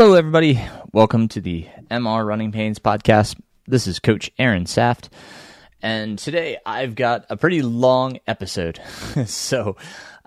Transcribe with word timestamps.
Hello, 0.00 0.14
everybody. 0.14 0.58
Welcome 0.94 1.28
to 1.28 1.42
the 1.42 1.66
MR 1.90 2.24
Running 2.24 2.52
Pains 2.52 2.78
podcast. 2.78 3.38
This 3.66 3.86
is 3.86 3.98
Coach 3.98 4.30
Aaron 4.38 4.64
Saft, 4.64 5.10
and 5.82 6.18
today 6.18 6.56
I've 6.64 6.94
got 6.94 7.26
a 7.28 7.36
pretty 7.36 7.60
long 7.60 8.18
episode. 8.26 8.80
so, 9.26 9.76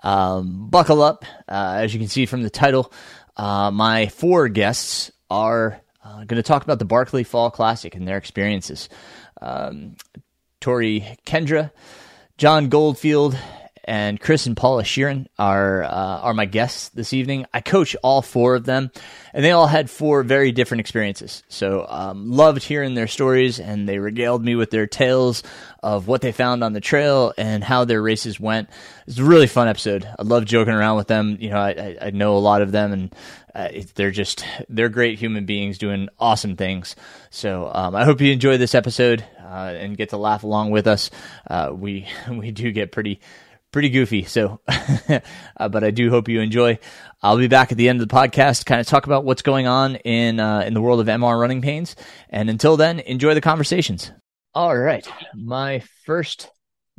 um, 0.00 0.68
buckle 0.70 1.02
up. 1.02 1.24
Uh, 1.48 1.78
as 1.78 1.92
you 1.92 1.98
can 1.98 2.06
see 2.06 2.24
from 2.24 2.44
the 2.44 2.50
title, 2.50 2.92
uh, 3.36 3.72
my 3.72 4.06
four 4.06 4.48
guests 4.48 5.10
are 5.28 5.80
uh, 6.04 6.18
going 6.18 6.40
to 6.40 6.44
talk 6.44 6.62
about 6.62 6.78
the 6.78 6.84
Barkley 6.84 7.24
Fall 7.24 7.50
Classic 7.50 7.96
and 7.96 8.06
their 8.06 8.16
experiences. 8.16 8.88
Um, 9.42 9.96
Tori 10.60 11.18
Kendra, 11.26 11.72
John 12.38 12.68
Goldfield, 12.68 13.36
and 13.84 14.18
Chris 14.18 14.46
and 14.46 14.56
Paula 14.56 14.82
Shearon 14.82 15.26
are 15.38 15.82
uh, 15.82 15.88
are 15.88 16.34
my 16.34 16.46
guests 16.46 16.88
this 16.90 17.12
evening. 17.12 17.46
I 17.52 17.60
coach 17.60 17.94
all 18.02 18.22
four 18.22 18.54
of 18.54 18.64
them, 18.64 18.90
and 19.32 19.44
they 19.44 19.50
all 19.50 19.66
had 19.66 19.90
four 19.90 20.22
very 20.22 20.52
different 20.52 20.80
experiences. 20.80 21.42
So 21.48 21.86
um, 21.88 22.30
loved 22.30 22.62
hearing 22.62 22.94
their 22.94 23.06
stories, 23.06 23.60
and 23.60 23.88
they 23.88 23.98
regaled 23.98 24.44
me 24.44 24.54
with 24.54 24.70
their 24.70 24.86
tales 24.86 25.42
of 25.82 26.08
what 26.08 26.22
they 26.22 26.32
found 26.32 26.64
on 26.64 26.72
the 26.72 26.80
trail 26.80 27.34
and 27.36 27.62
how 27.62 27.84
their 27.84 28.00
races 28.00 28.40
went. 28.40 28.70
It's 29.06 29.18
a 29.18 29.24
really 29.24 29.46
fun 29.46 29.68
episode. 29.68 30.08
I 30.18 30.22
love 30.22 30.46
joking 30.46 30.72
around 30.72 30.96
with 30.96 31.08
them. 31.08 31.36
You 31.38 31.50
know, 31.50 31.58
I, 31.58 31.96
I 32.00 32.10
know 32.10 32.36
a 32.36 32.38
lot 32.38 32.62
of 32.62 32.72
them, 32.72 32.92
and 32.92 33.14
uh, 33.54 33.68
they're 33.94 34.10
just 34.10 34.44
they're 34.68 34.88
great 34.88 35.18
human 35.18 35.44
beings 35.44 35.78
doing 35.78 36.08
awesome 36.18 36.56
things. 36.56 36.96
So 37.30 37.70
um, 37.72 37.94
I 37.94 38.04
hope 38.04 38.20
you 38.20 38.32
enjoy 38.32 38.56
this 38.56 38.74
episode 38.74 39.24
uh, 39.40 39.74
and 39.76 39.96
get 39.96 40.08
to 40.08 40.16
laugh 40.16 40.42
along 40.42 40.70
with 40.70 40.86
us. 40.86 41.10
Uh, 41.48 41.70
we 41.72 42.08
we 42.30 42.50
do 42.50 42.72
get 42.72 42.92
pretty 42.92 43.20
pretty 43.74 43.90
goofy. 43.90 44.22
So, 44.22 44.60
uh, 44.68 45.68
but 45.68 45.82
I 45.82 45.90
do 45.90 46.08
hope 46.08 46.28
you 46.28 46.40
enjoy. 46.40 46.78
I'll 47.20 47.36
be 47.36 47.48
back 47.48 47.72
at 47.72 47.76
the 47.76 47.88
end 47.88 48.00
of 48.00 48.08
the 48.08 48.14
podcast 48.14 48.60
to 48.60 48.64
kind 48.66 48.80
of 48.80 48.86
talk 48.86 49.06
about 49.06 49.24
what's 49.24 49.42
going 49.42 49.66
on 49.66 49.96
in 49.96 50.38
uh, 50.38 50.60
in 50.60 50.74
the 50.74 50.80
world 50.80 51.00
of 51.00 51.08
MR 51.08 51.38
running 51.38 51.60
pains. 51.60 51.96
And 52.30 52.48
until 52.48 52.76
then, 52.76 53.00
enjoy 53.00 53.34
the 53.34 53.40
conversations. 53.40 54.12
All 54.54 54.78
right, 54.78 55.04
my 55.34 55.82
first 56.06 56.50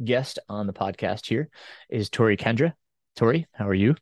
guest 0.04 0.38
on 0.50 0.68
the 0.68 0.74
podcast 0.74 1.26
here 1.28 1.48
is 1.90 2.10
Tori 2.10 2.36
Kendra. 2.36 2.74
Tori, 3.16 3.48
how 3.54 3.70
are 3.70 3.74
you? 3.74 3.96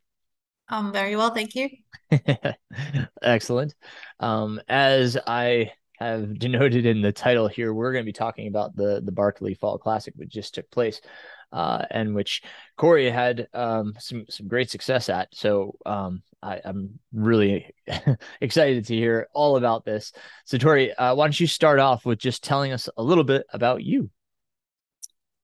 Um, 0.68 0.92
very 0.92 1.16
well, 1.16 1.30
thank 1.30 1.54
you. 1.54 1.70
Excellent. 3.22 3.76
Um, 4.20 4.60
as 4.68 5.16
I 5.28 5.74
have 6.00 6.40
denoted 6.40 6.88
in 6.88 7.04
the 7.04 7.12
title 7.12 7.48
here, 7.48 7.72
we're 7.72 7.94
going 7.94 8.04
to 8.04 8.10
be 8.10 8.14
talking 8.14 8.48
about 8.48 8.76
the 8.76 9.00
the 9.06 9.12
Barkley 9.12 9.54
Fall 9.54 9.78
Classic, 9.78 10.16
which 10.18 10.30
just 10.30 10.56
took 10.56 10.72
place 10.72 11.02
uh, 11.54 11.86
and 11.92 12.16
which 12.16 12.42
Tori 12.80 13.10
had 13.10 13.48
um, 13.54 13.94
some 14.00 14.26
some 14.30 14.48
great 14.48 14.70
success 14.70 15.08
at. 15.08 15.30
So 15.34 15.78
um, 15.86 16.24
I, 16.42 16.60
am 16.66 17.00
really 17.14 17.74
excited 18.42 18.86
to 18.86 18.96
hear 18.96 19.28
all 19.34 19.56
about 19.56 19.86
this. 19.86 20.12
So 20.46 20.58
Tori, 20.58 20.94
uh, 20.94 21.16
why 21.16 21.26
don't 21.26 21.40
you 21.40 21.48
start 21.48 21.80
off 21.80 22.06
with 22.06 22.18
just 22.20 22.44
telling 22.44 22.74
us 22.74 22.90
a 22.98 23.04
little 23.04 23.24
bit 23.24 23.46
about 23.54 23.84
you? 23.84 24.10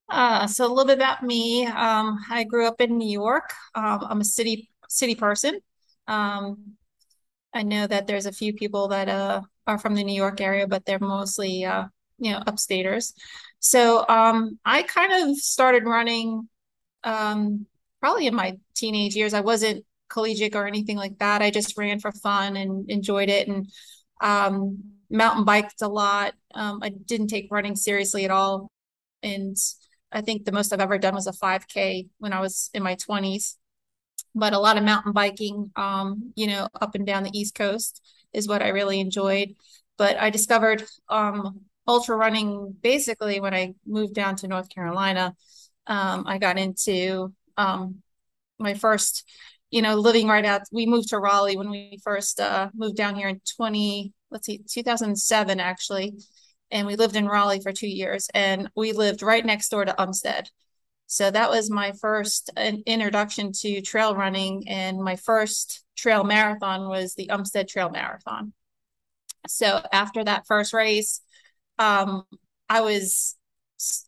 Uh, 0.10 0.48
so 0.48 0.66
a 0.66 0.68
little 0.68 0.86
bit 0.86 0.98
about 0.98 1.22
me. 1.22 1.68
Um, 1.68 2.20
I 2.30 2.44
grew 2.44 2.68
up 2.68 2.82
in 2.82 2.98
New 2.98 3.10
York. 3.10 3.54
Um, 3.76 4.06
I'm 4.10 4.22
a 4.22 4.26
city 4.26 4.72
city 4.90 5.14
person. 5.14 5.60
Um, 6.08 6.74
I 7.54 7.62
know 7.62 7.86
that 7.86 8.08
there's 8.08 8.26
a 8.26 8.32
few 8.32 8.54
people 8.54 8.88
that 8.90 9.10
uh, 9.10 9.42
are 9.68 9.78
from 9.78 9.94
the 9.94 10.04
New 10.04 10.16
York 10.16 10.42
area, 10.42 10.68
but 10.68 10.86
they're 10.86 11.00
mostly 11.00 11.66
uh, 11.66 11.86
you 12.20 12.32
know 12.32 12.40
upstaters. 12.42 13.14
So 13.60 14.08
um, 14.08 14.60
I 14.66 14.84
kind 14.84 15.30
of 15.30 15.38
started 15.38 15.84
running 15.86 16.48
um, 17.04 17.66
probably 18.00 18.28
in 18.28 18.36
my 18.36 18.58
teenage 18.76 19.16
years. 19.16 19.34
I 19.34 19.42
wasn't 19.42 19.86
collegiate 20.10 20.56
or 20.56 20.68
anything 20.68 20.98
like 20.98 21.18
that. 21.20 21.42
I 21.42 21.52
just 21.52 21.78
ran 21.78 22.00
for 22.00 22.12
fun 22.12 22.58
and 22.58 22.90
enjoyed 22.90 23.30
it 23.30 23.48
and 23.48 23.68
um, 24.22 24.84
mountain 25.10 25.46
biked 25.46 25.82
a 25.82 25.88
lot. 25.88 26.34
Um, 26.54 26.80
I 26.82 26.90
didn't 26.90 27.28
take 27.28 27.48
running 27.52 27.76
seriously 27.76 28.26
at 28.26 28.32
all. 28.32 28.70
And 29.24 29.58
I 30.12 30.22
think 30.22 30.46
the 30.46 30.52
most 30.52 30.74
I've 30.74 30.80
ever 30.80 30.98
done 30.98 31.16
was 31.16 31.28
a 31.28 31.34
5K 31.34 32.08
when 32.18 32.34
I 32.34 32.40
was 32.40 32.70
in 32.74 32.84
my 32.84 32.96
20s. 32.96 33.56
But 34.36 34.54
a 34.54 34.60
lot 34.60 34.78
of 34.78 34.84
mountain 34.84 35.12
biking, 35.12 35.72
um, 35.76 36.34
you 36.36 36.48
know, 36.48 36.68
up 36.80 36.96
and 36.96 37.06
down 37.06 37.24
the 37.24 37.38
East 37.38 37.56
Coast 37.56 38.02
is 38.34 38.48
what 38.48 38.62
I 38.62 38.70
really 38.70 39.00
enjoyed. 39.00 39.56
But 39.98 40.18
I 40.18 40.30
discovered 40.30 40.84
um, 41.10 41.62
ultra 41.88 42.16
running 42.16 42.76
basically 42.82 43.40
when 43.40 43.54
I 43.54 43.74
moved 43.86 44.14
down 44.14 44.36
to 44.38 44.48
North 44.48 44.70
Carolina. 44.70 45.36
Um, 45.88 46.26
I 46.28 46.38
got 46.38 46.58
into 46.58 47.34
um, 47.58 48.02
my 48.60 48.74
first, 48.76 49.28
you 49.72 49.82
know, 49.82 49.96
living 49.96 50.28
right 50.28 50.46
out. 50.46 50.62
We 50.72 50.86
moved 50.86 51.10
to 51.10 51.20
Raleigh 51.20 51.58
when 51.58 51.70
we 51.70 52.00
first 52.04 52.40
uh, 52.40 52.70
moved 52.76 52.96
down 52.96 53.16
here 53.16 53.28
in 53.28 53.42
20, 53.58 54.14
let's 54.30 54.46
see, 54.46 54.62
2007 54.70 55.60
actually. 55.60 56.14
And 56.72 56.86
we 56.86 56.96
lived 56.96 57.16
in 57.16 57.28
Raleigh 57.28 57.62
for 57.62 57.72
two 57.72 57.88
years 57.88 58.30
and 58.34 58.70
we 58.76 58.92
lived 58.92 59.24
right 59.24 59.46
next 59.46 59.70
door 59.70 59.86
to 59.86 59.96
Umstead. 59.98 60.50
So 61.08 61.32
that 61.32 61.50
was 61.50 61.72
my 61.72 61.94
first 61.94 62.52
introduction 62.86 63.52
to 63.62 63.82
trail 63.82 64.16
running. 64.16 64.70
And 64.70 65.00
my 65.00 65.16
first 65.16 65.84
trail 65.98 66.24
marathon 66.24 66.88
was 66.88 67.16
the 67.16 67.32
Umstead 67.32 67.68
Trail 67.68 67.90
Marathon. 67.90 68.54
So 69.48 69.82
after 69.92 70.24
that 70.24 70.46
first 70.46 70.72
race, 70.72 71.22
um, 71.80 72.24
I 72.70 72.82
was 72.82 73.36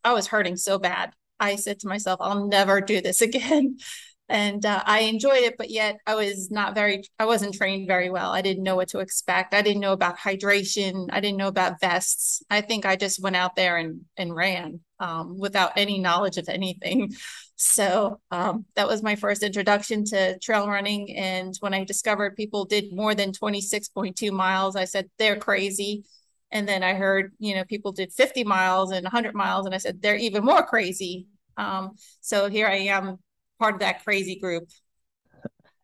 I 0.03 0.13
was 0.13 0.27
hurting 0.27 0.57
so 0.57 0.77
bad. 0.77 1.13
I 1.39 1.55
said 1.55 1.79
to 1.79 1.87
myself, 1.87 2.19
I'll 2.21 2.47
never 2.47 2.81
do 2.81 3.01
this 3.01 3.21
again. 3.21 3.77
And 4.29 4.65
uh, 4.65 4.81
I 4.85 5.01
enjoyed 5.01 5.43
it, 5.43 5.57
but 5.57 5.69
yet 5.69 5.97
I 6.07 6.15
was 6.15 6.49
not 6.49 6.73
very, 6.73 7.03
I 7.19 7.25
wasn't 7.25 7.53
trained 7.53 7.85
very 7.85 8.09
well. 8.09 8.31
I 8.31 8.41
didn't 8.41 8.63
know 8.63 8.77
what 8.77 8.87
to 8.89 8.99
expect. 8.99 9.53
I 9.53 9.61
didn't 9.61 9.81
know 9.81 9.91
about 9.91 10.17
hydration. 10.17 11.09
I 11.11 11.19
didn't 11.19 11.35
know 11.35 11.49
about 11.49 11.81
vests. 11.81 12.41
I 12.49 12.61
think 12.61 12.85
I 12.85 12.95
just 12.95 13.21
went 13.21 13.35
out 13.35 13.57
there 13.57 13.75
and, 13.75 14.05
and 14.15 14.33
ran 14.33 14.79
um, 15.01 15.37
without 15.37 15.73
any 15.75 15.99
knowledge 15.99 16.37
of 16.37 16.47
anything. 16.47 17.13
So 17.63 18.19
um, 18.31 18.65
that 18.75 18.87
was 18.87 19.03
my 19.03 19.15
first 19.15 19.43
introduction 19.43 20.03
to 20.05 20.39
trail 20.39 20.67
running. 20.67 21.15
And 21.15 21.53
when 21.59 21.75
I 21.75 21.83
discovered 21.83 22.35
people 22.35 22.65
did 22.65 22.91
more 22.91 23.13
than 23.13 23.33
26.2 23.33 24.31
miles, 24.31 24.75
I 24.75 24.85
said, 24.85 25.11
they're 25.19 25.35
crazy. 25.35 26.03
And 26.51 26.67
then 26.67 26.83
I 26.83 26.93
heard, 26.93 27.33
you 27.39 27.55
know, 27.55 27.63
people 27.63 27.91
did 27.91 28.11
50 28.11 28.43
miles 28.43 28.91
and 28.91 29.03
100 29.03 29.33
miles. 29.33 29.65
And 29.65 29.73
I 29.73 29.77
said, 29.77 30.01
they're 30.01 30.15
even 30.15 30.43
more 30.43 30.63
crazy. 30.65 31.27
Um, 31.57 31.91
so 32.19 32.49
here 32.49 32.67
I 32.67 32.77
am, 32.77 33.17
part 33.59 33.75
of 33.75 33.79
that 33.79 34.03
crazy 34.03 34.39
group. 34.39 34.69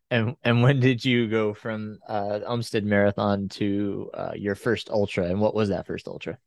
And 0.09 0.35
and 0.43 0.63
when 0.63 0.79
did 0.79 1.03
you 1.03 1.27
go 1.27 1.53
from 1.53 1.99
uh, 2.07 2.39
Umstead 2.47 2.83
Marathon 2.83 3.49
to 3.49 4.09
uh, 4.13 4.31
your 4.35 4.55
first 4.55 4.89
ultra? 4.89 5.25
And 5.25 5.41
what 5.41 5.53
was 5.53 5.69
that 5.69 5.85
first 5.85 6.07
ultra? 6.07 6.37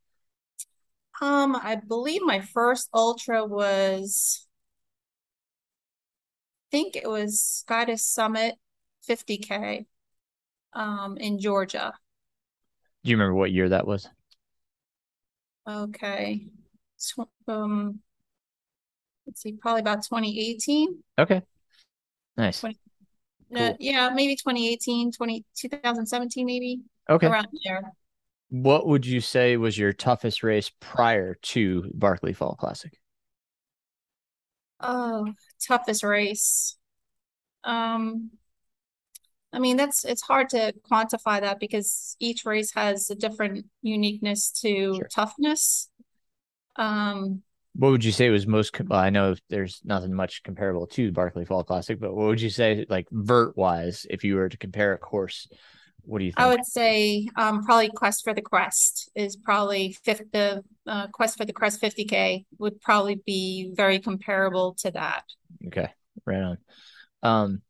Um, 1.21 1.55
I 1.55 1.75
believe 1.75 2.23
my 2.23 2.41
first 2.41 2.89
ultra 2.93 3.45
was, 3.45 4.47
I 6.67 6.71
think 6.71 6.95
it 6.95 7.07
was 7.07 7.39
Sky 7.39 7.93
Summit 7.95 8.55
50K 9.07 9.85
um, 10.73 11.17
in 11.17 11.39
Georgia. 11.39 11.93
Do 13.03 13.09
you 13.09 13.17
remember 13.17 13.35
what 13.35 13.51
year 13.51 13.69
that 13.69 13.87
was? 13.87 14.07
Okay. 15.67 16.45
Um, 17.47 17.99
let's 19.25 19.41
see, 19.41 19.53
probably 19.53 19.81
about 19.81 20.03
2018. 20.03 21.03
Okay. 21.17 21.41
Nice. 22.37 22.59
20, 22.59 22.77
cool. 23.55 23.77
yeah, 23.79 24.09
maybe 24.09 24.35
2018, 24.35 25.11
20, 25.11 25.45
2017, 25.55 26.45
maybe. 26.45 26.81
Okay. 27.09 27.27
Around 27.27 27.47
there. 27.63 27.93
What 28.49 28.85
would 28.85 29.05
you 29.05 29.21
say 29.21 29.57
was 29.57 29.77
your 29.77 29.93
toughest 29.93 30.43
race 30.43 30.71
prior 30.79 31.35
to 31.35 31.89
Barkley 31.93 32.33
Fall 32.33 32.55
Classic? 32.55 32.93
Oh, 34.79 35.33
toughest 35.65 36.03
race. 36.03 36.75
Um, 37.63 38.31
I 39.53 39.59
mean, 39.59 39.77
that's 39.77 40.05
it's 40.05 40.21
hard 40.21 40.49
to 40.49 40.73
quantify 40.89 41.41
that 41.41 41.59
because 41.59 42.15
each 42.19 42.45
race 42.45 42.73
has 42.73 43.09
a 43.09 43.15
different 43.15 43.65
uniqueness 43.81 44.51
to 44.61 44.95
sure. 44.95 45.09
toughness. 45.13 45.89
Um, 46.77 47.43
what 47.73 47.91
would 47.91 48.03
you 48.03 48.11
say 48.11 48.29
was 48.29 48.47
most? 48.47 48.77
Well, 48.79 48.99
I 48.99 49.09
know 49.09 49.35
there's 49.49 49.81
nothing 49.83 50.13
much 50.13 50.43
comparable 50.43 50.87
to 50.87 51.11
Barkley 51.11 51.45
Fall 51.45 51.63
Classic, 51.63 51.99
but 51.99 52.13
what 52.13 52.27
would 52.27 52.41
you 52.41 52.49
say, 52.49 52.85
like 52.89 53.07
vert 53.11 53.55
wise, 53.55 54.05
if 54.09 54.23
you 54.23 54.35
were 54.35 54.49
to 54.49 54.57
compare 54.57 54.93
a 54.93 54.97
course? 54.97 55.47
What 56.03 56.19
do 56.19 56.25
you 56.25 56.31
think? 56.31 56.39
I 56.39 56.49
would 56.49 56.65
say 56.65 57.29
um, 57.37 57.63
probably 57.63 57.89
Quest 57.89 58.23
for 58.23 58.33
the 58.33 58.41
Crest 58.41 59.09
is 59.15 59.35
probably 59.35 59.93
fifth, 60.03 60.23
the 60.31 60.63
uh, 60.87 61.07
Quest 61.07 61.37
for 61.37 61.45
the 61.45 61.53
Crest 61.53 61.81
50K 61.81 62.45
would 62.57 62.81
probably 62.81 63.21
be 63.25 63.71
very 63.73 63.99
comparable 63.99 64.75
to 64.79 64.91
that. 64.91 65.23
Okay, 65.67 65.89
right 66.25 66.41
on. 66.41 66.57
Um, 67.23 67.61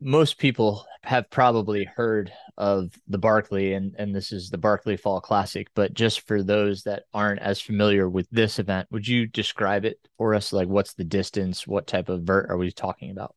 most 0.00 0.38
people 0.38 0.86
have 1.02 1.30
probably 1.30 1.84
heard 1.84 2.32
of 2.58 2.92
the 3.08 3.18
Barkley 3.18 3.72
and 3.72 3.94
and 3.98 4.14
this 4.14 4.32
is 4.32 4.50
the 4.50 4.58
Barkley 4.58 4.96
Fall 4.96 5.20
Classic, 5.20 5.68
but 5.74 5.94
just 5.94 6.26
for 6.26 6.42
those 6.42 6.82
that 6.84 7.04
aren't 7.14 7.40
as 7.40 7.60
familiar 7.60 8.08
with 8.08 8.28
this 8.30 8.58
event, 8.58 8.88
would 8.90 9.06
you 9.06 9.26
describe 9.26 9.84
it 9.84 9.98
for 10.18 10.34
us? 10.34 10.52
Like 10.52 10.68
what's 10.68 10.94
the 10.94 11.04
distance? 11.04 11.66
What 11.66 11.86
type 11.86 12.08
of 12.08 12.22
vert 12.22 12.50
are 12.50 12.56
we 12.56 12.70
talking 12.70 13.10
about? 13.10 13.34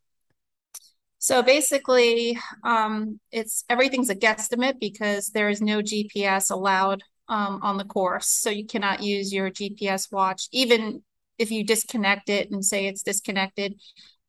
So 1.20 1.42
basically, 1.42 2.38
um, 2.66 3.20
it's 3.32 3.64
everything's 3.70 4.10
a 4.10 4.16
guesstimate 4.16 4.80
because 4.80 5.28
there 5.28 5.48
is 5.48 5.62
no 5.62 5.82
GPS 5.82 6.52
allowed 6.52 7.02
um, 7.30 7.62
on 7.64 7.78
the 7.78 7.86
course. 7.86 8.28
So 8.28 8.50
you 8.50 8.66
cannot 8.66 9.02
use 9.02 9.32
your 9.32 9.50
GPS 9.50 10.12
watch, 10.12 10.50
even 10.52 11.02
if 11.38 11.50
you 11.50 11.64
disconnect 11.64 12.28
it 12.28 12.52
and 12.52 12.64
say 12.64 12.88
it's 12.88 13.04
disconnected. 13.04 13.76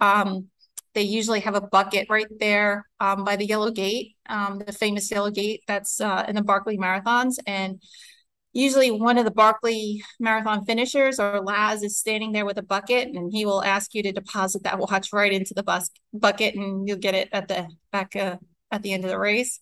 Um, 0.00 0.48
they 0.94 1.02
usually 1.02 1.40
have 1.40 1.54
a 1.54 1.60
bucket 1.60 2.06
right 2.08 2.26
there 2.38 2.86
um, 3.00 3.24
by 3.24 3.36
the 3.36 3.46
yellow 3.46 3.70
gate, 3.70 4.14
um, 4.28 4.62
the 4.64 4.72
famous 4.72 5.10
yellow 5.10 5.30
gate 5.30 5.62
that's 5.66 6.00
uh, 6.00 6.24
in 6.28 6.36
the 6.36 6.42
Barkley 6.42 6.78
marathons. 6.78 7.36
And 7.46 7.82
usually 8.52 8.90
one 8.90 9.18
of 9.18 9.24
the 9.24 9.32
Barkley 9.32 10.02
marathon 10.20 10.64
finishers 10.64 11.18
or 11.18 11.42
Laz 11.42 11.82
is 11.82 11.98
standing 11.98 12.32
there 12.32 12.46
with 12.46 12.58
a 12.58 12.62
bucket 12.62 13.08
and 13.08 13.32
he 13.32 13.44
will 13.44 13.62
ask 13.64 13.94
you 13.94 14.02
to 14.04 14.12
deposit 14.12 14.62
that 14.62 14.78
watch 14.78 15.12
right 15.12 15.32
into 15.32 15.52
the 15.54 15.64
bus 15.64 15.90
bucket 16.12 16.54
and 16.54 16.86
you'll 16.88 16.98
get 16.98 17.14
it 17.14 17.28
at 17.32 17.48
the 17.48 17.66
back 17.90 18.14
uh, 18.14 18.36
at 18.70 18.82
the 18.82 18.92
end 18.92 19.04
of 19.04 19.10
the 19.10 19.18
race. 19.18 19.58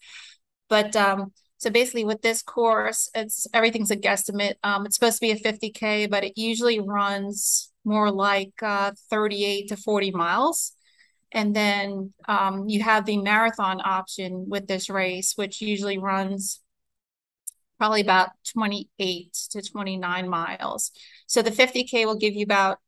But 0.68 0.94
um, 0.94 1.32
so 1.56 1.70
basically 1.70 2.04
with 2.04 2.20
this 2.22 2.42
course, 2.42 3.08
it's 3.14 3.46
everything's 3.54 3.90
a 3.90 3.96
guesstimate. 3.96 4.54
Um, 4.62 4.84
it's 4.84 4.96
supposed 4.96 5.16
to 5.16 5.26
be 5.26 5.30
a 5.30 5.36
50K, 5.36 6.10
but 6.10 6.24
it 6.24 6.32
usually 6.36 6.80
runs 6.80 7.70
more 7.84 8.10
like 8.10 8.52
uh, 8.62 8.92
38 9.10 9.68
to 9.68 9.76
40 9.76 10.10
miles. 10.10 10.72
And 11.32 11.56
then 11.56 12.12
um, 12.28 12.68
you 12.68 12.82
have 12.82 13.06
the 13.06 13.16
marathon 13.16 13.80
option 13.84 14.46
with 14.48 14.66
this 14.66 14.90
race, 14.90 15.32
which 15.36 15.60
usually 15.60 15.98
runs 15.98 16.60
probably 17.78 18.00
about 18.00 18.30
28 18.52 19.32
to 19.50 19.62
29 19.62 20.28
miles. 20.28 20.92
So 21.26 21.42
the 21.42 21.50
50K 21.50 22.04
will 22.04 22.18
give 22.18 22.34
you 22.34 22.44
about 22.44 22.78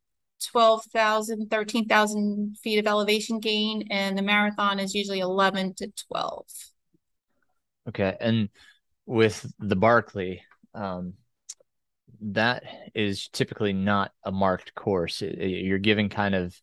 12,000, 0.51 1.49
13,000 1.49 2.57
feet 2.61 2.79
of 2.79 2.87
elevation 2.87 3.39
gain, 3.39 3.87
and 3.89 4.17
the 4.17 4.21
marathon 4.21 4.79
is 4.79 4.93
usually 4.93 5.19
11 5.19 5.73
to 5.75 5.91
12. 6.09 6.45
Okay. 7.89 8.15
And 8.19 8.49
with 9.05 9.51
the 9.59 9.75
Barkley, 9.75 10.43
um, 10.73 11.13
that 12.21 12.63
is 12.93 13.27
typically 13.29 13.73
not 13.73 14.11
a 14.23 14.31
marked 14.31 14.73
course. 14.75 15.21
You're 15.21 15.77
giving 15.77 16.09
kind 16.09 16.35
of 16.35 16.59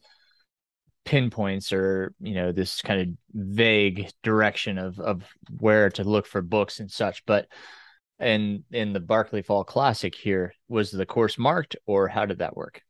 pinpoints 1.04 1.72
or 1.72 2.14
you 2.20 2.34
know 2.34 2.52
this 2.52 2.80
kind 2.80 3.00
of 3.00 3.08
vague 3.34 4.08
direction 4.22 4.78
of 4.78 5.00
of 5.00 5.24
where 5.58 5.90
to 5.90 6.04
look 6.04 6.26
for 6.26 6.40
books 6.40 6.78
and 6.78 6.90
such 6.90 7.24
but 7.26 7.48
and 8.22 8.62
in 8.70 8.92
the 8.92 9.00
Barkley 9.00 9.42
Fall 9.42 9.64
Classic 9.64 10.14
here, 10.14 10.54
was 10.68 10.92
the 10.92 11.04
course 11.04 11.38
marked 11.38 11.74
or 11.86 12.06
how 12.06 12.24
did 12.24 12.38
that 12.38 12.56
work? 12.56 12.80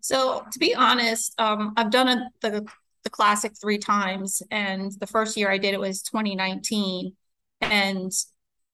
So 0.00 0.44
to 0.52 0.58
be 0.58 0.74
honest, 0.74 1.32
um, 1.40 1.72
I've 1.76 1.90
done 1.90 2.08
a, 2.08 2.28
the 2.42 2.66
the 3.02 3.10
classic 3.10 3.52
three 3.60 3.78
times, 3.78 4.42
and 4.50 4.92
the 5.00 5.06
first 5.06 5.36
year 5.36 5.50
I 5.50 5.58
did 5.58 5.74
it 5.74 5.80
was 5.80 6.02
2019, 6.02 7.14
and 7.60 8.12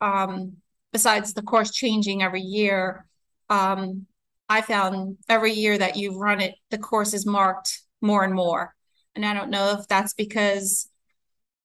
um, 0.01 0.57
besides 0.93 1.33
the 1.33 1.43
course 1.43 1.71
changing 1.71 2.23
every 2.23 2.43
year, 2.43 3.07
um, 3.49 4.07
I 4.49 4.61
found 4.61 5.17
every 5.29 5.53
year 5.53 5.79
that 5.79 5.97
you 5.97 6.19
run 6.19 6.41
it, 6.41 6.57
the 6.71 6.79
course 6.79 7.15
is 7.15 7.25
marked 7.25 7.81
more 8.01 8.25
and 8.25 8.35
more, 8.35 8.75
and 9.15 9.25
I 9.25 9.35
don't 9.35 9.51
know 9.51 9.79
if 9.79 9.89
that's 9.89 10.15
because 10.15 10.89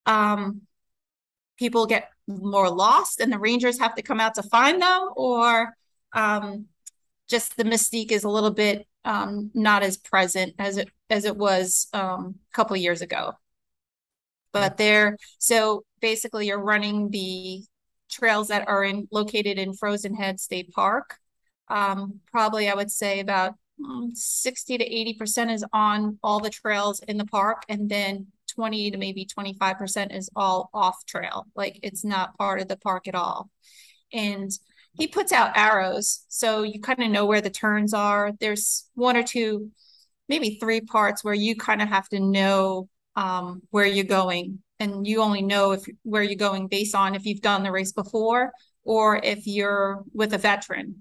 um, 0.06 0.62
people 1.58 1.86
get 1.86 2.10
more 2.28 2.70
lost 2.70 3.20
and 3.20 3.32
the 3.32 3.40
rangers 3.40 3.80
have 3.80 3.96
to 3.96 4.02
come 4.02 4.20
out 4.20 4.36
to 4.36 4.44
find 4.44 4.82
them 4.82 5.10
or 5.16 5.76
um, 6.14 6.66
just 7.30 7.58
the 7.58 7.64
mystique 7.64 8.12
is 8.12 8.24
a 8.24 8.30
little 8.30 8.52
bit 8.52 8.88
um, 9.06 9.52
not 9.54 9.84
as 9.84 9.98
present 9.98 10.54
as 10.60 10.78
it 10.78 10.90
as 11.10 11.26
it 11.26 11.36
was 11.36 11.88
um, 11.94 12.36
a 12.52 12.56
couple 12.56 12.76
years 12.78 13.02
ago. 13.02 13.34
But 14.52 14.78
there 14.78 15.18
so 15.40 15.84
basically 16.00 16.48
you're 16.48 16.64
running 16.64 17.10
the 17.10 17.64
trails 18.10 18.50
that 18.50 18.68
are 18.68 18.84
in 18.84 19.08
located 19.12 19.58
in 19.58 19.74
frozen 19.74 20.14
head 20.16 20.40
state 20.40 20.72
park. 20.72 21.18
Um, 21.70 22.20
probably 22.32 22.70
i 22.70 22.74
would 22.76 22.92
say 22.92 23.20
about 23.22 23.56
mm, 23.80 24.16
60 24.16 24.78
to 24.78 24.84
80 24.84 25.14
percent 25.16 25.52
is 25.52 25.66
on 25.74 26.20
all 26.24 26.40
the 26.40 26.50
trails 26.50 27.00
in 27.08 27.18
the 27.18 27.26
park 27.26 27.64
and 27.70 27.90
then 27.90 28.28
20 28.56 28.92
to 28.92 28.98
maybe 28.98 29.26
25% 29.26 30.16
is 30.16 30.30
all 30.36 30.70
off 30.74 31.06
trail. 31.06 31.48
Like 31.56 31.80
it's 31.84 32.04
not 32.04 32.38
part 32.38 32.62
of 32.62 32.68
the 32.68 32.78
park 32.78 33.08
at 33.08 33.16
all. 33.16 33.50
And 34.12 34.52
he 34.96 35.08
puts 35.08 35.32
out 35.32 35.58
arrows. 35.58 36.26
So 36.28 36.64
you 36.64 36.80
kind 36.80 37.02
of 37.02 37.10
know 37.10 37.26
where 37.26 37.42
the 37.42 37.50
turns 37.50 37.94
are. 37.94 38.32
There's 38.40 38.88
one 38.94 39.18
or 39.18 39.24
two, 39.24 39.72
maybe 40.30 40.58
three 40.60 40.82
parts 40.82 41.24
where 41.24 41.34
you 41.34 41.56
kind 41.56 41.82
of 41.82 41.90
have 41.90 42.08
to 42.10 42.20
know 42.20 42.90
um, 43.16 43.62
where 43.72 43.86
you're 43.86 44.06
going. 44.06 44.60
And 44.80 45.08
you 45.08 45.22
only 45.22 45.42
know 45.42 45.72
if 45.72 45.86
where 46.04 46.24
you're 46.24 46.36
going 46.36 46.68
based 46.68 46.96
on 46.96 47.16
if 47.16 47.26
you've 47.26 47.42
done 47.42 47.64
the 47.64 47.72
race 47.72 47.92
before 47.92 48.52
or 48.84 49.20
if 49.24 49.48
you're 49.48 50.04
with 50.14 50.34
a 50.34 50.38
veteran 50.38 50.96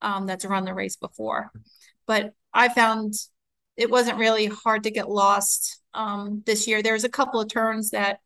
um, 0.00 0.26
that's 0.26 0.44
run 0.44 0.64
the 0.64 0.74
race 0.74 0.96
before. 0.96 1.50
But 2.06 2.32
I 2.52 2.68
found 2.68 3.14
it 3.76 3.90
wasn't 3.90 4.18
really 4.18 4.46
hard 4.46 4.84
to 4.84 4.90
get 4.90 5.10
lost 5.10 5.80
um, 5.92 6.42
this 6.46 6.66
year. 6.66 6.82
There's 6.82 7.04
a 7.04 7.08
couple 7.08 7.40
of 7.40 7.48
turns 7.48 7.90
that 7.90 8.20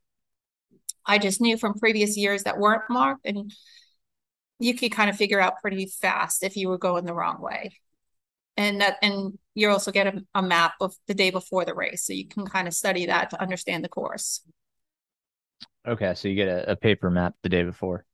I 1.04 1.18
just 1.18 1.40
knew 1.40 1.56
from 1.56 1.78
previous 1.78 2.16
years 2.16 2.44
that 2.44 2.58
weren't 2.58 2.88
marked, 2.88 3.26
and 3.26 3.52
you 4.58 4.74
could 4.74 4.92
kind 4.92 5.10
of 5.10 5.16
figure 5.16 5.40
out 5.40 5.60
pretty 5.60 5.86
fast 5.86 6.44
if 6.44 6.56
you 6.56 6.68
were 6.68 6.78
going 6.78 7.04
the 7.04 7.14
wrong 7.14 7.40
way. 7.40 7.72
And 8.56 8.80
that, 8.82 8.98
and 9.00 9.38
you 9.54 9.70
also 9.70 9.90
get 9.90 10.06
a, 10.06 10.22
a 10.34 10.42
map 10.42 10.74
of 10.80 10.94
the 11.06 11.14
day 11.14 11.30
before 11.30 11.64
the 11.64 11.74
race, 11.74 12.04
so 12.04 12.12
you 12.12 12.28
can 12.28 12.46
kind 12.46 12.68
of 12.68 12.74
study 12.74 13.06
that 13.06 13.30
to 13.30 13.40
understand 13.40 13.82
the 13.82 13.88
course. 13.88 14.42
Okay, 15.88 16.14
so 16.14 16.28
you 16.28 16.34
get 16.34 16.48
a, 16.48 16.72
a 16.72 16.76
paper 16.76 17.10
map 17.10 17.34
the 17.42 17.48
day 17.48 17.62
before. 17.62 18.04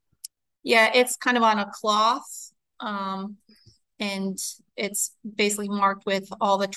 Yeah, 0.62 0.90
it's 0.94 1.16
kind 1.16 1.36
of 1.36 1.42
on 1.42 1.58
a 1.58 1.70
cloth, 1.72 2.52
um, 2.80 3.36
and 3.98 4.38
it's 4.76 5.12
basically 5.36 5.68
marked 5.68 6.06
with 6.06 6.28
all 6.40 6.58
the 6.58 6.74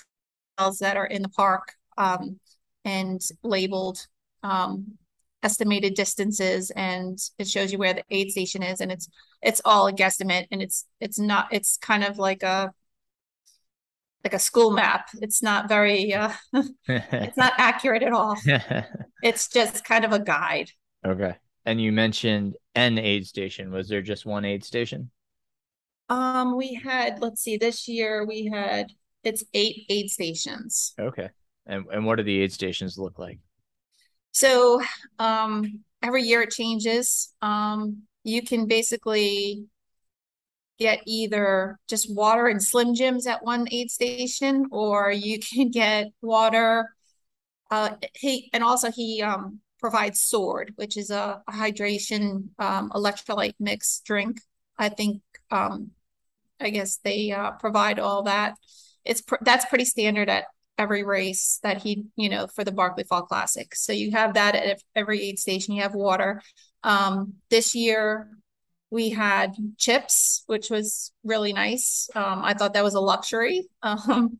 trails 0.57 0.79
that 0.79 0.97
are 0.97 1.05
in 1.05 1.21
the 1.21 1.29
park. 1.29 1.73
Um, 1.97 2.39
and 2.85 3.21
labeled 3.43 4.05
um, 4.43 4.97
estimated 5.43 5.93
distances 5.93 6.71
and 6.75 7.17
it 7.37 7.47
shows 7.47 7.71
you 7.71 7.77
where 7.77 7.93
the 7.93 8.03
aid 8.09 8.31
station 8.31 8.61
is 8.61 8.81
and 8.81 8.91
it's 8.91 9.07
it's 9.41 9.61
all 9.63 9.87
a 9.87 9.93
guesstimate 9.93 10.47
and 10.51 10.61
it's 10.61 10.85
it's 10.99 11.17
not 11.17 11.47
it's 11.51 11.77
kind 11.77 12.03
of 12.03 12.17
like 12.17 12.43
a 12.43 12.71
like 14.25 14.33
a 14.33 14.39
school 14.39 14.71
map. 14.71 15.07
It's 15.21 15.41
not 15.41 15.69
very 15.69 16.13
uh 16.13 16.33
it's 16.87 17.37
not 17.37 17.53
accurate 17.57 18.03
at 18.03 18.13
all. 18.13 18.37
It's 19.21 19.49
just 19.49 19.83
kind 19.83 20.05
of 20.05 20.13
a 20.13 20.19
guide. 20.19 20.71
Okay. 21.05 21.35
And 21.65 21.81
you 21.81 21.91
mentioned 21.91 22.55
an 22.73 22.97
aid 22.97 23.27
station. 23.27 23.69
Was 23.69 23.89
there 23.89 24.01
just 24.01 24.25
one 24.25 24.45
aid 24.45 24.63
station 24.63 25.11
um 26.09 26.55
we 26.55 26.73
had 26.73 27.19
let's 27.21 27.41
see 27.41 27.57
this 27.57 27.87
year 27.87 28.25
we 28.25 28.45
had 28.51 28.87
it's 29.23 29.43
eight 29.53 29.85
aid 29.89 30.09
stations 30.09 30.93
okay 30.99 31.29
and, 31.69 31.85
and 31.93 32.05
what 32.05 32.15
do 32.15 32.23
the 32.23 32.41
aid 32.41 32.51
stations 32.51 32.97
look 32.97 33.19
like? 33.19 33.39
So 34.31 34.81
um, 35.19 35.81
every 36.01 36.23
year 36.23 36.41
it 36.41 36.49
changes. 36.49 37.33
Um, 37.41 38.03
you 38.23 38.41
can 38.41 38.67
basically 38.67 39.65
get 40.79 41.01
either 41.05 41.77
just 41.87 42.13
water 42.13 42.47
and 42.47 42.61
Slim 42.61 42.95
Jims 42.95 43.27
at 43.27 43.43
one 43.43 43.67
aid 43.71 43.91
station, 43.91 44.65
or 44.71 45.11
you 45.11 45.39
can 45.53 45.69
get 45.69 46.07
water. 46.21 46.89
Uh, 47.69 47.91
he 48.15 48.49
and 48.51 48.63
also 48.63 48.91
he 48.91 49.21
um, 49.21 49.59
provides 49.79 50.21
Sword, 50.21 50.73
which 50.75 50.97
is 50.97 51.11
a, 51.11 51.43
a 51.47 51.51
hydration 51.51 52.49
um, 52.57 52.89
electrolyte 52.95 53.53
mix 53.59 54.01
drink. 54.03 54.41
I 54.75 54.89
think 54.89 55.21
um, 55.51 55.91
I 56.59 56.69
guess 56.69 56.97
they 57.03 57.31
uh, 57.31 57.51
provide 57.51 57.99
all 57.99 58.23
that. 58.23 58.55
It's 59.05 59.21
pr- 59.21 59.35
that's 59.41 59.65
pretty 59.65 59.85
standard 59.85 60.29
at 60.29 60.45
every 60.77 61.03
race 61.03 61.59
that 61.63 61.81
he, 61.81 62.05
you 62.15 62.29
know, 62.29 62.47
for 62.47 62.63
the 62.63 62.71
Barkley 62.71 63.03
Fall 63.03 63.23
Classic. 63.23 63.75
So 63.75 63.91
you 63.91 64.11
have 64.11 64.35
that 64.35 64.55
at 64.55 64.81
every 64.95 65.21
aid 65.21 65.39
station. 65.39 65.75
You 65.75 65.81
have 65.81 65.93
water. 65.93 66.41
Um, 66.83 67.33
this 67.49 67.75
year 67.75 68.29
we 68.89 69.09
had 69.09 69.53
chips, 69.77 70.43
which 70.47 70.69
was 70.69 71.11
really 71.23 71.53
nice. 71.53 72.09
Um, 72.15 72.41
I 72.43 72.53
thought 72.53 72.73
that 72.73 72.83
was 72.83 72.95
a 72.95 73.01
luxury. 73.01 73.67
Um, 73.83 74.39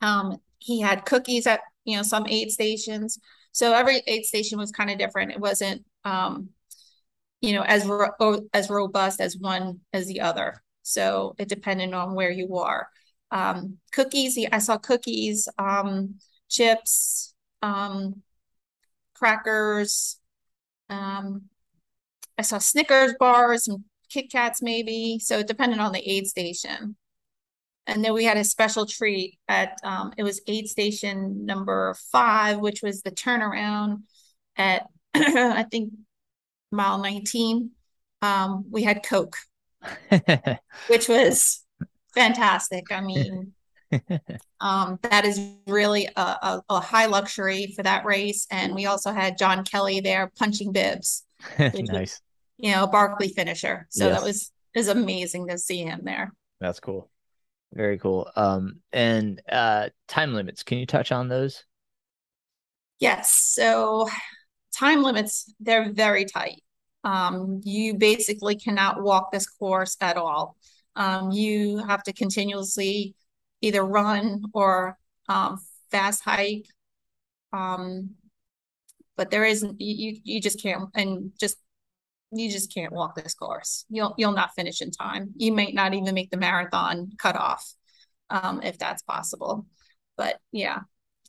um, 0.00 0.36
he 0.58 0.80
had 0.80 1.04
cookies 1.04 1.46
at 1.46 1.60
you 1.84 1.96
know 1.96 2.02
some 2.02 2.26
aid 2.28 2.50
stations. 2.50 3.18
So 3.52 3.72
every 3.72 4.02
aid 4.06 4.24
station 4.24 4.58
was 4.58 4.70
kind 4.70 4.90
of 4.90 4.98
different. 4.98 5.32
It 5.32 5.40
wasn't 5.40 5.84
um, 6.04 6.50
you 7.40 7.54
know 7.54 7.62
as 7.62 7.86
ro- 7.86 8.48
as 8.52 8.70
robust 8.70 9.20
as 9.20 9.36
one 9.36 9.80
as 9.92 10.06
the 10.06 10.20
other. 10.20 10.62
So 10.88 11.34
it 11.38 11.48
depended 11.48 11.92
on 11.94 12.14
where 12.14 12.30
you 12.30 12.56
are 12.56 12.88
um, 13.30 13.78
cookies. 13.92 14.38
I 14.52 14.58
saw 14.58 14.78
cookies, 14.78 15.48
um, 15.58 16.16
chips, 16.48 17.34
um, 17.62 18.22
crackers. 19.14 20.18
Um, 20.88 21.44
I 22.38 22.42
saw 22.42 22.58
Snickers 22.58 23.14
bars 23.18 23.68
and 23.68 23.84
Kit 24.10 24.30
Kats 24.30 24.62
maybe. 24.62 25.18
So 25.20 25.38
it 25.38 25.46
depended 25.48 25.80
on 25.80 25.92
the 25.92 26.08
aid 26.08 26.26
station. 26.26 26.96
and 27.86 28.04
then 28.04 28.12
we 28.12 28.24
had 28.24 28.36
a 28.36 28.44
special 28.44 28.86
treat 28.86 29.38
at 29.48 29.78
um, 29.82 30.12
it 30.18 30.22
was 30.22 30.40
aid 30.46 30.68
station 30.68 31.46
number 31.46 31.94
five, 32.12 32.58
which 32.58 32.82
was 32.82 33.02
the 33.02 33.10
turnaround 33.10 34.02
at 34.56 34.86
I 35.14 35.64
think 35.70 35.92
mile 36.70 36.98
19. 36.98 37.70
Um, 38.22 38.66
we 38.70 38.82
had 38.82 39.04
Coke, 39.04 39.36
which 40.88 41.08
was 41.08 41.64
fantastic. 42.14 42.90
I 42.90 43.00
mean, 43.00 43.52
um, 44.60 44.98
that 45.02 45.24
is 45.24 45.40
really 45.66 46.08
a, 46.16 46.20
a, 46.20 46.62
a, 46.68 46.80
high 46.80 47.06
luxury 47.06 47.72
for 47.74 47.82
that 47.82 48.04
race. 48.04 48.46
And 48.50 48.74
we 48.74 48.86
also 48.86 49.12
had 49.12 49.38
John 49.38 49.64
Kelly 49.64 50.00
there 50.00 50.30
punching 50.38 50.72
bibs. 50.72 51.24
nice. 51.58 52.20
You 52.58 52.72
know, 52.72 52.86
Barkley 52.86 53.28
finisher. 53.28 53.86
So 53.90 54.08
yes. 54.08 54.18
that 54.18 54.26
was 54.26 54.52
is 54.74 54.88
amazing 54.88 55.48
to 55.48 55.58
see 55.58 55.82
him 55.82 56.00
there. 56.02 56.32
That's 56.60 56.80
cool. 56.80 57.10
Very 57.72 57.98
cool. 57.98 58.30
Um, 58.34 58.80
and 58.92 59.40
uh, 59.50 59.88
time 60.06 60.34
limits. 60.34 60.62
Can 60.62 60.78
you 60.78 60.86
touch 60.86 61.12
on 61.12 61.28
those? 61.28 61.64
Yes. 62.98 63.32
So 63.32 64.08
time 64.74 65.02
limits, 65.02 65.52
they're 65.60 65.92
very 65.92 66.24
tight. 66.24 66.62
Um, 67.04 67.60
you 67.64 67.94
basically 67.94 68.56
cannot 68.56 69.02
walk 69.02 69.32
this 69.32 69.48
course 69.48 69.96
at 70.00 70.16
all. 70.16 70.56
Um, 70.96 71.30
you 71.30 71.78
have 71.78 72.02
to 72.04 72.12
continuously 72.12 73.14
either 73.60 73.84
run 73.84 74.42
or 74.52 74.98
um, 75.28 75.58
fast 75.90 76.22
hike. 76.24 76.66
Um, 77.52 78.10
but 79.16 79.30
there 79.30 79.44
isn't 79.44 79.80
you 79.80 80.20
you 80.22 80.40
just 80.40 80.62
can't 80.62 80.90
and 80.94 81.32
just 81.38 81.58
you 82.30 82.50
just 82.50 82.72
can't 82.72 82.92
walk 82.92 83.14
this 83.14 83.34
course. 83.34 83.84
You'll 83.88 84.14
you'll 84.18 84.32
not 84.32 84.54
finish 84.54 84.80
in 84.80 84.90
time. 84.90 85.30
You 85.36 85.52
might 85.52 85.74
not 85.74 85.94
even 85.94 86.14
make 86.14 86.30
the 86.30 86.36
marathon 86.36 87.12
cutoff, 87.18 87.74
um, 88.30 88.62
if 88.62 88.78
that's 88.78 89.02
possible. 89.02 89.66
But 90.16 90.38
yeah, 90.52 90.80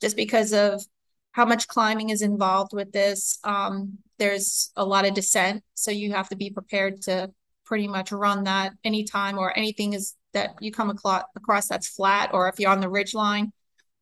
just 0.02 0.16
because 0.16 0.54
of 0.54 0.84
how 1.32 1.46
much 1.46 1.68
climbing 1.68 2.10
is 2.10 2.22
involved 2.22 2.74
with 2.74 2.92
this, 2.92 3.40
um, 3.44 3.98
there's 4.18 4.72
a 4.76 4.86
lot 4.86 5.06
of 5.06 5.14
descent, 5.14 5.64
so 5.74 5.92
you 5.92 6.14
have 6.14 6.30
to 6.30 6.36
be 6.36 6.50
prepared 6.50 7.02
to 7.04 7.32
pretty 7.66 7.88
much 7.88 8.12
run 8.12 8.46
that 8.46 8.74
anytime 8.84 9.38
or 9.38 9.56
anything 9.58 9.94
is 9.94 10.16
that 10.34 10.56
you 10.60 10.72
come 10.72 10.90
across, 10.90 11.68
that's 11.68 11.88
flat, 11.88 12.32
or 12.34 12.50
if 12.50 12.60
you're 12.60 12.72
on 12.72 12.82
the 12.82 12.90
ridge 12.90 13.14
line, 13.14 13.52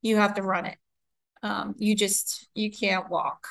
you 0.02 0.18
have 0.18 0.34
to 0.36 0.42
run 0.42 0.66
it. 0.66 0.78
Um, 1.44 1.76
you 1.78 1.96
just 1.96 2.48
you 2.56 2.72
can't 2.72 3.10
walk. 3.10 3.48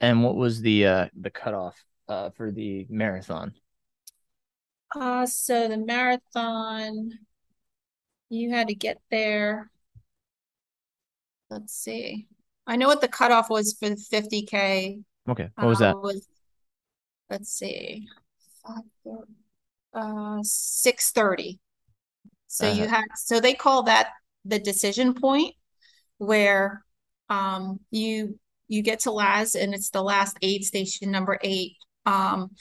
And 0.00 0.24
what 0.24 0.36
was 0.36 0.60
the 0.62 0.86
uh 0.86 1.08
the 1.14 1.30
cutoff 1.30 1.84
uh 2.08 2.30
for 2.30 2.50
the 2.50 2.86
marathon? 2.88 3.54
Uh 4.94 5.26
so 5.26 5.68
the 5.68 5.76
marathon 5.78 7.10
you 8.30 8.50
had 8.50 8.68
to 8.68 8.74
get 8.74 8.98
there. 9.10 9.70
Let's 11.50 11.74
see. 11.74 12.26
I 12.66 12.76
know 12.76 12.86
what 12.86 13.00
the 13.00 13.08
cutoff 13.08 13.50
was 13.50 13.76
for 13.78 13.90
the 13.90 13.96
50k. 13.96 15.02
Okay. 15.28 15.48
What 15.56 15.66
was 15.66 15.78
that? 15.80 15.96
Uh, 15.96 15.98
was, 15.98 16.26
let's 17.28 17.52
see. 17.52 18.06
Uh 19.92 20.38
630. 20.42 21.58
So 22.46 22.68
uh, 22.68 22.72
you 22.72 22.86
had 22.86 23.04
so 23.16 23.40
they 23.40 23.54
call 23.54 23.84
that 23.84 24.10
the 24.44 24.58
decision 24.58 25.14
point 25.14 25.54
where 26.18 26.84
um 27.28 27.80
you 27.90 28.38
you 28.68 28.82
get 28.82 29.00
to 29.00 29.10
Laz 29.10 29.56
and 29.56 29.74
it's 29.74 29.90
the 29.90 30.02
last 30.02 30.38
aid 30.42 30.64
station 30.64 31.10
number 31.10 31.38
eight. 31.42 31.72
Um, 32.06 32.52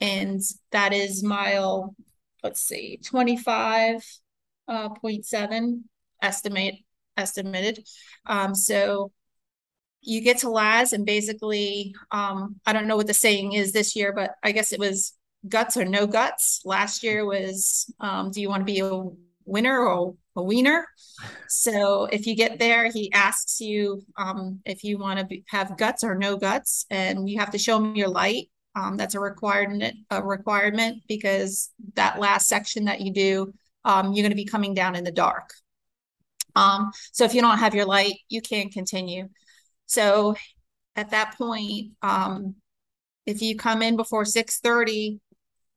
and 0.00 0.40
that 0.70 0.92
is 0.92 1.22
mile, 1.24 1.96
let's 2.44 2.60
see, 2.60 3.00
25.7 3.02 4.02
uh, 4.68 4.88
estimate 6.22 6.74
estimated. 7.16 7.84
Um, 8.26 8.54
so 8.54 9.10
you 10.00 10.20
get 10.20 10.38
to 10.38 10.50
Laz 10.50 10.92
and 10.92 11.04
basically, 11.04 11.94
um, 12.12 12.56
I 12.64 12.72
don't 12.72 12.86
know 12.86 12.96
what 12.96 13.08
the 13.08 13.14
saying 13.14 13.54
is 13.54 13.72
this 13.72 13.96
year, 13.96 14.12
but 14.12 14.34
I 14.42 14.52
guess 14.52 14.72
it 14.72 14.78
was 14.78 15.14
guts 15.48 15.76
or 15.76 15.84
no 15.84 16.06
guts. 16.06 16.60
Last 16.64 17.02
year 17.02 17.26
was, 17.26 17.92
um, 17.98 18.30
do 18.30 18.40
you 18.40 18.48
want 18.48 18.60
to 18.60 18.72
be 18.72 18.78
a 18.78 19.02
winner 19.48 19.80
or 19.80 20.14
a 20.36 20.42
wiener. 20.42 20.86
So 21.48 22.04
if 22.04 22.26
you 22.26 22.36
get 22.36 22.58
there, 22.58 22.90
he 22.90 23.12
asks 23.12 23.60
you 23.60 24.02
um, 24.16 24.60
if 24.64 24.84
you 24.84 24.98
want 24.98 25.28
to 25.28 25.40
have 25.48 25.76
guts 25.76 26.04
or 26.04 26.14
no 26.14 26.36
guts, 26.36 26.86
and 26.90 27.28
you 27.28 27.40
have 27.40 27.50
to 27.50 27.58
show 27.58 27.78
him 27.78 27.96
your 27.96 28.08
light. 28.08 28.50
Um, 28.76 28.96
that's 28.96 29.16
a 29.16 29.20
requirement, 29.20 29.96
a 30.10 30.22
requirement 30.22 31.02
because 31.08 31.70
that 31.94 32.20
last 32.20 32.46
section 32.46 32.84
that 32.84 33.00
you 33.00 33.12
do, 33.12 33.52
um, 33.84 34.12
you're 34.12 34.22
going 34.22 34.30
to 34.30 34.36
be 34.36 34.44
coming 34.44 34.74
down 34.74 34.96
in 34.96 35.04
the 35.04 35.12
dark. 35.12 35.50
Um, 36.56 36.90
so 37.12 37.24
if 37.24 37.34
you 37.34 37.40
don't 37.40 37.58
have 37.58 37.74
your 37.74 37.84
light, 37.84 38.14
you 38.28 38.40
can't 38.40 38.72
continue. 38.72 39.28
So 39.86 40.36
at 40.96 41.10
that 41.10 41.36
point, 41.38 41.92
um, 42.02 42.56
if 43.26 43.42
you 43.42 43.56
come 43.56 43.82
in 43.82 43.96
before 43.96 44.24
6:30, 44.24 45.20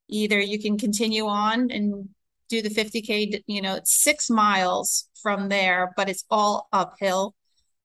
either 0.10 0.40
you 0.40 0.60
can 0.60 0.78
continue 0.78 1.26
on 1.28 1.72
and 1.72 2.10
do 2.50 2.62
the 2.62 2.70
50K, 2.70 3.44
you 3.48 3.62
know, 3.62 3.76
it's 3.76 3.94
six 3.94 4.30
miles 4.30 5.08
from 5.22 5.50
there, 5.50 5.94
but 5.96 6.10
it's 6.10 6.26
all 6.30 6.68
uphill 6.74 7.36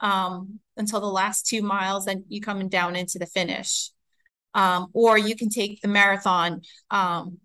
um, 0.01 0.61
until 0.77 1.01
the 1.01 1.07
last 1.07 1.47
two 1.47 1.63
miles. 1.63 2.07
Then 2.07 2.25
you 2.29 2.41
coming 2.41 2.69
down 2.69 2.97
into 2.97 3.19
the 3.19 3.27
finish. 3.27 3.91
Um, 4.55 4.89
or 4.95 5.19
you 5.19 5.37
can 5.37 5.51
take 5.51 5.83
the 5.83 5.89
marathon 5.89 6.63
um, 6.91 7.39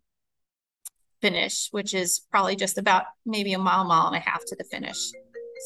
finish, 1.21 1.67
which 1.71 1.93
is 1.93 2.21
probably 2.31 2.55
just 2.55 2.77
about 2.77 3.05
maybe 3.25 3.53
a 3.53 3.59
mile, 3.59 3.83
mile 3.83 4.07
and 4.07 4.15
a 4.15 4.19
half 4.19 4.43
to 4.45 4.55
the 4.55 4.63
finish. 4.63 5.11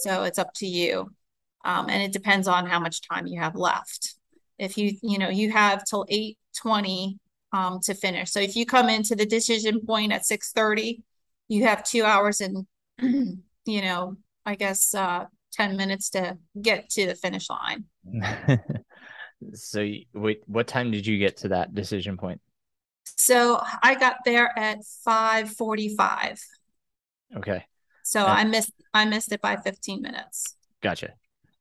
So 0.01 0.23
it's 0.23 0.39
up 0.39 0.53
to 0.55 0.67
you. 0.67 1.11
Um, 1.63 1.89
and 1.89 2.03
it 2.03 2.11
depends 2.11 2.47
on 2.47 2.67
how 2.67 2.79
much 2.79 3.07
time 3.07 3.25
you 3.25 3.39
have 3.39 3.55
left. 3.55 4.15
If 4.59 4.77
you, 4.77 4.93
you 5.01 5.17
know, 5.17 5.29
you 5.29 5.51
have 5.51 5.83
till 5.85 6.05
820 6.07 7.17
um, 7.51 7.79
to 7.83 7.93
finish. 7.93 8.31
So 8.31 8.39
if 8.39 8.55
you 8.55 8.65
come 8.65 8.89
into 8.89 9.15
the 9.15 9.25
decision 9.25 9.81
point 9.85 10.11
at 10.11 10.25
630, 10.25 11.03
you 11.47 11.65
have 11.65 11.83
two 11.83 12.03
hours 12.03 12.41
and 12.41 12.65
you 12.99 13.81
know 13.81 14.15
i 14.45 14.55
guess 14.55 14.93
uh 14.93 15.25
10 15.53 15.77
minutes 15.77 16.09
to 16.09 16.37
get 16.61 16.89
to 16.89 17.07
the 17.07 17.15
finish 17.15 17.47
line 17.49 17.85
so 19.53 19.87
wait 20.13 20.41
what 20.47 20.67
time 20.67 20.91
did 20.91 21.05
you 21.05 21.17
get 21.17 21.37
to 21.37 21.49
that 21.49 21.73
decision 21.73 22.17
point 22.17 22.41
so 23.17 23.61
i 23.83 23.95
got 23.95 24.17
there 24.25 24.51
at 24.57 24.79
5:45 25.07 26.39
okay 27.37 27.65
so 28.03 28.25
i 28.25 28.43
missed 28.43 28.71
i 28.93 29.05
missed 29.05 29.31
it 29.31 29.41
by 29.41 29.55
15 29.55 30.01
minutes 30.01 30.55
gotcha 30.81 31.13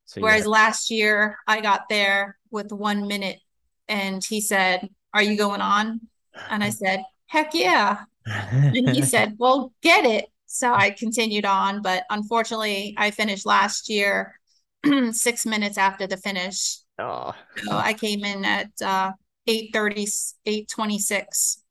so 0.05 0.21
whereas 0.21 0.45
last 0.45 0.89
year 0.89 1.37
i 1.47 1.61
got 1.61 1.89
there 1.89 2.37
with 2.51 2.71
one 2.71 3.07
minute 3.07 3.39
and 3.87 4.23
he 4.23 4.41
said 4.41 4.89
are 5.13 5.23
you 5.23 5.37
going 5.37 5.61
on 5.61 6.01
and 6.49 6.63
i 6.63 6.69
said 6.69 7.03
heck 7.27 7.53
yeah 7.53 8.03
and 8.25 8.89
he 8.89 9.01
said, 9.01 9.35
Well, 9.39 9.73
get 9.81 10.05
it. 10.05 10.25
So 10.47 10.73
I 10.73 10.91
continued 10.91 11.45
on, 11.45 11.81
but 11.81 12.03
unfortunately, 12.09 12.95
I 12.97 13.11
finished 13.11 13.45
last 13.45 13.89
year 13.89 14.39
six 15.11 15.45
minutes 15.45 15.77
after 15.77 16.07
the 16.07 16.17
finish. 16.17 16.77
Oh. 16.97 17.33
So 17.63 17.75
I 17.75 17.93
came 17.93 18.23
in 18.23 18.45
at 18.45 18.69
uh, 18.81 19.11
830, 19.47 20.07
826. 20.45 21.63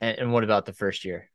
And, 0.00 0.18
and 0.18 0.32
what 0.32 0.44
about 0.44 0.66
the 0.66 0.72
first 0.72 1.04
year? 1.04 1.28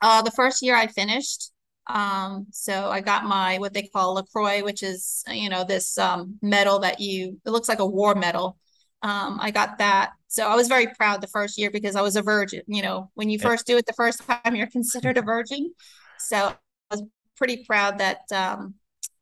Uh, 0.00 0.22
the 0.22 0.30
first 0.30 0.62
year 0.62 0.76
I 0.76 0.86
finished. 0.86 1.50
Um, 1.86 2.46
so 2.50 2.90
I 2.90 3.00
got 3.00 3.24
my 3.24 3.58
what 3.58 3.74
they 3.74 3.82
call 3.82 4.14
LaCroix, 4.14 4.62
which 4.62 4.82
is 4.82 5.22
you 5.28 5.50
know 5.50 5.64
this 5.64 5.98
um, 5.98 6.38
medal 6.40 6.78
that 6.80 6.98
you 7.00 7.40
it 7.44 7.50
looks 7.50 7.68
like 7.68 7.80
a 7.80 7.86
war 7.86 8.14
medal. 8.14 8.58
Um, 9.02 9.38
I 9.40 9.50
got 9.50 9.78
that 9.78 10.12
so 10.34 10.48
I 10.48 10.56
was 10.56 10.66
very 10.66 10.88
proud 10.88 11.20
the 11.20 11.28
first 11.28 11.56
year 11.56 11.70
because 11.70 11.94
I 11.94 12.02
was 12.02 12.16
a 12.16 12.22
virgin. 12.22 12.62
You 12.66 12.82
know, 12.82 13.08
when 13.14 13.30
you 13.30 13.38
first 13.38 13.68
do 13.68 13.76
it 13.76 13.86
the 13.86 13.92
first 13.92 14.20
time, 14.26 14.56
you're 14.56 14.66
considered 14.66 15.16
a 15.16 15.22
virgin. 15.22 15.72
So 16.18 16.36
I 16.36 16.56
was 16.90 17.04
pretty 17.36 17.64
proud 17.64 17.98
that 17.98 18.22
um, 18.34 18.74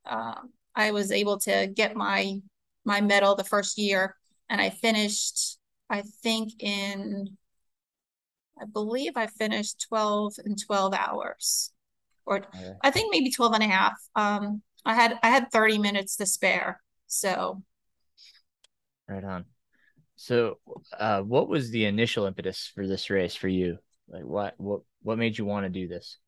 uh, 0.06 0.36
I 0.74 0.90
was 0.92 1.12
able 1.12 1.38
to 1.40 1.66
get 1.66 1.94
my 1.94 2.40
my 2.86 3.02
medal 3.02 3.34
the 3.34 3.44
first 3.44 3.76
year, 3.76 4.16
and 4.52 4.60
I 4.60 4.68
finished. 4.68 5.58
I 5.88 6.02
think 6.22 6.62
in, 6.62 7.36
I 8.60 8.66
believe 8.66 9.12
I 9.16 9.26
finished 9.26 9.86
12 9.88 10.34
in 10.44 10.56
12 10.56 10.94
hours, 10.94 11.72
or. 12.26 12.42
I 12.82 12.90
think 12.90 13.10
maybe 13.10 13.30
12 13.30 13.54
and 13.54 13.62
a 13.64 13.66
half. 13.66 13.94
Um, 14.14 14.62
I 14.84 14.94
had 14.94 15.18
I 15.22 15.30
had 15.30 15.50
30 15.50 15.78
minutes 15.78 16.16
to 16.16 16.26
spare, 16.26 16.82
so. 17.06 17.62
Right 19.08 19.24
on. 19.24 19.46
So, 20.16 20.58
uh, 20.96 21.22
what 21.22 21.48
was 21.48 21.70
the 21.70 21.86
initial 21.86 22.26
impetus 22.26 22.70
for 22.74 22.86
this 22.86 23.08
race 23.10 23.34
for 23.34 23.48
you? 23.48 23.78
Like, 24.06 24.24
what 24.24 24.54
what 24.58 24.82
what 25.02 25.18
made 25.18 25.38
you 25.38 25.46
want 25.46 25.64
to 25.64 25.70
do 25.70 25.88
this? 25.88 26.18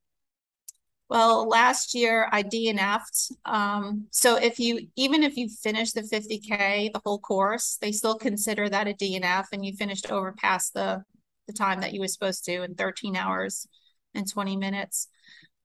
Well, 1.15 1.49
last 1.49 1.95
year 1.95 2.29
I 2.33 2.43
DNF'd. 2.43 3.37
Um, 3.45 4.09
so 4.11 4.35
if 4.35 4.59
you 4.59 4.89
even 4.97 5.23
if 5.23 5.37
you 5.37 5.49
finish 5.49 5.93
the 5.93 6.03
50k, 6.03 6.93
the 6.93 7.01
whole 7.05 7.21
course, 7.21 7.79
they 7.81 7.93
still 7.93 8.17
consider 8.19 8.69
that 8.69 8.89
a 8.89 8.95
DNF, 8.95 9.47
and 9.53 9.65
you 9.65 9.75
finished 9.75 10.11
over 10.11 10.33
past 10.33 10.75
the 10.75 11.05
the 11.47 11.53
time 11.53 11.83
that 11.83 11.93
you 11.93 12.01
were 12.01 12.09
supposed 12.09 12.45
to 12.47 12.65
in 12.65 12.75
13 12.75 13.15
hours 13.15 13.69
and 14.13 14.29
20 14.29 14.57
minutes. 14.57 15.07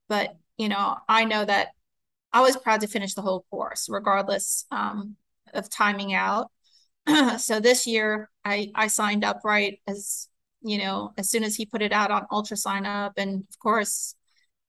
But, 0.08 0.38
you 0.58 0.70
know, 0.70 0.98
I 1.08 1.26
know 1.26 1.44
that 1.46 1.70
I 2.32 2.42
was 2.42 2.56
proud 2.56 2.82
to 2.82 2.88
finish 2.88 3.16
the 3.16 3.24
whole 3.24 3.44
course, 3.50 3.88
regardless 3.90 4.68
um, 4.70 5.16
of 5.56 5.68
timing 5.68 6.14
out. 6.14 6.52
so 7.40 7.60
this 7.60 7.88
year 7.88 8.30
I, 8.46 8.72
I 8.76 8.86
signed 8.86 9.24
up 9.24 9.42
right 9.44 9.80
as, 9.88 10.28
you 10.62 10.78
know, 10.78 11.14
as 11.18 11.32
soon 11.32 11.44
as 11.44 11.56
he 11.56 11.66
put 11.66 11.82
it 11.82 11.94
out 11.94 12.12
on 12.12 12.28
Ultra 12.32 12.58
Sign 12.58 12.86
Up. 12.86 13.14
And 13.18 13.46
of 13.50 13.60
course, 13.60 14.14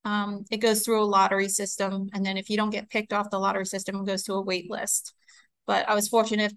um, 0.04 0.45
it 0.50 0.59
goes 0.59 0.83
through 0.83 1.02
a 1.02 1.04
lottery 1.04 1.49
system. 1.49 2.09
And 2.12 2.25
then 2.25 2.37
if 2.37 2.49
you 2.49 2.57
don't 2.57 2.71
get 2.71 2.90
picked 2.90 3.12
off 3.12 3.30
the 3.30 3.38
lottery 3.38 3.66
system, 3.66 3.97
it 3.97 4.07
goes 4.07 4.23
to 4.25 4.35
a 4.35 4.40
wait 4.40 4.71
list. 4.71 5.14
But 5.66 5.88
I 5.88 5.95
was 5.95 6.09
fortunate, 6.09 6.54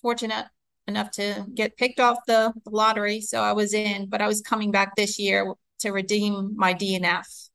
fortunate 0.00 0.46
enough 0.86 1.10
to 1.12 1.46
get 1.54 1.76
picked 1.76 2.00
off 2.00 2.18
the, 2.26 2.52
lottery. 2.66 3.20
So 3.20 3.42
I 3.42 3.52
was 3.52 3.74
in, 3.74 4.08
but 4.08 4.22
I 4.22 4.26
was 4.26 4.40
coming 4.40 4.70
back 4.70 4.96
this 4.96 5.18
year 5.18 5.54
to 5.80 5.90
redeem 5.90 6.54
my 6.56 6.74
DNF. 6.74 7.48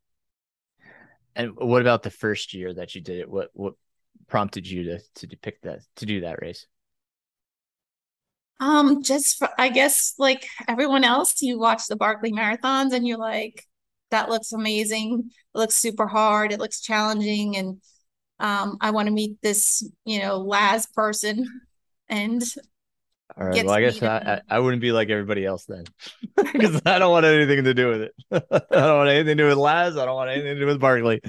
And 1.36 1.56
what 1.56 1.82
about 1.82 2.04
the 2.04 2.10
first 2.10 2.54
year 2.54 2.74
that 2.74 2.94
you 2.94 3.02
did 3.02 3.20
it? 3.20 3.30
What 3.30 3.50
what 3.54 3.76
prompted 4.28 4.68
you 4.68 4.84
to 4.84 5.00
to 5.16 5.28
depict 5.28 5.64
that 5.64 5.80
to 5.96 6.06
do 6.06 6.22
that 6.22 6.42
race? 6.42 6.68
Um, 8.60 9.02
just 9.02 9.38
for, 9.40 9.50
I 9.58 9.70
guess 9.70 10.14
like 10.20 10.46
everyone 10.68 11.06
else, 11.06 11.42
you 11.42 11.58
watch 11.58 11.88
the 11.88 11.96
Barkley 11.96 12.34
marathons 12.34 12.92
and 12.92 13.08
you're 13.08 13.18
like, 13.18 13.66
that 14.12 14.30
looks 14.30 14.52
amazing. 14.52 15.30
It 15.30 15.58
looks 15.58 15.76
super 15.76 16.08
hard. 16.08 16.52
It 16.52 16.60
looks 16.60 16.82
challenging, 16.82 17.58
and 17.58 17.82
um, 18.40 18.78
I 18.82 18.92
want 18.92 19.08
to 19.08 19.14
meet 19.14 19.42
this, 19.42 19.88
you 20.06 20.20
know, 20.20 20.38
Laz 20.38 20.88
person. 20.88 21.48
And 22.10 22.44
all 23.38 23.48
right. 23.48 23.66
Well, 23.66 23.76
I 23.76 23.82
guess 23.82 24.02
I, 24.04 24.42
I, 24.50 24.60
wouldn't 24.60 24.82
be 24.82 24.92
like 24.92 25.10
everybody 25.10 25.46
else 25.46 25.66
then, 25.66 25.86
because 26.36 26.82
I 26.86 27.00
don't 27.00 27.12
want 27.12 27.26
anything 27.26 27.64
to 27.64 27.74
do 27.74 27.88
with 27.88 28.02
it. 28.02 28.14
I 28.32 28.76
don't 28.76 28.98
want 28.98 29.10
anything 29.10 29.38
to 29.38 29.44
do 29.44 29.48
with 29.48 29.58
Laz. 29.58 29.98
I 29.98 30.06
don't 30.06 30.16
want 30.16 30.30
anything 30.30 30.56
to 30.56 30.60
do 30.60 30.66
with 30.66 30.80
Barkley. 30.80 31.22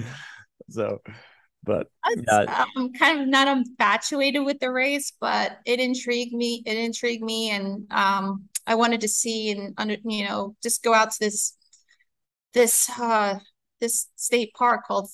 So, 0.69 1.01
but. 1.63 1.87
I'm 2.05 2.93
kind 2.93 3.21
of 3.21 3.27
not 3.27 3.47
infatuated 3.47 4.43
with 4.43 4.59
the 4.59 4.71
race, 4.71 5.13
but 5.19 5.59
it 5.65 5.79
intrigued 5.79 6.33
me. 6.33 6.61
It 6.65 6.77
intrigued 6.77 7.23
me, 7.23 7.51
and 7.51 7.87
um, 7.91 8.49
I 8.67 8.75
wanted 8.75 9.01
to 9.01 9.07
see 9.07 9.51
and 9.51 9.73
under, 9.77 9.95
you 10.03 10.25
know, 10.25 10.55
just 10.61 10.83
go 10.83 10.93
out 10.93 11.11
to 11.11 11.19
this 11.19 11.55
this 12.53 12.89
uh 12.99 13.39
this 13.79 14.07
state 14.15 14.53
park 14.53 14.85
called 14.87 15.09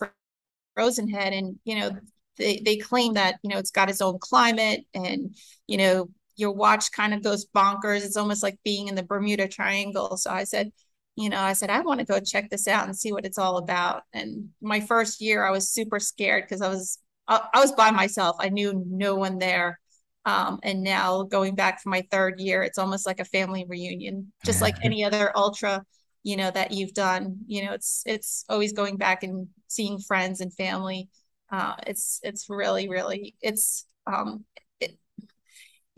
Frozen 0.75 1.09
Head, 1.09 1.33
and 1.33 1.59
you 1.63 1.79
know, 1.79 1.91
they 2.37 2.61
they 2.63 2.77
claim 2.77 3.13
that 3.13 3.35
you 3.43 3.49
know 3.49 3.57
it's 3.57 3.71
got 3.71 3.89
its 3.89 4.01
own 4.01 4.17
climate, 4.19 4.85
and 4.93 5.35
you 5.67 5.77
know 5.77 6.09
your 6.35 6.51
watch 6.51 6.91
kind 6.91 7.13
of 7.13 7.23
goes 7.23 7.47
bonkers. 7.55 8.05
It's 8.05 8.17
almost 8.17 8.43
like 8.43 8.57
being 8.63 8.87
in 8.87 8.95
the 8.95 9.03
Bermuda 9.03 9.47
Triangle. 9.47 10.15
So 10.15 10.31
I 10.31 10.45
said, 10.45 10.71
you 11.17 11.29
know, 11.29 11.39
I 11.39 11.51
said, 11.51 11.69
I 11.69 11.81
want 11.81 11.99
to 11.99 12.05
go 12.05 12.19
check 12.21 12.49
this 12.49 12.65
out 12.67 12.85
and 12.85 12.97
see 12.97 13.11
what 13.11 13.25
it's 13.25 13.37
all 13.37 13.57
about. 13.57 14.03
And 14.13 14.49
my 14.61 14.79
first 14.79 15.19
year, 15.19 15.43
I 15.43 15.51
was 15.51 15.69
super 15.69 15.99
scared 15.99 16.45
because 16.45 16.61
I 16.61 16.69
was 16.69 16.97
I, 17.27 17.45
I, 17.53 17.59
was 17.59 17.73
by 17.73 17.91
myself. 17.91 18.37
I 18.39 18.49
knew 18.49 18.85
no 18.87 19.15
one 19.15 19.37
there. 19.37 19.79
Um, 20.25 20.59
and 20.63 20.81
now 20.81 21.23
going 21.23 21.55
back 21.55 21.81
for 21.81 21.89
my 21.89 22.07
third 22.09 22.39
year, 22.39 22.63
it's 22.63 22.77
almost 22.77 23.05
like 23.05 23.19
a 23.19 23.25
family 23.25 23.65
reunion, 23.67 24.31
just 24.45 24.61
like 24.61 24.75
any 24.83 25.03
other 25.03 25.35
ultra, 25.35 25.83
you 26.23 26.37
know, 26.37 26.51
that 26.51 26.71
you've 26.71 26.93
done. 26.93 27.39
You 27.47 27.65
know, 27.65 27.73
it's 27.73 28.03
it's 28.05 28.45
always 28.49 28.73
going 28.73 28.97
back 28.97 29.23
and 29.23 29.47
seeing 29.67 29.99
friends 29.99 30.41
and 30.41 30.53
family. 30.53 31.09
Uh, 31.51 31.75
it's 31.87 32.19
it's 32.23 32.49
really 32.49 32.89
really 32.89 33.35
it's 33.41 33.85
um, 34.07 34.45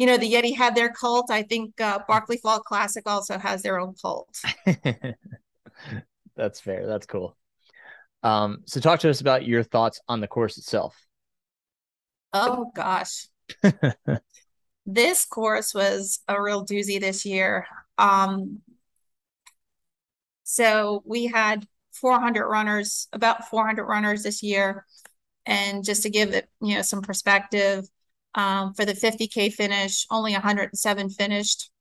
you 0.01 0.07
know, 0.07 0.17
the 0.17 0.33
Yeti 0.33 0.57
had 0.57 0.73
their 0.73 0.89
cult. 0.89 1.29
I 1.29 1.43
think 1.43 1.79
uh, 1.79 1.99
Barkley 2.07 2.37
Fall 2.37 2.59
Classic 2.59 3.03
also 3.05 3.37
has 3.37 3.61
their 3.61 3.79
own 3.79 3.93
cult. 4.01 4.35
That's 6.35 6.59
fair. 6.59 6.87
That's 6.87 7.05
cool. 7.05 7.37
Um, 8.23 8.63
so 8.65 8.79
talk 8.79 8.99
to 9.01 9.11
us 9.11 9.21
about 9.21 9.45
your 9.45 9.61
thoughts 9.61 10.01
on 10.07 10.19
the 10.19 10.27
course 10.27 10.57
itself. 10.57 10.95
Oh 12.33 12.71
gosh. 12.73 13.27
this 14.87 15.25
course 15.25 15.75
was 15.75 16.21
a 16.27 16.41
real 16.41 16.65
doozy 16.65 16.99
this 16.99 17.23
year. 17.23 17.67
Um, 17.99 18.61
so 20.51 21.01
we 21.05 21.27
had 21.27 21.65
400 21.93 22.45
runners, 22.45 23.07
about 23.13 23.47
400 23.47 23.85
runners 23.85 24.23
this 24.23 24.43
year. 24.43 24.85
And 25.45 25.81
just 25.81 26.03
to 26.03 26.09
give 26.09 26.33
it, 26.33 26.49
you 26.59 26.75
know, 26.75 26.81
some 26.81 27.01
perspective, 27.01 27.85
um, 28.35 28.73
for 28.73 28.83
the 28.83 28.93
50K 28.93 29.53
finish, 29.53 30.05
only 30.11 30.33
107 30.33 31.09
finished. 31.09 31.71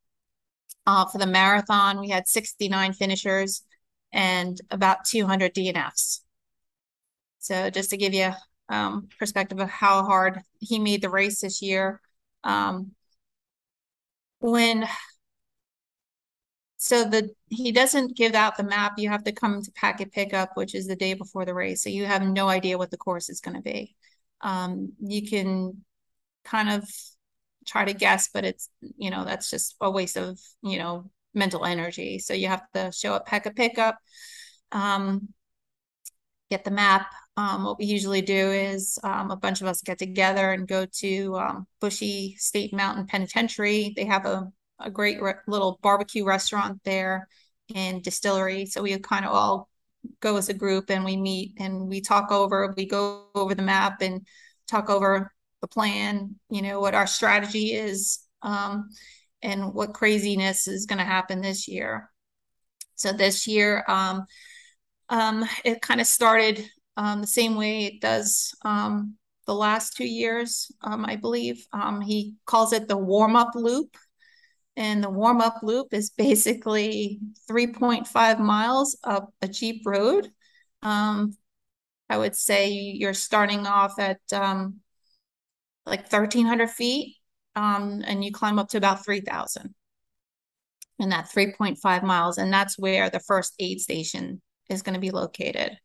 Uh, 0.86 1.04
for 1.06 1.18
the 1.18 1.26
marathon, 1.26 1.98
we 1.98 2.10
had 2.10 2.28
69 2.28 2.92
finishers 2.92 3.64
and 4.12 4.60
about 4.70 5.04
200 5.04 5.52
DNFs. 5.52 6.20
So 7.40 7.70
just 7.70 7.90
to 7.90 7.96
give 7.96 8.14
you 8.14 8.30
um, 8.68 9.08
perspective 9.18 9.58
of 9.58 9.68
how 9.68 10.04
hard 10.04 10.42
he 10.60 10.78
made 10.78 11.02
the 11.02 11.10
race 11.10 11.40
this 11.40 11.60
year. 11.60 12.00
Um, 12.44 12.92
when 14.38 14.86
so 16.76 17.04
the 17.04 17.34
he 17.50 17.72
doesn't 17.72 18.16
give 18.16 18.34
out 18.34 18.56
the 18.56 18.62
map. 18.62 18.94
You 18.96 19.08
have 19.08 19.24
to 19.24 19.32
come 19.32 19.60
to 19.60 19.72
packet 19.72 20.12
pickup, 20.12 20.50
which 20.54 20.74
is 20.74 20.86
the 20.86 20.94
day 20.96 21.14
before 21.14 21.44
the 21.44 21.52
race. 21.52 21.82
So 21.82 21.90
you 21.90 22.06
have 22.06 22.22
no 22.22 22.48
idea 22.48 22.78
what 22.78 22.92
the 22.92 22.96
course 22.96 23.28
is 23.28 23.40
going 23.40 23.56
to 23.56 23.62
be. 23.62 23.96
Um, 24.40 24.92
you 25.00 25.28
can 25.28 25.84
kind 26.44 26.70
of 26.70 26.88
try 27.66 27.84
to 27.84 27.92
guess, 27.92 28.30
but 28.32 28.44
it's, 28.44 28.70
you 28.96 29.10
know, 29.10 29.24
that's 29.24 29.50
just 29.50 29.74
a 29.80 29.90
waste 29.90 30.16
of, 30.16 30.38
you 30.62 30.78
know, 30.78 31.10
mental 31.34 31.64
energy. 31.64 32.20
So 32.20 32.34
you 32.34 32.46
have 32.46 32.62
to 32.74 32.92
show 32.92 33.14
up, 33.14 33.26
pack 33.26 33.46
a 33.46 33.50
pickup, 33.50 33.98
um, 34.70 35.28
get 36.50 36.64
the 36.64 36.70
map. 36.70 37.12
Um, 37.36 37.64
what 37.64 37.78
we 37.78 37.86
usually 37.86 38.22
do 38.22 38.52
is 38.52 38.96
um, 39.02 39.32
a 39.32 39.36
bunch 39.36 39.60
of 39.60 39.66
us 39.66 39.82
get 39.82 39.98
together 39.98 40.52
and 40.52 40.68
go 40.68 40.86
to 40.98 41.36
um, 41.36 41.66
Brushy 41.80 42.36
State 42.38 42.72
Mountain 42.72 43.06
Penitentiary. 43.06 43.92
They 43.96 44.04
have 44.04 44.24
a, 44.24 44.52
a 44.78 44.90
great 44.90 45.20
re- 45.20 45.34
little 45.48 45.80
barbecue 45.82 46.24
restaurant 46.24 46.80
there 46.84 47.28
and 47.74 48.02
distillery. 48.02 48.66
So 48.66 48.82
we 48.82 48.98
kind 48.98 49.24
of 49.24 49.32
all 49.32 49.68
go 50.20 50.36
as 50.36 50.48
a 50.48 50.54
group 50.54 50.90
and 50.90 51.04
we 51.04 51.16
meet 51.16 51.54
and 51.58 51.88
we 51.88 52.00
talk 52.00 52.32
over, 52.32 52.72
we 52.76 52.86
go 52.86 53.26
over 53.34 53.54
the 53.54 53.62
map 53.62 54.00
and 54.00 54.26
talk 54.66 54.88
over 54.88 55.32
the 55.60 55.68
plan, 55.68 56.36
you 56.48 56.62
know, 56.62 56.80
what 56.80 56.94
our 56.94 57.06
strategy 57.06 57.74
is, 57.74 58.20
um, 58.42 58.88
and 59.42 59.74
what 59.74 59.94
craziness 59.94 60.68
is 60.68 60.86
going 60.86 60.98
to 60.98 61.04
happen 61.04 61.40
this 61.40 61.68
year. 61.68 62.10
So 62.94 63.12
this 63.12 63.46
year, 63.46 63.84
um, 63.88 64.26
um, 65.08 65.44
it 65.64 65.82
kind 65.82 66.00
of 66.00 66.06
started 66.06 66.68
um, 66.96 67.20
the 67.22 67.26
same 67.26 67.56
way 67.56 67.86
it 67.86 68.00
does 68.00 68.54
um, 68.64 69.16
the 69.46 69.54
last 69.54 69.96
two 69.96 70.06
years, 70.06 70.70
um, 70.82 71.04
I 71.04 71.16
believe. 71.16 71.66
He 72.04 72.34
calls 72.46 72.72
it 72.72 72.88
the 72.88 72.96
warm 72.96 73.36
up 73.36 73.54
loop. 73.54 73.96
And 74.80 75.04
the 75.04 75.10
warm 75.10 75.42
up 75.42 75.56
loop 75.62 75.92
is 75.92 76.08
basically 76.08 77.20
3.5 77.50 78.40
miles 78.40 78.96
up 79.04 79.28
a 79.42 79.46
Jeep 79.46 79.82
road. 79.84 80.30
Um, 80.82 81.36
I 82.08 82.16
would 82.16 82.34
say 82.34 82.70
you're 82.70 83.12
starting 83.12 83.66
off 83.66 83.98
at 83.98 84.20
um, 84.32 84.80
like 85.84 86.10
1300 86.10 86.70
feet 86.70 87.16
um, 87.54 88.02
and 88.06 88.24
you 88.24 88.32
climb 88.32 88.58
up 88.58 88.70
to 88.70 88.78
about 88.78 89.04
3000 89.04 89.74
and 90.98 91.12
that 91.12 91.28
3.5 91.28 92.02
miles 92.02 92.38
and 92.38 92.50
that's 92.50 92.78
where 92.78 93.10
the 93.10 93.20
first 93.20 93.52
aid 93.58 93.80
station 93.82 94.40
is 94.70 94.80
going 94.80 94.94
to 94.94 95.00
be 95.00 95.10
located. 95.10 95.76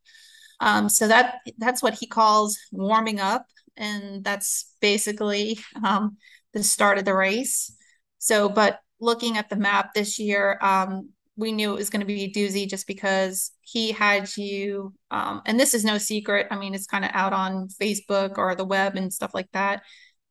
Um, 0.61 0.87
so 0.87 1.09
that 1.09 1.39
that's 1.57 1.83
what 1.83 1.95
he 1.95 2.07
calls 2.07 2.57
warming 2.71 3.19
up 3.19 3.45
and 3.75 4.23
that's 4.23 4.73
basically 4.79 5.59
um, 5.83 6.15
the 6.53 6.63
start 6.63 6.97
of 6.97 7.03
the 7.03 7.13
race. 7.13 7.75
So 8.19 8.47
but 8.47 8.79
looking 8.99 9.37
at 9.37 9.49
the 9.49 9.55
map 9.55 9.93
this 9.93 10.19
year 10.19 10.57
um, 10.61 11.09
we 11.37 11.51
knew 11.51 11.71
it 11.71 11.77
was 11.77 11.89
going 11.89 11.99
to 11.99 12.05
be 12.05 12.23
a 12.23 12.31
doozy 12.31 12.67
just 12.67 12.87
because 12.87 13.51
he 13.61 13.91
had 13.91 14.35
you 14.37 14.93
um, 15.11 15.41
and 15.45 15.59
this 15.59 15.73
is 15.73 15.83
no 15.83 15.97
secret. 15.97 16.47
I 16.49 16.57
mean 16.57 16.73
it's 16.73 16.87
kind 16.87 17.03
of 17.03 17.11
out 17.13 17.33
on 17.33 17.67
facebook 17.67 18.37
or 18.37 18.55
the 18.55 18.65
web 18.65 18.95
and 18.95 19.13
stuff 19.13 19.33
like 19.33 19.49
that. 19.53 19.83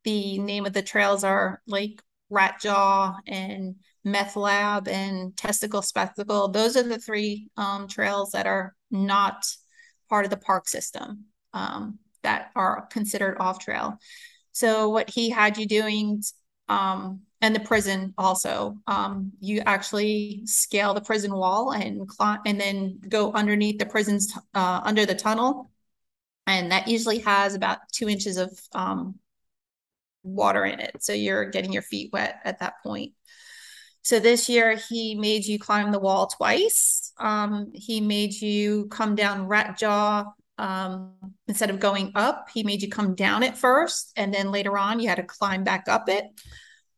The 0.03 0.39
name 0.39 0.65
of 0.65 0.73
the 0.73 0.81
trails 0.81 1.23
are 1.23 1.61
like 1.67 2.01
rat 2.29 2.59
jaw 2.61 3.15
and 3.27 3.75
meth 4.03 4.35
lab 4.35 4.87
and 4.87 5.35
testicle 5.37 5.81
spectacle. 5.81 6.47
Those 6.47 6.75
are 6.75 6.83
the 6.83 6.99
three 6.99 7.49
um, 7.57 7.87
trails 7.87 8.31
that 8.31 8.47
are 8.47 8.75
not 8.91 9.45
part 10.09 10.25
of 10.25 10.31
the 10.31 10.37
park 10.37 10.67
system 10.67 11.25
um, 11.53 11.99
that 12.23 12.51
are 12.55 12.87
considered 12.91 13.37
off 13.39 13.59
trail. 13.59 13.97
So 14.51 14.89
what 14.89 15.09
he 15.09 15.29
had 15.29 15.57
you 15.57 15.67
doing 15.67 16.21
um, 16.67 17.21
and 17.41 17.55
the 17.55 17.59
prison 17.59 18.13
also. 18.17 18.77
Um, 18.87 19.33
you 19.39 19.61
actually 19.65 20.41
scale 20.45 20.93
the 20.93 21.01
prison 21.01 21.33
wall 21.33 21.71
and 21.71 22.07
climb, 22.07 22.39
and 22.45 22.59
then 22.59 22.99
go 23.07 23.31
underneath 23.31 23.79
the 23.79 23.85
prison's 23.85 24.33
uh, 24.53 24.81
under 24.83 25.05
the 25.05 25.15
tunnel, 25.15 25.71
and 26.47 26.71
that 26.71 26.87
usually 26.87 27.19
has 27.19 27.55
about 27.55 27.79
two 27.91 28.09
inches 28.09 28.37
of 28.37 28.57
um, 28.73 29.15
water 30.23 30.65
in 30.65 30.79
it. 30.79 31.03
So 31.03 31.13
you're 31.13 31.49
getting 31.49 31.71
your 31.71 31.81
feet 31.83 32.11
wet 32.11 32.39
at 32.43 32.59
that 32.59 32.75
point. 32.83 33.13
So 34.01 34.19
this 34.19 34.49
year 34.49 34.75
he 34.75 35.15
made 35.15 35.45
you 35.45 35.57
climb 35.57 35.91
the 35.91 35.99
wall 35.99 36.27
twice. 36.27 37.11
Um, 37.17 37.71
he 37.73 38.01
made 38.01 38.33
you 38.33 38.85
come 38.87 39.15
down 39.15 39.47
rat 39.47 39.77
jaw 39.79 40.25
um, 40.57 41.13
instead 41.47 41.69
of 41.69 41.79
going 41.79 42.11
up. 42.15 42.49
He 42.53 42.63
made 42.63 42.81
you 42.81 42.89
come 42.89 43.15
down 43.15 43.43
it 43.43 43.57
first, 43.57 44.11
and 44.15 44.33
then 44.33 44.51
later 44.51 44.77
on 44.77 44.99
you 44.99 45.09
had 45.09 45.15
to 45.15 45.23
climb 45.23 45.63
back 45.63 45.87
up 45.87 46.09
it 46.09 46.25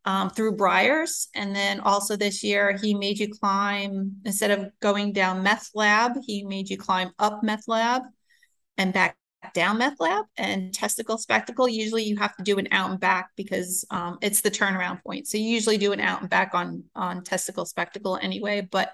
um, 0.05 0.29
through 0.29 0.55
briars. 0.55 1.27
And 1.35 1.55
then 1.55 1.81
also 1.81 2.15
this 2.15 2.43
year, 2.43 2.77
he 2.81 2.93
made 2.93 3.19
you 3.19 3.29
climb, 3.29 4.13
instead 4.25 4.51
of 4.51 4.71
going 4.79 5.11
down 5.11 5.43
meth 5.43 5.69
lab, 5.75 6.13
he 6.25 6.43
made 6.43 6.69
you 6.69 6.77
climb 6.77 7.11
up 7.19 7.43
meth 7.43 7.67
lab 7.67 8.03
and 8.77 8.93
back 8.93 9.17
down 9.53 9.77
meth 9.77 9.99
lab 9.99 10.25
and 10.37 10.73
testicle 10.73 11.17
spectacle. 11.17 11.67
Usually 11.67 12.03
you 12.03 12.15
have 12.17 12.35
to 12.37 12.43
do 12.43 12.57
an 12.57 12.69
out 12.71 12.89
and 12.89 12.99
back 12.99 13.31
because 13.35 13.85
um, 13.91 14.17
it's 14.21 14.41
the 14.41 14.51
turnaround 14.51 15.03
point. 15.03 15.27
So 15.27 15.37
you 15.37 15.45
usually 15.45 15.77
do 15.77 15.91
an 15.91 15.99
out 15.99 16.21
and 16.21 16.29
back 16.29 16.51
on, 16.53 16.85
on 16.95 17.23
testicle 17.23 17.65
spectacle 17.65 18.17
anyway. 18.21 18.61
But 18.61 18.93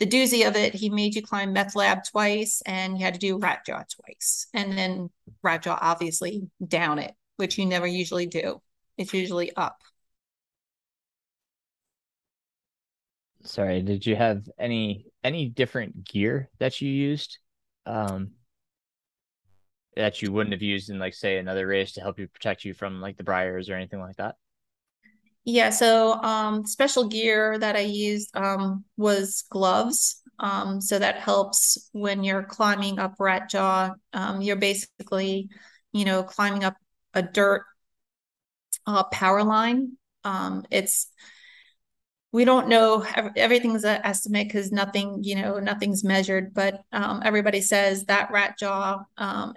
the 0.00 0.06
doozy 0.06 0.48
of 0.48 0.56
it, 0.56 0.74
he 0.74 0.90
made 0.90 1.14
you 1.14 1.22
climb 1.22 1.52
meth 1.52 1.76
lab 1.76 2.04
twice 2.04 2.62
and 2.66 2.98
you 2.98 3.04
had 3.04 3.14
to 3.14 3.20
do 3.20 3.38
rat 3.38 3.64
jaw 3.66 3.84
twice. 3.94 4.48
And 4.54 4.76
then 4.76 5.10
rat 5.42 5.62
jaw, 5.62 5.78
obviously, 5.80 6.50
down 6.66 6.98
it, 6.98 7.14
which 7.36 7.58
you 7.58 7.66
never 7.66 7.86
usually 7.86 8.26
do. 8.26 8.60
It's 8.96 9.14
usually 9.14 9.54
up. 9.54 9.80
sorry, 13.44 13.82
did 13.82 14.06
you 14.06 14.16
have 14.16 14.48
any 14.58 15.06
any 15.24 15.48
different 15.48 16.04
gear 16.04 16.48
that 16.58 16.80
you 16.80 16.90
used 16.90 17.38
um 17.86 18.30
that 19.96 20.22
you 20.22 20.32
wouldn't 20.32 20.52
have 20.52 20.62
used 20.62 20.90
in 20.90 20.98
like 20.98 21.14
say 21.14 21.38
another 21.38 21.66
race 21.66 21.92
to 21.92 22.00
help 22.00 22.18
you 22.18 22.28
protect 22.28 22.64
you 22.64 22.74
from 22.74 23.00
like 23.00 23.16
the 23.16 23.24
briars 23.24 23.68
or 23.68 23.74
anything 23.74 24.00
like 24.00 24.16
that? 24.16 24.36
Yeah, 25.44 25.70
so 25.70 26.12
um 26.22 26.66
special 26.66 27.08
gear 27.08 27.58
that 27.58 27.76
I 27.76 27.80
used 27.80 28.34
um 28.36 28.84
was 28.96 29.44
gloves. 29.50 30.22
Um 30.38 30.80
so 30.80 30.98
that 30.98 31.16
helps 31.18 31.88
when 31.92 32.24
you're 32.24 32.42
climbing 32.44 32.98
up 32.98 33.14
rat 33.18 33.50
jaw. 33.50 33.94
Um 34.12 34.40
you're 34.42 34.56
basically, 34.56 35.48
you 35.92 36.04
know, 36.04 36.22
climbing 36.22 36.64
up 36.64 36.76
a 37.14 37.22
dirt 37.22 37.64
uh 38.86 39.04
power 39.04 39.42
line. 39.44 39.96
Um 40.24 40.64
it's 40.70 41.08
we 42.32 42.44
don't 42.44 42.68
know 42.68 43.04
everything's 43.36 43.84
an 43.84 44.00
estimate 44.04 44.46
because 44.46 44.70
nothing 44.70 45.18
you 45.22 45.34
know 45.34 45.58
nothing's 45.58 46.04
measured 46.04 46.54
but 46.54 46.82
um, 46.92 47.20
everybody 47.24 47.60
says 47.60 48.04
that 48.04 48.30
rat 48.30 48.56
jaw 48.58 48.98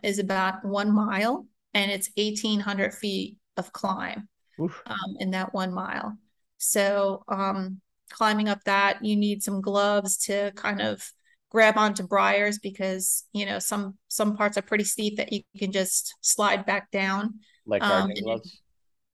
is 0.04 0.20
about 0.20 0.66
one 0.66 0.92
mile 0.94 1.46
and 1.74 1.92
it's 1.92 2.10
1800 2.18 2.94
feet 2.94 3.38
of 3.58 3.72
climb 3.74 4.28
um, 4.60 5.16
in 5.20 5.32
that 5.32 5.54
one 5.54 5.74
mile. 5.74 6.18
So 6.58 7.24
um, 7.28 7.82
climbing 8.10 8.50
up 8.50 8.64
that 8.66 9.04
you 9.04 9.16
need 9.16 9.44
some 9.44 9.62
gloves 9.62 10.18
to 10.26 10.52
kind 10.56 10.82
of 10.82 11.12
grab 11.50 11.78
onto 11.78 12.04
briars 12.04 12.58
because 12.58 13.26
you 13.32 13.46
know 13.46 13.60
some 13.60 13.96
some 14.08 14.36
parts 14.36 14.58
are 14.58 14.64
pretty 14.64 14.84
steep 14.84 15.18
that 15.18 15.32
you 15.32 15.42
can 15.58 15.72
just 15.72 16.16
slide 16.22 16.66
back 16.66 16.92
down. 16.92 17.40
Like 17.66 17.82
gardening 17.82 18.18
um, 18.18 18.24
gloves? 18.24 18.62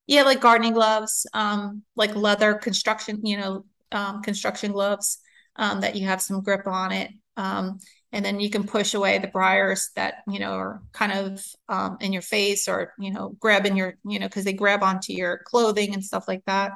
Yeah, 0.08 0.23
like 0.23 0.41
gardening 0.41 0.73
gloves, 0.73 1.28
um, 1.34 1.84
like 1.95 2.15
leather 2.15 2.56
construction, 2.56 3.23
you 3.23 3.38
know, 3.38 3.65
um, 3.91 4.23
construction 4.23 4.71
gloves 4.71 5.19
um, 5.56 5.82
that 5.82 5.95
you 5.95 6.08
have 6.08 6.21
some 6.21 6.41
grip 6.41 6.65
on 6.65 6.91
it. 6.91 7.12
Um, 7.38 7.78
and 8.12 8.26
then 8.26 8.39
you 8.39 8.50
can 8.50 8.65
push 8.65 8.93
away 8.93 9.19
the 9.19 9.28
briars 9.28 9.91
that, 9.95 10.15
you 10.28 10.39
know, 10.39 10.54
are 10.54 10.82
kind 10.93 11.12
of 11.12 11.45
um, 11.67 11.98
in 12.02 12.12
your 12.12 12.24
face 12.24 12.67
or, 12.67 12.93
you 12.98 13.12
know, 13.12 13.36
grab 13.39 13.65
in 13.65 13.76
your, 13.76 13.95
you 14.06 14.19
know, 14.19 14.28
because 14.28 14.45
they 14.45 14.54
grab 14.54 14.82
onto 14.82 15.13
your 15.13 15.41
clothing 15.45 15.93
and 15.93 16.04
stuff 16.04 16.28
like 16.28 16.43
that. 16.45 16.72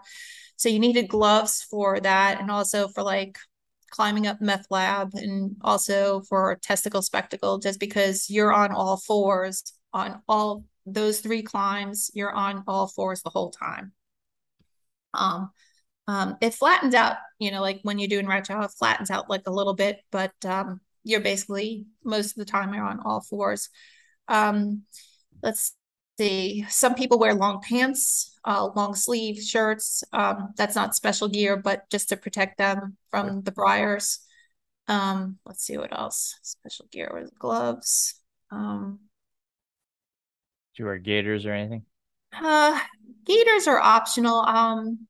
So 0.57 0.69
you 0.69 0.79
needed 0.79 1.07
gloves 1.07 1.65
for 1.69 1.99
that 1.99 2.39
and 2.39 2.51
also 2.51 2.87
for 2.87 3.01
like 3.01 3.37
climbing 3.89 4.27
up 4.27 4.41
meth 4.41 4.67
lab 4.69 5.11
and 5.13 5.55
also 5.61 6.21
for 6.21 6.59
testicle 6.61 7.01
spectacle, 7.01 7.57
just 7.57 7.79
because 7.79 8.29
you're 8.29 8.53
on 8.53 8.71
all 8.71 8.97
fours 8.97 9.73
on 9.91 10.21
all 10.27 10.65
those 10.85 11.19
three 11.19 11.43
climbs, 11.43 12.11
you're 12.13 12.31
on 12.31 12.63
all 12.67 12.87
fours 12.87 13.21
the 13.21 13.29
whole 13.29 13.51
time. 13.51 13.91
Um, 15.13 15.51
um, 16.07 16.37
it 16.41 16.53
flattens 16.53 16.95
out, 16.95 17.17
you 17.39 17.51
know, 17.51 17.61
like 17.61 17.79
when 17.83 17.99
you're 17.99 18.09
doing 18.09 18.27
jaw, 18.43 18.63
it 18.63 18.71
flattens 18.71 19.09
out 19.09 19.29
like 19.29 19.43
a 19.47 19.51
little 19.51 19.73
bit, 19.73 20.01
but 20.11 20.33
um, 20.45 20.81
you're 21.03 21.21
basically 21.21 21.85
most 22.03 22.31
of 22.31 22.35
the 22.35 22.45
time 22.45 22.73
you're 22.73 22.85
on 22.85 22.99
all 23.03 23.21
fours. 23.21 23.69
Um, 24.27 24.83
let's 25.41 25.73
see. 26.17 26.65
Some 26.69 26.95
people 26.95 27.19
wear 27.19 27.33
long 27.33 27.61
pants, 27.61 28.37
uh, 28.45 28.69
long 28.75 28.95
sleeve 28.95 29.41
shirts. 29.41 30.03
Um, 30.13 30.53
that's 30.55 30.75
not 30.75 30.95
special 30.95 31.27
gear, 31.27 31.57
but 31.57 31.89
just 31.89 32.09
to 32.09 32.17
protect 32.17 32.57
them 32.57 32.97
from 33.09 33.41
the 33.41 33.51
briars. 33.51 34.19
Um, 34.87 35.37
let's 35.45 35.63
see 35.63 35.77
what 35.77 35.97
else. 35.97 36.37
Special 36.41 36.85
gear 36.91 37.11
with 37.13 37.37
gloves. 37.37 38.15
Um, 38.51 38.99
do 40.75 40.83
you 40.83 40.85
wear 40.87 40.97
gaiters 40.97 41.45
or 41.45 41.53
anything? 41.53 41.83
Uh, 42.33 42.79
gaiters 43.25 43.67
are 43.67 43.79
optional. 43.79 44.39
Um, 44.39 45.07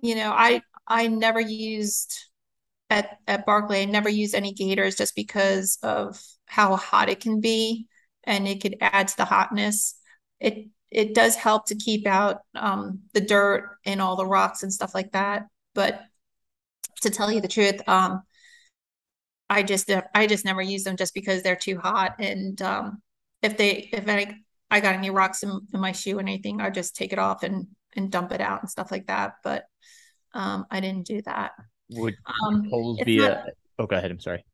you 0.00 0.14
know, 0.14 0.30
I 0.30 0.60
I 0.86 1.06
never 1.06 1.40
used 1.40 2.18
at 2.94 3.18
at 3.26 3.44
Barkley. 3.44 3.82
I 3.82 3.84
never 3.86 4.08
use 4.08 4.34
any 4.34 4.52
gaiters 4.52 4.94
just 4.94 5.16
because 5.16 5.78
of 5.82 6.22
how 6.46 6.76
hot 6.76 7.08
it 7.08 7.20
can 7.20 7.40
be, 7.40 7.88
and 8.24 8.46
it 8.46 8.62
could 8.62 8.76
add 8.80 9.08
to 9.08 9.16
the 9.16 9.24
hotness. 9.24 9.96
It 10.40 10.68
it 10.90 11.14
does 11.14 11.34
help 11.34 11.66
to 11.66 11.74
keep 11.74 12.06
out 12.06 12.42
um, 12.54 13.00
the 13.12 13.20
dirt 13.20 13.78
and 13.84 14.00
all 14.00 14.16
the 14.16 14.26
rocks 14.26 14.62
and 14.62 14.72
stuff 14.72 14.94
like 14.94 15.10
that. 15.12 15.46
But 15.74 16.00
to 17.02 17.10
tell 17.10 17.32
you 17.32 17.40
the 17.40 17.48
truth, 17.48 17.86
um, 17.88 18.22
I 19.50 19.64
just 19.64 19.90
I 20.14 20.26
just 20.28 20.44
never 20.44 20.62
use 20.62 20.84
them 20.84 20.96
just 20.96 21.14
because 21.14 21.42
they're 21.42 21.56
too 21.56 21.78
hot. 21.78 22.14
And 22.20 22.60
um, 22.62 23.02
if 23.42 23.56
they 23.56 23.88
if 23.92 24.06
any 24.06 24.44
I 24.70 24.80
got 24.80 24.94
any 24.94 25.10
rocks 25.10 25.42
in, 25.42 25.60
in 25.72 25.80
my 25.80 25.92
shoe 25.92 26.18
or 26.18 26.20
anything, 26.20 26.60
I 26.60 26.70
just 26.70 26.94
take 26.94 27.12
it 27.12 27.18
off 27.18 27.42
and 27.42 27.66
and 27.96 28.10
dump 28.10 28.30
it 28.32 28.40
out 28.40 28.60
and 28.62 28.70
stuff 28.70 28.92
like 28.92 29.08
that. 29.08 29.34
But 29.42 29.64
um, 30.32 30.66
I 30.70 30.80
didn't 30.80 31.06
do 31.06 31.22
that. 31.22 31.52
Would 31.94 32.16
um, 32.46 32.68
poles 32.70 33.00
be 33.04 33.18
not, 33.18 33.30
a? 33.30 33.44
Oh, 33.78 33.86
go 33.86 33.96
ahead. 33.96 34.10
I'm 34.10 34.20
sorry. 34.20 34.44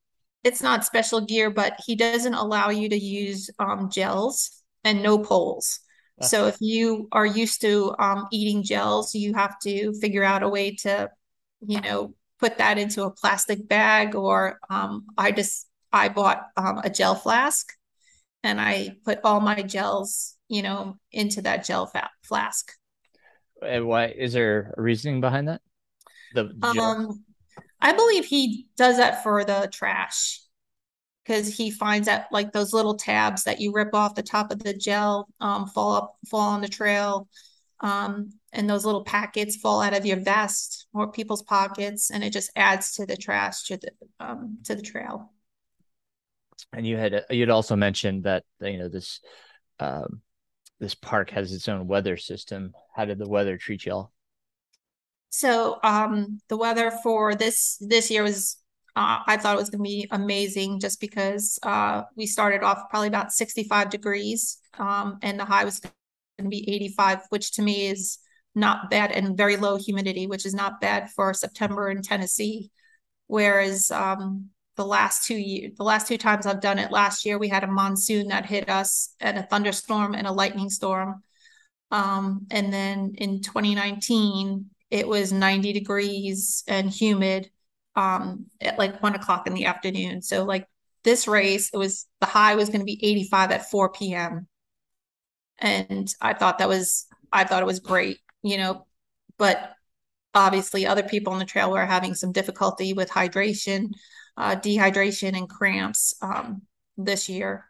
It's 0.42 0.62
not 0.62 0.85
special 0.85 1.20
gear, 1.20 1.50
but 1.50 1.79
he 1.87 1.96
doesn't 1.96 2.35
allow 2.35 2.70
you 2.70 2.88
to 2.88 2.98
use 2.98 3.50
um, 3.59 3.90
gels 3.90 4.62
and 4.85 5.03
no 5.03 5.18
poles. 5.18 5.81
So 6.22 6.48
if 6.48 6.57
you 6.61 7.09
are 7.12 7.24
used 7.24 7.62
to 7.62 7.94
um, 7.98 8.26
eating 8.31 8.62
gels, 8.62 9.14
you 9.14 9.33
have 9.33 9.59
to 9.61 9.94
figure 9.94 10.22
out 10.22 10.42
a 10.42 10.48
way 10.50 10.74
to, 10.76 11.09
you 11.66 11.81
know, 11.81 12.14
put 12.38 12.59
that 12.59 12.76
into 12.76 13.05
a 13.05 13.11
plastic 13.11 13.66
bag. 13.66 14.14
Or 14.14 14.59
um, 14.68 15.07
I 15.16 15.33
just 15.33 15.66
I 15.92 16.11
bought 16.11 16.46
um, 16.59 16.79
a 16.85 16.90
gel 16.90 17.14
flask 17.14 17.72
and 18.42 18.61
I 18.61 18.96
put 19.05 19.20
all 19.24 19.40
my 19.40 19.62
gels, 19.62 20.37
you 20.48 20.61
know, 20.61 20.98
into 21.11 21.40
that 21.42 21.64
gel 21.64 21.87
fa- 21.87 22.11
flask. 22.22 22.72
And 23.62 23.87
why 23.87 24.09
is 24.09 24.35
there 24.35 24.74
a 24.76 24.83
reasoning 24.83 25.22
behind 25.22 25.48
that? 25.48 25.62
The 26.35 26.55
um, 26.62 27.24
I 27.83 27.93
believe 27.93 28.25
he 28.25 28.66
does 28.77 28.97
that 28.99 29.23
for 29.23 29.45
the 29.45 29.69
trash 29.73 30.40
because 31.25 31.55
he 31.57 31.71
finds 31.71 32.07
that 32.07 32.29
like 32.31 32.53
those 32.53 32.73
little 32.73 32.97
tabs 32.97 33.45
that 33.45 33.61
you 33.61 33.73
rip 33.73 33.95
off 33.95 34.14
the 34.14 34.23
top 34.23 34.51
of 34.51 34.62
the 34.62 34.75
gel 34.75 35.29
um, 35.40 35.66
fall 35.66 35.93
up, 35.93 36.16
fall 36.29 36.40
on 36.40 36.61
the 36.61 36.69
trail, 36.69 37.29
um, 37.81 38.31
and 38.53 38.69
those 38.69 38.85
little 38.85 39.05
packets 39.05 39.57
fall 39.57 39.81
out 39.81 39.95
of 39.95 40.05
your 40.05 40.21
vest 40.21 40.87
or 40.93 41.11
people's 41.11 41.43
pockets, 41.43 42.11
and 42.11 42.23
it 42.25 42.33
just 42.33 42.51
adds 42.57 42.95
to 42.95 43.07
the 43.07 43.16
trash 43.16 43.64
to 43.64 43.77
the 43.77 43.90
um, 44.19 44.59
to 44.64 44.75
the 44.75 44.83
trail 44.83 45.31
and 46.73 46.87
you 46.87 46.97
had 46.97 47.25
you 47.31 47.40
had 47.40 47.51
also 47.51 47.77
mentioned 47.77 48.25
that 48.25 48.45
you 48.61 48.79
know 48.79 48.88
this 48.88 49.21
um, 49.79 50.21
this 50.79 50.95
park 50.95 51.31
has 51.31 51.53
its 51.53 51.69
own 51.69 51.87
weather 51.87 52.16
system. 52.16 52.75
How 52.95 53.05
did 53.05 53.19
the 53.19 53.29
weather 53.29 53.57
treat 53.57 53.87
y'all? 53.87 54.12
So 55.31 55.79
um, 55.83 56.40
the 56.49 56.57
weather 56.57 56.90
for 57.03 57.35
this 57.35 57.79
this 57.81 58.11
year 58.11 58.23
was 58.23 58.57
uh, 58.97 59.21
I 59.27 59.37
thought 59.37 59.55
it 59.55 59.61
was 59.61 59.71
going 59.71 59.79
to 59.79 59.88
be 59.88 60.09
amazing 60.11 60.81
just 60.81 61.01
because 61.01 61.59
uh, 61.62 62.03
we 62.16 62.27
started 62.27 62.62
off 62.62 62.90
probably 62.90 63.09
about 63.09 63.33
65 63.33 63.88
degrees 63.88 64.59
um, 64.79 65.19
and 65.23 65.38
the 65.38 65.45
high 65.45 65.64
was 65.64 65.79
going 65.79 65.93
to 66.38 66.49
be 66.49 66.69
85, 66.69 67.21
which 67.29 67.53
to 67.53 67.62
me 67.62 67.87
is 67.87 68.19
not 68.55 68.90
bad 68.90 69.12
and 69.12 69.37
very 69.37 69.57
low 69.57 69.77
humidity, 69.77 70.27
which 70.27 70.45
is 70.45 70.55
not 70.55 70.81
bad 70.81 71.11
for 71.11 71.33
September 71.33 71.88
in 71.88 72.03
Tennessee. 72.03 72.71
Whereas 73.29 73.93
um, 73.93 74.51
the 74.77 74.85
last 74.85 75.27
two 75.27 75.37
years, 75.37 75.73
the 75.77 75.85
last 75.85 76.09
two 76.09 76.19
times 76.19 76.47
I've 76.47 76.61
done 76.61 76.81
it. 76.81 76.90
Last 76.90 77.25
year 77.25 77.38
we 77.38 77.49
had 77.49 77.62
a 77.62 77.69
monsoon 77.69 78.29
that 78.29 78.47
hit 78.47 78.69
us 78.69 79.14
and 79.21 79.38
a 79.38 79.45
thunderstorm 79.45 80.14
and 80.14 80.27
a 80.27 80.33
lightning 80.33 80.69
storm. 80.69 81.23
Um, 81.93 82.47
and 82.51 82.73
then 82.73 83.12
in 83.19 83.40
2019, 83.40 84.66
it 84.90 85.07
was 85.07 85.33
90 85.33 85.72
degrees 85.72 86.64
and 86.66 86.90
humid 86.90 87.50
um, 87.96 88.46
at 88.61 88.79
like 88.79 89.03
one 89.03 89.14
o'clock 89.14 89.46
in 89.46 89.55
the 89.55 89.66
afternoon. 89.66 90.22
So 90.22 90.44
like 90.44 90.66
this 91.05 91.29
race, 91.29 91.70
it 91.72 91.76
was 91.76 92.07
the 92.20 92.26
high 92.26 92.55
was 92.55 92.68
going 92.68 92.81
to 92.81 92.85
be 92.85 93.00
85 93.03 93.50
at 93.53 93.70
4 93.70 93.92
p.m. 93.92 94.46
And 95.59 96.12
I 96.20 96.35
thought 96.35 96.59
that 96.59 96.68
was 96.68 97.07
I 97.33 97.44
thought 97.44 97.62
it 97.62 97.66
was 97.66 97.81
great, 97.81 98.18
you 98.42 98.57
know, 98.57 98.87
but 99.38 99.74
obviously 100.35 100.87
other 100.87 101.03
people 101.03 101.33
on 101.33 101.38
the 101.38 101.44
trail 101.44 101.70
were 101.70 101.87
having 101.87 102.14
some 102.14 102.33
difficulty 102.33 102.92
with 102.92 103.11
hydration, 103.11 103.90
uh, 104.37 104.57
dehydration, 104.57 105.37
and 105.37 105.48
cramps 105.48 106.14
um, 106.22 106.62
this 106.96 107.29
year. 107.29 107.66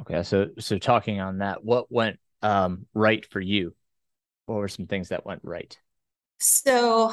Okay, 0.00 0.22
so 0.22 0.48
so 0.58 0.78
talking 0.78 1.20
on 1.20 1.38
that, 1.38 1.62
what 1.62 1.90
went 1.92 2.18
um, 2.42 2.86
right 2.94 3.24
for 3.30 3.40
you? 3.40 3.74
What 4.50 4.58
were 4.58 4.66
some 4.68 4.86
things 4.86 5.10
that 5.10 5.24
went 5.24 5.42
right? 5.44 5.78
So 6.40 7.12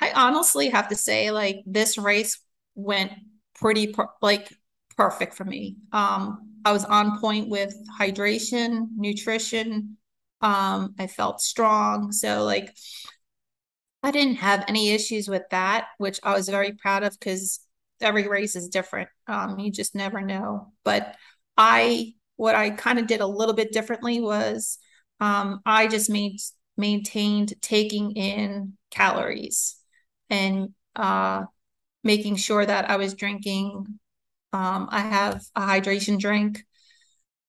I 0.00 0.12
honestly 0.12 0.70
have 0.70 0.88
to 0.88 0.96
say, 0.96 1.30
like 1.30 1.56
this 1.66 1.98
race 1.98 2.40
went 2.74 3.12
pretty 3.54 3.88
per- 3.88 4.08
like 4.22 4.50
perfect 4.96 5.34
for 5.34 5.44
me. 5.44 5.76
Um, 5.92 6.52
I 6.64 6.72
was 6.72 6.86
on 6.86 7.20
point 7.20 7.50
with 7.50 7.74
hydration, 8.00 8.86
nutrition. 8.96 9.98
Um, 10.40 10.94
I 10.98 11.06
felt 11.06 11.42
strong. 11.42 12.12
So 12.12 12.44
like 12.44 12.74
I 14.02 14.10
didn't 14.10 14.36
have 14.36 14.64
any 14.66 14.88
issues 14.88 15.28
with 15.28 15.42
that, 15.50 15.88
which 15.98 16.18
I 16.22 16.32
was 16.32 16.48
very 16.48 16.72
proud 16.72 17.02
of 17.02 17.12
because 17.18 17.60
every 18.00 18.26
race 18.26 18.56
is 18.56 18.70
different. 18.70 19.10
Um, 19.26 19.58
you 19.58 19.70
just 19.70 19.94
never 19.94 20.22
know. 20.22 20.72
But 20.82 21.14
I, 21.58 22.14
what 22.36 22.54
I 22.54 22.70
kind 22.70 22.98
of 22.98 23.06
did 23.06 23.20
a 23.20 23.26
little 23.26 23.54
bit 23.54 23.70
differently 23.70 24.18
was 24.18 24.78
um, 25.20 25.60
I 25.66 25.86
just 25.86 26.08
made 26.08 26.38
maintained 26.80 27.54
taking 27.60 28.12
in 28.12 28.72
calories 28.90 29.76
and 30.28 30.70
uh, 30.96 31.44
making 32.02 32.36
sure 32.36 32.64
that 32.64 32.90
I 32.90 32.96
was 32.96 33.14
drinking. 33.14 33.86
Um, 34.52 34.88
I 34.90 35.00
have 35.00 35.44
a 35.54 35.60
hydration 35.60 36.18
drink 36.18 36.64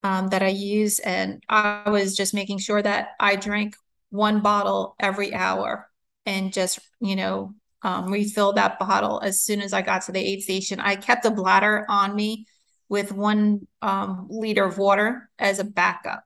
um, 0.04 0.30
that 0.30 0.44
I 0.44 0.50
use, 0.50 1.00
and 1.00 1.44
I 1.50 1.90
was 1.90 2.16
just 2.16 2.34
making 2.34 2.60
sure 2.60 2.82
that 2.82 3.10
I 3.20 3.36
drank 3.36 3.76
one 4.10 4.42
bottle 4.42 4.96
every 5.00 5.34
hour 5.34 5.88
and 6.26 6.54
just, 6.54 6.80
you 7.00 7.16
know, 7.16 7.56
um, 7.82 8.12
refill 8.12 8.54
that 8.54 8.78
bottle 8.78 9.22
as 9.24 9.42
soon 9.42 9.62
as 9.62 9.74
I 9.74 9.82
got 9.82 10.04
to 10.04 10.12
the 10.12 10.20
aid 10.20 10.44
station. 10.44 10.80
I 10.80 10.96
kept 10.96 11.26
a 11.26 11.32
bladder 11.32 11.86
on 11.90 12.16
me 12.16 12.46
with 12.90 13.12
one 13.12 13.68
um, 13.82 14.28
liter 14.30 14.66
of 14.66 14.78
water 14.78 15.30
as 15.40 15.60
a 15.60 15.64
backup. 15.64 16.24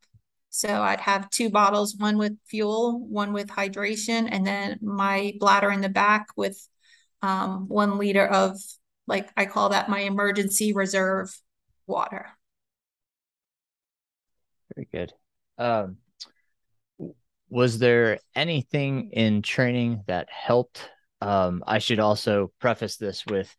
So 0.56 0.70
I'd 0.70 1.02
have 1.02 1.30
two 1.30 1.50
bottles, 1.50 1.98
one 1.98 2.18
with 2.18 2.38
fuel, 2.46 3.06
one 3.10 3.34
with 3.34 3.50
hydration, 3.50 4.30
and 4.32 4.48
then 4.48 4.80
my 4.82 5.34
bladder 5.38 5.70
in 5.70 5.82
the 5.82 5.89
back 5.89 6.28
with 6.38 6.58
um, 7.22 7.68
one 7.68 7.98
liter 7.98 8.26
of, 8.26 8.58
like, 9.06 9.30
I 9.36 9.48
call 9.48 9.68
that 9.70 9.89
my 9.89 10.00
emergency 10.00 10.72
reserve 10.72 11.38
water. 11.88 12.30
Very 14.74 14.88
good. 14.89 15.12
Um, 15.58 15.98
was 17.50 17.78
there 17.78 18.20
anything 18.34 19.10
in 19.12 19.41
training 19.41 20.04
that 20.08 20.30
helped? 20.32 20.89
Um, 21.20 21.65
I 21.68 21.80
should 21.80 22.00
also 22.00 22.54
preface 22.62 22.96
this 22.96 23.26
with 23.26 23.54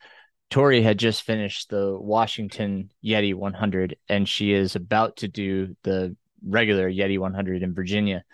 Tori 0.49 0.81
had 0.81 0.99
just 0.99 1.25
finished 1.25 1.69
the 1.69 1.95
Washington 2.01 2.91
Yeti 3.05 3.35
100, 3.35 3.99
and 4.09 4.27
she 4.27 4.55
is 4.55 4.77
about 4.77 5.17
to 5.19 5.29
do 5.29 5.77
the 5.83 6.17
regular 6.45 6.91
Yeti 6.91 7.19
100 7.19 7.63
in 7.63 7.75
Virginia. 7.75 8.25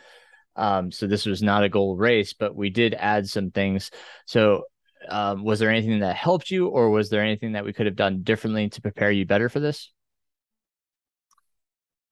Um, 0.57 0.93
so 0.93 1.07
this 1.07 1.27
was 1.27 1.43
not 1.43 1.65
a 1.65 1.69
goal 1.69 1.97
race, 1.97 2.33
but 2.35 2.55
we 2.55 2.71
did 2.71 2.95
add 2.95 3.29
some 3.29 3.51
things. 3.51 3.91
So, 4.27 4.65
um, 5.09 5.45
was 5.45 5.59
there 5.59 5.71
anything 5.71 6.01
that 6.01 6.15
helped 6.15 6.51
you, 6.51 6.69
or 6.69 6.91
was 6.91 7.11
there 7.11 7.23
anything 7.23 7.53
that 7.53 7.65
we 7.65 7.73
could 7.73 7.87
have 7.87 7.97
done 7.97 8.23
differently 8.23 8.69
to 8.69 8.81
prepare 8.81 9.11
you 9.11 9.27
better 9.27 9.49
for 9.49 9.59
this? 9.59 9.91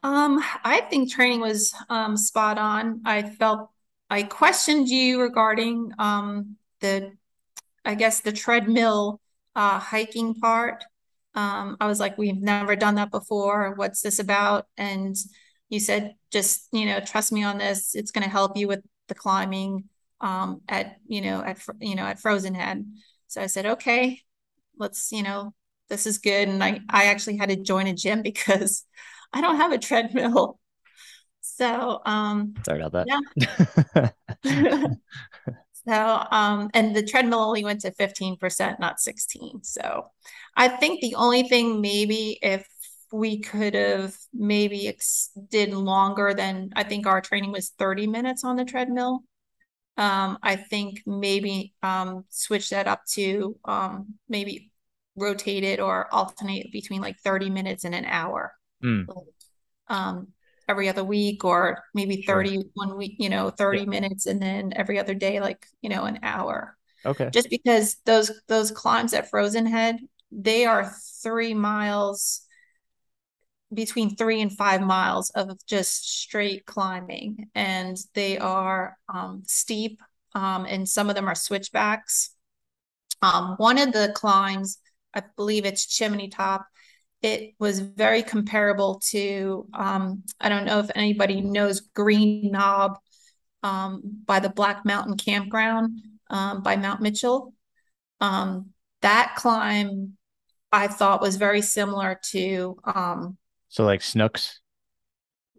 Um, 0.03 0.43
I 0.65 0.81
think 0.81 1.13
training 1.13 1.41
was 1.41 1.75
um, 1.89 2.17
spot 2.17 2.59
on. 2.59 3.03
I 3.05 3.23
felt 3.23 3.71
I 4.09 4.25
questioned 4.25 4.89
you 4.89 5.21
regarding 5.21 5.93
um, 5.99 6.57
the, 6.81 7.13
I 7.85 7.95
guess, 7.95 8.21
the 8.21 8.33
treadmill 8.33 9.21
uh, 9.55 9.79
hiking 9.79 10.35
part. 10.35 10.85
Um, 11.35 11.77
I 11.81 11.87
was 11.87 12.01
like, 12.01 12.19
we've 12.19 12.41
never 12.41 12.75
done 12.75 12.97
that 12.97 13.11
before. 13.11 13.75
What's 13.77 14.01
this 14.01 14.19
about? 14.19 14.67
And 14.77 15.15
you 15.71 15.81
said, 15.81 16.17
just 16.31 16.69
you 16.73 16.85
know, 16.85 17.01
trust 17.01 17.33
me 17.33 17.43
on 17.43 17.59
this. 17.59 17.95
It's 17.95 18.11
going 18.11 18.25
to 18.25 18.31
help 18.31 18.57
you 18.57 18.69
with 18.69 18.83
the 19.09 19.15
climbing 19.15 19.85
um, 20.21 20.61
at 20.69 20.97
you 21.07 21.23
know 21.23 21.43
at 21.43 21.59
you 21.81 21.95
know 21.95 22.05
at 22.05 22.21
Frozen 22.21 22.55
Head. 22.55 22.85
So 23.29 23.41
I 23.41 23.47
said, 23.47 23.65
okay, 23.65 24.21
let's 24.77 25.11
you 25.13 25.23
know, 25.23 25.55
this 25.89 26.07
is 26.07 26.19
good. 26.19 26.49
And 26.49 26.63
I 26.63 26.81
I 26.91 27.07
actually 27.07 27.39
had 27.39 27.49
to 27.49 27.57
join 27.57 27.87
a 27.87 27.95
gym 27.95 28.21
because 28.31 28.85
I 29.33 29.41
don't 29.41 29.57
have 29.57 29.73
a 29.73 29.79
treadmill. 29.79 30.59
So, 31.41 32.01
um, 32.05 32.55
sorry 32.65 32.81
about 32.83 33.07
that. 33.07 34.13
Yeah. 34.45 34.89
so, 35.87 36.27
um, 36.31 36.71
and 36.75 36.95
the 36.95 37.03
treadmill 37.03 37.41
only 37.41 37.65
went 37.65 37.83
to 37.83 37.91
15%, 37.93 38.81
not 38.81 39.01
16. 39.01 39.63
So 39.63 40.07
I 40.57 40.69
think 40.69 41.01
the 41.01 41.15
only 41.15 41.45
thing 41.45 41.81
maybe 41.81 42.39
if 42.43 42.67
we 43.13 43.41
could 43.41 43.75
have 43.75 44.15
maybe 44.33 44.89
ex- 44.89 45.31
did 45.49 45.73
longer 45.73 46.35
than 46.35 46.71
I 46.77 46.85
think 46.85 47.07
our 47.07 47.21
training 47.21 47.53
was 47.53 47.71
30 47.79 48.07
minutes 48.07 48.45
on 48.45 48.57
the 48.57 48.65
treadmill. 48.65 49.25
Um, 49.97 50.39
I 50.43 50.57
think 50.57 51.03
maybe 51.07 51.75
um, 51.83 52.25
switch 52.31 52.71
that 52.71 52.87
up 52.87 53.05
to 53.13 53.57
um, 53.65 54.15
maybe 54.29 54.71
rotate 55.17 55.65
it 55.65 55.81
or 55.81 56.13
alternate 56.15 56.73
between 56.73 57.01
like 57.01 57.19
30 57.19 57.51
minutes 57.51 57.85
and 57.85 57.95
an 57.95 58.05
hour 58.07 58.53
mm. 58.83 59.05
um, 59.89 60.29
every 60.69 60.89
other 60.89 61.05
week 61.05 61.45
or 61.45 61.83
maybe 61.95 62.23
30 62.23 62.55
sure. 62.55 62.63
one 62.75 62.97
week, 62.97 63.17
you 63.19 63.29
know, 63.29 63.51
30 63.51 63.81
yeah. 63.81 63.85
minutes 63.87 64.27
and 64.27 64.41
then 64.41 64.73
every 64.75 64.99
other 64.99 65.15
day, 65.15 65.41
like, 65.41 65.67
you 65.83 65.91
know, 65.91 66.05
an 66.05 66.21
hour. 66.23 66.77
Okay. 67.05 67.31
Just 67.33 67.51
because 67.51 67.97
those 68.05 68.31
those 68.47 68.71
climbs 68.71 69.15
at 69.15 69.31
Frozen 69.31 69.67
Head, 69.67 69.99
they 70.31 70.67
are 70.67 70.93
three 71.23 71.55
miles 71.55 72.43
between 73.73 74.17
three 74.17 74.41
and 74.41 74.57
five 74.57 74.81
miles 74.81 75.31
of 75.31 75.51
just 75.67 76.21
straight 76.21 76.67
climbing. 76.67 77.49
And 77.55 77.97
they 78.15 78.39
are 78.39 78.97
um, 79.13 79.43
steep 79.47 80.01
um, 80.35 80.67
and 80.67 80.89
some 80.89 81.09
of 81.09 81.17
them 81.17 81.29
are 81.29 81.35
switchbacks. 81.35 82.31
Um, 83.23 83.55
one 83.59 83.79
of 83.79 83.93
the 83.93 84.13
climbs, 84.15 84.79
I 85.15 85.23
believe 85.37 85.65
it's 85.65 85.87
Chimney 85.87 86.29
Top, 86.29 86.67
it 87.23 87.55
was 87.59 87.81
very 87.81 88.23
comparable 88.23 89.01
to 89.11 89.67
um, 89.75 90.23
I 90.41 90.49
don't 90.49 90.65
know 90.65 90.79
if 90.79 90.91
anybody 90.95 91.43
knows 91.43 91.81
Green 91.81 92.51
Knob 92.51 92.99
um, 93.63 94.01
by 94.25 94.41
the 94.41 94.49
Black 94.49 94.87
Mountain 94.87 95.19
Campground 95.19 96.01
um, 96.31 96.63
by 96.63 96.77
Mount 96.77 97.03
Mitchell. 97.03 97.53
That 99.03 99.35
climb 99.37 100.17
I 100.73 100.87
thought 100.87 101.21
was 101.21 101.37
very 101.37 101.63
similar 101.63 102.21
to. 102.31 102.79
Um, 102.85 103.37
so 103.71 103.85
like 103.85 104.03
Snooks, 104.03 104.61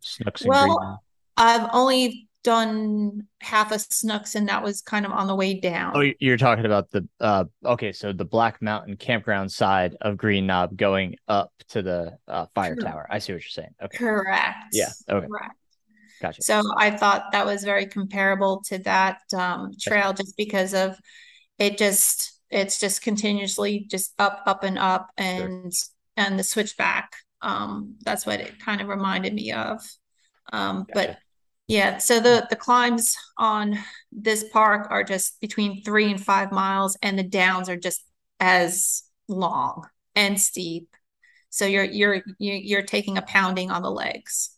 Snooks. 0.01 0.45
well, 0.45 1.01
I've 1.35 1.67
only 1.73 2.29
done 2.43 3.27
half 3.41 3.71
a 3.71 3.79
Snooks, 3.79 4.35
and 4.35 4.49
that 4.49 4.61
was 4.61 4.81
kind 4.81 5.05
of 5.05 5.11
on 5.11 5.27
the 5.27 5.35
way 5.35 5.59
down. 5.59 5.93
Oh, 5.95 6.11
you're 6.19 6.37
talking 6.37 6.65
about 6.65 6.91
the 6.91 7.07
uh 7.19 7.45
okay, 7.65 7.91
so 7.91 8.13
the 8.13 8.25
Black 8.25 8.61
Mountain 8.61 8.97
campground 8.97 9.51
side 9.51 9.95
of 10.01 10.17
Green 10.17 10.45
Knob 10.45 10.77
going 10.77 11.15
up 11.27 11.51
to 11.69 11.81
the 11.81 12.17
uh, 12.27 12.45
fire 12.53 12.75
Correct. 12.75 12.91
tower. 12.91 13.07
I 13.09 13.19
see 13.19 13.33
what 13.33 13.41
you're 13.41 13.49
saying. 13.49 13.73
Okay. 13.81 13.97
Correct. 13.97 14.57
Yeah. 14.73 14.89
Okay. 15.09 15.27
Correct. 15.27 15.55
Gotcha. 16.21 16.41
So 16.43 16.61
I 16.77 16.91
thought 16.91 17.31
that 17.31 17.45
was 17.45 17.63
very 17.63 17.87
comparable 17.87 18.61
to 18.67 18.77
that 18.79 19.21
um, 19.35 19.71
trail 19.79 20.13
just 20.13 20.37
because 20.37 20.73
of 20.75 20.99
it 21.57 21.77
just 21.77 22.39
it's 22.49 22.79
just 22.79 23.01
continuously 23.01 23.87
just 23.89 24.13
up, 24.19 24.43
up 24.45 24.63
and 24.63 24.77
up 24.77 25.09
and 25.17 25.73
sure. 25.73 25.93
and 26.17 26.37
the 26.37 26.43
switchback. 26.43 27.15
Um, 27.41 27.95
that's 28.03 28.25
what 28.25 28.39
it 28.39 28.59
kind 28.59 28.81
of 28.81 28.87
reminded 28.87 29.33
me 29.33 29.51
of. 29.51 29.81
Um, 30.53 30.79
gotcha. 30.79 30.91
but 30.93 31.17
yeah, 31.67 31.99
so 31.99 32.19
the 32.19 32.45
the 32.49 32.55
climbs 32.55 33.15
on 33.37 33.77
this 34.11 34.43
park 34.51 34.87
are 34.89 35.03
just 35.03 35.39
between 35.39 35.83
three 35.83 36.09
and 36.11 36.21
five 36.21 36.51
miles, 36.51 36.97
and 37.01 37.17
the 37.17 37.23
downs 37.23 37.69
are 37.69 37.77
just 37.77 38.03
as 38.39 39.03
long 39.27 39.87
and 40.15 40.39
steep. 40.39 40.89
So 41.49 41.65
you're 41.65 41.85
you're 41.85 42.21
you're 42.39 42.81
taking 42.81 43.17
a 43.17 43.21
pounding 43.21 43.71
on 43.71 43.81
the 43.83 43.91
legs. 43.91 44.57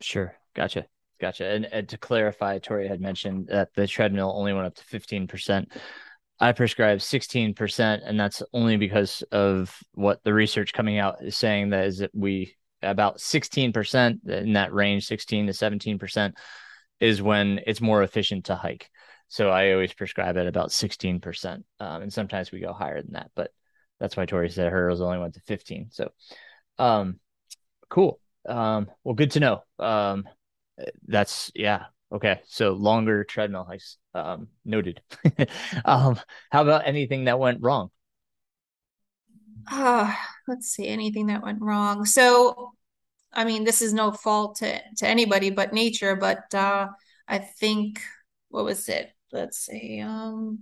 Sure, 0.00 0.34
gotcha, 0.54 0.86
gotcha. 1.20 1.46
And, 1.46 1.66
and 1.66 1.88
to 1.88 1.98
clarify, 1.98 2.58
Tori 2.58 2.88
had 2.88 3.00
mentioned 3.00 3.48
that 3.48 3.74
the 3.74 3.86
treadmill 3.86 4.32
only 4.34 4.52
went 4.52 4.66
up 4.66 4.74
to 4.76 4.84
fifteen 4.84 5.26
percent. 5.26 5.70
I 6.38 6.52
prescribe 6.52 6.98
16%, 6.98 8.00
and 8.04 8.20
that's 8.20 8.42
only 8.52 8.76
because 8.76 9.22
of 9.32 9.76
what 9.94 10.22
the 10.22 10.34
research 10.34 10.72
coming 10.72 10.98
out 10.98 11.22
is 11.22 11.36
saying 11.36 11.70
that 11.70 11.86
is 11.86 11.98
that 11.98 12.10
we 12.14 12.56
about 12.82 13.18
16% 13.18 14.28
in 14.28 14.52
that 14.52 14.72
range, 14.72 15.06
16 15.06 15.46
to 15.46 15.52
17% 15.52 16.32
is 17.00 17.22
when 17.22 17.60
it's 17.66 17.80
more 17.80 18.02
efficient 18.02 18.46
to 18.46 18.54
hike. 18.54 18.90
So 19.28 19.50
I 19.50 19.72
always 19.72 19.92
prescribe 19.92 20.36
at 20.36 20.46
about 20.46 20.70
16%. 20.70 21.62
Um, 21.80 22.02
and 22.02 22.12
sometimes 22.12 22.52
we 22.52 22.60
go 22.60 22.72
higher 22.72 23.02
than 23.02 23.12
that, 23.12 23.30
but 23.34 23.50
that's 23.98 24.16
why 24.16 24.26
Tori 24.26 24.50
said 24.50 24.70
hers 24.70 25.00
only 25.00 25.18
went 25.18 25.34
to 25.34 25.40
15. 25.40 25.88
So, 25.90 26.12
um, 26.78 27.18
cool. 27.88 28.20
Um, 28.46 28.88
well, 29.02 29.14
good 29.14 29.32
to 29.32 29.40
know. 29.40 29.62
Um, 29.78 30.28
that's, 31.06 31.50
yeah, 31.54 31.86
Okay, 32.12 32.40
so 32.46 32.72
longer 32.72 33.24
treadmill 33.24 33.64
hikes. 33.64 33.98
Um, 34.14 34.48
noted. 34.64 35.02
um, 35.84 36.18
how 36.50 36.62
about 36.62 36.86
anything 36.86 37.24
that 37.24 37.38
went 37.38 37.62
wrong? 37.62 37.90
Uh, 39.70 40.14
let's 40.46 40.68
see, 40.68 40.86
anything 40.86 41.26
that 41.26 41.42
went 41.42 41.60
wrong. 41.60 42.04
So, 42.04 42.72
I 43.32 43.44
mean, 43.44 43.64
this 43.64 43.82
is 43.82 43.92
no 43.92 44.12
fault 44.12 44.56
to, 44.58 44.80
to 44.98 45.06
anybody 45.06 45.50
but 45.50 45.72
nature, 45.72 46.14
but 46.14 46.54
uh, 46.54 46.88
I 47.26 47.38
think, 47.38 48.00
what 48.48 48.64
was 48.64 48.88
it? 48.88 49.10
Let's 49.32 49.58
see. 49.58 50.00
Um, 50.00 50.60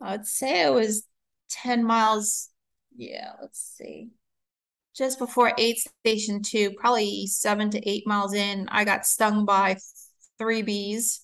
I'd 0.00 0.26
say 0.26 0.66
it 0.66 0.72
was 0.72 1.06
10 1.48 1.82
miles. 1.84 2.50
Yeah, 2.94 3.32
let's 3.40 3.60
see. 3.76 4.10
Just 4.94 5.18
before 5.18 5.52
aid 5.58 5.76
station 6.04 6.42
two, 6.42 6.72
probably 6.72 7.26
seven 7.26 7.70
to 7.70 7.88
eight 7.88 8.06
miles 8.06 8.32
in, 8.34 8.68
I 8.70 8.84
got 8.84 9.06
stung 9.06 9.44
by 9.44 9.76
three 10.38 10.62
bees, 10.62 11.20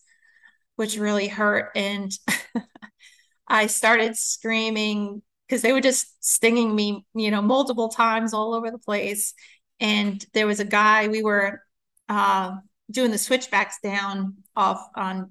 which 0.76 0.98
really 0.98 1.28
hurt. 1.28 1.70
And 1.74 2.12
I 3.48 3.66
started 3.66 4.16
screaming 4.16 5.22
because 5.46 5.62
they 5.62 5.72
were 5.72 5.80
just 5.80 6.06
stinging 6.24 6.74
me, 6.74 7.04
you 7.14 7.30
know, 7.30 7.42
multiple 7.42 7.88
times 7.88 8.32
all 8.32 8.54
over 8.54 8.70
the 8.70 8.78
place. 8.78 9.34
And 9.80 10.24
there 10.32 10.46
was 10.46 10.60
a 10.60 10.64
guy, 10.64 11.08
we 11.08 11.22
were 11.22 11.60
uh, 12.08 12.52
doing 12.90 13.10
the 13.10 13.18
switchbacks 13.18 13.76
down 13.82 14.36
off 14.56 14.88
on, 14.96 15.30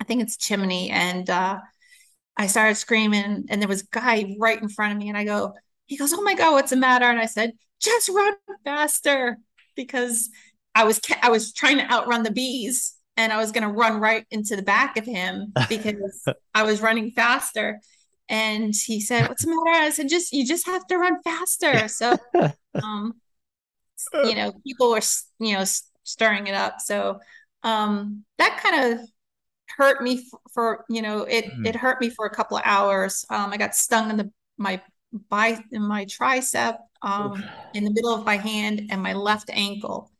I 0.00 0.04
think 0.04 0.22
it's 0.22 0.36
Chimney. 0.36 0.90
And 0.90 1.28
uh, 1.30 1.60
I 2.36 2.46
started 2.46 2.76
screaming, 2.76 3.46
and 3.48 3.60
there 3.60 3.68
was 3.68 3.82
a 3.82 3.86
guy 3.90 4.36
right 4.38 4.60
in 4.60 4.68
front 4.68 4.92
of 4.92 4.98
me. 4.98 5.08
And 5.08 5.18
I 5.18 5.24
go, 5.24 5.54
he 5.86 5.96
goes, 5.96 6.12
Oh 6.12 6.22
my 6.22 6.34
God, 6.34 6.52
what's 6.52 6.70
the 6.70 6.76
matter? 6.76 7.06
And 7.06 7.18
I 7.18 7.26
said, 7.26 7.52
Just 7.80 8.08
run 8.08 8.34
faster 8.64 9.38
because 9.74 10.30
I 10.78 10.84
was 10.84 11.00
I 11.22 11.28
was 11.28 11.52
trying 11.52 11.78
to 11.78 11.92
outrun 11.92 12.22
the 12.22 12.30
bees 12.30 12.94
and 13.16 13.32
I 13.32 13.36
was 13.38 13.50
going 13.50 13.64
to 13.64 13.74
run 13.74 14.00
right 14.00 14.24
into 14.30 14.54
the 14.54 14.62
back 14.62 14.96
of 14.96 15.04
him 15.04 15.52
because 15.68 16.24
I 16.54 16.62
was 16.62 16.80
running 16.80 17.10
faster. 17.10 17.80
And 18.28 18.72
he 18.74 19.00
said, 19.00 19.28
"What's 19.28 19.44
the 19.44 19.50
matter?" 19.50 19.84
I 19.84 19.90
said, 19.90 20.08
"Just 20.08 20.32
you 20.32 20.46
just 20.46 20.66
have 20.66 20.86
to 20.86 20.98
run 20.98 21.20
faster." 21.22 21.88
So, 21.88 22.16
um, 22.82 23.14
you 24.14 24.34
know, 24.34 24.52
people 24.64 24.90
were 24.90 25.00
you 25.40 25.54
know 25.54 25.64
stirring 26.04 26.46
it 26.46 26.54
up. 26.54 26.80
So 26.80 27.18
um, 27.64 28.24
that 28.36 28.60
kind 28.62 28.92
of 28.92 29.08
hurt 29.76 30.02
me 30.02 30.24
for, 30.30 30.40
for, 30.52 30.84
you 30.88 31.02
know 31.02 31.22
it 31.22 31.46
mm. 31.46 31.66
it 31.66 31.74
hurt 31.74 32.00
me 32.00 32.10
for 32.10 32.26
a 32.26 32.30
couple 32.30 32.56
of 32.58 32.62
hours. 32.66 33.24
Um, 33.30 33.50
I 33.52 33.56
got 33.56 33.74
stung 33.74 34.10
in 34.10 34.16
the 34.18 34.30
my 34.58 34.80
by 35.30 35.58
in 35.72 35.82
my 35.82 36.04
tricep, 36.04 36.76
um, 37.02 37.42
in 37.74 37.84
the 37.84 37.90
middle 37.90 38.14
of 38.14 38.26
my 38.26 38.36
hand, 38.36 38.88
and 38.90 39.02
my 39.02 39.14
left 39.14 39.50
ankle. 39.50 40.12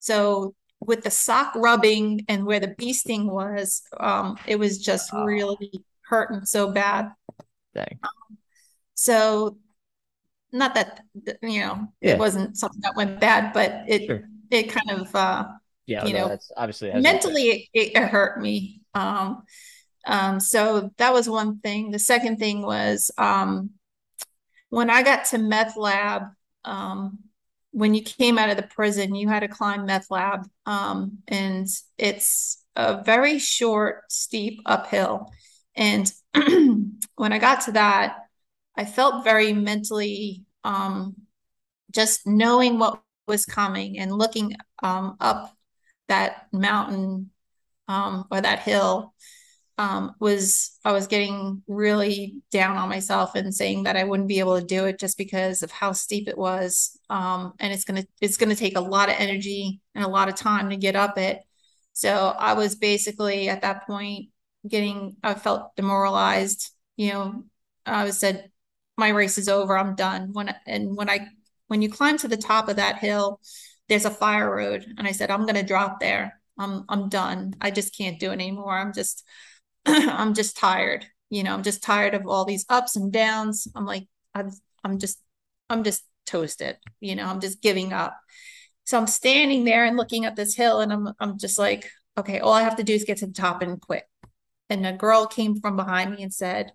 So 0.00 0.54
with 0.80 1.02
the 1.02 1.10
sock 1.10 1.54
rubbing 1.56 2.24
and 2.28 2.44
where 2.46 2.60
the 2.60 2.74
bee 2.78 2.92
sting 2.92 3.30
was, 3.30 3.82
um, 3.98 4.38
it 4.46 4.58
was 4.58 4.78
just 4.78 5.10
oh. 5.12 5.24
really 5.24 5.72
hurting 6.02 6.44
so 6.44 6.72
bad. 6.72 7.10
Dang. 7.74 7.98
Um, 8.02 8.38
so 8.94 9.58
not 10.52 10.74
that 10.74 11.02
you 11.42 11.60
know 11.60 11.88
yeah. 12.00 12.12
it 12.12 12.18
wasn't 12.18 12.56
something 12.56 12.80
that 12.82 12.96
went 12.96 13.20
bad, 13.20 13.52
but 13.52 13.84
it 13.86 14.06
sure. 14.06 14.22
it 14.50 14.70
kind 14.70 14.90
of 14.90 15.14
uh, 15.14 15.46
yeah, 15.86 16.04
you 16.04 16.14
know 16.14 16.36
obviously 16.56 16.92
mentally 16.92 17.68
it, 17.72 17.96
it, 17.96 18.08
hurt 18.08 18.40
me. 18.40 18.80
Um, 18.94 19.42
um, 20.06 20.40
so 20.40 20.90
that 20.96 21.12
was 21.12 21.28
one 21.28 21.58
thing. 21.60 21.90
The 21.90 21.98
second 21.98 22.38
thing 22.38 22.62
was 22.62 23.10
um, 23.18 23.70
when 24.70 24.90
I 24.90 25.02
got 25.02 25.26
to 25.26 25.38
meth 25.38 25.76
lab. 25.76 26.22
Um, 26.64 27.20
when 27.78 27.94
you 27.94 28.02
came 28.02 28.38
out 28.38 28.50
of 28.50 28.56
the 28.56 28.64
prison, 28.64 29.14
you 29.14 29.28
had 29.28 29.40
to 29.40 29.48
climb 29.48 29.86
meth 29.86 30.10
lab, 30.10 30.48
um, 30.66 31.18
and 31.28 31.66
it's 31.96 32.64
a 32.74 33.02
very 33.04 33.38
short, 33.38 34.02
steep 34.10 34.60
uphill. 34.66 35.30
And 35.76 36.10
when 36.34 37.32
I 37.32 37.38
got 37.38 37.62
to 37.62 37.72
that, 37.72 38.16
I 38.76 38.84
felt 38.84 39.24
very 39.24 39.52
mentally 39.52 40.44
um, 40.64 41.14
just 41.92 42.26
knowing 42.26 42.78
what 42.78 43.00
was 43.28 43.44
coming 43.46 43.98
and 43.98 44.12
looking 44.12 44.56
um, 44.82 45.16
up 45.20 45.54
that 46.08 46.48
mountain 46.52 47.30
um, 47.86 48.24
or 48.30 48.40
that 48.40 48.60
hill 48.60 49.14
um, 49.78 50.12
was 50.18 50.76
I 50.84 50.90
was 50.90 51.06
getting 51.06 51.62
really 51.68 52.34
down 52.50 52.76
on 52.76 52.88
myself 52.88 53.36
and 53.36 53.54
saying 53.54 53.84
that 53.84 53.96
I 53.96 54.02
wouldn't 54.02 54.28
be 54.28 54.40
able 54.40 54.58
to 54.58 54.66
do 54.66 54.86
it 54.86 54.98
just 54.98 55.16
because 55.16 55.62
of 55.62 55.70
how 55.70 55.92
steep 55.92 56.28
it 56.28 56.36
was. 56.36 56.98
Um, 57.08 57.54
and 57.60 57.72
it's 57.72 57.84
gonna 57.84 58.04
it's 58.20 58.36
gonna 58.36 58.56
take 58.56 58.76
a 58.76 58.80
lot 58.80 59.08
of 59.08 59.14
energy 59.18 59.80
and 59.94 60.04
a 60.04 60.08
lot 60.08 60.28
of 60.28 60.34
time 60.34 60.70
to 60.70 60.76
get 60.76 60.96
up 60.96 61.16
it. 61.16 61.40
So 61.92 62.10
I 62.10 62.54
was 62.54 62.74
basically 62.74 63.48
at 63.48 63.62
that 63.62 63.86
point 63.86 64.30
getting 64.66 65.16
I 65.22 65.34
felt 65.34 65.76
demoralized. 65.76 66.70
You 66.96 67.12
know, 67.12 67.44
I 67.86 68.04
was 68.04 68.18
said 68.18 68.50
my 68.96 69.08
race 69.10 69.38
is 69.38 69.48
over. 69.48 69.78
I'm 69.78 69.94
done. 69.94 70.30
When 70.32 70.52
and 70.66 70.96
when 70.96 71.08
I 71.08 71.28
when 71.68 71.82
you 71.82 71.90
climb 71.90 72.18
to 72.18 72.28
the 72.28 72.36
top 72.36 72.68
of 72.68 72.76
that 72.76 72.98
hill, 72.98 73.40
there's 73.88 74.04
a 74.06 74.10
fire 74.10 74.54
road, 74.54 74.86
and 74.98 75.06
I 75.06 75.12
said 75.12 75.30
I'm 75.30 75.46
gonna 75.46 75.62
drop 75.62 76.00
there. 76.00 76.40
I'm 76.58 76.84
I'm 76.88 77.08
done. 77.08 77.54
I 77.60 77.70
just 77.70 77.96
can't 77.96 78.18
do 78.18 78.30
it 78.30 78.34
anymore. 78.34 78.76
I'm 78.76 78.92
just 78.92 79.24
I'm 79.86 80.34
just 80.34 80.56
tired. 80.56 81.06
You 81.30 81.42
know, 81.42 81.54
I'm 81.54 81.62
just 81.62 81.82
tired 81.82 82.14
of 82.14 82.26
all 82.26 82.44
these 82.44 82.64
ups 82.68 82.96
and 82.96 83.12
downs. 83.12 83.68
I'm 83.74 83.84
like, 83.86 84.08
I'm, 84.34 84.50
I'm 84.84 84.98
just, 84.98 85.20
I'm 85.68 85.84
just 85.84 86.04
toasted. 86.26 86.76
You 87.00 87.16
know, 87.16 87.26
I'm 87.26 87.40
just 87.40 87.60
giving 87.60 87.92
up. 87.92 88.18
So 88.84 88.98
I'm 88.98 89.06
standing 89.06 89.64
there 89.64 89.84
and 89.84 89.96
looking 89.96 90.24
at 90.24 90.36
this 90.36 90.54
hill, 90.54 90.80
and 90.80 90.92
I'm, 90.92 91.08
I'm 91.20 91.38
just 91.38 91.58
like, 91.58 91.90
okay, 92.16 92.40
all 92.40 92.52
I 92.52 92.62
have 92.62 92.76
to 92.76 92.84
do 92.84 92.94
is 92.94 93.04
get 93.04 93.18
to 93.18 93.26
the 93.26 93.32
top 93.32 93.60
and 93.62 93.80
quit. 93.80 94.04
And 94.70 94.86
a 94.86 94.92
girl 94.92 95.26
came 95.26 95.60
from 95.60 95.76
behind 95.76 96.10
me 96.14 96.22
and 96.22 96.32
said, 96.32 96.72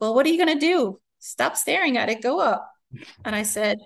"Well, 0.00 0.14
what 0.14 0.26
are 0.26 0.28
you 0.28 0.44
going 0.44 0.58
to 0.58 0.66
do? 0.66 1.00
Stop 1.20 1.56
staring 1.56 1.96
at 1.96 2.08
it. 2.08 2.22
Go 2.22 2.40
up." 2.40 2.70
And 3.24 3.34
I 3.36 3.42
said, 3.42 3.78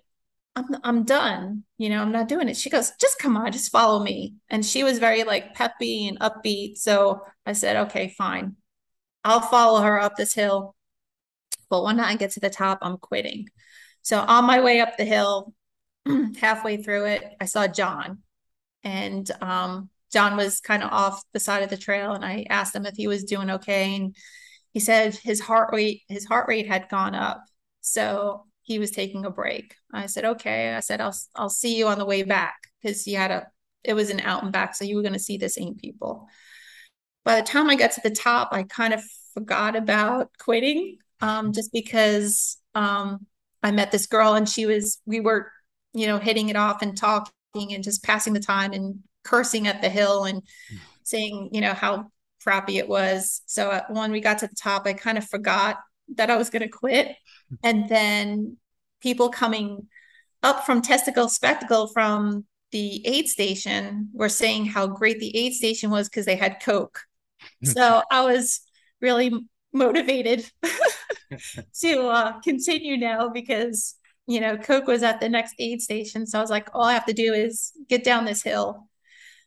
I'm 0.57 0.67
I'm 0.85 1.05
done. 1.05 1.65
You 1.79 1.91
know, 1.91 2.03
I'm 2.03 2.13
not 2.13 2.29
doing 2.29 2.49
it. 2.49 2.57
She 2.57 2.71
goes, 2.71 2.93
just 3.01 3.19
come 3.19 3.37
on, 3.37 3.53
just 3.53 3.73
follow 3.73 4.03
me. 4.03 4.35
And 4.49 4.65
she 4.65 4.85
was 4.85 4.99
very 4.99 5.25
like 5.25 5.55
peppy 5.55 6.09
and 6.09 6.19
upbeat. 6.21 6.79
So 6.79 7.23
I 7.47 7.53
said, 7.53 7.77
okay, 7.87 8.09
fine. 8.17 8.57
I'll 9.25 9.41
follow 9.41 9.83
her 9.83 10.01
up 10.01 10.17
this 10.17 10.35
hill. 10.35 10.75
But 11.69 11.85
when 11.85 12.01
I 12.01 12.17
get 12.17 12.33
to 12.33 12.41
the 12.41 12.51
top, 12.51 12.79
I'm 12.83 12.97
quitting. 12.97 13.49
So 14.03 14.19
on 14.19 14.45
my 14.45 14.61
way 14.61 14.81
up 14.81 14.97
the 14.97 15.05
hill, 15.05 15.55
halfway 16.41 16.83
through 16.83 17.07
it, 17.07 17.25
I 17.41 17.45
saw 17.45 17.67
John. 17.67 18.19
And 18.83 19.31
um, 19.41 19.91
John 20.13 20.37
was 20.37 20.61
kind 20.61 20.83
of 20.83 20.91
off 20.91 21.23
the 21.33 21.41
side 21.41 21.63
of 21.63 21.71
the 21.71 21.77
trail. 21.77 22.13
And 22.13 22.25
I 22.25 22.47
asked 22.49 22.75
him 22.75 22.87
if 22.87 22.95
he 22.97 23.07
was 23.07 23.25
doing 23.25 23.51
okay. 23.51 23.95
And 23.97 24.17
he 24.73 24.81
said 24.81 25.15
his 25.15 25.41
heart 25.41 25.71
rate, 25.73 26.03
his 26.09 26.25
heart 26.25 26.49
rate 26.49 26.67
had 26.67 26.89
gone 26.89 27.15
up. 27.15 27.45
So 27.83 28.47
he 28.63 28.79
was 28.79 28.91
taking 28.91 29.25
a 29.25 29.31
break. 29.31 29.75
I 29.93 30.07
said, 30.07 30.25
okay. 30.25 30.75
I 30.75 30.81
said, 30.81 31.01
I'll 31.01 31.17
I'll 31.35 31.51
see 31.51 31.77
you 31.77 31.89
on 31.89 31.99
the 31.99 32.07
way 32.07 32.23
back 32.23 32.57
because 32.81 33.03
he 33.03 33.13
had 33.15 33.31
a 33.31 33.49
it 33.83 33.95
was 33.95 34.11
an 34.11 34.21
out 34.21 34.43
and 34.43 34.53
back. 34.53 34.75
So 34.75 34.85
you 34.85 34.97
were 34.97 35.03
gonna 35.03 35.19
see 35.19 35.37
the 35.39 35.49
same 35.49 35.75
people 35.75 36.29
by 37.25 37.37
the 37.37 37.47
time 37.47 37.69
I 37.69 37.77
got 37.77 37.93
to 37.93 38.01
the 38.03 38.11
top, 38.11 38.49
I 38.53 38.63
kind 38.65 38.95
of 38.95 39.03
forgot 39.35 39.77
about 39.77 40.31
quitting 40.39 40.99
um, 41.21 41.53
just 41.53 41.73
because 41.73 42.59
um, 42.75 43.27
I 43.63 43.71
met 43.71 43.93
this 43.93 44.07
girl 44.07 44.35
and 44.35 44.49
she 44.49 44.67
was, 44.67 45.01
we 45.07 45.21
were, 45.21 45.51
you 45.93 46.07
know, 46.07 46.19
hitting 46.19 46.49
it 46.49 46.57
off 46.57 46.83
and 46.83 46.97
talking 46.97 47.33
and 47.55 47.85
just 47.85 48.03
passing 48.03 48.33
the 48.33 48.41
time 48.41 48.73
and 48.73 49.01
cursing 49.25 49.67
at 49.67 49.83
the 49.83 49.89
hill 49.89 50.25
and 50.25 50.43
saying, 51.03 51.51
you 51.53 51.61
know, 51.61 51.75
how 51.75 52.11
crappy 52.43 52.79
it 52.79 52.89
was. 52.89 53.43
So 53.47 53.81
when 53.91 54.13
we 54.13 54.21
got 54.21 54.39
to 54.39 54.47
the 54.47 54.55
top, 54.55 54.87
I 54.87 54.95
kind 54.95 55.19
of 55.19 55.29
forgot 55.29 55.77
that 56.17 56.31
I 56.31 56.37
was 56.37 56.51
going 56.51 56.63
to 56.63 56.69
quit. 56.69 57.15
And 57.63 57.89
then 57.89 58.57
people 59.01 59.29
coming 59.29 59.89
up 60.43 60.65
from 60.65 60.81
Testicle 60.81 61.29
Spectacle 61.29 61.89
from 61.89 62.47
the 62.73 63.07
aid 63.07 63.29
station 63.29 64.09
were 64.13 64.29
saying 64.29 64.67
how 64.67 64.87
great 64.87 65.19
the 65.19 65.37
aid 65.37 65.55
station 65.55 65.91
was 65.91 66.09
because 66.09 66.25
they 66.25 66.37
had 66.37 66.63
Coke 66.63 67.01
so 67.65 68.03
I 68.11 68.23
was 68.25 68.61
really 69.01 69.33
motivated 69.73 70.51
to 71.81 72.01
uh, 72.09 72.41
continue 72.41 72.97
now 72.97 73.29
because 73.29 73.95
you 74.27 74.41
know 74.41 74.57
Coke 74.57 74.87
was 74.87 75.03
at 75.03 75.21
the 75.21 75.29
next 75.29 75.55
aid 75.59 75.81
station. 75.83 76.27
So 76.27 76.39
I 76.39 76.43
was 76.43 76.51
like, 76.51 76.69
all 76.75 76.85
I 76.85 76.95
have 76.95 77.07
to 77.07 77.13
do 77.13 77.33
is 77.33 77.73
get 77.89 78.05
down 78.05 78.25
this 78.25 78.43
hill. 78.43 78.89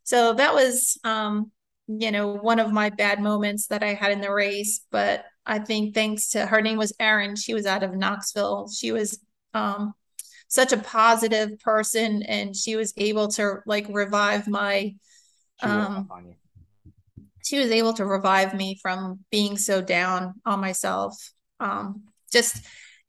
So 0.04 0.34
that 0.34 0.54
was 0.54 0.98
um, 1.04 1.52
you 1.88 2.12
know 2.12 2.34
one 2.34 2.60
of 2.60 2.72
my 2.72 2.90
bad 2.90 3.22
moments 3.22 3.68
that 3.68 3.84
I 3.84 3.94
had 3.94 4.12
in 4.12 4.22
the 4.22 4.32
race. 4.32 4.82
But 4.92 5.26
I 5.46 5.60
think 5.60 5.94
thanks 5.94 6.30
to 6.32 6.46
her 6.46 6.62
name 6.62 6.78
was 6.78 6.94
Erin. 7.00 7.36
She 7.36 7.54
was 7.54 7.66
out 7.66 7.84
of 7.84 7.96
Knoxville. 7.96 8.70
She 8.70 8.92
was 8.92 9.20
um, 9.54 9.94
such 10.48 10.72
a 10.72 10.78
positive 10.78 11.60
person, 11.60 12.24
and 12.24 12.56
she 12.56 12.76
was 12.76 12.94
able 12.98 13.28
to 13.30 13.58
like 13.66 13.88
revive 13.90 14.48
my 14.48 14.96
um, 15.62 16.10
she 17.44 17.60
was 17.60 17.72
able 17.72 17.94
to 17.94 18.06
revive 18.06 18.54
me 18.54 18.80
from 18.82 19.20
being 19.32 19.58
so 19.58 19.82
down 19.82 20.36
on 20.46 20.60
myself. 20.62 21.16
Um, 21.60 22.04
just 22.32 22.66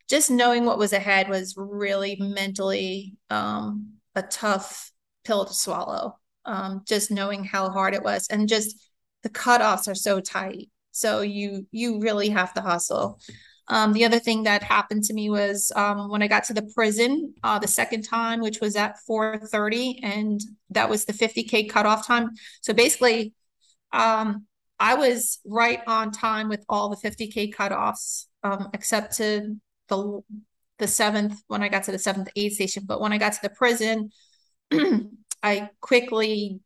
just 0.09 0.31
knowing 0.31 0.65
what 0.65 0.79
was 0.79 0.93
ahead 0.93 1.29
was 1.29 1.55
really 1.57 2.17
mentally 2.21 3.17
um, 3.31 3.95
a 4.15 4.23
tough 4.23 4.93
pill 5.25 5.45
to 5.47 5.55
swallow. 5.55 6.19
um, 6.45 6.83
just 6.87 7.11
knowing 7.11 7.45
how 7.45 7.71
hard 7.71 7.95
it 7.95 8.03
was 8.03 8.27
and 8.29 8.49
just 8.49 8.77
the 9.23 9.31
cutoffs 9.31 9.89
are 9.89 9.95
so 9.95 10.21
tight. 10.21 10.69
So 10.93 11.23
you 11.23 11.67
you 11.73 12.01
really 12.01 12.29
have 12.31 12.53
to 12.55 12.61
hustle. 12.61 13.19
Um, 13.69 13.95
the 13.95 14.05
other 14.05 14.19
thing 14.19 14.43
that 14.43 14.63
happened 14.63 15.05
to 15.05 15.15
me 15.15 15.31
was 15.31 15.73
um, 15.75 16.11
when 16.11 16.23
I 16.23 16.29
got 16.29 16.45
to 16.45 16.55
the 16.55 16.71
prison 16.75 17.35
uh, 17.43 17.59
the 17.59 17.67
second 17.67 18.03
time, 18.03 18.41
which 18.41 18.61
was 18.61 18.77
at 18.77 18.99
4:30, 19.09 20.01
and 20.03 20.41
that 20.71 20.91
was 20.91 21.07
the 21.07 21.15
50k 21.15 21.65
cutoff 21.65 22.07
time. 22.07 22.31
So 22.61 22.75
basically, 22.75 23.33
um, 23.95 24.47
I 24.79 24.95
was 24.97 25.39
right 25.47 25.81
on 25.87 26.11
time 26.11 26.49
with 26.49 26.65
all 26.69 26.89
the 26.91 26.97
50k 26.97 27.55
cutoffs, 27.55 28.27
um, 28.43 28.69
except 28.75 29.17
to 29.17 29.57
the 29.89 30.21
the 30.79 30.89
seventh 30.89 31.41
when 31.47 31.63
I 31.63 31.69
got 31.69 31.85
to 31.85 31.93
the 31.93 31.99
seventh 31.99 32.29
aid 32.35 32.53
station. 32.53 32.85
But 32.87 33.01
when 33.01 33.13
I 33.13 33.19
got 33.19 33.35
to 33.35 33.43
the 33.43 33.51
prison, 33.51 34.11
I 35.43 35.71
quickly 35.81 36.59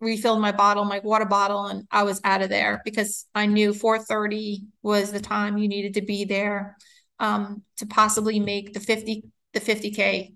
refilled 0.00 0.40
my 0.40 0.52
bottle, 0.52 0.84
my 0.84 0.98
water 0.98 1.24
bottle, 1.24 1.66
and 1.66 1.86
I 1.90 2.02
was 2.02 2.20
out 2.24 2.42
of 2.42 2.48
there 2.48 2.82
because 2.84 3.26
I 3.34 3.46
knew 3.46 3.72
4:30 3.72 4.66
was 4.82 5.12
the 5.12 5.20
time 5.20 5.58
you 5.58 5.68
needed 5.68 5.94
to 5.94 6.02
be 6.02 6.24
there 6.24 6.76
um, 7.20 7.62
to 7.76 7.86
possibly 7.86 8.40
make 8.40 8.74
the 8.74 8.80
50 8.80 9.24
the 9.52 9.60
50k. 9.60 10.34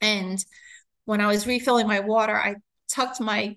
And 0.00 0.44
when 1.06 1.20
I 1.20 1.26
was 1.26 1.46
refilling 1.46 1.88
my 1.88 2.00
water, 2.00 2.36
I 2.36 2.56
tucked 2.88 3.20
my 3.20 3.56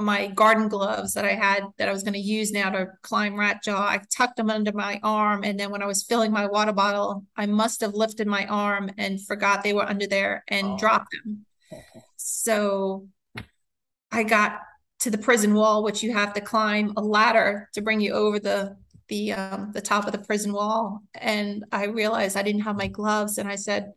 my 0.00 0.28
garden 0.28 0.68
gloves 0.68 1.14
that 1.14 1.24
I 1.24 1.34
had 1.34 1.64
that 1.78 1.88
I 1.88 1.92
was 1.92 2.02
going 2.02 2.14
to 2.14 2.20
use 2.20 2.52
now 2.52 2.70
to 2.70 2.88
climb 3.02 3.38
rat 3.38 3.62
jaw. 3.62 3.86
I 3.88 4.00
tucked 4.14 4.36
them 4.36 4.50
under 4.50 4.72
my 4.72 5.00
arm. 5.02 5.44
And 5.44 5.58
then 5.58 5.70
when 5.70 5.82
I 5.82 5.86
was 5.86 6.02
filling 6.02 6.32
my 6.32 6.46
water 6.46 6.72
bottle, 6.72 7.24
I 7.36 7.46
must 7.46 7.80
have 7.80 7.94
lifted 7.94 8.26
my 8.26 8.46
arm 8.46 8.90
and 8.98 9.24
forgot 9.24 9.62
they 9.62 9.72
were 9.72 9.88
under 9.88 10.06
there 10.06 10.44
and 10.48 10.66
oh. 10.66 10.78
dropped 10.78 11.14
them. 11.24 11.46
So 12.16 13.08
I 14.12 14.22
got 14.22 14.60
to 15.00 15.10
the 15.10 15.18
prison 15.18 15.54
wall, 15.54 15.82
which 15.82 16.02
you 16.02 16.12
have 16.12 16.34
to 16.34 16.40
climb 16.40 16.92
a 16.96 17.00
ladder 17.00 17.68
to 17.74 17.82
bring 17.82 18.00
you 18.00 18.12
over 18.12 18.38
the 18.38 18.76
the 19.08 19.32
um, 19.32 19.72
the 19.72 19.80
top 19.80 20.06
of 20.06 20.12
the 20.12 20.18
prison 20.18 20.52
wall. 20.52 21.02
And 21.14 21.64
I 21.72 21.86
realized 21.86 22.36
I 22.36 22.42
didn't 22.42 22.62
have 22.62 22.76
my 22.76 22.86
gloves, 22.86 23.38
and 23.38 23.48
I 23.48 23.56
said, 23.56 23.92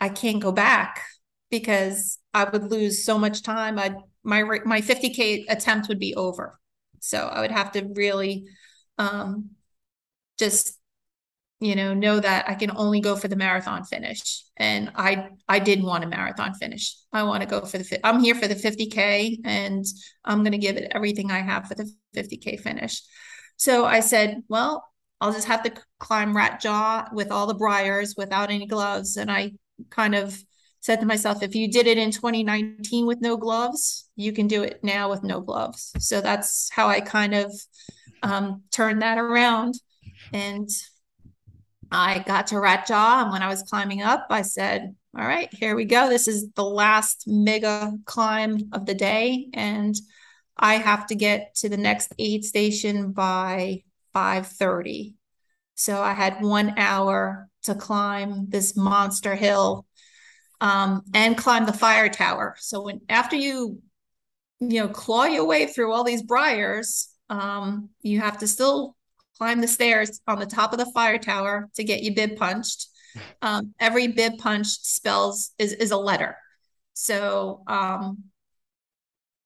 I 0.00 0.08
can't 0.08 0.42
go 0.42 0.52
back 0.52 1.02
because 1.50 2.18
I 2.32 2.44
would 2.44 2.70
lose 2.70 3.04
so 3.04 3.18
much 3.18 3.42
time. 3.42 3.78
I 3.78 3.94
my 4.22 4.42
my 4.64 4.80
50k 4.80 5.46
attempt 5.48 5.88
would 5.88 5.98
be 5.98 6.14
over. 6.14 6.58
So 7.00 7.18
I 7.18 7.40
would 7.40 7.50
have 7.50 7.72
to 7.72 7.88
really 7.94 8.46
um, 8.98 9.50
just 10.38 10.78
you 11.60 11.74
know 11.74 11.92
know 11.94 12.20
that 12.20 12.48
I 12.48 12.54
can 12.54 12.70
only 12.76 13.00
go 13.00 13.16
for 13.16 13.28
the 13.28 13.36
marathon 13.36 13.84
finish, 13.84 14.44
and 14.56 14.92
I 14.96 15.28
I 15.48 15.58
didn't 15.58 15.86
want 15.86 16.04
a 16.04 16.08
marathon 16.08 16.54
finish. 16.54 16.96
I 17.12 17.22
want 17.24 17.42
to 17.42 17.48
go 17.48 17.64
for 17.64 17.78
the 17.78 18.06
I'm 18.06 18.20
here 18.20 18.34
for 18.34 18.48
the 18.48 18.54
50k, 18.56 19.38
and 19.44 19.84
I'm 20.24 20.40
going 20.40 20.52
to 20.52 20.58
give 20.58 20.76
it 20.76 20.92
everything 20.94 21.30
I 21.30 21.40
have 21.40 21.66
for 21.66 21.74
the 21.74 21.90
50k 22.14 22.60
finish. 22.60 23.02
So 23.56 23.84
I 23.84 24.00
said, 24.00 24.42
well, 24.48 24.84
I'll 25.20 25.32
just 25.32 25.48
have 25.48 25.62
to 25.64 25.72
climb 25.98 26.34
rat 26.34 26.60
jaw 26.60 27.08
with 27.12 27.30
all 27.30 27.46
the 27.46 27.54
briars 27.54 28.14
without 28.16 28.50
any 28.50 28.66
gloves, 28.66 29.16
and 29.16 29.30
I 29.30 29.52
kind 29.90 30.14
of 30.14 30.42
said 30.80 31.00
to 31.00 31.06
myself, 31.06 31.42
if 31.42 31.54
you 31.54 31.70
did 31.70 31.86
it 31.86 31.98
in 31.98 32.10
2019 32.10 33.06
with 33.06 33.20
no 33.20 33.36
gloves, 33.36 34.08
you 34.16 34.32
can 34.32 34.46
do 34.46 34.62
it 34.62 34.80
now 34.82 35.10
with 35.10 35.22
no 35.22 35.40
gloves. 35.40 35.92
So 35.98 36.20
that's 36.20 36.70
how 36.72 36.88
I 36.88 37.00
kind 37.00 37.34
of 37.34 37.52
um, 38.22 38.62
turned 38.72 39.02
that 39.02 39.18
around. 39.18 39.74
And 40.32 40.68
I 41.92 42.20
got 42.20 42.48
to 42.48 42.60
Rat 42.60 42.86
Jaw. 42.86 43.22
And 43.22 43.30
when 43.30 43.42
I 43.42 43.48
was 43.48 43.62
climbing 43.62 44.02
up, 44.02 44.26
I 44.30 44.42
said, 44.42 44.94
all 45.16 45.26
right, 45.26 45.52
here 45.52 45.76
we 45.76 45.84
go. 45.84 46.08
This 46.08 46.28
is 46.28 46.50
the 46.52 46.64
last 46.64 47.24
mega 47.26 47.92
climb 48.06 48.70
of 48.72 48.86
the 48.86 48.94
day. 48.94 49.48
And 49.52 49.94
I 50.56 50.74
have 50.74 51.06
to 51.08 51.14
get 51.14 51.54
to 51.56 51.68
the 51.68 51.76
next 51.76 52.14
aid 52.18 52.44
station 52.44 53.12
by 53.12 53.82
5:30. 54.14 55.14
So 55.74 56.02
I 56.02 56.12
had 56.12 56.42
one 56.42 56.74
hour 56.78 57.48
to 57.64 57.74
climb 57.74 58.48
this 58.48 58.76
monster 58.76 59.34
hill 59.34 59.86
um, 60.60 61.02
and 61.14 61.36
climb 61.36 61.66
the 61.66 61.72
fire 61.72 62.08
tower. 62.08 62.56
So 62.58 62.82
when 62.82 63.00
after 63.08 63.36
you 63.36 63.80
you 64.60 64.80
know 64.80 64.88
claw 64.88 65.24
your 65.24 65.46
way 65.46 65.66
through 65.66 65.92
all 65.92 66.04
these 66.04 66.22
briars, 66.22 67.08
um, 67.28 67.90
you 68.02 68.20
have 68.20 68.38
to 68.38 68.48
still 68.48 68.96
climb 69.38 69.60
the 69.60 69.68
stairs 69.68 70.20
on 70.26 70.38
the 70.38 70.46
top 70.46 70.72
of 70.72 70.78
the 70.78 70.90
fire 70.92 71.18
tower 71.18 71.68
to 71.74 71.84
get 71.84 72.02
your 72.02 72.14
bib 72.14 72.36
punched. 72.36 72.86
Um, 73.42 73.74
every 73.80 74.06
bib 74.06 74.38
punch 74.38 74.68
spells 74.68 75.50
is 75.58 75.72
is 75.72 75.90
a 75.90 75.96
letter. 75.96 76.36
So 76.92 77.64
um, 77.66 78.24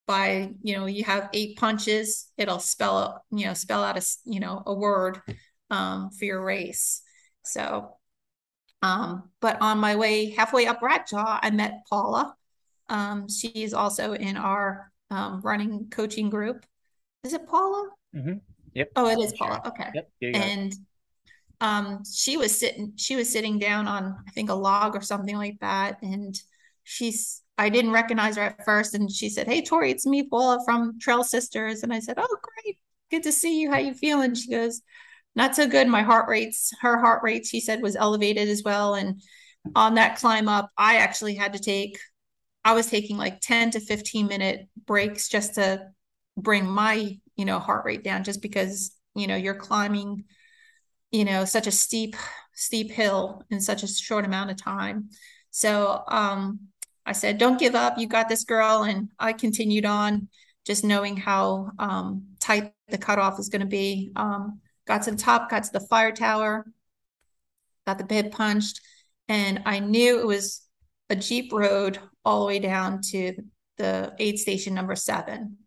by 0.07 0.51
you 0.61 0.77
know 0.77 0.85
you 0.85 1.05
have 1.05 1.31
eight 1.33 1.57
punches, 1.57 2.31
it'll 2.37 2.59
spell 2.59 3.25
you 3.31 3.47
know 3.47 3.55
spell 3.55 3.83
out 3.83 3.97
a 3.97 4.07
you 4.27 4.39
know 4.39 4.63
a 4.67 4.75
word 4.75 5.23
um, 5.71 6.11
for 6.11 6.27
your 6.27 6.45
race. 6.45 7.01
So 7.43 7.97
um, 8.85 9.31
but 9.41 9.57
on 9.63 9.79
my 9.79 9.97
way 9.97 10.31
halfway 10.31 10.67
up 10.67 10.83
Rat 10.83 11.09
Jaw, 11.09 11.39
I 11.43 11.51
met 11.51 11.87
Paula. 11.89 12.35
Um, 12.91 13.29
she 13.31 13.49
is 13.49 13.73
also 13.73 14.13
in 14.13 14.37
our 14.37 14.93
um, 15.11 15.41
running 15.41 15.89
coaching 15.91 16.29
group. 16.29 16.67
Is 17.25 17.33
it 17.33 17.47
Paula? 17.47 17.89
Mm-hmm. 18.15 18.35
Yep. 18.75 18.91
Oh, 18.97 19.09
it 19.09 19.19
is 19.19 19.33
Paula. 19.33 19.63
Okay. 19.65 19.89
Yep. 19.95 20.11
And 20.35 20.75
um, 21.63 22.03
she 22.05 22.37
was 22.37 22.55
sitting. 22.55 22.93
She 22.97 23.17
was 23.17 23.31
sitting 23.31 23.59
down 23.59 23.89
on 23.89 24.17
I 24.29 24.31
think 24.33 24.51
a 24.51 24.55
log 24.55 24.95
or 24.95 25.01
something 25.01 25.37
like 25.37 25.59
that, 25.61 26.03
and 26.03 26.39
she's. 26.83 27.41
I 27.57 27.69
didn't 27.69 27.93
recognize 27.93 28.37
her 28.37 28.43
at 28.43 28.65
first, 28.67 28.95
and 28.95 29.11
she 29.11 29.31
said, 29.31 29.47
"Hey, 29.47 29.63
Tori, 29.63 29.93
it's 29.93 30.05
me, 30.05 30.29
Paula 30.29 30.61
from 30.67 30.99
Trail 30.99 31.25
Sisters." 31.25 31.85
And 31.85 31.93
I 31.93 32.01
said, 32.01 32.17
"Oh, 32.19 32.37
great, 32.43 32.77
good 33.11 33.23
to 33.23 33.33
see 33.33 33.61
you. 33.61 33.71
How 33.71 33.79
you 33.79 33.95
feeling?" 33.95 34.35
She 34.35 34.51
goes, 34.51 34.83
not 35.35 35.57
so 35.57 35.67
good. 35.67 35.89
My 35.89 36.03
heart 36.03 36.29
rates, 36.29 36.73
her 36.81 36.99
heart 36.99 37.23
rate, 37.23 37.47
she 37.47 37.61
said, 37.61 37.83
was 37.83 37.97
elevated 37.97 38.49
as 38.49 38.63
well. 38.63 38.95
And 38.95 39.21
on 39.75 39.95
that 39.95 40.19
climb 40.19 40.49
up, 40.49 40.71
I 40.77 40.97
actually 40.97 41.35
had 41.35 41.55
to 41.55 41.59
take, 41.59 41.99
I 42.65 42.75
was 42.75 42.87
taking 42.87 43.17
like 43.17 43.41
10 43.41 43.73
to 43.73 43.81
15 43.81 44.27
minute 44.27 44.69
breaks 44.87 45.29
just 45.29 45.55
to 45.55 45.89
bring 46.37 46.67
my, 46.67 47.19
you 47.37 47.45
know, 47.45 47.59
heart 47.59 47.85
rate 47.85 48.05
down, 48.05 48.25
just 48.25 48.43
because, 48.43 48.93
you 49.15 49.27
know, 49.27 49.37
you're 49.37 49.55
climbing, 49.55 50.25
you 51.11 51.25
know, 51.25 51.45
such 51.45 51.67
a 51.67 51.73
steep, 51.73 52.17
steep 52.55 52.91
hill 52.91 53.43
in 53.51 53.61
such 53.61 53.83
a 53.83 53.89
short 53.89 54.25
amount 54.25 54.51
of 54.51 54.57
time. 54.57 55.09
So 55.51 56.03
um, 56.09 56.61
I 57.07 57.13
said, 57.13 57.39
don't 57.39 57.61
give 57.61 57.75
up. 57.75 57.99
You 57.99 58.07
got 58.07 58.29
this 58.29 58.45
girl. 58.45 58.83
And 58.83 59.09
I 59.19 59.33
continued 59.33 59.85
on 59.85 60.29
just 60.65 60.85
knowing 60.85 61.17
how 61.17 61.71
um, 61.79 62.25
tight 62.41 62.73
the 62.89 62.99
cutoff 62.99 63.39
is 63.39 63.49
going 63.49 63.61
to 63.61 63.67
be. 63.67 64.11
Um, 64.17 64.61
got 64.87 65.03
to 65.03 65.11
the 65.11 65.17
top, 65.17 65.51
got 65.51 65.65
to 65.65 65.73
the 65.73 65.87
fire 65.87 66.13
tower, 66.13 66.67
got 67.87 67.99
the 67.99 68.05
bib 68.05 68.33
punched, 68.33 68.81
and 69.29 69.63
I 69.65 69.79
knew 69.79 70.21
it 70.21 70.27
was 70.27 70.63
a 71.11 71.17
Jeep 71.17 71.53
road 71.53 71.99
all 72.25 72.41
the 72.41 72.47
way 72.47 72.59
down 72.59 73.01
to 73.11 73.35
the 73.77 74.13
aid 74.19 74.39
station 74.39 74.75
number 74.75 74.97
seven. 74.97 75.59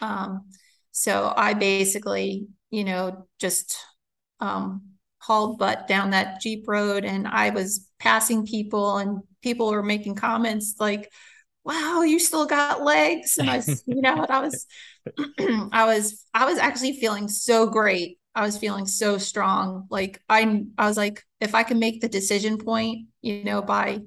Um, 0.00 0.48
so 0.92 1.32
I 1.36 1.54
basically, 1.54 2.46
you 2.70 2.84
know, 2.84 3.26
just 3.38 3.76
um, 4.40 4.82
hauled 5.18 5.58
butt 5.58 5.86
down 5.86 6.10
that 6.10 6.40
Jeep 6.40 6.66
road 6.66 7.04
and 7.04 7.26
I 7.26 7.50
was 7.50 7.88
passing 7.98 8.46
people 8.46 8.98
and 8.98 9.20
people 9.42 9.70
were 9.70 9.82
making 9.82 10.14
comments 10.14 10.76
like, 10.78 11.12
wow, 11.64 12.02
you 12.02 12.18
still 12.18 12.46
got 12.46 12.82
legs. 12.82 13.36
And 13.38 13.50
I, 13.50 13.56
was, 13.56 13.84
you 13.86 14.00
know, 14.00 14.26
I 14.28 14.40
was, 14.40 14.66
I 15.72 15.84
was, 15.84 16.24
I 16.32 16.46
was 16.46 16.58
actually 16.58 16.98
feeling 16.98 17.28
so 17.28 17.66
great 17.66 18.18
I 18.34 18.42
was 18.42 18.58
feeling 18.58 18.86
so 18.86 19.18
strong. 19.18 19.86
Like 19.90 20.20
I 20.28 20.64
I 20.78 20.86
was 20.86 20.96
like, 20.96 21.24
if 21.40 21.54
I 21.54 21.62
can 21.62 21.78
make 21.78 22.00
the 22.00 22.08
decision 22.08 22.58
point, 22.58 23.08
you 23.22 23.44
know, 23.44 23.62
by 23.62 24.00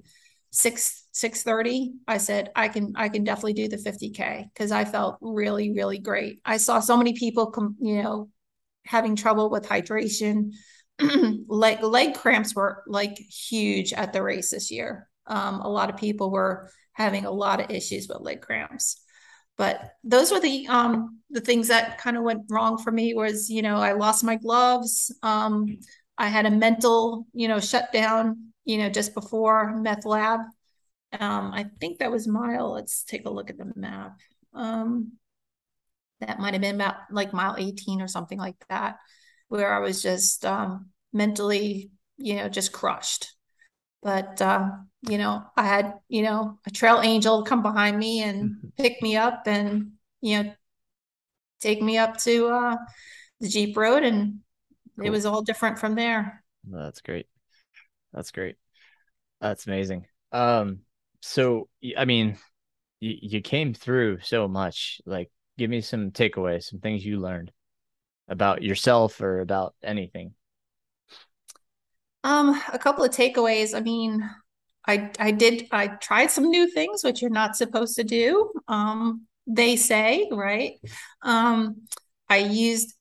six 0.51 1.05
six 1.11 1.43
thirty, 1.43 1.93
I 2.07 2.17
said 2.17 2.51
I 2.55 2.69
can 2.69 2.93
I 2.95 3.09
can 3.09 3.23
definitely 3.23 3.53
do 3.53 3.67
the 3.67 3.77
50K 3.77 4.49
because 4.53 4.71
I 4.71 4.85
felt 4.85 5.17
really, 5.21 5.73
really 5.73 5.99
great. 5.99 6.39
I 6.45 6.57
saw 6.57 6.79
so 6.79 6.97
many 6.97 7.13
people 7.13 7.51
come, 7.51 7.75
you 7.79 8.01
know, 8.01 8.29
having 8.85 9.15
trouble 9.15 9.49
with 9.49 9.67
hydration. 9.67 10.51
leg 11.47 11.83
leg 11.83 12.13
cramps 12.15 12.55
were 12.55 12.83
like 12.87 13.17
huge 13.17 13.93
at 13.93 14.13
the 14.13 14.23
race 14.23 14.51
this 14.51 14.71
year. 14.71 15.09
Um, 15.27 15.61
a 15.61 15.69
lot 15.69 15.89
of 15.89 15.97
people 15.97 16.31
were 16.31 16.69
having 16.93 17.25
a 17.25 17.31
lot 17.31 17.59
of 17.59 17.71
issues 17.71 18.07
with 18.07 18.21
leg 18.21 18.41
cramps 18.41 19.02
but 19.57 19.93
those 20.03 20.31
were 20.31 20.39
the 20.39 20.67
um 20.67 21.19
the 21.29 21.41
things 21.41 21.67
that 21.67 21.97
kind 21.97 22.17
of 22.17 22.23
went 22.23 22.43
wrong 22.49 22.77
for 22.77 22.91
me 22.91 23.13
was 23.13 23.49
you 23.49 23.61
know 23.61 23.77
i 23.77 23.93
lost 23.93 24.23
my 24.23 24.35
gloves 24.35 25.15
um 25.23 25.77
i 26.17 26.27
had 26.27 26.45
a 26.45 26.51
mental 26.51 27.25
you 27.33 27.47
know 27.47 27.59
shutdown 27.59 28.51
you 28.65 28.77
know 28.77 28.89
just 28.89 29.13
before 29.13 29.75
meth 29.77 30.05
lab. 30.05 30.39
Um 31.19 31.51
i 31.53 31.65
think 31.79 31.99
that 31.99 32.11
was 32.11 32.27
mile 32.27 32.71
let's 32.73 33.03
take 33.03 33.25
a 33.25 33.29
look 33.29 33.49
at 33.49 33.57
the 33.57 33.71
map. 33.75 34.19
Um 34.53 35.13
that 36.21 36.39
might 36.39 36.53
have 36.53 36.61
been 36.61 36.75
about 36.75 36.95
like 37.11 37.33
mile 37.33 37.55
18 37.57 38.01
or 38.01 38.07
something 38.07 38.37
like 38.39 38.55
that 38.69 38.97
where 39.49 39.73
i 39.73 39.79
was 39.79 40.01
just 40.01 40.45
um 40.45 40.87
mentally 41.11 41.91
you 42.17 42.35
know 42.35 42.49
just 42.49 42.71
crushed. 42.71 43.35
But 44.01 44.41
uh, 44.41 44.69
you 45.03 45.17
know, 45.17 45.45
I 45.57 45.63
had, 45.63 45.95
you 46.09 46.23
know, 46.23 46.59
a 46.65 46.71
trail 46.71 47.01
angel 47.01 47.43
come 47.43 47.61
behind 47.63 47.97
me 47.99 48.21
and 48.23 48.57
Mm-hmm. 48.61 48.67
pick 48.77 49.01
me 49.01 49.17
up 49.17 49.43
and, 49.47 49.93
you 50.21 50.43
know, 50.43 50.53
take 51.61 51.81
me 51.81 51.97
up 51.97 52.17
to 52.17 52.47
uh, 52.47 52.77
the 53.39 53.49
Jeep 53.49 53.77
Road, 53.77 54.03
and 54.03 54.41
it 55.03 55.09
was 55.11 55.25
all 55.27 55.43
different 55.43 55.79
from 55.79 55.95
there. 55.95 56.43
That's 56.69 57.01
great. 57.01 57.27
That's 58.13 58.31
great. 58.31 58.57
That's 59.41 59.67
amazing. 59.67 60.07
Um, 60.31 60.81
so 61.21 61.69
I 61.97 62.05
mean, 62.05 62.37
you, 62.99 63.15
you 63.21 63.41
came 63.41 63.73
through 63.73 64.21
so 64.21 64.47
much. 64.47 65.01
Like, 65.05 65.31
give 65.57 65.69
me 65.69 65.81
some 65.81 66.11
takeaways, 66.11 66.65
some 66.65 66.79
things 66.79 67.05
you 67.05 67.19
learned 67.19 67.51
about 68.29 68.63
yourself 68.63 69.21
or 69.21 69.41
about 69.41 69.75
anything. 69.83 70.33
Um, 72.23 72.61
a 72.71 72.79
couple 72.79 73.03
of 73.03 73.11
takeaways. 73.11 73.75
I 73.75 73.81
mean, 73.81 74.29
I 74.85 75.11
I 75.19 75.31
did 75.31 75.67
I 75.71 75.87
tried 75.87 76.31
some 76.31 76.49
new 76.49 76.69
things 76.69 77.03
which 77.03 77.21
you're 77.21 77.31
not 77.31 77.55
supposed 77.55 77.95
to 77.95 78.03
do. 78.03 78.51
Um, 78.67 79.27
they 79.47 79.75
say, 79.75 80.27
right? 80.31 80.79
Um, 81.21 81.83
I 82.29 82.37
used 82.37 82.93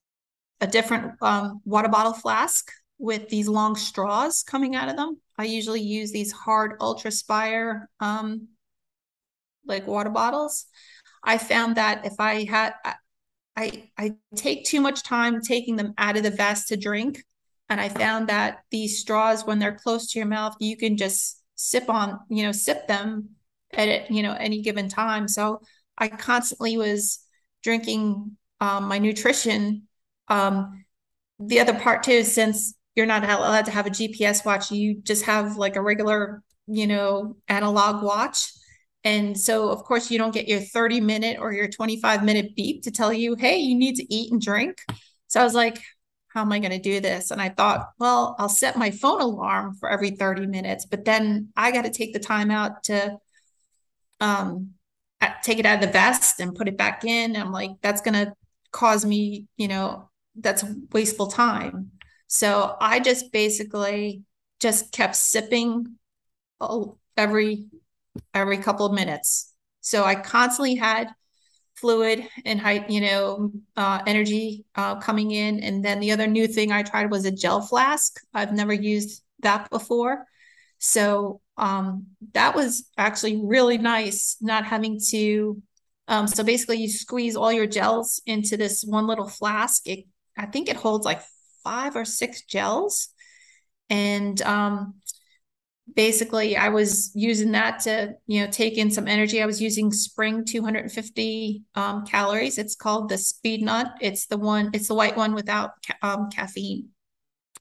a 0.61 0.66
different 0.66 1.14
um, 1.22 1.61
water 1.64 1.89
bottle 1.89 2.12
flask 2.12 2.70
with 2.99 3.28
these 3.28 3.49
long 3.49 3.74
straws 3.74 4.43
coming 4.43 4.76
out 4.76 4.89
of 4.89 4.97
them. 4.97 5.20
I 5.37 5.45
usually 5.45 5.80
use 5.80 6.12
these 6.12 6.30
hard 6.30 6.78
UltrAspire 6.78 7.87
um, 7.99 8.49
like 9.66 9.87
water 9.87 10.11
bottles. 10.11 10.66
I 11.24 11.39
found 11.39 11.76
that 11.76 12.07
if 12.07 12.14
I 12.18 12.45
had 12.45 12.74
I 13.57 13.91
I 13.99 14.14
take 14.37 14.64
too 14.64 14.80
much 14.80 15.03
time 15.03 15.41
taking 15.41 15.76
them 15.76 15.95
out 15.99 16.16
of 16.16 16.22
the 16.22 16.30
vest 16.30 16.68
to 16.68 16.76
drink, 16.76 17.24
and 17.68 17.80
I 17.80 17.89
found 17.89 18.28
that 18.28 18.61
these 18.70 19.01
straws, 19.01 19.45
when 19.45 19.59
they're 19.59 19.74
close 19.74 20.11
to 20.12 20.18
your 20.18 20.28
mouth, 20.28 20.55
you 20.61 20.76
can 20.76 20.97
just 20.97 21.41
sip 21.55 21.88
on, 21.88 22.18
you 22.28 22.42
know, 22.42 22.53
sip 22.53 22.86
them 22.86 23.30
at 23.72 24.11
you 24.11 24.22
know, 24.22 24.32
any 24.32 24.62
given 24.62 24.88
time. 24.88 25.28
So 25.28 25.62
I 25.96 26.09
constantly 26.09 26.76
was 26.76 27.20
drinking 27.62 28.36
um, 28.61 28.88
my 28.88 28.98
nutrition. 28.98 29.88
Um, 30.28 30.84
the 31.38 31.61
other 31.61 31.74
part 31.74 32.03
too, 32.03 32.22
since 32.22 32.74
you're 32.94 33.07
not 33.07 33.24
allowed 33.24 33.64
to 33.66 33.70
have 33.70 33.86
a 33.86 33.90
GPS 33.90 34.44
watch, 34.44 34.70
you 34.70 35.00
just 35.03 35.24
have 35.24 35.57
like 35.57 35.76
a 35.76 35.82
regular, 35.82 36.42
you 36.66 36.86
know, 36.86 37.36
analog 37.48 38.03
watch. 38.03 38.53
And 39.05 39.38
so, 39.38 39.70
of 39.70 39.82
course, 39.82 40.11
you 40.11 40.18
don't 40.18 40.34
get 40.34 40.46
your 40.46 40.61
30 40.61 41.00
minute 41.00 41.38
or 41.40 41.53
your 41.53 41.68
25 41.68 42.24
minute 42.24 42.55
beep 42.55 42.84
to 42.84 42.90
tell 42.90 43.12
you, 43.12 43.34
hey, 43.34 43.57
you 43.57 43.76
need 43.76 43.96
to 43.96 44.14
eat 44.14 44.30
and 44.30 44.40
drink. 44.40 44.78
So 45.26 45.40
I 45.40 45.44
was 45.44 45.55
like, 45.55 45.78
how 46.33 46.41
am 46.41 46.53
I 46.53 46.59
going 46.59 46.72
to 46.72 46.78
do 46.78 47.01
this? 47.01 47.30
And 47.30 47.41
I 47.41 47.51
thought, 47.51 47.91
well, 47.99 48.37
I'll 48.39 48.49
set 48.49 48.76
my 48.76 48.91
phone 48.91 49.20
alarm 49.20 49.74
for 49.74 49.91
every 49.91 50.11
30 50.11 50.47
minutes, 50.47 50.87
but 50.87 51.05
then 51.05 51.49
I 51.57 51.72
got 51.72 51.85
to 51.85 51.91
take 51.91 52.12
the 52.12 52.18
time 52.18 52.51
out 52.51 52.85
to 52.85 53.18
um, 54.20 54.70
take 55.43 55.59
it 55.59 55.66
out 55.66 55.76
of 55.76 55.80
the 55.80 55.93
vest 55.93 56.41
and 56.41 56.55
put 56.55 56.68
it 56.68 56.78
back 56.78 57.05
in. 57.05 57.37
I'm 57.37 57.53
like, 57.53 57.72
that's 57.83 58.01
going 58.01 58.14
to 58.14 58.33
cause 58.70 59.05
me, 59.05 59.47
you 59.57 59.68
know, 59.68 60.09
that's 60.37 60.64
wasteful 60.93 61.26
time. 61.26 61.91
So 62.28 62.76
I 62.80 63.01
just 63.01 63.30
basically 63.33 64.22
just 64.59 64.93
kept 64.93 65.16
sipping 65.16 65.97
every 67.16 67.66
every 68.33 68.59
couple 68.59 68.87
of 68.87 68.93
minutes. 68.93 69.53
So 69.80 70.05
I 70.05 70.14
constantly 70.14 70.76
had 70.76 71.09
fluid 71.83 72.26
and 72.47 72.61
high, 72.61 72.87
you 72.89 73.01
know, 73.01 73.51
uh, 73.76 74.01
energy 74.07 74.64
uh, 74.76 74.95
coming 75.01 75.33
in. 75.33 75.61
And 75.61 75.85
then 75.85 76.01
the 76.01 76.12
other 76.12 76.26
new 76.26 76.47
thing 76.47 76.72
I 76.72 76.83
tried 76.83 77.11
was 77.11 77.26
a 77.26 77.30
gel 77.30 77.61
flask. 77.61 78.18
I've 78.33 78.55
never 78.55 78.72
used 78.72 79.22
that 79.41 79.68
before. 79.68 80.24
So 80.78 81.41
um, 81.59 82.07
that 82.33 82.55
was 82.55 82.89
actually 82.97 83.41
really 83.45 83.76
nice, 83.76 84.37
not 84.41 84.64
having 84.64 84.99
to. 85.11 85.61
Um, 86.09 86.26
so 86.26 86.43
basically, 86.43 86.78
you 86.78 86.89
squeeze 86.89 87.37
all 87.37 87.53
your 87.53 87.66
gels 87.66 88.22
into 88.24 88.57
this 88.57 88.85
one 88.85 89.07
little 89.07 89.28
flask. 89.28 89.87
It, 89.87 90.07
I 90.39 90.47
think 90.47 90.68
it 90.68 90.76
holds 90.76 91.05
like 91.05 91.20
five 91.62 91.97
or 91.97 92.05
six 92.05 92.43
gels. 92.43 93.09
And 93.91 94.41
um, 94.43 94.95
basically 95.95 96.57
I 96.57 96.68
was 96.68 97.11
using 97.14 97.53
that 97.53 97.80
to, 97.80 98.14
you 98.26 98.45
know, 98.45 98.51
take 98.51 98.78
in 98.78 98.91
some 98.91 99.09
energy. 99.09 99.43
I 99.43 99.47
was 99.47 99.61
using 99.61 99.93
spring 99.93 100.45
250 100.45 101.62
um, 101.74 102.07
calories. 102.07 102.59
It's 102.59 102.76
called 102.76 103.09
the 103.09 103.16
Speednut. 103.16 103.93
It's 104.01 104.26
the 104.26 104.39
one, 104.39 104.70
it's 104.72 104.89
the 104.89 104.95
white 104.95 105.16
one 105.16 105.35
without 105.35 105.72
um, 106.03 106.30
caffeine. 106.30 106.89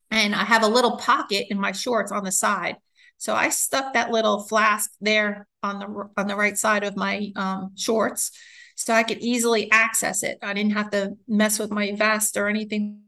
And 0.10 0.36
I 0.36 0.44
have 0.44 0.64
a 0.64 0.68
little 0.68 0.98
pocket 0.98 1.48
in 1.50 1.60
my 1.60 1.72
shorts 1.72 2.12
on 2.12 2.24
the 2.24 2.32
side. 2.32 2.76
So 3.18 3.36
I 3.36 3.50
stuck 3.50 3.94
that 3.94 4.10
little 4.10 4.42
flask 4.48 4.90
there 5.00 5.48
on 5.62 5.78
the 5.78 6.10
on 6.18 6.26
the 6.26 6.36
right 6.36 6.58
side 6.58 6.84
of 6.84 6.98
my 6.98 7.32
um, 7.36 7.72
shorts, 7.78 8.32
so 8.76 8.96
I 8.96 9.04
could 9.04 9.20
easily 9.20 9.70
access 9.72 10.24
it. 10.24 10.40
I 10.42 10.56
didn't 10.56 10.72
have 10.72 10.90
to 10.90 11.16
mess 11.28 11.60
with 11.60 11.70
my 11.70 11.94
vest 11.96 12.36
or 12.36 12.48
anything 12.48 13.02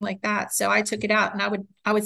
like 0.00 0.22
that. 0.22 0.54
So 0.54 0.70
I 0.70 0.80
took 0.80 1.04
it 1.04 1.10
out 1.10 1.34
and 1.34 1.42
I 1.42 1.48
would 1.48 1.68
I 1.84 1.92
would 1.92 2.04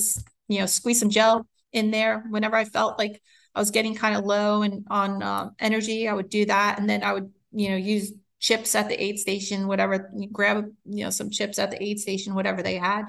you 0.49 0.59
know 0.59 0.67
squeeze 0.67 0.99
some 0.99 1.11
gel 1.11 1.47
in 1.73 1.91
there 1.91 2.25
whenever 2.31 2.57
I 2.57 2.64
felt 2.64 2.99
like 2.99 3.20
I 3.55 3.61
was 3.61 3.70
getting 3.70 3.95
kind 3.95 4.16
of 4.16 4.25
low 4.25 4.62
and 4.62 4.87
on 4.91 5.23
uh, 5.23 5.51
energy. 5.59 6.09
I 6.09 6.14
would 6.14 6.29
do 6.29 6.47
that, 6.47 6.79
and 6.79 6.89
then 6.89 7.03
I 7.03 7.12
would 7.12 7.31
you 7.53 7.70
know 7.70 7.77
use 7.77 8.12
chips 8.41 8.75
at 8.75 8.89
the 8.89 9.03
aid 9.03 9.18
station, 9.18 9.66
whatever. 9.66 10.11
Grab 10.31 10.66
you 10.85 11.05
know 11.05 11.11
some 11.11 11.31
chips 11.31 11.59
at 11.59 11.70
the 11.70 11.83
aid 11.83 12.01
station, 12.01 12.35
whatever 12.35 12.62
they 12.62 12.77
had. 12.77 13.05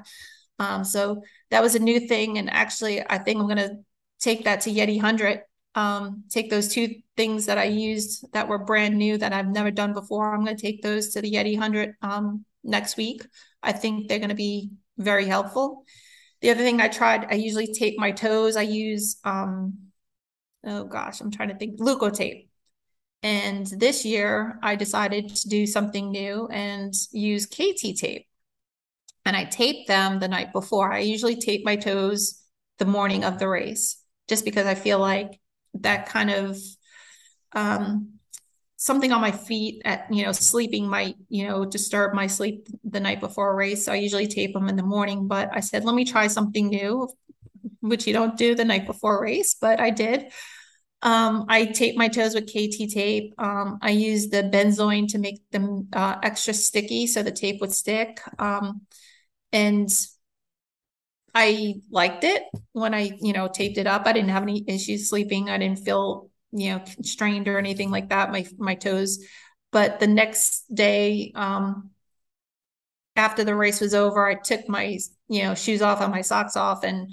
Um, 0.60 0.84
so 0.84 1.24
that 1.50 1.62
was 1.62 1.76
a 1.76 1.80
new 1.80 2.00
thing, 2.08 2.38
and 2.38 2.50
actually, 2.50 3.02
I 3.02 3.18
think 3.18 3.40
I'm 3.40 3.48
gonna 3.48 3.78
take 4.20 4.46
that 4.46 4.62
to 4.62 4.72
Yeti 4.72 5.00
Hundred. 5.00 5.42
Um, 5.76 6.26
take 6.30 6.52
those 6.52 6.68
two 6.68 6.96
things 7.18 7.48
that 7.48 7.58
I 7.58 7.64
used 7.64 8.32
that 8.34 8.48
were 8.48 8.60
brand 8.60 8.96
new 8.96 9.18
that 9.18 9.34
I've 9.34 9.48
never 9.48 9.72
done 9.72 9.94
before. 9.94 10.34
I'm 10.34 10.44
gonna 10.44 10.58
take 10.58 10.82
those 10.82 11.10
to 11.14 11.22
the 11.22 11.32
Yeti 11.32 11.58
Hundred 11.58 11.96
um, 12.02 12.46
next 12.64 12.98
week. 12.98 13.26
I 13.62 13.72
think 13.72 14.08
they're 14.08 14.20
gonna 14.20 14.36
be 14.36 14.72
very 14.98 15.26
helpful. 15.26 15.86
The 16.44 16.52
other 16.52 16.62
thing 16.62 16.80
I 16.82 16.90
tried, 16.90 17.32
I 17.32 17.36
usually 17.36 17.74
tape 17.74 17.98
my 17.98 18.12
toes. 18.12 18.56
I 18.56 18.64
use 18.64 19.16
um, 19.24 19.80
oh 20.66 20.84
gosh, 20.84 21.22
I'm 21.22 21.32
trying 21.32 21.50
to 21.50 21.56
think, 21.56 21.80
Leukotape. 21.80 22.48
And 23.22 23.66
this 23.66 24.04
year 24.04 24.60
I 24.62 24.76
decided 24.76 25.34
to 25.36 25.50
do 25.50 25.66
something 25.66 26.12
new 26.12 26.48
and 26.48 26.94
use 27.12 27.46
KT 27.46 27.96
tape. 27.98 28.28
And 29.26 29.38
I 29.38 29.46
tape 29.46 29.88
them 29.88 30.20
the 30.20 30.28
night 30.28 30.52
before. 30.52 30.92
I 30.92 31.00
usually 31.00 31.38
tape 31.38 31.64
my 31.64 31.78
toes 31.78 32.42
the 32.78 32.86
morning 32.86 33.24
of 33.24 33.40
the 33.40 33.48
race 33.48 34.02
just 34.28 34.44
because 34.44 34.68
I 34.68 34.76
feel 34.76 35.00
like 35.00 35.40
that 35.76 36.08
kind 36.08 36.30
of 36.30 36.58
um, 37.54 38.13
something 38.84 39.14
on 39.14 39.22
my 39.22 39.32
feet 39.32 39.82
at 39.86 40.06
you 40.12 40.26
know 40.26 40.34
sleeping 40.34 40.90
might 40.90 41.16
you 41.30 41.48
know 41.48 41.64
disturb 41.64 42.14
my 42.14 42.28
sleep 42.28 42.68
the 42.84 43.00
night 43.00 43.22
before 43.22 43.50
a 43.50 43.56
race. 43.56 43.86
So 43.86 43.94
I 43.94 43.96
usually 43.96 44.28
tape 44.28 44.54
them 44.54 44.68
in 44.68 44.76
the 44.76 44.84
morning. 44.84 45.28
But 45.28 45.50
I 45.54 45.62
said, 45.62 45.86
let 45.86 45.96
me 45.96 46.04
try 46.04 46.28
something 46.28 46.68
new, 46.68 47.08
which 47.80 48.06
you 48.06 48.12
don't 48.12 48.36
do 48.38 48.56
the 48.56 48.66
night 48.66 48.86
before 48.86 49.20
a 49.20 49.22
race, 49.22 49.56
but 49.60 49.80
I 49.80 49.90
did. 49.90 50.32
Um, 51.02 51.46
I 51.48 51.66
tape 51.66 51.96
my 51.98 52.10
toes 52.10 52.36
with 52.36 52.48
KT 52.48 52.90
tape. 52.90 53.34
Um, 53.38 53.80
I 53.82 53.92
use 53.92 54.30
the 54.30 54.44
benzoin 54.44 55.08
to 55.12 55.18
make 55.18 55.40
them 55.52 55.88
uh, 55.94 56.18
extra 56.22 56.54
sticky 56.54 57.08
so 57.08 57.24
the 57.24 57.32
tape 57.32 57.62
would 57.62 57.74
stick. 57.74 58.20
Um, 58.40 58.82
and 59.54 59.90
I 61.34 61.76
liked 61.90 62.24
it 62.24 62.44
when 62.74 62.94
I, 62.94 63.18
you 63.22 63.34
know, 63.34 63.48
taped 63.48 63.78
it 63.78 63.88
up. 63.88 64.04
I 64.06 64.14
didn't 64.14 64.30
have 64.30 64.44
any 64.44 64.64
issues 64.68 65.10
sleeping. 65.10 65.50
I 65.50 65.58
didn't 65.58 65.80
feel, 65.80 66.30
you 66.54 66.72
know, 66.72 66.80
constrained 66.80 67.48
or 67.48 67.58
anything 67.58 67.92
like 67.92 68.10
that. 68.10 68.32
My 68.32 68.46
my 68.58 68.76
toes. 68.76 69.20
But 69.72 70.00
the 70.00 70.08
next 70.08 70.74
day, 70.74 71.32
um, 71.36 71.92
after 73.16 73.44
the 73.44 73.56
race 73.56 73.80
was 73.80 73.94
over, 73.94 74.26
I 74.26 74.36
took 74.36 74.68
my, 74.68 74.98
you 75.28 75.44
know, 75.44 75.56
shoes 75.56 75.82
off 75.82 76.02
and 76.02 76.12
my 76.12 76.22
socks 76.22 76.56
off, 76.56 76.84
and 76.84 77.12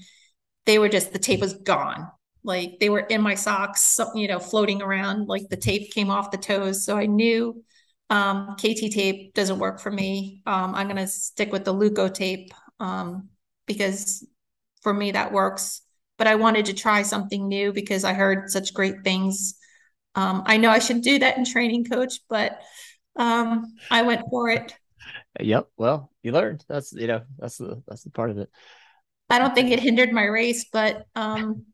they 0.67 0.79
were 0.79 0.89
just 0.89 1.13
the 1.13 1.19
tape 1.19 1.41
was 1.41 1.55
gone. 1.55 2.11
Like 2.43 2.79
they 2.81 2.89
were 2.89 3.01
in 3.01 3.21
my 3.21 3.35
socks, 3.35 4.01
you 4.15 4.29
know, 4.29 4.39
floating 4.39 4.83
around. 4.83 5.29
Like 5.29 5.49
the 5.51 5.57
tape 5.57 5.93
came 5.93 6.11
off 6.11 6.31
the 6.31 6.39
toes, 6.39 6.85
so 6.85 6.97
I 6.97 7.07
knew 7.07 7.63
um, 8.09 8.57
KT 8.57 8.91
tape 8.91 9.35
doesn't 9.35 9.59
work 9.59 9.81
for 9.81 9.91
me. 9.91 10.43
Um, 10.47 10.75
I'm 10.75 10.89
gonna 10.89 11.07
stick 11.07 11.53
with 11.53 11.65
the 11.65 11.75
Leukotape. 11.75 12.51
Um, 12.81 13.29
because 13.67 14.27
for 14.83 14.93
me 14.95 15.13
that 15.13 15.33
works. 15.33 15.83
But 16.21 16.27
I 16.27 16.35
wanted 16.35 16.67
to 16.67 16.75
try 16.75 17.01
something 17.01 17.49
new 17.49 17.73
because 17.73 18.05
I 18.05 18.13
heard 18.13 18.51
such 18.51 18.75
great 18.75 19.05
things. 19.05 19.55
Um, 20.15 20.43
I 20.45 20.59
know 20.59 20.69
I 20.69 20.79
should 20.79 21.01
do 21.01 21.19
that 21.19 21.39
in 21.39 21.47
training 21.47 21.87
coach, 21.87 22.21
but 22.29 22.61
um, 23.17 23.75
I 23.91 24.03
went 24.03 24.29
for 24.29 24.51
it. 24.51 24.75
Yep. 25.41 25.69
Well, 25.79 26.11
you 26.23 26.33
learned. 26.33 26.63
That's 26.69 26.93
you 26.93 27.07
know 27.07 27.23
that's 27.39 27.57
the 27.57 27.83
that's 27.89 28.03
the 28.03 28.11
part 28.11 28.29
of 28.29 28.37
it. 28.37 28.51
I 29.31 29.39
don't 29.39 29.55
think 29.55 29.71
it 29.71 29.81
hindered 29.81 30.13
my 30.13 30.25
race, 30.25 30.67
but 30.71 31.07
um, 31.15 31.65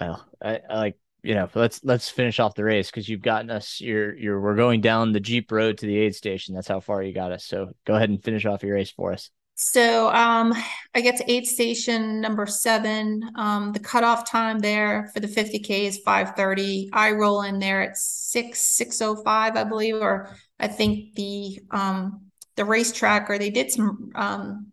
well, 0.00 0.26
I, 0.42 0.58
I 0.68 0.76
like 0.78 0.98
you 1.22 1.36
know 1.36 1.48
let's 1.54 1.84
let's 1.84 2.10
finish 2.10 2.40
off 2.40 2.56
the 2.56 2.64
race 2.64 2.90
because 2.90 3.08
you've 3.08 3.22
gotten 3.22 3.50
us. 3.50 3.80
You're 3.80 4.16
you're 4.16 4.40
we're 4.40 4.56
going 4.56 4.80
down 4.80 5.12
the 5.12 5.20
Jeep 5.20 5.52
road 5.52 5.78
to 5.78 5.86
the 5.86 5.96
aid 5.96 6.16
station. 6.16 6.56
That's 6.56 6.66
how 6.66 6.80
far 6.80 7.04
you 7.04 7.14
got 7.14 7.30
us. 7.30 7.44
So 7.44 7.70
go 7.86 7.94
ahead 7.94 8.10
and 8.10 8.20
finish 8.20 8.46
off 8.46 8.64
your 8.64 8.74
race 8.74 8.90
for 8.90 9.12
us. 9.12 9.30
So 9.60 10.08
um, 10.10 10.54
I 10.94 11.00
get 11.00 11.16
to 11.16 11.28
aid 11.28 11.44
station 11.44 12.20
number 12.20 12.46
seven. 12.46 13.28
Um, 13.34 13.72
the 13.72 13.80
cutoff 13.80 14.24
time 14.24 14.60
there 14.60 15.10
for 15.12 15.18
the 15.18 15.26
50K 15.26 15.86
is 15.86 15.98
5:30. 16.06 16.90
I 16.92 17.10
roll 17.10 17.42
in 17.42 17.58
there 17.58 17.82
at 17.82 17.96
6, 17.96 18.56
6.05, 18.56 19.56
I 19.56 19.64
believe, 19.64 19.96
or 19.96 20.32
I 20.60 20.68
think 20.68 21.16
the 21.16 21.58
um, 21.72 22.26
the 22.54 22.64
racetrack, 22.64 23.28
or 23.28 23.36
they 23.36 23.50
did 23.50 23.72
some 23.72 24.12
um, 24.14 24.68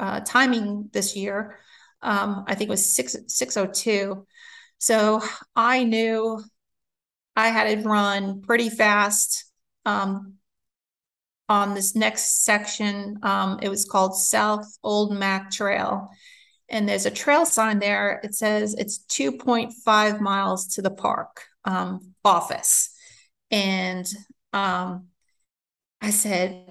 uh, 0.00 0.20
timing 0.20 0.88
this 0.90 1.14
year. 1.14 1.58
Um, 2.00 2.44
I 2.46 2.54
think 2.54 2.68
it 2.68 2.70
was 2.70 2.94
6, 2.96 3.14
6.02. 3.28 4.24
So 4.78 5.20
I 5.54 5.84
knew 5.84 6.42
I 7.36 7.48
had 7.48 7.82
to 7.82 7.86
run 7.86 8.40
pretty 8.40 8.70
fast 8.70 9.44
um, 9.84 10.37
on 11.48 11.74
this 11.74 11.94
next 11.94 12.44
section. 12.44 13.18
Um, 13.22 13.58
it 13.62 13.68
was 13.68 13.84
called 13.84 14.16
South 14.16 14.66
Old 14.82 15.12
Mac 15.12 15.50
Trail. 15.50 16.08
And 16.68 16.88
there's 16.88 17.06
a 17.06 17.10
trail 17.10 17.46
sign 17.46 17.78
there. 17.78 18.20
It 18.22 18.34
says 18.34 18.74
it's 18.74 18.98
2.5 19.08 20.20
miles 20.20 20.74
to 20.74 20.82
the 20.82 20.90
park 20.90 21.44
um, 21.64 22.12
office. 22.24 22.90
And 23.50 24.06
um, 24.52 25.06
I 26.02 26.10
said, 26.10 26.66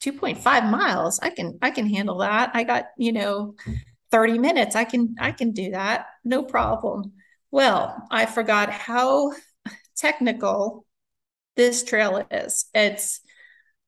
2.5 0.00 0.70
miles. 0.70 1.18
I 1.20 1.30
can 1.30 1.58
I 1.60 1.70
can 1.70 1.86
handle 1.88 2.18
that. 2.18 2.50
I 2.54 2.64
got, 2.64 2.86
you 2.96 3.12
know, 3.12 3.54
30 4.10 4.38
minutes. 4.38 4.76
I 4.76 4.84
can 4.84 5.16
I 5.18 5.32
can 5.32 5.52
do 5.52 5.72
that. 5.72 6.06
No 6.24 6.42
problem. 6.42 7.12
Well, 7.50 8.06
I 8.10 8.26
forgot 8.26 8.70
how 8.70 9.32
technical 9.96 10.86
this 11.56 11.82
trail 11.82 12.26
is. 12.30 12.66
It's 12.74 13.20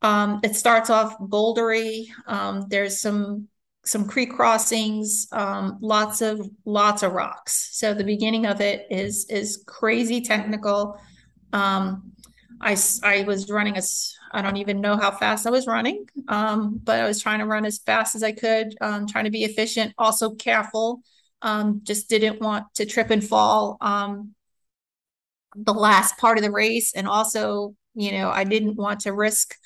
um, 0.02 0.40
it 0.42 0.56
starts 0.56 0.90
off 0.90 1.18
bouldery. 1.18 2.06
Um, 2.26 2.66
there's 2.68 3.00
some 3.00 3.48
some 3.84 4.06
creek 4.06 4.30
crossings, 4.32 5.26
um, 5.32 5.78
lots 5.80 6.20
of 6.20 6.48
lots 6.64 7.02
of 7.02 7.12
rocks. 7.12 7.70
So 7.72 7.94
the 7.94 8.04
beginning 8.04 8.46
of 8.46 8.60
it 8.60 8.86
is 8.90 9.26
is 9.30 9.62
crazy 9.66 10.20
technical. 10.20 11.00
Um, 11.52 12.12
I 12.60 12.76
I 13.02 13.24
was 13.24 13.50
running 13.50 13.76
I 14.32 14.42
don't 14.42 14.58
even 14.58 14.80
know 14.80 14.96
how 14.96 15.10
fast 15.10 15.46
I 15.46 15.50
was 15.50 15.66
running, 15.66 16.06
um, 16.28 16.80
but 16.82 17.00
I 17.00 17.06
was 17.06 17.20
trying 17.20 17.40
to 17.40 17.46
run 17.46 17.64
as 17.64 17.78
fast 17.78 18.14
as 18.14 18.22
I 18.22 18.32
could, 18.32 18.74
um, 18.80 19.06
trying 19.06 19.24
to 19.24 19.30
be 19.30 19.44
efficient, 19.44 19.92
also 19.98 20.34
careful. 20.34 21.00
Just 21.82 22.08
didn't 22.08 22.40
want 22.40 22.66
to 22.74 22.86
trip 22.86 23.10
and 23.10 23.26
fall 23.26 23.78
the 25.56 25.74
last 25.74 26.16
part 26.18 26.38
of 26.38 26.44
the 26.44 26.50
race, 26.50 26.92
and 26.94 27.08
also, 27.08 27.74
you 27.94 28.12
know, 28.12 28.30
I 28.30 28.44
didn't 28.44 28.76
want 28.76 29.00
to 29.00 29.12
risk 29.12 29.56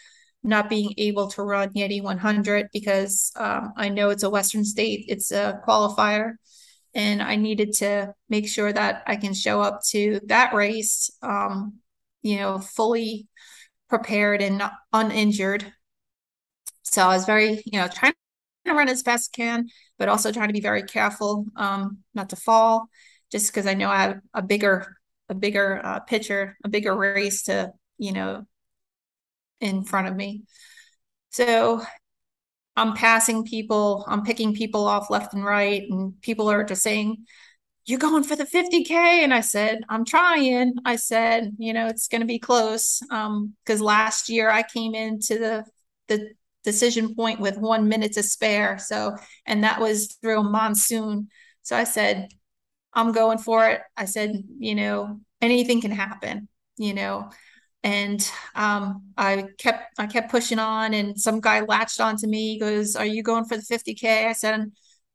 not 0.45 0.69
being 0.69 0.93
able 0.99 1.29
to 1.29 1.43
run 1.43 1.71
Yeti 1.71 2.03
100 2.03 2.69
because 2.73 3.33
um, 3.37 3.73
I 3.77 3.89
know 3.89 4.11
it's 4.11 4.23
a 4.23 4.31
Western 4.31 4.65
state, 4.65 5.07
it's 5.09 5.33
a 5.33 5.61
qualifier, 5.67 6.35
and 6.95 7.23
I 7.23 7.37
needed 7.37 7.73
to 7.79 8.15
make 8.29 8.47
sure 8.47 8.73
that 8.73 9.03
I 9.07 9.17
can 9.17 9.33
show 9.33 9.63
up 9.63 9.81
to 9.89 10.21
that 10.27 10.55
race, 10.55 11.11
um, 11.23 11.79
you 12.23 12.37
know, 12.37 12.59
fully 12.59 13.27
prepared 13.89 14.43
and 14.43 14.59
not 14.59 14.75
uninjured. 14.93 15.73
So 16.83 17.03
I 17.03 17.09
was 17.09 17.25
very, 17.25 17.63
you 17.65 17.81
know, 17.81 17.89
trying 17.89 18.13
to 18.67 18.75
run 18.75 18.89
as 18.91 19.03
fast 19.03 19.31
as 19.39 19.43
I 19.43 19.43
can, 19.43 19.69
but 19.99 20.11
also 20.11 20.31
trying 20.31 20.49
to 20.49 20.55
be 20.55 20.61
very 20.61 20.83
careful 20.83 21.47
um, 21.57 21.99
not 22.15 22.29
to 22.31 22.37
fall, 22.37 22.89
just 23.33 23.51
because 23.51 23.67
I 23.67 23.75
know 23.75 23.89
I 23.89 24.03
have 24.03 24.21
a 24.35 24.43
bigger, 24.43 24.97
a 25.31 25.35
bigger 25.35 25.81
uh, 25.83 26.01
picture, 26.01 26.57
a 26.65 26.69
bigger 26.69 26.95
race 26.95 27.45
to, 27.45 27.73
you 27.97 28.13
know, 28.13 28.47
in 29.65 29.85
front 29.85 30.09
of 30.09 30.15
me. 30.15 30.43
So 31.31 31.83
I'm 32.77 32.95
passing 32.95 33.45
people, 33.45 34.05
I'm 34.09 34.25
picking 34.25 34.55
people 34.55 34.87
off 34.87 35.11
left 35.11 35.35
and 35.35 35.45
right, 35.45 35.83
and 35.89 36.21
people 36.23 36.51
are 36.51 36.65
just 36.65 36.83
saying, 36.83 37.25
You're 37.87 37.99
going 37.99 38.25
for 38.25 38.37
the 38.37 38.47
50K. 38.47 38.91
And 39.25 39.35
I 39.35 39.41
said, 39.41 39.81
I'm 39.89 40.05
trying. 40.05 40.75
I 40.85 40.97
said, 40.97 41.57
you 41.59 41.73
know, 41.73 41.89
it's 41.89 42.09
gonna 42.09 42.25
be 42.27 42.39
close. 42.39 43.01
Um, 43.11 43.55
because 43.65 43.81
last 43.81 44.29
year 44.29 44.51
I 44.51 44.63
came 44.63 44.95
into 44.95 45.39
the 45.39 45.65
the 46.09 46.33
decision 46.65 47.15
point 47.15 47.41
with 47.41 47.59
one 47.59 47.89
minute 47.89 48.15
to 48.15 48.23
spare. 48.23 48.79
So, 48.79 49.17
and 49.47 49.65
that 49.65 49.81
was 49.81 50.17
through 50.23 50.45
monsoon. 50.45 51.29
So 51.63 51.77
I 51.77 51.85
said, 51.85 52.29
I'm 52.95 53.13
going 53.13 53.39
for 53.39 53.69
it. 53.69 53.83
I 53.97 54.07
said, 54.07 54.33
you 54.59 54.75
know, 54.75 55.21
anything 55.43 55.81
can 55.81 55.91
happen, 55.91 56.49
you 56.77 56.95
know 56.95 57.31
and 57.85 58.29
um, 58.55 59.03
I 59.17 59.45
kept 59.59 60.01
I 60.01 60.07
kept 60.07 60.31
pushing 60.31 60.59
on, 60.59 60.95
and 60.95 61.21
some 61.21 61.41
guy 61.41 61.61
latched 61.61 62.01
onto 62.01 62.27
me. 62.27 62.55
He 62.55 62.59
goes, 62.59 62.97
"Are 62.97 63.07
you 63.07 63.23
going 63.23 63.45
for 63.45 63.57
the 63.57 63.63
50k?" 63.63 64.27
I 64.27 64.33
said, 64.33 64.73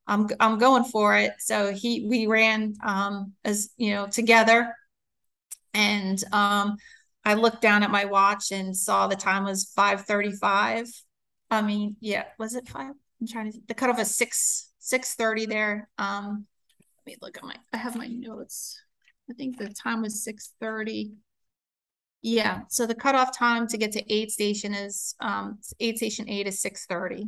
"I'm 0.07 0.29
I'm 0.39 0.59
going 0.59 0.83
for 0.83 1.17
it." 1.17 1.33
So 1.39 1.73
he 1.73 2.05
we 2.07 2.27
ran 2.27 2.75
um, 2.83 3.33
as 3.43 3.71
you 3.77 3.95
know 3.95 4.07
together, 4.07 4.73
and 5.73 6.23
um, 6.31 6.77
I 7.25 7.33
looked 7.33 7.61
down 7.61 7.81
at 7.81 7.89
my 7.91 8.05
watch 8.05 8.51
and 8.51 8.77
saw 8.77 9.07
the 9.07 9.15
time 9.15 9.45
was 9.45 9.71
5:35. 9.75 10.89
I 11.49 11.63
mean, 11.63 11.97
yeah, 11.99 12.25
was 12.37 12.53
it 12.53 12.69
five? 12.69 12.93
I'm 13.19 13.27
trying 13.27 13.51
to. 13.51 13.59
The 13.67 13.73
cutoff 13.73 13.99
is 13.99 14.15
six 14.15 14.69
6:30 14.77 15.47
there. 15.47 15.89
Um, 15.97 16.45
let 16.99 17.13
me 17.13 17.17
look 17.19 17.37
at 17.37 17.43
my. 17.43 17.55
I 17.73 17.77
have 17.77 17.95
my 17.95 18.07
notes. 18.07 18.79
I 19.27 19.33
think 19.33 19.57
the 19.57 19.69
time 19.69 20.03
was 20.03 20.23
6:30. 20.23 21.13
Yeah, 22.21 22.61
so 22.69 22.85
the 22.85 22.95
cutoff 22.95 23.37
time 23.37 23.67
to 23.67 23.77
get 23.77 23.93
to 23.93 24.13
aid 24.13 24.31
station 24.31 24.73
is 24.73 25.15
um 25.19 25.59
aid 25.79 25.97
station 25.97 26.29
eight 26.29 26.47
is 26.47 26.61
six 26.61 26.85
thirty. 26.85 27.27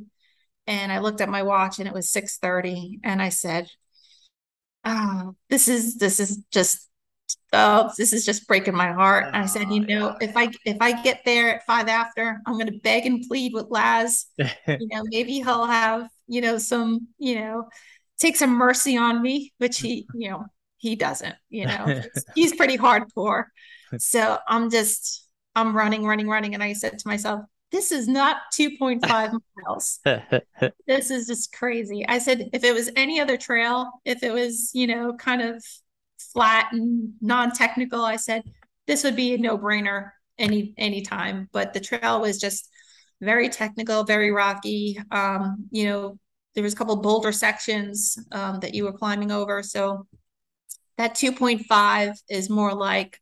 And 0.68 0.92
I 0.92 1.00
looked 1.00 1.22
at 1.22 1.30
my 1.30 1.44
watch 1.44 1.80
and 1.80 1.88
it 1.88 1.94
was 1.94 2.10
six 2.10 2.38
thirty 2.38 3.00
and 3.04 3.22
I 3.22 3.30
said, 3.30 3.70
Oh, 4.84 5.36
this 5.50 5.68
is 5.68 5.98
this 5.98 6.20
is 6.20 6.44
just 6.52 6.90
oh, 7.54 7.92
this 7.98 8.14
is 8.14 8.26
just 8.26 8.48
breaking 8.48 8.76
my 8.76 8.92
heart. 8.92 9.28
And 9.28 9.38
I 9.38 9.46
said, 9.46 9.72
you 9.72 9.82
know, 9.82 10.16
if 10.22 10.36
I 10.36 10.50
if 10.66 10.78
I 10.82 11.02
get 11.02 11.22
there 11.26 11.56
at 11.56 11.66
five 11.66 11.88
after, 11.88 12.42
I'm 12.46 12.58
gonna 12.58 12.72
beg 12.84 13.06
and 13.06 13.26
plead 13.28 13.54
with 13.54 13.68
Laz. 13.70 14.28
you 14.38 14.48
know, 14.68 15.04
maybe 15.06 15.34
he'll 15.34 15.66
have, 15.66 16.10
you 16.28 16.42
know, 16.42 16.58
some, 16.58 17.08
you 17.18 17.36
know, 17.36 17.70
take 18.18 18.36
some 18.36 18.52
mercy 18.52 18.98
on 18.98 19.22
me, 19.22 19.54
which 19.58 19.80
he, 19.80 20.08
you 20.16 20.30
know, 20.30 20.46
he 20.82 20.96
doesn't, 20.96 21.36
you 21.50 21.66
know, 21.66 22.02
he's 22.36 22.56
pretty 22.56 22.78
hardcore 22.78 23.46
so 23.98 24.38
I'm 24.48 24.70
just, 24.70 25.28
I'm 25.56 25.76
running, 25.76 26.06
running, 26.06 26.28
running. 26.28 26.54
And 26.54 26.64
I 26.64 26.74
said 26.74 27.00
to 27.00 27.08
myself, 27.08 27.42
this 27.72 27.92
is 27.92 28.08
not 28.08 28.38
2.5 28.54 29.40
miles. 29.58 30.00
this 30.88 31.10
is 31.10 31.28
just 31.28 31.54
crazy. 31.54 32.06
I 32.08 32.20
said, 32.20 32.50
if 32.54 32.64
it 32.64 32.74
was 32.74 32.90
any 32.96 33.20
other 33.20 33.38
trail, 33.38 33.90
if 34.06 34.24
it 34.24 34.34
was, 34.34 34.72
you 34.74 34.88
know, 34.88 35.14
kind 35.14 35.42
of 35.42 35.64
flat 36.34 36.70
and 36.74 37.14
non-technical, 37.22 38.04
I 38.04 38.18
said, 38.18 38.44
this 38.88 39.04
would 39.04 39.16
be 39.16 39.34
a 39.34 39.38
no-brainer 39.38 40.12
any 40.38 40.74
any 40.78 41.02
time. 41.02 41.48
But 41.54 41.74
the 41.74 41.80
trail 41.80 42.20
was 42.20 42.40
just 42.40 42.68
very 43.22 43.48
technical, 43.48 44.04
very 44.04 44.32
rocky. 44.32 45.00
Um, 45.12 45.68
you 45.72 45.86
know, 45.86 46.20
there 46.56 46.64
was 46.64 46.74
a 46.74 46.76
couple 46.76 46.98
boulder 46.98 47.32
sections 47.32 48.18
um, 48.34 48.60
that 48.60 48.74
you 48.74 48.84
were 48.84 48.92
climbing 48.92 49.32
over. 49.32 49.64
So 49.64 50.08
that 51.02 51.16
2.5 51.16 52.16
is 52.30 52.48
more 52.48 52.76
like 52.76 53.20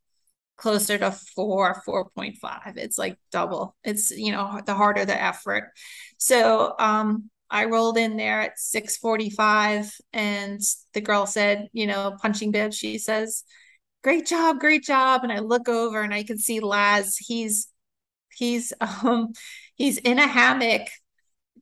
closer 0.57 0.97
to 0.97 1.11
four, 1.11 1.81
4.5. 1.87 2.75
It's 2.75 2.97
like 2.97 3.17
double. 3.31 3.73
It's, 3.85 4.11
you 4.11 4.33
know, 4.33 4.59
the 4.65 4.73
harder 4.73 5.05
the 5.05 5.19
effort. 5.19 5.71
So 6.17 6.75
um, 6.77 7.29
I 7.49 7.65
rolled 7.65 7.97
in 7.97 8.17
there 8.17 8.41
at 8.41 8.59
645 8.59 9.93
and 10.11 10.59
the 10.93 10.99
girl 10.99 11.25
said, 11.25 11.69
you 11.71 11.87
know, 11.87 12.17
punching 12.21 12.51
bib, 12.51 12.73
she 12.73 12.97
says, 12.97 13.45
great 14.03 14.27
job, 14.27 14.59
great 14.59 14.83
job. 14.83 15.23
And 15.23 15.31
I 15.31 15.39
look 15.39 15.69
over 15.69 16.01
and 16.01 16.13
I 16.13 16.23
can 16.23 16.37
see 16.37 16.59
Laz. 16.59 17.15
He's, 17.15 17.69
he's, 18.35 18.73
um, 18.81 19.31
he's 19.75 19.97
in 19.99 20.19
a 20.19 20.27
hammock 20.27 20.89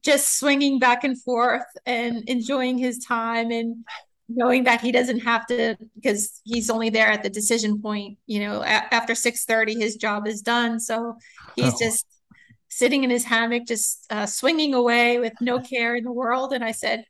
just 0.04 0.40
swinging 0.40 0.80
back 0.80 1.04
and 1.04 1.22
forth 1.22 1.66
and 1.86 2.28
enjoying 2.28 2.80
his 2.80 2.98
time 3.06 3.52
and 3.52 3.86
knowing 4.30 4.66
that 4.66 4.82
he 4.82 4.92
doesn't 4.92 5.20
have 5.20 5.46
to 5.48 5.78
because 5.96 6.42
he's 6.44 6.70
only 6.70 6.90
there 6.90 7.08
at 7.08 7.24
the 7.24 7.30
decision 7.30 7.82
point 7.82 8.18
you 8.26 8.40
know 8.40 8.62
a- 8.62 8.94
after 8.94 9.14
6.30 9.14 9.80
his 9.80 9.96
job 9.96 10.28
is 10.28 10.42
done. 10.42 10.80
So 10.80 11.18
he's 11.56 11.74
oh. 11.74 11.78
just 11.80 12.06
sitting 12.70 13.04
in 13.04 13.10
his 13.10 13.24
hammock 13.24 13.66
just 13.66 14.06
uh, 14.10 14.26
swinging 14.26 14.74
away 14.74 15.20
with 15.20 15.34
no 15.42 15.60
care 15.72 15.96
in 15.96 16.04
the 16.04 16.12
world. 16.12 16.54
And 16.54 16.64
i 16.64 16.72
said 16.72 17.06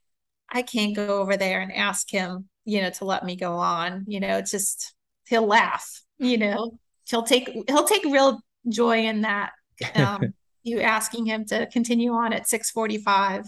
i 0.50 0.62
can't 0.62 0.96
go 0.96 1.20
over 1.20 1.36
there 1.36 1.60
and 1.60 1.74
ask 1.74 2.10
him 2.10 2.48
you 2.64 2.82
know 2.82 2.90
to 2.90 3.06
let 3.06 3.26
me 3.26 3.36
go 3.36 3.54
on 3.54 4.06
you 4.08 4.20
know 4.20 4.38
it's 4.38 4.52
just 4.52 4.94
he'll 5.28 5.46
laugh 5.46 6.02
you 6.20 6.38
know 6.38 6.80
he'll 7.10 7.24
take 7.24 7.50
he'll 7.68 7.84
take 7.84 8.06
real 8.06 8.40
joy 8.70 9.00
in 9.00 9.22
that 9.22 9.52
um, 9.96 10.34
you 10.64 10.80
asking 10.80 11.26
him 11.26 11.46
to 11.46 11.66
continue 11.68 12.14
on 12.14 12.32
at 12.32 12.48
645 12.48 13.46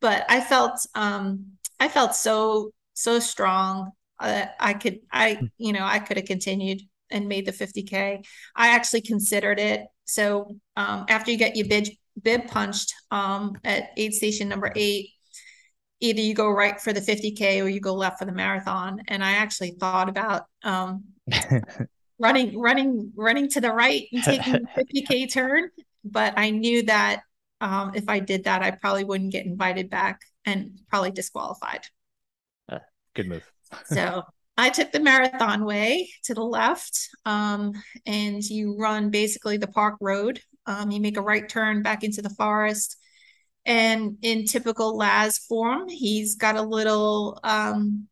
but 0.00 0.24
i 0.28 0.40
felt 0.40 0.86
um 0.94 1.46
I 1.80 1.88
felt 1.88 2.14
so 2.14 2.72
so 3.02 3.18
strong. 3.18 3.92
Uh, 4.18 4.46
I 4.58 4.74
could, 4.74 5.00
I, 5.10 5.34
hmm. 5.34 5.46
you 5.58 5.72
know, 5.72 5.84
I 5.84 5.98
could 5.98 6.16
have 6.16 6.26
continued 6.26 6.82
and 7.10 7.28
made 7.28 7.46
the 7.46 7.52
50K. 7.52 8.24
I 8.54 8.68
actually 8.68 9.00
considered 9.02 9.58
it. 9.58 9.86
So 10.04 10.56
um, 10.76 11.06
after 11.08 11.30
you 11.30 11.36
get 11.36 11.56
your 11.56 11.66
badge, 11.68 11.90
bib 12.20 12.48
punched 12.48 12.94
um, 13.10 13.56
at 13.64 13.90
aid 13.96 14.14
station 14.14 14.48
number 14.48 14.72
eight. 14.76 15.10
Either 16.00 16.20
you 16.20 16.34
go 16.34 16.48
right 16.48 16.80
for 16.80 16.92
the 16.92 17.00
50K 17.00 17.62
or 17.62 17.68
you 17.68 17.80
go 17.80 17.94
left 17.94 18.18
for 18.18 18.24
the 18.24 18.32
marathon. 18.32 19.02
And 19.08 19.22
I 19.22 19.32
actually 19.32 19.72
thought 19.72 20.08
about 20.08 20.44
um, 20.62 21.04
running, 22.18 22.58
running, 22.58 23.12
running 23.16 23.48
to 23.50 23.60
the 23.60 23.72
right 23.72 24.06
and 24.12 24.22
taking 24.22 24.52
the 24.54 24.68
50K 25.04 25.32
turn. 25.32 25.70
But 26.04 26.34
I 26.38 26.50
knew 26.50 26.84
that 26.84 27.22
um, 27.60 27.92
if 27.94 28.08
I 28.08 28.20
did 28.20 28.44
that, 28.44 28.62
I 28.62 28.70
probably 28.70 29.04
wouldn't 29.04 29.32
get 29.32 29.44
invited 29.44 29.90
back 29.90 30.20
and 30.46 30.80
probably 30.88 31.10
disqualified. 31.10 31.82
Good 33.14 33.28
move. 33.28 33.50
so 33.84 34.22
I 34.56 34.70
took 34.70 34.92
the 34.92 35.00
marathon 35.00 35.64
way 35.64 36.10
to 36.24 36.34
the 36.34 36.44
left, 36.44 37.08
um, 37.24 37.72
and 38.06 38.42
you 38.42 38.76
run 38.78 39.10
basically 39.10 39.56
the 39.56 39.66
park 39.66 39.96
road. 40.00 40.40
Um, 40.66 40.90
you 40.90 41.00
make 41.00 41.16
a 41.16 41.22
right 41.22 41.48
turn 41.48 41.82
back 41.82 42.04
into 42.04 42.22
the 42.22 42.30
forest. 42.30 42.96
And 43.64 44.18
in 44.22 44.46
typical 44.46 44.96
Laz 44.96 45.38
form, 45.38 45.88
he's 45.88 46.36
got 46.36 46.56
a 46.56 46.62
little 46.62 47.40
um, 47.44 48.08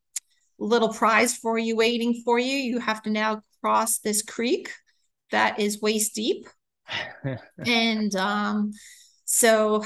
little 0.59 0.93
prize 0.93 1.37
for 1.37 1.59
you 1.59 1.77
waiting 1.77 2.23
for 2.25 2.39
you. 2.39 2.57
You 2.57 2.79
have 2.81 3.03
to 3.03 3.11
now 3.11 3.43
cross 3.61 3.99
this 3.99 4.23
creek 4.23 4.71
that 5.31 5.61
is 5.61 5.81
waist 5.81 6.15
deep. 6.15 6.47
and 7.67 8.15
um, 8.17 8.73
so, 9.25 9.85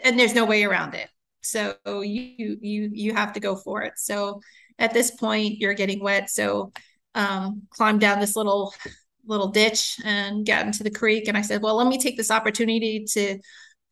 and 0.00 0.18
there's 0.18 0.34
no 0.34 0.44
way 0.44 0.64
around 0.64 0.94
it. 0.94 1.08
So 1.42 1.74
you 1.84 2.58
you 2.60 2.90
you 2.92 3.14
have 3.14 3.32
to 3.34 3.40
go 3.40 3.56
for 3.56 3.82
it. 3.82 3.94
So 3.96 4.40
at 4.78 4.94
this 4.94 5.10
point, 5.10 5.58
you're 5.58 5.74
getting 5.74 6.02
wet. 6.02 6.30
So 6.30 6.72
um, 7.14 7.62
climb 7.70 7.98
down 7.98 8.20
this 8.20 8.36
little 8.36 8.74
little 9.24 9.48
ditch 9.48 9.98
and 10.04 10.46
got 10.46 10.66
into 10.66 10.82
the 10.82 10.90
creek. 10.90 11.28
And 11.28 11.36
I 11.36 11.42
said, 11.42 11.62
well, 11.62 11.76
let 11.76 11.86
me 11.86 11.98
take 11.98 12.16
this 12.16 12.30
opportunity 12.30 13.04
to 13.12 13.38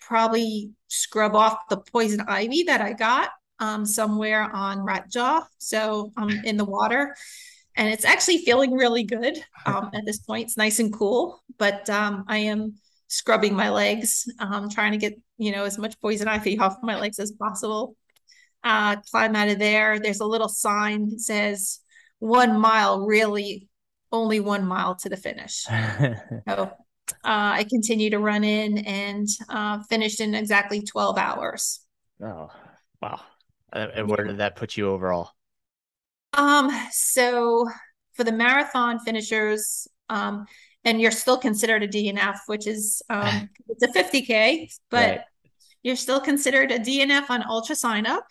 probably 0.01 0.71
scrub 0.89 1.37
off 1.37 1.69
the 1.69 1.77
poison 1.77 2.21
ivy 2.27 2.65
that 2.65 2.81
I 2.81 2.95
got 2.95 3.31
um, 3.61 3.87
somewhere 3.87 4.43
on 4.43 4.81
Rat 4.81 5.11
Jaw. 5.11 5.47
So 5.59 6.13
I'm 6.17 6.31
um, 6.31 6.41
in 6.45 6.57
the 6.57 6.65
water 6.65 7.15
and 7.77 7.89
it's 7.89 8.05
actually 8.05 8.39
feeling 8.39 8.73
really 8.73 9.05
good 9.05 9.39
um, 9.67 9.91
at 9.95 10.05
this 10.05 10.19
point. 10.19 10.45
It's 10.45 10.57
nice 10.57 10.79
and 10.79 10.93
cool, 10.93 11.43
but 11.59 11.89
um, 11.89 12.25
I 12.29 12.39
am 12.39 12.75
scrubbing 13.11 13.55
my 13.55 13.69
legs, 13.69 14.25
um, 14.39 14.71
trying 14.71 14.93
to 14.93 14.99
get 14.99 15.19
you 15.37 15.53
know 15.53 15.65
as 15.65 15.77
much 15.77 16.01
poison 16.01 16.29
ivy 16.29 16.59
off 16.61 16.77
my 16.83 16.99
legs 16.99 17.19
as 17.19 17.33
possible. 17.33 17.97
Uh, 18.63 18.97
climb 19.11 19.37
out 19.37 19.49
of 19.49 19.59
there. 19.59 19.99
There's 19.99 20.21
a 20.21 20.27
little 20.27 20.49
sign 20.49 21.11
that 21.11 21.21
says 21.21 21.81
one 22.19 22.59
mile, 22.59 23.07
really 23.07 23.69
only 24.13 24.41
one 24.41 24.67
mile 24.67 24.95
to 24.97 25.09
the 25.09 25.17
finish. 25.17 25.63
so 26.49 26.49
uh, 26.49 26.75
I 27.25 27.67
continue 27.69 28.11
to 28.11 28.19
run 28.19 28.45
in 28.45 28.79
and 28.79 29.29
uh, 29.49 29.83
finished 29.85 30.21
in 30.21 30.35
exactly 30.35 30.83
12 30.83 31.19
hours. 31.19 31.81
Oh, 32.23 32.51
wow. 33.01 33.21
And 33.73 34.09
where 34.09 34.25
did 34.25 34.39
that 34.39 34.57
put 34.57 34.77
you 34.77 34.89
overall? 34.89 35.31
Um, 36.35 36.71
so 36.91 37.69
for 38.15 38.25
the 38.25 38.33
marathon 38.33 38.99
finishers, 38.99 39.87
um, 40.09 40.47
and 40.85 41.01
you're 41.01 41.11
still 41.11 41.37
considered 41.37 41.83
a 41.83 41.89
DNF, 41.89 42.39
which 42.47 42.67
is 42.67 43.03
um, 43.11 43.49
it's 43.69 43.83
a 43.83 43.89
50k, 43.89 44.73
but 44.91 45.09
right. 45.09 45.21
you're 45.83 45.97
still 45.97 46.21
considered 46.21 46.71
a 46.71 46.79
DNF 46.79 47.31
on 47.31 47.43
UltraSignup. 47.43 48.23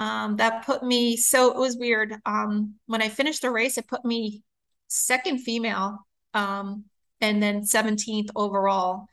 Um, 0.00 0.36
that 0.36 0.64
put 0.64 0.84
me 0.84 1.16
so 1.16 1.50
it 1.50 1.56
was 1.56 1.76
weird. 1.76 2.14
Um, 2.24 2.74
when 2.86 3.02
I 3.02 3.08
finished 3.08 3.42
the 3.42 3.50
race, 3.50 3.78
it 3.78 3.88
put 3.88 4.04
me 4.04 4.42
second 4.86 5.38
female, 5.40 6.06
um, 6.34 6.84
and 7.20 7.42
then 7.42 7.62
17th 7.62 8.28
overall. 8.36 9.06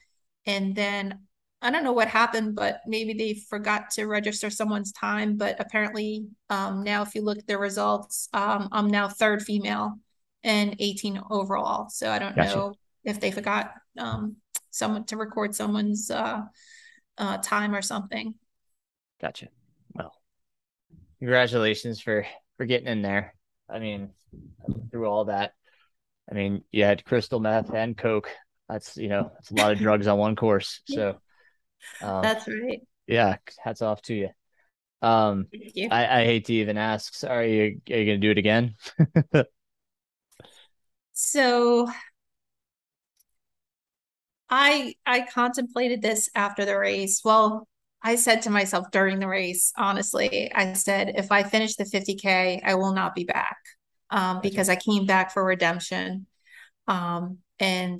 And 0.45 0.75
then 0.75 1.19
I 1.61 1.71
don't 1.71 1.83
know 1.83 1.93
what 1.93 2.07
happened, 2.07 2.55
but 2.55 2.81
maybe 2.85 3.13
they 3.13 3.33
forgot 3.33 3.89
to 3.91 4.05
register 4.05 4.51
someone's 4.51 4.91
time. 4.91 5.37
But 5.37 5.55
apparently, 5.59 6.27
um, 6.51 6.83
now 6.83 7.01
if 7.01 7.15
you 7.15 7.23
look 7.23 7.39
at 7.39 7.47
the 7.47 7.57
results, 7.57 8.29
um, 8.33 8.69
I'm 8.71 8.87
now 8.87 9.07
third 9.07 9.41
female 9.41 9.95
and 10.45 10.75
18 10.79 11.19
overall. 11.29 11.89
So 11.89 12.09
I 12.09 12.19
don't 12.19 12.35
gotcha. 12.35 12.55
know 12.55 12.75
if 13.03 13.19
they 13.19 13.31
forgot 13.31 13.73
um, 13.97 14.37
someone 14.69 15.03
to 15.05 15.17
record 15.17 15.55
someone's 15.55 16.09
uh, 16.11 16.43
uh, 17.17 17.37
time 17.39 17.75
or 17.75 17.81
something. 17.81 18.35
Gotcha. 19.19 19.47
Well, 19.93 20.13
congratulations 21.19 21.99
for 21.99 22.25
for 22.57 22.65
getting 22.65 22.87
in 22.87 23.01
there. 23.01 23.33
I 23.67 23.79
mean, 23.79 24.11
through 24.91 25.07
all 25.07 25.25
that. 25.25 25.53
I 26.29 26.35
mean, 26.35 26.63
you 26.71 26.83
had 26.83 27.03
crystal 27.03 27.39
meth 27.39 27.73
and 27.73 27.97
coke. 27.97 28.29
That's 28.69 28.97
you 28.97 29.09
know, 29.09 29.31
that's 29.33 29.51
a 29.51 29.55
lot 29.55 29.71
of 29.71 29.79
drugs 29.79 30.07
on 30.07 30.17
one 30.17 30.35
course. 30.35 30.81
So 30.87 31.17
um, 32.01 32.21
that's 32.21 32.47
right. 32.47 32.81
Yeah, 33.07 33.37
hats 33.63 33.81
off 33.81 34.01
to 34.03 34.13
you. 34.13 34.29
Um, 35.01 35.47
you. 35.51 35.89
I, 35.91 36.21
I 36.21 36.25
hate 36.25 36.45
to 36.45 36.53
even 36.53 36.77
ask. 36.77 37.15
Sorry, 37.15 37.61
are 37.61 37.65
you, 37.65 37.81
are 37.91 37.99
you 37.99 38.05
gonna 38.05 38.17
do 38.17 38.31
it 38.31 38.37
again? 38.37 38.75
so 41.15 41.87
I 44.49 44.95
I 45.05 45.21
contemplated 45.21 46.01
this 46.01 46.29
after 46.35 46.65
the 46.65 46.77
race. 46.77 47.21
Well, 47.23 47.67
I 48.01 48.15
said 48.15 48.43
to 48.43 48.49
myself 48.49 48.91
during 48.91 49.19
the 49.19 49.27
race, 49.27 49.73
honestly, 49.77 50.51
I 50.53 50.73
said, 50.73 51.13
if 51.15 51.31
I 51.31 51.43
finish 51.43 51.75
the 51.75 51.85
50K, 51.85 52.61
I 52.63 52.75
will 52.75 52.93
not 52.93 53.15
be 53.15 53.23
back 53.23 53.57
um, 54.11 54.41
because 54.41 54.69
I 54.69 54.75
came 54.75 55.05
back 55.05 55.31
for 55.33 55.43
redemption. 55.43 56.27
Um, 56.87 57.39
and 57.59 57.99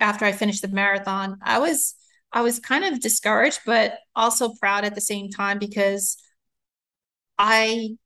after 0.00 0.24
I 0.26 0.32
finished 0.32 0.62
the 0.62 0.68
marathon, 0.68 1.38
I 1.42 1.58
was 1.60 1.94
I 2.32 2.42
was 2.42 2.58
kind 2.60 2.84
of 2.84 3.00
discouraged, 3.00 3.60
but 3.64 3.94
also 4.14 4.52
proud 4.60 4.84
at 4.84 4.94
the 4.94 5.00
same 5.00 5.30
time 5.30 5.58
because 5.58 6.18
I 7.38 7.96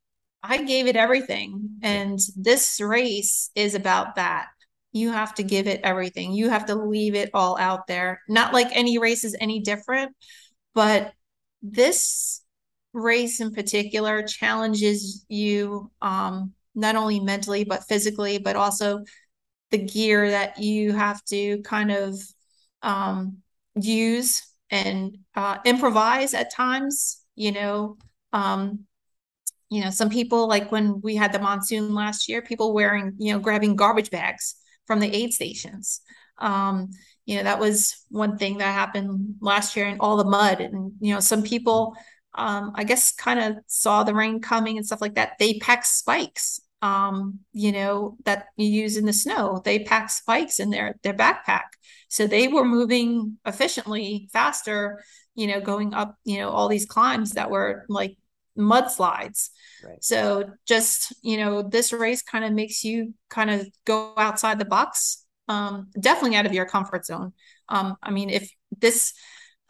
I 0.43 0.63
gave 0.63 0.87
it 0.87 0.97
everything. 0.97 1.79
And 1.83 2.19
this 2.37 2.81
race 2.81 3.51
is 3.55 3.75
about 3.75 4.17
that. 4.17 4.49
You 4.93 5.11
have 5.11 5.35
to 5.37 5.43
give 5.43 5.67
it 5.67 5.81
everything. 5.85 6.33
You 6.33 6.51
have 6.51 6.67
to 6.67 6.75
leave 6.75 7.15
it 7.15 7.31
all 7.33 7.57
out 7.59 7.87
there. 7.87 8.21
Not 8.29 8.53
like 8.53 8.69
any 8.73 8.99
race 8.99 9.25
is 9.25 9.37
any 9.41 9.61
different, 9.61 10.15
but 10.75 11.13
this 11.63 12.43
race 12.93 13.41
in 13.41 13.53
particular 13.53 14.23
challenges 14.23 15.25
you 15.29 15.91
um, 16.03 16.53
not 16.75 16.97
only 16.97 17.21
mentally 17.21 17.65
but 17.65 17.85
physically, 17.85 18.39
but 18.39 18.57
also 18.57 19.05
the 19.71 19.79
gear 19.79 20.31
that 20.31 20.59
you 20.59 20.93
have 20.93 21.25
to 21.25 21.63
kind 21.63 21.91
of 21.91 22.15
um, 22.83 23.39
use 23.75 24.43
and 24.71 25.17
uh, 25.35 25.59
improvise 25.65 26.35
at 26.35 26.53
times. 26.53 27.25
You 27.35 27.53
know, 27.53 27.97
um, 28.33 28.81
you 29.73 29.81
know, 29.81 29.89
some 29.89 30.11
people 30.11 30.49
like 30.49 30.71
when 30.71 31.01
we 31.01 31.17
had 31.17 31.33
the 31.33 31.39
monsoon 31.39 31.95
last 31.95 32.29
year, 32.29 32.43
people 32.43 32.75
wearing, 32.75 33.15
you 33.17 33.33
know, 33.33 33.39
grabbing 33.39 33.75
garbage 33.75 34.11
bags 34.11 34.55
from 34.87 35.01
the 35.01 35.11
aid 35.17 35.33
stations. 35.33 36.03
Um, 36.37 36.91
you 37.25 37.39
know, 37.39 37.45
that 37.45 37.59
was 37.59 38.05
one 38.11 38.37
thing 38.37 38.59
that 38.59 38.75
happened 38.75 39.37
last 39.41 39.75
year 39.75 39.87
and 39.87 39.99
all 39.99 40.19
the 40.19 40.27
mud. 40.27 40.61
And, 40.61 40.93
you 41.01 41.15
know, 41.15 41.21
some 41.21 41.43
people, 41.43 41.97
um, 42.35 42.73
I 42.75 42.85
guess, 42.85 43.15
kind 43.15 43.41
of 43.41 43.65
saw 43.67 44.05
the 44.05 44.15
rain 44.15 44.41
coming 44.41 44.77
and 44.77 44.85
stuff 44.85 45.01
like 45.01 45.15
that. 45.15 45.39
They 45.39 45.55
packed 45.55 45.87
spikes, 45.87 46.61
um, 46.83 47.39
you 47.55 47.73
know, 47.73 48.19
that 48.27 48.49
you 48.59 48.67
use 48.67 48.99
in 48.99 49.07
the 49.07 49.13
snow. 49.15 49.63
They 49.65 49.79
packed 49.79 50.11
spikes 50.11 50.61
in 50.61 50.69
their 50.69 50.97
their 51.03 51.15
backpack, 51.15 51.69
so 52.09 52.27
they 52.27 52.49
were 52.49 52.65
moving 52.65 53.39
efficiently, 53.47 54.29
faster. 54.35 55.03
You 55.35 55.47
know, 55.47 55.63
going 55.63 55.95
up, 55.95 56.19
you 56.25 56.41
know, 56.41 56.51
all 56.51 56.69
these 56.69 56.85
climbs 56.85 57.31
that 57.33 57.51
were 57.51 57.87
like 57.89 58.19
mudslides. 58.59 59.51
Right. 59.85 60.03
So 60.03 60.51
just, 60.67 61.13
you 61.23 61.37
know, 61.39 61.63
this 61.63 61.93
race 61.93 62.23
kind 62.23 62.45
of 62.45 62.53
makes 62.53 62.85
you 62.85 63.15
kind 63.31 63.51
of 63.51 63.69
go 63.85 64.13
outside 64.17 64.59
the 64.59 64.65
box, 64.65 65.25
um, 65.49 65.89
definitely 65.99 66.37
out 66.37 66.47
of 66.47 66.53
your 66.53 66.67
comfort 66.67 67.07
zone. 67.07 67.33
Um, 67.69 67.97
I 68.03 68.11
mean, 68.11 68.31
if 68.31 68.51
this, 68.79 69.15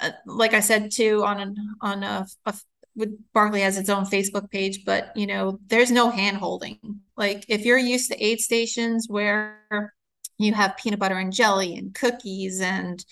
uh, 0.00 0.10
like 0.26 0.54
I 0.54 0.60
said 0.60 0.90
too, 0.90 1.24
on 1.24 1.40
an, 1.40 1.56
on 1.80 2.02
a, 2.02 2.26
a 2.46 2.54
with 2.94 3.16
Barkley 3.32 3.62
has 3.62 3.78
its 3.78 3.88
own 3.88 4.04
Facebook 4.04 4.50
page, 4.50 4.84
but 4.84 5.16
you 5.16 5.26
know, 5.26 5.58
there's 5.68 5.90
no 5.90 6.10
hand 6.10 6.36
holding. 6.36 6.78
Like 7.16 7.44
if 7.48 7.64
you're 7.64 7.78
used 7.78 8.10
to 8.10 8.22
aid 8.22 8.40
stations 8.40 9.06
where 9.08 9.94
you 10.38 10.52
have 10.52 10.76
peanut 10.76 10.98
butter 10.98 11.16
and 11.16 11.32
jelly 11.32 11.76
and 11.76 11.94
cookies 11.94 12.60
and 12.60 13.02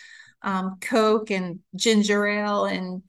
um, 0.43 0.77
Coke 0.81 1.31
and 1.31 1.61
ginger 1.75 2.27
ale 2.27 2.65
and 2.65 3.03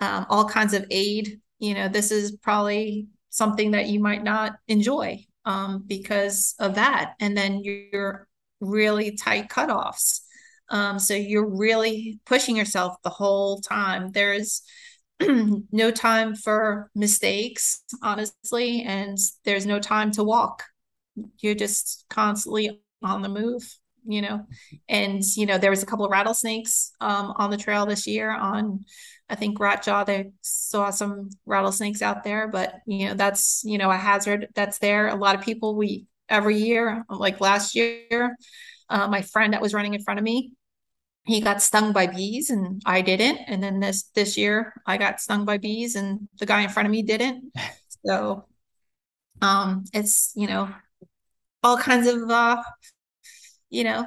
um, 0.00 0.26
all 0.28 0.48
kinds 0.48 0.74
of 0.74 0.86
aid 0.90 1.40
you 1.58 1.74
know, 1.74 1.88
this 1.88 2.10
is 2.10 2.36
probably 2.42 3.08
something 3.30 3.72
that 3.72 3.88
you 3.88 4.00
might 4.00 4.22
not 4.22 4.54
enjoy 4.68 5.24
um, 5.44 5.84
because 5.86 6.54
of 6.58 6.76
that. 6.76 7.14
And 7.20 7.36
then 7.36 7.62
you're 7.62 8.28
really 8.60 9.16
tight 9.16 9.48
cutoffs. 9.48 10.20
Um, 10.70 10.98
so 10.98 11.14
you're 11.14 11.48
really 11.48 12.20
pushing 12.24 12.56
yourself 12.56 12.96
the 13.02 13.10
whole 13.10 13.60
time. 13.60 14.12
There's 14.12 14.62
no 15.20 15.90
time 15.90 16.34
for 16.34 16.90
mistakes, 16.94 17.82
honestly, 18.02 18.82
and 18.82 19.18
there's 19.44 19.66
no 19.66 19.78
time 19.78 20.10
to 20.12 20.24
walk. 20.24 20.64
You're 21.38 21.54
just 21.54 22.04
constantly 22.08 22.80
on 23.02 23.22
the 23.22 23.28
move. 23.28 23.62
you 24.06 24.22
know, 24.22 24.46
and 24.88 25.22
you 25.36 25.46
know 25.46 25.58
there 25.58 25.70
was 25.70 25.82
a 25.82 25.86
couple 25.86 26.04
of 26.04 26.10
rattlesnakes 26.10 26.92
um, 27.00 27.32
on 27.36 27.50
the 27.50 27.56
trail 27.56 27.86
this 27.86 28.06
year. 28.06 28.30
On 28.30 28.84
I 29.34 29.36
think 29.36 29.58
Rat 29.58 29.82
Jaw, 29.82 30.04
they 30.04 30.30
saw 30.42 30.90
some 30.90 31.28
rattlesnakes 31.44 32.02
out 32.02 32.22
there, 32.22 32.46
but 32.46 32.76
you 32.86 33.08
know 33.08 33.14
that's 33.14 33.62
you 33.64 33.78
know 33.78 33.90
a 33.90 33.96
hazard 33.96 34.46
that's 34.54 34.78
there. 34.78 35.08
A 35.08 35.16
lot 35.16 35.34
of 35.34 35.40
people 35.40 35.74
we 35.74 36.06
every 36.28 36.56
year, 36.56 37.04
like 37.08 37.40
last 37.40 37.74
year, 37.74 38.36
uh, 38.88 39.08
my 39.08 39.22
friend 39.22 39.52
that 39.52 39.60
was 39.60 39.74
running 39.74 39.92
in 39.92 40.04
front 40.04 40.20
of 40.20 40.24
me, 40.24 40.52
he 41.26 41.40
got 41.40 41.60
stung 41.60 41.92
by 41.92 42.06
bees 42.06 42.48
and 42.48 42.80
I 42.86 43.00
didn't. 43.00 43.38
And 43.48 43.60
then 43.60 43.80
this 43.80 44.04
this 44.14 44.38
year 44.38 44.72
I 44.86 44.98
got 44.98 45.20
stung 45.20 45.44
by 45.44 45.58
bees 45.58 45.96
and 45.96 46.28
the 46.38 46.46
guy 46.46 46.60
in 46.60 46.68
front 46.68 46.86
of 46.86 46.92
me 46.92 47.02
didn't. 47.02 47.52
So 48.06 48.44
um 49.40 49.84
it's 49.94 50.32
you 50.36 50.46
know 50.46 50.68
all 51.62 51.78
kinds 51.78 52.06
of 52.06 52.30
uh 52.30 52.62
you 53.70 53.82
know 53.82 54.06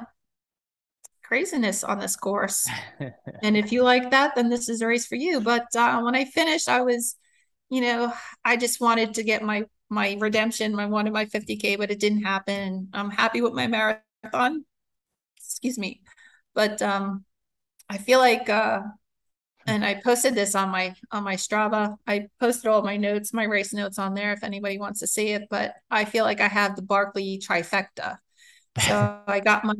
craziness 1.28 1.84
on 1.84 1.98
this 1.98 2.16
course. 2.16 2.66
and 3.42 3.56
if 3.56 3.70
you 3.70 3.82
like 3.82 4.10
that, 4.10 4.34
then 4.34 4.48
this 4.48 4.68
is 4.68 4.80
a 4.80 4.86
race 4.86 5.06
for 5.06 5.14
you. 5.14 5.40
But 5.40 5.66
uh, 5.76 6.00
when 6.00 6.16
I 6.16 6.24
finished, 6.24 6.68
I 6.68 6.80
was, 6.80 7.16
you 7.68 7.82
know, 7.82 8.12
I 8.44 8.56
just 8.56 8.80
wanted 8.80 9.14
to 9.14 9.22
get 9.22 9.42
my 9.42 9.64
my 9.90 10.16
redemption. 10.18 10.78
I 10.78 10.86
wanted 10.86 11.12
my 11.12 11.26
50k, 11.26 11.78
but 11.78 11.90
it 11.90 12.00
didn't 12.00 12.24
happen. 12.24 12.88
I'm 12.94 13.10
happy 13.10 13.42
with 13.42 13.52
my 13.52 13.66
marathon. 13.66 14.64
Excuse 15.36 15.78
me, 15.78 16.00
but 16.54 16.80
um, 16.82 17.24
I 17.88 17.98
feel 17.98 18.18
like, 18.18 18.48
uh, 18.48 18.80
and 19.66 19.84
I 19.84 20.00
posted 20.02 20.34
this 20.34 20.54
on 20.54 20.70
my 20.70 20.94
on 21.10 21.24
my 21.24 21.36
Strava. 21.36 21.96
I 22.06 22.28
posted 22.40 22.70
all 22.70 22.82
my 22.82 22.96
notes, 22.96 23.34
my 23.34 23.44
race 23.44 23.74
notes 23.74 23.98
on 23.98 24.14
there 24.14 24.32
if 24.32 24.42
anybody 24.42 24.78
wants 24.78 25.00
to 25.00 25.06
see 25.06 25.28
it. 25.28 25.44
But 25.50 25.74
I 25.90 26.06
feel 26.06 26.24
like 26.24 26.40
I 26.40 26.48
have 26.48 26.74
the 26.74 26.82
Barkley 26.82 27.38
trifecta. 27.38 28.16
So 28.80 29.20
I 29.26 29.40
got 29.40 29.64
my 29.64 29.74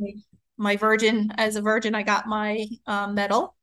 my 0.59 0.75
virgin 0.75 1.31
as 1.37 1.55
a 1.55 1.61
virgin. 1.61 1.95
I 1.95 2.03
got 2.03 2.27
my 2.27 2.67
um, 2.85 3.15
medal. 3.15 3.55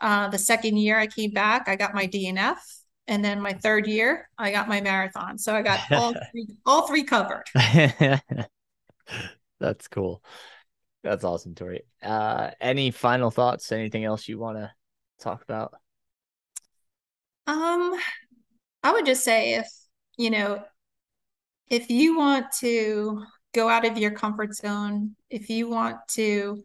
Uh, 0.00 0.28
the 0.28 0.38
second 0.38 0.78
year 0.78 0.98
I 0.98 1.06
came 1.06 1.32
back, 1.32 1.68
I 1.68 1.76
got 1.76 1.94
my 1.94 2.06
DNF 2.06 2.58
and 3.08 3.24
then 3.24 3.40
my 3.40 3.52
third 3.52 3.86
year 3.86 4.28
i 4.38 4.50
got 4.50 4.68
my 4.68 4.80
marathon. 4.80 5.38
So 5.38 5.54
i 5.54 5.62
got 5.62 5.80
all 5.92 6.12
three 6.30 6.48
all 6.64 6.86
three 6.86 7.04
covered. 7.04 7.44
That's 9.60 9.88
cool. 9.88 10.22
That's 11.02 11.24
awesome 11.24 11.54
tori. 11.54 11.82
Uh 12.02 12.50
any 12.60 12.90
final 12.90 13.30
thoughts? 13.30 13.72
Anything 13.72 14.04
else 14.04 14.28
you 14.28 14.38
want 14.38 14.58
to 14.58 14.70
talk 15.20 15.42
about? 15.42 15.74
Um 17.46 17.98
i 18.82 18.92
would 18.92 19.06
just 19.06 19.24
say 19.24 19.54
if 19.54 19.68
you 20.16 20.30
know 20.30 20.62
if 21.68 21.90
you 21.90 22.16
want 22.16 22.46
to 22.60 23.24
go 23.56 23.68
out 23.70 23.86
of 23.86 23.96
your 23.96 24.10
comfort 24.10 24.54
zone 24.54 25.16
if 25.30 25.48
you 25.48 25.66
want 25.66 25.96
to 26.08 26.62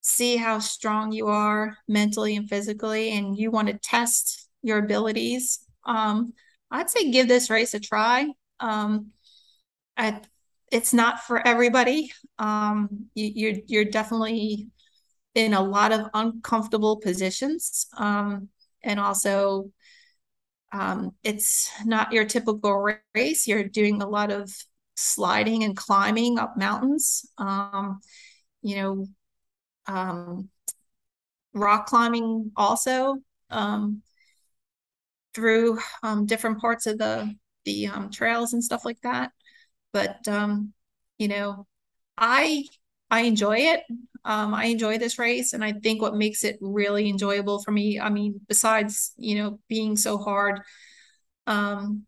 see 0.00 0.36
how 0.36 0.58
strong 0.58 1.12
you 1.12 1.28
are 1.28 1.76
mentally 1.86 2.34
and 2.34 2.48
physically 2.48 3.12
and 3.12 3.38
you 3.38 3.52
want 3.52 3.68
to 3.68 3.78
test 3.78 4.48
your 4.62 4.78
abilities. 4.78 5.60
Um, 5.84 6.32
I'd 6.72 6.90
say 6.90 7.12
give 7.12 7.28
this 7.28 7.50
race 7.50 7.72
a 7.74 7.80
try. 7.80 8.26
Um, 8.58 9.12
I, 9.96 10.20
it's 10.72 10.92
not 10.92 11.20
for 11.20 11.46
everybody. 11.46 12.12
Um, 12.38 13.06
you, 13.14 13.30
you're 13.34 13.60
you're 13.66 13.84
definitely 13.84 14.68
in 15.36 15.54
a 15.54 15.62
lot 15.62 15.92
of 15.92 16.08
uncomfortable 16.12 16.96
positions, 16.96 17.86
um, 17.96 18.48
and 18.82 18.98
also 18.98 19.70
um, 20.72 21.12
it's 21.22 21.70
not 21.84 22.12
your 22.12 22.24
typical 22.24 22.96
race. 23.14 23.46
You're 23.46 23.64
doing 23.64 24.02
a 24.02 24.08
lot 24.08 24.32
of 24.32 24.50
sliding 24.96 25.64
and 25.64 25.76
climbing 25.76 26.38
up 26.38 26.56
mountains. 26.56 27.26
Um, 27.38 28.00
you 28.62 28.76
know, 28.76 29.06
um, 29.86 30.48
rock 31.54 31.86
climbing 31.86 32.52
also. 32.56 33.16
Um, 33.50 34.02
through 35.34 35.78
um, 36.02 36.26
different 36.26 36.58
parts 36.60 36.86
of 36.86 36.98
the 36.98 37.32
the 37.64 37.88
um, 37.88 38.10
trails 38.10 38.52
and 38.52 38.62
stuff 38.64 38.84
like 38.84 39.00
that. 39.02 39.32
But 39.92 40.26
um, 40.28 40.72
you 41.18 41.28
know, 41.28 41.66
I 42.16 42.64
I 43.10 43.22
enjoy 43.22 43.58
it. 43.58 43.82
Um, 44.24 44.54
I 44.54 44.66
enjoy 44.66 44.98
this 44.98 45.18
race, 45.18 45.52
and 45.52 45.62
I 45.62 45.72
think 45.72 46.02
what 46.02 46.16
makes 46.16 46.42
it 46.42 46.58
really 46.60 47.08
enjoyable 47.08 47.62
for 47.62 47.70
me, 47.70 48.00
I 48.00 48.08
mean, 48.08 48.40
besides 48.48 49.12
you 49.16 49.36
know 49.36 49.60
being 49.68 49.96
so 49.96 50.18
hard, 50.18 50.60
um, 51.46 52.04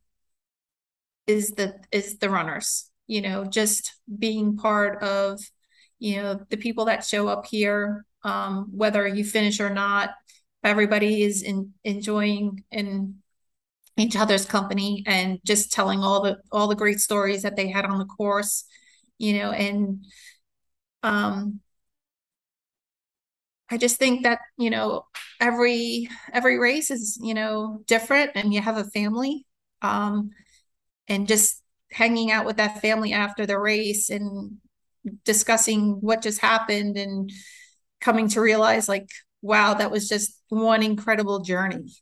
is 1.28 1.50
the 1.52 1.74
is 1.92 2.18
the 2.18 2.30
runners. 2.30 2.90
You 3.06 3.22
know, 3.22 3.44
just 3.44 3.94
being 4.18 4.56
part 4.56 5.02
of 5.02 5.40
you 5.98 6.16
know 6.16 6.40
the 6.50 6.56
people 6.56 6.86
that 6.86 7.04
show 7.04 7.28
up 7.28 7.46
here, 7.46 8.04
um, 8.24 8.68
whether 8.72 9.06
you 9.06 9.24
finish 9.24 9.60
or 9.60 9.70
not, 9.70 10.10
everybody 10.64 11.22
is 11.22 11.42
in, 11.42 11.72
enjoying 11.84 12.64
in 12.70 13.16
each 13.96 14.16
other's 14.16 14.46
company 14.46 15.02
and 15.06 15.40
just 15.44 15.72
telling 15.72 16.00
all 16.00 16.22
the 16.22 16.38
all 16.52 16.68
the 16.68 16.76
great 16.76 17.00
stories 17.00 17.42
that 17.42 17.56
they 17.56 17.68
had 17.68 17.84
on 17.84 17.98
the 17.98 18.04
course 18.04 18.64
you 19.18 19.36
know 19.36 19.50
and 19.50 20.04
um 21.02 21.60
i 23.70 23.76
just 23.76 23.96
think 23.96 24.22
that 24.22 24.38
you 24.56 24.70
know 24.70 25.04
every 25.40 26.08
every 26.32 26.58
race 26.58 26.90
is 26.90 27.18
you 27.20 27.34
know 27.34 27.82
different 27.86 28.30
and 28.36 28.54
you 28.54 28.60
have 28.60 28.76
a 28.76 28.84
family 28.84 29.44
um 29.82 30.30
and 31.08 31.28
just 31.28 31.62
hanging 31.90 32.30
out 32.30 32.44
with 32.44 32.58
that 32.58 32.80
family 32.80 33.12
after 33.12 33.46
the 33.46 33.58
race 33.58 34.10
and 34.10 34.58
discussing 35.24 35.98
what 36.00 36.22
just 36.22 36.40
happened 36.40 36.96
and 36.96 37.32
coming 38.00 38.28
to 38.28 38.40
realize 38.40 38.88
like 38.88 39.08
wow, 39.42 39.74
that 39.74 39.90
was 39.90 40.08
just 40.08 40.40
one 40.48 40.82
incredible 40.82 41.40
journey, 41.40 41.92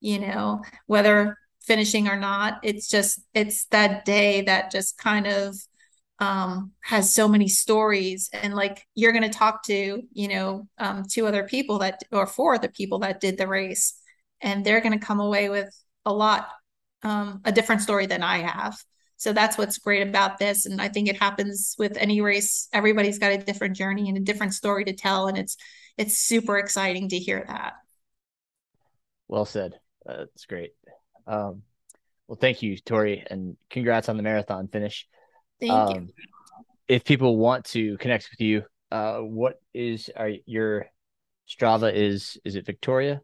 you 0.00 0.18
know, 0.18 0.62
whether 0.86 1.36
finishing 1.62 2.08
or 2.08 2.16
not. 2.16 2.60
It's 2.62 2.88
just, 2.88 3.20
it's 3.34 3.66
that 3.66 4.04
day 4.04 4.42
that 4.42 4.70
just 4.70 4.98
kind 4.98 5.26
of 5.26 5.56
um, 6.18 6.72
has 6.80 7.12
so 7.12 7.28
many 7.28 7.48
stories. 7.48 8.28
And 8.32 8.54
like 8.54 8.86
you're 8.94 9.12
going 9.12 9.30
to 9.30 9.38
talk 9.38 9.62
to, 9.64 10.02
you 10.12 10.28
know, 10.28 10.68
um, 10.78 11.04
two 11.08 11.26
other 11.26 11.44
people 11.44 11.78
that, 11.78 12.02
or 12.12 12.26
four 12.26 12.54
other 12.54 12.68
people 12.68 13.00
that 13.00 13.20
did 13.20 13.38
the 13.38 13.46
race, 13.46 13.94
and 14.40 14.64
they're 14.64 14.80
going 14.80 14.98
to 14.98 15.04
come 15.04 15.20
away 15.20 15.48
with 15.48 15.68
a 16.06 16.12
lot, 16.12 16.48
um, 17.02 17.40
a 17.44 17.52
different 17.52 17.82
story 17.82 18.06
than 18.06 18.22
I 18.22 18.38
have. 18.38 18.76
So 19.16 19.32
that's 19.32 19.58
what's 19.58 19.78
great 19.78 20.06
about 20.06 20.38
this. 20.38 20.64
And 20.64 20.80
I 20.80 20.88
think 20.88 21.08
it 21.08 21.18
happens 21.18 21.76
with 21.78 21.96
any 21.98 22.20
race. 22.20 22.68
Everybody's 22.72 23.18
got 23.18 23.32
a 23.32 23.38
different 23.38 23.76
journey 23.76 24.08
and 24.08 24.16
a 24.16 24.22
different 24.22 24.54
story 24.54 24.84
to 24.84 24.94
tell. 24.94 25.26
And 25.26 25.36
it's, 25.36 25.56
it's 25.98 26.16
super 26.16 26.56
exciting 26.56 27.10
to 27.10 27.18
hear 27.18 27.44
that. 27.46 27.74
Well 29.28 29.44
said. 29.44 29.78
That's 30.06 30.46
great. 30.46 30.72
Um, 31.26 31.62
well, 32.26 32.38
thank 32.40 32.62
you, 32.62 32.78
Tori, 32.78 33.24
and 33.28 33.56
congrats 33.68 34.08
on 34.08 34.16
the 34.16 34.22
marathon 34.22 34.68
finish. 34.68 35.06
Thank 35.60 35.72
um, 35.72 35.94
you. 35.94 36.08
If 36.88 37.04
people 37.04 37.36
want 37.36 37.66
to 37.66 37.96
connect 37.98 38.30
with 38.30 38.40
you, 38.40 38.62
uh, 38.90 39.18
what 39.18 39.60
is 39.74 40.10
are 40.16 40.32
your 40.46 40.86
Strava 41.48 41.92
is 41.92 42.38
is 42.44 42.56
it 42.56 42.66
Victoria? 42.66 43.20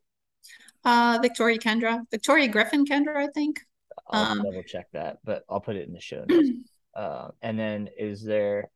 Uh, 0.85 1.19
Victoria 1.21 1.59
Kendra, 1.59 2.03
Victoria 2.11 2.49
Griffin 2.49 2.85
Kendra, 2.85 3.17
I 3.17 3.29
think. 3.29 3.61
I'll 4.09 4.33
um, 4.33 4.43
double 4.43 4.63
check 4.63 4.87
that, 4.93 5.19
but 5.25 5.45
I'll 5.49 5.61
put 5.61 5.77
it 5.77 5.87
in 5.87 5.93
the 5.93 6.01
show 6.01 6.25
notes. 6.29 6.49
uh, 6.95 7.29
and 7.43 7.59
then 7.59 7.89
is 7.99 8.23
there 8.23 8.71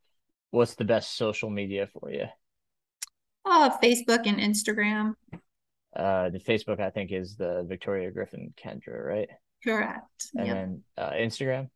what's 0.51 0.75
the 0.75 0.85
best 0.85 1.17
social 1.17 1.51
media 1.51 1.87
for 1.87 2.11
you? 2.11 2.27
Uh, 3.45 3.71
Facebook 3.83 4.27
and 4.27 4.39
Instagram. 4.39 5.15
Uh, 5.95 6.31
the 6.31 6.39
Facebook 6.39 6.81
I 6.81 6.91
think 6.91 7.13
is 7.13 7.37
the 7.37 7.65
Victoria 7.69 8.11
Griffin 8.11 8.53
Kendra, 8.63 9.05
right? 9.05 9.29
Correct. 9.63 10.31
And 10.37 10.47
yep. 10.47 10.57
then 10.57 10.83
uh, 10.97 11.11
Instagram. 11.13 11.69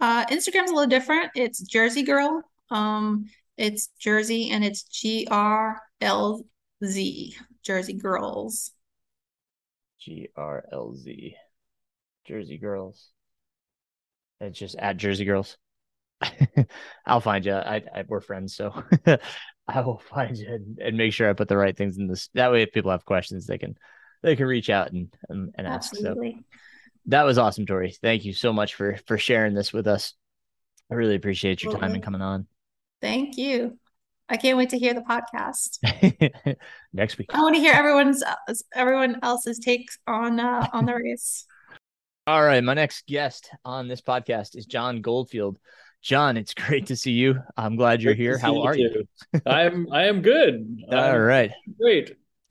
Uh, 0.00 0.26
Instagram's 0.26 0.70
a 0.70 0.74
little 0.74 0.86
different. 0.86 1.30
It's 1.34 1.60
Jersey 1.60 2.02
Girl. 2.02 2.42
Um, 2.70 3.26
it's 3.56 3.88
Jersey 3.98 4.50
and 4.50 4.64
it's 4.64 4.82
G 4.84 5.26
R 5.30 5.80
L 6.00 6.44
Z. 6.84 7.36
Jersey 7.62 7.94
Girls. 7.94 8.72
G 9.98 10.28
R 10.36 10.64
L 10.70 10.94
Z. 10.94 11.34
Jersey 12.26 12.58
Girls. 12.58 13.10
It's 14.40 14.58
just 14.58 14.76
at 14.76 14.96
Jersey 14.96 15.24
Girls. 15.24 15.56
I'll 17.06 17.20
find 17.20 17.44
you. 17.44 17.52
I, 17.54 17.82
I 17.94 18.04
we're 18.06 18.20
friends, 18.20 18.56
so 18.56 18.82
I 19.68 19.80
will 19.80 20.02
find 20.10 20.36
you 20.36 20.46
and, 20.48 20.78
and, 20.78 20.96
make 20.96 21.12
sure 21.12 21.28
I 21.28 21.34
put 21.34 21.48
the 21.48 21.56
right 21.56 21.76
things 21.76 21.98
in 21.98 22.06
this. 22.06 22.28
That 22.34 22.52
way, 22.52 22.62
if 22.62 22.72
people 22.72 22.90
have 22.90 23.04
questions, 23.04 23.46
they 23.46 23.58
can 23.58 23.76
they 24.22 24.36
can 24.36 24.46
reach 24.46 24.70
out 24.70 24.92
and 24.92 25.14
and, 25.28 25.52
and 25.56 25.66
ask. 25.66 25.92
Absolutely. 25.92 26.32
So 26.32 26.58
that 27.06 27.24
was 27.24 27.38
awesome, 27.38 27.66
Tori. 27.66 27.94
Thank 28.02 28.24
you 28.24 28.32
so 28.32 28.52
much 28.52 28.74
for 28.74 28.98
for 29.06 29.18
sharing 29.18 29.54
this 29.54 29.72
with 29.72 29.86
us. 29.86 30.14
I 30.90 30.94
really 30.94 31.16
appreciate 31.16 31.62
your 31.62 31.76
time 31.76 31.92
and 31.94 32.02
coming 32.02 32.22
on. 32.22 32.46
Thank 33.02 33.36
you. 33.36 33.78
I 34.28 34.36
can't 34.36 34.58
wait 34.58 34.70
to 34.70 34.78
hear 34.78 34.94
the 34.94 35.02
podcast 35.02 35.78
next 36.92 37.18
week. 37.18 37.30
I 37.32 37.40
want 37.40 37.54
to 37.54 37.60
hear 37.60 37.72
everyone's 37.72 38.24
everyone 38.74 39.20
else's 39.22 39.58
takes 39.58 39.98
on 40.06 40.40
uh, 40.40 40.68
on 40.72 40.86
the 40.86 40.94
race. 40.94 41.46
All 42.26 42.42
right, 42.44 42.62
my 42.62 42.74
next 42.74 43.06
guest 43.06 43.50
on 43.64 43.86
this 43.86 44.00
podcast 44.00 44.56
is 44.56 44.66
John 44.66 45.00
Goldfield. 45.00 45.58
John, 46.02 46.36
it's 46.36 46.54
great 46.54 46.86
to 46.86 46.96
see 46.96 47.12
you. 47.12 47.40
I'm 47.56 47.76
glad 47.76 48.02
you're 48.02 48.14
Great 48.14 48.20
here. 48.22 48.38
How 48.38 48.54
you 48.54 48.60
are 48.62 48.76
you? 48.76 48.90
too. 49.32 49.40
I'm 49.46 49.86
I 49.92 50.04
am 50.04 50.22
good. 50.22 50.82
All 50.92 50.98
I'm 50.98 51.20
right. 51.20 51.52
great. 51.80 52.16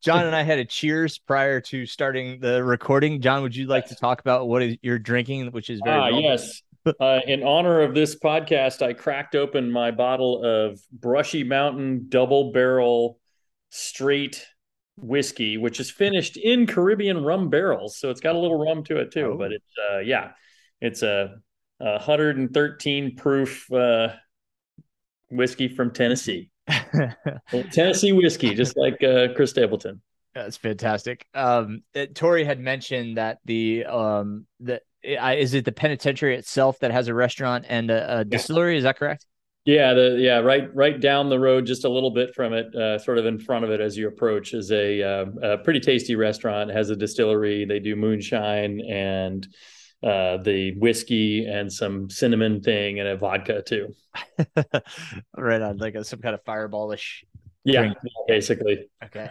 John 0.00 0.26
and 0.26 0.34
I 0.34 0.42
had 0.42 0.58
a 0.58 0.64
cheers 0.64 1.18
prior 1.18 1.60
to 1.62 1.86
starting 1.86 2.40
the 2.40 2.62
recording. 2.64 3.20
John, 3.20 3.42
would 3.42 3.54
you 3.54 3.66
like 3.66 3.86
to 3.86 3.96
talk 3.96 4.20
about 4.20 4.48
what 4.48 4.62
is 4.62 4.76
you're 4.82 4.98
drinking, 4.98 5.50
which 5.52 5.70
is 5.70 5.80
very 5.84 5.96
Ah, 6.00 6.04
relevant? 6.06 6.24
yes. 6.24 6.62
Uh, 7.00 7.20
in 7.26 7.42
honor 7.42 7.80
of 7.80 7.94
this 7.94 8.14
podcast, 8.18 8.82
I 8.82 8.92
cracked 8.92 9.34
open 9.34 9.70
my 9.70 9.90
bottle 9.90 10.44
of 10.44 10.78
Brushy 10.92 11.42
Mountain 11.42 12.06
Double 12.10 12.52
Barrel 12.52 13.18
Straight 13.70 14.44
Whiskey, 14.96 15.56
which 15.56 15.80
is 15.80 15.90
finished 15.90 16.36
in 16.36 16.66
Caribbean 16.66 17.24
rum 17.24 17.50
barrels, 17.50 17.98
so 17.98 18.10
it's 18.10 18.20
got 18.20 18.34
a 18.34 18.38
little 18.38 18.58
rum 18.58 18.84
to 18.84 18.98
it 18.98 19.12
too. 19.12 19.32
Oh. 19.34 19.38
But 19.38 19.52
it's 19.52 19.72
uh, 19.92 19.98
yeah, 19.98 20.32
it's 20.80 21.02
a, 21.02 21.36
a 21.80 21.92
113 21.92 23.16
proof 23.16 23.70
uh, 23.72 24.08
whiskey 25.30 25.68
from 25.68 25.90
Tennessee. 25.92 26.50
Tennessee 27.72 28.12
whiskey, 28.12 28.54
just 28.54 28.76
like 28.76 29.02
uh, 29.02 29.28
Chris 29.34 29.50
Stapleton. 29.50 30.00
That's 30.34 30.56
fantastic. 30.56 31.26
Um, 31.34 31.82
uh, 31.94 32.06
Tori 32.12 32.44
had 32.44 32.58
mentioned 32.58 33.18
that 33.18 33.38
the 33.44 33.84
um 33.86 34.46
the 34.60 34.80
I, 35.20 35.34
is 35.34 35.54
it 35.54 35.64
the 35.64 35.72
penitentiary 35.72 36.36
itself 36.36 36.78
that 36.80 36.90
has 36.90 37.08
a 37.08 37.14
restaurant 37.14 37.66
and 37.68 37.90
a, 37.90 38.20
a 38.20 38.24
distillery? 38.24 38.76
Is 38.76 38.84
that 38.84 38.98
correct? 38.98 39.26
Yeah, 39.64 39.94
the 39.94 40.16
yeah 40.18 40.38
right 40.40 40.74
right 40.74 41.00
down 41.00 41.30
the 41.30 41.38
road, 41.38 41.64
just 41.64 41.84
a 41.84 41.88
little 41.88 42.10
bit 42.10 42.34
from 42.34 42.52
it, 42.52 42.74
uh, 42.74 42.98
sort 42.98 43.16
of 43.18 43.24
in 43.24 43.38
front 43.38 43.64
of 43.64 43.70
it 43.70 43.80
as 43.80 43.96
you 43.96 44.08
approach, 44.08 44.52
is 44.52 44.70
a, 44.70 45.02
uh, 45.02 45.24
a 45.42 45.58
pretty 45.58 45.80
tasty 45.80 46.16
restaurant. 46.16 46.70
It 46.70 46.76
has 46.76 46.90
a 46.90 46.96
distillery. 46.96 47.64
They 47.64 47.78
do 47.80 47.96
moonshine 47.96 48.82
and 48.82 49.46
uh, 50.02 50.36
the 50.36 50.74
whiskey 50.76 51.46
and 51.46 51.72
some 51.72 52.10
cinnamon 52.10 52.60
thing 52.60 53.00
and 53.00 53.08
a 53.08 53.16
vodka 53.16 53.62
too. 53.62 53.94
right 55.36 55.62
on, 55.62 55.78
like 55.78 55.94
a, 55.94 56.04
some 56.04 56.20
kind 56.20 56.34
of 56.34 56.44
fireballish. 56.44 57.24
Yeah, 57.64 57.80
Drink. 57.80 57.96
basically. 58.28 58.90
Okay, 59.02 59.30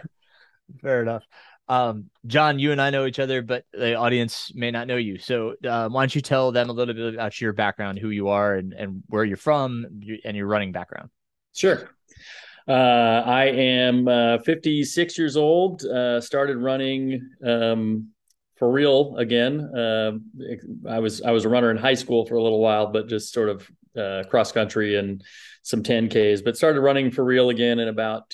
fair 0.82 1.00
enough. 1.00 1.22
Um, 1.68 2.10
John, 2.26 2.58
you 2.58 2.72
and 2.72 2.80
I 2.80 2.90
know 2.90 3.06
each 3.06 3.18
other, 3.18 3.40
but 3.40 3.64
the 3.72 3.94
audience 3.94 4.52
may 4.54 4.70
not 4.70 4.86
know 4.86 4.96
you. 4.96 5.18
So, 5.18 5.54
uh, 5.64 5.88
why 5.88 6.02
don't 6.02 6.14
you 6.14 6.20
tell 6.20 6.52
them 6.52 6.68
a 6.68 6.72
little 6.72 6.94
bit 6.94 7.14
about 7.14 7.40
your 7.40 7.52
background, 7.52 7.98
who 7.98 8.10
you 8.10 8.28
are, 8.28 8.54
and, 8.54 8.72
and 8.72 9.02
where 9.08 9.24
you're 9.24 9.36
from, 9.36 9.86
and 10.24 10.36
your 10.36 10.46
running 10.46 10.72
background? 10.72 11.10
Sure. 11.54 11.90
Uh, 12.66 13.22
I 13.26 13.44
am 13.46 14.08
uh, 14.08 14.38
56 14.38 15.18
years 15.18 15.36
old. 15.36 15.84
Uh, 15.84 16.20
started 16.20 16.56
running 16.58 17.30
um, 17.44 18.08
for 18.56 18.70
real 18.70 19.16
again. 19.16 19.60
Uh, 19.60 20.12
I 20.88 20.98
was 20.98 21.22
I 21.22 21.30
was 21.30 21.44
a 21.44 21.48
runner 21.48 21.70
in 21.70 21.76
high 21.76 21.94
school 21.94 22.24
for 22.24 22.36
a 22.36 22.42
little 22.42 22.60
while, 22.60 22.86
but 22.86 23.08
just 23.08 23.32
sort 23.32 23.48
of 23.50 23.70
uh, 23.96 24.24
cross 24.28 24.50
country 24.52 24.96
and 24.96 25.22
some 25.62 25.82
10ks. 25.82 26.42
But 26.44 26.56
started 26.56 26.80
running 26.80 27.10
for 27.10 27.24
real 27.24 27.50
again 27.50 27.78
in 27.78 27.88
about 27.88 28.30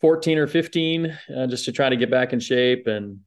2014 0.00 0.38
or 0.38 0.46
15, 0.46 1.18
uh, 1.36 1.46
just 1.46 1.66
to 1.66 1.72
try 1.72 1.88
to 1.88 1.96
get 1.96 2.10
back 2.10 2.32
in 2.32 2.40
shape. 2.40 2.86
And 2.86 3.20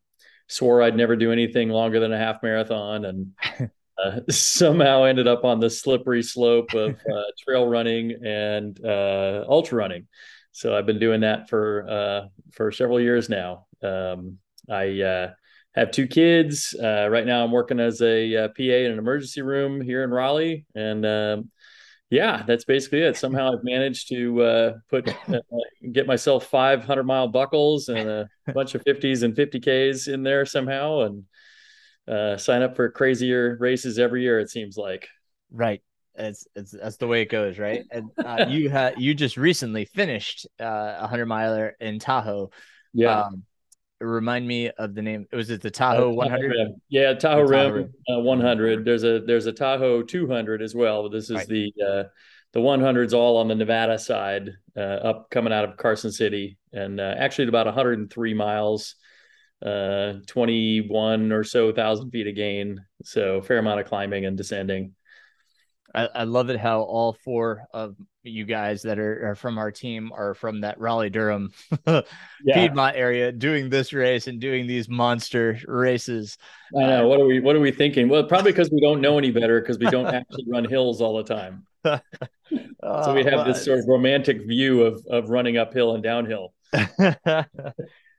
swore 0.47 0.81
I'd 0.81 0.95
never 0.95 1.15
do 1.15 1.31
anything 1.31 1.69
longer 1.69 1.99
than 1.99 2.13
a 2.13 2.17
half 2.17 2.43
marathon, 2.43 3.05
and 3.05 3.31
uh, 4.03 4.19
somehow 4.29 5.03
ended 5.03 5.27
up 5.27 5.43
on 5.43 5.59
the 5.59 5.69
slippery 5.69 6.23
slope 6.23 6.73
of 6.73 6.95
uh, 7.13 7.23
trail 7.39 7.67
running 7.67 8.23
and 8.25 8.79
uh, 8.83 9.45
ultra 9.47 9.77
running. 9.77 10.07
So 10.51 10.75
I've 10.75 10.85
been 10.85 10.99
doing 10.99 11.21
that 11.21 11.49
for 11.49 11.87
uh, 11.89 12.27
for 12.51 12.71
several 12.71 12.99
years 12.99 13.29
now. 13.29 13.65
Um, 13.81 14.37
I 14.69 15.01
uh, 15.01 15.31
have 15.75 15.91
two 15.91 16.07
kids. 16.07 16.75
Uh, 16.81 17.07
right 17.09 17.25
now, 17.25 17.43
I'm 17.43 17.51
working 17.51 17.79
as 17.79 18.01
a, 18.01 18.49
PA 18.55 18.63
in 18.63 18.91
an 18.91 18.99
emergency 18.99 19.41
room 19.41 19.81
here 19.81 20.03
in 20.03 20.11
Raleigh, 20.11 20.65
and 20.75 21.05
um, 21.05 21.51
yeah, 22.13 22.43
that's 22.45 22.63
basically 22.63 23.01
it. 23.01 23.17
Somehow 23.17 23.53
I've 23.53 23.63
managed 23.63 24.07
to 24.09 24.43
uh, 24.43 24.73
put 24.87 25.09
uh, 25.27 25.39
get 25.91 26.05
myself 26.05 26.45
500 26.45 27.03
mile 27.03 27.27
buckles 27.27 27.89
and 27.89 28.07
a 28.07 28.29
bunch 28.53 28.75
of 28.75 28.83
50s 28.83 29.23
and 29.23 29.35
50ks 29.35 30.07
in 30.07 30.21
there 30.21 30.45
somehow, 30.45 31.01
and 31.01 31.23
uh, 32.07 32.37
sign 32.37 32.61
up 32.61 32.75
for 32.75 32.91
crazier 32.91 33.57
races 33.59 33.97
every 33.97 34.21
year. 34.21 34.39
It 34.39 34.51
seems 34.51 34.77
like. 34.77 35.07
Right. 35.51 35.81
It's, 36.13 36.45
it's 36.55 36.69
that's 36.69 36.97
the 36.97 37.07
way 37.07 37.23
it 37.23 37.29
goes, 37.29 37.57
right? 37.57 37.83
And 37.91 38.11
uh, 38.23 38.45
you 38.47 38.69
had 38.69 39.01
you 39.01 39.15
just 39.15 39.35
recently 39.35 39.85
finished 39.85 40.45
uh, 40.59 40.97
a 40.99 41.07
hundred 41.07 41.25
miler 41.25 41.75
in 41.79 41.97
Tahoe. 41.97 42.51
Yeah. 42.93 43.21
Um, 43.21 43.43
remind 44.07 44.47
me 44.47 44.69
of 44.69 44.95
the 44.95 45.01
name. 45.01 45.27
Was 45.31 45.49
it 45.49 45.61
the 45.61 45.71
Tahoe 45.71 46.09
Uh, 46.11 46.13
100? 46.13 46.49
Rim. 46.51 46.75
Yeah, 46.89 47.13
Tahoe, 47.13 47.47
Tahoe 47.47 47.69
Rim, 47.71 47.93
Uh, 48.09 48.19
100. 48.19 48.85
There's 48.85 49.03
a 49.03 49.19
there's 49.19 49.45
a 49.45 49.51
Tahoe 49.53 50.03
200 50.03 50.61
as 50.61 50.75
well. 50.75 51.03
But 51.03 51.11
this 51.11 51.29
is 51.29 51.37
Right. 51.37 51.47
the 51.47 51.73
uh, 51.85 52.03
the 52.53 52.59
100's 52.61 53.13
all 53.13 53.37
on 53.37 53.47
the 53.47 53.55
Nevada 53.55 53.97
side, 53.97 54.51
uh, 54.77 54.79
up 54.79 55.29
coming 55.31 55.51
out 55.53 55.65
of 55.65 55.77
Carson 55.77 56.11
City, 56.11 56.57
and 56.71 56.99
uh, 56.99 57.15
actually 57.17 57.47
about 57.47 57.65
103 57.65 58.33
miles, 58.35 58.95
uh, 59.65 60.13
21 60.27 61.31
or 61.31 61.43
so 61.43 61.71
thousand 61.71 62.11
feet 62.11 62.27
of 62.27 62.35
gain. 62.35 62.83
So 63.03 63.41
fair 63.41 63.57
amount 63.57 63.79
of 63.79 63.87
climbing 63.87 64.25
and 64.25 64.37
descending. 64.37 64.93
I, 65.93 66.09
I 66.15 66.23
love 66.23 66.49
it 66.49 66.59
how 66.59 66.81
all 66.81 67.13
four 67.13 67.65
of 67.73 67.95
you 68.23 68.45
guys 68.45 68.81
that 68.83 68.99
are, 68.99 69.31
are 69.31 69.35
from 69.35 69.57
our 69.57 69.71
team 69.71 70.11
are 70.13 70.33
from 70.33 70.61
that 70.61 70.79
Raleigh 70.79 71.09
Durham 71.09 71.51
Piedmont 72.45 72.95
area 72.95 73.31
doing 73.31 73.69
this 73.69 73.93
race 73.93 74.27
and 74.27 74.39
doing 74.39 74.65
these 74.65 74.89
monster 74.89 75.59
races. 75.67 76.37
I 76.75 76.81
know. 76.81 77.03
Um, 77.03 77.09
what 77.09 77.19
are 77.19 77.25
we 77.25 77.39
What 77.39 77.55
are 77.55 77.59
we 77.59 77.71
thinking? 77.71 78.09
Well, 78.09 78.23
probably 78.23 78.51
because 78.53 78.71
we 78.71 78.81
don't 78.81 79.01
know 79.01 79.17
any 79.17 79.31
better 79.31 79.59
because 79.59 79.77
we 79.77 79.87
don't 79.87 80.07
actually 80.07 80.45
run 80.47 80.65
hills 80.65 81.01
all 81.01 81.17
the 81.17 81.23
time. 81.23 81.65
Oh, 82.85 83.05
so 83.05 83.13
we 83.15 83.23
have 83.23 83.45
this 83.47 83.63
sort 83.63 83.79
of 83.79 83.85
romantic 83.87 84.45
view 84.45 84.83
of 84.83 85.03
of 85.09 85.29
running 85.29 85.57
uphill 85.57 85.95
and 85.95 86.03
downhill. 86.03 86.53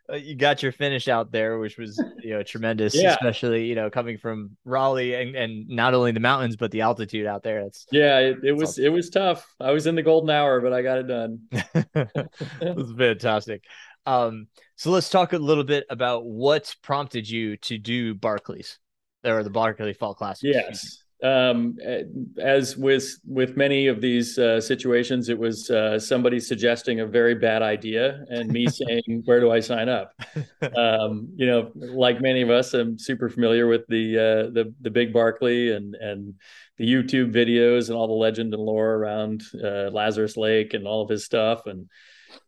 Of. 0.08 0.22
you 0.22 0.34
got 0.34 0.62
your 0.62 0.72
finish 0.72 1.08
out 1.08 1.32
there, 1.32 1.58
which 1.58 1.78
was 1.78 2.02
you 2.22 2.30
know 2.30 2.42
tremendous, 2.42 2.94
Yeah. 2.94 3.12
especially 3.14 3.66
you 3.66 3.74
know 3.74 3.90
coming 3.90 4.18
from 4.18 4.56
Raleigh 4.64 5.14
and, 5.14 5.34
and 5.34 5.68
not 5.68 5.94
only 5.94 6.12
the 6.12 6.20
mountains 6.20 6.56
but 6.56 6.70
the 6.70 6.82
altitude 6.82 7.26
out 7.26 7.42
there. 7.42 7.60
It's 7.60 7.86
Yeah, 7.90 8.18
it, 8.18 8.38
it 8.44 8.52
was 8.52 8.78
it 8.78 8.90
was 8.90 9.10
tough. 9.10 9.46
I 9.60 9.70
was 9.72 9.86
in 9.86 9.94
the 9.94 10.02
golden 10.02 10.30
hour, 10.30 10.60
but 10.60 10.72
I 10.72 10.82
got 10.82 10.98
it 10.98 11.06
done. 11.08 11.40
it 11.52 12.76
was 12.76 12.92
fantastic. 12.96 13.64
Um, 14.06 14.48
so 14.76 14.90
let's 14.90 15.08
talk 15.08 15.32
a 15.32 15.38
little 15.38 15.64
bit 15.64 15.86
about 15.88 16.26
what 16.26 16.74
prompted 16.82 17.28
you 17.28 17.56
to 17.58 17.78
do 17.78 18.14
Barkleys 18.14 18.76
or 19.24 19.42
the 19.42 19.50
Barkley 19.50 19.94
Fall 19.94 20.14
Classic. 20.14 20.52
Yes. 20.52 21.03
Um, 21.22 21.78
as 22.38 22.76
with 22.76 23.18
with 23.26 23.56
many 23.56 23.86
of 23.86 24.00
these 24.00 24.38
uh, 24.38 24.60
situations, 24.60 25.28
it 25.28 25.38
was 25.38 25.70
uh, 25.70 25.98
somebody 25.98 26.38
suggesting 26.38 27.00
a 27.00 27.06
very 27.06 27.34
bad 27.34 27.62
idea 27.62 28.24
and 28.28 28.50
me 28.50 28.66
saying, 28.68 29.22
"Where 29.24 29.40
do 29.40 29.50
I 29.50 29.60
sign 29.60 29.88
up?" 29.88 30.12
Um, 30.76 31.28
you 31.36 31.46
know, 31.46 31.70
like 31.74 32.20
many 32.20 32.42
of 32.42 32.50
us, 32.50 32.74
I'm 32.74 32.98
super 32.98 33.28
familiar 33.28 33.66
with 33.66 33.86
the 33.88 34.18
uh, 34.18 34.50
the 34.50 34.74
the 34.80 34.90
big 34.90 35.12
Barkley 35.12 35.72
and 35.72 35.94
and 35.94 36.34
the 36.76 36.92
YouTube 36.92 37.32
videos 37.32 37.88
and 37.88 37.96
all 37.96 38.08
the 38.08 38.12
legend 38.12 38.52
and 38.52 38.62
lore 38.62 38.94
around 38.94 39.42
uh, 39.62 39.90
Lazarus 39.90 40.36
Lake 40.36 40.74
and 40.74 40.86
all 40.86 41.02
of 41.02 41.08
his 41.08 41.24
stuff. 41.24 41.66
And 41.66 41.88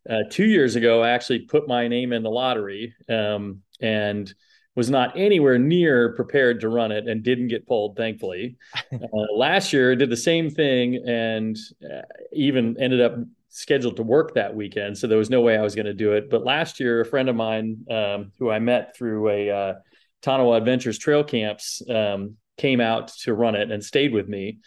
uh, 0.08 0.24
two 0.30 0.46
years 0.46 0.76
ago, 0.76 1.02
I 1.02 1.10
actually 1.10 1.40
put 1.40 1.68
my 1.68 1.88
name 1.88 2.12
in 2.12 2.22
the 2.22 2.30
lottery 2.30 2.94
um, 3.08 3.62
and 3.80 4.32
was 4.76 4.90
not 4.90 5.16
anywhere 5.16 5.58
near 5.58 6.12
prepared 6.14 6.60
to 6.60 6.68
run 6.68 6.92
it 6.92 7.08
and 7.08 7.22
didn't 7.22 7.48
get 7.48 7.66
pulled, 7.66 7.96
thankfully. 7.96 8.56
Uh, 8.92 9.32
last 9.34 9.72
year, 9.72 9.94
did 9.96 10.10
the 10.10 10.16
same 10.16 10.50
thing 10.50 11.02
and 11.06 11.56
uh, 11.84 12.02
even 12.32 12.76
ended 12.78 13.00
up 13.00 13.14
scheduled 13.48 13.96
to 13.96 14.02
work 14.02 14.34
that 14.34 14.54
weekend. 14.54 14.96
So 14.96 15.06
there 15.06 15.18
was 15.18 15.30
no 15.30 15.40
way 15.40 15.56
I 15.56 15.62
was 15.62 15.74
going 15.74 15.86
to 15.86 15.94
do 15.94 16.12
it. 16.12 16.28
But 16.28 16.44
last 16.44 16.78
year, 16.78 17.00
a 17.00 17.06
friend 17.06 17.28
of 17.28 17.36
mine 17.36 17.84
um, 17.90 18.32
who 18.38 18.50
I 18.50 18.58
met 18.58 18.96
through 18.96 19.30
a 19.30 19.50
uh, 19.50 19.74
Tanawha 20.22 20.58
Adventures 20.58 20.98
trail 20.98 21.24
camps 21.24 21.82
um, 21.88 22.36
came 22.58 22.80
out 22.80 23.08
to 23.22 23.34
run 23.34 23.54
it 23.54 23.70
and 23.70 23.82
stayed 23.82 24.12
with 24.12 24.28
me. 24.28 24.58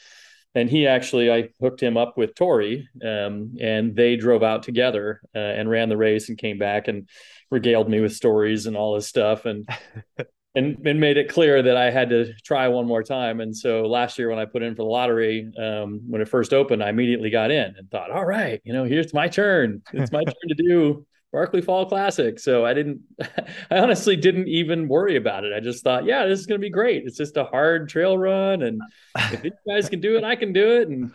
And 0.56 0.70
he 0.70 0.88
actually, 0.88 1.32
I 1.32 1.50
hooked 1.62 1.82
him 1.82 1.96
up 1.96 2.18
with 2.18 2.34
Tori, 2.34 2.88
um, 3.06 3.56
and 3.62 3.96
they 3.96 4.16
drove 4.16 4.42
out 4.42 4.64
together 4.64 5.22
uh, 5.36 5.40
and 5.40 5.70
ran 5.70 5.90
the 5.90 5.98
race 5.98 6.30
and 6.30 6.38
came 6.38 6.58
back 6.58 6.88
and 6.88 7.08
regaled 7.52 7.90
me 7.90 8.00
with 8.00 8.16
stories 8.16 8.66
and 8.66 8.76
all 8.76 8.96
this 8.96 9.08
stuff. 9.08 9.46
And 9.46 9.70
and 10.56 10.86
and 10.86 11.00
made 11.00 11.18
it 11.18 11.30
clear 11.30 11.62
that 11.62 11.78
I 11.78 11.92
had 11.92 12.10
to 12.10 12.34
try 12.44 12.68
one 12.68 12.88
more 12.88 13.04
time. 13.04 13.40
And 13.40 13.56
so 13.56 13.84
last 13.84 14.18
year 14.18 14.30
when 14.30 14.40
I 14.40 14.46
put 14.46 14.64
in 14.64 14.76
for 14.76 14.84
the 14.84 14.90
lottery, 14.90 15.52
um, 15.58 16.02
when 16.08 16.22
it 16.22 16.28
first 16.28 16.54
opened, 16.54 16.84
I 16.84 16.90
immediately 16.90 17.30
got 17.30 17.52
in 17.52 17.76
and 17.78 17.90
thought, 17.92 18.12
all 18.12 18.26
right, 18.26 18.60
you 18.64 18.74
know, 18.74 18.84
here's 18.84 19.14
my 19.14 19.28
turn. 19.28 19.82
It's 19.94 20.12
my 20.12 20.24
turn 20.26 20.50
to 20.50 20.56
do 20.56 21.06
Barkley 21.32 21.62
Fall 21.62 21.86
Classic. 21.86 22.40
So 22.40 22.66
I 22.66 22.74
didn't, 22.74 23.02
I 23.72 23.78
honestly 23.78 24.16
didn't 24.16 24.48
even 24.48 24.88
worry 24.88 25.16
about 25.16 25.46
it. 25.46 25.54
I 25.54 25.60
just 25.60 25.84
thought, 25.84 26.06
yeah, 26.06 26.26
this 26.26 26.40
is 26.40 26.46
going 26.46 26.60
to 26.60 26.66
be 26.66 26.72
great. 26.72 27.06
It's 27.06 27.18
just 27.18 27.38
a 27.38 27.44
hard 27.44 27.90
trail 27.90 28.18
run. 28.18 28.64
And 28.64 28.82
if 29.16 29.42
these 29.42 29.52
guys 29.68 29.90
can 29.90 30.02
do 30.02 30.18
it, 30.18 30.24
I 30.24 30.36
can 30.36 30.54
do 30.54 30.82
it. 30.82 30.88
And, 30.88 31.12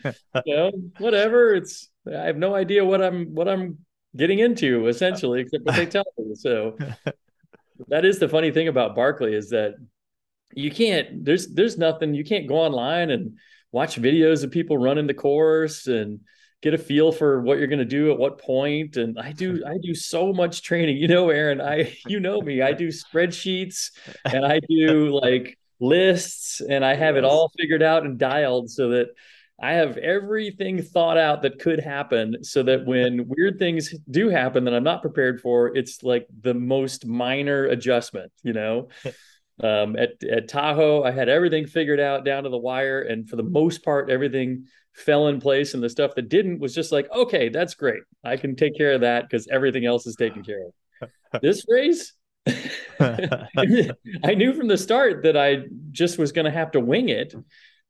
you 0.47 0.57
know, 0.57 0.71
whatever. 0.99 1.55
It's, 1.55 1.89
I 2.07 2.27
have 2.27 2.37
no 2.37 2.55
idea 2.55 2.85
what 2.85 3.03
I'm, 3.03 3.35
what 3.35 3.49
I'm 3.49 3.79
getting 4.17 4.39
into 4.39 4.87
essentially, 4.87 5.41
except 5.41 5.65
what 5.65 5.75
they 5.75 5.87
tell 5.87 6.05
me. 6.17 6.35
So 6.37 6.77
that 7.89 8.05
is 8.05 8.19
the 8.19 8.29
funny 8.29 8.53
thing 8.53 8.69
about 8.69 8.95
Barkley 8.95 9.35
is 9.35 9.51
that 9.51 9.75
you 10.53 10.71
can't, 10.71 11.25
there's, 11.25 11.49
there's 11.49 11.77
nothing, 11.77 12.15
you 12.15 12.25
can't 12.25 12.47
go 12.47 12.57
online 12.57 13.11
and 13.11 13.39
watch 13.73 14.01
videos 14.01 14.45
of 14.45 14.53
people 14.53 14.79
running 14.79 15.09
the 15.09 15.15
course 15.15 15.89
and 15.89 16.21
get 16.65 16.73
a 16.73 16.79
feel 16.79 17.13
for 17.13 17.43
what 17.43 17.59
you're 17.59 17.67
going 17.67 17.79
to 17.79 17.85
do 17.85 18.11
at 18.11 18.19
what 18.19 18.41
point 18.41 18.97
and 18.97 19.19
i 19.19 19.31
do 19.33 19.63
i 19.69 19.77
do 19.83 19.95
so 19.95 20.33
much 20.33 20.63
training 20.63 20.97
you 20.97 21.07
know 21.07 21.29
aaron 21.29 21.61
i 21.61 21.95
you 22.07 22.19
know 22.19 22.41
me 22.41 22.63
i 22.63 22.73
do 22.73 22.89
spreadsheets 22.89 23.91
and 24.25 24.45
i 24.47 24.59
do 24.69 25.11
like 25.21 25.59
lists 25.79 26.63
and 26.63 26.83
i 26.83 26.95
have 26.95 27.17
it 27.17 27.25
all 27.25 27.53
figured 27.59 27.83
out 27.83 28.05
and 28.05 28.19
dialed 28.19 28.71
so 28.71 28.89
that 28.89 29.09
I 29.63 29.75
have 29.75 29.99
everything 29.99 30.83
thought 30.83 31.17
out 31.17 31.43
that 31.43 31.61
could 31.61 31.79
happen 31.79 32.43
so 32.43 32.65
that 32.65 32.85
when 32.87 33.29
weird 33.39 33.61
things 33.61 33.95
do 34.11 34.29
happen 34.29 34.65
that 34.65 34.75
I'm 34.75 34.83
not 34.83 35.01
prepared 35.01 35.41
for, 35.41 35.75
it's 35.77 36.03
like 36.03 36.27
the 36.43 36.55
most 36.55 37.07
minor 37.07 37.67
adjustment, 37.67 38.33
you 38.43 38.53
know? 38.53 38.89
Um, 39.63 39.97
at, 39.97 40.23
at 40.25 40.49
Tahoe, 40.49 41.05
I 41.05 41.13
had 41.13 41.29
everything 41.29 41.69
figured 41.69 42.01
out 42.01 42.25
down 42.25 42.43
to 42.43 42.49
the 42.49 42.59
wire. 42.59 43.03
And 43.03 43.29
for 43.29 43.37
the 43.37 43.45
most 43.45 43.85
part, 43.85 44.11
everything 44.11 44.67
fell 44.95 45.29
in 45.29 45.41
place. 45.41 45.75
And 45.75 45.83
the 45.83 45.89
stuff 45.89 46.15
that 46.15 46.29
didn't 46.29 46.61
was 46.61 46.75
just 46.75 46.93
like, 46.93 47.11
okay, 47.13 47.49
that's 47.49 47.75
great. 47.75 48.03
I 48.25 48.37
can 48.37 48.57
take 48.57 48.77
care 48.77 48.93
of 48.93 49.03
that 49.03 49.29
because 49.29 49.49
everything 49.49 49.85
else 49.85 50.07
is 50.07 50.17
taken 50.17 50.43
care 50.43 50.67
of. 51.03 51.11
this 51.43 51.65
race, 51.69 52.13
I 53.01 54.35
knew 54.37 54.55
from 54.55 54.69
the 54.69 54.79
start 54.79 55.25
that 55.25 55.37
I 55.37 55.65
just 55.91 56.19
was 56.19 56.33
going 56.33 56.45
to 56.45 56.51
have 56.51 56.73
to 56.73 56.81
wing 56.81 57.09
it. 57.09 57.35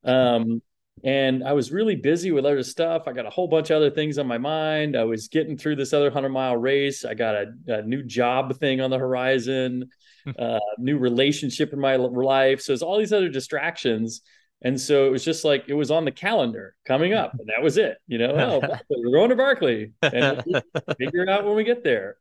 Um, 0.04 0.62
and 1.02 1.42
I 1.44 1.52
was 1.52 1.72
really 1.72 1.96
busy 1.96 2.30
with 2.30 2.46
other 2.46 2.62
stuff. 2.62 3.02
I 3.06 3.12
got 3.12 3.26
a 3.26 3.30
whole 3.30 3.48
bunch 3.48 3.70
of 3.70 3.76
other 3.76 3.90
things 3.90 4.16
on 4.16 4.26
my 4.26 4.38
mind. 4.38 4.96
I 4.96 5.04
was 5.04 5.28
getting 5.28 5.58
through 5.58 5.76
this 5.76 5.92
other 5.92 6.10
hundred 6.10 6.30
mile 6.30 6.56
race. 6.56 7.04
I 7.04 7.14
got 7.14 7.34
a, 7.34 7.46
a, 7.66 7.82
new 7.82 8.02
job 8.02 8.58
thing 8.58 8.80
on 8.80 8.90
the 8.90 8.98
horizon, 8.98 9.90
a 10.26 10.42
uh, 10.42 10.60
new 10.78 10.96
relationship 10.96 11.72
in 11.72 11.80
my 11.80 11.96
life. 11.96 12.62
So 12.62 12.72
it's 12.72 12.82
all 12.82 12.98
these 12.98 13.12
other 13.12 13.28
distractions. 13.28 14.22
And 14.62 14.80
so 14.80 15.06
it 15.06 15.10
was 15.10 15.24
just 15.24 15.44
like 15.44 15.64
it 15.68 15.74
was 15.74 15.90
on 15.90 16.04
the 16.04 16.10
calendar 16.10 16.74
coming 16.86 17.12
up, 17.12 17.34
and 17.38 17.48
that 17.48 17.62
was 17.62 17.76
it. 17.76 17.98
You 18.06 18.18
know, 18.18 18.30
oh, 18.30 18.60
Barkley, 18.66 18.96
we're 19.04 19.12
going 19.12 19.30
to 19.30 19.36
Barkley, 19.36 19.92
and 20.02 20.42
we'll 20.46 20.62
figure 20.98 21.22
it 21.22 21.28
out 21.28 21.44
when 21.44 21.54
we 21.54 21.64
get 21.64 21.84
there. 21.84 22.16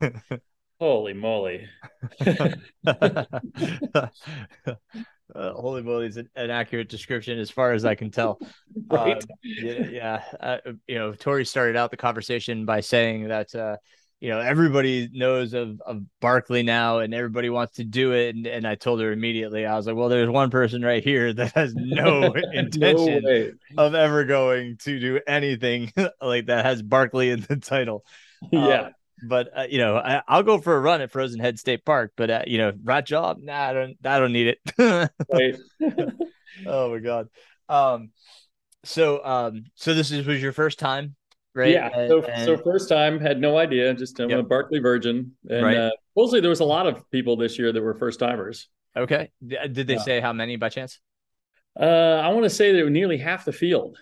Holy 0.80 1.14
moly! 1.14 1.68
uh, 2.26 2.50
holy 5.34 5.82
moly 5.82 6.08
is 6.08 6.18
an, 6.18 6.30
an, 6.36 6.50
accurate 6.50 6.90
description 6.90 7.40
as 7.40 7.50
far 7.50 7.72
as 7.72 7.86
I 7.86 7.96
can 7.96 8.12
tell. 8.12 8.40
right. 8.92 9.16
Um, 9.16 9.22
yeah, 9.42 9.88
yeah. 9.88 10.24
Uh, 10.40 10.58
you 10.88 10.96
know, 10.96 11.14
Tori 11.14 11.46
started 11.46 11.78
out 11.78 11.92
the 11.92 11.98
conversation 11.98 12.66
by 12.66 12.82
saying 12.82 13.30
that 13.30 13.56
uh, 13.56 13.78
you 14.24 14.30
know 14.30 14.40
everybody 14.40 15.10
knows 15.12 15.54
of 15.54 15.82
of 15.82 16.02
Barkley 16.22 16.64
now, 16.64 17.00
and 17.00 17.14
everybody 17.14 17.50
wants 17.50 17.76
to 17.76 17.84
do 17.84 18.14
it. 18.14 18.34
And, 18.34 18.48
and 18.48 18.66
I 18.66 18.76
told 18.76 19.02
her 19.02 19.12
immediately, 19.12 19.66
I 19.66 19.76
was 19.76 19.86
like, 19.86 19.98
well, 19.98 20.08
there's 20.08 20.30
one 20.30 20.50
person 20.50 20.82
right 20.82 21.04
here 21.04 21.34
that 21.34 21.52
has 21.52 21.76
no 21.76 22.34
intention 22.54 23.22
no 23.26 23.52
of 23.78 23.96
ever 23.96 24.24
going 24.24 24.78
to 24.84 24.98
do 24.98 25.20
anything 25.28 25.92
like 26.22 26.46
that 26.46 26.64
has 26.64 26.82
Barkley 26.82 27.32
in 27.32 27.42
the 27.42 27.58
title. 27.58 28.06
Yeah. 28.52 28.88
Um, 28.88 28.92
but 29.26 29.50
uh, 29.58 29.68
you 29.70 29.78
know, 29.78 29.96
I, 29.96 30.22
will 30.36 30.44
go 30.44 30.58
for 30.58 30.76
a 30.76 30.80
run 30.80 31.00
at 31.00 31.12
Frozen 31.12 31.40
Head 31.40 31.58
State 31.58 31.86
Park. 31.86 32.12
But 32.18 32.30
uh, 32.30 32.44
you 32.46 32.58
know, 32.58 32.74
Rat 32.84 33.06
Jaw, 33.06 33.36
nah, 33.38 33.70
I 33.70 33.74
don't, 33.74 33.98
I 34.04 34.20
don't 34.20 34.34
need 34.34 34.58
it. 34.58 35.10
oh 36.66 36.92
my 36.92 37.00
god. 37.00 37.30
Um, 37.70 38.12
so 38.84 39.24
um, 39.24 39.66
so 39.76 39.94
this 39.94 40.12
is 40.12 40.26
was 40.26 40.42
your 40.42 40.52
first 40.52 40.78
time, 40.78 41.16
right? 41.54 41.72
Yeah. 41.72 41.90
And, 41.96 42.10
so 42.10 42.24
and... 42.24 42.46
so 42.46 42.58
first 42.58 42.90
time, 42.90 43.20
had 43.20 43.40
no 43.40 43.58
idea. 43.58 43.94
Just 43.94 44.20
I'm 44.20 44.30
yep. 44.30 44.40
a 44.40 44.44
Barkley 44.44 44.80
virgin, 44.80 45.32
and 45.50 45.66
right. 45.66 45.78
uh, 45.78 45.92
mostly 46.16 46.40
there 46.40 46.50
was 46.50 46.60
a 46.60 46.66
lot 46.66 46.88
of 46.88 47.10
people 47.12 47.38
this 47.38 47.58
year 47.58 47.72
that 47.72 47.82
were 47.82 47.94
first 47.94 48.20
timers. 48.20 48.68
Okay. 48.96 49.32
Did 49.46 49.88
they 49.88 49.96
yeah. 49.96 50.02
say 50.02 50.20
how 50.20 50.34
many 50.34 50.56
by 50.56 50.70
chance? 50.70 51.00
Uh, 51.80 52.22
I 52.24 52.30
want 52.30 52.44
to 52.44 52.50
say 52.50 52.72
that 52.74 52.90
nearly 52.90 53.18
half 53.18 53.46
the 53.46 53.52
field. 53.52 53.98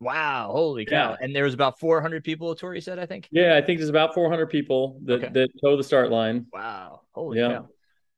Wow, 0.00 0.50
holy 0.50 0.84
cow! 0.84 1.10
Yeah. 1.10 1.16
And 1.20 1.34
there 1.34 1.44
was 1.44 1.54
about 1.54 1.78
400 1.78 2.24
people. 2.24 2.52
Tori 2.56 2.80
said, 2.80 2.98
I 2.98 3.06
think. 3.06 3.28
Yeah, 3.30 3.54
I 3.54 3.62
think 3.62 3.78
there's 3.78 3.88
about 3.88 4.14
400 4.14 4.50
people 4.50 4.98
that 5.04 5.22
okay. 5.22 5.28
that 5.32 5.50
toe 5.62 5.76
the 5.76 5.84
start 5.84 6.10
line. 6.10 6.46
Wow, 6.52 7.02
holy 7.12 7.38
yeah. 7.38 7.60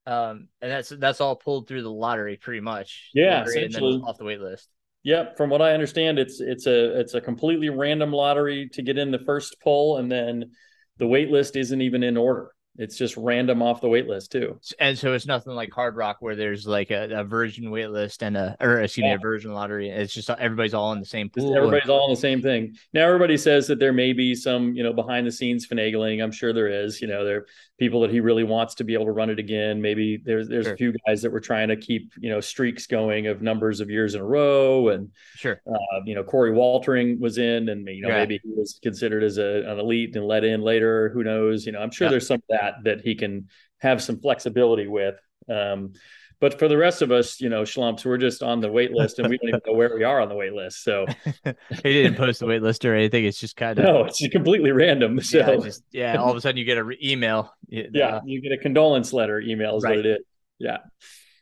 cow! 0.06 0.30
Um, 0.30 0.48
and 0.62 0.70
that's 0.70 0.88
that's 0.88 1.20
all 1.20 1.36
pulled 1.36 1.68
through 1.68 1.82
the 1.82 1.90
lottery, 1.90 2.38
pretty 2.38 2.60
much. 2.60 3.10
Yeah, 3.12 3.44
essentially 3.44 4.00
off 4.02 4.16
the 4.16 4.24
wait 4.24 4.40
list. 4.40 4.66
Yep, 5.04 5.36
from 5.36 5.50
what 5.50 5.62
I 5.62 5.72
understand, 5.72 6.18
it's 6.18 6.40
it's 6.40 6.66
a 6.66 6.98
it's 6.98 7.14
a 7.14 7.20
completely 7.20 7.68
random 7.68 8.10
lottery 8.10 8.68
to 8.70 8.82
get 8.82 8.98
in 8.98 9.10
the 9.10 9.18
first 9.18 9.56
pull, 9.62 9.98
and 9.98 10.10
then 10.10 10.52
the 10.98 11.06
wait 11.06 11.30
list 11.30 11.56
isn't 11.56 11.80
even 11.82 12.02
in 12.02 12.16
order 12.16 12.48
it's 12.76 12.96
just 12.96 13.16
random 13.16 13.62
off 13.62 13.80
the 13.80 13.88
wait 13.88 14.08
list 14.08 14.32
too. 14.32 14.58
And 14.78 14.98
so 14.98 15.12
it's 15.12 15.26
nothing 15.26 15.54
like 15.54 15.70
Hardrock 15.70 16.16
where 16.20 16.34
there's 16.34 16.66
like 16.66 16.90
a, 16.90 17.20
a 17.20 17.24
virgin 17.24 17.70
wait 17.70 17.88
list 17.88 18.22
and 18.22 18.36
a 18.36 18.56
or 18.60 18.80
excuse 18.80 19.04
yeah. 19.04 19.10
me 19.10 19.14
a 19.16 19.18
virgin 19.18 19.52
lottery. 19.52 19.90
It's 19.90 20.12
just 20.12 20.28
everybody's 20.30 20.74
all 20.74 20.92
in 20.92 21.00
the 21.00 21.06
same 21.06 21.30
pool. 21.30 21.56
Everybody's 21.56 21.88
all 21.88 22.06
in 22.06 22.12
the 22.12 22.20
same 22.20 22.42
thing. 22.42 22.74
Now 22.92 23.06
everybody 23.06 23.36
says 23.36 23.68
that 23.68 23.78
there 23.78 23.92
may 23.92 24.12
be 24.12 24.34
some 24.34 24.74
you 24.74 24.82
know 24.82 24.92
behind 24.92 25.26
the 25.26 25.32
scenes 25.32 25.66
finagling. 25.66 26.22
I'm 26.22 26.32
sure 26.32 26.52
there 26.52 26.68
is. 26.68 27.00
You 27.00 27.06
know 27.06 27.24
there 27.24 27.38
are 27.38 27.46
people 27.78 28.00
that 28.00 28.10
he 28.10 28.20
really 28.20 28.44
wants 28.44 28.74
to 28.76 28.84
be 28.84 28.94
able 28.94 29.04
to 29.04 29.12
run 29.12 29.30
it 29.30 29.38
again. 29.38 29.80
Maybe 29.80 30.16
there's 30.16 30.48
there's 30.48 30.66
sure. 30.66 30.74
a 30.74 30.76
few 30.76 30.94
guys 31.06 31.22
that 31.22 31.30
were 31.30 31.40
trying 31.40 31.68
to 31.68 31.76
keep 31.76 32.12
you 32.18 32.30
know 32.30 32.40
streaks 32.40 32.86
going 32.86 33.28
of 33.28 33.40
numbers 33.40 33.80
of 33.80 33.88
years 33.88 34.14
in 34.14 34.20
a 34.20 34.24
row. 34.24 34.88
And 34.88 35.10
sure, 35.36 35.60
uh, 35.66 36.00
you 36.04 36.16
know 36.16 36.24
Corey 36.24 36.50
Waltering 36.50 37.20
was 37.20 37.38
in, 37.38 37.68
and 37.68 37.86
you 37.86 38.02
know 38.02 38.08
right. 38.08 38.28
maybe 38.28 38.40
he 38.42 38.50
was 38.50 38.80
considered 38.82 39.22
as 39.22 39.38
a, 39.38 39.62
an 39.70 39.78
elite 39.78 40.16
and 40.16 40.26
let 40.26 40.42
in 40.42 40.60
later. 40.60 41.10
Who 41.10 41.22
knows? 41.22 41.66
You 41.66 41.72
know 41.72 41.80
I'm 41.80 41.92
sure 41.92 42.10
there's 42.10 42.26
some 42.26 42.36
of 42.36 42.42
that 42.48 42.63
that 42.84 43.00
he 43.00 43.14
can 43.14 43.48
have 43.78 44.02
some 44.02 44.20
flexibility 44.20 44.86
with. 44.86 45.16
Um, 45.48 45.92
but 46.40 46.58
for 46.58 46.68
the 46.68 46.76
rest 46.76 47.00
of 47.00 47.10
us, 47.10 47.40
you 47.40 47.48
know, 47.48 47.62
schlumps, 47.62 48.04
we're 48.04 48.18
just 48.18 48.42
on 48.42 48.60
the 48.60 48.70
wait 48.70 48.92
list 48.92 49.18
and 49.18 49.28
we 49.28 49.38
don't 49.38 49.48
even 49.48 49.60
know 49.66 49.72
where 49.72 49.94
we 49.94 50.04
are 50.04 50.20
on 50.20 50.28
the 50.28 50.34
wait 50.34 50.52
list. 50.52 50.82
So 50.82 51.06
he 51.44 51.52
didn't 51.82 52.16
post 52.16 52.40
the 52.40 52.46
wait 52.46 52.60
list 52.60 52.84
or 52.84 52.94
anything. 52.94 53.24
It's 53.24 53.38
just 53.38 53.56
kind 53.56 53.78
of 53.78 53.84
no, 53.84 54.04
it's 54.04 54.26
completely 54.28 54.72
random. 54.72 55.20
So 55.22 55.38
yeah, 55.38 55.56
just, 55.56 55.82
yeah 55.90 56.16
all 56.16 56.30
of 56.30 56.36
a 56.36 56.40
sudden 56.40 56.58
you 56.58 56.64
get 56.64 56.76
an 56.76 56.86
re- 56.86 56.98
email. 57.02 57.54
Yeah, 57.68 58.16
uh, 58.16 58.20
you 58.26 58.42
get 58.42 58.52
a 58.52 58.58
condolence 58.58 59.12
letter 59.12 59.40
email 59.40 59.76
is 59.76 59.84
right. 59.84 59.96
what 59.96 60.04
it 60.04 60.06
is. 60.06 60.24
Yeah. 60.58 60.78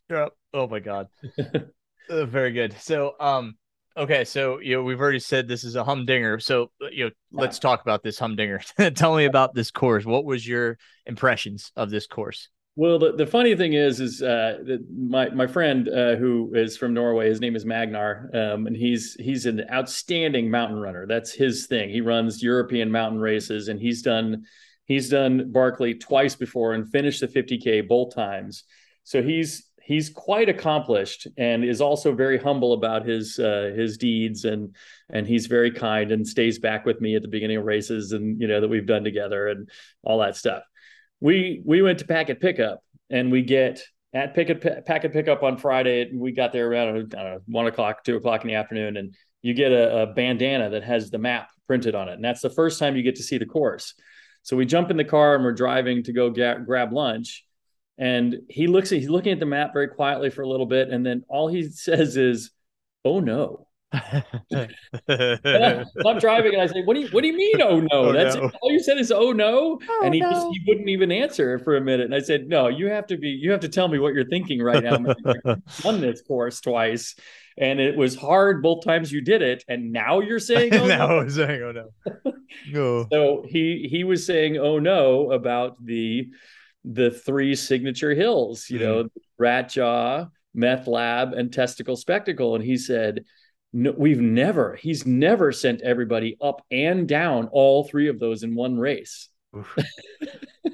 Yeah. 0.08 0.28
Oh 0.54 0.68
my 0.68 0.78
god. 0.78 1.08
uh, 2.10 2.26
very 2.26 2.52
good. 2.52 2.76
So 2.78 3.14
um 3.18 3.56
Okay, 3.96 4.24
so 4.24 4.58
you 4.58 4.74
know 4.74 4.82
we've 4.82 5.00
already 5.00 5.18
said 5.18 5.46
this 5.46 5.64
is 5.64 5.76
a 5.76 5.84
humdinger. 5.84 6.38
So 6.38 6.70
you 6.90 7.06
know, 7.06 7.10
let's 7.30 7.58
talk 7.58 7.82
about 7.82 8.02
this 8.02 8.18
humdinger. 8.18 8.60
Tell 8.94 9.14
me 9.16 9.26
about 9.26 9.54
this 9.54 9.70
course. 9.70 10.04
What 10.04 10.24
was 10.24 10.46
your 10.46 10.78
impressions 11.06 11.72
of 11.76 11.90
this 11.90 12.06
course? 12.06 12.48
Well, 12.74 12.98
the, 12.98 13.12
the 13.12 13.26
funny 13.26 13.54
thing 13.54 13.74
is, 13.74 14.00
is 14.00 14.22
uh, 14.22 14.76
my 14.90 15.28
my 15.28 15.46
friend 15.46 15.90
uh, 15.90 16.16
who 16.16 16.52
is 16.54 16.78
from 16.78 16.94
Norway. 16.94 17.28
His 17.28 17.40
name 17.40 17.54
is 17.54 17.66
Magnar, 17.66 18.30
um, 18.32 18.66
and 18.66 18.74
he's 18.74 19.14
he's 19.20 19.44
an 19.44 19.64
outstanding 19.70 20.50
mountain 20.50 20.78
runner. 20.78 21.06
That's 21.06 21.32
his 21.32 21.66
thing. 21.66 21.90
He 21.90 22.00
runs 22.00 22.42
European 22.42 22.90
mountain 22.90 23.20
races, 23.20 23.68
and 23.68 23.78
he's 23.78 24.00
done 24.00 24.44
he's 24.86 25.10
done 25.10 25.52
Barkley 25.52 25.94
twice 25.94 26.34
before 26.34 26.72
and 26.72 26.90
finished 26.90 27.20
the 27.20 27.28
50k 27.28 27.86
both 27.86 28.14
times. 28.14 28.64
So 29.04 29.22
he's 29.22 29.68
he's 29.92 30.08
quite 30.08 30.48
accomplished 30.48 31.26
and 31.36 31.62
is 31.64 31.82
also 31.82 32.14
very 32.14 32.38
humble 32.38 32.72
about 32.72 33.04
his 33.04 33.38
uh, 33.38 33.72
his 33.76 33.98
deeds 33.98 34.46
and 34.46 34.74
and 35.10 35.26
he's 35.26 35.46
very 35.46 35.70
kind 35.70 36.12
and 36.12 36.26
stays 36.26 36.58
back 36.58 36.86
with 36.86 36.98
me 37.02 37.14
at 37.14 37.20
the 37.20 37.28
beginning 37.28 37.58
of 37.58 37.64
races 37.64 38.12
and 38.12 38.40
you 38.40 38.48
know 38.48 38.60
that 38.62 38.68
we've 38.68 38.86
done 38.86 39.04
together 39.04 39.48
and 39.48 39.68
all 40.02 40.18
that 40.20 40.34
stuff. 40.34 40.62
We 41.20 41.62
we 41.66 41.82
went 41.82 41.98
to 41.98 42.06
packet 42.06 42.40
pickup 42.40 42.82
and 43.10 43.30
we 43.30 43.42
get 43.42 43.82
at 44.14 44.34
picket 44.34 44.86
packet 44.86 45.12
pickup 45.12 45.42
on 45.42 45.58
Friday 45.58 46.08
and 46.08 46.18
we 46.18 46.32
got 46.32 46.52
there 46.52 46.70
around 46.70 47.12
know, 47.12 47.40
one 47.46 47.66
o'clock 47.66 48.02
two 48.02 48.16
o'clock 48.16 48.42
in 48.42 48.48
the 48.48 48.54
afternoon 48.54 48.96
and 48.96 49.14
you 49.42 49.52
get 49.52 49.72
a, 49.72 50.04
a 50.04 50.06
bandana 50.14 50.70
that 50.70 50.84
has 50.84 51.10
the 51.10 51.18
map 51.18 51.50
printed 51.66 51.94
on 51.94 52.08
it 52.08 52.14
and 52.14 52.24
that's 52.24 52.40
the 52.40 52.50
first 52.50 52.78
time 52.78 52.96
you 52.96 53.02
get 53.02 53.16
to 53.16 53.22
see 53.22 53.36
the 53.36 53.46
course. 53.46 53.92
So 54.42 54.56
we 54.56 54.64
jump 54.64 54.90
in 54.90 54.96
the 54.96 55.04
car 55.04 55.34
and 55.34 55.44
we're 55.44 55.52
driving 55.52 56.02
to 56.04 56.12
go 56.12 56.30
get, 56.30 56.66
grab 56.66 56.92
lunch 56.92 57.44
and 57.98 58.36
he 58.48 58.66
looks 58.66 58.92
at 58.92 58.98
he's 58.98 59.08
looking 59.08 59.32
at 59.32 59.40
the 59.40 59.46
map 59.46 59.72
very 59.72 59.88
quietly 59.88 60.30
for 60.30 60.42
a 60.42 60.48
little 60.48 60.66
bit, 60.66 60.88
and 60.88 61.04
then 61.04 61.24
all 61.28 61.48
he 61.48 61.62
says 61.70 62.16
is, 62.16 62.50
"Oh 63.04 63.20
no." 63.20 63.66
I'm 63.92 64.24
driving 66.18 66.54
and 66.54 66.62
I 66.62 66.66
say, 66.66 66.82
"What 66.82 66.94
do 66.94 67.00
you 67.00 67.08
What 67.08 67.20
do 67.20 67.26
you 67.26 67.36
mean? 67.36 67.60
Oh 67.60 67.80
no!" 67.80 67.88
Oh, 67.92 68.12
That's 68.12 68.36
no. 68.36 68.50
all 68.62 68.72
you 68.72 68.80
said 68.80 68.96
is 68.96 69.12
"Oh 69.12 69.32
no," 69.32 69.78
oh, 69.86 70.00
and 70.02 70.14
he 70.14 70.20
no. 70.20 70.30
just 70.30 70.46
he 70.52 70.62
wouldn't 70.66 70.88
even 70.88 71.12
answer 71.12 71.58
for 71.58 71.76
a 71.76 71.80
minute. 71.80 72.06
And 72.06 72.14
I 72.14 72.20
said, 72.20 72.48
"No, 72.48 72.68
you 72.68 72.86
have 72.86 73.06
to 73.08 73.18
be. 73.18 73.28
You 73.28 73.50
have 73.50 73.60
to 73.60 73.68
tell 73.68 73.88
me 73.88 73.98
what 73.98 74.14
you're 74.14 74.28
thinking 74.28 74.62
right 74.62 74.82
now. 74.82 74.96
done 74.96 76.00
this 76.00 76.22
course 76.22 76.62
twice, 76.62 77.16
and 77.58 77.80
it 77.80 77.94
was 77.94 78.16
hard 78.16 78.62
both 78.62 78.82
times 78.82 79.12
you 79.12 79.20
did 79.20 79.42
it, 79.42 79.62
and 79.68 79.92
now 79.92 80.20
you're 80.20 80.38
saying 80.38 80.72
oh 80.74 80.86
now 80.86 81.08
no. 81.08 81.20
I'm 81.20 81.30
saying 81.30 81.62
oh 81.62 81.72
no." 81.72 82.32
no. 82.70 83.06
So 83.12 83.44
he 83.46 83.88
he 83.90 84.04
was 84.04 84.24
saying 84.24 84.56
oh 84.56 84.78
no 84.78 85.32
about 85.32 85.84
the 85.84 86.30
the 86.84 87.10
three 87.10 87.54
signature 87.54 88.14
hills, 88.14 88.68
you 88.68 88.78
mm-hmm. 88.78 88.84
know, 88.84 89.08
Rat 89.38 89.70
Jaw, 89.70 90.26
Meth 90.54 90.86
Lab, 90.86 91.32
and 91.32 91.52
Testicle 91.52 91.96
Spectacle. 91.96 92.54
And 92.54 92.64
he 92.64 92.76
said, 92.76 93.24
no, 93.72 93.94
we've 93.96 94.20
never, 94.20 94.76
he's 94.76 95.06
never 95.06 95.52
sent 95.52 95.80
everybody 95.82 96.36
up 96.40 96.62
and 96.70 97.08
down 97.08 97.48
all 97.52 97.84
three 97.84 98.08
of 98.08 98.18
those 98.18 98.42
in 98.42 98.54
one 98.54 98.78
race. 98.78 99.28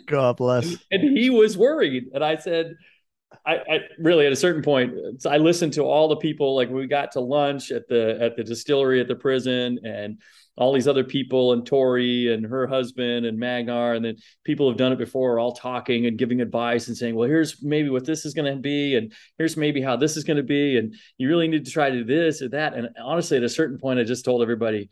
God 0.07 0.37
bless. 0.37 0.77
and 0.91 1.17
he 1.17 1.31
was 1.31 1.57
worried. 1.57 2.07
And 2.13 2.25
I 2.25 2.37
said, 2.37 2.75
I, 3.47 3.57
I, 3.57 3.79
really 3.99 4.27
at 4.27 4.33
a 4.33 4.37
certain 4.37 4.63
point 4.63 4.95
I 5.27 5.37
listened 5.37 5.75
to 5.75 5.83
all 5.83 6.09
the 6.09 6.17
people 6.17 6.57
like 6.57 6.71
we 6.71 6.87
got 6.87 7.13
to 7.13 7.21
lunch 7.21 7.71
at 7.71 7.87
the 7.89 8.19
at 8.21 8.37
the 8.37 8.45
distillery 8.45 9.01
at 9.01 9.09
the 9.09 9.17
prison 9.17 9.81
and 9.85 10.21
all 10.59 10.73
these 10.73 10.89
other 10.89 11.05
people 11.05 11.53
and 11.53 11.65
Tori 11.65 12.33
and 12.33 12.45
her 12.45 12.67
husband 12.67 13.27
and 13.27 13.39
Magnar 13.39 13.95
and 13.95 14.05
then 14.05 14.17
people 14.45 14.69
have 14.69 14.77
done 14.77 14.93
it 14.93 14.99
before 14.99 15.35
are 15.35 15.41
all 15.41 15.55
talking 15.55 16.07
and 16.07 16.19
giving 16.19 16.41
advice 16.41 16.89
and 16.89 16.97
saying 16.97 17.15
well 17.15 17.29
here's 17.29 17.63
maybe 17.63 17.89
what 17.89 18.05
this 18.05 18.25
is 18.25 18.35
going 18.35 18.53
to 18.53 18.61
be 18.61 18.97
and 18.97 19.13
here's 19.39 19.57
maybe 19.57 19.81
how 19.81 19.97
this 19.97 20.17
is 20.17 20.25
going 20.25 20.37
to 20.37 20.43
be 20.43 20.77
and 20.77 20.95
you 21.17 21.29
really 21.29 21.49
need 21.49 21.65
to 21.65 21.71
try 21.71 21.91
to 21.91 21.97
do 21.99 22.05
this 22.05 22.43
or 22.43 22.49
that 22.49 22.75
and 22.75 22.89
honestly 23.03 23.37
at 23.37 23.43
a 23.43 23.49
certain 23.49 23.79
point 23.79 23.99
I 23.99 24.05
just 24.05 24.25
told 24.25 24.43
everybody 24.43 24.91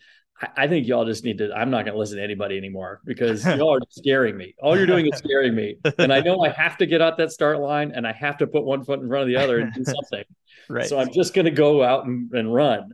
I 0.57 0.69
think 0.69 0.87
y'all 0.87 1.07
just 1.07 1.25
need 1.25 1.39
to. 1.39 1.51
I'm 1.55 1.71
not 1.71 1.87
going 1.87 1.95
to 1.95 1.99
listen 1.99 2.19
to 2.19 2.23
anybody 2.23 2.59
anymore 2.59 3.01
because 3.05 3.45
y'all 3.57 3.75
are 3.75 3.81
scaring 3.89 4.37
me. 4.37 4.55
All 4.63 4.77
you're 4.77 4.87
doing 4.87 5.07
is 5.07 5.19
scaring 5.19 5.55
me, 5.55 5.77
and 5.99 6.13
I 6.13 6.21
know 6.21 6.41
I 6.41 6.51
have 6.51 6.77
to 6.79 6.87
get 6.87 7.01
out 7.01 7.17
that 7.17 7.33
start 7.33 7.59
line, 7.59 7.93
and 7.95 8.07
I 8.07 8.13
have 8.13 8.37
to 8.39 8.47
put 8.47 8.65
one 8.65 8.85
foot 8.85 9.01
in 9.01 9.09
front 9.09 9.23
of 9.23 9.29
the 9.29 9.37
other 9.37 9.61
and 9.61 9.73
do 9.73 9.85
something. 9.85 10.25
Right. 10.69 10.87
So 10.87 10.99
I'm 10.99 11.13
just 11.13 11.33
going 11.33 11.47
to 11.47 11.51
go 11.51 11.83
out 11.83 12.05
and, 12.05 12.31
and 12.33 12.53
run. 12.53 12.93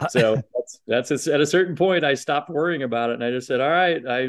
so 0.10 0.40
that's 0.86 1.10
that's 1.10 1.26
at 1.26 1.40
a 1.40 1.46
certain 1.46 1.76
point 1.76 2.04
I 2.04 2.14
stopped 2.14 2.50
worrying 2.50 2.82
about 2.82 3.10
it, 3.10 3.14
and 3.14 3.24
I 3.24 3.30
just 3.30 3.46
said, 3.46 3.60
"All 3.60 3.70
right, 3.70 4.02
I 4.08 4.28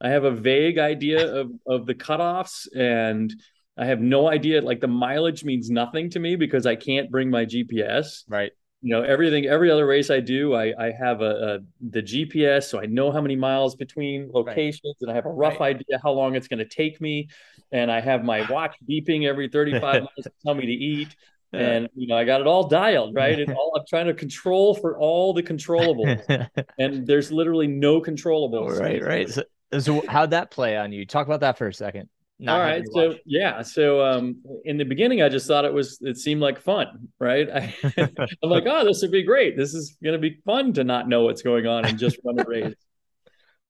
I 0.00 0.08
have 0.10 0.24
a 0.24 0.30
vague 0.30 0.78
idea 0.78 1.32
of 1.40 1.52
of 1.66 1.86
the 1.86 1.94
cutoffs, 1.94 2.66
and 2.74 3.34
I 3.76 3.86
have 3.86 4.00
no 4.00 4.28
idea. 4.28 4.60
Like 4.60 4.80
the 4.80 4.88
mileage 4.88 5.44
means 5.44 5.70
nothing 5.70 6.10
to 6.10 6.20
me 6.20 6.36
because 6.36 6.66
I 6.66 6.76
can't 6.76 7.10
bring 7.10 7.30
my 7.30 7.44
GPS. 7.44 8.24
Right 8.28 8.52
you 8.84 8.90
know 8.90 9.02
everything 9.02 9.46
every 9.46 9.70
other 9.70 9.86
race 9.86 10.10
i 10.10 10.20
do 10.20 10.54
i 10.54 10.72
i 10.78 10.92
have 10.92 11.22
a, 11.22 11.24
a 11.54 11.58
the 11.88 12.02
gps 12.02 12.64
so 12.64 12.78
i 12.78 12.84
know 12.84 13.10
how 13.10 13.20
many 13.20 13.34
miles 13.34 13.74
between 13.74 14.30
locations 14.30 14.82
right. 14.84 14.94
and 15.00 15.10
i 15.10 15.14
have 15.14 15.24
a 15.24 15.32
rough 15.32 15.58
right. 15.58 15.74
idea 15.74 15.98
how 16.02 16.12
long 16.12 16.34
it's 16.36 16.48
going 16.48 16.58
to 16.58 16.68
take 16.68 17.00
me 17.00 17.26
and 17.72 17.90
i 17.90 17.98
have 17.98 18.22
my 18.22 18.46
watch 18.50 18.76
beeping 18.88 19.26
every 19.26 19.48
35 19.48 19.94
minutes 19.94 20.10
to 20.24 20.32
tell 20.44 20.54
me 20.54 20.66
to 20.66 20.72
eat 20.72 21.16
and 21.54 21.88
you 21.94 22.06
know 22.06 22.16
i 22.16 22.24
got 22.24 22.40
it 22.40 22.46
all 22.46 22.66
dialed 22.68 23.14
right 23.14 23.38
and 23.38 23.52
all 23.54 23.72
i'm 23.76 23.84
trying 23.88 24.06
to 24.06 24.14
control 24.14 24.74
for 24.74 24.98
all 24.98 25.32
the 25.32 25.42
controllables 25.42 26.48
and 26.78 27.06
there's 27.06 27.30
literally 27.30 27.66
no 27.66 28.00
controllables 28.00 28.78
right 28.78 29.02
right 29.02 29.30
so, 29.30 29.42
so 29.78 30.02
how'd 30.08 30.30
that 30.30 30.50
play 30.50 30.76
on 30.76 30.92
you 30.92 31.04
talk 31.06 31.26
about 31.26 31.40
that 31.40 31.58
for 31.58 31.66
a 31.66 31.74
second 31.74 32.08
all 32.48 32.58
right. 32.58 32.82
So 32.92 33.14
yeah. 33.24 33.62
So 33.62 34.04
um, 34.04 34.36
in 34.64 34.76
the 34.76 34.84
beginning, 34.84 35.22
I 35.22 35.28
just 35.28 35.46
thought 35.46 35.64
it 35.64 35.72
was. 35.72 35.98
It 36.02 36.16
seemed 36.16 36.40
like 36.40 36.60
fun, 36.60 37.08
right? 37.20 37.48
I, 37.48 37.74
am 37.96 38.50
like, 38.50 38.64
oh, 38.66 38.84
this 38.84 39.02
would 39.02 39.12
be 39.12 39.22
great. 39.22 39.56
This 39.56 39.72
is 39.72 39.96
going 40.02 40.14
to 40.14 40.18
be 40.18 40.40
fun 40.44 40.72
to 40.74 40.84
not 40.84 41.08
know 41.08 41.22
what's 41.22 41.42
going 41.42 41.66
on 41.66 41.84
and 41.84 41.98
just 41.98 42.18
run 42.24 42.38
a 42.38 42.44
race. 42.44 42.74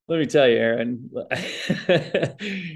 Let 0.07 0.19
me 0.19 0.27
tell 0.27 0.47
you, 0.47 0.57
Aaron. 0.57 1.09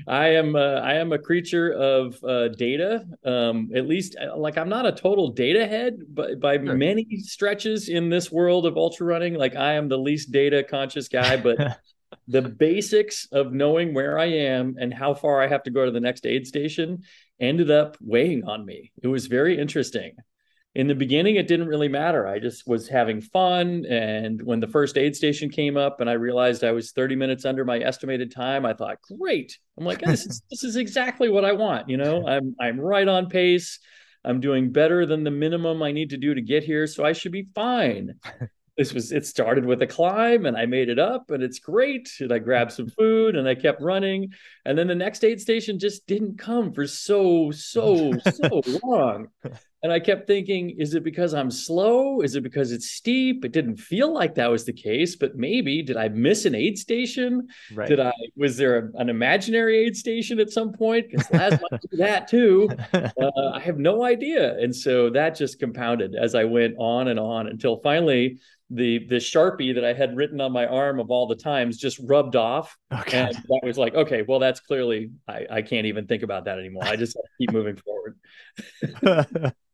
I 0.08 0.30
am 0.30 0.56
uh, 0.56 0.80
I 0.82 0.96
am 0.96 1.12
a 1.12 1.20
creature 1.20 1.72
of 1.72 2.18
uh, 2.24 2.48
data. 2.48 3.06
Um, 3.24 3.70
at 3.76 3.88
least, 3.88 4.16
uh, 4.20 4.36
like 4.36 4.58
I'm 4.58 4.70
not 4.70 4.88
a 4.88 4.92
total 4.92 5.30
data 5.30 5.68
head, 5.68 6.00
but 6.10 6.40
by 6.40 6.56
sure. 6.56 6.76
many 6.76 7.06
stretches 7.20 7.88
in 7.88 8.10
this 8.10 8.32
world 8.32 8.66
of 8.66 8.78
ultra 8.78 9.06
running, 9.06 9.36
like 9.36 9.56
I 9.56 9.74
am 9.74 9.90
the 9.90 9.98
least 9.98 10.32
data 10.32 10.64
conscious 10.64 11.08
guy. 11.08 11.38
But 11.38 11.58
the 12.28 12.42
basics 12.42 13.28
of 13.32 13.54
knowing 13.54 13.94
where 13.94 14.18
I 14.18 14.26
am 14.26 14.78
and 14.80 14.92
how 14.92 15.14
far 15.14 15.40
I 15.40 15.48
have 15.48 15.62
to 15.64 15.72
go 15.72 15.86
to 15.86 15.92
the 15.92 16.00
next 16.00 16.26
aid 16.26 16.48
station 16.48 17.04
ended 17.40 17.70
up 17.70 17.96
weighing 18.02 18.44
on 18.44 18.66
me. 18.66 18.92
It 19.04 19.08
was 19.08 19.28
very 19.28 19.60
interesting. 19.60 20.16
In 20.76 20.88
the 20.88 20.96
beginning, 20.96 21.36
it 21.36 21.48
didn't 21.48 21.68
really 21.68 21.88
matter. 21.88 22.28
I 22.28 22.40
just 22.40 22.68
was 22.68 22.88
having 22.88 23.22
fun. 23.22 23.86
And 23.86 24.41
when 24.41 24.60
the 24.60 24.68
first 24.68 24.98
aid 24.98 25.16
station 25.16 25.50
came 25.50 25.78
up 25.78 26.00
and 26.00 26.10
I 26.10 26.14
realized 26.14 26.64
I 26.64 26.72
was 26.72 26.91
30 26.91 27.16
minutes 27.16 27.44
under 27.44 27.66
my 27.66 27.80
estimated 27.80 28.32
time, 28.32 28.66
I 28.66 28.74
thought, 28.74 29.00
great. 29.02 29.58
I'm 29.78 29.86
like, 29.86 30.02
this 30.02 30.26
is, 30.26 30.44
this 30.52 30.64
is 30.64 30.76
exactly 30.76 31.28
what 31.28 31.44
I 31.44 31.54
want. 31.54 31.90
You 31.90 31.98
know, 31.98 32.28
I'm, 32.28 32.56
I'm 32.60 32.80
right 32.80 33.08
on 33.08 33.30
pace. 33.30 33.80
I'm 34.24 34.40
doing 34.40 34.72
better 34.72 35.06
than 35.06 35.24
the 35.24 35.32
minimum 35.32 35.82
I 35.82 35.91
need 35.91 36.12
to 36.12 36.18
do 36.18 36.36
to 36.36 36.41
get 36.41 36.64
here. 36.64 36.86
So 36.86 37.04
I 37.04 37.14
should 37.14 37.32
be 37.32 37.48
fine 37.56 38.16
this 38.80 38.94
was 38.94 39.12
it 39.12 39.26
started 39.26 39.66
with 39.66 39.82
a 39.82 39.88
climb 39.88 40.46
and 40.46 40.56
I 40.56 40.66
made 40.66 40.88
it 40.88 41.00
up 41.00 41.32
and 41.32 41.44
it's 41.44 41.60
great. 41.60 42.10
And 42.22 42.32
I 42.32 42.40
grabbed 42.40 42.72
some 42.72 42.88
food 42.88 43.36
and 43.36 43.46
I 43.46 43.54
kept 43.54 43.82
running. 43.82 44.32
And 44.64 44.78
then 44.78 44.88
the 44.88 44.96
next 44.96 45.26
aid 45.26 45.41
station 45.41 45.80
just 45.80 46.08
didn't 46.08 46.38
come 46.38 46.72
for 46.72 46.88
so, 46.88 47.52
so, 47.52 48.14
so 48.20 48.62
long. 48.84 49.28
And 49.82 49.94
I 49.94 50.00
kept 50.00 50.28
thinking, 50.28 50.72
is 50.72 50.94
it 50.94 51.04
because 51.04 51.34
I'm 51.34 51.50
slow? 51.50 52.22
Is 52.22 52.36
it 52.36 52.42
because 52.42 52.74
it's 52.74 52.92
steep? 52.92 53.46
It 53.46 53.54
didn't 53.54 53.78
feel 53.78 54.14
like 54.14 54.36
that 54.36 54.52
was 54.52 54.66
the 54.66 54.74
case, 54.74 55.16
but 55.16 55.38
maybe 55.38 55.82
did 55.82 55.96
I 55.96 56.10
miss 56.10 56.46
an 56.46 56.54
aid 56.54 56.78
station? 56.78 57.48
Right. 57.74 57.88
Did 57.88 58.02
I 58.02 58.12
was 58.36 58.58
there 58.58 58.78
a, 58.78 59.00
an 59.00 59.10
imaginary 59.10 59.86
aid 59.86 59.96
station 59.96 60.40
at 60.40 60.50
some 60.50 60.74
point? 60.74 61.08
Because 61.10 61.32
might 61.32 61.82
do 61.90 61.98
that 61.98 62.28
too. 62.28 62.70
Uh, 63.20 63.52
I 63.54 63.60
have 63.60 63.78
no 63.78 64.04
idea. 64.04 64.58
And 64.60 64.76
so 64.76 65.10
that 65.10 65.36
just 65.36 65.60
compounded 65.60 66.16
as 66.16 66.36
I 66.36 66.44
went 66.44 66.76
on 66.78 67.08
and 67.08 67.20
on 67.20 67.48
until 67.48 67.78
finally 67.82 68.40
the 68.70 69.06
the 69.08 69.16
sharpie 69.16 69.74
that 69.76 69.84
I 69.84 69.94
had 69.94 70.16
written 70.16 70.40
on 70.42 70.52
my 70.52 70.66
arm 70.68 71.00
of 71.00 71.10
all 71.10 71.28
the 71.28 71.36
times 71.36 71.78
just 71.78 72.00
rubbed 72.04 72.36
off, 72.36 72.78
oh, 72.92 73.04
and 73.12 73.36
that 73.36 73.62
was 73.64 73.78
like, 73.78 73.96
okay, 73.96 74.24
well, 74.28 74.40
that's 74.40 74.60
clearly 74.60 75.12
I, 75.28 75.46
I 75.50 75.62
can't 75.62 75.88
even 75.88 76.08
think 76.08 76.24
about 76.24 76.46
that 76.46 76.60
anymore. 76.60 76.84
I 76.84 76.96
just 76.96 77.18
keep 77.40 77.52
moving 77.52 77.78
forward. 77.78 78.16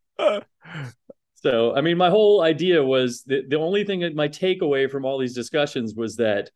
so, 1.36 1.76
I 1.76 1.82
mean, 1.82 1.98
my 1.98 2.10
whole 2.10 2.42
idea 2.42 2.84
was 2.84 3.24
the 3.24 3.44
the 3.48 3.58
only 3.58 3.84
thing 3.84 4.02
that 4.02 4.16
my 4.16 4.28
takeaway 4.28 4.90
from 4.90 5.06
all 5.06 5.18
these 5.18 5.36
discussions 5.36 5.96
was 5.96 6.18
that 6.18 6.50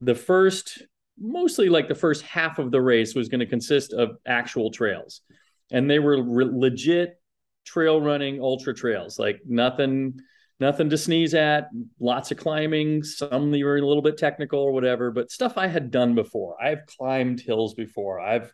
the 0.00 0.14
first, 0.14 0.82
mostly 1.18 1.68
like 1.68 1.88
the 1.88 1.94
first 1.94 2.22
half 2.22 2.58
of 2.58 2.70
the 2.70 2.80
race 2.80 3.14
was 3.14 3.28
going 3.28 3.40
to 3.40 3.46
consist 3.46 3.92
of 3.92 4.16
actual 4.26 4.70
trails, 4.70 5.22
and 5.70 5.90
they 5.90 5.98
were 5.98 6.22
re- 6.22 6.48
legit 6.50 7.20
trail 7.64 8.00
running 8.00 8.40
ultra 8.40 8.74
trails, 8.74 9.18
like 9.18 9.40
nothing 9.46 10.20
nothing 10.60 10.90
to 10.90 10.98
sneeze 10.98 11.34
at, 11.34 11.70
lots 11.98 12.30
of 12.30 12.36
climbing, 12.36 13.02
some 13.02 13.52
you 13.54 13.64
were 13.64 13.78
a 13.78 13.86
little 13.86 14.02
bit 14.02 14.18
technical 14.18 14.60
or 14.60 14.72
whatever, 14.72 15.10
but 15.10 15.30
stuff 15.30 15.54
I 15.56 15.66
had 15.66 15.90
done 15.90 16.14
before. 16.14 16.62
I've 16.62 16.84
climbed 16.86 17.40
hills 17.40 17.74
before. 17.74 18.20
I've 18.20 18.52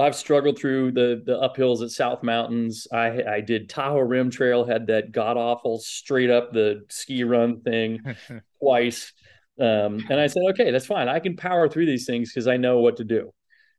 I've 0.00 0.14
struggled 0.14 0.58
through 0.58 0.92
the 0.92 1.22
the 1.24 1.38
uphills 1.38 1.82
at 1.82 1.90
South 1.90 2.22
Mountains. 2.22 2.86
I 2.92 3.22
I 3.22 3.40
did 3.40 3.68
Tahoe 3.68 4.00
Rim 4.00 4.30
Trail, 4.30 4.64
had 4.64 4.86
that 4.88 5.12
god 5.12 5.36
awful 5.36 5.78
straight 5.78 6.30
up 6.30 6.52
the 6.52 6.84
ski 6.88 7.24
run 7.24 7.60
thing 7.60 8.00
twice. 8.60 9.12
Um, 9.60 10.04
and 10.08 10.20
I 10.20 10.28
said, 10.28 10.42
okay, 10.50 10.70
that's 10.70 10.86
fine. 10.86 11.08
I 11.08 11.18
can 11.18 11.36
power 11.36 11.68
through 11.68 11.86
these 11.86 12.06
things 12.06 12.30
because 12.30 12.46
I 12.46 12.56
know 12.56 12.78
what 12.78 12.98
to 12.98 13.04
do. 13.04 13.32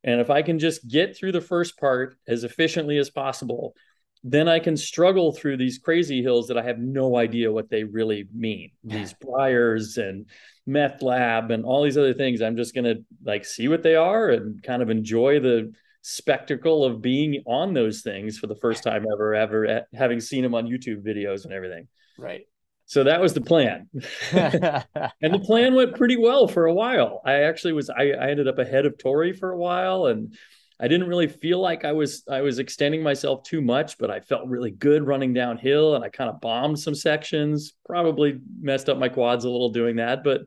And 0.04 0.20
if 0.20 0.30
I 0.30 0.42
can 0.42 0.60
just 0.60 0.88
get 0.88 1.16
through 1.16 1.32
the 1.32 1.42
first 1.42 1.78
part 1.78 2.18
as 2.28 2.44
efficiently 2.44 2.98
as 2.98 3.10
possible, 3.10 3.76
then 4.24 4.50
I 4.50 4.60
can 4.60 4.76
struggle 4.76 5.32
through 5.32 5.58
these 5.58 5.78
crazy 5.78 6.22
hills 6.22 6.48
that 6.48 6.58
I 6.58 6.64
have 6.64 6.80
no 6.80 7.16
idea 7.16 7.52
what 7.52 7.70
they 7.70 7.86
really 7.86 8.28
mean. 8.34 8.72
These 8.84 9.14
briars 9.22 9.98
and 9.98 10.26
meth 10.66 11.02
lab 11.02 11.52
and 11.52 11.64
all 11.64 11.84
these 11.84 11.98
other 11.98 12.14
things. 12.14 12.42
I'm 12.42 12.58
just 12.58 12.76
gonna 12.76 12.96
like 13.24 13.46
see 13.46 13.70
what 13.70 13.84
they 13.84 13.96
are 13.96 14.30
and 14.30 14.62
kind 14.62 14.82
of 14.82 14.90
enjoy 14.90 15.40
the 15.40 15.72
spectacle 16.10 16.84
of 16.84 17.02
being 17.02 17.44
on 17.46 17.74
those 17.74 18.02
things 18.02 18.38
for 18.38 18.48
the 18.48 18.56
first 18.56 18.84
time 18.84 19.06
ever, 19.12 19.36
ever 19.36 19.66
eh, 19.66 19.82
having 19.94 20.20
seen 20.20 20.42
them 20.42 20.56
on 20.56 20.66
YouTube 20.66 21.04
videos 21.04 21.46
and 21.46 21.54
everything. 21.54 21.88
Right. 22.18 22.46
So 22.86 23.04
that 23.04 23.22
was 23.22 23.34
the 23.34 23.42
plan. 23.42 23.88
and 24.32 25.34
the 25.34 25.44
plan 25.46 25.76
went 25.76 25.96
pretty 25.96 26.18
well 26.18 26.48
for 26.48 26.66
a 26.66 26.74
while. 26.74 27.22
I 27.24 27.42
actually 27.44 27.74
was 27.74 27.92
I, 27.92 28.12
I 28.12 28.30
ended 28.32 28.48
up 28.48 28.58
ahead 28.58 28.88
of 28.88 28.98
Tori 28.98 29.34
for 29.34 29.52
a 29.52 29.58
while 29.58 30.08
and 30.08 30.36
I 30.80 30.88
didn't 30.88 31.08
really 31.08 31.28
feel 31.28 31.60
like 31.60 31.86
I 31.86 31.92
was 31.92 32.24
I 32.28 32.42
was 32.42 32.58
extending 32.58 33.04
myself 33.04 33.44
too 33.44 33.62
much, 33.62 34.00
but 34.00 34.10
I 34.10 34.22
felt 34.22 34.48
really 34.48 34.72
good 34.72 35.06
running 35.06 35.34
downhill 35.34 35.96
and 35.96 36.04
I 36.04 36.10
kind 36.10 36.32
of 36.32 36.42
bombed 36.42 36.80
some 36.80 36.96
sections. 36.96 37.74
Probably 37.86 38.40
messed 38.60 38.90
up 38.90 38.98
my 38.98 39.10
quads 39.10 39.46
a 39.46 39.50
little 39.50 39.70
doing 39.70 39.98
that, 39.98 40.24
but 40.24 40.42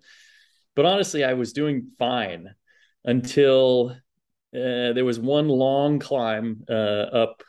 but 0.75 0.87
honestly, 0.87 1.23
I 1.23 1.35
was 1.35 1.53
doing 1.53 1.93
fine 1.99 2.53
until 3.05 3.97
uh, 4.55 4.93
there 4.93 5.05
was 5.05 5.19
one 5.19 5.49
long 5.49 5.99
climb 5.99 6.65
uh, 6.69 6.73
up. 6.73 7.43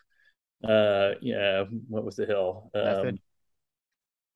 Uh, 0.63 1.11
yeah, 1.21 1.65
what 1.87 2.05
was 2.05 2.15
the 2.15 2.25
hill? 2.25 2.71
Um, 2.73 3.19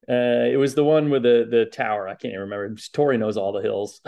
uh, 0.10 0.48
it 0.52 0.58
was 0.58 0.76
the 0.76 0.84
one 0.84 1.10
with 1.10 1.24
the 1.24 1.48
the 1.50 1.66
tower. 1.66 2.08
I 2.08 2.16
can't 2.16 2.34
even 2.34 2.42
remember. 2.42 2.76
Tori 2.94 3.18
knows 3.18 3.38
all 3.38 3.52
the 3.52 3.62
hills. 3.62 4.02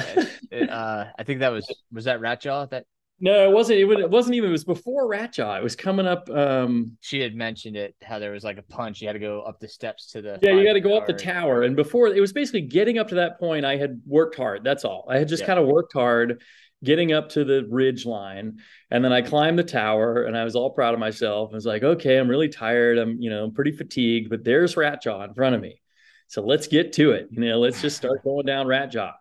it, 0.51 0.69
uh, 0.69 1.05
I 1.17 1.23
think 1.23 1.39
that 1.39 1.51
was 1.51 1.73
was 1.91 2.05
that 2.05 2.21
Rat 2.21 2.41
Jaw 2.41 2.65
that 2.67 2.85
no, 3.21 3.49
it 3.49 3.53
wasn't. 3.53 3.79
It, 3.79 3.85
was, 3.85 3.99
it 3.99 4.09
wasn't 4.09 4.35
even. 4.35 4.49
It 4.49 4.53
was 4.53 4.63
before 4.63 5.07
Rat 5.07 5.33
Jaw. 5.33 5.57
It 5.57 5.63
was 5.63 5.75
coming 5.75 6.07
up. 6.07 6.29
Um, 6.29 6.97
she 7.01 7.19
had 7.19 7.35
mentioned 7.35 7.75
it. 7.75 7.95
How 8.01 8.17
there 8.17 8.31
was 8.31 8.45
like 8.45 8.57
a 8.57 8.61
punch. 8.61 9.01
You 9.01 9.07
had 9.07 9.13
to 9.13 9.19
go 9.19 9.41
up 9.41 9.59
the 9.59 9.67
steps 9.67 10.11
to 10.11 10.21
the. 10.21 10.39
Yeah, 10.41 10.51
you 10.51 10.63
got 10.63 10.73
to 10.73 10.81
go 10.81 10.97
up 10.97 11.05
the 11.05 11.13
tower. 11.13 11.63
And 11.63 11.75
before 11.75 12.07
it 12.07 12.21
was 12.21 12.31
basically 12.31 12.61
getting 12.61 12.97
up 12.97 13.09
to 13.09 13.15
that 13.15 13.37
point. 13.37 13.65
I 13.65 13.75
had 13.75 14.01
worked 14.05 14.35
hard. 14.35 14.63
That's 14.63 14.85
all. 14.85 15.05
I 15.09 15.17
had 15.17 15.27
just 15.27 15.41
yeah. 15.41 15.47
kind 15.47 15.59
of 15.59 15.67
worked 15.67 15.91
hard, 15.91 16.41
getting 16.83 17.11
up 17.11 17.29
to 17.29 17.43
the 17.43 17.65
ridge 17.69 18.05
line, 18.05 18.59
and 18.89 19.03
then 19.03 19.11
I 19.11 19.21
climbed 19.21 19.59
the 19.59 19.63
tower, 19.63 20.23
and 20.23 20.37
I 20.37 20.43
was 20.43 20.55
all 20.55 20.69
proud 20.71 20.93
of 20.93 20.99
myself. 20.99 21.49
I 21.51 21.55
was 21.55 21.65
like, 21.65 21.83
okay, 21.83 22.17
I'm 22.17 22.29
really 22.29 22.49
tired. 22.49 22.97
I'm 22.97 23.19
you 23.19 23.29
know 23.29 23.43
I'm 23.43 23.53
pretty 23.53 23.71
fatigued, 23.71 24.29
but 24.29 24.43
there's 24.43 24.77
Rat 24.77 25.01
Jaw 25.01 25.23
in 25.23 25.33
front 25.33 25.55
of 25.55 25.61
me. 25.61 25.81
So 26.27 26.43
let's 26.43 26.67
get 26.67 26.93
to 26.93 27.11
it. 27.11 27.27
You 27.31 27.41
know, 27.41 27.59
let's 27.59 27.81
just 27.81 27.97
start 27.97 28.23
going 28.23 28.45
down 28.45 28.67
Rat 28.67 28.91
Jaw. 28.91 29.13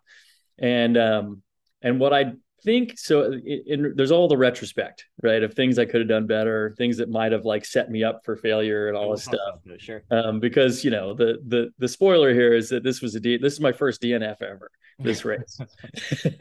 And 0.59 0.97
um, 0.97 1.43
and 1.83 1.99
what 1.99 2.13
I 2.13 2.33
think 2.63 2.99
so. 2.99 3.33
In, 3.33 3.63
in, 3.67 3.93
there's 3.97 4.11
all 4.11 4.29
the 4.29 4.37
retrospect, 4.37 5.07
right, 5.23 5.43
of 5.43 5.55
things 5.55 5.79
I 5.79 5.85
could 5.85 6.01
have 6.01 6.09
done 6.09 6.27
better, 6.27 6.75
things 6.77 6.97
that 6.99 7.09
might 7.09 7.33
have 7.33 7.45
like 7.45 7.65
set 7.65 7.91
me 7.91 8.05
up 8.05 8.25
for 8.25 8.37
failure 8.37 8.89
and 8.89 8.97
all 8.97 9.11
this 9.13 9.25
stuff. 9.25 9.61
Sure. 9.79 10.03
Um, 10.11 10.41
because 10.41 10.85
you 10.85 10.91
know 10.91 11.15
the 11.15 11.39
the 11.47 11.71
the 11.79 11.89
spoiler 11.89 12.33
here 12.33 12.55
is 12.55 12.69
that 12.71 12.83
this 12.83 13.01
was 13.01 13.15
a 13.15 13.21
D, 13.21 13.37
this 13.37 13.53
is 13.53 13.61
my 13.61 13.73
first 13.73 14.03
DNF 14.03 14.43
ever. 14.43 14.71
This 14.99 15.25
race, 15.25 15.61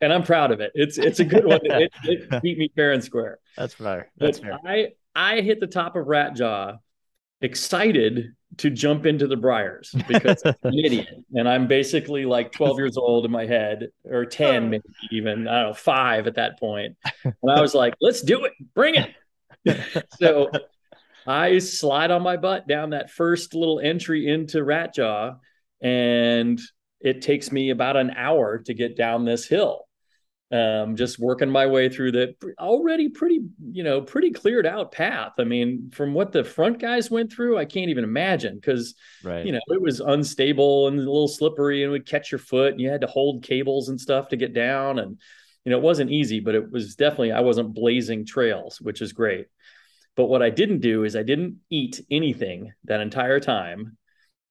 and 0.00 0.12
I'm 0.12 0.22
proud 0.22 0.50
of 0.50 0.60
it. 0.60 0.72
It's 0.74 0.96
it's 0.98 1.20
a 1.20 1.24
good 1.24 1.44
one. 1.44 1.60
It, 1.62 1.92
it 2.04 2.30
beat 2.42 2.58
me 2.58 2.70
fair 2.74 2.92
and 2.92 3.04
square. 3.04 3.38
That's 3.56 3.74
fair. 3.74 4.10
That's 4.16 4.40
but 4.40 4.46
fair. 4.46 4.58
I 4.64 4.88
I 5.14 5.40
hit 5.42 5.60
the 5.60 5.66
top 5.66 5.96
of 5.96 6.06
Rat 6.06 6.34
Jaw, 6.36 6.78
excited 7.40 8.34
to 8.58 8.70
jump 8.70 9.06
into 9.06 9.26
the 9.26 9.36
briars 9.36 9.94
because 10.08 10.42
I'm 10.44 10.54
an 10.62 10.78
idiot. 10.84 11.24
And 11.34 11.48
I'm 11.48 11.66
basically 11.66 12.24
like 12.24 12.52
12 12.52 12.78
years 12.78 12.96
old 12.96 13.24
in 13.24 13.30
my 13.30 13.46
head, 13.46 13.88
or 14.04 14.24
10, 14.24 14.70
maybe 14.70 14.84
even, 15.10 15.48
I 15.48 15.62
don't 15.62 15.68
know, 15.70 15.74
five 15.74 16.26
at 16.26 16.36
that 16.36 16.58
point. 16.58 16.96
And 17.24 17.34
I 17.48 17.60
was 17.60 17.74
like, 17.74 17.94
let's 18.00 18.22
do 18.22 18.44
it, 18.44 18.52
bring 18.74 18.96
it. 18.96 20.04
so 20.18 20.50
I 21.26 21.58
slide 21.58 22.10
on 22.10 22.22
my 22.22 22.36
butt 22.36 22.66
down 22.68 22.90
that 22.90 23.10
first 23.10 23.54
little 23.54 23.80
entry 23.80 24.28
into 24.28 24.62
Rat 24.62 24.94
Jaw, 24.94 25.36
and 25.80 26.60
it 27.00 27.22
takes 27.22 27.50
me 27.50 27.70
about 27.70 27.96
an 27.96 28.10
hour 28.10 28.58
to 28.58 28.74
get 28.74 28.96
down 28.96 29.24
this 29.24 29.46
hill 29.46 29.83
um, 30.54 30.94
just 30.94 31.18
working 31.18 31.50
my 31.50 31.66
way 31.66 31.88
through 31.88 32.12
the 32.12 32.34
already 32.60 33.08
pretty, 33.08 33.40
you 33.72 33.82
know, 33.82 34.00
pretty 34.00 34.30
cleared 34.30 34.66
out 34.66 34.92
path. 34.92 35.32
I 35.38 35.44
mean, 35.44 35.90
from 35.92 36.14
what 36.14 36.30
the 36.30 36.44
front 36.44 36.78
guys 36.78 37.10
went 37.10 37.32
through, 37.32 37.58
I 37.58 37.64
can't 37.64 37.90
even 37.90 38.04
imagine 38.04 38.54
because, 38.54 38.94
right. 39.24 39.44
you 39.44 39.50
know, 39.50 39.60
it 39.66 39.82
was 39.82 39.98
unstable 39.98 40.86
and 40.86 40.96
a 40.96 41.00
little 41.00 41.26
slippery 41.26 41.82
and 41.82 41.90
would 41.90 42.06
catch 42.06 42.30
your 42.30 42.38
foot 42.38 42.70
and 42.70 42.80
you 42.80 42.88
had 42.88 43.00
to 43.00 43.08
hold 43.08 43.42
cables 43.42 43.88
and 43.88 44.00
stuff 44.00 44.28
to 44.28 44.36
get 44.36 44.54
down. 44.54 45.00
And, 45.00 45.18
you 45.64 45.70
know, 45.70 45.78
it 45.78 45.82
wasn't 45.82 46.12
easy, 46.12 46.38
but 46.38 46.54
it 46.54 46.70
was 46.70 46.94
definitely, 46.94 47.32
I 47.32 47.40
wasn't 47.40 47.74
blazing 47.74 48.24
trails, 48.24 48.80
which 48.80 49.02
is 49.02 49.12
great. 49.12 49.46
But 50.14 50.26
what 50.26 50.42
I 50.42 50.50
didn't 50.50 50.82
do 50.82 51.02
is 51.02 51.16
I 51.16 51.24
didn't 51.24 51.56
eat 51.68 52.00
anything 52.12 52.72
that 52.84 53.00
entire 53.00 53.40
time 53.40 53.96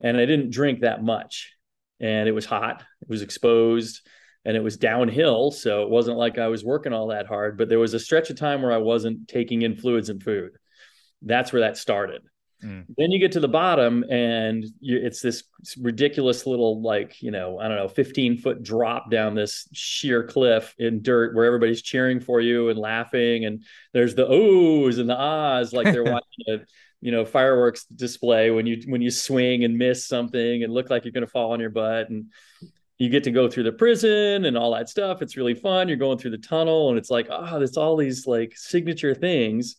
and 0.02 0.18
I 0.18 0.26
didn't 0.26 0.50
drink 0.50 0.82
that 0.82 1.02
much. 1.02 1.54
And 2.02 2.28
it 2.28 2.34
was 2.34 2.46
hot, 2.46 2.84
it 3.02 3.08
was 3.08 3.22
exposed 3.22 4.02
and 4.46 4.58
it 4.58 4.64
was 4.64 4.78
downhill. 4.78 5.52
So 5.52 5.84
it 5.84 5.90
wasn't 5.90 6.18
like 6.18 6.38
I 6.38 6.48
was 6.48 6.64
working 6.64 6.94
all 6.94 7.08
that 7.08 7.28
hard, 7.28 7.58
but 7.58 7.70
there 7.70 7.80
was 7.80 7.94
a 7.94 8.00
stretch 8.00 8.30
of 8.30 8.38
time 8.38 8.62
where 8.62 8.74
I 8.74 8.78
wasn't 8.78 9.28
taking 9.28 9.62
in 9.62 9.76
fluids 9.76 10.10
and 10.10 10.22
food. 10.22 10.52
That's 11.22 11.54
where 11.54 11.62
that 11.62 11.78
started. 11.78 12.22
Mm. 12.64 12.86
Then 12.98 13.12
you 13.12 13.20
get 13.20 13.34
to 13.34 13.40
the 13.40 13.48
bottom, 13.48 14.04
and 14.10 14.66
you, 14.80 14.98
it's 14.98 15.22
this 15.22 15.44
ridiculous 15.80 16.46
little, 16.46 16.82
like, 16.82 17.22
you 17.22 17.32
know, 17.32 17.60
I 17.60 17.68
don't 17.68 17.78
know, 17.78 17.88
15 17.88 18.38
foot 18.38 18.64
drop 18.64 19.12
down 19.12 19.36
this 19.36 19.68
sheer 19.74 20.24
cliff 20.24 20.74
in 20.78 21.02
dirt 21.02 21.36
where 21.36 21.46
everybody's 21.46 21.82
cheering 21.82 22.20
for 22.20 22.40
you 22.40 22.70
and 22.70 22.80
laughing. 22.80 23.46
And 23.46 23.64
there's 23.94 24.16
the 24.16 24.28
ohs 24.28 24.98
and 24.98 25.10
the 25.10 25.18
ahs, 25.18 25.74
like 25.74 25.92
they're 25.92 26.04
watching 26.12 26.46
a, 26.48 26.60
you 27.02 27.12
know, 27.12 27.26
fireworks 27.26 27.86
display 27.86 28.50
when 28.50 28.66
you 28.66 28.82
when 28.88 29.02
you 29.02 29.12
swing 29.12 29.66
and 29.66 29.78
miss 29.78 30.06
something 30.06 30.64
and 30.64 30.74
look 30.74 30.90
like 30.90 31.04
you're 31.04 31.12
going 31.12 31.26
to 31.26 31.32
fall 31.32 31.52
on 31.52 31.60
your 31.60 31.70
butt. 31.70 32.10
And 32.10 32.32
you 33.04 33.10
get 33.10 33.26
to 33.26 33.32
go 33.32 33.50
through 33.50 33.64
the 33.64 33.72
prison 33.74 34.46
and 34.46 34.58
all 34.58 34.74
that 34.74 34.88
stuff. 34.88 35.22
It's 35.22 35.36
really 35.36 35.56
fun. 35.56 35.90
You're 35.90 35.98
going 35.98 36.18
through 36.18 36.32
the 36.32 36.38
tunnel 36.38 36.88
and 36.88 36.98
it's 36.98 37.10
like, 37.10 37.28
oh, 37.30 37.58
there's 37.58 37.76
all 37.76 37.98
these 37.98 38.26
like 38.26 38.54
signature 38.56 39.14
things. 39.14 39.76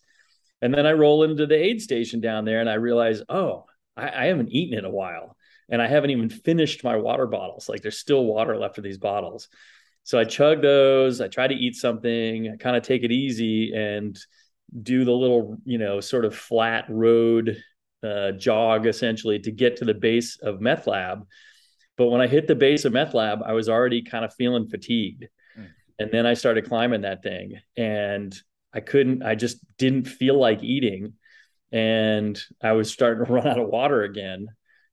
And 0.61 0.75
then 0.75 0.85
I 0.85 0.93
roll 0.93 1.23
into 1.23 1.47
the 1.47 1.55
aid 1.57 1.81
station 1.81 2.21
down 2.21 2.45
there 2.45 2.61
and 2.61 2.69
I 2.69 2.75
realize, 2.75 3.23
oh, 3.31 3.65
I, 3.97 4.11
I 4.11 4.25
haven't 4.27 4.51
eaten 4.51 4.79
in 4.79 4.85
a 4.85 4.91
while. 4.91 5.39
And 5.71 5.81
I 5.81 5.87
haven't 5.87 6.11
even 6.11 6.29
finished 6.29 6.85
my 6.85 6.97
water 6.97 7.27
bottles. 7.27 7.67
Like 7.67 7.81
there's 7.81 7.99
still 7.99 8.27
water 8.27 8.59
left 8.59 8.77
of 8.77 8.85
these 8.85 8.99
bottles. 8.99 9.49
So 10.03 10.19
I 10.19 10.25
chug 10.25 10.61
those. 10.61 11.23
I 11.23 11.29
try 11.29 11.47
to 11.47 11.55
eat 11.55 11.77
something. 11.77 12.51
I 12.53 12.57
kind 12.59 12.77
of 12.77 12.83
take 12.83 13.05
it 13.05 13.11
easy 13.11 13.73
and 13.75 14.19
do 14.83 15.07
the 15.07 15.13
little, 15.13 15.57
you 15.65 15.79
know, 15.79 15.99
sort 16.01 16.27
of 16.27 16.37
flat 16.37 16.85
road 16.91 17.57
uh, 18.03 18.33
jog 18.33 18.87
essentially 18.87 19.39
to 19.39 19.51
get 19.51 19.79
to 19.79 19.87
the 19.87 19.95
base 19.95 20.37
of 20.43 20.61
meth 20.61 20.87
lab 20.87 21.27
but 21.97 22.09
when 22.09 22.21
I 22.21 22.27
hit 22.27 22.47
the 22.47 22.55
base 22.55 22.85
of 22.85 22.93
meth 22.93 23.15
lab, 23.15 23.41
I 23.45 23.53
was 23.53 23.69
already 23.69 24.03
kind 24.03 24.25
of 24.25 24.35
feeling 24.35 24.69
fatigued. 24.69 25.27
Mm. 25.59 25.69
And 25.99 26.11
then 26.11 26.27
I 26.27 26.35
started 26.35 26.69
climbing 26.69 27.03
that 27.03 27.23
thing 27.23 27.55
and 27.77 28.35
I 28.73 28.81
couldn't, 28.81 29.23
I 29.23 29.37
just 29.37 29.59
didn't 29.79 30.09
feel 30.09 30.39
like 30.39 30.63
eating. 30.63 31.15
And 31.71 32.41
I 32.63 32.73
was 32.73 32.93
starting 32.93 33.25
to 33.25 33.33
run 33.33 33.47
out 33.47 33.61
of 33.61 33.69
water 33.69 34.03
again. 34.03 34.49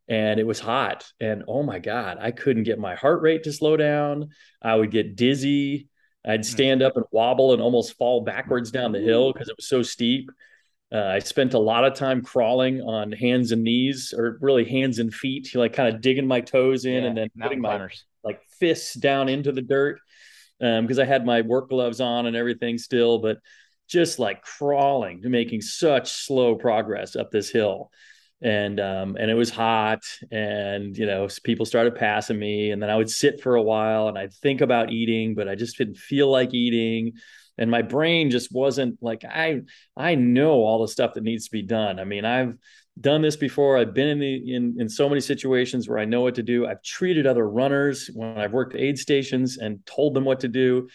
And 0.07 0.39
it 0.39 0.45
was 0.45 0.59
hot. 0.59 1.09
And 1.19 1.43
oh 1.47 1.63
my 1.63 1.79
God, 1.79 2.17
I 2.19 2.31
couldn't 2.31 2.63
get 2.63 2.77
my 2.77 2.95
heart 2.95 3.21
rate 3.21 3.43
to 3.43 3.53
slow 3.53 3.77
down. 3.77 4.29
I 4.61 4.75
would 4.75 4.91
get 4.91 5.15
dizzy. 5.15 5.87
I'd 6.25 6.41
hmm. 6.41 6.43
stand 6.43 6.81
up 6.83 6.97
and 6.97 7.05
wobble 7.11 7.53
and 7.53 7.61
almost 7.61 7.97
fall 7.97 8.21
backwards 8.21 8.71
down 8.71 8.91
the 8.91 8.99
hill 8.99 9.33
because 9.33 9.49
it 9.49 9.55
was 9.55 9.67
so 9.67 9.81
steep. 9.81 10.29
Uh, 10.93 11.05
I 11.05 11.19
spent 11.19 11.53
a 11.53 11.59
lot 11.59 11.85
of 11.85 11.93
time 11.93 12.21
crawling 12.21 12.81
on 12.81 13.13
hands 13.13 13.51
and 13.51 13.63
knees, 13.63 14.13
or 14.15 14.37
really 14.41 14.65
hands 14.65 14.99
and 14.99 15.13
feet, 15.13 15.55
like 15.55 15.73
kind 15.73 15.93
of 15.93 16.01
digging 16.01 16.27
my 16.27 16.41
toes 16.41 16.85
in 16.85 17.03
yeah, 17.03 17.09
and 17.09 17.17
then 17.17 17.29
putting 17.39 17.61
my 17.61 17.87
like 18.23 18.41
fists 18.59 18.93
down 18.93 19.29
into 19.29 19.51
the 19.51 19.61
dirt 19.61 19.99
because 20.59 20.99
um, 20.99 21.03
I 21.03 21.05
had 21.05 21.25
my 21.25 21.41
work 21.41 21.69
gloves 21.69 22.01
on 22.01 22.27
and 22.27 22.35
everything 22.35 22.77
still, 22.77 23.19
but 23.19 23.37
just 23.87 24.19
like 24.19 24.41
crawling, 24.41 25.21
making 25.23 25.61
such 25.61 26.11
slow 26.11 26.55
progress 26.55 27.15
up 27.15 27.31
this 27.31 27.49
hill. 27.49 27.89
And 28.43 28.79
um, 28.79 29.17
and 29.19 29.29
it 29.29 29.35
was 29.35 29.51
hot, 29.51 30.01
and 30.31 30.97
you 30.97 31.05
know 31.05 31.27
people 31.43 31.63
started 31.63 31.93
passing 31.95 32.39
me, 32.39 32.71
and 32.71 32.81
then 32.81 32.89
I 32.89 32.95
would 32.95 33.09
sit 33.09 33.39
for 33.39 33.55
a 33.55 33.61
while, 33.61 34.07
and 34.07 34.17
I'd 34.17 34.33
think 34.33 34.61
about 34.61 34.91
eating, 34.91 35.35
but 35.35 35.47
I 35.47 35.53
just 35.53 35.77
didn't 35.77 35.97
feel 35.97 36.29
like 36.31 36.51
eating 36.51 37.13
and 37.57 37.69
my 37.69 37.81
brain 37.81 38.29
just 38.29 38.51
wasn't 38.51 38.97
like 39.01 39.23
i 39.25 39.61
i 39.95 40.15
know 40.15 40.51
all 40.51 40.81
the 40.81 40.87
stuff 40.87 41.13
that 41.13 41.23
needs 41.23 41.45
to 41.45 41.51
be 41.51 41.61
done. 41.61 41.99
I 41.99 42.05
mean 42.05 42.25
i've 42.25 42.55
done 42.99 43.21
this 43.21 43.37
before. 43.37 43.77
I've 43.77 43.93
been 43.93 44.09
in 44.09 44.19
the 44.19 44.53
in 44.53 44.75
in 44.79 44.89
so 44.89 45.07
many 45.07 45.21
situations 45.21 45.87
where 45.87 45.99
i 45.99 46.05
know 46.05 46.21
what 46.21 46.35
to 46.35 46.43
do. 46.43 46.67
I've 46.67 46.83
treated 46.83 47.25
other 47.25 47.47
runners 47.47 48.09
when 48.13 48.37
i've 48.37 48.53
worked 48.53 48.75
aid 48.75 48.97
stations 48.97 49.57
and 49.57 49.85
told 49.85 50.13
them 50.13 50.25
what 50.25 50.41
to 50.41 50.47
do 50.47 50.87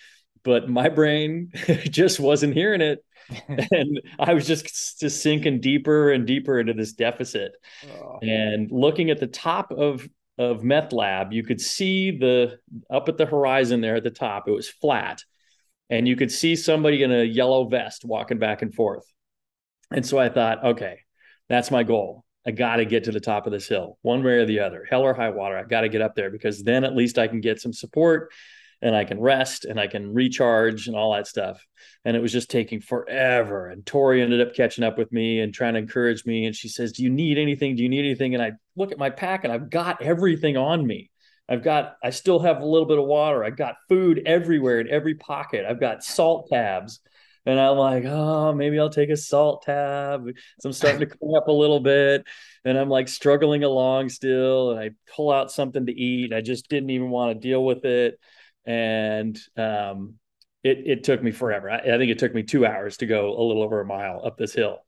but 0.47 0.69
my 0.69 0.89
brain 0.89 1.51
just 1.91 2.21
wasn't 2.21 2.55
hearing 2.55 2.81
it. 2.81 3.05
And 3.73 4.01
i 4.21 4.33
was 4.33 4.47
just 4.47 5.01
just 5.01 5.21
sinking 5.21 5.61
deeper 5.61 6.13
and 6.13 6.25
deeper 6.25 6.61
into 6.61 6.75
this 6.75 6.93
deficit. 6.93 7.57
Oh. 7.91 8.19
and 8.23 8.71
looking 8.71 9.11
at 9.11 9.19
the 9.19 9.27
top 9.27 9.73
of 9.73 10.09
of 10.39 10.63
meth 10.63 10.93
lab 10.93 11.33
you 11.33 11.43
could 11.43 11.61
see 11.61 12.17
the 12.17 12.59
up 12.89 13.09
at 13.09 13.17
the 13.17 13.27
horizon 13.27 13.81
there 13.81 13.97
at 13.97 14.05
the 14.05 14.11
top 14.11 14.47
it 14.47 14.53
was 14.53 14.69
flat 14.69 15.25
and 15.91 16.07
you 16.09 16.17
could 16.17 16.33
see 16.33 16.57
somebody 16.57 17.03
in 17.03 17.13
a 17.13 17.25
yellow 17.25 17.69
vest 17.69 18.05
walking 18.05 18.39
back 18.39 18.63
and 18.63 18.75
forth. 18.75 19.05
And 19.91 20.05
so 20.05 20.19
I 20.19 20.29
thought, 20.29 20.65
okay, 20.65 21.01
that's 21.49 21.71
my 21.71 21.83
goal. 21.83 22.25
I 22.47 22.53
got 22.53 22.77
to 22.77 22.85
get 22.85 23.05
to 23.05 23.13
the 23.13 23.21
top 23.21 23.47
of 23.47 23.53
this 23.53 23.69
hill, 23.69 23.99
one 24.03 24.23
way 24.23 24.33
or 24.33 24.47
the 24.47 24.61
other, 24.61 24.87
hell 24.89 25.03
or 25.03 25.15
high 25.15 25.31
water. 25.31 25.59
I 25.59 25.65
got 25.65 25.81
to 25.81 25.89
get 25.89 26.03
up 26.03 26.15
there 26.15 26.31
because 26.31 26.63
then 26.63 26.85
at 26.85 26.95
least 26.95 27.19
I 27.19 27.27
can 27.27 27.41
get 27.41 27.61
some 27.61 27.73
support 27.73 28.33
and 28.83 28.95
I 28.95 29.05
can 29.05 29.21
rest 29.21 29.65
and 29.65 29.81
I 29.81 29.87
can 29.87 30.13
recharge 30.13 30.87
and 30.87 30.97
all 30.97 31.15
that 31.15 31.27
stuff. 31.27 31.65
And 32.05 32.17
it 32.17 32.21
was 32.21 32.33
just 32.33 32.51
taking 32.51 32.81
forever. 32.81 33.69
And 33.69 33.85
Tori 33.85 34.23
ended 34.23 34.41
up 34.41 34.55
catching 34.55 34.85
up 34.85 34.99
with 34.99 35.13
me 35.13 35.41
and 35.41 35.53
trying 35.53 35.75
to 35.75 35.81
encourage 35.81 36.25
me. 36.25 36.47
And 36.47 36.55
she 36.55 36.69
says, 36.69 36.93
Do 36.93 37.03
you 37.03 37.11
need 37.11 37.39
anything? 37.39 37.75
Do 37.75 37.83
you 37.83 37.89
need 37.89 38.05
anything? 38.05 38.35
And 38.35 38.43
I 38.43 38.53
look 38.77 38.93
at 38.93 38.99
my 38.99 39.11
pack 39.11 39.45
and 39.45 39.53
I've 39.53 39.71
got 39.71 40.03
everything 40.03 40.57
on 40.57 40.87
me. 40.87 41.11
I've 41.49 41.63
got, 41.63 41.97
I 42.03 42.11
still 42.11 42.41
have 42.41 42.61
a 42.61 42.67
little 42.67 42.89
bit 42.89 42.99
of 42.99 43.05
water. 43.05 43.45
I've 43.45 43.57
got 43.57 43.77
food 43.89 44.23
everywhere 44.27 44.81
in 44.81 44.89
every 44.89 45.15
pocket. 45.15 45.65
I've 45.69 45.81
got 45.81 46.03
salt 46.03 46.49
tabs. 46.51 47.01
And 47.45 47.61
I'm 47.61 47.77
like, 47.77 48.05
oh, 48.05 48.53
maybe 48.53 48.81
I'll 48.81 48.91
take 48.91 49.11
a 49.11 49.17
salt 49.17 49.63
tab. 49.63 50.27
So 50.61 50.69
I'm 50.69 50.73
starting 50.73 51.01
to 51.01 51.07
clean 51.07 51.37
up 51.37 51.47
a 51.47 51.53
little 51.53 51.79
bit. 51.79 52.25
And 52.65 52.77
I'm 52.77 52.89
like 52.89 53.07
struggling 53.07 53.63
along 53.63 54.09
still. 54.09 54.73
And 54.73 54.81
I 54.81 54.91
pull 55.15 55.31
out 55.31 55.53
something 55.53 55.87
to 55.87 55.93
eat. 55.93 56.33
I 56.33 56.41
just 56.41 56.69
didn't 56.69 56.91
even 56.91 57.11
want 57.11 57.35
to 57.35 57.49
deal 57.49 57.65
with 57.65 57.85
it. 57.85 58.19
And 58.65 59.39
um, 59.57 60.15
it, 60.65 60.83
it 60.85 61.05
took 61.05 61.23
me 61.23 61.31
forever. 61.31 61.71
I, 61.71 61.79
I 61.79 61.99
think 61.99 62.11
it 62.11 62.19
took 62.19 62.35
me 62.35 62.43
two 62.43 62.67
hours 62.67 62.97
to 62.97 63.07
go 63.07 63.39
a 63.39 63.43
little 63.43 63.63
over 63.63 63.81
a 63.81 63.87
mile 63.87 64.23
up 64.25 64.37
this 64.37 64.53
hill 64.53 64.81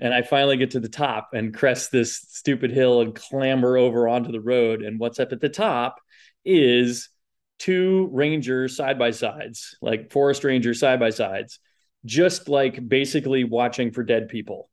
and 0.00 0.14
I 0.14 0.22
finally 0.22 0.56
get 0.56 0.72
to 0.72 0.80
the 0.80 0.88
top 0.88 1.30
and 1.34 1.54
crest 1.54 1.92
this 1.92 2.16
stupid 2.16 2.70
hill 2.70 3.00
and 3.00 3.14
clamber 3.14 3.76
over 3.76 4.08
onto 4.08 4.32
the 4.32 4.40
road. 4.40 4.82
And 4.82 4.98
what's 4.98 5.20
up 5.20 5.32
at 5.32 5.40
the 5.40 5.48
top 5.48 6.00
is 6.44 7.08
two 7.58 8.08
ranger 8.12 8.68
side 8.68 8.98
by 8.98 9.10
sides, 9.10 9.76
like 9.82 10.12
forest 10.12 10.44
ranger 10.44 10.74
side 10.74 11.00
by 11.00 11.10
sides, 11.10 11.58
just 12.04 12.48
like 12.48 12.86
basically 12.88 13.44
watching 13.44 13.90
for 13.92 14.02
dead 14.02 14.28
people. 14.28 14.70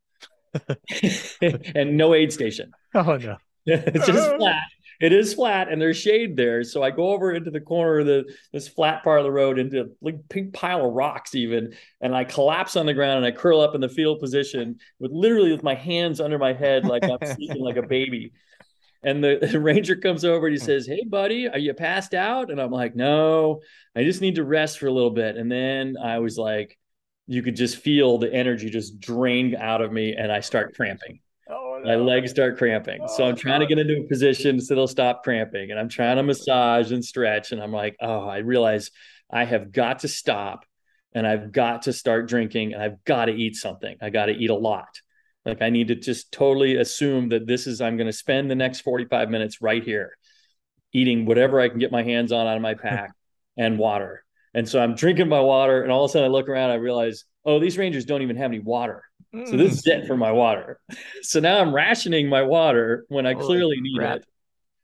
and 1.42 1.98
no 1.98 2.14
aid 2.14 2.32
station. 2.32 2.72
Oh 2.94 3.18
no. 3.18 3.38
it's 3.66 4.06
just 4.06 4.30
oh. 4.30 4.38
flat 4.38 4.64
it 5.00 5.14
is 5.14 5.34
flat 5.34 5.70
and 5.70 5.82
there's 5.82 5.98
shade 5.98 6.36
there. 6.36 6.64
So 6.64 6.84
I 6.84 6.92
go 6.92 7.10
over 7.10 7.34
into 7.34 7.52
the 7.52 7.60
corner 7.60 8.00
of 8.00 8.06
the 8.06 8.24
this 8.54 8.68
flat 8.68 9.04
part 9.04 9.20
of 9.20 9.26
the 9.26 9.32
road 9.32 9.60
into 9.60 9.82
a 9.82 9.86
big 10.04 10.28
pink 10.30 10.54
pile 10.54 10.86
of 10.86 10.94
rocks 10.94 11.36
even, 11.36 11.74
and 12.02 12.16
I 12.16 12.24
collapse 12.24 12.76
on 12.76 12.86
the 12.86 12.94
ground 12.94 13.18
and 13.18 13.26
I 13.26 13.32
curl 13.32 13.62
up 13.62 13.76
in 13.76 13.82
the 13.82 13.90
fetal 13.90 14.18
position 14.18 14.78
with 15.00 15.12
literally 15.12 15.52
with 15.52 15.64
my 15.64 15.76
hands 15.76 16.20
under 16.20 16.38
my 16.38 16.54
head 16.54 16.86
like 16.86 17.04
I'm 17.04 17.18
sleeping 17.36 17.62
like 17.62 17.78
a 17.78 17.84
baby. 17.84 18.32
And 19.04 19.24
the, 19.24 19.38
the 19.52 19.60
ranger 19.60 19.96
comes 19.96 20.26
over 20.26 20.48
and 20.48 20.56
he 20.56 20.60
says, 20.60 20.88
Hey, 20.88 21.04
buddy, 21.08 21.48
are 21.48 21.60
you 21.60 21.74
passed 21.76 22.16
out? 22.16 22.50
And 22.50 22.60
I'm 22.60 22.72
like, 22.72 22.96
No, 22.96 23.62
I 23.96 24.04
just 24.04 24.20
need 24.22 24.36
to 24.36 24.44
rest 24.44 24.80
for 24.80 24.88
a 24.88 24.92
little 24.92 25.12
bit. 25.12 25.38
And 25.38 25.52
then 25.52 25.96
I 26.04 26.20
was 26.20 26.38
like, 26.38 26.78
You 27.28 27.44
could 27.44 27.56
just 27.56 27.78
feel 27.78 28.18
the 28.18 28.34
energy 28.34 28.70
just 28.72 29.00
drain 29.00 29.56
out 29.56 29.82
of 29.82 29.92
me, 29.92 30.16
and 30.16 30.32
I 30.32 30.40
start 30.40 30.76
cramping. 30.76 31.20
My 31.86 31.96
legs 31.96 32.32
start 32.32 32.58
cramping. 32.58 33.08
So 33.08 33.26
I'm 33.26 33.36
trying 33.36 33.60
to 33.60 33.68
get 33.68 33.78
into 33.78 34.02
a 34.02 34.08
position 34.08 34.60
so 34.60 34.76
they'll 34.76 34.88
stop 34.88 35.24
cramping. 35.24 35.72
And 35.72 35.80
I'm 35.80 35.90
trying 35.90 36.18
to 36.18 36.24
massage 36.24 36.92
and 36.92 37.06
stretch. 37.06 37.52
And 37.52 37.62
I'm 37.62 37.72
like, 37.72 37.96
Oh, 38.02 38.28
I 38.28 38.38
realize 38.38 38.92
I 39.32 39.46
have 39.46 39.72
got 39.72 40.00
to 40.00 40.08
stop 40.08 40.66
and 41.14 41.26
I've 41.26 41.52
got 41.52 41.84
to 41.84 41.94
start 41.94 42.28
drinking 42.28 42.74
and 42.74 42.82
I've 42.82 43.04
got 43.06 43.26
to 43.26 43.32
eat 43.32 43.56
something. 43.56 43.96
I 44.02 44.10
got 44.10 44.26
to 44.28 44.34
eat 44.34 44.50
a 44.50 44.56
lot. 44.56 44.90
Like 45.46 45.62
I 45.62 45.70
need 45.70 45.90
to 45.90 45.96
just 45.96 46.32
totally 46.32 46.76
assume 46.76 47.30
that 47.30 47.48
this 47.48 47.68
is 47.68 47.82
I'm 47.82 47.98
going 47.98 48.08
to 48.08 48.14
spend 48.14 48.50
the 48.50 48.56
next 48.56 48.82
45 48.82 49.30
minutes 49.30 49.62
right 49.62 49.84
here 49.84 50.18
eating 50.92 51.26
whatever 51.26 51.60
I 51.60 51.70
can 51.70 51.80
get 51.80 51.92
my 51.92 52.04
hands 52.04 52.32
on 52.32 52.48
out 52.48 52.56
of 52.56 52.62
my 52.62 52.74
pack 52.82 53.12
and 53.58 53.78
water. 53.78 54.24
And 54.54 54.68
so 54.68 54.82
I'm 54.82 54.96
drinking 54.96 55.30
my 55.30 55.42
water 55.42 55.84
and 55.84 55.92
all 55.92 56.06
of 56.06 56.10
a 56.10 56.12
sudden 56.12 56.26
I 56.26 56.32
look 56.32 56.50
around 56.50 56.72
I 56.72 56.76
realize, 56.76 57.26
"Oh, 57.44 57.60
these 57.60 57.78
rangers 57.78 58.06
don't 58.06 58.22
even 58.22 58.38
have 58.38 58.52
any 58.52 58.60
water." 58.60 59.04
Mm. 59.36 59.50
So 59.50 59.58
this 59.58 59.74
is 59.74 59.88
it 59.88 60.08
for 60.08 60.16
my 60.18 60.32
water. 60.32 60.80
so 61.22 61.40
now 61.40 61.60
I'm 61.60 61.74
rationing 61.74 62.30
my 62.30 62.44
water 62.44 63.06
when 63.10 63.26
I 63.26 63.34
Holy 63.34 63.46
clearly 63.46 63.82
need 63.82 63.98
crap. 63.98 64.18
it 64.18 64.26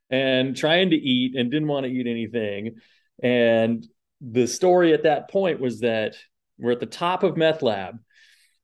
and 0.10 0.56
trying 0.56 0.90
to 0.90 0.98
eat 0.98 1.36
and 1.36 1.50
didn't 1.50 1.68
want 1.68 1.86
to 1.86 1.92
eat 1.92 2.08
anything. 2.08 2.76
And 3.24 3.86
the 4.20 4.48
story 4.48 4.94
at 4.94 5.04
that 5.04 5.30
point 5.30 5.60
was 5.60 5.80
that 5.80 6.16
we're 6.60 6.72
at 6.72 6.80
the 6.80 6.86
top 6.86 7.24
of 7.24 7.38
meth 7.38 7.62
lab 7.62 7.98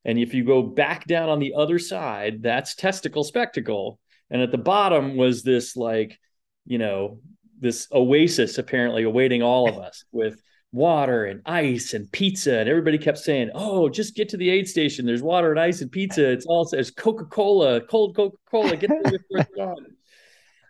and 0.07 0.18
if 0.18 0.34
you 0.34 0.45
go 0.45 0.64
back 0.64 1.05
down 1.05 1.27
on 1.27 1.39
the 1.39 1.53
other 1.55 1.77
side, 1.77 2.41
that's 2.41 2.76
testicle 2.76 3.26
spectacle. 3.26 3.99
And 4.30 4.41
at 4.41 4.51
the 4.51 4.57
bottom 4.57 5.18
was 5.18 5.43
this 5.43 5.76
like, 5.76 6.18
you 6.65 6.77
know, 6.77 7.19
this 7.59 7.88
oasis 7.91 8.57
apparently 8.57 9.03
awaiting 9.03 9.43
all 9.43 9.68
of 9.68 9.77
us 9.77 10.05
with 10.14 10.41
water 10.72 11.26
and 11.26 11.41
ice 11.45 11.94
and 11.94 12.11
pizza. 12.11 12.60
And 12.60 12.69
everybody 12.69 12.98
kept 12.98 13.18
saying, 13.18 13.52
Oh, 13.53 13.89
just 13.89 14.15
get 14.15 14.30
to 14.30 14.38
the 14.38 14.49
aid 14.49 14.68
station. 14.68 15.06
There's 15.06 15.23
water 15.23 15.52
and 15.52 15.60
ice 15.60 15.81
and 15.81 15.91
pizza. 15.91 16.30
It's 16.30 16.45
all 16.45 16.65
there's 16.65 16.91
Coca-Cola, 16.91 17.81
cold 17.81 18.15
Coca-Cola. 18.15 18.76
Get 18.76 18.91
there. 19.30 19.76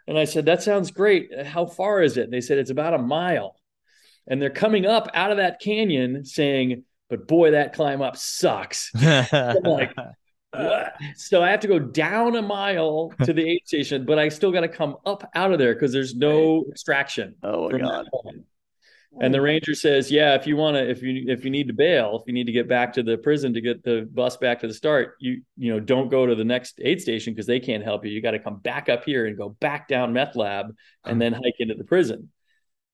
And 0.07 0.17
I 0.17 0.25
said, 0.25 0.45
That 0.45 0.63
sounds 0.63 0.91
great. 0.91 1.29
How 1.45 1.65
far 1.65 2.01
is 2.01 2.17
it? 2.17 2.25
And 2.25 2.33
they 2.33 2.41
said 2.41 2.57
it's 2.57 2.71
about 2.71 2.93
a 2.93 2.99
mile. 2.99 3.55
And 4.27 4.41
they're 4.41 4.49
coming 4.49 4.85
up 4.85 5.09
out 5.13 5.31
of 5.31 5.37
that 5.37 5.59
canyon 5.61 6.25
saying, 6.25 6.83
but 7.09 7.27
boy, 7.27 7.51
that 7.51 7.73
climb 7.73 8.01
up 8.01 8.17
sucks. 8.17 8.91
like, 9.01 9.93
what? 10.51 10.93
So 11.15 11.41
I 11.41 11.49
have 11.51 11.61
to 11.61 11.67
go 11.67 11.79
down 11.79 12.35
a 12.35 12.41
mile 12.41 13.13
to 13.23 13.33
the 13.33 13.49
aid 13.49 13.61
station, 13.65 14.05
but 14.05 14.19
I 14.19 14.29
still 14.29 14.51
got 14.51 14.61
to 14.61 14.67
come 14.67 14.97
up 15.05 15.29
out 15.33 15.53
of 15.53 15.59
there 15.59 15.73
because 15.73 15.93
there's 15.93 16.15
no 16.15 16.65
extraction. 16.69 17.35
Oh 17.43 17.69
my 17.69 17.79
god! 17.79 18.09
And 19.19 19.33
the 19.33 19.41
ranger 19.41 19.73
says, 19.73 20.11
"Yeah, 20.11 20.35
if 20.35 20.45
you 20.45 20.55
want 20.55 20.75
to, 20.75 20.89
if 20.89 21.01
you 21.01 21.25
if 21.27 21.43
you 21.43 21.49
need 21.49 21.67
to 21.67 21.73
bail, 21.73 22.19
if 22.21 22.27
you 22.27 22.33
need 22.33 22.45
to 22.45 22.51
get 22.51 22.67
back 22.67 22.93
to 22.93 23.03
the 23.03 23.17
prison 23.17 23.53
to 23.53 23.61
get 23.61 23.83
the 23.83 24.07
bus 24.13 24.37
back 24.37 24.59
to 24.59 24.67
the 24.67 24.73
start, 24.73 25.15
you 25.19 25.41
you 25.57 25.71
know 25.71 25.79
don't 25.79 26.09
go 26.09 26.25
to 26.25 26.35
the 26.35 26.43
next 26.43 26.79
aid 26.83 27.01
station 27.01 27.33
because 27.33 27.47
they 27.47 27.59
can't 27.59 27.83
help 27.83 28.05
you. 28.05 28.11
You 28.11 28.21
got 28.21 28.31
to 28.31 28.39
come 28.39 28.59
back 28.59 28.89
up 28.89 29.03
here 29.05 29.25
and 29.25 29.37
go 29.37 29.49
back 29.49 29.87
down 29.87 30.13
meth 30.13 30.35
lab 30.35 30.75
and 31.03 31.21
then 31.21 31.33
hike 31.33 31.55
into 31.59 31.75
the 31.75 31.83
prison." 31.83 32.29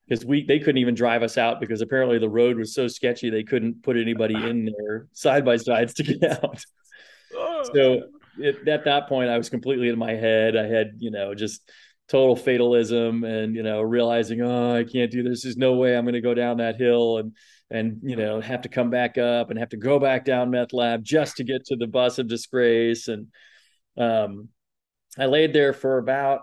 because 0.08 0.26
we 0.26 0.46
they 0.46 0.60
couldn't 0.60 0.80
even 0.80 0.96
drive 0.96 1.24
us 1.24 1.38
out 1.38 1.60
because 1.60 1.82
apparently 1.82 2.20
the 2.20 2.30
road 2.30 2.58
was 2.58 2.74
so 2.74 2.88
sketchy 2.88 3.30
they 3.30 3.44
couldn't 3.44 3.82
put 3.84 3.98
anybody 3.98 4.36
in 4.36 4.66
there 4.66 5.08
side 5.14 5.46
by 5.46 5.56
sides 5.58 5.94
to 5.94 6.04
get 6.04 6.44
out. 6.44 6.64
so 7.74 8.04
it, 8.38 8.68
at 8.68 8.86
that 8.86 9.08
point, 9.08 9.30
I 9.30 9.38
was 9.38 9.50
completely 9.50 9.90
in 9.90 9.98
my 9.98 10.14
head. 10.14 10.56
I 10.56 10.66
had 10.66 10.94
you 10.98 11.12
know 11.12 11.34
just 11.36 11.70
total 12.10 12.36
fatalism 12.36 13.24
and 13.24 13.56
you 13.56 13.64
know 13.64 13.82
realizing 13.82 14.42
oh 14.42 14.76
I 14.76 14.84
can't 14.84 15.12
do 15.12 15.24
this. 15.24 15.44
There's 15.44 15.58
no 15.58 15.74
way 15.74 15.96
I'm 15.96 16.06
going 16.06 16.14
to 16.14 16.22
go 16.22 16.34
down 16.34 16.58
that 16.58 16.76
hill 16.76 17.18
and 17.18 17.36
and 17.72 18.00
you 18.04 18.16
know 18.16 18.42
have 18.42 18.62
to 18.64 18.70
come 18.70 18.90
back 18.90 19.18
up 19.18 19.50
and 19.50 19.60
have 19.60 19.70
to 19.70 19.78
go 19.78 20.00
back 20.00 20.26
down 20.26 20.52
meth 20.52 20.74
lab 20.74 21.04
just 21.04 21.38
to 21.38 21.44
get 21.44 21.66
to 21.66 21.76
the 21.76 21.88
bus 21.88 22.20
of 22.20 22.28
disgrace 22.28 23.08
and 23.08 23.28
um 23.98 24.50
I 25.18 25.28
laid 25.28 25.54
there 25.54 25.74
for 25.74 25.98
about 25.98 26.42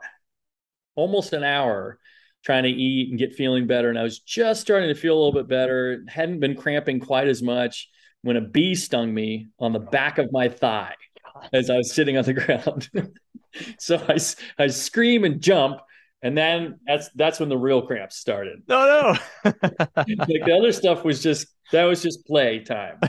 almost 0.95 1.33
an 1.33 1.45
hour 1.45 1.99
trying 2.45 2.63
to 2.63 2.71
eat 2.71 3.11
and 3.11 3.19
get 3.19 3.35
feeling 3.35 3.67
better. 3.67 3.91
And 3.91 3.99
I 3.99 4.03
was 4.03 4.21
just 4.21 4.61
starting 4.61 4.89
to 4.89 4.95
feel 4.95 5.15
a 5.15 5.19
little 5.19 5.33
bit 5.33 5.49
better. 5.49 6.05
Hadn't 6.09 6.41
been 6.41 6.57
cramping 6.57 7.01
quite 7.01 7.29
as 7.29 7.43
much 7.43 7.89
when 8.23 8.37
a 8.37 8.41
bee 8.41 8.75
stung 8.75 9.13
me 9.13 9.49
on 9.59 9.73
the 9.73 9.79
back 9.79 10.19
of 10.19 10.33
my 10.33 10.49
thigh 10.49 10.95
as 11.53 11.71
I 11.71 11.77
was 11.77 11.93
sitting 11.93 12.17
on 12.17 12.25
the 12.25 12.35
ground. 12.35 12.89
so 13.79 14.03
I, 14.09 14.19
I 14.63 14.67
scream 14.69 15.25
and 15.25 15.41
jump. 15.41 15.81
And 16.23 16.37
then 16.37 16.79
that's 16.87 17.09
that's 17.15 17.41
when 17.41 17.49
the 17.49 17.57
real 17.57 17.81
cramps 17.81 18.17
started. 18.17 18.63
No, 18.69 19.17
no. 19.45 19.53
like 19.63 20.45
the 20.45 20.55
other 20.59 20.71
stuff 20.71 21.03
was 21.03 21.23
just 21.23 21.47
that 21.73 21.85
was 21.85 22.03
just 22.03 22.27
play 22.27 22.59
time. 22.59 23.01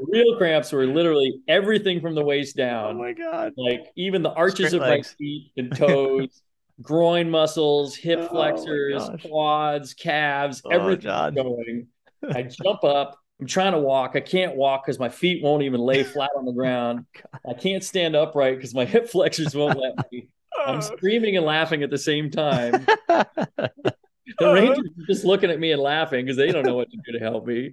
Real 0.00 0.36
cramps 0.36 0.72
were 0.72 0.84
literally 0.84 1.40
everything 1.46 2.00
from 2.00 2.16
the 2.16 2.24
waist 2.24 2.56
down. 2.56 2.96
Oh 2.96 2.98
my 2.98 3.12
god! 3.12 3.52
Like 3.56 3.92
even 3.94 4.24
the 4.24 4.32
arches 4.32 4.72
of 4.72 4.80
legs. 4.80 5.14
my 5.20 5.24
feet 5.24 5.52
and 5.56 5.76
toes 5.76 6.42
groin 6.82 7.30
muscles, 7.30 7.96
hip 7.96 8.20
oh 8.22 8.28
flexors, 8.28 9.08
quads, 9.22 9.94
calves, 9.94 10.62
oh, 10.64 10.70
everything 10.70 11.34
going. 11.34 11.86
I 12.30 12.42
jump 12.42 12.84
up. 12.84 13.18
I'm 13.40 13.46
trying 13.46 13.72
to 13.72 13.78
walk. 13.78 14.12
I 14.14 14.20
can't 14.20 14.56
walk 14.56 14.84
because 14.84 14.98
my 14.98 15.08
feet 15.08 15.42
won't 15.42 15.62
even 15.62 15.80
lay 15.80 16.02
flat 16.14 16.30
on 16.36 16.44
the 16.44 16.52
ground. 16.52 17.06
I 17.48 17.54
can't 17.54 17.84
stand 17.84 18.16
upright 18.16 18.56
because 18.56 18.74
my 18.74 18.84
hip 18.86 19.08
flexors 19.08 19.54
won't 19.54 19.78
let 19.78 20.10
me. 20.10 20.28
I'm 20.66 20.78
oh. 20.78 20.80
screaming 20.80 21.36
and 21.36 21.46
laughing 21.46 21.82
at 21.82 21.90
the 21.90 21.98
same 21.98 22.30
time. 22.30 22.72
the 23.08 23.30
uh-huh. 24.40 24.52
Rangers 24.52 24.78
are 24.78 25.06
just 25.06 25.24
looking 25.24 25.50
at 25.50 25.60
me 25.60 25.70
and 25.72 25.80
laughing 25.80 26.24
because 26.24 26.36
they 26.36 26.50
don't 26.50 26.66
know 26.66 26.74
what 26.74 26.90
to 26.90 26.96
do 27.06 27.12
to 27.12 27.18
help 27.20 27.46
me. 27.46 27.72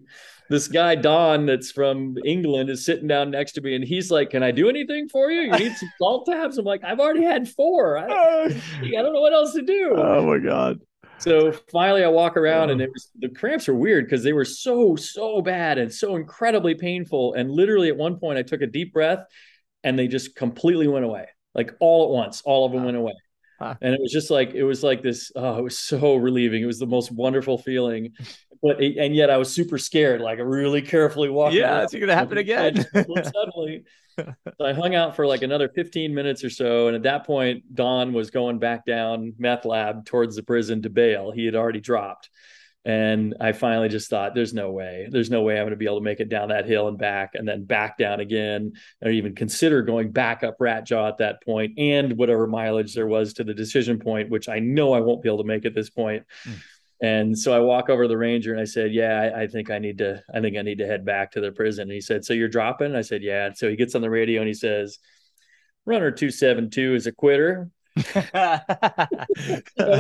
This 0.50 0.68
guy 0.68 0.94
Don, 0.94 1.48
that's 1.48 1.72
from 1.72 2.18
England, 2.24 2.70
is 2.70 2.86
sitting 2.86 3.08
down 3.08 3.32
next 3.32 3.54
to 3.54 3.62
me, 3.62 3.74
and 3.76 3.84
he's 3.84 4.12
like, 4.12 4.30
"Can 4.30 4.44
I 4.44 4.52
do 4.52 4.70
anything 4.70 5.10
for 5.10 5.32
you? 5.32 5.42
You 5.42 5.52
need 5.54 5.76
some 5.76 5.90
salt 5.98 6.28
tabs?" 6.28 6.60
I'm 6.60 6.66
like, 6.66 6.84
"I've 6.84 7.00
already 7.00 7.24
had 7.24 7.50
four. 7.50 7.98
I, 7.98 8.06
I 8.06 9.02
don't 9.02 9.14
know 9.14 9.22
what 9.22 9.34
else 9.34 9.54
to 9.54 9.64
do." 9.64 9.96
Oh 9.96 10.24
my 10.28 10.38
god! 10.38 10.82
So 11.18 11.52
finally, 11.72 12.04
I 12.04 12.08
walk 12.08 12.38
around, 12.38 12.70
and 12.70 12.82
it 12.82 12.92
was 12.94 13.10
the 13.18 13.30
cramps 13.30 13.68
were 13.68 13.74
weird 13.74 14.06
because 14.06 14.24
they 14.24 14.34
were 14.34 14.46
so 14.46 14.96
so 14.96 15.42
bad 15.42 15.78
and 15.78 15.92
so 15.92 16.16
incredibly 16.16 16.76
painful. 16.76 17.34
And 17.34 17.50
literally, 17.50 17.90
at 17.90 17.98
one 17.98 18.20
point, 18.20 18.38
I 18.38 18.44
took 18.44 18.62
a 18.62 18.68
deep 18.68 18.94
breath, 18.94 19.26
and 19.84 19.98
they 19.98 20.08
just 20.08 20.36
completely 20.36 20.88
went 20.88 21.06
away, 21.06 21.28
like 21.54 21.74
all 21.80 22.06
at 22.06 22.10
once. 22.12 22.42
All 22.44 22.66
of 22.66 22.72
them 22.72 22.82
wow. 22.82 22.86
went 22.86 22.98
away. 22.98 23.14
Huh. 23.60 23.76
And 23.82 23.94
it 23.94 24.02
was 24.02 24.12
just 24.12 24.30
like 24.30 24.54
it 24.54 24.64
was 24.64 24.84
like 24.84 25.02
this. 25.02 25.32
Oh, 25.36 25.58
it 25.58 25.64
was 25.64 25.78
so 25.78 26.16
relieving. 26.16 26.62
It 26.62 26.66
was 26.66 26.80
the 26.80 26.86
most 26.86 27.12
wonderful 27.12 27.58
feeling. 27.58 28.14
But 28.62 28.82
and 28.82 29.16
yet 29.16 29.30
I 29.30 29.38
was 29.38 29.54
super 29.54 29.78
scared. 29.78 30.22
Like 30.22 30.40
I 30.40 30.42
really 30.42 30.82
carefully 30.82 31.30
walking. 31.30 31.60
Yeah, 31.60 31.84
it's 31.84 31.94
gonna 31.94 32.16
happen 32.16 32.38
again. 32.38 32.86
suddenly, 32.96 33.84
so 34.18 34.34
I 34.60 34.74
hung 34.74 34.96
out 34.96 35.16
for 35.16 35.26
like 35.26 35.42
another 35.42 35.70
15 35.70 36.14
minutes 36.14 36.44
or 36.44 36.50
so, 36.50 36.88
and 36.88 36.96
at 36.96 37.04
that 37.04 37.26
point, 37.26 37.76
Don 37.76 38.14
was 38.14 38.30
going 38.30 38.60
back 38.60 38.86
down 38.86 39.34
meth 39.38 39.66
lab 39.66 40.06
towards 40.06 40.36
the 40.36 40.44
prison 40.44 40.82
to 40.82 40.90
bail. 40.90 41.32
He 41.32 41.46
had 41.46 41.56
already 41.56 41.82
dropped. 41.82 42.30
And 42.86 43.34
I 43.42 43.52
finally 43.52 43.90
just 43.90 44.12
thought, 44.12 44.36
there's 44.36 44.54
no 44.54 44.70
way, 44.72 45.08
there's 45.10 45.32
no 45.32 45.42
way 45.42 45.56
I'm 45.56 45.64
going 45.64 45.72
to 45.72 45.76
be 45.76 45.86
able 45.86 45.98
to 45.98 46.04
make 46.04 46.20
it 46.20 46.30
down 46.30 46.50
that 46.50 46.68
hill 46.68 46.88
and 46.88 47.00
back 47.00 47.32
and 47.34 47.48
then 47.48 47.64
back 47.64 47.98
down 47.98 48.20
again, 48.20 48.74
or 49.04 49.10
even 49.10 49.34
consider 49.34 49.82
going 49.82 50.12
back 50.12 50.44
up 50.44 50.58
Rat 50.60 50.86
Jaw 50.86 51.08
at 51.08 51.18
that 51.18 51.44
point 51.44 51.80
and 51.80 52.16
whatever 52.16 52.46
mileage 52.46 52.94
there 52.94 53.08
was 53.08 53.34
to 53.34 53.44
the 53.44 53.56
decision 53.56 53.98
point, 53.98 54.30
which 54.30 54.48
I 54.48 54.60
know 54.60 54.94
I 54.94 55.00
won't 55.00 55.24
be 55.24 55.30
able 55.30 55.40
to 55.40 55.44
make 55.46 55.66
at 55.66 55.74
this 55.74 55.90
point. 55.90 56.26
Mm. 56.48 56.54
And 57.02 57.38
so 57.38 57.54
I 57.54 57.60
walk 57.60 57.90
over 57.90 58.04
to 58.04 58.08
the 58.08 58.18
ranger 58.18 58.52
and 58.52 58.62
I 58.62 58.66
said, 58.66 58.94
"Yeah, 58.94 59.20
I, 59.20 59.42
I, 59.42 59.48
think 59.48 59.70
I 59.70 59.80
need 59.80 59.98
to. 59.98 60.24
I 60.34 60.40
think 60.40 60.56
I 60.56 60.62
need 60.62 60.78
to 60.78 60.88
head 60.88 61.04
back 61.04 61.32
to 61.32 61.42
the 61.42 61.52
prison." 61.52 61.84
And 61.84 61.92
he 61.92 62.02
said, 62.02 62.24
"So 62.24 62.34
you're 62.34 62.48
dropping?" 62.48 62.96
I 62.96 63.02
said, 63.02 63.22
"Yeah." 63.22 63.48
And 63.48 63.58
so 63.58 63.70
he 63.70 63.76
gets 63.76 63.96
on 63.96 64.02
the 64.02 64.10
radio 64.10 64.42
and 64.42 64.48
he 64.48 64.54
says, 64.54 65.00
"Runner 65.86 66.12
two 66.12 66.32
seven 66.32 66.70
two 66.70 66.96
is 66.96 67.06
a 67.06 67.12
quitter." 67.12 67.70
And 67.96 68.32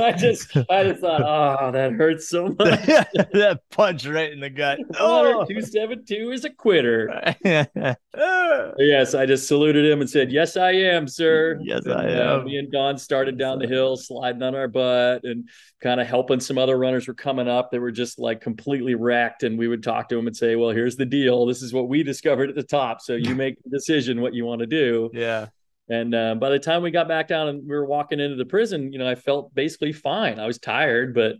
I 0.04 0.12
just, 0.18 0.56
I 0.70 0.84
just 0.84 1.00
thought, 1.02 1.22
oh, 1.22 1.72
that 1.72 1.94
hurts 1.94 2.28
so 2.28 2.48
much. 2.60 2.86
that 2.86 3.62
punch 3.72 4.06
right 4.06 4.32
in 4.32 4.40
the 4.40 4.50
gut. 4.50 4.80
Oh, 4.98 5.46
two 5.46 5.62
seven 5.62 6.04
two 6.06 6.32
is 6.32 6.46
a 6.46 6.50
quitter. 6.50 7.36
yes, 7.44 9.14
I 9.14 9.26
just 9.26 9.48
saluted 9.48 9.86
him 9.86 10.02
and 10.02 10.10
said, 10.10 10.32
"Yes, 10.32 10.58
I 10.58 10.72
am, 10.72 11.08
sir." 11.08 11.60
Yes, 11.62 11.86
and, 11.86 11.94
I 11.94 12.06
uh, 12.06 12.34
am. 12.34 12.40
Uh, 12.40 12.44
me 12.44 12.58
and 12.58 12.72
Don 12.72 12.98
started 12.98 13.38
down 13.38 13.60
the 13.60 13.68
hill, 13.68 13.98
sliding 13.98 14.42
on 14.42 14.56
our 14.56 14.68
butt, 14.68 15.24
and 15.24 15.50
kind 15.82 16.00
of 16.00 16.08
helping 16.08 16.40
some 16.40 16.58
other 16.58 16.78
runners 16.78 17.08
were 17.08 17.14
coming 17.14 17.48
up. 17.48 17.72
They 17.72 17.80
were 17.80 17.92
just 17.92 18.20
like 18.20 18.42
completely 18.42 18.96
wrecked, 18.96 19.44
and 19.44 19.58
we 19.58 19.68
would 19.68 19.84
talk 19.84 20.10
to 20.10 20.16
them 20.16 20.28
and 20.28 20.36
say, 20.36 20.56
"Well, 20.56 20.72
here's 20.72 20.96
the 20.96 21.06
deal. 21.06 21.46
This 21.46 21.62
is 21.62 21.74
what 21.74 21.90
we 21.90 22.04
discovered 22.04 22.50
at 22.50 22.56
the 22.56 22.64
top. 22.64 23.02
So 23.02 23.14
you 23.14 23.36
make 23.36 23.62
the 23.64 23.70
decision 23.70 24.22
what 24.22 24.34
you 24.34 24.46
want 24.46 24.62
to 24.62 24.68
do." 24.68 25.10
Yeah. 25.14 25.48
And 25.90 26.16
uh, 26.16 26.36
by 26.36 26.50
the 26.50 26.60
time 26.60 26.82
we 26.82 26.92
got 26.92 27.08
back 27.08 27.28
down 27.28 27.48
and 27.48 27.62
we 27.62 27.76
were 27.76 27.86
walking 27.86 28.20
into 28.20 28.36
the 28.36 28.46
prison, 28.46 28.92
you 28.92 29.00
know, 29.00 29.08
I 29.08 29.16
felt 29.16 29.54
basically 29.54 29.94
fine. 29.94 30.40
I 30.40 30.48
was 30.48 30.58
tired, 30.58 31.14
but 31.14 31.36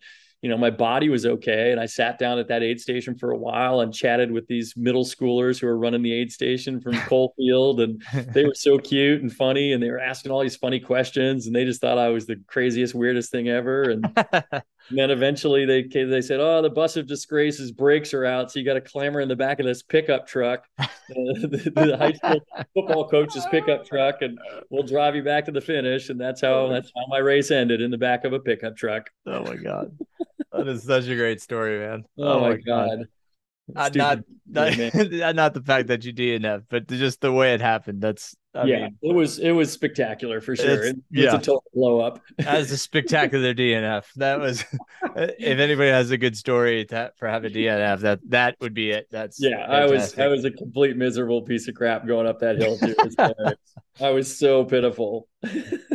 you 0.46 0.52
know, 0.52 0.58
my 0.60 0.70
body 0.70 1.10
was 1.10 1.26
okay. 1.26 1.72
And 1.72 1.82
I 1.82 1.88
sat 1.88 2.20
down 2.20 2.38
at 2.38 2.48
that 2.50 2.62
aid 2.62 2.80
station 2.80 3.16
for 3.16 3.32
a 3.32 3.36
while 3.36 3.80
and 3.80 3.92
chatted 3.92 4.30
with 4.30 4.46
these 4.46 4.76
middle 4.78 5.04
schoolers 5.04 5.60
who 5.60 5.66
were 5.66 5.76
running 5.76 6.04
the 6.04 6.14
aid 6.14 6.32
station 6.32 6.80
from 6.80 6.94
Coalfield. 7.10 7.82
And 7.82 8.00
they 8.32 8.46
were 8.46 8.54
so 8.54 8.78
cute 8.92 9.24
and 9.24 9.34
funny. 9.34 9.74
And 9.74 9.82
they 9.82 9.90
were 9.90 10.00
asking 10.00 10.32
all 10.32 10.44
these 10.44 10.56
funny 10.56 10.80
questions. 10.80 11.48
And 11.48 11.56
they 11.56 11.66
just 11.66 11.82
thought 11.82 11.98
I 11.98 12.10
was 12.10 12.28
the 12.28 12.36
craziest, 12.46 12.94
weirdest 12.94 13.32
thing 13.32 13.50
ever. 13.50 13.90
And, 13.90 14.06
and 14.32 14.46
then 14.92 15.10
eventually 15.10 15.66
they 15.66 15.82
they 15.92 16.22
said, 16.22 16.40
Oh, 16.40 16.62
the 16.62 16.70
bus 16.70 16.96
of 16.96 17.08
disgrace's 17.08 17.72
brakes 17.72 18.14
are 18.14 18.24
out. 18.24 18.52
So 18.52 18.60
you 18.60 18.66
got 18.68 18.76
to 18.76 18.82
clamber 18.82 19.22
in 19.22 19.28
the 19.28 19.36
back 19.36 19.60
of 19.60 19.66
this 19.66 19.82
pickup 19.82 20.28
truck, 20.28 20.66
the, 20.78 21.72
the 21.74 21.98
high 21.98 22.14
school 22.14 22.40
football 22.76 23.10
coach's 23.10 23.48
pickup 23.48 23.88
truck. 23.88 24.22
And 24.22 24.38
we'll 24.70 24.84
drive 24.84 25.16
you 25.16 25.24
back 25.24 25.46
to 25.46 25.52
the 25.52 25.60
finish. 25.60 26.10
And 26.10 26.22
that's 26.22 26.42
how, 26.42 26.66
oh 26.66 26.70
that's 26.70 26.92
how 26.96 27.08
my 27.08 27.18
race 27.18 27.50
ended 27.50 27.82
in 27.82 27.90
the 27.90 27.98
back 27.98 28.26
of 28.26 28.34
a 28.34 28.40
pickup 28.40 28.78
truck. 28.78 29.10
Oh 29.26 29.44
my 29.44 29.56
God 29.56 29.92
that 30.58 30.68
is 30.68 30.84
such 30.84 31.08
a 31.08 31.16
great 31.16 31.42
story, 31.42 31.80
man. 31.80 32.04
Oh, 32.18 32.24
oh 32.24 32.40
my 32.42 32.58
god. 32.58 32.90
god. 32.90 33.08
Uh, 33.76 33.90
not 33.96 34.20
not, 34.46 35.36
not 35.36 35.54
the 35.54 35.64
fact 35.66 35.88
that 35.88 36.06
you 36.06 36.14
DNF, 36.14 36.66
but 36.70 36.88
just 36.88 37.22
the 37.22 37.32
way 37.32 37.54
it 37.54 37.62
happened. 37.62 38.00
That's 38.00 38.36
I 38.54 38.66
yeah, 38.66 38.80
mean, 38.82 38.98
it 39.02 39.16
was 39.16 39.40
it 39.40 39.52
was 39.52 39.72
spectacular 39.72 40.40
for 40.40 40.56
sure. 40.56 40.84
It's, 40.84 40.90
it's 40.90 41.00
yeah. 41.10 41.36
a 41.36 41.40
total 41.40 41.64
blow 41.74 42.00
up. 42.00 42.22
As 42.46 42.72
a 42.72 42.78
spectacular 42.78 43.54
DNF. 43.56 44.06
That 44.18 44.40
was 44.40 44.64
if 45.16 45.60
anybody 45.60 45.90
has 45.90 46.12
a 46.12 46.18
good 46.18 46.38
story 46.38 46.86
to, 46.86 47.12
for 47.18 47.28
having 47.28 47.54
DNF, 47.54 48.02
that 48.02 48.20
that 48.30 48.56
would 48.62 48.76
be 48.76 48.92
it. 48.92 49.08
That's 49.10 49.42
yeah. 49.42 49.66
Fantastic. 49.68 49.74
I 49.74 49.86
was 49.88 50.20
I 50.20 50.28
was 50.28 50.46
a 50.46 50.52
complete 50.52 50.96
miserable 50.96 51.42
piece 51.42 51.68
of 51.68 51.74
crap 51.74 52.06
going 52.06 52.28
up 52.28 52.40
that 52.40 52.58
hill 52.58 52.78
too. 52.78 52.96
I 54.00 54.12
was 54.12 54.38
so 54.38 54.64
pitiful. 54.64 55.28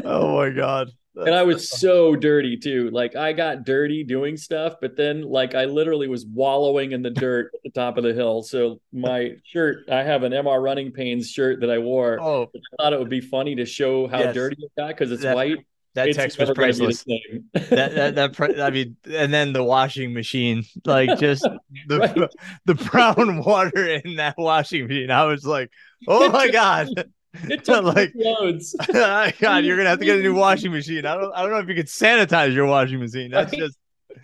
oh 0.05 0.37
my 0.37 0.51
god 0.51 0.91
and 1.16 1.35
I 1.35 1.43
was 1.43 1.70
so 1.70 2.15
dirty 2.15 2.57
too. 2.57 2.91
Like 2.91 3.16
I 3.16 3.32
got 3.32 3.65
dirty 3.65 4.05
doing 4.05 4.37
stuff, 4.37 4.74
but 4.81 4.97
then 4.97 5.23
like 5.23 5.55
I 5.55 5.65
literally 5.65 6.09
was 6.09 6.27
wallowing 6.27 6.93
in 6.93 7.03
the 7.03 7.11
dirt 7.11 7.51
at 7.55 7.62
the 7.65 7.70
top 7.70 7.97
of 7.97 8.05
the 8.05 8.15
hill. 8.15 8.43
So 8.43 8.81
my 8.93 9.37
shirt, 9.45 9.89
I 9.91 10.03
have 10.03 10.23
an 10.23 10.32
MR 10.32 10.61
Runningpains 10.61 11.27
shirt 11.27 11.61
that 11.61 11.70
I 11.70 11.78
wore. 11.78 12.19
Oh, 12.20 12.51
I 12.55 12.82
thought 12.82 12.93
it 12.93 12.99
would 12.99 13.09
be 13.09 13.20
funny 13.20 13.57
to 13.57 13.66
show 13.66 14.07
how 14.07 14.20
yes. 14.20 14.35
dirty 14.35 14.57
it 14.61 14.73
got 14.77 14.89
because 14.89 15.11
it's 15.11 15.23
that, 15.23 15.35
white. 15.35 15.59
That 15.95 16.09
it's 16.09 16.16
text 16.16 16.39
was 16.39 16.51
priceless. 16.53 17.05
that 17.53 18.15
that 18.15 18.15
that 18.15 18.61
I 18.61 18.70
mean, 18.70 18.97
and 19.12 19.35
then 19.35 19.53
the 19.53 19.65
washing 19.65 20.15
machine, 20.15 20.62
like 20.85 21.19
just 21.19 21.43
the 21.89 21.99
right. 21.99 22.31
the 22.65 22.74
brown 22.74 23.43
water 23.45 23.87
in 23.87 24.16
that 24.16 24.37
washing 24.39 24.87
machine. 24.87 25.11
I 25.11 25.24
was 25.24 25.45
like, 25.45 25.70
oh 26.07 26.31
my 26.31 26.49
god. 26.49 26.89
It 27.35 27.65
took 27.65 27.85
like 27.85 28.12
loads. 28.15 28.74
God, 28.93 29.65
you're 29.65 29.77
gonna 29.77 29.89
have 29.89 30.01
to 30.01 30.05
get 30.05 30.19
a 30.19 30.23
new 30.23 30.35
washing 30.47 30.73
machine. 30.73 31.07
I 31.07 31.15
don't 31.15 31.32
I 31.35 31.43
don't 31.43 31.51
know 31.51 31.59
if 31.59 31.69
you 31.69 31.74
could 31.74 31.86
sanitize 31.86 32.55
your 32.55 32.66
washing 32.66 33.01
machine. 33.01 33.31
That's 33.31 33.52
just 33.52 33.77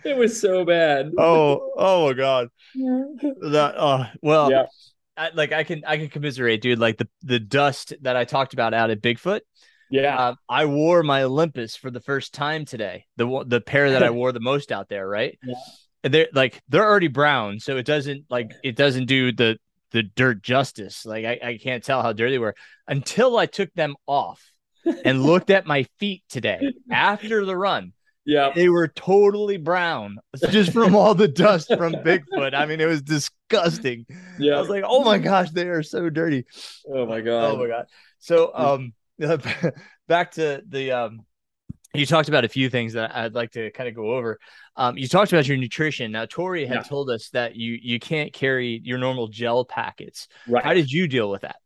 it 0.03 0.17
was 0.17 0.39
so 0.39 0.65
bad. 0.65 1.11
Oh, 1.17 1.71
oh 1.77 2.07
my 2.07 2.13
god. 2.13 2.49
That 2.75 3.75
Oh 3.77 4.05
well 4.21 4.51
yeah. 4.51 4.65
I, 5.15 5.31
like 5.33 5.51
I 5.51 5.63
can 5.63 5.83
I 5.85 5.97
can 5.97 6.09
commiserate, 6.09 6.61
dude. 6.61 6.79
Like 6.79 6.97
the 6.97 7.07
the 7.23 7.39
dust 7.39 7.93
that 8.01 8.15
I 8.15 8.25
talked 8.25 8.53
about 8.53 8.73
out 8.73 8.91
at 8.91 9.01
Bigfoot. 9.01 9.41
Yeah, 9.89 10.17
uh, 10.17 10.35
I 10.49 10.65
wore 10.65 11.01
my 11.01 11.23
Olympus 11.23 11.75
for 11.75 11.89
the 11.89 12.01
first 12.01 12.33
time 12.33 12.65
today. 12.65 13.05
The 13.15 13.43
the 13.47 13.61
pair 13.61 13.91
that 13.91 14.03
I 14.03 14.09
wore 14.09 14.31
the 14.31 14.41
most 14.41 14.71
out 14.71 14.89
there, 14.89 15.07
right? 15.07 15.39
Yeah. 15.41 15.55
And 16.03 16.13
they're 16.13 16.27
like 16.33 16.61
they're 16.67 16.85
already 16.85 17.07
brown, 17.07 17.59
so 17.59 17.77
it 17.77 17.85
doesn't 17.85 18.25
like 18.29 18.51
it 18.63 18.75
doesn't 18.75 19.05
do 19.05 19.31
the 19.31 19.57
the 19.91 20.03
dirt 20.03 20.41
justice. 20.41 21.05
Like 21.05 21.25
I, 21.25 21.39
I 21.43 21.57
can't 21.57 21.83
tell 21.83 22.01
how 22.01 22.13
dirty 22.13 22.33
they 22.33 22.39
were 22.39 22.55
until 22.87 23.37
I 23.37 23.45
took 23.45 23.73
them 23.73 23.95
off 24.05 24.41
and 25.05 25.23
looked 25.23 25.49
at 25.49 25.65
my 25.65 25.83
feet 25.99 26.23
today 26.29 26.73
after 26.91 27.45
the 27.45 27.55
run. 27.55 27.93
Yeah. 28.25 28.51
They 28.53 28.67
were 28.67 28.89
totally 28.89 29.55
brown 29.55 30.19
just 30.49 30.73
from 30.73 30.95
all 30.95 31.15
the 31.15 31.29
dust 31.29 31.69
from 31.69 31.93
Bigfoot. 31.93 32.53
I 32.53 32.65
mean, 32.65 32.81
it 32.81 32.85
was 32.85 33.01
disgusting. 33.01 34.05
Yeah. 34.37 34.57
I 34.57 34.59
was 34.59 34.69
like, 34.69 34.83
oh 34.85 35.03
my 35.03 35.17
gosh, 35.17 35.49
they 35.51 35.67
are 35.69 35.81
so 35.81 36.09
dirty. 36.09 36.45
Oh 36.91 37.05
my 37.05 37.21
God. 37.21 37.53
Oh 37.53 37.57
my 37.57 37.67
God. 37.67 37.85
So 38.19 38.51
um 38.53 38.93
back 40.07 40.31
to 40.31 40.61
the 40.67 40.91
um 40.91 41.21
you 41.93 42.05
talked 42.05 42.29
about 42.29 42.45
a 42.45 42.49
few 42.49 42.69
things 42.69 42.93
that 42.93 43.15
I'd 43.15 43.33
like 43.33 43.51
to 43.51 43.71
kind 43.71 43.89
of 43.89 43.95
go 43.95 44.15
over. 44.15 44.39
Um, 44.75 44.97
you 44.97 45.07
talked 45.07 45.31
about 45.31 45.47
your 45.47 45.57
nutrition. 45.57 46.11
Now, 46.11 46.25
Tori 46.25 46.65
had 46.65 46.75
yeah. 46.75 46.83
told 46.83 47.09
us 47.09 47.29
that 47.29 47.55
you 47.55 47.77
you 47.81 47.99
can't 47.99 48.33
carry 48.33 48.81
your 48.83 48.97
normal 48.97 49.27
gel 49.27 49.65
packets. 49.65 50.27
Right. 50.47 50.63
How 50.63 50.73
did 50.73 50.91
you 50.91 51.07
deal 51.07 51.29
with 51.29 51.41
that? 51.41 51.57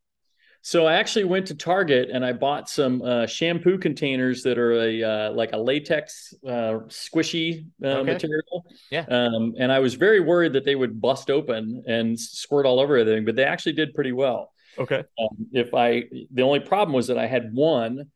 So 0.64 0.86
I 0.86 0.94
actually 0.94 1.24
went 1.24 1.48
to 1.48 1.56
Target 1.56 2.10
and 2.12 2.24
I 2.24 2.34
bought 2.34 2.70
some 2.70 3.02
uh, 3.02 3.26
shampoo 3.26 3.80
containers 3.80 4.44
that 4.44 4.60
are 4.60 4.74
a 4.74 5.04
uh, 5.04 5.32
like 5.32 5.54
a 5.54 5.58
latex 5.58 6.36
uh, 6.46 6.86
squishy 6.88 7.66
uh, 7.84 7.88
okay. 7.88 8.14
material. 8.14 8.66
Yeah. 8.92 9.06
Um, 9.10 9.56
and 9.58 9.72
I 9.72 9.80
was 9.80 9.96
very 9.96 10.20
worried 10.20 10.54
that 10.54 10.64
they 10.64 10.76
would 10.76 11.02
bust 11.02 11.32
open 11.32 11.84
and 11.88 12.20
squirt 12.20 12.68
all 12.68 12.80
over 12.80 12.96
everything, 12.96 13.26
but 13.26 13.36
they 13.36 13.44
actually 13.44 13.74
did 13.74 13.96
pretty 13.96 14.12
well. 14.12 14.54
Okay. 14.78 15.04
Um, 15.20 15.48
if 15.52 15.74
I 15.74 16.04
the 16.32 16.44
only 16.44 16.60
problem 16.60 16.94
was 16.94 17.08
that 17.08 17.18
I 17.18 17.26
had 17.26 17.54
one 17.54 18.12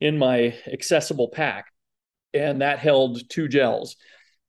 in 0.00 0.18
my 0.18 0.54
accessible 0.66 1.28
pack, 1.28 1.66
and 2.34 2.60
that 2.60 2.78
held 2.78 3.28
two 3.28 3.48
gels. 3.48 3.96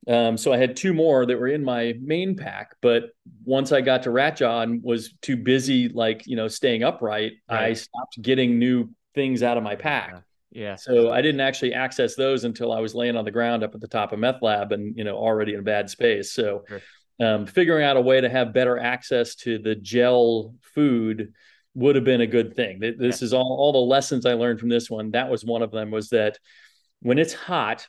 Um, 0.08 0.38
so 0.38 0.54
I 0.54 0.58
had 0.58 0.76
two 0.76 0.94
more 0.94 1.26
that 1.26 1.38
were 1.38 1.48
in 1.48 1.64
my 1.64 1.94
main 2.02 2.36
pack, 2.36 2.76
but 2.82 3.12
once 3.44 3.72
I 3.72 3.82
got 3.82 4.04
to 4.04 4.12
Rat 4.12 4.38
Jaw 4.38 4.62
and 4.62 4.82
was 4.82 5.14
too 5.22 5.36
busy, 5.36 5.90
like 5.90 6.26
you 6.26 6.36
know, 6.36 6.48
staying 6.48 6.84
upright, 6.84 7.34
right. 7.50 7.70
I 7.70 7.74
stopped 7.74 8.22
getting 8.22 8.58
new 8.58 8.90
things 9.14 9.44
out 9.44 9.58
of 9.58 9.64
my 9.64 9.76
pack. 9.76 10.24
Yeah. 10.52 10.62
yeah. 10.62 10.76
So 10.76 11.12
I 11.12 11.22
didn't 11.22 11.42
actually 11.42 11.74
access 11.74 12.16
those 12.16 12.44
until 12.46 12.72
I 12.72 12.80
was 12.80 12.96
laying 12.96 13.18
on 13.18 13.26
the 13.26 13.32
ground 13.32 13.64
up 13.64 13.76
at 13.76 13.82
the 13.82 13.88
top 13.88 14.14
of 14.14 14.20
meth 14.20 14.42
lab 14.42 14.72
and 14.72 14.98
you 14.98 15.04
know 15.04 15.18
already 15.18 15.54
in 15.54 15.60
a 15.60 15.64
bad 15.64 15.90
space. 15.90 16.32
So 16.32 16.64
sure. 16.68 16.82
um, 17.20 17.46
figuring 17.46 17.84
out 17.84 17.98
a 17.98 18.02
way 18.02 18.22
to 18.22 18.30
have 18.30 18.54
better 18.54 18.80
access 18.80 19.36
to 19.36 19.60
the 19.60 19.76
gel 19.76 20.56
food 20.74 21.34
would 21.76 21.96
have 21.96 22.04
been 22.04 22.22
a 22.22 22.28
good 22.28 22.56
thing. 22.56 22.80
This 22.80 23.22
is 23.22 23.34
all, 23.34 23.56
all 23.60 23.72
the 23.72 23.78
lessons 23.78 24.26
I 24.26 24.34
learned 24.34 24.60
from 24.60 24.70
this 24.70 24.90
one. 24.90 25.12
That 25.12 25.30
was 25.30 25.46
one 25.46 25.62
of 25.62 25.72
them 25.72 25.92
was 25.92 26.10
that 26.10 26.38
when 27.02 27.20
it's 27.20 27.34
hot 27.34 27.88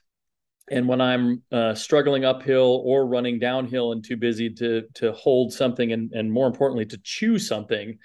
and 0.70 0.86
when 0.86 1.00
I'm 1.00 1.42
uh, 1.50 1.74
struggling 1.74 2.24
uphill 2.24 2.82
or 2.84 3.06
running 3.06 3.38
downhill 3.38 3.92
and 3.92 4.04
too 4.04 4.16
busy 4.16 4.50
to, 4.50 4.82
to 4.94 5.12
hold 5.12 5.52
something 5.52 5.92
and, 5.92 6.12
and 6.12 6.30
more 6.30 6.46
importantly, 6.46 6.86
to 6.86 6.98
chew 7.02 7.38
something, 7.38 7.98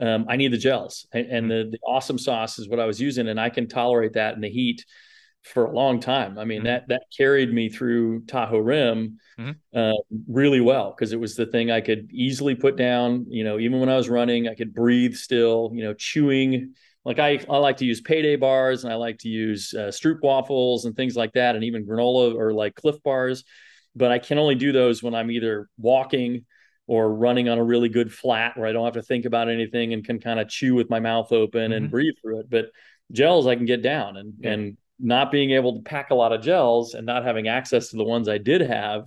um, 0.00 0.26
I 0.28 0.36
need 0.36 0.52
the 0.52 0.58
gels 0.58 1.06
and, 1.12 1.26
and 1.26 1.50
mm-hmm. 1.50 1.70
the, 1.70 1.76
the 1.76 1.80
awesome 1.86 2.18
sauce 2.18 2.58
is 2.58 2.68
what 2.68 2.80
I 2.80 2.86
was 2.86 3.00
using. 3.00 3.28
And 3.28 3.40
I 3.40 3.48
can 3.50 3.68
tolerate 3.68 4.14
that 4.14 4.34
in 4.34 4.40
the 4.40 4.50
heat 4.50 4.84
for 5.44 5.64
a 5.64 5.72
long 5.72 6.00
time. 6.00 6.38
I 6.38 6.44
mean, 6.44 6.58
mm-hmm. 6.58 6.66
that 6.66 6.88
that 6.88 7.02
carried 7.16 7.52
me 7.52 7.68
through 7.68 8.24
Tahoe 8.26 8.58
Rim 8.58 9.18
mm-hmm. 9.38 9.78
uh, 9.78 10.20
really 10.28 10.60
well 10.60 10.94
because 10.96 11.12
it 11.12 11.20
was 11.20 11.34
the 11.34 11.46
thing 11.46 11.70
I 11.70 11.80
could 11.80 12.10
easily 12.12 12.54
put 12.54 12.76
down. 12.76 13.26
You 13.28 13.44
know, 13.44 13.58
even 13.58 13.80
when 13.80 13.88
I 13.88 13.96
was 13.96 14.08
running, 14.08 14.48
I 14.48 14.54
could 14.54 14.74
breathe 14.74 15.14
still. 15.14 15.70
You 15.74 15.84
know, 15.84 15.94
chewing. 15.94 16.74
Like 17.04 17.18
I, 17.18 17.40
I 17.48 17.56
like 17.56 17.78
to 17.78 17.86
use 17.86 18.02
payday 18.02 18.36
bars 18.36 18.84
and 18.84 18.92
I 18.92 18.96
like 18.96 19.18
to 19.20 19.28
use 19.28 19.72
uh, 19.72 19.88
Stroop 19.88 20.20
waffles 20.22 20.84
and 20.84 20.94
things 20.94 21.16
like 21.16 21.32
that, 21.32 21.54
and 21.54 21.64
even 21.64 21.86
granola 21.86 22.34
or 22.34 22.52
like 22.52 22.74
Clif 22.74 23.02
bars. 23.02 23.44
But 23.96 24.12
I 24.12 24.18
can 24.18 24.38
only 24.38 24.54
do 24.54 24.70
those 24.70 25.02
when 25.02 25.14
I'm 25.14 25.30
either 25.30 25.68
walking 25.78 26.44
or 26.86 27.12
running 27.12 27.48
on 27.48 27.56
a 27.56 27.64
really 27.64 27.88
good 27.88 28.12
flat 28.12 28.56
where 28.56 28.66
I 28.66 28.72
don't 28.72 28.84
have 28.84 28.94
to 28.94 29.02
think 29.02 29.24
about 29.24 29.48
anything 29.48 29.92
and 29.92 30.04
can 30.04 30.20
kind 30.20 30.38
of 30.40 30.48
chew 30.48 30.74
with 30.74 30.90
my 30.90 31.00
mouth 31.00 31.32
open 31.32 31.62
mm-hmm. 31.62 31.72
and 31.72 31.90
breathe 31.90 32.14
through 32.20 32.40
it. 32.40 32.50
But 32.50 32.66
gels 33.12 33.46
I 33.46 33.56
can 33.56 33.64
get 33.64 33.82
down 33.82 34.16
and 34.16 34.34
yeah. 34.38 34.50
and 34.50 34.76
not 35.02 35.30
being 35.30 35.52
able 35.52 35.76
to 35.76 35.82
pack 35.82 36.10
a 36.10 36.14
lot 36.14 36.32
of 36.32 36.42
gels 36.42 36.94
and 36.94 37.06
not 37.06 37.24
having 37.24 37.48
access 37.48 37.88
to 37.90 37.96
the 37.96 38.04
ones 38.04 38.28
I 38.28 38.38
did 38.38 38.60
have, 38.60 39.06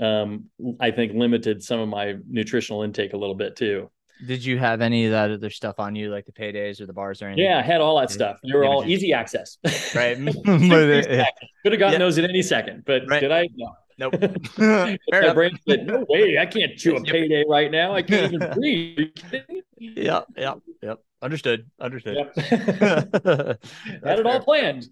um, 0.00 0.46
I 0.80 0.90
think 0.90 1.12
limited 1.14 1.62
some 1.62 1.80
of 1.80 1.88
my 1.88 2.16
nutritional 2.28 2.82
intake 2.82 3.12
a 3.12 3.16
little 3.16 3.34
bit 3.34 3.56
too. 3.56 3.90
Did 4.26 4.44
you 4.44 4.58
have 4.58 4.82
any 4.82 5.06
of 5.06 5.12
that 5.12 5.30
other 5.30 5.48
stuff 5.48 5.76
on 5.78 5.96
you, 5.96 6.10
like 6.10 6.26
the 6.26 6.32
paydays 6.32 6.80
or 6.80 6.86
the 6.86 6.92
bars 6.92 7.22
or 7.22 7.26
anything? 7.26 7.44
Yeah, 7.44 7.58
I 7.58 7.62
had 7.62 7.80
all 7.80 7.98
that 8.00 8.10
stuff. 8.10 8.38
They 8.42 8.52
were 8.52 8.64
all 8.64 8.84
easy 8.84 9.14
access. 9.14 9.56
Right. 9.94 10.16
Could 10.16 10.32
have 10.36 11.78
gotten 11.78 11.92
yeah. 11.92 11.98
those 11.98 12.18
at 12.18 12.24
any 12.24 12.42
second, 12.42 12.84
but 12.84 13.02
right. 13.08 13.20
did 13.20 13.32
I? 13.32 13.48
No. 13.56 13.74
Nope. 14.00 14.14
My 14.58 15.34
brain 15.34 15.58
said, 15.68 15.86
"No 15.86 16.06
way! 16.08 16.38
I 16.38 16.46
can't 16.46 16.74
chew 16.74 16.96
a 16.96 17.02
payday 17.02 17.44
right 17.46 17.70
now. 17.70 17.94
I 17.94 18.00
can't 18.00 18.32
even 18.32 18.50
breathe." 18.54 19.10
Yeah, 19.76 20.22
yeah, 20.34 20.54
yep. 20.82 21.00
Understood. 21.22 21.70
Understood. 21.78 22.16
Yep. 22.16 22.36
Had 24.04 24.18
it 24.18 24.26
all 24.26 24.40
planned. 24.40 24.88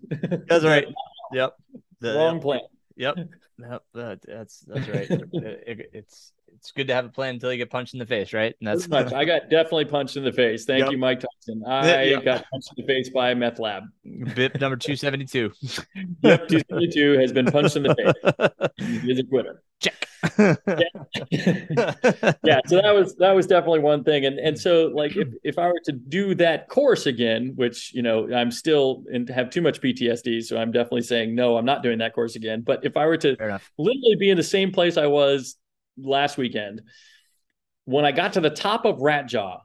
That's 0.48 0.64
right. 0.64 0.86
Yep. 1.30 1.56
The, 2.00 2.14
Wrong 2.14 2.40
plan. 2.40 2.60
Yep. 2.96 3.16
Yep. 3.58 3.82
That, 3.92 4.20
that's 4.26 4.60
that's 4.60 4.88
right. 4.88 5.10
it, 5.10 5.62
it, 5.66 5.90
it's 5.92 6.32
it's 6.56 6.72
good 6.72 6.88
to 6.88 6.94
have 6.94 7.04
a 7.04 7.08
plan 7.08 7.34
until 7.34 7.52
you 7.52 7.58
get 7.58 7.70
punched 7.70 7.94
in 7.94 7.98
the 7.98 8.06
face, 8.06 8.32
right? 8.32 8.54
And 8.60 8.66
that's 8.66 8.88
much. 8.88 9.12
I 9.12 9.24
got 9.24 9.50
definitely 9.50 9.84
punched 9.84 10.16
in 10.16 10.24
the 10.24 10.32
face. 10.32 10.64
Thank 10.64 10.84
yep. 10.84 10.92
you, 10.92 10.98
Mike 10.98 11.20
Tyson. 11.20 11.62
I 11.66 12.02
yep. 12.04 12.24
got 12.24 12.44
punched 12.50 12.70
in 12.76 12.84
the 12.84 12.86
face 12.86 13.10
by 13.10 13.30
a 13.30 13.34
meth 13.34 13.58
lab. 13.58 13.84
BIP 14.06 14.60
number 14.60 14.76
two 14.76 14.96
seventy 14.96 15.24
two. 15.24 15.52
yep, 16.22 16.48
two 16.48 16.60
seventy 16.68 16.88
two 16.88 17.18
has 17.18 17.32
been 17.32 17.46
punched 17.46 17.76
in 17.76 17.84
the 17.84 17.94
face. 17.94 19.02
He's 19.02 19.18
a 19.18 19.24
quitter. 19.24 19.62
Check. 19.80 20.08
yeah. 20.38 20.54
yeah. 22.42 22.60
So 22.66 22.82
that 22.82 22.92
was 22.92 23.14
that 23.16 23.32
was 23.32 23.46
definitely 23.46 23.80
one 23.80 24.02
thing. 24.02 24.24
And 24.24 24.38
and 24.38 24.58
so 24.58 24.86
like 24.88 25.16
if, 25.16 25.28
if 25.44 25.58
I 25.58 25.68
were 25.68 25.80
to 25.84 25.92
do 25.92 26.34
that 26.36 26.68
course 26.68 27.06
again, 27.06 27.52
which 27.54 27.94
you 27.94 28.02
know 28.02 28.28
I'm 28.32 28.50
still 28.50 29.04
and 29.12 29.28
have 29.28 29.50
too 29.50 29.60
much 29.60 29.80
PTSD, 29.80 30.42
so 30.42 30.56
I'm 30.58 30.72
definitely 30.72 31.02
saying 31.02 31.34
no, 31.34 31.56
I'm 31.56 31.64
not 31.64 31.82
doing 31.82 31.98
that 31.98 32.14
course 32.14 32.34
again. 32.34 32.62
But 32.62 32.84
if 32.84 32.96
I 32.96 33.06
were 33.06 33.16
to 33.18 33.60
literally 33.78 34.16
be 34.18 34.30
in 34.30 34.36
the 34.36 34.42
same 34.42 34.72
place 34.72 34.96
I 34.96 35.06
was 35.06 35.56
last 36.00 36.38
weekend, 36.38 36.82
when 37.84 38.04
I 38.04 38.12
got 38.12 38.34
to 38.34 38.40
the 38.40 38.50
top 38.50 38.84
of 38.84 39.00
Rat 39.00 39.26
Jaw, 39.26 39.60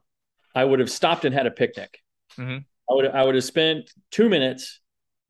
I 0.56 0.64
would 0.64 0.80
have 0.80 0.90
stopped 0.90 1.26
and 1.26 1.34
had 1.34 1.46
a 1.46 1.52
picnic. 1.52 2.00
Mm-hmm. 2.38 2.58
I 2.90 2.94
would 2.94 3.06
I 3.08 3.24
would 3.24 3.36
have 3.36 3.44
spent 3.44 3.92
two 4.12 4.30
minutes 4.30 4.80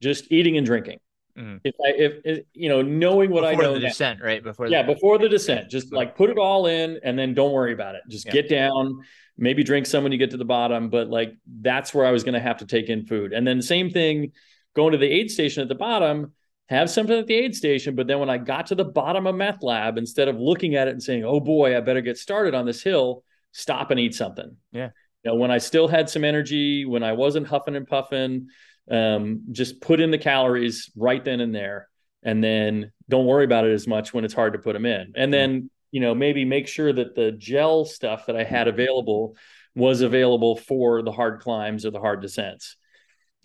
just 0.02 0.32
eating 0.32 0.58
and 0.58 0.66
drinking. 0.66 1.00
Mm-hmm. 1.38 1.58
If 1.64 1.76
I 1.84 1.90
if, 1.90 2.14
if, 2.26 2.46
you 2.54 2.70
know 2.70 2.82
knowing 2.84 3.32
what 3.32 3.42
before 3.42 3.52
I 3.52 3.56
know 3.56 3.74
the 3.74 3.80
now, 3.80 3.88
descent 3.88 4.22
right 4.22 4.44
before 4.44 4.68
yeah 4.68 4.84
the- 4.84 4.94
before 4.94 5.18
the 5.18 5.28
descent 5.28 5.70
just 5.72 5.92
like 5.92 6.16
put 6.16 6.30
it 6.30 6.38
all 6.38 6.68
in 6.68 7.00
and 7.04 7.18
then 7.18 7.34
don't 7.34 7.52
worry 7.52 7.74
about 7.74 7.96
it 7.96 8.02
just 8.08 8.28
yeah. 8.28 8.34
get 8.34 8.50
down 8.50 9.02
maybe 9.36 9.64
drink 9.64 9.88
some 9.88 10.04
when 10.04 10.12
you 10.12 10.20
get 10.20 10.30
to 10.30 10.38
the 10.38 10.46
bottom 10.46 10.90
but 10.90 11.10
like 11.10 11.34
that's 11.62 11.92
where 11.92 12.06
I 12.06 12.12
was 12.12 12.24
going 12.24 12.36
to 12.36 12.40
have 12.40 12.58
to 12.58 12.68
take 12.68 12.88
in 12.88 13.08
food 13.08 13.34
and 13.34 13.48
then 13.48 13.64
same 13.64 13.90
thing 13.90 14.34
going 14.76 14.92
to 14.92 15.00
the 15.00 15.10
aid 15.10 15.32
station 15.32 15.64
at 15.64 15.70
the 15.70 15.76
bottom 15.76 16.34
have 16.70 16.90
something 16.90 17.18
at 17.18 17.28
the 17.28 17.34
aid 17.34 17.56
station 17.56 17.96
but 17.96 18.08
then 18.08 18.20
when 18.20 18.30
I 18.30 18.38
got 18.38 18.68
to 18.68 18.76
the 18.76 18.86
bottom 18.86 19.28
of 19.28 19.36
meth 19.36 19.62
lab 19.62 19.98
instead 19.98 20.28
of 20.28 20.38
looking 20.38 20.76
at 20.76 20.88
it 20.88 20.92
and 20.92 21.04
saying 21.04 21.24
oh 21.24 21.40
boy 21.40 21.76
I 21.76 21.82
better 21.82 22.02
get 22.02 22.18
started 22.18 22.56
on 22.56 22.66
this 22.66 22.82
hill 22.82 23.24
stop 23.52 23.92
and 23.92 24.00
eat 24.00 24.16
something. 24.16 24.56
Yeah. 24.72 24.90
You 25.24 25.32
know 25.32 25.36
when 25.36 25.52
I 25.52 25.58
still 25.60 25.88
had 25.88 26.10
some 26.10 26.24
energy 26.24 26.86
when 26.86 27.04
I 27.04 27.14
wasn't 27.14 27.48
huffing 27.48 27.76
and 27.76 27.88
puffing 27.88 28.48
um, 28.90 29.44
just 29.52 29.80
put 29.82 30.00
in 30.00 30.12
the 30.12 30.18
calories 30.18 30.92
right 30.96 31.24
then 31.24 31.40
and 31.40 31.54
there 31.54 31.88
and 32.24 32.44
then 32.44 32.92
don't 33.10 33.26
worry 33.26 33.46
about 33.46 33.66
it 33.66 33.74
as 33.74 33.88
much 33.88 34.14
when 34.14 34.26
it's 34.26 34.34
hard 34.34 34.54
to 34.54 34.60
put 34.60 34.74
them 34.74 34.86
in. 34.86 35.14
And 35.16 35.34
then 35.34 35.70
you 35.94 36.02
know 36.02 36.14
maybe 36.14 36.44
make 36.44 36.68
sure 36.68 36.92
that 36.92 37.16
the 37.16 37.32
gel 37.32 37.86
stuff 37.86 38.26
that 38.26 38.36
i 38.36 38.44
had 38.44 38.68
available 38.68 39.38
was 39.76 40.02
available 40.02 40.58
for 40.58 41.02
the 41.02 41.12
hard 41.12 41.40
climbs 41.40 41.86
or 41.86 41.92
the 41.92 42.00
hard 42.00 42.22
descents 42.22 42.76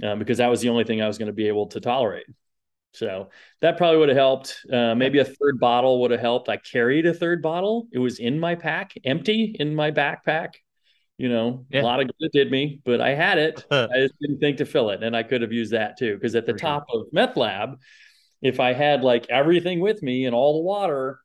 um, 0.03 0.19
because 0.19 0.39
that 0.39 0.49
was 0.49 0.61
the 0.61 0.71
only 0.71 0.83
thing 0.83 1.01
i 1.01 1.07
was 1.07 1.19
going 1.19 1.29
to 1.29 1.33
be 1.33 1.47
able 1.47 1.67
to 1.69 1.79
tolerate 1.79 2.27
so 2.99 3.29
that 3.61 3.77
probably 3.77 3.99
would 3.99 4.09
have 4.09 4.19
helped 4.19 4.65
uh, 4.73 4.95
maybe 4.95 5.19
a 5.19 5.25
third 5.25 5.59
bottle 5.59 6.01
would 6.01 6.11
have 6.11 6.21
helped 6.21 6.49
i 6.49 6.57
carried 6.57 7.07
a 7.07 7.15
third 7.15 7.41
bottle 7.41 7.89
it 7.93 7.99
was 7.99 8.19
in 8.19 8.39
my 8.39 8.55
pack 8.55 8.93
empty 9.05 9.57
in 9.59 9.75
my 9.75 9.91
backpack 9.91 10.55
you 11.19 11.29
know, 11.29 11.67
yeah. 11.69 11.83
a 11.83 11.85
lot 11.85 12.01
of 12.01 12.07
good 12.07 12.15
it 12.21 12.33
did 12.33 12.51
me, 12.51 12.81
but 12.85 13.01
I 13.01 13.11
had 13.15 13.39
it. 13.39 13.67
I 13.73 13.89
just 13.97 14.15
didn't 14.21 14.39
think 14.39 14.59
to 14.59 14.65
fill 14.65 14.91
it. 14.91 15.03
And 15.03 15.17
I 15.17 15.25
could 15.25 15.43
have 15.43 15.53
used 15.53 15.73
that 15.73 15.99
too. 15.99 16.15
Because 16.15 16.37
at 16.37 16.47
the 16.47 16.53
For 16.53 16.59
top 16.59 16.87
sure. 16.91 17.01
of 17.03 17.13
meth 17.13 17.37
lab, 17.37 17.81
if 18.41 18.61
I 18.61 18.73
had 18.73 19.03
like 19.03 19.27
everything 19.29 19.81
with 19.81 20.01
me 20.01 20.27
and 20.27 20.35
all 20.35 20.55
the 20.55 20.63
water, 20.63 21.19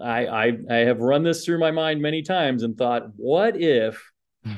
I, 0.00 0.26
I 0.26 0.58
I 0.70 0.76
have 0.76 1.00
run 1.00 1.24
this 1.24 1.44
through 1.44 1.58
my 1.58 1.72
mind 1.72 2.00
many 2.00 2.22
times 2.22 2.62
and 2.62 2.76
thought, 2.76 3.08
what 3.16 3.60
if 3.60 4.11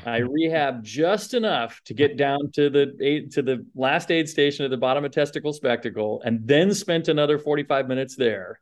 I 0.06 0.18
rehab 0.18 0.82
just 0.82 1.34
enough 1.34 1.80
to 1.84 1.94
get 1.94 2.16
down 2.16 2.50
to 2.54 2.70
the 2.70 2.96
aid, 3.00 3.32
to 3.32 3.42
the 3.42 3.66
last 3.74 4.10
aid 4.10 4.28
station 4.28 4.64
at 4.64 4.70
the 4.70 4.76
bottom 4.76 5.04
of 5.04 5.10
Testicle 5.10 5.52
Spectacle, 5.52 6.22
and 6.24 6.46
then 6.46 6.72
spent 6.74 7.08
another 7.08 7.38
45 7.38 7.88
minutes 7.88 8.16
there, 8.16 8.60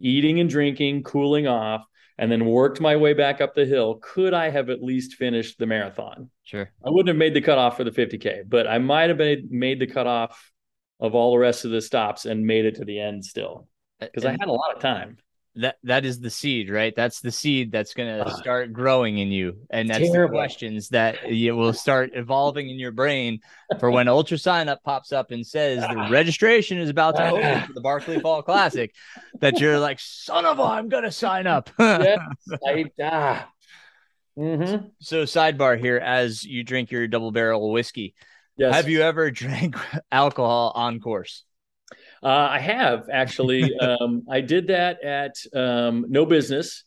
eating 0.00 0.40
and 0.40 0.48
drinking, 0.48 1.02
cooling 1.02 1.46
off, 1.46 1.84
and 2.18 2.30
then 2.30 2.46
worked 2.46 2.80
my 2.80 2.96
way 2.96 3.14
back 3.14 3.40
up 3.40 3.54
the 3.54 3.64
hill, 3.64 3.98
could 4.00 4.34
I 4.34 4.50
have 4.50 4.70
at 4.70 4.82
least 4.82 5.14
finished 5.14 5.58
the 5.58 5.66
marathon? 5.66 6.30
Sure. 6.44 6.70
I 6.84 6.90
wouldn't 6.90 7.08
have 7.08 7.16
made 7.16 7.34
the 7.34 7.40
cutoff 7.40 7.76
for 7.76 7.84
the 7.84 7.90
50K, 7.90 8.44
but 8.48 8.68
I 8.68 8.78
might 8.78 9.08
have 9.08 9.18
made, 9.18 9.50
made 9.50 9.80
the 9.80 9.86
cutoff 9.86 10.52
of 11.00 11.16
all 11.16 11.32
the 11.32 11.38
rest 11.38 11.64
of 11.64 11.72
the 11.72 11.80
stops 11.80 12.26
and 12.26 12.46
made 12.46 12.64
it 12.64 12.76
to 12.76 12.84
the 12.84 13.00
end 13.00 13.24
still 13.24 13.66
because 13.98 14.24
I 14.24 14.30
had 14.30 14.46
a 14.46 14.52
lot 14.52 14.74
of 14.74 14.80
time 14.80 15.16
that 15.54 15.76
that 15.82 16.04
is 16.06 16.18
the 16.18 16.30
seed 16.30 16.70
right 16.70 16.94
that's 16.96 17.20
the 17.20 17.30
seed 17.30 17.70
that's 17.70 17.92
going 17.92 18.24
to 18.24 18.30
start 18.36 18.72
growing 18.72 19.18
in 19.18 19.28
you 19.28 19.56
and 19.68 19.90
that's 19.90 20.10
terrible. 20.10 20.32
the 20.32 20.38
questions 20.38 20.88
that 20.88 21.30
you 21.30 21.54
will 21.54 21.74
start 21.74 22.10
evolving 22.14 22.70
in 22.70 22.78
your 22.78 22.90
brain 22.90 23.38
for 23.78 23.90
when 23.90 24.08
ultra 24.08 24.38
sign 24.38 24.68
up 24.68 24.82
pops 24.82 25.12
up 25.12 25.30
and 25.30 25.46
says 25.46 25.80
the 25.80 26.08
registration 26.10 26.78
is 26.78 26.88
about 26.88 27.16
to 27.16 27.30
open 27.30 27.66
for 27.66 27.72
the 27.74 27.80
barkley 27.82 28.18
fall 28.18 28.42
classic 28.42 28.94
that 29.40 29.60
you're 29.60 29.78
like 29.78 30.00
son 30.00 30.46
of 30.46 30.58
a 30.58 30.62
i'm 30.62 30.88
going 30.88 31.04
to 31.04 31.12
sign 31.12 31.46
up 31.46 31.68
yes, 31.78 32.18
I, 32.66 32.84
ah. 33.02 33.48
mm-hmm. 34.38 34.86
so 35.00 35.24
sidebar 35.24 35.78
here 35.78 35.98
as 35.98 36.44
you 36.44 36.64
drink 36.64 36.90
your 36.90 37.06
double 37.08 37.30
barrel 37.30 37.70
whiskey 37.72 38.14
yes. 38.56 38.74
have 38.74 38.88
you 38.88 39.02
ever 39.02 39.30
drank 39.30 39.76
alcohol 40.10 40.72
on 40.74 40.98
course 40.98 41.44
uh, 42.22 42.48
I 42.50 42.58
have 42.58 43.08
actually. 43.10 43.76
um, 43.80 44.24
I 44.30 44.40
did 44.40 44.68
that 44.68 45.02
at 45.02 45.36
um, 45.54 46.06
No 46.08 46.24
Business. 46.24 46.84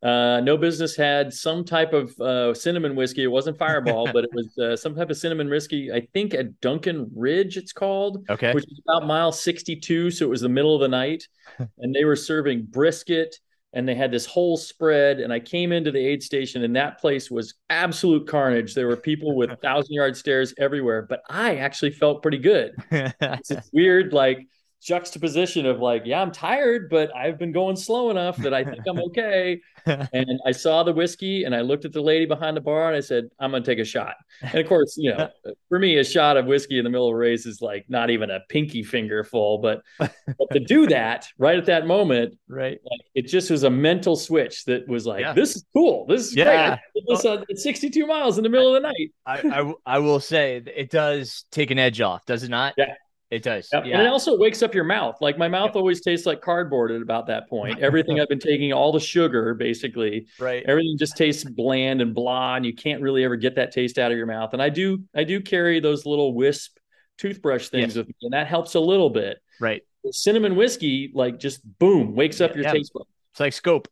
Uh, 0.00 0.40
no 0.40 0.56
Business 0.56 0.94
had 0.94 1.32
some 1.32 1.64
type 1.64 1.92
of 1.92 2.18
uh, 2.20 2.54
cinnamon 2.54 2.94
whiskey. 2.94 3.24
It 3.24 3.28
wasn't 3.28 3.58
Fireball, 3.58 4.06
but 4.12 4.24
it 4.24 4.30
was 4.32 4.56
uh, 4.58 4.76
some 4.76 4.94
type 4.94 5.10
of 5.10 5.16
cinnamon 5.16 5.50
whiskey. 5.50 5.92
I 5.92 6.06
think 6.12 6.34
at 6.34 6.60
Duncan 6.60 7.10
Ridge, 7.14 7.56
it's 7.56 7.72
called. 7.72 8.24
Okay. 8.30 8.52
Which 8.52 8.64
is 8.64 8.80
about 8.86 9.06
mile 9.06 9.32
62. 9.32 10.12
So 10.12 10.24
it 10.24 10.28
was 10.28 10.40
the 10.40 10.48
middle 10.48 10.74
of 10.74 10.80
the 10.80 10.88
night. 10.88 11.26
and 11.78 11.94
they 11.94 12.04
were 12.04 12.16
serving 12.16 12.66
brisket 12.70 13.34
and 13.74 13.86
they 13.86 13.94
had 13.94 14.10
this 14.10 14.24
whole 14.24 14.56
spread. 14.56 15.20
And 15.20 15.32
I 15.32 15.40
came 15.40 15.72
into 15.72 15.90
the 15.90 15.98
aid 15.98 16.22
station, 16.22 16.64
and 16.64 16.74
that 16.76 17.00
place 17.00 17.30
was 17.30 17.54
absolute 17.68 18.26
carnage. 18.26 18.74
There 18.74 18.86
were 18.86 18.96
people 18.96 19.36
with 19.36 19.60
thousand 19.60 19.94
yard 19.94 20.16
stares 20.16 20.54
everywhere, 20.58 21.02
but 21.02 21.20
I 21.28 21.56
actually 21.56 21.90
felt 21.90 22.22
pretty 22.22 22.38
good. 22.38 22.72
it's 22.90 23.52
weird, 23.72 24.12
like 24.12 24.46
juxtaposition 24.80 25.66
of 25.66 25.80
like, 25.80 26.02
yeah, 26.04 26.22
I'm 26.22 26.30
tired, 26.30 26.88
but 26.88 27.14
I've 27.14 27.38
been 27.38 27.52
going 27.52 27.76
slow 27.76 28.10
enough 28.10 28.36
that 28.38 28.54
I 28.54 28.64
think 28.64 28.82
I'm 28.88 28.98
okay. 29.08 29.60
and 29.86 30.40
I 30.46 30.52
saw 30.52 30.82
the 30.82 30.92
whiskey 30.92 31.44
and 31.44 31.54
I 31.54 31.62
looked 31.62 31.84
at 31.84 31.92
the 31.92 32.00
lady 32.00 32.26
behind 32.26 32.56
the 32.56 32.60
bar 32.60 32.88
and 32.88 32.96
I 32.96 33.00
said, 33.00 33.28
I'm 33.40 33.50
going 33.50 33.62
to 33.62 33.70
take 33.70 33.78
a 33.78 33.84
shot. 33.84 34.14
And 34.42 34.56
of 34.56 34.68
course, 34.68 34.96
you 34.96 35.14
know, 35.14 35.28
for 35.68 35.78
me, 35.78 35.98
a 35.98 36.04
shot 36.04 36.36
of 36.36 36.46
whiskey 36.46 36.78
in 36.78 36.84
the 36.84 36.90
middle 36.90 37.08
of 37.08 37.14
a 37.14 37.16
race 37.16 37.46
is 37.46 37.60
like 37.60 37.86
not 37.88 38.10
even 38.10 38.30
a 38.30 38.40
pinky 38.48 38.82
finger 38.82 39.24
full, 39.24 39.58
but, 39.58 39.82
but 39.98 40.50
to 40.52 40.60
do 40.60 40.86
that 40.86 41.26
right 41.38 41.58
at 41.58 41.66
that 41.66 41.86
moment, 41.86 42.38
right. 42.48 42.78
Like, 42.84 43.00
it 43.14 43.22
just 43.26 43.50
was 43.50 43.64
a 43.64 43.70
mental 43.70 44.16
switch 44.16 44.64
that 44.66 44.86
was 44.86 45.06
like, 45.06 45.20
yeah. 45.20 45.32
this 45.32 45.56
is 45.56 45.64
cool. 45.72 46.06
This 46.06 46.28
is 46.28 46.36
yeah. 46.36 46.78
great. 46.94 47.04
This 47.08 47.24
uh, 47.24 47.42
62 47.52 48.06
miles 48.06 48.38
in 48.38 48.44
the 48.44 48.50
middle 48.50 48.74
of 48.74 48.82
the 48.82 48.88
night. 48.88 49.12
I, 49.26 49.60
I, 49.60 49.74
I 49.86 49.98
will 49.98 50.20
say 50.20 50.62
it 50.64 50.90
does 50.90 51.44
take 51.50 51.70
an 51.70 51.78
edge 51.78 52.00
off, 52.00 52.24
does 52.26 52.42
it 52.42 52.50
not? 52.50 52.74
Yeah. 52.76 52.94
It 53.30 53.42
does. 53.42 53.68
Yep. 53.72 53.84
Yeah. 53.84 53.98
And 53.98 54.06
it 54.06 54.10
also 54.10 54.38
wakes 54.38 54.62
up 54.62 54.74
your 54.74 54.84
mouth. 54.84 55.16
Like 55.20 55.36
my 55.36 55.48
mouth 55.48 55.68
yep. 55.68 55.76
always 55.76 56.00
tastes 56.00 56.24
like 56.24 56.40
cardboard 56.40 56.90
at 56.90 57.02
about 57.02 57.26
that 57.26 57.48
point. 57.48 57.78
Everything 57.82 58.20
I've 58.20 58.28
been 58.28 58.38
taking, 58.38 58.72
all 58.72 58.90
the 58.90 59.00
sugar, 59.00 59.54
basically. 59.54 60.26
Right. 60.38 60.62
Everything 60.64 60.96
just 60.98 61.16
tastes 61.16 61.44
bland 61.44 62.00
and 62.00 62.14
blah, 62.14 62.56
and 62.56 62.64
you 62.64 62.74
can't 62.74 63.02
really 63.02 63.24
ever 63.24 63.36
get 63.36 63.56
that 63.56 63.72
taste 63.72 63.98
out 63.98 64.10
of 64.10 64.16
your 64.16 64.26
mouth. 64.26 64.54
And 64.54 64.62
I 64.62 64.70
do, 64.70 65.02
I 65.14 65.24
do 65.24 65.40
carry 65.40 65.78
those 65.80 66.06
little 66.06 66.34
wisp 66.34 66.78
toothbrush 67.18 67.68
things 67.68 67.88
yes. 67.88 67.96
with 67.96 68.08
me, 68.08 68.14
and 68.22 68.32
that 68.32 68.46
helps 68.46 68.74
a 68.74 68.80
little 68.80 69.10
bit. 69.10 69.38
Right. 69.60 69.82
Cinnamon 70.10 70.56
whiskey, 70.56 71.12
like 71.14 71.38
just 71.38 71.60
boom, 71.78 72.14
wakes 72.14 72.40
up 72.40 72.54
your 72.54 72.64
yeah. 72.64 72.72
taste 72.72 72.92
bud. 72.94 73.04
It's 73.32 73.40
like 73.40 73.52
scope 73.52 73.88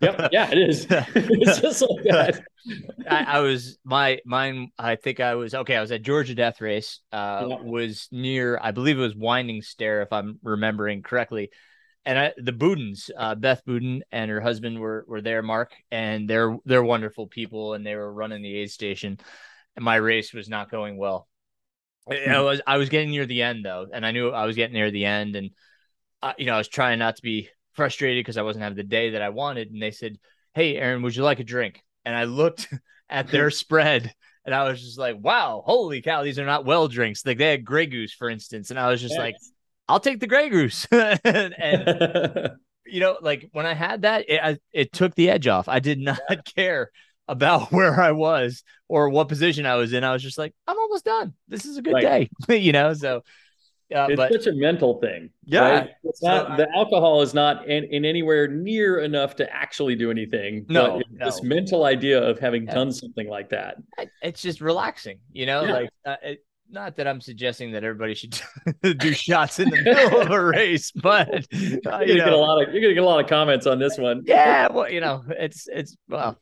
yep. 0.00 0.28
Yeah, 0.32 0.50
it 0.50 0.58
is. 0.58 0.86
it's 0.90 1.60
just 1.60 1.82
like 1.82 2.04
that. 2.04 2.42
I, 3.08 3.24
I, 3.24 3.40
was 3.40 3.78
my 3.84 4.18
mine. 4.24 4.70
I 4.78 4.96
think 4.96 5.20
I 5.20 5.34
was 5.34 5.54
okay. 5.54 5.76
I 5.76 5.80
was 5.80 5.92
at 5.92 6.02
Georgia 6.02 6.34
Death 6.34 6.60
Race. 6.60 7.00
Uh, 7.12 7.46
yeah. 7.48 7.56
was 7.60 8.08
near. 8.12 8.58
I 8.62 8.70
believe 8.70 8.98
it 8.98 9.02
was 9.02 9.16
Winding 9.16 9.62
Stair, 9.62 10.02
if 10.02 10.12
I'm 10.12 10.38
remembering 10.42 11.02
correctly. 11.02 11.50
And 12.04 12.18
I, 12.18 12.32
the 12.36 12.52
Budens, 12.52 13.10
uh, 13.16 13.34
Beth 13.34 13.62
Buden 13.66 14.00
and 14.10 14.30
her 14.30 14.40
husband 14.40 14.78
were 14.78 15.04
were 15.06 15.20
there, 15.20 15.42
Mark, 15.42 15.72
and 15.90 16.28
they're 16.28 16.56
they're 16.64 16.82
wonderful 16.82 17.26
people, 17.26 17.74
and 17.74 17.84
they 17.84 17.94
were 17.94 18.12
running 18.12 18.42
the 18.42 18.56
aid 18.56 18.70
station. 18.70 19.18
And 19.76 19.84
my 19.84 19.96
race 19.96 20.32
was 20.32 20.48
not 20.48 20.70
going 20.70 20.96
well. 20.96 21.28
I, 22.10 22.24
I 22.24 22.40
was 22.40 22.60
I 22.66 22.76
was 22.78 22.88
getting 22.88 23.10
near 23.10 23.26
the 23.26 23.42
end 23.42 23.64
though, 23.64 23.86
and 23.92 24.04
I 24.06 24.12
knew 24.12 24.30
I 24.30 24.46
was 24.46 24.56
getting 24.56 24.74
near 24.74 24.90
the 24.90 25.04
end, 25.04 25.36
and 25.36 25.50
uh, 26.22 26.32
you 26.38 26.46
know 26.46 26.54
I 26.54 26.58
was 26.58 26.68
trying 26.68 26.98
not 26.98 27.16
to 27.16 27.22
be 27.22 27.50
frustrated 27.78 28.20
because 28.20 28.36
I 28.36 28.42
wasn't 28.42 28.64
having 28.64 28.76
the 28.76 28.82
day 28.82 29.10
that 29.10 29.22
I 29.22 29.30
wanted. 29.30 29.70
And 29.70 29.80
they 29.80 29.92
said, 29.92 30.18
Hey, 30.52 30.76
Aaron, 30.76 31.02
would 31.02 31.14
you 31.14 31.22
like 31.22 31.40
a 31.40 31.44
drink? 31.44 31.82
And 32.04 32.14
I 32.14 32.24
looked 32.24 32.68
at 33.08 33.28
their 33.28 33.50
spread 33.62 34.12
and 34.44 34.54
I 34.54 34.66
was 34.66 34.80
just 34.80 34.98
like, 34.98 35.16
wow, 35.20 35.62
holy 35.64 36.00
cow, 36.00 36.22
these 36.22 36.38
are 36.38 36.46
not 36.46 36.64
well 36.64 36.88
drinks. 36.88 37.24
Like 37.26 37.36
they 37.36 37.50
had 37.50 37.66
Grey 37.66 37.84
Goose, 37.84 38.14
for 38.14 38.30
instance. 38.30 38.70
And 38.70 38.80
I 38.80 38.88
was 38.88 38.98
just 38.98 39.12
yes. 39.12 39.20
like, 39.20 39.36
I'll 39.86 40.00
take 40.00 40.20
the 40.20 40.26
Grey 40.26 40.48
Goose. 40.48 40.86
and, 40.90 41.54
and 41.54 42.52
you 42.86 43.00
know, 43.00 43.18
like 43.20 43.50
when 43.52 43.66
I 43.66 43.74
had 43.74 44.02
that, 44.02 44.24
it, 44.26 44.40
I, 44.42 44.58
it 44.72 44.92
took 44.92 45.14
the 45.14 45.28
edge 45.28 45.46
off. 45.46 45.68
I 45.68 45.80
did 45.80 45.98
not 45.98 46.18
yeah. 46.30 46.36
care 46.56 46.90
about 47.28 47.70
where 47.72 48.00
I 48.00 48.12
was 48.12 48.64
or 48.88 49.10
what 49.10 49.28
position 49.28 49.66
I 49.66 49.74
was 49.74 49.92
in. 49.92 50.02
I 50.02 50.14
was 50.14 50.22
just 50.22 50.38
like, 50.38 50.54
I'm 50.66 50.78
almost 50.78 51.04
done. 51.04 51.34
This 51.48 51.66
is 51.66 51.76
a 51.76 51.82
good 51.82 52.00
day, 52.00 52.30
you 52.48 52.72
know? 52.72 52.94
So 52.94 53.24
yeah, 53.90 54.06
it's 54.08 54.16
but, 54.16 54.32
such 54.32 54.46
a 54.46 54.52
mental 54.52 55.00
thing. 55.00 55.30
Yeah, 55.46 55.60
right? 55.60 55.90
it's 56.04 56.22
not 56.22 56.56
the 56.58 56.68
alcohol 56.74 57.22
is 57.22 57.32
not 57.32 57.66
in, 57.66 57.84
in, 57.84 58.04
anywhere 58.04 58.46
near 58.46 59.00
enough 59.00 59.34
to 59.36 59.50
actually 59.54 59.96
do 59.96 60.10
anything. 60.10 60.66
No, 60.68 61.00
no. 61.10 61.24
this 61.24 61.42
mental 61.42 61.84
idea 61.84 62.22
of 62.22 62.38
having 62.38 62.66
yeah. 62.66 62.74
done 62.74 62.92
something 62.92 63.28
like 63.28 63.48
that. 63.48 63.76
It's 64.22 64.42
just 64.42 64.60
relaxing, 64.60 65.20
you 65.32 65.46
know. 65.46 65.64
Yeah. 65.64 65.72
Like 65.72 65.90
uh, 66.04 66.16
it, 66.22 66.44
not 66.70 66.96
that 66.96 67.06
I'm 67.06 67.20
suggesting 67.20 67.72
that 67.72 67.84
everybody 67.84 68.14
should 68.14 68.40
do 68.98 69.12
shots 69.12 69.58
in 69.58 69.70
the 69.70 69.82
middle 69.82 70.20
of 70.20 70.30
a 70.30 70.44
race, 70.44 70.90
but 70.90 71.28
uh, 71.34 71.40
you're 71.52 71.80
gonna 71.80 72.06
you 72.06 72.18
know, 72.18 72.24
get 72.24 72.32
a 72.32 72.36
lot 72.36 72.62
of 72.62 72.72
you're 72.72 72.82
gonna 72.82 72.94
get 72.94 73.02
a 73.02 73.06
lot 73.06 73.20
of 73.20 73.28
comments 73.28 73.66
on 73.66 73.78
this 73.78 73.98
one. 73.98 74.22
Yeah, 74.26 74.68
well, 74.72 74.90
you 74.90 75.00
know, 75.00 75.24
it's 75.28 75.68
it's 75.68 75.96
well, 76.08 76.38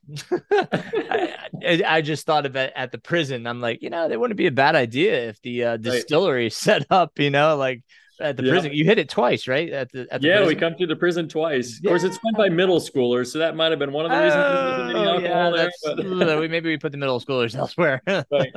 I, 0.52 1.82
I, 1.86 2.00
just 2.02 2.26
thought 2.26 2.46
of 2.46 2.56
it 2.56 2.72
at 2.74 2.92
the 2.92 2.98
prison. 2.98 3.46
I'm 3.46 3.60
like, 3.60 3.82
you 3.82 3.90
know, 3.90 4.08
it 4.10 4.18
wouldn't 4.18 4.38
be 4.38 4.46
a 4.46 4.52
bad 4.52 4.74
idea 4.74 5.28
if 5.28 5.40
the 5.42 5.64
uh, 5.64 5.76
distillery 5.76 6.44
right. 6.44 6.52
set 6.52 6.86
up, 6.90 7.18
you 7.18 7.30
know, 7.30 7.56
like 7.56 7.82
at 8.20 8.36
the 8.36 8.44
yeah. 8.44 8.50
prison. 8.50 8.72
You 8.72 8.84
hit 8.84 8.98
it 8.98 9.08
twice, 9.08 9.48
right? 9.48 9.70
At 9.70 9.92
the, 9.92 10.06
at 10.10 10.20
the 10.20 10.28
yeah, 10.28 10.36
prison? 10.38 10.48
we 10.48 10.60
come 10.60 10.74
through 10.74 10.86
the 10.88 10.96
prison 10.96 11.28
twice. 11.28 11.80
Yeah. 11.82 11.90
Of 11.90 11.92
course, 11.92 12.04
it's 12.04 12.18
fun 12.18 12.34
by 12.36 12.48
middle 12.48 12.80
schoolers, 12.80 13.28
so 13.28 13.38
that 13.38 13.56
might 13.56 13.70
have 13.70 13.78
been 13.78 13.92
one 13.92 14.04
of 14.04 14.10
the 14.10 14.18
reasons. 14.18 14.44
Oh, 14.96 15.18
yeah, 15.18 15.50
there, 15.50 15.70
but... 16.38 16.50
maybe 16.50 16.68
we 16.68 16.76
put 16.76 16.92
the 16.92 16.98
middle 16.98 17.20
schoolers 17.20 17.54
elsewhere. 17.56 18.02
right. 18.06 18.52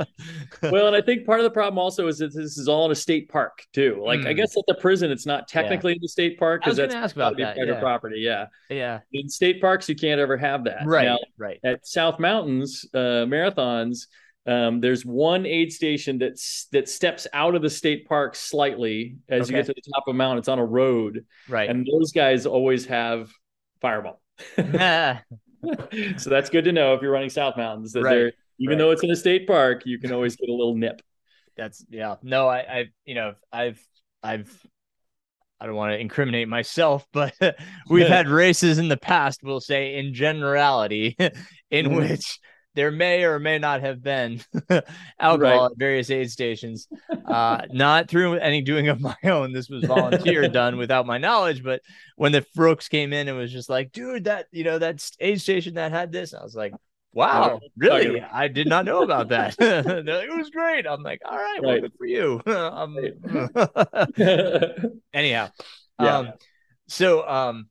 Well, 0.63 0.87
and 0.87 0.95
I 0.95 1.01
think 1.01 1.25
part 1.25 1.39
of 1.39 1.43
the 1.43 1.51
problem 1.51 1.77
also 1.77 2.07
is 2.07 2.19
that 2.19 2.33
this 2.33 2.57
is 2.57 2.67
all 2.67 2.85
in 2.85 2.91
a 2.91 2.95
state 2.95 3.29
park 3.29 3.65
too. 3.73 4.01
Like, 4.05 4.21
mm. 4.21 4.27
I 4.27 4.31
hmm. 4.31 4.37
guess 4.37 4.57
at 4.57 4.63
the 4.67 4.75
prison, 4.75 5.11
it's 5.11 5.25
not 5.25 5.47
technically 5.47 5.93
in 5.93 5.99
the 6.01 6.07
state 6.07 6.39
park 6.39 6.61
because 6.63 6.77
that's 6.77 6.95
ask 6.95 7.15
about 7.15 7.37
that, 7.37 7.55
private 7.55 7.79
property. 7.79 8.19
Yeah, 8.19 8.47
yeah. 8.69 8.99
In 9.13 9.29
state 9.29 9.61
parks, 9.61 9.89
you 9.89 9.95
can't 9.95 10.19
ever 10.19 10.37
have 10.37 10.63
that. 10.65 10.85
Right, 10.85 11.05
now, 11.05 11.17
right. 11.37 11.59
At 11.63 11.85
South 11.85 12.19
Mountains 12.19 12.85
uh, 12.93 13.25
marathons 13.25 14.07
um, 14.45 14.81
there's 14.81 15.05
one 15.05 15.45
aid 15.45 15.71
station 15.71 16.17
that's 16.17 16.67
that 16.71 16.89
steps 16.89 17.27
out 17.33 17.55
of 17.55 17.61
the 17.61 17.69
state 17.69 18.07
park 18.07 18.35
slightly 18.35 19.17
as 19.27 19.43
okay. 19.43 19.51
you 19.51 19.57
get 19.59 19.65
to 19.67 19.73
the 19.73 19.91
top 19.93 20.03
of 20.07 20.15
a 20.15 20.17
mountain. 20.17 20.39
It's 20.39 20.47
on 20.47 20.59
a 20.59 20.65
road, 20.65 21.25
right? 21.47 21.69
And 21.69 21.87
those 21.91 22.11
guys 22.11 22.45
always 22.45 22.85
have 22.85 23.29
fireball. 23.81 24.21
so 24.57 26.29
that's 26.29 26.49
good 26.49 26.63
to 26.65 26.71
know 26.71 26.93
if 26.93 27.01
you're 27.01 27.11
running 27.11 27.29
South 27.29 27.57
Mountains 27.57 27.91
that 27.93 28.03
right. 28.03 28.15
they're 28.15 28.31
even 28.59 28.77
right. 28.77 28.77
though 28.77 28.91
it's 28.91 29.03
in 29.03 29.11
a 29.11 29.15
state 29.15 29.47
park, 29.47 29.83
you 29.85 29.99
can 29.99 30.11
always 30.11 30.35
get 30.35 30.49
a 30.49 30.53
little 30.53 30.75
nip. 30.75 31.01
That's 31.55 31.85
yeah. 31.89 32.15
No, 32.21 32.47
I, 32.47 32.57
I 32.59 32.85
you 33.05 33.15
know 33.15 33.35
I've 33.51 33.81
I've 34.23 34.67
I 35.59 35.65
don't 35.65 35.75
want 35.75 35.91
to 35.91 35.99
incriminate 35.99 36.47
myself, 36.47 37.05
but 37.13 37.33
we've 37.89 38.07
had 38.07 38.29
races 38.29 38.77
in 38.77 38.87
the 38.87 38.97
past, 38.97 39.41
we'll 39.43 39.59
say 39.59 39.97
in 39.97 40.13
generality, 40.13 41.15
in 41.19 41.85
mm-hmm. 41.87 41.95
which 41.95 42.39
there 42.79 42.91
may 42.91 43.25
or 43.25 43.39
may 43.39 43.59
not 43.59 43.81
have 43.81 44.01
been 44.01 44.39
alcohol 45.19 45.37
right. 45.63 45.71
at 45.71 45.77
various 45.77 46.09
aid 46.09 46.31
stations. 46.31 46.87
Uh, 47.25 47.65
not 47.73 48.07
through 48.07 48.35
any 48.35 48.61
doing 48.61 48.87
of 48.87 49.01
my 49.01 49.17
own. 49.25 49.51
This 49.51 49.67
was 49.67 49.83
volunteer 49.83 50.47
done 50.47 50.77
without 50.77 51.05
my 51.05 51.17
knowledge. 51.17 51.61
But 51.61 51.81
when 52.15 52.31
the 52.31 52.45
Brooks 52.55 52.87
came 52.87 53.11
in 53.11 53.27
and 53.27 53.37
was 53.37 53.51
just 53.51 53.69
like, 53.69 53.91
dude, 53.91 54.23
that 54.23 54.45
you 54.53 54.63
know 54.63 54.79
that 54.79 55.05
aid 55.19 55.41
station 55.41 55.73
that 55.73 55.91
had 55.91 56.13
this, 56.13 56.33
I 56.33 56.41
was 56.41 56.55
like, 56.55 56.73
wow, 57.11 57.59
really? 57.75 58.21
I 58.21 58.47
did 58.47 58.67
not 58.69 58.85
know 58.85 59.03
about 59.03 59.27
that. 59.27 59.57
They're 59.59 59.83
like, 59.83 60.29
it 60.29 60.37
was 60.37 60.49
great. 60.49 60.87
I'm 60.87 61.03
like, 61.03 61.19
all 61.25 61.35
right, 61.35 61.59
right. 61.61 61.61
well, 61.61 61.81
good 61.81 61.93
for 61.97 62.05
you. 62.05 62.41
um, 62.45 62.97
anyhow, 65.13 65.49
yeah. 65.99 66.17
Um, 66.17 66.31
so 66.87 67.27
um, 67.27 67.67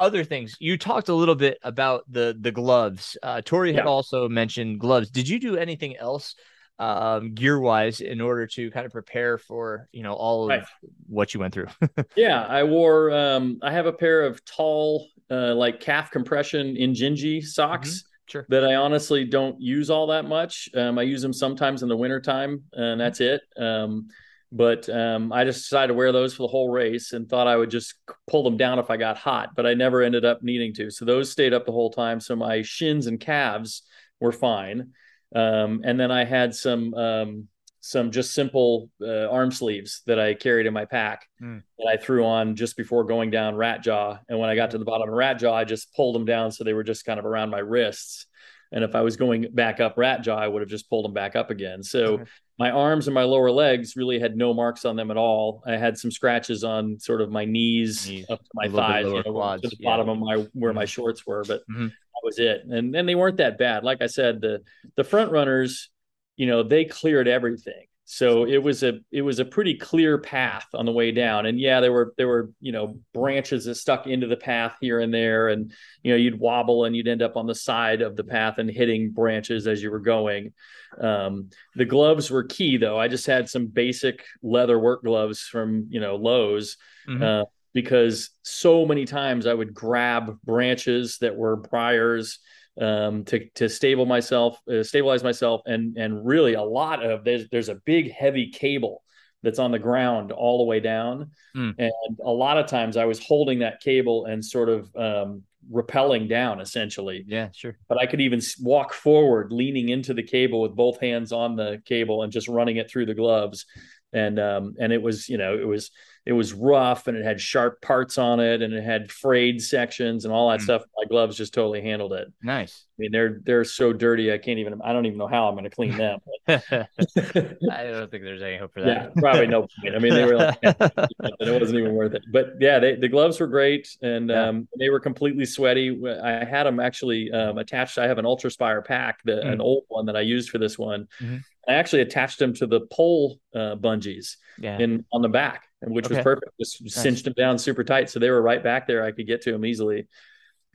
other 0.00 0.24
things 0.24 0.56
you 0.60 0.78
talked 0.78 1.08
a 1.08 1.14
little 1.14 1.34
bit 1.34 1.58
about 1.62 2.04
the 2.08 2.36
the 2.40 2.50
gloves 2.50 3.16
uh 3.22 3.42
tori 3.44 3.72
had 3.72 3.84
yeah. 3.84 3.90
also 3.90 4.28
mentioned 4.28 4.80
gloves 4.80 5.10
did 5.10 5.28
you 5.28 5.38
do 5.38 5.56
anything 5.56 5.96
else 5.96 6.34
um 6.78 7.34
gear 7.34 7.58
wise 7.58 8.00
in 8.00 8.20
order 8.20 8.46
to 8.46 8.70
kind 8.70 8.86
of 8.86 8.92
prepare 8.92 9.36
for 9.36 9.88
you 9.92 10.02
know 10.02 10.14
all 10.14 10.44
of 10.44 10.48
right. 10.48 10.64
what 11.06 11.34
you 11.34 11.40
went 11.40 11.52
through 11.52 11.66
yeah 12.16 12.44
i 12.46 12.62
wore 12.62 13.10
um 13.10 13.58
i 13.62 13.70
have 13.70 13.86
a 13.86 13.92
pair 13.92 14.22
of 14.24 14.42
tall 14.44 15.06
uh 15.30 15.54
like 15.54 15.80
calf 15.80 16.10
compression 16.10 16.76
in 16.76 16.92
Injinji 16.92 17.42
socks 17.42 17.88
mm-hmm. 17.88 18.04
Sure. 18.28 18.44
That 18.50 18.62
I 18.62 18.74
honestly 18.74 19.24
don't 19.24 19.58
use 19.58 19.88
all 19.88 20.08
that 20.08 20.26
much. 20.26 20.68
Um, 20.74 20.98
I 20.98 21.02
use 21.02 21.22
them 21.22 21.32
sometimes 21.32 21.82
in 21.82 21.88
the 21.88 21.96
wintertime, 21.96 22.62
and 22.74 23.00
that's 23.00 23.22
it. 23.22 23.40
Um, 23.56 24.08
but 24.50 24.88
um, 24.88 25.32
I 25.32 25.44
just 25.44 25.62
decided 25.62 25.88
to 25.88 25.94
wear 25.94 26.12
those 26.12 26.34
for 26.34 26.42
the 26.42 26.48
whole 26.48 26.70
race 26.70 27.12
and 27.12 27.28
thought 27.28 27.46
I 27.46 27.56
would 27.56 27.70
just 27.70 27.94
pull 28.26 28.42
them 28.42 28.56
down 28.56 28.78
if 28.78 28.90
I 28.90 28.96
got 28.96 29.18
hot, 29.18 29.50
but 29.54 29.66
I 29.66 29.74
never 29.74 30.02
ended 30.02 30.24
up 30.24 30.42
needing 30.42 30.72
to. 30.74 30.90
So 30.90 31.04
those 31.04 31.30
stayed 31.30 31.52
up 31.52 31.66
the 31.66 31.72
whole 31.72 31.90
time. 31.90 32.20
So 32.20 32.34
my 32.34 32.62
shins 32.62 33.06
and 33.06 33.20
calves 33.20 33.82
were 34.20 34.32
fine. 34.32 34.92
Um, 35.34 35.82
and 35.84 36.00
then 36.00 36.10
I 36.10 36.24
had 36.24 36.54
some 36.54 36.94
um, 36.94 37.48
some 37.80 38.10
just 38.10 38.34
simple 38.34 38.90
uh, 39.00 39.28
arm 39.28 39.50
sleeves 39.50 40.02
that 40.06 40.18
I 40.18 40.34
carried 40.34 40.66
in 40.66 40.74
my 40.74 40.84
pack 40.84 41.26
mm. 41.40 41.62
that 41.78 41.86
I 41.86 41.96
threw 41.96 42.24
on 42.24 42.56
just 42.56 42.76
before 42.76 43.04
going 43.04 43.30
down 43.30 43.54
Rat 43.54 43.82
Jaw. 43.82 44.18
And 44.28 44.38
when 44.38 44.50
I 44.50 44.56
got 44.56 44.70
to 44.72 44.78
the 44.78 44.84
bottom 44.84 45.08
of 45.08 45.14
Rat 45.14 45.38
Jaw, 45.38 45.54
I 45.54 45.64
just 45.64 45.94
pulled 45.94 46.14
them 46.14 46.24
down 46.24 46.50
so 46.50 46.64
they 46.64 46.72
were 46.72 46.84
just 46.84 47.04
kind 47.04 47.18
of 47.18 47.26
around 47.26 47.50
my 47.50 47.60
wrists. 47.60 48.26
And 48.70 48.84
if 48.84 48.94
I 48.94 49.00
was 49.00 49.16
going 49.16 49.46
back 49.52 49.80
up 49.80 49.96
Rat 49.96 50.22
Jaw, 50.22 50.36
I 50.36 50.46
would 50.46 50.62
have 50.62 50.68
just 50.68 50.90
pulled 50.90 51.04
them 51.04 51.14
back 51.14 51.36
up 51.36 51.50
again. 51.50 51.82
So 51.82 52.24
my 52.58 52.70
arms 52.70 53.06
and 53.06 53.14
my 53.14 53.22
lower 53.22 53.50
legs 53.50 53.96
really 53.96 54.18
had 54.18 54.36
no 54.36 54.52
marks 54.52 54.84
on 54.84 54.96
them 54.96 55.10
at 55.10 55.16
all. 55.16 55.62
I 55.66 55.76
had 55.76 55.96
some 55.96 56.10
scratches 56.10 56.64
on 56.64 56.98
sort 56.98 57.20
of 57.20 57.30
my 57.30 57.44
knees, 57.44 58.08
knees 58.08 58.26
up 58.28 58.40
to 58.40 58.50
my 58.54 58.68
thighs, 58.68 59.06
you 59.06 59.14
know, 59.14 59.32
quads, 59.32 59.62
to 59.62 59.68
the 59.68 59.76
yeah. 59.78 59.90
bottom 59.90 60.08
of 60.08 60.18
my 60.18 60.46
where 60.52 60.72
my 60.72 60.82
mm-hmm. 60.82 60.88
shorts 60.88 61.26
were, 61.26 61.44
but 61.46 61.60
mm-hmm. 61.70 61.86
that 61.86 62.22
was 62.22 62.38
it. 62.38 62.62
And 62.68 62.92
then 62.92 63.06
they 63.06 63.14
weren't 63.14 63.38
that 63.38 63.58
bad. 63.58 63.84
Like 63.84 64.02
I 64.02 64.06
said, 64.06 64.40
the 64.40 64.62
the 64.96 65.04
front 65.04 65.30
runners, 65.30 65.88
you 66.36 66.46
know, 66.46 66.62
they 66.62 66.84
cleared 66.84 67.28
everything. 67.28 67.86
So 68.10 68.46
it 68.46 68.62
was 68.62 68.82
a 68.82 69.00
it 69.12 69.20
was 69.20 69.38
a 69.38 69.44
pretty 69.44 69.74
clear 69.74 70.16
path 70.16 70.66
on 70.72 70.86
the 70.86 70.92
way 70.92 71.12
down. 71.12 71.44
And 71.44 71.60
yeah, 71.60 71.80
there 71.80 71.92
were 71.92 72.14
there 72.16 72.26
were, 72.26 72.50
you 72.58 72.72
know, 72.72 72.98
branches 73.12 73.66
that 73.66 73.74
stuck 73.74 74.06
into 74.06 74.26
the 74.26 74.36
path 74.36 74.76
here 74.80 75.00
and 75.00 75.12
there 75.12 75.48
and 75.48 75.70
you 76.02 76.12
know, 76.12 76.16
you'd 76.16 76.40
wobble 76.40 76.86
and 76.86 76.96
you'd 76.96 77.06
end 77.06 77.20
up 77.20 77.36
on 77.36 77.46
the 77.46 77.54
side 77.54 78.00
of 78.00 78.16
the 78.16 78.24
path 78.24 78.56
and 78.56 78.70
hitting 78.70 79.10
branches 79.10 79.66
as 79.66 79.82
you 79.82 79.90
were 79.90 79.98
going. 79.98 80.54
Um, 80.98 81.50
the 81.74 81.84
gloves 81.84 82.30
were 82.30 82.44
key 82.44 82.78
though. 82.78 82.98
I 82.98 83.08
just 83.08 83.26
had 83.26 83.46
some 83.50 83.66
basic 83.66 84.24
leather 84.42 84.78
work 84.78 85.02
gloves 85.02 85.42
from, 85.42 85.88
you 85.90 86.00
know, 86.00 86.16
Lowe's. 86.16 86.78
Mm-hmm. 87.06 87.22
Uh, 87.22 87.44
because 87.74 88.30
so 88.42 88.86
many 88.86 89.04
times 89.04 89.46
I 89.46 89.52
would 89.52 89.74
grab 89.74 90.38
branches 90.44 91.18
that 91.20 91.36
were 91.36 91.56
briars 91.56 92.38
um, 92.80 93.24
to 93.24 93.48
to 93.56 93.68
stable 93.68 94.06
myself, 94.06 94.58
uh, 94.70 94.82
stabilize 94.82 95.22
myself, 95.22 95.62
and 95.66 95.96
and 95.96 96.26
really 96.26 96.54
a 96.54 96.62
lot 96.62 97.04
of 97.04 97.24
there's 97.24 97.48
there's 97.50 97.68
a 97.68 97.76
big 97.76 98.12
heavy 98.12 98.50
cable 98.50 99.02
that's 99.42 99.58
on 99.58 99.70
the 99.70 99.78
ground 99.78 100.32
all 100.32 100.58
the 100.58 100.64
way 100.64 100.80
down, 100.80 101.30
mm. 101.56 101.74
and 101.78 102.18
a 102.24 102.30
lot 102.30 102.58
of 102.58 102.66
times 102.66 102.96
I 102.96 103.04
was 103.04 103.18
holding 103.18 103.60
that 103.60 103.80
cable 103.80 104.26
and 104.26 104.44
sort 104.44 104.68
of 104.68 104.94
um, 104.96 105.42
rappelling 105.72 106.28
down 106.28 106.60
essentially. 106.60 107.24
Yeah, 107.26 107.48
sure. 107.54 107.78
But 107.88 108.00
I 108.00 108.06
could 108.06 108.20
even 108.20 108.40
walk 108.60 108.92
forward, 108.92 109.52
leaning 109.52 109.88
into 109.88 110.14
the 110.14 110.22
cable 110.22 110.60
with 110.60 110.74
both 110.74 111.00
hands 111.00 111.32
on 111.32 111.56
the 111.56 111.82
cable 111.84 112.22
and 112.22 112.32
just 112.32 112.48
running 112.48 112.76
it 112.76 112.90
through 112.90 113.06
the 113.06 113.14
gloves, 113.14 113.66
and 114.12 114.38
um, 114.38 114.74
and 114.78 114.92
it 114.92 115.02
was 115.02 115.28
you 115.28 115.38
know 115.38 115.56
it 115.56 115.66
was 115.66 115.90
it 116.28 116.34
was 116.34 116.52
rough 116.52 117.06
and 117.06 117.16
it 117.16 117.24
had 117.24 117.40
sharp 117.40 117.80
parts 117.80 118.18
on 118.18 118.38
it 118.38 118.60
and 118.60 118.74
it 118.74 118.84
had 118.84 119.10
frayed 119.10 119.62
sections 119.62 120.26
and 120.26 120.34
all 120.34 120.50
that 120.50 120.60
mm. 120.60 120.64
stuff. 120.64 120.82
My 120.94 121.04
gloves 121.08 121.38
just 121.38 121.54
totally 121.54 121.80
handled 121.80 122.12
it. 122.12 122.30
Nice. 122.42 122.84
I 122.84 123.00
mean, 123.00 123.12
they're 123.12 123.40
they're 123.44 123.64
so 123.64 123.94
dirty. 123.94 124.30
I 124.30 124.36
can't 124.36 124.58
even. 124.58 124.82
I 124.82 124.92
don't 124.92 125.06
even 125.06 125.16
know 125.16 125.26
how 125.26 125.48
I'm 125.48 125.54
going 125.54 125.64
to 125.64 125.70
clean 125.70 125.96
them. 125.96 126.18
I 126.46 126.60
don't 126.60 128.10
think 128.10 128.24
there's 128.24 128.42
any 128.42 128.58
hope 128.58 128.74
for 128.74 128.82
that. 128.82 129.12
Yeah, 129.16 129.20
probably 129.22 129.46
no 129.46 129.60
point. 129.80 129.96
I 129.96 130.00
mean, 130.00 130.12
they 130.12 130.26
were 130.26 130.36
like, 130.36 130.58
it 130.62 131.60
wasn't 131.60 131.78
even 131.78 131.94
worth 131.94 132.12
it. 132.12 132.24
But 132.30 132.56
yeah, 132.60 132.78
they, 132.78 132.96
the 132.96 133.08
gloves 133.08 133.40
were 133.40 133.46
great 133.46 133.88
and 134.02 134.28
yeah. 134.28 134.48
um, 134.48 134.68
they 134.78 134.90
were 134.90 135.00
completely 135.00 135.46
sweaty. 135.46 135.98
I 136.22 136.44
had 136.44 136.64
them 136.64 136.78
actually 136.78 137.32
um, 137.32 137.56
attached. 137.56 137.96
I 137.96 138.06
have 138.06 138.18
an 138.18 138.26
UltrAspire 138.26 138.84
pack, 138.84 139.20
the, 139.24 139.32
mm. 139.32 139.50
an 139.50 139.62
old 139.62 139.84
one 139.88 140.04
that 140.06 140.16
I 140.16 140.20
used 140.20 140.50
for 140.50 140.58
this 140.58 140.78
one. 140.78 141.08
Mm-hmm. 141.22 141.38
I 141.66 141.72
actually 141.74 142.02
attached 142.02 142.38
them 142.38 142.52
to 142.54 142.66
the 142.66 142.80
pole 142.92 143.40
uh, 143.54 143.76
bungees 143.76 144.36
yeah. 144.58 144.78
in 144.78 145.06
on 145.10 145.22
the 145.22 145.28
back 145.28 145.67
which 145.82 146.06
okay. 146.06 146.16
was 146.16 146.24
perfect. 146.24 146.52
Just 146.58 146.82
nice. 146.82 146.94
cinched 146.94 147.24
them 147.24 147.34
down 147.34 147.58
super 147.58 147.84
tight, 147.84 148.10
so 148.10 148.18
they 148.18 148.30
were 148.30 148.42
right 148.42 148.62
back 148.62 148.86
there. 148.86 149.04
I 149.04 149.12
could 149.12 149.26
get 149.26 149.42
to 149.42 149.52
them 149.52 149.64
easily, 149.64 150.08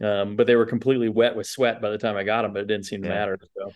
um, 0.02 0.36
but 0.36 0.48
they 0.48 0.56
were 0.56 0.66
completely 0.66 1.10
wet 1.10 1.36
with 1.36 1.48
sweat 1.48 1.82
by 1.82 1.90
the 1.90 1.98
time 1.98 2.16
I 2.16 2.24
got 2.24 2.44
them. 2.44 2.54
But 2.54 2.62
it 2.62 2.68
didn't 2.68 2.86
seem 2.86 3.02
to 3.04 3.08
yeah. 3.08 3.14
matter. 3.14 3.40
So. 3.58 3.72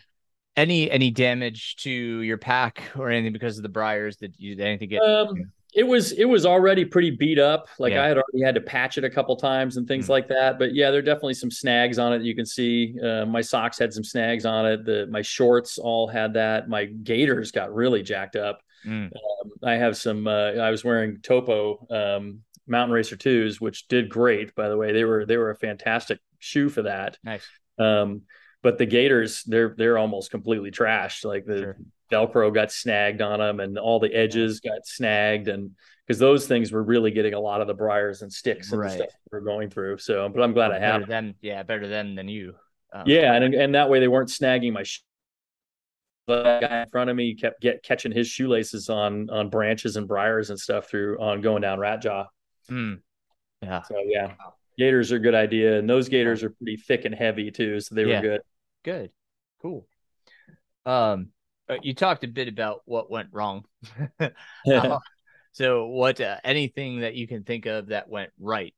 Any 0.56 0.90
any 0.90 1.12
damage 1.12 1.76
to 1.78 1.91
your 1.91 2.38
pack 2.38 2.82
or 2.98 3.10
anything 3.10 3.34
because 3.34 3.58
of 3.58 3.64
the 3.64 3.70
briars 3.70 4.18
that 4.18 4.40
you 4.40 4.56
anything 4.60 4.90
get? 4.90 5.02
Um, 5.02 5.52
it 5.74 5.84
was 5.86 6.14
it 6.14 6.26
was 6.26 6.45
already 6.45 6.86
pretty 6.86 7.12
beat 7.12 7.38
up. 7.38 7.68
Like 7.78 7.94
yeah. 7.94 8.04
I 8.04 8.08
had 8.08 8.18
already 8.18 8.44
had 8.44 8.56
to 8.56 8.62
patch 8.62 8.98
it 8.98 9.04
a 9.04 9.10
couple 9.10 9.36
times 9.36 9.78
and 9.78 9.88
things 9.88 10.06
mm-hmm. 10.06 10.14
like 10.14 10.28
that. 10.30 10.58
But 10.58 10.74
yeah, 10.74 10.90
there 10.90 10.99
are 10.99 11.04
definitely 11.04 11.36
some 11.36 11.52
snags 11.52 11.99
on 11.99 12.14
it. 12.14 12.24
You 12.24 12.36
can 12.36 12.48
see 12.48 12.95
uh, 13.04 13.26
my 13.26 13.41
socks 13.41 13.78
had 13.78 13.94
some 13.94 14.04
snags 14.04 14.45
on 14.45 14.66
it. 14.66 14.86
The 14.86 15.08
my 15.12 15.22
shorts 15.22 15.78
all 15.78 16.08
had 16.08 16.34
that. 16.34 16.68
My 16.68 16.86
gaiters 16.86 17.52
got 17.52 17.74
really 17.74 18.02
jacked 18.02 18.36
up. 18.36 18.62
Mm. 18.86 19.06
Um, 19.08 19.52
I 19.64 19.74
have 19.74 19.98
some. 19.98 20.28
Uh, 20.28 20.52
I 20.54 20.70
was 20.70 20.84
wearing 20.84 21.20
Topo 21.22 21.86
um, 21.90 22.41
Mountain 22.68 22.94
Racer 22.94 23.16
twos, 23.16 23.60
which 23.62 23.88
did 23.88 24.10
great. 24.10 24.56
By 24.56 24.70
the 24.70 24.78
way, 24.78 24.91
they 24.94 25.04
were 25.04 25.26
they 25.26 25.38
were 25.38 25.52
a 25.52 25.56
fantastic 25.56 26.20
shoe 26.40 26.70
for 26.70 26.84
that. 26.84 27.18
Nice. 27.24 27.48
Um, 27.80 28.24
but 28.64 28.78
the 28.78 28.86
Gaiters, 28.86 29.44
they're 29.44 29.74
they're 29.78 29.98
almost 29.98 30.32
completely 30.32 30.72
trashed. 30.72 31.26
Like 31.26 31.45
the 31.45 31.60
sure. 31.60 31.78
Velcro 32.12 32.54
got 32.54 32.72
snagged 32.72 33.22
on 33.22 33.40
them, 33.40 33.60
and 33.60 33.78
all 33.78 33.99
the 33.99 34.14
edges 34.14 34.60
got 34.60 34.86
snagged, 34.86 35.48
and 35.48 35.72
because 36.06 36.20
those 36.20 36.48
things 36.48 36.72
were 36.72 36.84
really 36.84 37.12
getting 37.12 37.34
a 37.34 37.40
lot 37.40 37.62
of 37.62 37.68
the 37.68 37.74
briars 37.74 38.22
and 38.22 38.32
sticks 38.32 38.72
and 38.72 38.82
right. 38.82 38.91
stuff 38.91 39.10
we're 39.32 39.41
going 39.41 39.70
through. 39.70 39.98
So, 39.98 40.30
but 40.30 40.41
I'm 40.41 40.54
glad 40.54 40.70
well, 40.70 40.78
I 40.78 40.86
have 40.86 41.08
them. 41.08 41.36
Yeah, 41.41 41.64
better 41.64 41.88
than 41.88 42.16
than 42.16 42.28
you. 42.28 42.56
Um, 42.94 43.04
yeah, 43.06 43.34
and 43.34 43.54
and 43.54 43.76
that 43.76 43.90
way 43.90 43.99
they 43.99 44.08
weren't 44.08 44.30
snagging 44.30 44.74
my 44.74 44.84
the 46.28 46.60
guy 46.62 46.82
in 46.84 46.90
front 46.90 47.10
of 47.10 47.16
me 47.16 47.34
kept 47.36 47.62
get 47.62 47.84
catching 47.84 48.12
his 48.12 48.28
shoelaces 48.28 48.90
on 48.90 49.30
on 49.30 49.49
branches 49.49 49.95
and 49.95 50.08
briars 50.08 50.49
and 50.49 50.60
stuff 50.60 50.90
through 50.90 51.20
on 51.20 51.41
going 51.41 51.62
down 51.62 51.80
rat 51.80 52.02
jaw. 52.02 52.26
Mm. 52.70 52.99
Yeah. 53.62 53.82
So 53.84 53.95
yeah, 54.06 54.34
gaiters 54.78 55.12
are 55.12 55.16
a 55.16 55.20
good 55.20 55.36
idea, 55.36 55.80
and 55.80 55.90
those 55.90 56.10
gaiters 56.10 56.44
are 56.44 56.49
pretty 56.52 56.78
thick 56.78 57.06
and 57.06 57.16
heavy 57.16 57.49
too, 57.49 57.80
so 57.80 57.95
they 57.95 58.04
Yeah. 58.06 58.18
were 58.18 58.28
good. 58.28 58.41
Good. 58.84 59.12
Cool. 59.62 59.88
Um, 60.86 61.30
uh, 61.70 61.78
you 61.82 61.94
talked 61.94 62.24
a 62.24 62.28
bit 62.28 62.48
about 62.48 62.82
what 62.86 63.10
went 63.10 63.30
wrong. 63.32 63.66
Uh, 64.72 64.99
so, 65.54 65.88
what 65.88 66.22
uh, 66.22 66.38
anything 66.44 66.99
that 66.99 67.16
you 67.16 67.28
can 67.28 67.44
think 67.44 67.66
of 67.66 67.88
that 67.88 68.08
went 68.10 68.30
right? 68.40 68.76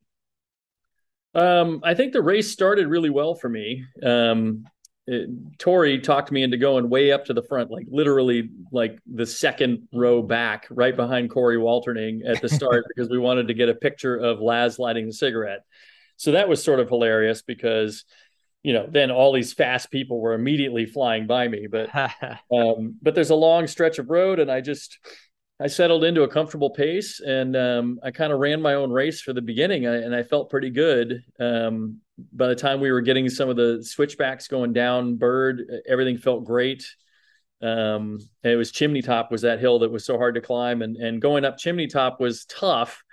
Um, 1.36 1.82
I 1.84 1.94
think 1.94 2.14
the 2.14 2.22
race 2.22 2.50
started 2.50 2.88
really 2.88 3.10
well 3.10 3.36
for 3.36 3.50
me. 3.50 3.86
Um, 4.02 4.64
it, 5.10 5.58
Tori 5.58 6.00
talked 6.00 6.32
me 6.32 6.44
into 6.44 6.58
going 6.58 6.88
way 6.88 7.12
up 7.12 7.26
to 7.26 7.34
the 7.34 7.42
front, 7.42 7.72
like 7.72 7.88
literally 7.90 8.50
like 8.72 9.00
the 9.12 9.26
second 9.26 9.88
row 9.92 10.22
back, 10.22 10.68
right 10.70 10.96
behind 10.96 11.32
Corey 11.32 11.58
Walterning 11.58 12.22
at 12.28 12.42
the 12.42 12.50
start, 12.50 12.86
because 12.96 13.10
we 13.10 13.18
wanted 13.18 13.48
to 13.48 13.56
get 13.56 13.70
a 13.70 13.74
picture 13.74 14.16
of 14.16 14.40
Laz 14.40 14.78
lighting 14.78 15.08
the 15.08 15.14
cigarette. 15.14 15.62
So 16.18 16.34
that 16.34 16.48
was 16.48 16.64
sort 16.64 16.80
of 16.80 16.90
hilarious 16.90 17.42
because, 17.42 18.06
you 18.62 18.74
know, 18.74 18.88
then 18.88 19.10
all 19.10 19.34
these 19.34 19.54
fast 19.54 19.90
people 19.90 20.20
were 20.20 20.34
immediately 20.34 20.86
flying 20.86 21.26
by 21.26 21.48
me. 21.48 21.66
But 21.66 21.90
um, 22.54 22.96
but 23.02 23.16
there's 23.16 23.32
a 23.32 23.36
long 23.36 23.66
stretch 23.66 23.98
of 23.98 24.12
road, 24.12 24.40
and 24.40 24.52
I 24.52 24.62
just 24.62 25.00
I 25.62 25.68
settled 25.68 26.06
into 26.06 26.24
a 26.24 26.28
comfortable 26.28 26.70
pace, 26.70 27.20
and 27.20 27.56
um, 27.58 28.00
I 28.02 28.12
kind 28.12 28.32
of 28.32 28.40
ran 28.40 28.62
my 28.62 28.76
own 28.76 28.92
race 28.92 29.20
for 29.20 29.34
the 29.34 29.42
beginning, 29.42 29.86
and 29.86 30.16
I 30.16 30.24
felt 30.24 30.50
pretty 30.50 30.70
good. 30.70 31.22
Um, 31.38 31.98
by 32.32 32.48
the 32.48 32.56
time 32.56 32.80
we 32.80 32.92
were 32.92 33.02
getting 33.02 33.30
some 33.30 33.50
of 33.50 33.58
the 33.58 33.84
switchbacks 33.84 34.48
going 34.48 34.72
down, 34.72 35.18
Bird, 35.18 35.64
everything 35.86 36.18
felt 36.18 36.46
great. 36.46 36.86
Um, 37.62 38.20
and 38.44 38.54
it 38.54 38.56
was 38.56 38.72
Chimney 38.72 39.02
Top 39.02 39.32
was 39.32 39.42
that 39.42 39.60
hill 39.60 39.80
that 39.80 39.92
was 39.92 40.06
so 40.06 40.18
hard 40.18 40.36
to 40.36 40.42
climb, 40.42 40.82
and 40.82 40.96
and 40.96 41.22
going 41.22 41.44
up 41.44 41.58
Chimney 41.58 41.88
Top 41.88 42.22
was 42.22 42.46
tough. 42.46 43.04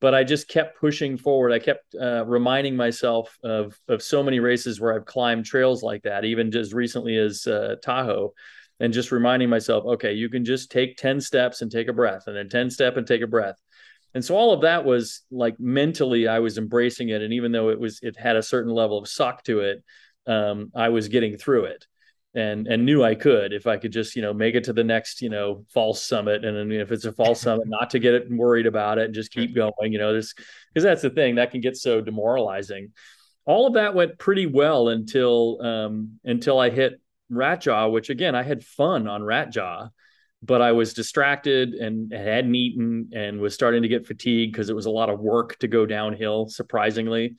But 0.00 0.12
I 0.12 0.24
just 0.24 0.48
kept 0.48 0.80
pushing 0.80 1.16
forward. 1.16 1.52
I 1.52 1.60
kept 1.60 1.94
uh, 1.94 2.24
reminding 2.26 2.74
myself 2.74 3.38
of 3.44 3.78
of 3.86 4.02
so 4.02 4.24
many 4.24 4.40
races 4.40 4.80
where 4.80 4.92
I've 4.92 5.06
climbed 5.06 5.44
trails 5.44 5.84
like 5.84 6.02
that, 6.02 6.24
even 6.24 6.50
just 6.50 6.72
recently 6.72 7.16
as 7.16 7.46
uh, 7.46 7.76
Tahoe 7.80 8.34
and 8.80 8.92
just 8.92 9.12
reminding 9.12 9.48
myself, 9.48 9.84
okay, 9.84 10.12
you 10.12 10.28
can 10.28 10.44
just 10.44 10.70
take 10.70 10.96
10 10.96 11.20
steps 11.20 11.62
and 11.62 11.70
take 11.70 11.88
a 11.88 11.92
breath, 11.92 12.24
and 12.26 12.36
then 12.36 12.48
10 12.48 12.70
step 12.70 12.96
and 12.96 13.06
take 13.06 13.22
a 13.22 13.26
breath. 13.26 13.56
And 14.14 14.24
so 14.24 14.36
all 14.36 14.52
of 14.52 14.62
that 14.62 14.84
was 14.84 15.22
like 15.30 15.58
mentally, 15.58 16.28
I 16.28 16.40
was 16.40 16.58
embracing 16.58 17.08
it. 17.08 17.22
And 17.22 17.32
even 17.32 17.52
though 17.52 17.70
it 17.70 17.80
was, 17.80 18.00
it 18.02 18.16
had 18.16 18.36
a 18.36 18.42
certain 18.42 18.72
level 18.72 18.98
of 18.98 19.08
suck 19.08 19.42
to 19.44 19.60
it, 19.60 19.82
um, 20.26 20.70
I 20.74 20.90
was 20.90 21.08
getting 21.08 21.38
through 21.38 21.64
it 21.64 21.86
and, 22.34 22.66
and 22.66 22.84
knew 22.84 23.02
I 23.02 23.14
could, 23.14 23.52
if 23.52 23.66
I 23.66 23.76
could 23.76 23.92
just, 23.92 24.14
you 24.14 24.22
know, 24.22 24.34
make 24.34 24.54
it 24.54 24.64
to 24.64 24.72
the 24.72 24.84
next, 24.84 25.22
you 25.22 25.30
know, 25.30 25.64
false 25.72 26.02
summit. 26.02 26.44
And 26.44 26.56
then 26.56 26.72
if 26.72 26.92
it's 26.92 27.04
a 27.04 27.12
false 27.12 27.40
summit, 27.42 27.68
not 27.68 27.90
to 27.90 27.98
get 27.98 28.14
it 28.14 28.30
worried 28.30 28.66
about 28.66 28.98
it 28.98 29.06
and 29.06 29.14
just 29.14 29.32
keep 29.32 29.54
going, 29.54 29.92
you 29.92 29.98
know, 29.98 30.12
this, 30.12 30.32
cause 30.74 30.82
that's 30.82 31.02
the 31.02 31.10
thing 31.10 31.36
that 31.36 31.50
can 31.50 31.60
get 31.60 31.76
so 31.76 32.00
demoralizing. 32.00 32.92
All 33.44 33.66
of 33.66 33.74
that 33.74 33.94
went 33.94 34.18
pretty 34.18 34.46
well 34.46 34.88
until, 34.88 35.60
um, 35.62 36.20
until 36.24 36.60
I 36.60 36.70
hit 36.70 37.00
Rat 37.32 37.62
Jaw, 37.62 37.88
which 37.88 38.10
again, 38.10 38.34
I 38.34 38.42
had 38.42 38.64
fun 38.64 39.08
on 39.08 39.22
Rat 39.22 39.50
Jaw, 39.50 39.88
but 40.42 40.60
I 40.60 40.72
was 40.72 40.94
distracted 40.94 41.74
and 41.74 42.12
hadn't 42.12 42.54
eaten 42.54 43.10
and 43.14 43.40
was 43.40 43.54
starting 43.54 43.82
to 43.82 43.88
get 43.88 44.06
fatigued 44.06 44.52
because 44.52 44.68
it 44.68 44.76
was 44.76 44.86
a 44.86 44.90
lot 44.90 45.08
of 45.08 45.20
work 45.20 45.58
to 45.58 45.68
go 45.68 45.86
downhill, 45.86 46.48
surprisingly. 46.48 47.36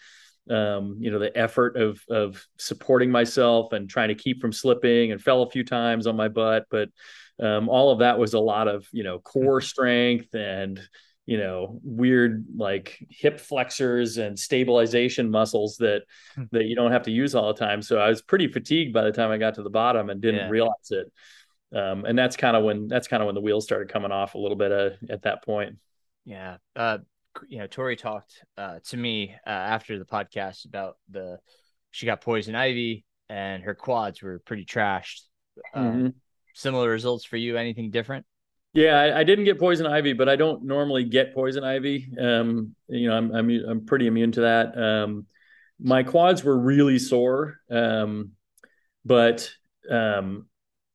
Um, 0.50 0.98
you 1.00 1.10
know, 1.10 1.20
the 1.20 1.36
effort 1.38 1.78
of 1.78 2.02
of 2.10 2.46
supporting 2.58 3.10
myself 3.10 3.72
and 3.72 3.90
trying 3.90 4.10
to 4.10 4.16
keep 4.16 4.42
from 4.42 4.52
slipping 4.52 5.12
and 5.14 5.22
fell 5.22 5.44
a 5.44 5.50
few 5.50 5.64
times 5.64 6.06
on 6.06 6.18
my 6.18 6.28
butt, 6.28 6.66
but 6.70 6.90
um, 7.42 7.70
all 7.70 7.92
of 7.92 8.00
that 8.00 8.20
was 8.20 8.34
a 8.34 8.40
lot 8.40 8.68
of, 8.68 8.86
you 8.92 9.04
know, 9.04 9.20
core 9.20 9.62
strength 9.62 10.34
and 10.34 10.80
you 11.26 11.38
know 11.38 11.80
weird 11.84 12.46
like 12.58 13.06
hip 13.10 13.40
flexors 13.40 14.18
and 14.18 14.38
stabilization 14.38 15.30
muscles 15.32 15.78
that 15.78 16.02
Hmm. 16.36 16.44
that 16.52 16.66
you 16.66 16.76
don't 16.76 16.92
have 16.92 17.04
to 17.04 17.12
use 17.12 17.34
all 17.36 17.48
the 17.54 17.60
time 17.60 17.82
so 17.82 17.98
i 17.98 18.10
was 18.10 18.22
pretty 18.22 18.48
fatigued 18.48 18.94
by 18.94 19.04
the 19.04 19.12
time 19.12 19.32
i 19.32 19.38
got 19.38 19.56
to 19.56 19.64
the 19.64 19.70
bottom 19.70 20.10
and 20.10 20.20
didn't 20.22 20.42
Yeah. 20.42 20.50
realize 20.50 20.92
it 20.92 21.12
um, 21.74 22.06
and 22.06 22.18
that's 22.20 22.36
kind 22.36 22.56
of 22.58 22.64
when 22.64 22.88
that's 22.88 23.08
kind 23.08 23.24
of 23.24 23.28
when 23.28 23.36
the 23.36 23.42
wheels 23.42 23.64
started 23.64 23.88
coming 23.90 24.12
off 24.12 24.36
a 24.36 24.38
little 24.38 24.58
bit 24.58 24.72
uh, 24.72 24.90
at 25.10 25.22
that 25.24 25.44
point 25.44 25.78
Yeah. 26.26 26.58
Uh, 26.76 27.00
you 27.48 27.58
know, 27.58 27.66
Tori 27.68 27.96
talked 27.96 28.44
uh, 28.58 28.78
to 28.90 28.98
me 28.98 29.34
uh, 29.48 29.50
after 29.50 29.98
the 29.98 30.06
podcast 30.06 30.66
about 30.66 30.98
the 31.10 31.40
she 31.90 32.06
got 32.06 32.22
poison 32.22 32.54
ivy 32.54 33.06
and 33.28 33.64
her 33.64 33.74
quads 33.74 34.22
were 34.22 34.38
pretty 34.46 34.66
trashed. 34.66 35.22
Um, 35.74 35.84
Mhm. 35.86 36.14
Similar 36.54 36.90
results 36.90 37.26
for 37.26 37.38
you? 37.38 37.58
Anything 37.58 37.90
different? 37.90 38.26
Yeah, 38.74 39.00
I, 39.00 39.20
I 39.20 39.24
didn't 39.24 39.46
get 39.46 39.60
poison 39.60 39.86
ivy, 39.86 40.14
but 40.14 40.28
I 40.28 40.36
don't 40.36 40.64
normally 40.64 41.04
get 41.04 41.34
poison 41.34 41.64
ivy. 41.64 42.10
Um, 42.20 42.76
you 42.88 43.08
know, 43.08 43.16
I'm 43.16 43.32
I'm 43.34 43.50
I'm 43.68 43.86
pretty 43.86 44.08
immune 44.08 44.32
to 44.34 44.42
that. 44.42 44.78
Um, 44.78 45.28
my 45.80 46.02
quads 46.04 46.44
were 46.44 46.58
really 46.58 46.98
sore, 46.98 47.60
um, 47.70 48.32
but 49.06 49.52
um, 49.90 50.48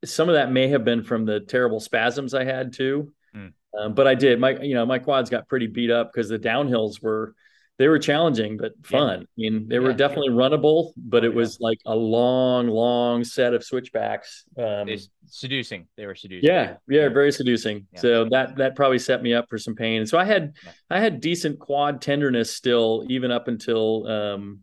some 0.04 0.28
of 0.28 0.34
that 0.34 0.50
may 0.50 0.68
have 0.68 0.84
been 0.84 1.04
from 1.04 1.24
the 1.24 1.40
terrible 1.40 1.78
spasms 1.78 2.34
I 2.34 2.44
had 2.44 2.72
too. 2.72 3.12
Mm. 3.34 3.52
Um, 3.78 3.94
but 3.94 4.08
I 4.08 4.14
did 4.14 4.40
my 4.40 4.58
you 4.58 4.74
know 4.74 4.84
my 4.84 4.98
quads 4.98 5.30
got 5.30 5.48
pretty 5.48 5.68
beat 5.68 5.90
up 5.90 6.10
because 6.12 6.28
the 6.28 6.38
downhills 6.38 7.00
were 7.00 7.34
they 7.78 7.88
were 7.88 7.98
challenging 7.98 8.56
but 8.56 8.72
fun. 8.84 9.20
I 9.22 9.26
mean, 9.36 9.68
they 9.68 9.78
were 9.78 9.90
Yeah. 9.90 9.96
definitely 9.96 10.30
runnable, 10.30 10.92
but 10.96 11.22
Oh, 11.24 11.26
it 11.28 11.34
was 11.34 11.58
like 11.60 11.78
a 11.86 11.94
long, 11.94 12.66
long 12.68 13.22
set 13.24 13.54
of 13.54 13.62
switchbacks. 13.64 14.44
Um, 14.58 14.88
seducing. 15.26 15.86
They 15.96 16.06
were 16.06 16.14
seducing. 16.16 16.48
yeah, 16.48 16.76
yeah, 16.88 17.08
very 17.08 17.30
seducing. 17.32 17.86
Yeah. 17.92 18.00
So 18.00 18.24
that 18.30 18.56
that 18.56 18.74
probably 18.76 18.98
set 18.98 19.22
me 19.22 19.32
up 19.32 19.48
for 19.48 19.58
some 19.58 19.74
pain. 19.76 20.00
And 20.00 20.08
So 20.08 20.18
I 20.18 20.24
had 20.24 20.54
Yeah. 20.64 20.72
I 20.90 21.00
had 21.00 21.20
decent 21.20 21.58
quad 21.60 22.02
tenderness 22.02 22.54
still, 22.54 23.04
even 23.08 23.30
up 23.30 23.46
until 23.48 24.06
um, 24.08 24.60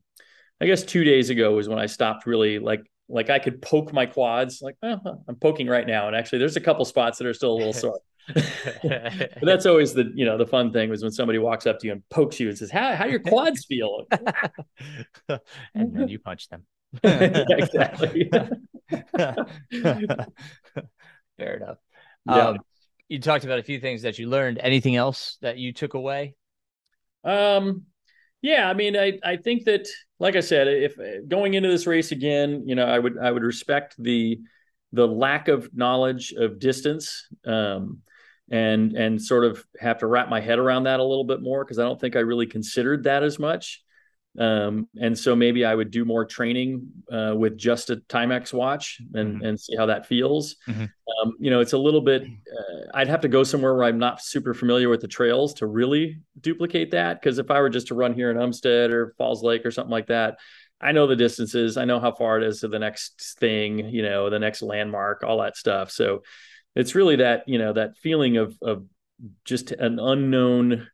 I 0.61 0.65
guess 0.65 0.83
two 0.83 1.03
days 1.03 1.29
ago 1.29 1.53
was 1.55 1.69
when 1.69 1.79
I 1.79 1.85
stopped 1.85 2.25
really 2.25 2.59
like 2.59 2.81
like 3.07 3.29
I 3.29 3.39
could 3.39 3.61
poke 3.61 3.93
my 3.93 4.07
quads. 4.07 4.61
Like 4.61 4.75
oh, 4.83 4.99
I'm 5.27 5.35
poking 5.35 5.67
right 5.67 5.85
now, 5.87 6.07
and 6.07 6.15
actually 6.15 6.39
there's 6.39 6.55
a 6.57 6.61
couple 6.61 6.83
spots 6.85 7.17
that 7.19 7.27
are 7.27 7.33
still 7.33 7.53
a 7.53 7.57
little 7.59 7.73
sore. 7.83 7.99
but 8.83 9.41
that's 9.41 9.65
always 9.65 9.93
the 9.93 10.11
you 10.15 10.25
know 10.25 10.37
the 10.37 10.47
fun 10.47 10.71
thing 10.71 10.89
was 10.89 11.03
when 11.03 11.11
somebody 11.11 11.37
walks 11.39 11.67
up 11.67 11.79
to 11.79 11.87
you 11.87 11.93
and 11.93 12.09
pokes 12.09 12.39
you 12.39 12.49
and 12.49 12.57
says 12.57 12.71
how 12.71 12.95
how 12.95 13.05
your 13.05 13.19
quads 13.27 13.65
feel. 13.65 14.05
and 15.29 15.95
then 15.95 16.07
you 16.07 16.19
punch 16.19 16.49
them. 16.49 16.63
Yeah, 17.03 17.43
exactly. 17.49 18.29
Fair 21.37 21.55
enough. 21.57 21.77
Yeah. 22.27 22.47
Um, 22.47 22.57
you 23.07 23.19
talked 23.19 23.45
about 23.45 23.59
a 23.59 23.63
few 23.63 23.79
things 23.79 24.01
that 24.01 24.17
you 24.17 24.27
learned. 24.27 24.59
Anything 24.59 24.95
else 24.95 25.37
that 25.41 25.57
you 25.57 25.73
took 25.73 25.93
away? 25.93 26.35
Um, 27.23 27.83
yeah, 28.41 28.69
I 28.69 28.73
mean, 28.73 28.95
I 28.95 29.19
I 29.23 29.37
think 29.37 29.65
that, 29.65 29.87
like 30.19 30.35
I 30.35 30.39
said, 30.39 30.67
if 30.67 30.95
going 31.27 31.55
into 31.55 31.69
this 31.69 31.87
race 31.87 32.11
again, 32.11 32.63
you 32.67 32.75
know, 32.75 32.85
I 32.85 32.97
would 32.99 33.17
I 33.17 33.31
would 33.31 33.43
respect 33.43 33.95
the 33.99 34.39
the 34.93 35.07
lack 35.07 35.47
of 35.47 35.69
knowledge 35.73 36.31
of 36.31 36.59
distance, 36.59 37.27
um, 37.45 38.01
and 38.51 38.93
and 38.93 39.21
sort 39.21 39.43
of 39.43 39.65
have 39.79 39.99
to 39.99 40.07
wrap 40.07 40.29
my 40.29 40.39
head 40.39 40.59
around 40.59 40.83
that 40.83 40.99
a 40.99 41.03
little 41.03 41.23
bit 41.23 41.41
more 41.41 41.63
because 41.63 41.79
I 41.79 41.83
don't 41.83 41.99
think 41.99 42.15
I 42.15 42.19
really 42.19 42.45
considered 42.45 43.03
that 43.03 43.23
as 43.23 43.39
much. 43.39 43.81
Um, 44.37 44.89
and 44.99 45.17
so 45.17 45.33
maybe 45.33 45.63
I 45.63 45.73
would 45.73 45.91
do 45.91 46.03
more 46.03 46.25
training 46.25 46.89
uh, 47.09 47.33
with 47.37 47.57
just 47.57 47.89
a 47.89 47.97
Timex 48.09 48.51
watch 48.51 48.99
and 49.13 49.41
Mhm. 49.41 49.47
and 49.47 49.59
see 49.59 49.75
how 49.77 49.85
that 49.85 50.05
feels. 50.05 50.57
Mhm. 50.67 50.91
Um, 51.23 51.37
you 51.39 51.49
know, 51.49 51.61
it's 51.61 51.73
a 51.73 51.77
little 51.77 52.01
bit. 52.01 52.23
Uh, 52.23 52.91
I'd 52.93 53.07
have 53.07 53.21
to 53.21 53.29
go 53.29 53.43
somewhere 53.43 53.73
where 53.73 53.85
I'm 53.85 53.97
not 53.97 54.21
super 54.21 54.53
familiar 54.53 54.89
with 54.89 54.99
the 54.99 55.07
trails 55.07 55.53
to 55.55 55.67
really 55.67 56.19
duplicate 56.41 56.91
that. 56.91 57.21
Because 57.21 57.39
if 57.39 57.49
I 57.49 57.61
were 57.61 57.69
just 57.69 57.87
to 57.87 57.95
run 57.95 58.13
here 58.13 58.29
in 58.29 58.37
Umstead 58.37 58.89
or 58.89 59.15
Falls 59.17 59.41
Lake 59.41 59.65
or 59.65 59.71
something 59.71 59.91
like 59.91 60.07
that, 60.07 60.37
I 60.81 60.91
know 60.91 61.07
the 61.07 61.15
distances. 61.15 61.77
I 61.77 61.85
know 61.85 62.01
how 62.01 62.11
far 62.11 62.37
it 62.37 62.43
is 62.43 62.59
to 62.59 62.67
the 62.67 62.79
next 62.79 63.37
thing. 63.39 63.87
You 63.87 64.01
know, 64.01 64.29
the 64.29 64.39
next 64.39 64.61
landmark, 64.61 65.23
all 65.23 65.39
that 65.41 65.55
stuff. 65.55 65.91
So 65.91 66.23
it's 66.75 66.95
really 66.95 67.17
that 67.17 67.47
you 67.47 67.57
know 67.57 67.73
that 67.73 67.97
feeling 67.97 68.37
of 68.37 68.55
of 68.61 68.85
just 69.45 69.71
an 69.71 69.99
unknown 69.99 70.87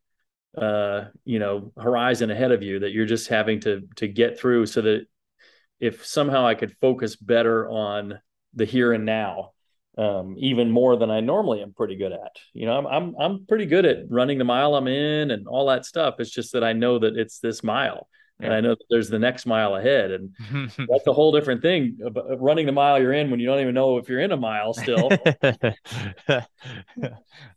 uh 0.58 1.06
you 1.26 1.40
know 1.40 1.72
horizon 1.78 2.30
ahead 2.30 2.52
of 2.52 2.62
you 2.62 2.80
that 2.80 2.92
you're 2.92 3.06
just 3.06 3.28
having 3.28 3.60
to 3.60 3.88
to 3.96 4.08
get 4.08 4.40
through 4.40 4.66
so 4.66 4.82
that 4.82 5.06
if 5.80 6.06
somehow 6.06 6.46
I 6.46 6.56
could 6.56 6.76
focus 6.80 7.16
better 7.16 7.68
on 7.68 8.20
the 8.54 8.66
here 8.66 8.94
and 8.94 9.06
now 9.06 9.52
um 9.98 10.36
even 10.38 10.72
more 10.72 10.96
than 10.98 11.10
I 11.10 11.20
normally 11.20 11.62
am 11.62 11.74
pretty 11.74 11.96
good 11.96 12.12
at. 12.12 12.38
You 12.54 12.66
know 12.66 12.78
I'm 12.78 12.86
I'm 12.86 13.16
I'm 13.20 13.46
pretty 13.46 13.66
good 13.66 13.86
at 13.86 14.10
running 14.10 14.38
the 14.38 14.44
mile 14.44 14.76
I'm 14.76 14.88
in 14.88 15.32
and 15.32 15.48
all 15.48 15.68
that 15.68 15.86
stuff. 15.86 16.16
It's 16.20 16.32
just 16.32 16.54
that 16.54 16.64
I 16.64 16.74
know 16.74 17.00
that 17.00 17.18
it's 17.18 17.40
this 17.40 17.64
mile 17.64 18.08
and 18.42 18.54
I 18.54 18.62
know 18.62 18.70
that 18.70 18.86
there's 18.90 19.10
the 19.10 19.20
next 19.20 19.46
mile 19.46 19.76
ahead 19.76 20.12
and 20.12 20.36
that's 20.90 21.08
a 21.08 21.14
whole 21.14 21.32
different 21.32 21.62
thing 21.62 21.98
running 22.38 22.66
the 22.66 22.72
mile 22.72 23.02
you're 23.02 23.14
in 23.14 23.32
when 23.32 23.40
you 23.40 23.48
don't 23.48 23.60
even 23.60 23.74
know 23.74 23.98
if 23.98 24.10
you're 24.10 24.20
in 24.20 24.32
a 24.32 24.38
mile 24.38 24.74
still 24.74 25.10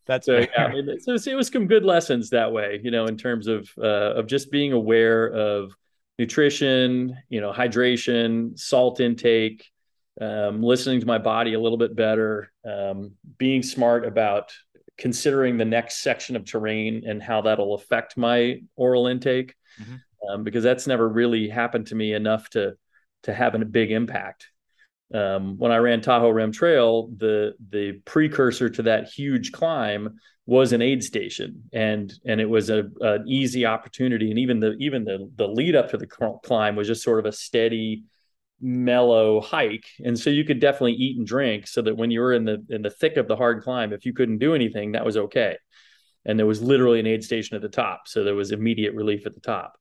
That's 0.06 0.26
so 0.26 0.38
fair. 0.38 0.48
yeah, 0.54 0.64
I 0.64 0.72
mean, 0.72 0.88
it, 0.88 1.02
was, 1.06 1.26
it 1.26 1.34
was 1.34 1.48
some 1.48 1.66
good 1.66 1.84
lessons 1.84 2.30
that 2.30 2.52
way, 2.52 2.80
you 2.82 2.90
know, 2.90 3.06
in 3.06 3.16
terms 3.16 3.46
of 3.46 3.68
uh, 3.78 4.14
of 4.14 4.26
just 4.26 4.50
being 4.50 4.72
aware 4.72 5.26
of 5.28 5.72
nutrition, 6.18 7.16
you 7.28 7.40
know, 7.40 7.52
hydration, 7.52 8.58
salt 8.58 9.00
intake, 9.00 9.70
um, 10.20 10.62
listening 10.62 11.00
to 11.00 11.06
my 11.06 11.18
body 11.18 11.54
a 11.54 11.60
little 11.60 11.78
bit 11.78 11.96
better, 11.96 12.52
um, 12.64 13.12
being 13.38 13.62
smart 13.62 14.04
about 14.04 14.52
considering 14.96 15.56
the 15.56 15.64
next 15.64 16.02
section 16.02 16.36
of 16.36 16.44
terrain 16.44 17.02
and 17.06 17.22
how 17.22 17.40
that'll 17.40 17.74
affect 17.74 18.16
my 18.16 18.60
oral 18.76 19.08
intake, 19.08 19.54
mm-hmm. 19.80 19.96
Um, 20.28 20.44
because 20.44 20.64
that's 20.64 20.86
never 20.86 21.08
really 21.08 21.48
happened 21.48 21.88
to 21.88 21.94
me 21.94 22.12
enough 22.12 22.50
to 22.50 22.74
to 23.24 23.34
have 23.34 23.54
a 23.54 23.64
big 23.64 23.90
impact. 23.90 24.48
Um, 25.12 25.58
when 25.58 25.72
I 25.72 25.76
ran 25.76 26.00
Tahoe 26.00 26.30
Rim 26.30 26.52
Trail, 26.52 27.08
the 27.16 27.54
the 27.70 27.92
precursor 28.04 28.68
to 28.70 28.82
that 28.82 29.08
huge 29.08 29.52
climb 29.52 30.18
was 30.46 30.72
an 30.72 30.82
aid 30.82 31.02
station, 31.02 31.64
and 31.72 32.12
and 32.24 32.40
it 32.40 32.48
was 32.48 32.70
a 32.70 32.84
an 33.00 33.24
easy 33.26 33.66
opportunity. 33.66 34.30
And 34.30 34.38
even 34.38 34.60
the 34.60 34.72
even 34.80 35.04
the 35.04 35.30
the 35.36 35.46
lead 35.46 35.76
up 35.76 35.90
to 35.90 35.96
the 35.96 36.06
climb 36.06 36.76
was 36.76 36.86
just 36.86 37.02
sort 37.02 37.18
of 37.18 37.26
a 37.26 37.32
steady, 37.32 38.04
mellow 38.60 39.40
hike. 39.40 39.86
And 40.04 40.18
so 40.18 40.30
you 40.30 40.44
could 40.44 40.60
definitely 40.60 40.94
eat 40.94 41.18
and 41.18 41.26
drink, 41.26 41.66
so 41.66 41.82
that 41.82 41.96
when 41.96 42.10
you 42.10 42.20
were 42.20 42.32
in 42.32 42.44
the 42.44 42.64
in 42.68 42.82
the 42.82 42.90
thick 42.90 43.16
of 43.16 43.28
the 43.28 43.36
hard 43.36 43.62
climb, 43.62 43.92
if 43.92 44.04
you 44.04 44.12
couldn't 44.12 44.38
do 44.38 44.54
anything, 44.54 44.92
that 44.92 45.04
was 45.04 45.16
okay. 45.16 45.56
And 46.24 46.38
there 46.38 46.46
was 46.46 46.62
literally 46.62 47.00
an 47.00 47.06
aid 47.06 47.22
station 47.22 47.56
at 47.56 47.62
the 47.62 47.68
top, 47.68 48.08
so 48.08 48.24
there 48.24 48.34
was 48.34 48.50
immediate 48.50 48.94
relief 48.94 49.26
at 49.26 49.34
the 49.34 49.40
top. 49.40 49.78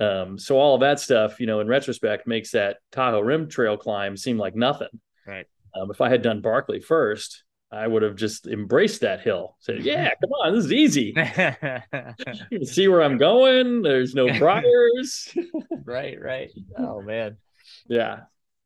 Um, 0.00 0.38
so 0.38 0.58
all 0.58 0.74
of 0.74 0.80
that 0.82 1.00
stuff, 1.00 1.40
you 1.40 1.46
know, 1.46 1.60
in 1.60 1.68
retrospect, 1.68 2.26
makes 2.26 2.50
that 2.50 2.78
Tahoe 2.92 3.20
Rim 3.20 3.48
Trail 3.48 3.76
climb 3.76 4.16
seem 4.16 4.38
like 4.38 4.54
nothing. 4.54 4.88
Right. 5.26 5.46
Um, 5.74 5.90
if 5.90 6.00
I 6.00 6.08
had 6.08 6.22
done 6.22 6.40
Barkley 6.40 6.80
first, 6.80 7.44
I 7.70 7.86
would 7.86 8.02
have 8.02 8.16
just 8.16 8.46
embraced 8.46 9.00
that 9.00 9.20
hill. 9.20 9.56
Said, 9.60 9.84
"Yeah, 9.84 10.10
come 10.20 10.30
on, 10.30 10.54
this 10.54 10.66
is 10.66 10.72
easy. 10.72 11.14
you 11.16 12.58
can 12.58 12.66
see 12.66 12.88
where 12.88 13.02
I'm 13.02 13.18
going. 13.18 13.82
There's 13.82 14.14
no 14.14 14.26
briars." 14.38 15.34
right, 15.84 16.20
right. 16.20 16.50
Oh 16.78 17.02
man. 17.02 17.36
Yeah. 17.88 18.20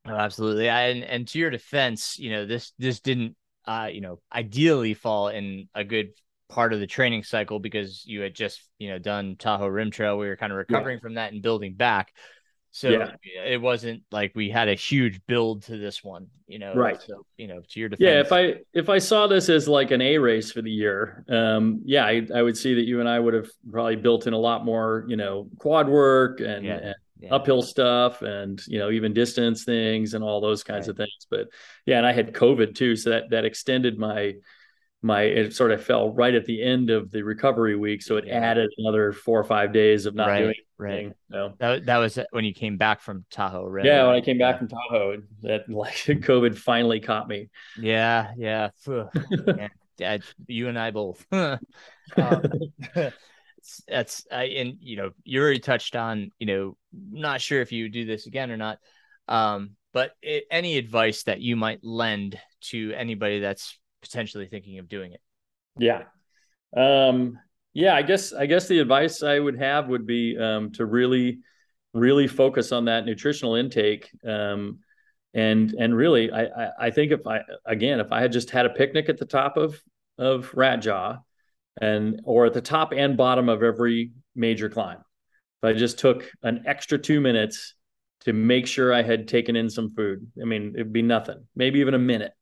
Oh, 0.07 0.15
absolutely. 0.15 0.69
I, 0.69 0.89
and 0.89 1.05
and 1.05 1.29
to 1.29 1.39
your 1.39 1.51
defense, 1.51 2.19
you 2.19 2.31
know 2.31 2.47
this 2.47 2.73
this 2.79 3.01
didn't, 3.01 3.37
uh, 3.67 3.89
you 3.91 4.01
know, 4.01 4.21
ideally 4.33 4.95
fall 4.95 5.29
in 5.29 5.69
a 5.75 5.85
good 5.85 6.13
part 6.51 6.73
of 6.73 6.81
the 6.81 6.87
training 6.87 7.23
cycle 7.23 7.59
because 7.59 8.05
you 8.07 8.21
had 8.21 8.35
just 8.35 8.61
you 8.79 8.91
know 8.91 8.99
done 8.99 9.37
Tahoe 9.39 9.69
Rim 9.69 9.91
Trail. 9.91 10.19
We 10.19 10.27
were 10.27 10.37
kind 10.37 10.53
of 10.53 10.59
recovering 10.59 10.99
yeah. 10.99 11.03
from 11.03 11.15
that 11.15 11.33
and 11.33 11.41
building 11.41 11.75
back. 11.75 12.13
So 12.73 12.89
yeah. 12.89 13.11
it 13.45 13.61
wasn't 13.61 14.03
like 14.13 14.33
we 14.37 14.49
had 14.49 14.69
a 14.69 14.75
huge 14.75 15.21
build 15.27 15.65
to 15.65 15.77
this 15.77 16.05
one, 16.05 16.29
you 16.47 16.61
know. 16.61 16.73
Right. 16.73 17.01
So 17.03 17.27
you 17.37 17.49
know, 17.49 17.63
to 17.69 17.81
your 17.81 17.89
defense. 17.89 18.07
Yeah, 18.07 18.21
if 18.21 18.33
I 18.33 18.61
if 18.73 18.89
I 18.89 18.99
saw 18.99 19.27
this 19.27 19.49
as 19.49 19.67
like 19.67 19.91
an 19.91 20.01
A 20.01 20.19
race 20.19 20.53
for 20.53 20.63
the 20.63 20.71
year, 20.71 21.25
um, 21.29 21.83
yeah, 21.85 22.05
I, 22.05 22.27
I 22.33 22.43
would 22.43 22.57
see 22.57 22.75
that 22.75 22.87
you 22.87 23.01
and 23.01 23.09
I 23.09 23.19
would 23.19 23.35
have 23.35 23.49
probably 23.71 23.97
built 23.97 24.29
in 24.29 24.35
a 24.35 24.39
lot 24.39 24.65
more, 24.65 25.05
you 25.09 25.17
know, 25.17 25.49
quad 25.59 25.89
work 25.89 26.41
and, 26.41 26.65
yeah. 26.65 26.79
and 26.79 26.95
yeah. 27.21 27.35
uphill 27.35 27.63
stuff 27.63 28.23
and 28.23 28.61
you 28.67 28.79
know 28.79 28.91
even 28.91 29.13
distance 29.13 29.65
things 29.65 30.15
and 30.15 30.25
all 30.25 30.41
those 30.41 30.63
kinds 30.63 30.87
right. 30.87 30.91
of 30.91 30.97
things. 30.97 31.27
But 31.29 31.49
yeah, 31.87 31.99
and 31.99 32.07
I 32.07 32.13
had 32.13 32.33
COVID 32.33 32.75
too, 32.75 32.97
so 32.97 33.11
that 33.11 33.31
that 33.31 33.45
extended 33.45 33.99
my 33.99 34.35
my 35.03 35.23
it 35.23 35.55
sort 35.55 35.73
of 35.73 35.83
fell 35.83 36.13
right 36.13 36.35
at 36.35 36.45
the 36.45 36.63
end 36.63 36.91
of 36.91 37.11
the 37.11 37.23
recovery 37.23 37.77
week, 37.77 38.03
so 38.03 38.17
it 38.17 38.29
added 38.29 38.71
another 38.79 39.13
four 39.13 39.41
or 39.41 39.45
five 39.45 39.73
days 39.73 40.05
of 40.07 40.15
not 40.15 40.29
right, 40.29 40.41
doing 40.41 40.55
anything. 40.81 41.07
Right. 41.07 41.17
So, 41.31 41.55
that 41.59 41.87
that 41.87 41.97
was 41.99 42.19
when 42.31 42.45
you 42.45 42.53
came 42.53 42.77
back 42.77 43.01
from 43.01 43.25
Tahoe, 43.31 43.67
right? 43.67 43.85
Yeah, 43.85 44.07
when 44.07 44.17
I 44.17 44.21
came 44.21 44.39
back 44.39 44.57
yeah. 44.57 44.59
from 44.59 44.69
Tahoe, 44.69 45.23
that 45.43 45.69
like 45.71 45.95
COVID 45.95 46.57
finally 46.57 47.01
caught 47.01 47.29
me. 47.29 47.49
Yeah, 47.79 48.33
yeah. 48.37 48.71
yeah 49.99 50.19
you 50.47 50.69
and 50.69 50.79
I 50.79 50.91
both. 50.91 51.25
um, 51.33 51.59
that's 53.89 54.27
I 54.31 54.45
and 54.45 54.79
you 54.81 54.97
know 54.97 55.11
you 55.25 55.41
already 55.41 55.61
touched 55.61 55.97
on 55.97 56.31
you 56.39 56.47
know 56.47 56.77
not 56.93 57.41
sure 57.41 57.61
if 57.61 57.73
you 57.73 57.89
do 57.89 58.05
this 58.05 58.27
again 58.27 58.51
or 58.51 58.57
not 58.57 58.79
um 59.29 59.73
but 59.93 60.13
it, 60.23 60.45
any 60.51 60.79
advice 60.79 61.25
that 61.25 61.41
you 61.41 61.57
might 61.57 61.85
lend 61.85 62.39
to 62.63 62.93
anybody 62.93 63.41
that's 63.41 63.79
potentially 64.03 64.47
thinking 64.47 64.79
of 64.79 64.89
doing 64.89 65.13
it? 65.13 65.21
Yeah. 65.79 66.05
Um, 66.77 67.39
yeah, 67.73 67.95
I 67.95 68.03
guess 68.03 68.33
I 68.33 68.47
guess 68.47 68.67
the 68.67 68.81
advice 68.81 69.23
I 69.23 69.39
would 69.39 69.59
have 69.59 69.89
would 69.89 70.07
be 70.07 70.37
um, 70.39 70.73
to 70.73 70.85
really, 70.85 71.41
really 71.95 72.27
focus 72.27 72.73
on 72.73 72.87
that 72.87 73.07
nutritional 73.07 73.55
intake. 73.55 74.11
Um, 74.27 74.81
and 75.35 75.73
and 75.75 75.97
really, 75.97 76.33
I, 76.33 76.45
I, 76.45 76.71
I 76.81 76.91
think 76.91 77.13
if 77.13 77.27
I 77.27 77.43
again 77.65 78.01
if 78.01 78.11
I 78.11 78.21
had 78.21 78.33
just 78.33 78.51
had 78.51 78.67
a 78.67 78.71
picnic 78.71 79.09
at 79.09 79.19
the 79.19 79.27
top 79.27 79.57
of 79.57 79.81
of 80.19 80.53
Rat 80.55 80.83
Jaw, 80.83 81.19
and 81.81 82.21
or 82.25 82.47
at 82.47 82.55
the 82.55 82.61
top 82.61 82.93
and 82.93 83.17
bottom 83.17 83.49
of 83.49 83.63
every 83.63 84.13
major 84.35 84.69
climb, 84.69 84.99
if 85.63 85.69
I 85.69 85.73
just 85.73 85.99
took 85.99 86.29
an 86.43 86.65
extra 86.67 86.99
two 86.99 87.21
minutes 87.21 87.75
to 88.23 88.33
make 88.33 88.67
sure 88.67 88.93
I 88.93 89.03
had 89.03 89.29
taken 89.29 89.55
in 89.55 89.71
some 89.71 89.91
food, 89.91 90.27
I 90.43 90.45
mean, 90.45 90.73
it'd 90.75 90.93
be 90.93 91.03
nothing, 91.03 91.47
maybe 91.55 91.79
even 91.81 91.95
a 91.95 91.99
minute 91.99 92.33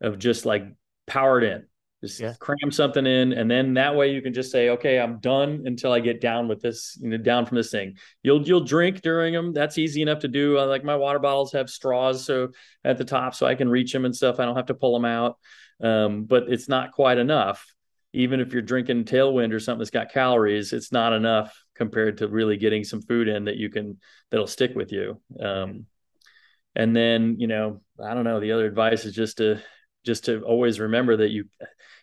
of 0.00 0.18
just 0.18 0.46
like 0.46 0.64
powered 1.06 1.44
in. 1.44 1.66
Just 2.02 2.20
yeah. 2.20 2.34
cram 2.38 2.70
something 2.70 3.06
in, 3.06 3.32
and 3.32 3.50
then 3.50 3.74
that 3.74 3.96
way 3.96 4.12
you 4.12 4.20
can 4.20 4.34
just 4.34 4.52
say, 4.52 4.68
"Okay, 4.68 5.00
I'm 5.00 5.18
done 5.18 5.62
until 5.64 5.92
I 5.92 6.00
get 6.00 6.20
down 6.20 6.46
with 6.46 6.60
this, 6.60 6.98
you 7.00 7.08
know, 7.08 7.16
down 7.16 7.46
from 7.46 7.56
this 7.56 7.70
thing." 7.70 7.96
You'll 8.22 8.46
you'll 8.46 8.64
drink 8.64 9.00
during 9.00 9.32
them. 9.32 9.54
That's 9.54 9.78
easy 9.78 10.02
enough 10.02 10.18
to 10.20 10.28
do. 10.28 10.60
like 10.60 10.84
my 10.84 10.96
water 10.96 11.18
bottles 11.18 11.52
have 11.52 11.70
straws, 11.70 12.24
so 12.24 12.50
at 12.84 12.98
the 12.98 13.04
top, 13.04 13.34
so 13.34 13.46
I 13.46 13.54
can 13.54 13.70
reach 13.70 13.94
them 13.94 14.04
and 14.04 14.14
stuff. 14.14 14.38
I 14.38 14.44
don't 14.44 14.56
have 14.56 14.66
to 14.66 14.74
pull 14.74 14.92
them 14.92 15.06
out. 15.06 15.38
Um, 15.82 16.24
but 16.24 16.44
it's 16.48 16.68
not 16.68 16.92
quite 16.92 17.16
enough. 17.18 17.66
Even 18.12 18.40
if 18.40 18.52
you're 18.52 18.62
drinking 18.62 19.04
Tailwind 19.04 19.52
or 19.52 19.60
something 19.60 19.80
that's 19.80 19.90
got 19.90 20.12
calories, 20.12 20.74
it's 20.74 20.92
not 20.92 21.12
enough 21.14 21.58
compared 21.74 22.18
to 22.18 22.28
really 22.28 22.56
getting 22.58 22.84
some 22.84 23.02
food 23.02 23.28
in 23.28 23.44
that 23.44 23.56
you 23.56 23.70
can 23.70 23.98
that'll 24.30 24.46
stick 24.46 24.74
with 24.74 24.92
you. 24.92 25.20
Um, 25.40 25.86
and 26.74 26.94
then 26.94 27.36
you 27.38 27.46
know, 27.46 27.80
I 28.02 28.12
don't 28.12 28.24
know. 28.24 28.38
The 28.38 28.52
other 28.52 28.66
advice 28.66 29.06
is 29.06 29.14
just 29.14 29.38
to 29.38 29.62
just 30.06 30.24
to 30.26 30.40
always 30.42 30.80
remember 30.80 31.16
that 31.18 31.30
you 31.30 31.44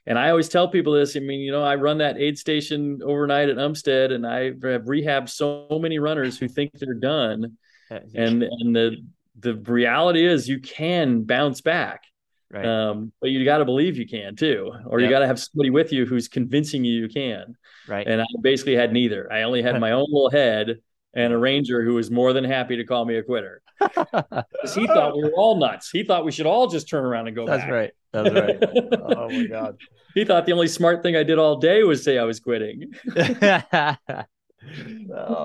and 0.06 0.20
I 0.20 0.30
always 0.30 0.50
tell 0.50 0.68
people 0.68 0.94
this. 0.94 1.16
I 1.16 1.22
mean, 1.22 1.40
you 1.40 1.52
know, 1.52 1.64
I 1.64 1.76
run 1.76 2.00
that 2.00 2.18
aid 2.18 2.38
station 2.38 3.00
overnight 3.04 3.50
at 3.50 3.58
Umstead, 3.58 4.12
and 4.12 4.28
I 4.28 4.46
have 4.46 4.84
rehabbed 4.84 5.30
so 5.30 5.68
many 5.82 5.98
runners 5.98 6.38
who 6.38 6.48
think 6.48 6.72
they're 6.74 6.94
done. 6.94 7.58
And 7.90 8.44
and 8.44 8.76
the 8.76 8.98
the 9.40 9.56
reality 9.56 10.26
is, 10.26 10.50
you 10.50 10.60
can 10.60 11.24
bounce 11.24 11.62
back, 11.62 12.04
right. 12.52 12.66
um, 12.66 13.12
but 13.22 13.30
you 13.30 13.44
got 13.46 13.60
to 13.60 13.66
believe 13.66 13.98
you 13.98 14.08
can 14.08 14.36
too, 14.36 14.72
or 14.88 15.00
yep. 15.00 15.08
you 15.08 15.14
got 15.14 15.20
to 15.20 15.28
have 15.28 15.40
somebody 15.40 15.70
with 15.70 15.94
you 15.94 16.06
who's 16.06 16.28
convincing 16.28 16.84
you 16.84 17.02
you 17.02 17.10
can. 17.10 17.56
Right. 17.88 18.08
And 18.08 18.22
I 18.22 18.26
basically 18.42 18.76
had 18.76 18.92
neither. 18.92 19.32
I 19.32 19.44
only 19.44 19.62
had 19.62 19.80
my 19.80 19.92
own 19.92 20.08
little 20.10 20.32
head 20.32 20.80
and 21.14 21.34
a 21.34 21.38
ranger 21.38 21.84
who 21.84 21.94
was 21.94 22.10
more 22.10 22.34
than 22.34 22.44
happy 22.44 22.78
to 22.78 22.84
call 22.84 23.06
me 23.06 23.18
a 23.18 23.24
quitter. 23.24 23.62
because 23.80 24.76
he 24.76 24.88
thought 24.88 25.16
we 25.16 25.24
were 25.24 25.34
all 25.34 25.58
nuts. 25.60 25.90
He 25.92 26.04
thought 26.04 26.26
we 26.26 26.32
should 26.32 26.46
all 26.46 26.68
just 26.68 26.88
turn 26.90 27.06
around 27.06 27.28
and 27.28 27.36
go 27.36 27.46
That's 27.46 27.64
back. 27.64 27.72
right. 27.72 27.92
That's 28.12 28.32
right. 28.32 28.58
oh 29.18 29.30
my 29.30 29.48
god. 29.48 29.78
He 30.14 30.26
thought 30.26 30.46
the 30.46 30.54
only 30.54 30.68
smart 30.68 31.04
thing 31.04 31.16
I 31.16 31.24
did 31.24 31.40
all 31.40 31.58
day 31.58 31.84
was 31.84 32.04
say 32.04 32.18
I 32.18 32.24
was 32.24 32.40
quitting. 32.40 32.94
oh 33.16 33.96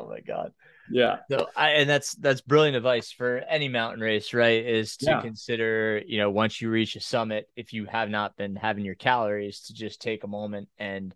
my 0.08 0.20
god. 0.26 0.52
Yeah. 0.90 1.18
So 1.30 1.46
I 1.56 1.70
and 1.70 1.88
that's 1.88 2.14
that's 2.14 2.40
brilliant 2.40 2.76
advice 2.76 3.10
for 3.10 3.38
any 3.48 3.68
mountain 3.68 4.00
race, 4.00 4.32
right? 4.32 4.64
Is 4.64 4.96
to 4.98 5.06
yeah. 5.06 5.20
consider, 5.20 6.02
you 6.06 6.18
know, 6.18 6.30
once 6.30 6.60
you 6.60 6.70
reach 6.70 6.96
a 6.96 7.00
summit, 7.00 7.48
if 7.56 7.72
you 7.72 7.86
have 7.86 8.10
not 8.10 8.36
been 8.36 8.56
having 8.56 8.84
your 8.84 8.94
calories, 8.94 9.62
to 9.62 9.74
just 9.74 10.00
take 10.00 10.24
a 10.24 10.28
moment 10.28 10.68
and 10.78 11.14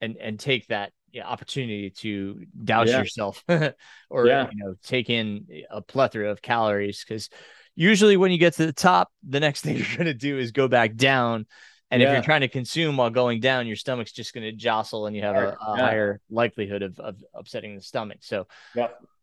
and 0.00 0.16
and 0.16 0.38
take 0.38 0.66
that 0.68 0.92
opportunity 1.22 1.90
to 1.90 2.44
douse 2.64 2.88
yeah. 2.88 2.98
yourself 2.98 3.44
or 4.10 4.26
yeah. 4.26 4.48
you 4.50 4.64
know 4.64 4.74
take 4.82 5.10
in 5.10 5.46
a 5.70 5.80
plethora 5.80 6.30
of 6.30 6.42
calories 6.42 7.04
because 7.06 7.28
usually 7.74 8.16
when 8.16 8.30
you 8.30 8.38
get 8.38 8.54
to 8.54 8.66
the 8.66 8.72
top 8.72 9.10
the 9.26 9.40
next 9.40 9.60
thing 9.62 9.76
you're 9.76 9.96
going 9.96 10.06
to 10.06 10.14
do 10.14 10.38
is 10.38 10.52
go 10.52 10.68
back 10.68 10.94
down. 10.94 11.46
And 11.88 12.02
if 12.02 12.10
you're 12.12 12.20
trying 12.20 12.40
to 12.40 12.48
consume 12.48 12.96
while 12.96 13.10
going 13.10 13.38
down 13.38 13.68
your 13.68 13.76
stomach's 13.76 14.10
just 14.10 14.34
going 14.34 14.42
to 14.42 14.50
jostle 14.50 15.06
and 15.06 15.14
you 15.14 15.22
have 15.22 15.36
a, 15.36 15.56
a 15.60 15.76
higher 15.76 16.20
likelihood 16.28 16.82
of, 16.82 16.98
of 16.98 17.22
upsetting 17.32 17.76
the 17.76 17.80
stomach. 17.80 18.18
So 18.22 18.48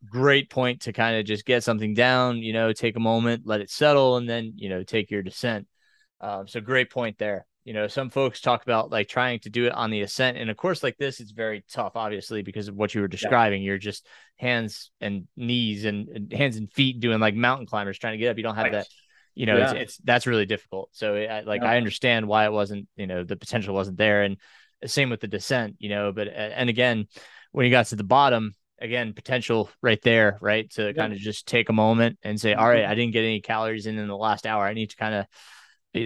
great 0.10 0.50
point 0.50 0.84
to 0.84 0.94
kind 0.94 1.18
of 1.18 1.26
just 1.26 1.46
get 1.46 1.64
something 1.64 1.94
down 1.94 2.38
you 2.38 2.54
know 2.54 2.74
take 2.74 2.96
a 2.96 3.00
moment 3.00 3.44
let 3.46 3.62
it 3.62 3.70
settle 3.70 4.18
and 4.18 4.30
then 4.30 4.54
you 4.56 4.70
know 4.70 4.82
take 4.82 5.12
your 5.12 5.22
descent. 5.22 5.68
Um, 6.22 6.48
so 6.48 6.62
great 6.62 6.90
point 6.90 7.18
there 7.18 7.46
you 7.66 7.74
know, 7.74 7.88
some 7.88 8.10
folks 8.10 8.42
talk 8.42 8.64
about 8.64 8.92
like 8.92 9.08
trying 9.08 9.40
to 9.40 9.50
do 9.50 9.66
it 9.66 9.74
on 9.74 9.90
the 9.90 10.02
ascent. 10.02 10.38
And 10.38 10.50
of 10.50 10.58
course, 10.58 10.84
like 10.84 10.98
this, 10.98 11.20
it's 11.20 11.32
very 11.32 11.64
tough, 11.72 11.94
obviously, 11.96 12.42
because 12.42 12.68
of 12.68 12.76
what 12.76 12.94
you 12.94 13.02
were 13.02 13.08
describing. 13.08 13.62
Yeah. 13.62 13.68
You're 13.68 13.78
just 13.78 14.06
hands 14.38 14.92
and 15.00 15.28
knees 15.38 15.86
and, 15.86 16.10
and, 16.10 16.34
hands 16.34 16.58
and 16.58 16.72
feet 16.72 17.00
doing 17.00 17.20
like 17.20 17.36
mountain 17.36 17.66
climbers 17.66 17.98
trying 17.98 18.14
to 18.14 18.18
get 18.18 18.30
up. 18.30 18.38
You 18.38 18.44
don't 18.44 18.56
have 18.56 18.66
right. 18.66 18.72
that, 18.74 18.88
you 19.34 19.46
know, 19.46 19.58
yeah. 19.58 19.72
it's, 19.72 19.82
it's, 19.82 19.98
that's 20.04 20.28
really 20.28 20.46
difficult. 20.46 20.90
So, 20.92 21.16
eh, 21.16 21.40
it, 21.40 21.48
like, 21.48 21.62
yeah. 21.62 21.72
I 21.72 21.78
understand 21.78 22.28
why 22.28 22.46
it 22.46 22.52
wasn't, 22.52 22.88
you 22.98 23.08
know, 23.08 23.24
the 23.24 23.38
potential 23.38 23.74
wasn't 23.74 23.98
there. 23.98 24.24
And 24.24 24.38
eh, 24.82 24.88
same 24.88 25.10
with 25.10 25.22
the 25.22 25.28
descent, 25.28 25.78
you 25.80 25.90
know, 25.90 26.12
but, 26.12 26.28
eh, 26.28 26.52
and 26.56 26.70
again, 26.70 27.08
when 27.54 27.66
you 27.66 27.72
got 27.72 27.86
to 27.88 27.96
the 27.96 28.04
bottom, 28.04 28.56
again, 28.80 29.14
potential 29.14 29.70
right 29.82 30.02
there, 30.02 30.38
right? 30.42 30.70
To 30.72 30.94
kind 30.94 31.14
of 31.14 31.20
just 31.20 31.48
take 31.48 31.70
a 31.70 31.74
moment 31.74 32.20
and 32.24 32.40
say, 32.40 32.54
all 32.54 32.68
right, 32.68 32.82
mm-hmm. 32.82 32.92
I 32.92 32.96
didn't 32.96 33.14
get 33.14 33.24
any 33.24 33.40
calories 33.40 33.86
in 33.86 33.98
in 33.98 34.10
the 34.10 34.18
last 34.18 34.46
hour. 34.46 34.66
I 34.66 34.74
need 34.74 34.90
to 34.90 34.98
kind 34.98 35.16
of, 35.16 35.26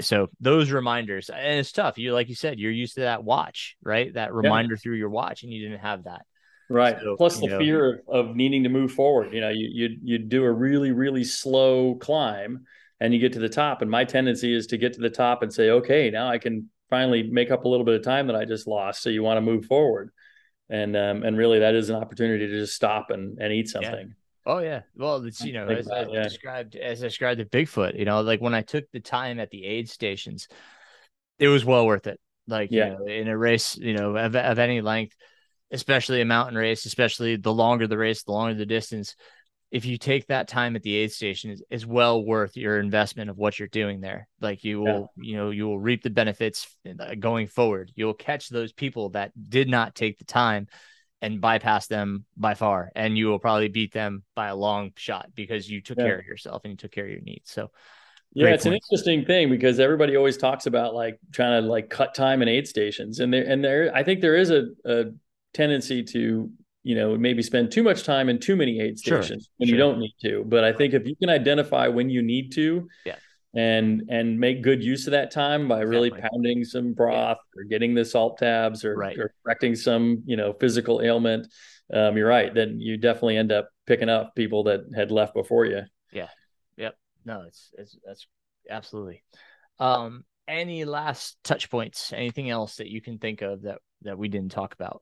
so 0.01 0.27
those 0.39 0.72
reminders 0.72 1.30
and 1.30 1.59
it's 1.59 1.72
tough 1.72 1.97
you 1.97 2.14
like 2.14 2.30
you 2.30 2.35
said 2.35 2.59
you're 2.59 2.72
used 2.72 2.95
to 2.95 3.01
that 3.01 3.23
watch 3.23 3.77
right 3.81 4.14
that 4.14 4.34
reminder 4.34 4.76
yeah. 4.76 4.80
through 4.81 4.95
your 4.95 5.09
watch 5.09 5.43
and 5.43 5.51
you 5.51 5.68
didn't 5.68 5.80
have 5.80 6.03
that 6.03 6.23
right 6.69 6.97
so, 7.01 7.15
plus 7.15 7.39
the 7.39 7.47
know, 7.47 7.57
fear 7.57 8.03
of, 8.07 8.27
of 8.30 8.35
needing 8.35 8.64
to 8.64 8.69
move 8.69 8.91
forward 8.91 9.34
you 9.34 9.39
know 9.39 9.49
you 9.49 9.69
you 9.72 9.97
you 10.03 10.18
do 10.18 10.43
a 10.43 10.51
really 10.51 10.91
really 10.91 11.23
slow 11.23 11.95
climb 11.95 12.65
and 12.99 13.14
you 13.14 13.19
get 13.19 13.34
to 13.34 13.39
the 13.39 13.49
top. 13.49 13.81
And 13.81 13.91
my 13.91 14.03
tendency 14.03 14.53
is 14.53 14.68
to 14.68 14.77
get 14.77 14.93
to 14.93 15.01
the 15.01 15.09
top 15.09 15.43
and 15.43 15.53
say, 15.53 15.69
okay, 15.69 16.09
now 16.09 16.30
I 16.30 16.38
can 16.38 16.69
finally 16.89 17.23
make 17.23 17.51
up 17.51 17.65
a 17.65 17.68
little 17.68 17.85
bit 17.85 17.95
of 17.95 18.03
time 18.03 18.27
that 18.27 18.35
I 18.35 18.45
just 18.45 18.68
lost. 18.68 19.01
So 19.01 19.09
you 19.09 19.23
want 19.23 19.38
to 19.38 19.41
move 19.41 19.65
forward. 19.65 20.11
And 20.69 20.97
um, 20.97 21.23
and 21.23 21.38
really 21.38 21.59
that 21.59 21.76
is 21.76 21.89
an 21.89 21.95
opportunity 21.95 22.45
to 22.45 22.53
just 22.53 22.73
stop 22.73 23.09
and, 23.09 23.38
and 23.39 23.53
eat 23.53 23.69
something. 23.69 24.07
Yeah. 24.07 24.14
Oh 24.48 24.60
yeah. 24.60 24.84
Well, 24.95 25.24
it's 25.26 25.44
you 25.44 25.52
know, 25.52 25.68
as, 25.68 25.90
as 25.90 26.07
yeah. 26.10 26.24
described 26.24 26.76
as 26.78 27.03
I 27.03 27.07
described 27.07 27.41
the 27.41 27.45
Bigfoot, 27.45 27.99
you 27.99 28.06
know, 28.06 28.22
like 28.22 28.40
when 28.40 28.53
I 28.53 28.61
took 28.61 28.86
the 28.91 29.02
time 29.02 29.41
at 29.41 29.49
the 29.49 29.65
aid 29.65 29.90
stations, 29.90 30.48
it 31.38 31.49
was 31.49 31.65
well 31.65 31.86
worth 31.86 32.07
it. 32.07 32.18
Like, 32.48 32.72
yeah. 32.72 32.91
you 32.91 32.98
know, 32.98 33.06
in 33.06 33.28
a 33.28 33.38
race, 33.38 33.76
you 33.76 33.94
know, 33.94 34.15
of, 34.15 34.38
of 34.38 34.57
any 34.57 34.80
length, 34.80 35.15
especially 35.72 36.22
a 36.22 36.26
mountain 36.26 36.57
race, 36.57 36.86
especially 36.86 37.36
the 37.36 37.53
longer 37.53 37.88
the 37.88 37.98
race, 37.98 38.24
the 38.24 38.32
longer 38.32 38.53
the 38.53 38.65
distance, 38.65 39.18
if 39.69 39.84
you 39.84 39.98
take 39.98 40.28
that 40.28 40.48
time 40.48 40.76
at 40.76 40.84
the 40.84 40.95
aid 40.95 41.11
station 41.11 41.52
is, 41.52 41.64
is 41.69 41.86
well 41.86 42.24
worth 42.24 42.56
your 42.56 42.80
investment 42.80 43.30
of 43.30 43.38
what 43.38 43.60
you're 43.60 43.68
doing 43.68 43.99
there 43.99 44.28
like 44.40 44.64
you 44.64 44.80
will 44.80 45.11
yeah. 45.18 45.30
you 45.30 45.36
know 45.36 45.49
you 45.49 45.68
will 45.68 45.80
reap 45.80 46.03
the 46.03 46.10
benefits 46.10 46.68
uh, 46.99 47.15
going 47.15 47.48
forward 47.48 47.91
you'll 47.95 48.14
catch 48.14 48.49
those 48.49 48.72
people 48.72 49.10
that 49.10 49.32
did 49.49 49.69
not 49.69 49.95
take 49.95 50.18
the 50.18 50.26
time 50.26 50.68
and 51.22 51.41
bypass 51.41 51.88
them 51.88 52.26
by 52.35 52.53
far 52.53 52.91
and 52.95 53.18
you 53.18 53.27
will 53.27 53.39
probably 53.39 53.68
beat 53.68 53.94
them 53.94 54.23
by 54.35 54.48
a 54.48 54.56
long 54.56 54.91
shot 54.95 55.30
because 55.35 55.69
you 55.69 55.81
took 55.81 55.98
yeah. 55.98 56.06
care 56.06 56.19
of 56.19 56.26
yourself 56.26 56.61
and 56.64 56.72
you 56.72 56.77
took 56.77 56.91
care 56.91 57.06
of 57.06 57.11
your 57.11 57.22
needs 57.22 57.49
so 57.49 57.72
yeah 58.34 58.48
it's 58.48 58.64
points. 58.64 58.65
an 58.65 58.73
interesting 58.73 59.26
thing 59.26 59.49
because 59.49 59.80
everybody 59.80 60.15
always 60.15 60.38
talks 60.38 60.68
about 60.68 60.94
like 60.94 61.19
trying 61.31 61.61
to 61.61 61.68
like 61.68 61.89
cut 61.89 62.14
time 62.14 62.41
in 62.41 62.48
aid 62.48 62.68
stations 62.68 63.19
and 63.19 63.34
there 63.34 63.44
and 63.44 63.64
there 63.64 63.91
i 63.95 64.03
think 64.03 64.22
there 64.22 64.35
is 64.35 64.52
a, 64.52 64.68
a 64.85 65.06
tendency 65.53 66.03
to 66.03 66.52
you 66.84 66.95
know 66.95 67.18
maybe 67.18 67.41
spend 67.41 67.72
too 67.72 67.84
much 67.84 68.03
time 68.03 68.30
in 68.30 68.39
too 68.39 68.56
many 68.56 68.80
aid 68.80 68.98
stations 68.99 69.27
sure, 69.27 69.53
when 69.57 69.68
sure. 69.68 69.76
you 69.76 69.77
don't 69.77 69.99
need 69.99 70.14
to 70.22 70.44
but 70.45 70.64
i 70.64 70.72
think 70.72 70.94
if 70.94 71.07
you 71.07 71.15
can 71.15 71.30
identify 71.30 71.88
when 71.88 72.10
you 72.10 72.22
need 72.22 72.52
to 72.52 72.88
yeah 73.06 73.15
and 73.57 74.03
and 74.09 74.39
make 74.39 74.61
good 74.61 74.84
use 74.84 75.07
of 75.07 75.11
that 75.11 75.31
time 75.31 75.67
by 75.67 75.79
really 75.79 76.09
exactly. 76.09 76.29
pounding 76.29 76.63
some 76.63 76.93
broth 76.93 77.39
yeah. 77.55 77.61
or 77.61 77.63
getting 77.63 77.95
the 77.95 78.05
salt 78.05 78.38
tabs 78.38 78.85
or, 78.85 78.95
right. 78.95 79.17
or 79.17 79.34
correcting 79.43 79.75
some 79.75 80.21
you 80.27 80.38
know 80.38 80.53
physical 80.53 81.01
ailment 81.01 81.47
um, 81.91 82.15
you're 82.15 82.27
right 82.27 82.53
then 82.53 82.79
you 82.79 82.97
definitely 82.97 83.35
end 83.35 83.51
up 83.51 83.69
picking 83.88 84.09
up 84.09 84.35
people 84.35 84.63
that 84.63 84.81
had 84.95 85.09
left 85.09 85.34
before 85.34 85.65
you 85.65 85.81
yeah 86.11 86.27
yep 86.77 86.95
no 87.25 87.41
it's 87.47 87.71
it's 87.79 87.97
that's 88.05 88.27
absolutely 88.69 89.23
um 89.79 90.23
any 90.47 90.85
last 90.85 91.35
touch 91.43 91.71
points 91.71 92.13
anything 92.13 92.51
else 92.51 92.75
that 92.75 92.88
you 92.88 93.01
can 93.01 93.17
think 93.17 93.41
of 93.41 93.63
that 93.63 93.79
that 94.03 94.19
we 94.19 94.27
didn't 94.27 94.51
talk 94.51 94.75
about 94.75 95.01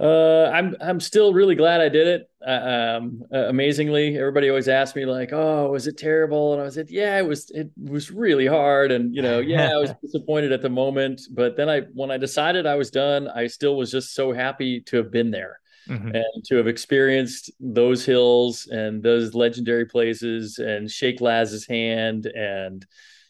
uh, 0.00 0.50
I'm 0.52 0.74
I'm 0.80 0.98
still 0.98 1.34
really 1.34 1.54
glad 1.54 1.82
I 1.82 1.90
did 1.90 2.06
it. 2.06 2.30
Uh, 2.46 2.96
um, 2.98 3.22
uh, 3.32 3.48
amazingly, 3.48 4.16
everybody 4.16 4.48
always 4.48 4.68
asks 4.68 4.96
me 4.96 5.04
like, 5.04 5.30
"Oh, 5.32 5.70
was 5.70 5.86
it 5.86 5.98
terrible?" 5.98 6.54
And 6.54 6.62
I 6.62 6.70
said, 6.70 6.88
"Yeah, 6.88 7.18
it 7.18 7.26
was. 7.26 7.50
It 7.50 7.70
was 7.76 8.10
really 8.10 8.46
hard." 8.46 8.92
And 8.92 9.14
you 9.14 9.20
know, 9.20 9.40
yeah, 9.40 9.70
I 9.72 9.76
was 9.76 9.92
disappointed 10.02 10.52
at 10.52 10.62
the 10.62 10.70
moment, 10.70 11.20
but 11.30 11.56
then 11.56 11.68
I, 11.68 11.82
when 11.92 12.10
I 12.10 12.16
decided 12.16 12.64
I 12.64 12.76
was 12.76 12.90
done, 12.90 13.28
I 13.28 13.46
still 13.46 13.76
was 13.76 13.90
just 13.90 14.14
so 14.14 14.32
happy 14.32 14.80
to 14.82 14.96
have 14.96 15.10
been 15.10 15.30
there 15.30 15.60
mm-hmm. 15.86 16.14
and 16.14 16.44
to 16.46 16.56
have 16.56 16.66
experienced 16.66 17.50
those 17.60 18.04
hills 18.04 18.68
and 18.68 19.02
those 19.02 19.34
legendary 19.34 19.84
places 19.84 20.58
and 20.58 20.90
shake 20.90 21.20
Laz's 21.20 21.66
hand 21.66 22.26
and 22.26 22.86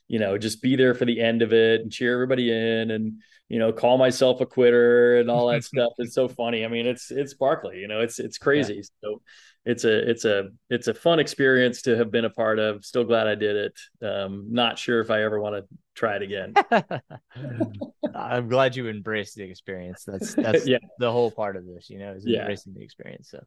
you 0.09 0.19
know 0.19 0.39
just 0.39 0.63
be 0.63 0.77
there 0.77 0.95
for 0.95 1.05
the 1.05 1.21
end 1.21 1.43
of 1.43 1.53
it 1.53 1.81
and 1.81 1.91
cheer 1.91 2.13
everybody 2.15 2.51
in 2.51 2.91
and 2.91 3.23
you 3.51 3.59
know, 3.59 3.73
call 3.73 3.99
myself 3.99 4.41
a 4.41 4.47
quitter 4.47 5.19
and 5.19 5.29
all 5.29 5.49
that 5.49 5.65
stuff. 5.73 5.93
It's 5.99 6.15
so 6.15 6.29
funny. 6.29 6.65
I 6.65 6.69
mean, 6.69 6.87
it's 6.87 7.11
it's 7.11 7.35
Barkley, 7.35 7.79
you 7.79 7.89
know, 7.89 8.01
it's 8.01 8.21
it's 8.21 8.39
crazy. 8.39 8.77
Yeah. 8.77 8.83
So 9.03 9.23
it's 9.67 9.85
a 9.85 10.09
it's 10.09 10.25
a 10.25 10.49
it's 10.71 10.87
a 10.87 10.95
fun 10.95 11.19
experience 11.19 11.83
to 11.83 11.97
have 11.97 12.13
been 12.13 12.25
a 12.25 12.31
part 12.31 12.61
of. 12.61 12.85
Still 12.85 13.05
glad 13.05 13.27
I 13.27 13.35
did 13.35 13.57
it. 13.57 14.07
Um, 14.07 14.47
not 14.51 14.79
sure 14.79 15.01
if 15.01 15.11
I 15.11 15.25
ever 15.25 15.41
want 15.41 15.57
to 15.57 15.77
try 15.97 16.17
it 16.17 16.23
again. 16.23 16.55
I'm 18.15 18.49
glad 18.49 18.77
you 18.77 18.89
embraced 18.89 19.35
the 19.35 19.43
experience. 19.43 20.05
That's 20.07 20.35
that's 20.37 20.67
yeah. 20.67 20.79
the 21.01 21.11
whole 21.11 21.33
part 21.33 21.57
of 21.57 21.67
this, 21.67 21.91
you 21.91 21.99
know, 21.99 22.13
is 22.13 22.25
embracing 22.25 22.73
yeah. 22.73 22.79
the 22.79 22.85
experience. 22.85 23.31
So 23.31 23.45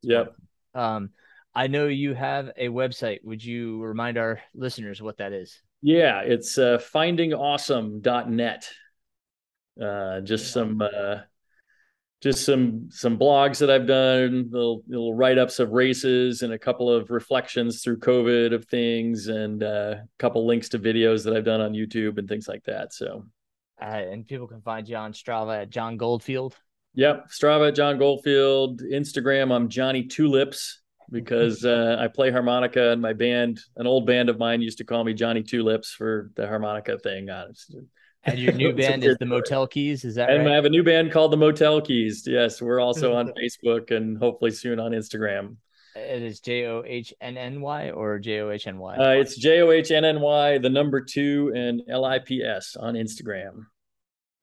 yep. 0.00 0.34
Um 0.74 1.10
I 1.54 1.66
know 1.66 1.88
you 1.88 2.14
have 2.14 2.50
a 2.56 2.68
website. 2.68 3.22
Would 3.22 3.44
you 3.44 3.82
remind 3.82 4.16
our 4.16 4.40
listeners 4.54 5.02
what 5.02 5.18
that 5.18 5.34
is? 5.34 5.60
Yeah, 5.82 6.20
it's 6.20 6.56
uh, 6.56 6.78
findingawesome.net 6.94 8.70
uh, 9.80 10.20
just 10.20 10.52
some 10.52 10.80
uh, 10.82 11.18
just 12.22 12.44
some 12.44 12.88
some 12.90 13.18
blogs 13.18 13.58
that 13.58 13.70
I've 13.70 13.86
done, 13.86 14.48
little 14.50 14.82
little 14.86 15.14
write 15.14 15.38
ups 15.38 15.58
of 15.58 15.72
races, 15.72 16.42
and 16.42 16.52
a 16.52 16.58
couple 16.58 16.90
of 16.90 17.10
reflections 17.10 17.82
through 17.82 17.98
COVID 17.98 18.54
of 18.54 18.64
things, 18.66 19.26
and 19.26 19.62
uh, 19.62 19.96
a 19.98 20.08
couple 20.18 20.46
links 20.46 20.68
to 20.70 20.78
videos 20.78 21.24
that 21.24 21.36
I've 21.36 21.44
done 21.44 21.60
on 21.60 21.72
YouTube 21.72 22.18
and 22.18 22.28
things 22.28 22.46
like 22.46 22.62
that. 22.64 22.94
So, 22.94 23.24
uh, 23.80 23.84
and 23.84 24.26
people 24.26 24.46
can 24.46 24.62
find 24.62 24.88
you 24.88 24.96
on 24.96 25.12
Strava 25.12 25.62
at 25.62 25.70
John 25.70 25.96
Goldfield. 25.96 26.56
Yep, 26.94 27.30
Strava 27.30 27.68
at 27.68 27.74
John 27.74 27.98
Goldfield. 27.98 28.82
Instagram, 28.82 29.52
I'm 29.52 29.68
Johnny 29.68 30.04
Two 30.04 30.28
Lips 30.28 30.80
because 31.10 31.64
uh, 31.64 31.96
I 31.98 32.06
play 32.06 32.30
harmonica 32.30 32.92
and 32.92 33.02
my 33.02 33.14
band, 33.14 33.60
an 33.76 33.88
old 33.88 34.06
band 34.06 34.28
of 34.28 34.38
mine, 34.38 34.62
used 34.62 34.78
to 34.78 34.84
call 34.84 35.02
me 35.02 35.12
Johnny 35.12 35.42
Two 35.42 35.64
Lips 35.64 35.90
for 35.90 36.30
the 36.36 36.46
harmonica 36.46 36.98
thing. 36.98 37.30
Uh, 37.30 37.48
and 38.24 38.38
your 38.38 38.52
new 38.52 38.72
band 38.76 39.04
is 39.04 39.16
the 39.18 39.26
Motel 39.26 39.66
Keys, 39.66 40.04
is 40.04 40.14
that 40.16 40.30
and 40.30 40.44
right? 40.44 40.52
I 40.52 40.54
have 40.54 40.64
a 40.64 40.70
new 40.70 40.82
band 40.82 41.12
called 41.12 41.32
the 41.32 41.36
Motel 41.36 41.80
Keys. 41.80 42.24
Yes, 42.26 42.60
we're 42.60 42.80
also 42.80 43.14
on 43.14 43.32
Facebook 43.42 43.90
and 43.90 44.18
hopefully 44.18 44.50
soon 44.50 44.78
on 44.78 44.92
Instagram. 44.92 45.56
It 45.94 46.22
is 46.22 46.40
J 46.40 46.66
O 46.66 46.82
H 46.86 47.12
N 47.20 47.36
N 47.36 47.60
Y 47.60 47.90
or 47.90 48.18
J 48.18 48.40
O 48.40 48.50
H 48.50 48.66
N 48.66 48.78
Y. 48.78 48.96
Uh, 48.96 49.10
it's 49.10 49.36
J 49.36 49.60
O 49.60 49.70
H 49.70 49.90
N 49.90 50.04
N 50.04 50.20
Y, 50.20 50.58
the 50.58 50.70
number 50.70 51.00
two, 51.00 51.52
and 51.54 51.82
L 51.88 52.04
I 52.04 52.18
P 52.18 52.42
S 52.42 52.76
on 52.76 52.94
Instagram. 52.94 53.66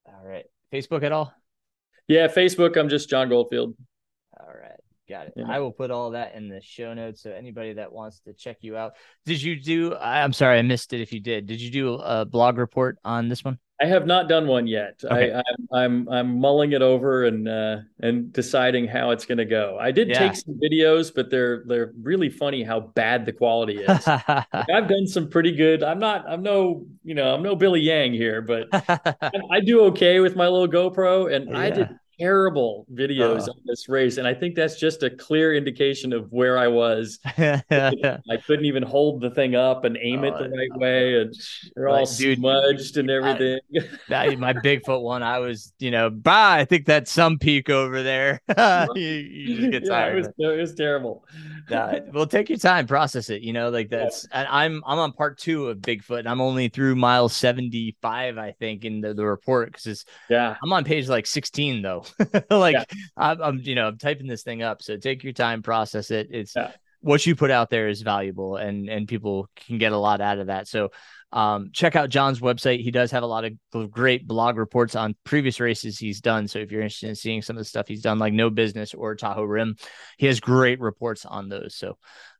All 0.06 0.24
right, 0.24 0.44
Facebook 0.72 1.02
at 1.02 1.12
all? 1.12 1.32
Yeah, 2.06 2.28
Facebook. 2.28 2.76
I'm 2.76 2.88
just 2.88 3.08
John 3.08 3.28
Goldfield. 3.28 3.74
All 4.38 4.46
right. 4.48 4.80
Got 5.08 5.26
it. 5.28 5.34
Yeah. 5.36 5.46
I 5.48 5.58
will 5.58 5.72
put 5.72 5.90
all 5.90 6.10
that 6.10 6.36
in 6.36 6.48
the 6.48 6.60
show 6.60 6.94
notes. 6.94 7.22
So 7.22 7.32
anybody 7.32 7.72
that 7.74 7.92
wants 7.92 8.20
to 8.20 8.32
check 8.32 8.58
you 8.60 8.76
out, 8.76 8.94
did 9.26 9.42
you 9.42 9.60
do? 9.60 9.96
I'm 9.96 10.32
sorry, 10.32 10.58
I 10.58 10.62
missed 10.62 10.92
it. 10.92 11.00
If 11.00 11.12
you 11.12 11.18
did, 11.18 11.46
did 11.46 11.60
you 11.60 11.70
do 11.70 11.94
a 11.94 12.24
blog 12.24 12.58
report 12.58 12.98
on 13.04 13.28
this 13.28 13.44
one? 13.44 13.58
I 13.80 13.86
have 13.86 14.06
not 14.06 14.28
done 14.28 14.46
one 14.46 14.66
yet. 14.66 15.00
Okay. 15.02 15.32
I, 15.32 15.38
I'm, 15.38 15.68
I'm 15.72 16.08
I'm 16.08 16.40
mulling 16.40 16.72
it 16.72 16.82
over 16.82 17.24
and 17.24 17.48
uh, 17.48 17.78
and 18.00 18.30
deciding 18.32 18.86
how 18.86 19.10
it's 19.10 19.24
going 19.24 19.38
to 19.38 19.46
go. 19.46 19.78
I 19.80 19.90
did 19.90 20.08
yeah. 20.08 20.18
take 20.18 20.36
some 20.36 20.60
videos, 20.60 21.12
but 21.14 21.30
they're 21.30 21.64
they're 21.66 21.92
really 22.02 22.28
funny 22.28 22.62
how 22.62 22.80
bad 22.80 23.24
the 23.24 23.32
quality 23.32 23.78
is. 23.78 24.06
I've 24.06 24.88
done 24.88 25.06
some 25.06 25.28
pretty 25.28 25.52
good. 25.52 25.82
I'm 25.82 25.98
not 25.98 26.28
I'm 26.28 26.42
no 26.42 26.84
you 27.04 27.14
know 27.14 27.34
I'm 27.34 27.42
no 27.42 27.56
Billy 27.56 27.80
Yang 27.80 28.12
here, 28.12 28.42
but 28.42 28.68
I, 28.72 29.32
I 29.50 29.60
do 29.60 29.80
okay 29.86 30.20
with 30.20 30.36
my 30.36 30.46
little 30.46 30.68
GoPro, 30.68 31.34
and 31.34 31.50
yeah. 31.50 31.58
I 31.58 31.70
did 31.70 31.88
terrible 32.20 32.86
videos 32.92 33.46
oh. 33.48 33.52
on 33.52 33.60
this 33.64 33.88
race, 33.88 34.18
and 34.18 34.26
I 34.26 34.34
think 34.34 34.54
that's 34.54 34.78
just 34.78 35.02
a 35.02 35.10
clear 35.10 35.54
indication 35.54 36.12
of 36.12 36.30
where 36.30 36.58
I 36.58 36.68
was. 36.68 37.18
I 37.24 37.62
couldn't 38.46 38.66
even 38.66 38.82
hold 38.82 39.20
the 39.20 39.30
thing 39.30 39.54
up 39.54 39.84
and 39.84 39.96
aim 40.00 40.24
it 40.24 40.34
oh, 40.34 40.38
the 40.38 40.44
oh, 40.44 40.56
right 40.56 40.80
way, 40.80 41.20
and 41.20 41.34
they're 41.74 41.88
all 41.88 42.06
dude, 42.06 42.38
smudged 42.38 42.96
and 42.96 43.10
everything. 43.10 43.60
I, 44.10 44.36
my 44.36 44.52
Bigfoot 44.52 45.02
one, 45.02 45.22
I 45.22 45.38
was, 45.38 45.72
you 45.78 45.90
know, 45.90 46.10
bah, 46.10 46.52
I 46.52 46.64
think 46.64 46.86
that's 46.86 47.10
some 47.10 47.38
peak 47.38 47.70
over 47.70 48.02
there. 48.02 48.40
you, 48.94 49.02
you, 49.02 49.56
just 49.56 49.70
get 49.70 49.86
tired. 49.86 50.18
It, 50.18 50.34
was, 50.38 50.52
it 50.56 50.60
was 50.60 50.74
terrible. 50.74 51.24
nah, 51.70 52.00
well, 52.12 52.26
take 52.26 52.48
your 52.48 52.58
time, 52.58 52.86
process 52.86 53.30
it. 53.30 53.42
You 53.42 53.52
know, 53.52 53.70
like 53.70 53.88
that's. 53.88 54.26
Yeah. 54.30 54.40
And 54.40 54.48
I'm 54.50 54.82
I'm 54.86 54.98
on 54.98 55.12
part 55.12 55.38
two 55.38 55.68
of 55.68 55.78
Bigfoot, 55.78 56.20
and 56.20 56.28
I'm 56.28 56.40
only 56.40 56.68
through 56.68 56.96
mile 56.96 57.28
seventy 57.28 57.96
five, 58.02 58.38
I 58.38 58.52
think, 58.52 58.84
in 58.84 59.00
the, 59.00 59.14
the 59.14 59.24
report 59.24 59.68
because 59.68 59.86
it's. 59.86 60.04
Yeah. 60.28 60.56
I'm 60.62 60.72
on 60.72 60.84
page 60.84 61.08
like 61.08 61.26
sixteen 61.26 61.82
though. 61.82 62.04
like 62.50 62.74
yeah. 62.74 62.84
I'm, 63.16 63.42
I'm, 63.42 63.58
you 63.60 63.74
know, 63.74 63.88
I'm 63.88 63.98
typing 63.98 64.26
this 64.26 64.42
thing 64.42 64.62
up. 64.62 64.82
So 64.82 64.96
take 64.96 65.24
your 65.24 65.32
time, 65.32 65.62
process 65.62 66.10
it. 66.10 66.28
It's 66.30 66.54
yeah. 66.56 66.72
what 67.00 67.24
you 67.26 67.36
put 67.36 67.50
out 67.50 67.70
there 67.70 67.88
is 67.88 68.02
valuable, 68.02 68.56
and 68.56 68.88
and 68.88 69.08
people 69.08 69.48
can 69.56 69.78
get 69.78 69.92
a 69.92 69.98
lot 69.98 70.20
out 70.20 70.38
of 70.38 70.48
that. 70.48 70.68
So 70.68 70.90
um, 71.32 71.70
check 71.72 71.94
out 71.94 72.10
John's 72.10 72.40
website. 72.40 72.80
He 72.80 72.90
does 72.90 73.12
have 73.12 73.22
a 73.22 73.26
lot 73.26 73.44
of 73.44 73.90
great 73.90 74.26
blog 74.26 74.56
reports 74.56 74.96
on 74.96 75.14
previous 75.24 75.60
races 75.60 75.98
he's 75.98 76.20
done. 76.20 76.48
So 76.48 76.58
if 76.58 76.72
you're 76.72 76.82
interested 76.82 77.08
in 77.08 77.14
seeing 77.14 77.42
some 77.42 77.56
of 77.56 77.60
the 77.60 77.68
stuff 77.68 77.86
he's 77.86 78.02
done, 78.02 78.18
like 78.18 78.32
No 78.32 78.50
Business 78.50 78.94
or 78.94 79.14
Tahoe 79.14 79.44
Rim, 79.44 79.76
he 80.18 80.26
has 80.26 80.40
great 80.40 80.80
reports 80.80 81.24
on 81.24 81.48
those. 81.48 81.76
So 81.76 81.98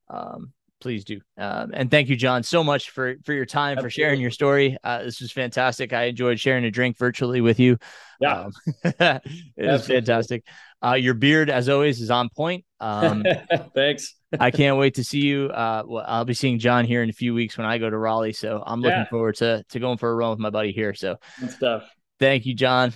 um, 0.09 0.53
please 0.81 1.05
do. 1.05 1.21
Um, 1.39 1.71
and 1.73 1.91
thank 1.91 2.09
you, 2.09 2.17
John, 2.17 2.43
so 2.43 2.65
much 2.65 2.91
for 2.91 3.17
for 3.25 3.33
your 3.33 3.47
time, 3.47 3.73
Absolutely. 3.73 3.83
for 3.83 3.91
sharing 3.91 4.21
your 4.21 4.31
story. 4.31 4.77
Uh, 4.83 5.05
this 5.05 5.21
was 5.21 5.33
fantastic. 5.33 5.93
I 5.93 6.05
enjoyed 6.05 6.41
sharing 6.41 6.65
a 6.65 6.71
drink 6.71 6.99
virtually 6.99 7.41
with 7.41 7.61
you. 7.61 7.79
Yeah, 8.21 8.47
um, 8.47 8.53
it 8.85 9.23
was 9.59 9.87
fantastic. 9.87 10.45
Uh, 10.85 10.95
your 10.95 11.15
beard, 11.15 11.51
as 11.51 11.69
always, 11.69 12.01
is 12.01 12.11
on 12.11 12.29
point. 12.29 12.65
Um, 12.81 13.25
Thanks. 13.75 14.15
I 14.39 14.51
can't 14.51 14.79
wait 14.79 14.95
to 14.95 15.05
see 15.05 15.21
you. 15.21 15.47
Uh, 15.47 15.83
well, 15.87 16.05
I'll 16.07 16.25
be 16.25 16.35
seeing 16.35 16.59
John 16.59 16.85
here 16.85 17.03
in 17.03 17.11
a 17.11 17.15
few 17.15 17.35
weeks 17.35 17.59
when 17.59 17.67
I 17.67 17.79
go 17.79 17.91
to 17.91 17.99
Raleigh, 17.99 18.33
so 18.33 18.63
I'm 18.65 18.81
looking 18.81 18.99
yeah. 18.99 19.09
forward 19.09 19.37
to 19.37 19.65
to 19.69 19.81
going 19.81 19.99
for 19.99 20.11
a 20.11 20.15
run 20.15 20.31
with 20.31 20.39
my 20.39 20.51
buddy 20.51 20.73
here. 20.73 20.95
So, 20.95 21.17
Good 21.41 21.51
stuff. 21.51 21.91
Thank 22.19 22.47
you, 22.47 22.55
John. 22.55 22.93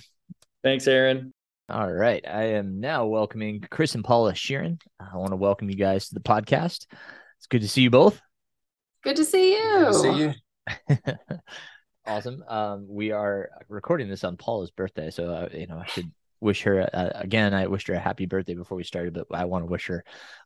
Thanks, 0.63 0.87
Aaron. 0.87 1.33
All 1.67 1.91
right. 1.91 2.23
I 2.27 2.43
am 2.53 2.79
now 2.79 3.07
welcoming 3.07 3.65
Chris 3.71 3.95
and 3.95 4.03
Paula 4.03 4.33
Shearon. 4.33 4.79
I 4.99 5.17
want 5.17 5.31
to 5.31 5.35
welcome 5.35 5.67
you 5.67 5.75
guys 5.75 6.09
to 6.09 6.13
the 6.13 6.21
podcast. 6.21 6.85
It's 7.45 7.49
good 7.51 7.61
to 7.61 7.67
see 7.67 7.83
you 7.83 7.91
both. 7.91 8.19
Good 9.03 9.17
to 9.17 9.23
see 9.23 9.53
you. 9.53 9.77
Good 9.77 9.93
to 9.93 9.99
see 9.99 10.17
you. 10.17 11.13
awesome. 12.07 12.43
Um, 12.47 12.87
we 12.89 13.11
are 13.11 13.51
recording 13.69 14.09
this 14.09 14.23
on 14.23 14.35
Paula's 14.35 14.71
birthday, 14.71 15.11
so 15.11 15.29
uh, 15.29 15.49
you 15.53 15.67
know 15.67 15.77
I 15.77 15.85
should 15.85 16.11
wish 16.39 16.63
her 16.63 16.89
uh, 16.91 17.11
again. 17.13 17.53
I 17.53 17.67
wished 17.67 17.87
her 17.89 17.93
a 17.93 17.99
happy 17.99 18.25
birthday 18.25 18.55
before 18.55 18.75
we 18.75 18.83
started, 18.83 19.13
but 19.13 19.27
I 19.31 19.45
want 19.45 19.61
to 19.61 19.67
wish 19.67 19.85
her 19.85 20.03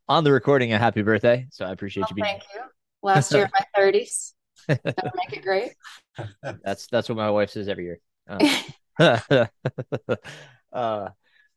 on 0.09 0.25
the 0.25 0.33
recording 0.33 0.73
a 0.73 0.77
happy 0.77 1.01
birthday. 1.01 1.47
So 1.51 1.63
I 1.63 1.71
appreciate 1.71 2.01
well, 2.01 2.09
you 2.09 2.15
being. 2.15 2.25
Thank 2.25 2.43
you. 2.53 2.63
Last 3.01 3.31
year, 3.31 3.49
my 3.53 3.65
thirties. 3.73 4.33
That'll 4.67 5.11
make 5.15 5.31
it 5.31 5.41
great. 5.41 5.75
That's 6.65 6.87
that's 6.87 7.07
what 7.07 7.17
my 7.17 7.31
wife 7.31 7.51
says 7.51 7.69
every 7.69 7.85
year. 7.85 7.99
Uh, 8.27 9.45
uh, 10.73 11.09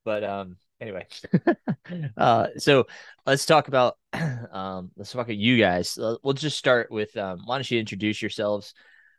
but 0.05 0.23
um, 0.23 0.57
anyway, 0.83 1.07
uh, 2.17 2.49
so 2.59 2.87
let's 3.25 3.47
talk 3.47 3.69
about 3.69 3.97
um, 4.53 4.91
let's 4.97 5.13
talk 5.13 5.27
about 5.27 5.37
you 5.37 5.57
guys. 5.59 5.97
We'll 6.23 6.35
just 6.35 6.59
start 6.59 6.91
with 6.91 7.17
um, 7.17 7.41
why 7.45 7.57
don't 7.57 7.71
you 7.71 7.79
introduce 7.79 8.21
yourselves, 8.21 8.75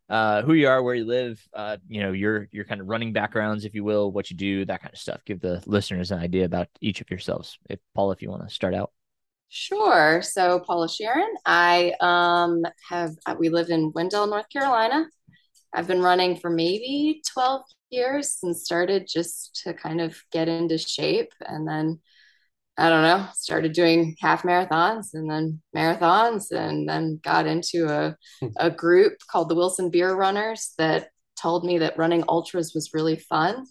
uh, 0.10 0.41
who 0.41 0.53
you 0.53 0.68
are, 0.68 0.84
where 0.84 0.95
you 0.95 1.06
live, 1.06 1.41
uh, 1.53 1.77
you 1.88 2.02
know, 2.02 2.11
your 2.11 2.49
your 2.52 2.65
kind 2.65 2.81
of 2.81 2.88
running 2.88 3.14
backgrounds, 3.14 3.65
if 3.65 3.73
you 3.73 3.84
will, 3.84 4.11
what 4.11 4.30
you 4.30 4.38
do, 4.38 4.65
that 4.65 4.81
kind 4.81 4.94
of 4.94 4.99
stuff. 4.99 5.22
Give 5.26 5.40
the 5.40 5.64
listeners 5.65 6.11
an 6.11 6.19
idea 6.19 6.45
about 6.45 6.68
each 6.81 7.02
of 7.02 7.10
yourselves. 7.10 7.57
If 7.69 7.80
Paul, 7.95 8.11
if 8.11 8.22
you 8.22 8.30
want 8.30 8.48
to 8.48 8.53
start 8.53 8.76
out. 8.76 8.91
Sure. 9.48 10.22
So 10.22 10.60
Paula 10.60 10.88
Shearon, 10.88 11.30
I 11.45 11.94
um 12.02 12.64
have 12.90 13.15
we 13.40 13.49
live 13.49 13.69
in 13.69 13.91
Wendell, 13.94 14.27
North 14.27 14.49
Carolina. 14.49 15.06
I've 15.73 15.88
been 15.88 16.02
running 16.02 16.35
for 16.35 16.52
maybe 16.52 17.22
12 17.34 17.64
years 17.94 18.40
and 18.44 18.57
started 18.57 19.07
just 19.07 19.61
to 19.64 19.74
kind 19.74 20.02
of 20.02 20.18
get 20.32 20.48
into 20.48 20.78
shape 20.78 21.32
and 21.41 21.68
then 21.68 21.99
I 22.76 22.90
don't 22.90 23.03
know, 23.03 23.28
started 23.36 23.74
doing 23.74 24.15
half 24.20 24.41
marathons 24.41 25.14
and 25.14 25.30
then 25.30 25.61
marathons 25.76 26.52
and 26.52 26.90
then 26.90 27.20
got 27.24 27.45
into 27.45 27.88
a, 27.88 28.18
a 28.57 28.72
group 28.72 29.14
called 29.30 29.49
the 29.49 29.56
Wilson 29.56 29.91
Beer 29.91 30.15
Runners 30.15 30.74
that 30.80 31.10
told 31.40 31.65
me 31.65 31.78
that 31.80 31.99
running 31.99 32.24
ultras 32.28 32.74
was 32.74 32.90
really 32.94 33.18
fun. 33.18 33.68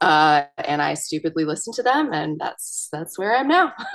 Uh, 0.00 0.44
and 0.58 0.80
I 0.80 0.94
stupidly 0.94 1.44
listened 1.44 1.74
to 1.74 1.82
them 1.82 2.12
and 2.12 2.38
that's 2.40 2.88
that's 2.92 3.18
where 3.18 3.36
I'm 3.36 3.48
now. 3.48 3.72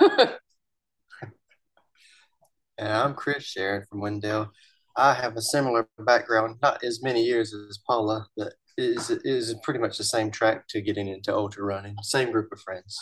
and 2.78 2.92
I'm 2.92 3.14
Chris 3.14 3.44
Shearon 3.44 3.88
from 3.88 4.00
Wendell. 4.00 4.52
I 4.96 5.14
have 5.14 5.36
a 5.36 5.42
similar 5.42 5.88
background, 5.98 6.56
not 6.62 6.84
as 6.84 7.02
many 7.02 7.22
years 7.22 7.54
as 7.54 7.78
Paula, 7.86 8.26
but 8.36 8.52
is 8.78 9.10
is 9.10 9.54
pretty 9.62 9.80
much 9.80 9.98
the 9.98 10.04
same 10.04 10.30
track 10.30 10.66
to 10.68 10.80
getting 10.80 11.08
into 11.08 11.34
ultra 11.34 11.64
running. 11.64 11.96
Same 12.02 12.30
group 12.30 12.52
of 12.52 12.60
friends. 12.60 13.00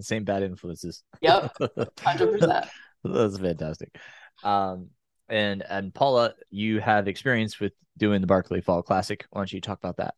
same 0.06 0.24
bad 0.24 0.42
influences. 0.42 1.02
Yep, 1.20 1.56
hundred 2.00 2.32
percent. 2.32 2.66
That's 3.04 3.38
fantastic. 3.38 3.96
Um, 4.42 4.90
and 5.28 5.62
and 5.68 5.94
Paula, 5.94 6.34
you 6.50 6.80
have 6.80 7.08
experience 7.08 7.60
with 7.60 7.72
doing 7.96 8.20
the 8.20 8.26
Barkley 8.26 8.60
Fall 8.60 8.82
Classic. 8.82 9.24
Why 9.30 9.40
don't 9.40 9.52
you 9.52 9.60
talk 9.60 9.78
about 9.78 9.96
that? 9.98 10.14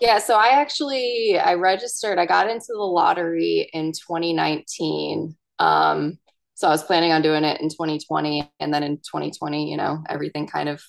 Yeah, 0.00 0.18
so 0.18 0.36
I 0.36 0.48
actually 0.60 1.38
I 1.38 1.54
registered. 1.54 2.18
I 2.18 2.26
got 2.26 2.50
into 2.50 2.66
the 2.68 2.82
lottery 2.82 3.70
in 3.72 3.92
2019. 3.92 5.36
Um, 5.58 6.18
so 6.54 6.68
I 6.68 6.70
was 6.70 6.82
planning 6.82 7.12
on 7.12 7.22
doing 7.22 7.44
it 7.44 7.60
in 7.60 7.68
2020, 7.68 8.50
and 8.60 8.72
then 8.72 8.82
in 8.82 8.96
2020, 8.98 9.70
you 9.70 9.76
know, 9.76 10.02
everything 10.08 10.46
kind 10.46 10.68
of 10.68 10.82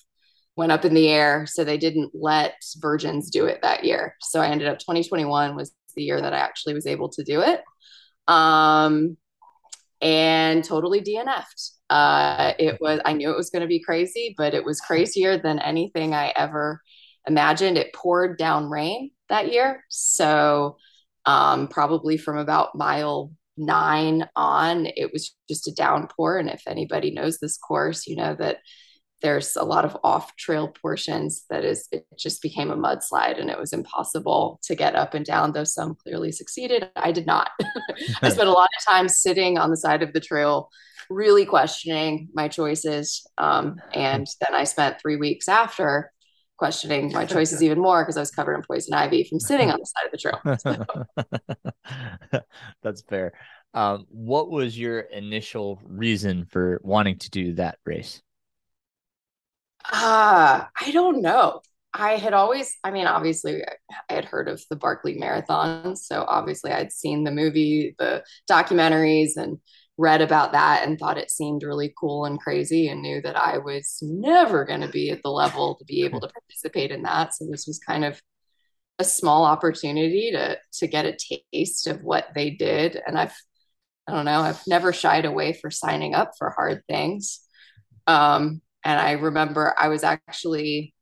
went 0.56 0.72
up 0.72 0.84
in 0.84 0.94
the 0.94 1.08
air. 1.08 1.46
So 1.46 1.64
they 1.64 1.78
didn't 1.78 2.12
let 2.14 2.54
virgins 2.76 3.30
do 3.30 3.46
it 3.46 3.60
that 3.62 3.84
year. 3.84 4.16
So 4.20 4.40
I 4.40 4.48
ended 4.48 4.68
up 4.68 4.78
2021 4.78 5.56
was 5.56 5.72
the 5.96 6.02
year 6.02 6.20
that 6.20 6.32
I 6.32 6.38
actually 6.38 6.74
was 6.74 6.86
able 6.86 7.08
to 7.10 7.24
do 7.24 7.40
it. 7.40 7.62
Um, 8.28 9.16
and 10.00 10.62
totally 10.64 11.00
DNF'd. 11.00 11.72
Uh, 11.90 12.52
it 12.58 12.78
was, 12.80 13.00
I 13.04 13.12
knew 13.12 13.30
it 13.30 13.36
was 13.36 13.50
going 13.50 13.62
to 13.62 13.68
be 13.68 13.82
crazy, 13.82 14.34
but 14.36 14.54
it 14.54 14.64
was 14.64 14.80
crazier 14.80 15.38
than 15.38 15.58
anything 15.58 16.14
I 16.14 16.32
ever 16.34 16.80
imagined. 17.26 17.78
It 17.78 17.94
poured 17.94 18.38
down 18.38 18.68
rain 18.68 19.10
that 19.28 19.52
year. 19.52 19.84
So, 19.88 20.76
um, 21.26 21.68
probably 21.68 22.16
from 22.18 22.36
about 22.36 22.74
mile 22.74 23.32
nine 23.56 24.28
on, 24.36 24.86
it 24.86 25.10
was 25.12 25.34
just 25.48 25.68
a 25.68 25.74
downpour. 25.74 26.38
And 26.38 26.50
if 26.50 26.62
anybody 26.66 27.12
knows 27.12 27.38
this 27.38 27.56
course, 27.56 28.06
you 28.06 28.16
know 28.16 28.34
that 28.34 28.58
there's 29.24 29.56
a 29.56 29.64
lot 29.64 29.86
of 29.86 29.96
off 30.04 30.36
trail 30.36 30.68
portions 30.68 31.46
that 31.48 31.64
is 31.64 31.88
it 31.90 32.06
just 32.18 32.42
became 32.42 32.70
a 32.70 32.76
mudslide 32.76 33.40
and 33.40 33.48
it 33.48 33.58
was 33.58 33.72
impossible 33.72 34.60
to 34.62 34.74
get 34.74 34.94
up 34.94 35.14
and 35.14 35.24
down 35.24 35.52
though 35.52 35.64
some 35.64 35.94
clearly 35.94 36.30
succeeded. 36.30 36.90
I 36.94 37.10
did 37.10 37.26
not. 37.26 37.48
I 38.22 38.28
spent 38.28 38.50
a 38.50 38.52
lot 38.52 38.68
of 38.78 38.84
time 38.86 39.08
sitting 39.08 39.56
on 39.56 39.70
the 39.70 39.78
side 39.78 40.02
of 40.02 40.12
the 40.12 40.20
trail 40.20 40.68
really 41.08 41.46
questioning 41.46 42.28
my 42.34 42.48
choices 42.48 43.26
um, 43.36 43.76
and 43.92 44.26
then 44.40 44.54
i 44.54 44.64
spent 44.64 44.96
three 45.00 45.16
weeks 45.16 45.48
after 45.48 46.10
questioning 46.56 47.12
my 47.12 47.26
choices 47.26 47.62
even 47.62 47.78
more 47.78 48.02
because 48.02 48.16
i 48.16 48.20
was 48.20 48.30
covered 48.30 48.54
in 48.54 48.62
poison 48.62 48.94
ivy 48.94 49.24
from 49.24 49.38
sitting 49.38 49.70
on 49.70 49.78
the 49.78 49.86
side 49.86 50.06
of 50.06 50.12
the 50.12 51.02
trail. 52.32 52.42
That's 52.82 53.02
fair. 53.02 53.32
Um, 53.74 54.06
what 54.08 54.50
was 54.50 54.78
your 54.78 55.00
initial 55.00 55.80
reason 55.84 56.46
for 56.46 56.80
wanting 56.82 57.18
to 57.18 57.30
do 57.30 57.54
that 57.54 57.78
race 57.84 58.22
uh, 59.92 60.64
I 60.80 60.90
don't 60.92 61.22
know. 61.22 61.60
I 61.92 62.16
had 62.16 62.32
always, 62.34 62.76
I 62.82 62.90
mean, 62.90 63.06
obviously, 63.06 63.62
I 64.10 64.12
had 64.12 64.24
heard 64.24 64.48
of 64.48 64.60
the 64.68 64.76
Barkley 64.76 65.14
Marathon. 65.14 65.94
So 65.94 66.24
obviously, 66.26 66.72
I'd 66.72 66.92
seen 66.92 67.22
the 67.22 67.30
movie, 67.30 67.94
the 67.98 68.24
documentaries, 68.50 69.36
and 69.36 69.58
read 69.96 70.20
about 70.20 70.52
that 70.52 70.84
and 70.84 70.98
thought 70.98 71.18
it 71.18 71.30
seemed 71.30 71.62
really 71.62 71.94
cool 71.98 72.24
and 72.24 72.40
crazy 72.40 72.88
and 72.88 73.00
knew 73.00 73.22
that 73.22 73.36
I 73.36 73.58
was 73.58 73.98
never 74.02 74.64
going 74.64 74.80
to 74.80 74.88
be 74.88 75.10
at 75.10 75.22
the 75.22 75.30
level 75.30 75.76
to 75.76 75.84
be 75.84 76.04
able 76.04 76.20
to 76.20 76.28
participate 76.28 76.90
in 76.90 77.02
that. 77.02 77.32
So 77.34 77.46
this 77.48 77.66
was 77.66 77.78
kind 77.78 78.04
of 78.04 78.20
a 78.98 79.04
small 79.04 79.44
opportunity 79.44 80.32
to 80.32 80.58
to 80.78 80.86
get 80.86 81.04
a 81.04 81.16
taste 81.52 81.86
of 81.86 82.02
what 82.02 82.28
they 82.34 82.50
did. 82.50 83.00
And 83.06 83.16
I've, 83.18 83.34
I 84.08 84.12
don't 84.12 84.24
know, 84.24 84.40
I've 84.40 84.62
never 84.66 84.92
shied 84.92 85.24
away 85.24 85.52
for 85.52 85.70
signing 85.70 86.14
up 86.14 86.32
for 86.38 86.50
hard 86.50 86.82
things. 86.88 87.40
Um, 88.08 88.60
and 88.84 89.00
I 89.00 89.12
remember 89.12 89.74
I 89.78 89.88
was 89.88 90.04
actually 90.04 90.94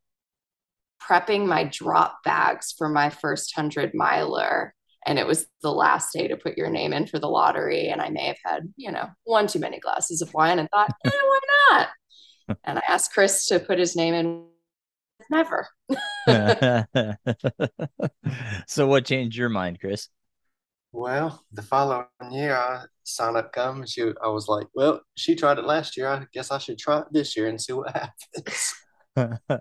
prepping 1.03 1.47
my 1.47 1.65
drop 1.65 2.23
bags 2.25 2.75
for 2.77 2.89
my 2.89 3.11
first 3.11 3.53
100 3.57 3.93
miler. 3.95 4.75
And 5.05 5.19
it 5.19 5.27
was 5.27 5.47
the 5.63 5.73
last 5.73 6.13
day 6.13 6.29
to 6.29 6.37
put 6.37 6.57
your 6.57 6.71
name 6.71 6.93
in 6.93 7.09
for 7.09 7.19
the 7.19 7.29
lottery. 7.29 7.89
And 7.89 8.01
I 8.01 8.11
may 8.11 8.27
have 8.27 8.39
had, 8.45 8.73
you 8.77 8.93
know, 8.93 9.09
one 9.25 9.49
too 9.49 9.59
many 9.59 9.81
glasses 9.81 10.23
of 10.23 10.33
wine 10.33 10.61
and 10.61 10.69
thought, 10.71 10.95
eh, 11.05 11.11
why 11.11 11.41
not? 11.71 11.89
and 12.65 12.79
I 12.79 12.83
asked 12.89 13.13
Chris 13.13 13.47
to 13.47 13.59
put 13.59 13.81
his 13.81 13.97
name 13.97 14.15
in. 14.15 14.47
Never. 15.31 15.69
so, 18.67 18.87
what 18.87 19.05
changed 19.05 19.37
your 19.37 19.49
mind, 19.49 19.81
Chris? 19.81 20.09
Well, 20.93 21.43
the 21.53 21.63
following 21.63 22.07
year, 22.31 22.55
I 22.55 22.85
signed 23.05 23.37
up 23.37 23.53
come 23.53 23.81
and 23.81 23.89
she 23.89 24.03
I 24.23 24.29
was 24.29 24.47
like, 24.49 24.67
well, 24.75 25.01
she 25.17 25.35
tried 25.35 25.59
it 25.59 25.65
last 25.65 25.97
year. 25.97 26.09
I 26.09 26.27
guess 26.33 26.51
I 26.51 26.59
should 26.59 26.79
try 26.79 27.01
it 27.01 27.07
this 27.11 27.37
year 27.37 27.49
and 27.49 27.61
see 27.61 27.73
what 27.73 27.97
happens. 27.97 28.75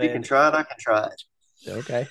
you 0.00 0.08
can 0.08 0.22
try 0.22 0.48
it, 0.48 0.54
I 0.54 0.62
can 0.64 0.76
try 0.78 1.06
it. 1.06 1.22
Okay. 1.68 2.06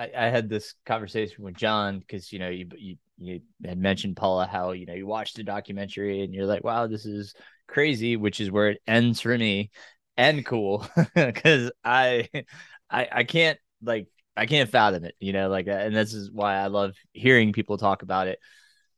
I, 0.00 0.10
I 0.16 0.24
had 0.26 0.48
this 0.48 0.74
conversation 0.86 1.44
with 1.44 1.54
John 1.54 1.98
because 2.00 2.32
you 2.32 2.38
know 2.38 2.48
you, 2.48 2.66
you 2.76 2.96
you 3.18 3.40
had 3.64 3.78
mentioned 3.78 4.16
Paula 4.16 4.46
how 4.46 4.72
you 4.72 4.86
know 4.86 4.94
you 4.94 5.06
watched 5.06 5.36
the 5.36 5.42
documentary 5.42 6.22
and 6.22 6.32
you're 6.32 6.46
like 6.46 6.64
wow 6.64 6.86
this 6.86 7.04
is 7.04 7.34
crazy 7.68 8.16
which 8.16 8.40
is 8.40 8.50
where 8.50 8.70
it 8.70 8.80
ends 8.86 9.20
for 9.20 9.36
me 9.36 9.70
and 10.16 10.44
cool 10.44 10.86
because 11.14 11.70
I 11.84 12.28
I 12.90 13.08
I 13.12 13.24
can't 13.24 13.58
like 13.82 14.06
I 14.40 14.46
can't 14.46 14.70
fathom 14.70 15.04
it 15.04 15.14
you 15.20 15.32
know 15.32 15.48
like 15.48 15.68
uh, 15.68 15.72
and 15.72 15.94
this 15.94 16.14
is 16.14 16.30
why 16.30 16.56
I 16.56 16.68
love 16.68 16.94
hearing 17.12 17.52
people 17.52 17.76
talk 17.76 18.02
about 18.02 18.26
it 18.26 18.38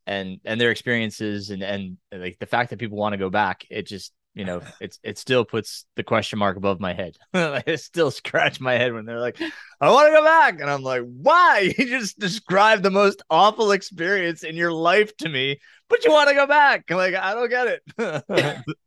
and 0.07 0.39
and 0.45 0.59
their 0.59 0.71
experiences 0.71 1.49
and 1.49 1.61
and 1.61 1.97
like 2.11 2.37
the 2.39 2.45
fact 2.45 2.69
that 2.69 2.79
people 2.79 2.97
want 2.97 3.13
to 3.13 3.17
go 3.17 3.29
back 3.29 3.65
it 3.69 3.85
just 3.85 4.13
you 4.33 4.45
know 4.45 4.61
it's 4.81 4.99
it 5.03 5.17
still 5.17 5.43
puts 5.43 5.85
the 5.97 6.03
question 6.03 6.39
mark 6.39 6.55
above 6.55 6.79
my 6.79 6.93
head. 6.93 7.17
I 7.33 7.75
still 7.75 8.09
scratch 8.09 8.59
my 8.61 8.73
head 8.73 8.93
when 8.93 9.05
they're 9.05 9.19
like 9.19 9.39
i 9.81 9.91
want 9.91 10.07
to 10.07 10.13
go 10.13 10.23
back 10.23 10.61
and 10.61 10.69
i'm 10.69 10.81
like 10.81 11.03
why? 11.03 11.73
You 11.77 11.85
just 11.87 12.17
described 12.17 12.83
the 12.83 12.91
most 12.91 13.21
awful 13.29 13.71
experience 13.71 14.43
in 14.43 14.55
your 14.55 14.71
life 14.71 15.15
to 15.17 15.29
me 15.29 15.59
but 15.89 16.05
you 16.05 16.11
want 16.11 16.29
to 16.29 16.35
go 16.35 16.47
back 16.47 16.89
like 16.89 17.15
i 17.15 17.33
don't 17.33 17.49
get 17.49 17.81
it. 17.97 18.83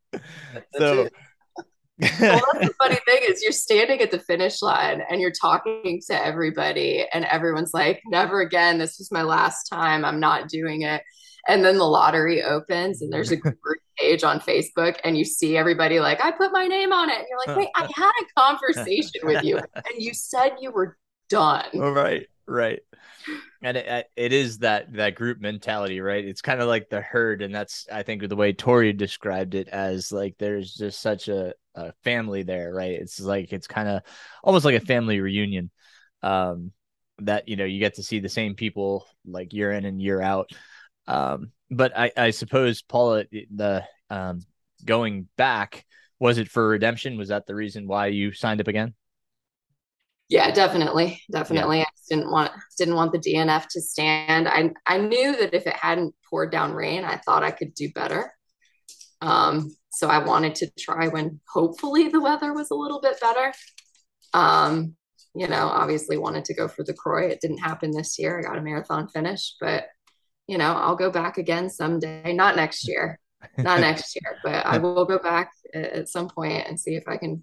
So 0.78 1.08
well, 1.98 2.42
that's 2.52 2.66
the 2.66 2.74
funny 2.78 2.98
thing 3.06 3.20
is 3.22 3.42
you're 3.42 3.52
standing 3.52 4.00
at 4.00 4.10
the 4.10 4.18
finish 4.18 4.62
line 4.62 5.02
and 5.08 5.20
you're 5.20 5.32
talking 5.32 6.00
to 6.08 6.24
everybody 6.24 7.06
and 7.12 7.24
everyone's 7.24 7.72
like 7.72 8.02
never 8.06 8.40
again. 8.40 8.78
This 8.78 8.98
was 8.98 9.10
my 9.10 9.22
last 9.22 9.64
time. 9.64 10.04
I'm 10.04 10.20
not 10.20 10.48
doing 10.48 10.82
it. 10.82 11.02
And 11.48 11.64
then 11.64 11.78
the 11.78 11.84
lottery 11.84 12.42
opens 12.42 13.02
and 13.02 13.12
there's 13.12 13.30
a 13.30 13.36
group 13.36 13.78
page 13.98 14.24
on 14.24 14.40
facebook 14.40 14.96
and 15.04 15.16
you 15.16 15.24
see 15.24 15.56
everybody 15.56 16.00
like 16.00 16.22
i 16.22 16.30
put 16.30 16.52
my 16.52 16.66
name 16.66 16.92
on 16.92 17.08
it. 17.08 17.16
And 17.16 17.26
you're 17.30 17.38
like 17.46 17.56
wait 17.56 17.68
i 17.76 17.82
had 17.94 18.12
a 18.20 18.40
conversation 18.40 19.20
with 19.22 19.42
you 19.42 19.56
and 19.56 19.94
you 19.96 20.12
said 20.12 20.56
you 20.60 20.70
were 20.70 20.98
done. 21.28 21.66
All 21.74 21.92
right 21.92 22.26
right. 22.46 22.80
And 23.62 23.76
it, 23.76 24.06
it 24.16 24.32
is 24.32 24.58
that 24.58 24.92
that 24.94 25.14
group 25.14 25.40
mentality, 25.40 26.00
right? 26.00 26.24
It's 26.24 26.42
kind 26.42 26.60
of 26.60 26.68
like 26.68 26.88
the 26.88 27.00
herd, 27.00 27.42
and 27.42 27.54
that's 27.54 27.86
I 27.92 28.02
think 28.02 28.26
the 28.28 28.36
way 28.36 28.52
Tori 28.52 28.92
described 28.92 29.54
it 29.54 29.68
as 29.68 30.12
like 30.12 30.36
there's 30.38 30.74
just 30.74 31.00
such 31.00 31.28
a, 31.28 31.54
a 31.76 31.92
family 32.02 32.42
there, 32.42 32.72
right? 32.72 32.92
It's 32.92 33.20
like 33.20 33.52
it's 33.52 33.66
kind 33.68 33.88
of 33.88 34.02
almost 34.42 34.64
like 34.64 34.74
a 34.74 34.84
family 34.84 35.20
reunion. 35.20 35.70
Um, 36.22 36.72
that 37.20 37.48
you 37.48 37.56
know 37.56 37.64
you 37.64 37.78
get 37.78 37.94
to 37.94 38.02
see 38.02 38.18
the 38.18 38.28
same 38.28 38.54
people 38.54 39.06
like 39.24 39.52
year 39.52 39.72
in 39.72 39.84
and 39.84 40.00
year 40.00 40.20
out. 40.20 40.50
Um, 41.06 41.52
but 41.70 41.96
I, 41.96 42.10
I 42.16 42.30
suppose 42.30 42.82
Paula, 42.82 43.24
the 43.30 43.84
um, 44.10 44.40
going 44.84 45.28
back, 45.36 45.84
was 46.18 46.38
it 46.38 46.48
for 46.48 46.68
redemption? 46.68 47.16
Was 47.16 47.28
that 47.28 47.46
the 47.46 47.54
reason 47.54 47.86
why 47.86 48.08
you 48.08 48.32
signed 48.32 48.60
up 48.60 48.68
again? 48.68 48.94
Yeah, 50.28 50.50
definitely, 50.50 51.22
definitely. 51.30 51.78
Yeah. 51.78 51.84
I 51.84 52.14
didn't 52.14 52.30
want 52.30 52.50
didn't 52.76 52.96
want 52.96 53.12
the 53.12 53.18
DNF 53.18 53.66
to 53.68 53.80
stand. 53.80 54.48
I 54.48 54.72
I 54.86 54.98
knew 54.98 55.36
that 55.36 55.54
if 55.54 55.66
it 55.66 55.76
hadn't 55.76 56.14
poured 56.28 56.50
down 56.50 56.72
rain, 56.72 57.04
I 57.04 57.16
thought 57.18 57.44
I 57.44 57.52
could 57.52 57.74
do 57.74 57.90
better. 57.92 58.32
Um, 59.20 59.74
so 59.96 60.08
I 60.08 60.18
wanted 60.18 60.54
to 60.56 60.70
try 60.78 61.08
when 61.08 61.40
hopefully 61.50 62.08
the 62.08 62.20
weather 62.20 62.52
was 62.52 62.70
a 62.70 62.74
little 62.74 63.00
bit 63.00 63.18
better. 63.18 63.50
Um, 64.34 64.94
you 65.34 65.48
know, 65.48 65.68
obviously 65.68 66.18
wanted 66.18 66.44
to 66.46 66.54
go 66.54 66.68
for 66.68 66.84
the 66.84 66.92
Croix. 66.92 67.28
It 67.28 67.40
didn't 67.40 67.58
happen 67.58 67.92
this 67.92 68.18
year. 68.18 68.38
I 68.38 68.42
got 68.42 68.58
a 68.58 68.60
marathon 68.60 69.08
finish, 69.08 69.54
but 69.58 69.86
you 70.46 70.58
know, 70.58 70.74
I'll 70.74 70.96
go 70.96 71.10
back 71.10 71.38
again 71.38 71.70
someday. 71.70 72.34
Not 72.34 72.56
next 72.56 72.86
year, 72.86 73.18
not 73.56 73.80
next 73.80 74.14
year, 74.20 74.36
but 74.44 74.66
I 74.66 74.76
will 74.76 75.06
go 75.06 75.18
back 75.18 75.50
at 75.72 76.10
some 76.10 76.28
point 76.28 76.68
and 76.68 76.78
see 76.78 76.94
if 76.94 77.04
I 77.08 77.16
can 77.16 77.42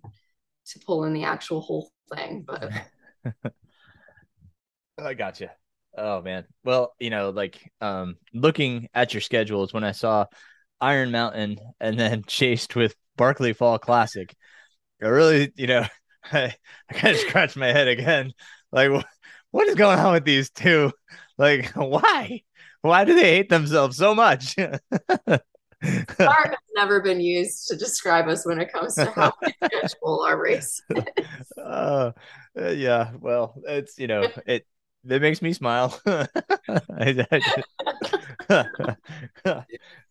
to 0.67 0.80
pull 0.85 1.05
in 1.05 1.13
the 1.13 1.23
actual 1.23 1.59
whole 1.59 1.91
thing. 2.13 2.45
But 2.45 2.71
I 4.99 5.15
got 5.15 5.39
you. 5.39 5.49
Oh 5.97 6.21
man. 6.21 6.45
Well, 6.63 6.93
you 6.99 7.09
know, 7.09 7.31
like 7.31 7.71
um 7.81 8.17
looking 8.31 8.89
at 8.93 9.15
your 9.15 9.21
schedules 9.21 9.73
when 9.73 9.84
I 9.84 9.91
saw 9.91 10.27
Iron 10.84 11.11
Mountain 11.11 11.60
and 11.80 11.97
then 11.97 12.23
chased 12.27 12.76
with 12.76 12.93
Barkley 13.15 13.53
Fall 13.53 13.80
Classic, 13.80 14.35
I 15.01 15.07
really, 15.07 15.51
you 15.55 15.68
know, 15.68 15.85
I, 16.31 16.53
I 16.89 16.93
kind 16.93 17.15
of 17.15 17.22
scratched 17.22 17.55
my 17.55 17.68
head 17.68 17.88
again. 17.88 18.34
Like, 18.72 18.91
what 19.51 19.68
is 19.68 19.76
going 19.76 19.99
on 19.99 20.14
with 20.14 20.26
these 20.26 20.49
two? 20.49 20.91
Like, 21.38 21.72
why? 21.76 22.41
Why 22.81 23.05
do 23.05 23.15
they 23.15 23.35
hate 23.35 23.49
themselves 23.49 23.95
so 23.95 24.14
much? 24.14 24.55
Art 24.57 25.41
has 26.19 26.57
never 26.76 27.01
been 27.01 27.22
used 27.22 27.68
to 27.69 27.77
describe 27.77 28.27
us 28.27 28.45
when 28.45 28.60
it 28.60 28.72
comes 28.73 28.95
to 28.95 29.10
how 29.11 29.31
we 29.41 29.53
schedule 29.64 30.22
our 30.27 30.38
race. 30.38 30.81
uh, 31.57 32.11
uh, 32.60 32.69
yeah, 32.69 33.11
well, 33.19 33.55
it's 33.65 33.97
you 33.97 34.07
know 34.07 34.27
it 34.45 34.65
that 35.05 35.21
makes 35.21 35.41
me 35.41 35.53
smile. 35.53 35.99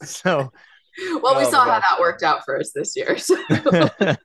so, 0.03 0.51
well, 1.23 1.37
we 1.37 1.45
oh, 1.45 1.51
saw 1.51 1.65
how 1.65 1.81
that 1.81 2.01
worked 2.01 2.23
out 2.23 2.45
for 2.45 2.59
us 2.59 2.73
this 2.73 2.95
year. 2.97 3.17
So. 3.17 3.37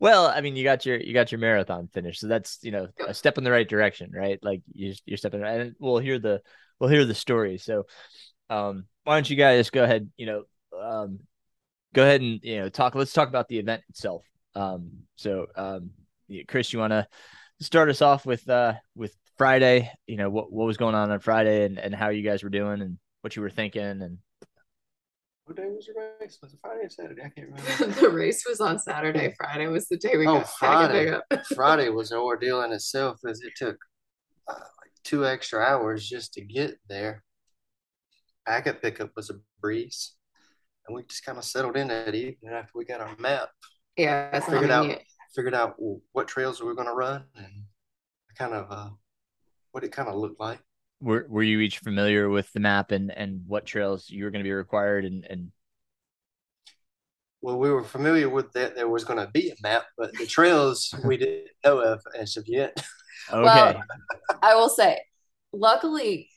well, 0.00 0.26
I 0.26 0.40
mean, 0.40 0.56
you 0.56 0.64
got 0.64 0.84
your 0.84 0.98
you 0.98 1.14
got 1.14 1.30
your 1.30 1.38
marathon 1.38 1.88
finish, 1.92 2.18
so 2.18 2.26
that's 2.26 2.58
you 2.62 2.72
know 2.72 2.88
a 3.06 3.14
step 3.14 3.38
in 3.38 3.44
the 3.44 3.50
right 3.50 3.68
direction, 3.68 4.10
right? 4.12 4.38
Like 4.42 4.62
you, 4.72 4.94
you're 5.06 5.16
stepping, 5.16 5.44
and 5.44 5.74
we'll 5.78 5.98
hear 5.98 6.18
the 6.18 6.42
we'll 6.78 6.90
hear 6.90 7.04
the 7.04 7.14
story. 7.14 7.58
So, 7.58 7.86
um, 8.50 8.86
why 9.04 9.16
don't 9.16 9.30
you 9.30 9.36
guys 9.36 9.70
go 9.70 9.84
ahead, 9.84 10.10
you 10.16 10.26
know, 10.26 10.42
um, 10.80 11.20
go 11.94 12.02
ahead 12.02 12.20
and 12.20 12.40
you 12.42 12.58
know 12.58 12.68
talk. 12.68 12.94
Let's 12.94 13.12
talk 13.12 13.28
about 13.28 13.48
the 13.48 13.58
event 13.58 13.82
itself. 13.90 14.24
Um, 14.54 14.90
so, 15.16 15.46
um, 15.54 15.90
Chris, 16.48 16.72
you 16.72 16.80
want 16.80 16.92
to 16.92 17.06
start 17.60 17.90
us 17.90 18.02
off 18.02 18.26
with 18.26 18.48
uh 18.48 18.74
with 18.94 19.14
Friday? 19.38 19.90
You 20.06 20.16
know 20.16 20.30
what 20.30 20.52
what 20.52 20.66
was 20.66 20.76
going 20.76 20.94
on 20.94 21.10
on 21.10 21.20
Friday 21.20 21.64
and 21.64 21.78
and 21.78 21.94
how 21.94 22.10
you 22.10 22.22
guys 22.22 22.42
were 22.42 22.50
doing 22.50 22.82
and 22.82 22.98
what 23.22 23.36
you 23.36 23.42
were 23.42 23.50
thinking 23.50 23.82
and. 23.82 24.18
What 25.44 25.56
day 25.56 25.64
was 25.64 25.86
the 25.86 25.94
race? 26.20 26.38
Was 26.42 26.52
it 26.52 26.58
Friday 26.60 26.84
or 26.84 26.90
Saturday? 26.90 27.22
I 27.22 27.30
can't 27.30 27.48
remember. 27.80 28.00
the 28.02 28.10
race 28.10 28.44
was 28.46 28.60
on 28.60 28.78
Saturday. 28.78 29.32
Friday 29.38 29.66
was 29.68 29.88
the 29.88 29.96
day 29.96 30.18
we 30.18 30.26
oh, 30.26 30.40
got 30.40 30.50
Friday. 30.50 31.18
Friday 31.54 31.88
was 31.88 32.10
an 32.10 32.18
ordeal 32.18 32.60
in 32.64 32.72
itself, 32.72 33.18
as 33.26 33.40
it 33.40 33.54
took 33.56 33.78
uh, 34.46 34.52
like 34.52 34.92
two 35.04 35.24
extra 35.24 35.64
hours 35.64 36.06
just 36.06 36.34
to 36.34 36.42
get 36.42 36.78
there 36.90 37.24
packet 38.48 38.80
pickup 38.80 39.10
was 39.14 39.30
a 39.30 39.34
breeze. 39.60 40.14
And 40.86 40.96
we 40.96 41.02
just 41.04 41.24
kind 41.24 41.36
of 41.36 41.44
settled 41.44 41.76
in 41.76 41.88
that 41.88 42.14
evening 42.14 42.52
after 42.52 42.72
we 42.74 42.86
got 42.86 43.02
our 43.02 43.14
map. 43.18 43.50
Yeah, 43.96 44.40
figured 44.40 44.70
out 44.70 44.98
figured 45.34 45.54
out 45.54 45.74
what 46.12 46.28
trails 46.28 46.60
we 46.60 46.66
were 46.66 46.74
going 46.74 46.88
to 46.88 46.94
run 46.94 47.24
and 47.36 47.64
kind 48.38 48.54
of 48.54 48.66
uh, 48.70 48.90
what 49.72 49.84
it 49.84 49.92
kind 49.92 50.08
of 50.08 50.16
looked 50.16 50.40
like. 50.40 50.60
Were 51.00 51.26
Were 51.28 51.42
you 51.42 51.60
each 51.60 51.78
familiar 51.78 52.28
with 52.28 52.52
the 52.52 52.60
map 52.60 52.90
and 52.90 53.10
and 53.10 53.42
what 53.46 53.66
trails 53.66 54.10
you 54.10 54.24
were 54.24 54.30
going 54.30 54.42
to 54.42 54.48
be 54.48 54.52
required 54.52 55.04
and 55.04 55.24
and? 55.24 55.52
Well, 57.40 57.58
we 57.58 57.70
were 57.70 57.84
familiar 57.84 58.28
with 58.28 58.52
that 58.52 58.74
there 58.74 58.88
was 58.88 59.04
going 59.04 59.24
to 59.24 59.30
be 59.32 59.50
a 59.50 59.54
map, 59.62 59.84
but 59.96 60.12
the 60.14 60.26
trails 60.26 60.92
we 61.04 61.16
didn't 61.16 61.48
know 61.64 61.78
of 61.78 62.02
as 62.18 62.36
of 62.36 62.48
yet. 62.48 62.84
Okay. 63.30 63.42
Well, 63.42 63.82
I 64.42 64.54
will 64.54 64.68
say, 64.68 64.98
luckily, 65.52 66.28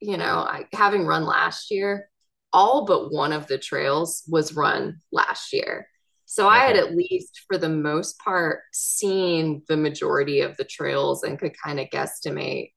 you 0.00 0.16
know, 0.16 0.38
I, 0.38 0.66
having 0.72 1.04
run 1.04 1.26
last 1.26 1.70
year, 1.70 2.08
all 2.52 2.86
but 2.86 3.12
one 3.12 3.32
of 3.32 3.46
the 3.48 3.58
trails 3.58 4.22
was 4.28 4.54
run 4.54 5.00
last 5.12 5.52
year. 5.52 5.88
So 6.24 6.46
okay. 6.48 6.56
I 6.56 6.66
had 6.66 6.76
at 6.76 6.94
least 6.94 7.42
for 7.46 7.56
the 7.56 7.68
most 7.68 8.18
part 8.18 8.60
seen 8.72 9.62
the 9.68 9.76
majority 9.76 10.40
of 10.40 10.56
the 10.56 10.64
trails 10.64 11.22
and 11.22 11.38
could 11.38 11.52
kind 11.62 11.78
of 11.78 11.88
guesstimate, 11.88 12.72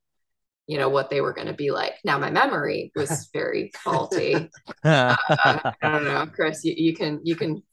you 0.70 0.78
know, 0.78 0.88
what 0.88 1.10
they 1.10 1.20
were 1.20 1.34
going 1.34 1.48
to 1.48 1.54
be 1.54 1.72
like. 1.72 1.96
Now 2.06 2.20
my 2.20 2.30
memory 2.30 2.92
was 2.96 3.28
very 3.34 3.72
faulty. 3.84 4.36
uh, 4.84 5.16
I 5.26 5.74
don't 5.82 6.04
know, 6.04 6.28
Chris, 6.32 6.64
you, 6.64 6.76
you 6.78 6.96
can 6.96 7.20
you 7.24 7.36
can 7.36 7.64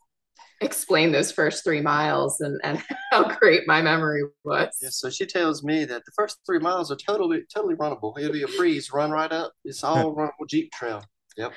explain 0.63 1.13
those 1.13 1.31
first 1.31 1.63
three 1.63 1.83
miles 1.83 2.41
and, 2.41 2.59
and 2.65 2.83
how 3.13 3.29
great 3.37 3.65
my 3.67 3.83
memory 3.83 4.23
was. 4.45 4.71
Yeah, 4.81 4.89
so 4.91 5.11
she 5.11 5.27
tells 5.27 5.63
me 5.63 5.85
that 5.85 6.07
the 6.07 6.13
first 6.17 6.39
three 6.47 6.59
miles 6.59 6.91
are 6.91 6.97
totally 6.97 7.43
totally 7.55 7.75
runnable. 7.75 8.19
It'll 8.19 8.33
be 8.33 8.45
a 8.45 8.57
breeze, 8.57 8.91
run 8.91 9.11
right 9.11 9.31
up. 9.31 9.53
It's 9.63 9.85
all 9.85 10.17
runnable 10.17 10.49
Jeep 10.49 10.73
trail. 10.73 11.05
Yep. 11.37 11.53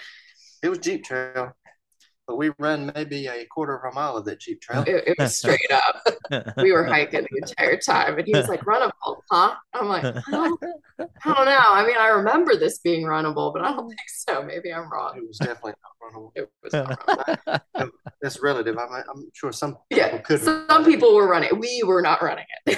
It 0.62 0.68
was 0.68 0.80
Jeep 0.80 1.06
trail 1.06 1.54
but 2.30 2.38
we 2.38 2.52
ran 2.60 2.92
maybe 2.94 3.26
a 3.26 3.44
quarter 3.46 3.76
of 3.76 3.92
a 3.92 3.96
mile 3.96 4.16
of 4.16 4.24
that 4.26 4.40
Jeep 4.40 4.62
trail. 4.62 4.84
It, 4.86 5.04
it 5.08 5.16
was 5.18 5.36
straight 5.40 5.72
up. 5.72 6.54
we 6.58 6.72
were 6.72 6.84
hiking 6.84 7.26
the 7.32 7.38
entire 7.38 7.76
time, 7.78 8.20
and 8.20 8.28
he 8.28 8.34
was 8.34 8.48
like, 8.48 8.62
"Runnable, 8.62 9.22
huh?" 9.32 9.56
I'm 9.74 9.88
like, 9.88 10.06
I 10.06 10.22
don't, 10.30 10.64
I 11.00 11.34
don't, 11.34 11.46
know. 11.46 11.60
I 11.60 11.84
mean, 11.88 11.98
I 11.98 12.10
remember 12.10 12.56
this 12.56 12.78
being 12.78 13.06
runnable, 13.06 13.52
but 13.52 13.64
I 13.64 13.72
don't 13.72 13.88
think 13.88 14.00
so. 14.06 14.44
Maybe 14.44 14.72
I'm 14.72 14.92
wrong. 14.92 15.18
It 15.18 15.28
was 15.28 15.40
definitely 15.40 15.74
not 15.82 16.14
runnable. 16.14 16.32
It 16.36 16.52
was 16.62 16.74
not 16.74 17.08
runnable. 17.76 17.92
That's 18.22 18.40
relative. 18.44 18.78
I'm, 18.78 18.94
I'm 18.94 19.32
sure 19.34 19.52
some 19.52 19.80
yeah, 19.90 20.20
could. 20.20 20.40
Some 20.40 20.86
people 20.86 21.16
were 21.16 21.28
running. 21.28 21.60
We 21.60 21.82
were 21.84 22.04
not 22.04 22.22
running 22.22 22.46
it. 22.68 22.78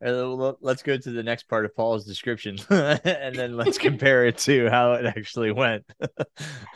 Let's 0.00 0.82
go 0.82 0.96
to 0.96 1.10
the 1.10 1.22
next 1.22 1.48
part 1.48 1.64
of 1.64 1.74
Paul's 1.74 2.04
description 2.04 2.58
and 2.70 3.34
then 3.34 3.56
let's 3.56 3.78
compare 3.78 4.26
it 4.26 4.38
to 4.38 4.68
how 4.68 4.92
it 4.92 5.06
actually 5.06 5.52
went. 5.52 5.84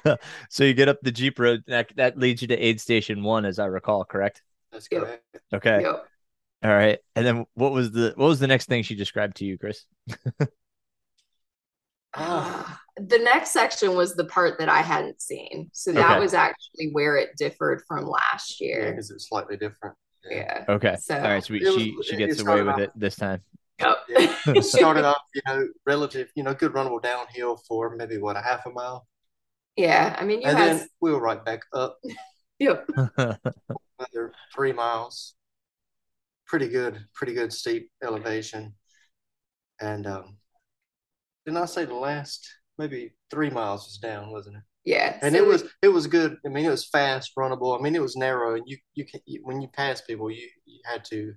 so 0.48 0.64
you 0.64 0.74
get 0.74 0.88
up 0.88 0.98
the 1.02 1.12
Jeep 1.12 1.38
road 1.38 1.62
that, 1.66 1.90
that 1.96 2.18
leads 2.18 2.42
you 2.42 2.48
to 2.48 2.56
aid 2.56 2.80
station 2.80 3.22
one, 3.22 3.44
as 3.44 3.58
I 3.58 3.66
recall, 3.66 4.04
correct? 4.04 4.42
That's 4.72 4.88
correct. 4.88 5.22
Okay. 5.52 5.82
Yep. 5.82 6.06
All 6.62 6.70
right. 6.70 6.98
And 7.16 7.26
then 7.26 7.46
what 7.54 7.72
was 7.72 7.90
the 7.90 8.12
what 8.16 8.26
was 8.26 8.38
the 8.38 8.46
next 8.46 8.66
thing 8.66 8.82
she 8.82 8.94
described 8.94 9.36
to 9.38 9.46
you, 9.46 9.56
Chris? 9.56 9.86
uh, 12.14 12.64
the 12.96 13.18
next 13.18 13.50
section 13.52 13.94
was 13.94 14.14
the 14.14 14.26
part 14.26 14.58
that 14.58 14.68
I 14.68 14.82
hadn't 14.82 15.22
seen. 15.22 15.70
So 15.72 15.92
that 15.92 16.12
okay. 16.12 16.20
was 16.20 16.34
actually 16.34 16.90
where 16.92 17.16
it 17.16 17.30
differed 17.38 17.82
from 17.88 18.06
last 18.06 18.60
year. 18.60 18.90
because 18.90 19.10
yeah, 19.10 19.16
it 19.16 19.22
slightly 19.22 19.56
different. 19.56 19.96
Yeah. 20.28 20.64
Okay. 20.68 20.96
So, 21.00 21.16
All 21.16 21.22
right. 21.22 21.44
So 21.44 21.54
we, 21.54 21.60
she 21.60 21.96
she 22.02 22.16
gets 22.16 22.40
away 22.40 22.62
with 22.62 22.74
off, 22.74 22.80
it 22.80 22.92
this 22.96 23.16
time. 23.16 23.42
Yep. 23.80 23.96
Yeah. 24.46 24.60
started 24.62 25.04
off, 25.04 25.22
you 25.34 25.42
know, 25.46 25.68
relative, 25.86 26.28
you 26.34 26.42
know, 26.42 26.54
good 26.54 26.72
runnable 26.72 27.02
downhill 27.02 27.58
for 27.68 27.94
maybe 27.94 28.16
what 28.18 28.36
a 28.36 28.40
half 28.40 28.64
a 28.66 28.70
mile. 28.70 29.06
Yeah. 29.76 30.16
I 30.18 30.24
mean, 30.24 30.40
you 30.40 30.48
and 30.48 30.58
had... 30.58 30.76
then 30.78 30.88
we 31.00 31.12
were 31.12 31.20
right 31.20 31.44
back 31.44 31.60
up. 31.72 31.98
yep. 32.58 32.88
Another 33.16 34.32
three 34.54 34.72
miles. 34.72 35.34
Pretty 36.46 36.68
good, 36.68 37.04
pretty 37.14 37.34
good 37.34 37.52
steep 37.52 37.90
elevation. 38.02 38.74
And 39.80 40.06
um 40.06 40.36
didn't 41.44 41.62
I 41.62 41.66
say 41.66 41.84
the 41.84 41.94
last 41.94 42.48
maybe 42.78 43.14
three 43.30 43.50
miles 43.50 43.84
was 43.84 43.98
down, 43.98 44.30
wasn't 44.30 44.56
it? 44.56 44.62
Yeah, 44.84 45.18
and 45.20 45.34
so 45.34 45.42
it 45.42 45.46
was 45.46 45.64
it 45.82 45.88
was 45.88 46.06
good. 46.06 46.38
I 46.44 46.48
mean, 46.48 46.64
it 46.64 46.70
was 46.70 46.88
fast, 46.88 47.32
runnable. 47.38 47.78
I 47.78 47.82
mean, 47.82 47.94
it 47.94 48.02
was 48.02 48.16
narrow, 48.16 48.54
and 48.54 48.64
you 48.66 48.78
you, 48.94 49.04
can, 49.04 49.20
you 49.26 49.40
when 49.44 49.60
you 49.60 49.68
pass 49.68 50.00
people, 50.00 50.30
you 50.30 50.48
you 50.64 50.80
had 50.84 51.04
to 51.06 51.34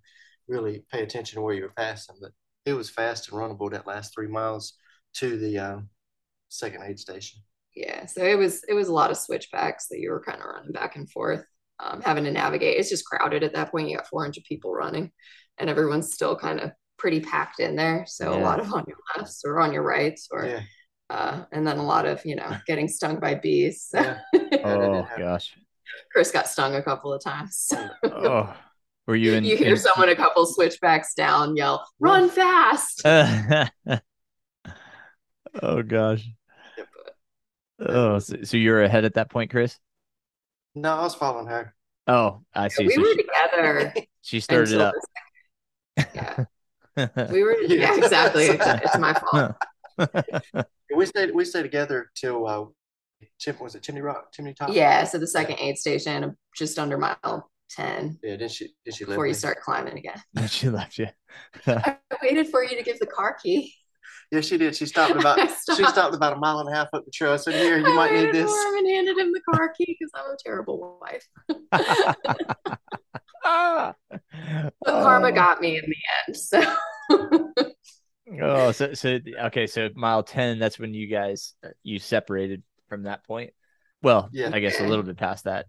really 0.48 0.86
pay 0.92 1.04
attention 1.04 1.38
to 1.38 1.42
where 1.42 1.54
you 1.54 1.64
were 1.64 1.74
passing. 1.76 2.16
But 2.22 2.32
it 2.66 2.74
was 2.74 2.90
fast 2.90 3.30
and 3.30 3.40
runnable 3.40 3.72
that 3.72 3.88
last 3.88 4.14
three 4.14 4.28
miles 4.28 4.74
to 5.16 5.38
the 5.38 5.60
um, 5.60 5.90
second 6.50 6.84
aid 6.84 7.00
station. 7.00 7.42
Yeah, 7.76 8.06
so 8.06 8.24
it 8.24 8.38
was 8.38 8.64
it 8.68 8.74
was 8.74 8.88
a 8.88 8.94
lot 8.94 9.12
of 9.12 9.18
switchbacks 9.18 9.88
that 9.90 10.00
you 10.00 10.12
were 10.12 10.24
kind 10.24 10.40
of 10.40 10.46
running 10.46 10.72
back 10.72 10.96
and 10.96 11.10
forth, 11.12 11.46
um, 11.80 12.02
having 12.02 12.24
to 12.24 12.32
navigate. 12.32 12.78
It's 12.78 12.90
just 12.90 13.06
crowded 13.06 13.44
at 13.44 13.54
that 13.54 13.72
point. 13.72 13.90
You 13.90 13.98
got 13.98 14.08
400 14.08 14.44
people 14.46 14.72
running, 14.72 15.12
and 15.58 15.70
everyone's 15.70 16.14
still 16.14 16.38
kind 16.38 16.60
of 16.60 16.72
pretty 16.98 17.20
packed 17.20 17.60
in 17.60 17.76
there. 17.76 18.06
So 18.08 18.32
yeah. 18.32 18.42
a 18.42 18.44
lot 18.44 18.60
of 18.60 18.72
on 18.72 18.86
your 18.88 18.98
lefts 19.18 19.42
or 19.46 19.60
on 19.60 19.74
your 19.74 19.84
rights 19.84 20.30
or 20.32 20.46
yeah. 20.46 20.62
Uh, 21.14 21.46
and 21.52 21.66
then 21.66 21.78
a 21.78 21.84
lot 21.84 22.06
of, 22.08 22.26
you 22.26 22.36
know, 22.36 22.58
getting 22.68 22.88
stung 22.88 23.20
by 23.20 23.36
bees. 23.36 23.90
Yeah. 23.94 24.20
oh 24.64 25.08
gosh. 25.18 25.56
Chris 26.12 26.32
got 26.32 26.48
stung 26.48 26.74
a 26.76 26.82
couple 26.82 27.14
of 27.14 27.24
times. 27.24 27.72
oh. 28.04 28.54
Were 29.06 29.16
you 29.16 29.34
in? 29.34 29.44
You 29.44 29.58
hear 29.58 29.74
in... 29.74 29.78
someone 29.78 30.10
a 30.10 30.16
couple 30.16 30.46
switchbacks 30.46 31.14
down 31.14 31.58
yell, 31.58 31.86
"Run 32.00 32.30
fast!" 32.30 33.02
oh 33.06 33.68
gosh. 35.86 36.26
Oh, 37.80 38.20
so, 38.20 38.44
so, 38.44 38.56
you're 38.56 38.82
ahead 38.82 39.04
at 39.04 39.16
that 39.16 39.30
point, 39.30 39.52
Chris? 39.52 39.78
No, 40.74 40.96
I 40.96 41.02
was 41.02 41.16
following 41.16 41.48
her. 41.48 41.76
Oh, 42.08 42.44
I 42.54 42.70
see. 42.70 42.88
we 42.88 42.94
so 42.94 43.02
were 43.02 43.08
she, 43.08 43.18
together. 43.18 43.94
She 44.22 44.40
started 44.40 44.80
up. 44.80 44.94
Yeah. 45.98 46.46
we 47.30 47.44
were. 47.44 47.58
Yeah, 47.64 47.98
exactly. 47.98 48.46
It's 48.46 48.98
my 48.98 49.14
fault. 49.14 49.56
We 50.96 51.06
stayed. 51.06 51.34
We 51.34 51.46
stayed 51.46 51.64
together 51.64 52.12
till 52.16 52.48
uh, 52.48 52.66
Chip 53.40 53.60
was 53.60 53.76
it 53.76 53.84
Chimney 53.84 54.02
Rock, 54.02 54.32
Chimney 54.34 54.54
Top? 54.54 54.70
Yeah. 54.72 55.04
So 55.04 55.18
the 55.18 55.28
second 55.28 55.60
aid 55.60 55.78
station, 55.78 56.36
just 56.56 56.80
under 56.80 56.98
mile 56.98 57.50
ten. 57.70 58.20
Yeah. 58.24 58.38
Did 58.38 58.52
she? 58.52 58.70
Did 58.86 58.96
she? 58.96 59.06
Before 59.06 59.28
you 59.28 59.34
start 59.34 59.62
climbing 59.62 59.98
again. 59.98 60.22
Then 60.34 60.48
she 60.48 60.70
left 60.70 60.98
you. 60.98 61.08
I 61.68 61.98
waited 62.22 62.48
for 62.50 62.64
you 62.64 62.78
to 62.78 62.84
give 62.84 63.00
the 63.00 63.08
car 63.08 63.38
key. 63.42 63.74
Yeah, 64.32 64.42
she 64.42 64.58
did. 64.58 64.76
She 64.76 64.86
stopped 64.86 65.16
about 65.16 65.38
stopped. 65.52 65.78
she 65.78 65.86
stopped 65.86 66.16
about 66.16 66.34
a 66.34 66.38
mile 66.38 66.60
and 66.60 66.70
a 66.70 66.76
half 66.76 66.88
up 66.94 67.06
the 67.06 67.12
trail. 67.12 67.34
I 67.34 67.38
said, 67.38 67.56
"Here, 67.56 67.78
you 67.78 67.86
I 67.86 67.96
might 67.96 68.14
need 68.14 68.34
this." 68.34 68.50
For 68.50 68.70
him 68.70 68.78
and 68.78 68.88
handed 68.88 69.18
him 69.18 69.32
the 69.32 69.42
car 69.42 69.74
key 69.78 69.98
because 70.00 70.12
I'm 70.16 70.32
a 70.32 70.38
terrible 70.44 71.00
wife. 71.02 71.28
but 73.44 73.96
karma 74.86 75.28
oh. 75.28 75.32
got 75.32 75.62
me 75.62 75.78
in 75.78 75.84
the 75.86 75.96
end. 76.28 76.38
So. 76.38 76.64
Oh, 78.42 78.72
so 78.72 78.94
so 78.94 79.20
okay. 79.46 79.68
So 79.68 79.90
mile 79.96 80.24
ten, 80.24 80.60
that's 80.60 80.80
when 80.80 80.94
you 80.94 81.08
guys 81.08 81.54
uh, 81.64 81.70
you 81.84 82.00
separated 82.00 82.64
from 82.90 83.04
that 83.04 83.26
point. 83.26 83.52
Well, 84.02 84.30
yeah. 84.34 84.50
I 84.52 84.60
guess 84.60 84.80
a 84.80 84.88
little 84.88 85.04
bit 85.04 85.18
past 85.18 85.46
that. 85.46 85.68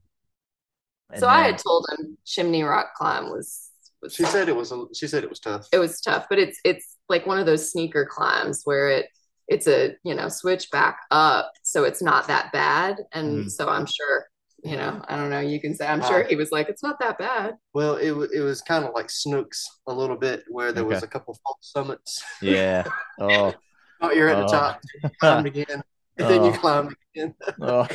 And 1.10 1.20
so 1.20 1.26
then... 1.26 1.34
I 1.36 1.42
had 1.42 1.58
told 1.58 1.86
him 1.92 2.18
Chimney 2.24 2.62
Rock 2.62 2.94
climb 2.96 3.30
was. 3.30 3.70
was 4.02 4.14
she 4.14 4.24
tough. 4.24 4.32
said 4.32 4.48
it 4.48 4.56
was. 4.56 4.72
A, 4.72 4.84
she 4.94 5.06
said 5.06 5.24
it 5.24 5.30
was 5.30 5.40
tough. 5.40 5.68
It 5.72 5.78
was 5.78 6.00
tough, 6.00 6.26
but 6.28 6.38
it's 6.38 6.58
it's 6.64 6.96
like 7.08 7.26
one 7.26 7.38
of 7.38 7.46
those 7.46 7.70
sneaker 7.70 8.06
climbs 8.10 8.62
where 8.64 8.88
it 8.88 9.06
it's 9.48 9.66
a 9.66 9.94
you 10.04 10.14
know 10.14 10.28
switch 10.28 10.70
back 10.70 11.00
up 11.10 11.52
so 11.62 11.84
it's 11.84 12.02
not 12.02 12.26
that 12.28 12.50
bad 12.52 12.96
and 13.12 13.44
mm. 13.44 13.50
so 13.50 13.68
i'm 13.68 13.86
sure 13.86 14.26
you 14.64 14.76
know 14.76 15.02
i 15.08 15.16
don't 15.16 15.28
know 15.28 15.40
you 15.40 15.60
can 15.60 15.74
say 15.74 15.86
i'm 15.86 16.02
sure 16.02 16.24
he 16.24 16.36
was 16.36 16.50
like 16.50 16.68
it's 16.68 16.82
not 16.82 16.98
that 16.98 17.18
bad 17.18 17.54
well 17.74 17.96
it, 17.96 18.12
it 18.32 18.40
was 18.40 18.62
kind 18.62 18.84
of 18.84 18.92
like 18.94 19.10
snooks 19.10 19.68
a 19.86 19.92
little 19.92 20.16
bit 20.16 20.42
where 20.48 20.72
there 20.72 20.84
okay. 20.84 20.94
was 20.94 21.02
a 21.02 21.06
couple 21.06 21.36
false 21.44 21.58
summits 21.60 22.24
yeah 22.40 22.82
oh 23.20 23.52
oh 24.00 24.10
you're 24.10 24.28
at 24.28 24.38
oh. 24.38 24.42
the 24.42 24.46
top 24.48 24.80
you 25.02 25.10
climb 25.20 25.46
again 25.46 25.66
and 25.70 25.82
oh. 26.26 26.28
then 26.28 26.44
you 26.44 26.50
oh. 26.50 26.58
climb 26.58 26.96
again 27.14 27.34
oh. 27.60 27.86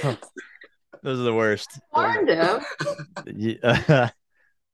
those 1.01 1.19
are 1.19 1.23
the 1.23 1.33
worst 1.33 1.79
warned 1.93 2.29
him 2.29 2.61
yeah 3.35 4.09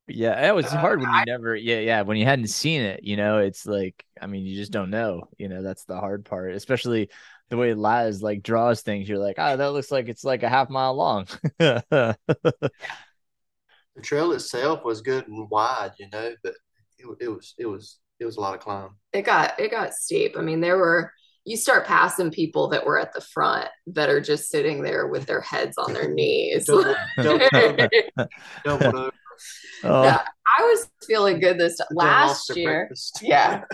yeah, 0.07 0.47
it 0.47 0.53
was 0.53 0.67
uh, 0.67 0.77
hard 0.77 1.01
when 1.01 1.09
you 1.11 1.23
never, 1.25 1.55
yeah, 1.55 1.79
yeah, 1.79 2.01
when 2.03 2.17
you 2.17 2.25
hadn't 2.25 2.49
seen 2.49 2.81
it, 2.81 3.03
you 3.03 3.17
know, 3.17 3.39
it's 3.39 3.65
like, 3.65 4.05
I 4.21 4.27
mean, 4.27 4.45
you 4.45 4.55
just 4.55 4.71
don't 4.71 4.91
know, 4.91 5.29
you 5.39 5.49
know, 5.49 5.63
that's 5.63 5.85
the 5.85 5.99
hard 5.99 6.25
part, 6.25 6.53
especially 6.53 7.09
the 7.49 7.57
way 7.57 7.73
Laz 7.73 8.21
like 8.21 8.43
draws 8.43 8.81
things. 8.81 9.07
You're 9.07 9.19
like, 9.19 9.35
oh, 9.37 9.57
that 9.57 9.71
looks 9.71 9.91
like 9.91 10.07
it's 10.09 10.23
like 10.23 10.43
a 10.43 10.49
half 10.49 10.69
mile 10.69 10.95
long. 10.95 11.27
the 11.59 12.17
trail 14.01 14.31
itself 14.31 14.83
was 14.83 15.01
good 15.01 15.27
and 15.27 15.49
wide, 15.49 15.91
you 15.99 16.07
know, 16.11 16.33
but 16.43 16.53
it, 16.97 17.07
it 17.21 17.27
was, 17.29 17.53
it 17.57 17.65
was, 17.65 17.99
it 18.19 18.25
was 18.25 18.37
a 18.37 18.41
lot 18.41 18.55
of 18.55 18.61
climb. 18.61 18.89
It 19.13 19.23
got, 19.23 19.59
it 19.59 19.71
got 19.71 19.93
steep. 19.93 20.37
I 20.37 20.41
mean, 20.41 20.61
there 20.61 20.77
were, 20.77 21.11
you 21.43 21.57
start 21.57 21.85
passing 21.85 22.31
people 22.31 22.69
that 22.69 22.85
were 22.85 22.99
at 22.99 23.13
the 23.13 23.21
front 23.21 23.67
that 23.87 24.09
are 24.09 24.21
just 24.21 24.49
sitting 24.49 24.81
there 24.81 25.07
with 25.07 25.27
their 25.27 25.41
heads 25.41 25.77
on 25.77 25.93
their 25.93 26.11
knees. 26.11 26.65
double, 26.65 26.95
double, 27.17 27.87
double 28.63 29.11
Oh. 29.83 30.03
Yeah, 30.03 30.21
I 30.57 30.63
was 30.63 30.87
feeling 31.07 31.39
good 31.39 31.57
this 31.57 31.79
last 31.91 32.55
year. 32.55 32.89
Yeah. 33.21 33.63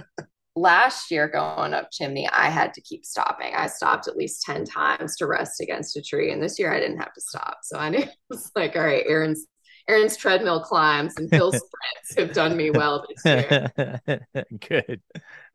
last 0.55 1.11
year 1.11 1.27
going 1.27 1.73
up 1.73 1.89
chimney, 1.91 2.27
I 2.29 2.49
had 2.49 2.73
to 2.73 2.81
keep 2.81 3.05
stopping. 3.05 3.53
I 3.55 3.67
stopped 3.67 4.07
at 4.07 4.17
least 4.17 4.43
10 4.43 4.65
times 4.65 5.15
to 5.17 5.27
rest 5.27 5.61
against 5.61 5.95
a 5.97 6.01
tree. 6.01 6.31
And 6.31 6.41
this 6.41 6.59
year 6.59 6.73
I 6.73 6.79
didn't 6.79 6.99
have 6.99 7.13
to 7.13 7.21
stop. 7.21 7.59
So 7.63 7.77
I 7.77 7.89
knew 7.89 7.99
it 8.03 8.09
was 8.29 8.51
like, 8.55 8.75
all 8.75 8.83
right, 8.83 9.05
Aaron's 9.07 9.47
Aaron's 9.87 10.15
treadmill 10.15 10.61
climbs 10.61 11.15
and 11.17 11.29
hill 11.31 11.51
sprints 11.51 12.17
have 12.17 12.33
done 12.33 12.55
me 12.55 12.69
well 12.69 13.05
this 13.09 13.25
year. 13.25 13.99
Good. 14.69 15.01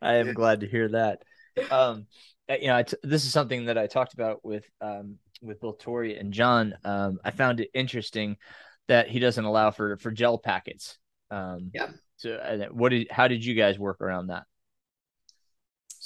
I 0.02 0.14
am 0.14 0.34
glad 0.34 0.60
to 0.60 0.66
hear 0.66 0.88
that. 0.88 1.22
Um, 1.70 2.06
uh, 2.50 2.56
you 2.60 2.66
know, 2.66 2.82
this 3.02 3.24
is 3.24 3.32
something 3.32 3.66
that 3.66 3.78
I 3.78 3.86
talked 3.86 4.14
about 4.14 4.44
with 4.44 4.64
um, 4.80 5.18
with 5.40 5.60
both 5.60 5.78
Tori 5.78 6.18
and 6.18 6.32
John. 6.32 6.74
Um, 6.84 7.18
I 7.24 7.30
found 7.30 7.60
it 7.60 7.70
interesting 7.72 8.36
that 8.88 9.08
he 9.08 9.20
doesn't 9.20 9.44
allow 9.44 9.70
for 9.70 9.96
for 9.98 10.10
gel 10.10 10.38
packets. 10.38 10.98
Um, 11.30 11.70
yeah. 11.72 11.90
So, 12.16 12.34
uh, 12.34 12.66
what 12.72 12.90
did 12.90 13.08
how 13.10 13.28
did 13.28 13.44
you 13.44 13.54
guys 13.54 13.78
work 13.78 14.00
around 14.00 14.28
that? 14.28 14.44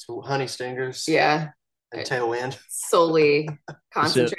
So 0.01 0.23
honey 0.23 0.47
stingers. 0.47 1.07
Yeah. 1.07 1.51
And 1.93 2.07
tailwind. 2.07 2.59
Solely 2.71 3.49
concentrated 3.93 4.39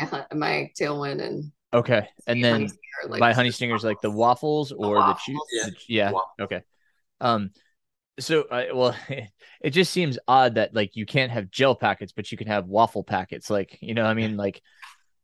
so, 0.00 0.06
my 0.12 0.26
my 0.34 0.70
tailwind 0.78 1.20
and. 1.20 1.52
Okay, 1.72 2.08
and 2.26 2.42
then 2.42 2.52
honey 2.52 2.68
stinger, 2.68 3.12
like, 3.12 3.20
by 3.20 3.32
honey 3.32 3.50
stingers, 3.52 3.84
like 3.84 4.00
the 4.00 4.10
waffles 4.10 4.72
or 4.72 4.94
the, 4.94 5.00
waffles. 5.00 5.22
the 5.24 5.32
chew. 5.32 5.40
Yeah. 5.52 5.66
The, 5.66 5.76
yeah. 5.88 6.44
Okay. 6.44 6.62
Um. 7.20 7.50
So, 8.18 8.42
uh, 8.42 8.64
well, 8.74 8.96
it 9.60 9.70
just 9.70 9.92
seems 9.92 10.18
odd 10.26 10.56
that 10.56 10.74
like 10.74 10.96
you 10.96 11.06
can't 11.06 11.30
have 11.30 11.50
gel 11.50 11.74
packets, 11.74 12.12
but 12.12 12.30
you 12.30 12.38
can 12.38 12.48
have 12.48 12.66
waffle 12.66 13.04
packets. 13.04 13.50
Like, 13.50 13.78
you 13.80 13.94
know, 13.94 14.04
I 14.04 14.14
mean, 14.14 14.36
like 14.36 14.62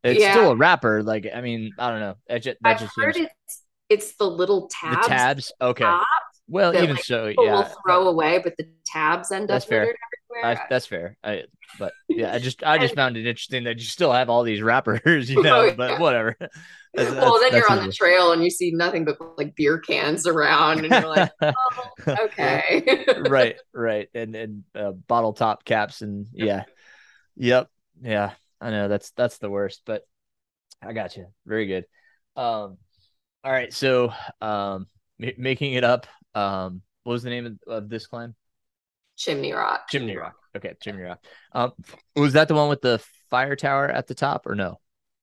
it's 0.02 0.20
yeah. 0.20 0.32
still 0.32 0.52
a 0.52 0.56
wrapper. 0.56 1.02
Like, 1.02 1.26
I 1.32 1.40
mean, 1.40 1.72
I 1.78 1.90
don't 1.90 2.00
know. 2.00 2.14
That 2.28 2.42
just, 2.42 2.58
that 2.62 2.70
I've 2.70 2.80
just 2.80 2.92
heard 2.96 3.14
seems... 3.14 3.28
it's 3.28 3.62
it's 3.88 4.16
the 4.16 4.28
little 4.28 4.68
tabs. 4.68 5.06
The 5.06 5.08
tabs. 5.08 5.52
Okay. 5.60 5.98
Well, 6.48 6.76
even 6.76 6.94
like, 6.94 7.04
so, 7.04 7.26
yeah. 7.26 7.54
Will 7.54 7.62
throw 7.84 8.08
away, 8.08 8.40
but 8.42 8.54
the 8.56 8.68
tabs 8.86 9.32
end 9.32 9.48
that's 9.48 9.64
up 9.64 9.68
fair. 9.68 9.94
I, 10.42 10.58
that's 10.68 10.86
fair. 10.86 11.16
I, 11.24 11.44
but 11.78 11.92
yeah, 12.08 12.32
I 12.32 12.38
just 12.38 12.62
I 12.62 12.78
just 12.84 12.94
found 12.94 13.16
it 13.16 13.26
interesting 13.26 13.64
that 13.64 13.78
you 13.78 13.84
still 13.84 14.12
have 14.12 14.30
all 14.30 14.42
these 14.42 14.62
wrappers, 14.62 15.30
you 15.30 15.42
know. 15.42 15.60
Oh, 15.60 15.64
yeah. 15.64 15.74
But 15.76 16.00
whatever. 16.00 16.36
That's, 16.94 17.10
well, 17.10 17.38
then 17.40 17.52
you're 17.52 17.70
on 17.70 17.86
the 17.86 17.92
trail 17.92 18.32
and 18.32 18.42
you 18.42 18.48
see 18.48 18.70
nothing 18.70 19.04
but 19.04 19.18
like 19.36 19.54
beer 19.54 19.78
cans 19.78 20.26
around, 20.26 20.82
and 20.82 20.90
you're 20.90 21.14
like, 21.14 21.30
oh, 21.42 21.52
okay. 22.24 23.04
right, 23.28 23.56
right, 23.74 24.08
and 24.14 24.34
and 24.34 24.64
uh, 24.74 24.92
bottle 24.92 25.34
top 25.34 25.62
caps, 25.62 26.00
and 26.00 26.26
yeah, 26.32 26.64
yep, 27.36 27.68
yeah. 28.00 28.32
I 28.62 28.70
know 28.70 28.88
that's 28.88 29.10
that's 29.10 29.36
the 29.36 29.50
worst, 29.50 29.82
but 29.84 30.06
I 30.82 30.94
got 30.94 31.16
you. 31.18 31.26
Very 31.44 31.66
good. 31.66 31.84
Um, 32.34 32.78
all 33.44 33.52
right. 33.52 33.72
So, 33.72 34.12
um, 34.40 34.86
m- 35.22 35.34
making 35.38 35.74
it 35.74 35.84
up. 35.84 36.06
Um, 36.34 36.82
what 37.04 37.12
was 37.14 37.22
the 37.22 37.30
name 37.30 37.46
of, 37.46 37.58
of, 37.66 37.88
this 37.88 38.06
climb? 38.06 38.34
Chimney 39.16 39.52
Rock. 39.52 39.88
Chimney 39.88 40.16
Rock. 40.16 40.34
Okay, 40.56 40.74
Chimney 40.80 41.02
Rock. 41.02 41.24
Um, 41.52 41.72
was 42.14 42.34
that 42.34 42.48
the 42.48 42.54
one 42.54 42.68
with 42.68 42.82
the 42.82 43.02
fire 43.30 43.56
tower 43.56 43.88
at 43.88 44.06
the 44.06 44.14
top, 44.14 44.46
or 44.46 44.54
no? 44.54 44.78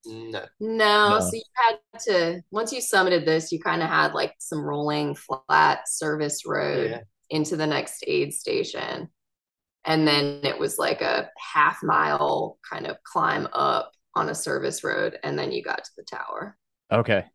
No. 0.06 0.45
No. 0.60 1.10
no. 1.10 1.20
So 1.20 1.32
you 1.34 1.44
had 1.56 1.78
to 2.06 2.44
once 2.52 2.72
you 2.72 2.82
summited 2.82 3.26
this, 3.26 3.52
you 3.52 3.60
kind 3.60 3.82
of 3.82 3.90
had 3.90 4.14
like 4.14 4.36
some 4.40 4.60
rolling 4.60 5.15
flat 5.15 5.88
service 5.88 6.45
road 6.45 6.91
yeah. 6.91 7.02
into 7.30 7.56
the 7.56 7.68
next 7.68 8.03
aid 8.06 8.34
station. 8.34 9.10
And 9.86 10.07
then 10.07 10.40
it 10.44 10.57
was 10.57 10.78
like 10.78 11.02
a 11.02 11.30
half 11.38 11.84
mile 11.84 12.57
kind 12.70 12.88
of 12.88 12.98
climb 13.03 13.48
up 13.52 13.91
on 14.15 14.30
a 14.30 14.36
service 14.36 14.84
road, 14.84 15.18
and 15.24 15.38
then 15.38 15.52
you 15.52 15.64
got 15.64 15.84
to 15.84 15.91
the 15.98 16.03
tower. 16.03 16.56
Okay, 16.91 17.26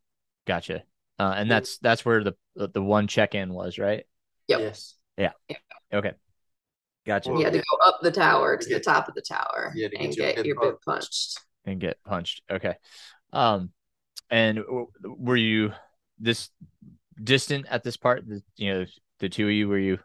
gotcha. 0.47 0.82
Uh, 1.18 1.35
and 1.36 1.51
that's 1.51 1.78
that's 1.78 2.05
where 2.05 2.22
the 2.22 2.35
the 2.55 2.82
one 2.82 3.06
check 3.06 3.35
in 3.35 3.52
was, 3.52 3.78
right? 3.78 4.05
Yep. 4.47 4.60
Yes. 4.60 4.94
Yeah. 5.16 5.32
yeah. 5.48 5.56
Okay. 5.93 6.12
Gotcha. 7.09 7.30
You 7.30 7.43
had 7.43 7.55
to 7.55 7.59
go 7.59 7.76
up 7.86 8.01
the 8.02 8.10
tower 8.10 8.59
to 8.59 8.68
get, 8.68 8.74
the 8.74 8.80
top 8.80 9.09
of 9.09 9.14
the 9.14 9.22
tower 9.22 9.72
yeah, 9.74 9.89
and 9.98 10.14
get, 10.14 10.36
get 10.36 10.44
your 10.44 10.60
bit 10.60 10.74
punched. 10.85 11.40
And 11.64 11.80
get 11.80 11.97
punched. 12.05 12.43
Okay. 12.51 12.74
Um, 13.32 13.70
and 14.28 14.62
were 15.02 15.35
you 15.35 15.72
this 16.18 16.51
distant 17.24 17.64
at 17.70 17.82
this 17.82 17.97
part? 17.97 18.28
The, 18.28 18.43
you 18.56 18.74
know, 18.74 18.86
the 19.20 19.30
two 19.30 19.47
of 19.47 19.52
you 19.52 19.68
were 19.68 19.78
you? 19.78 20.01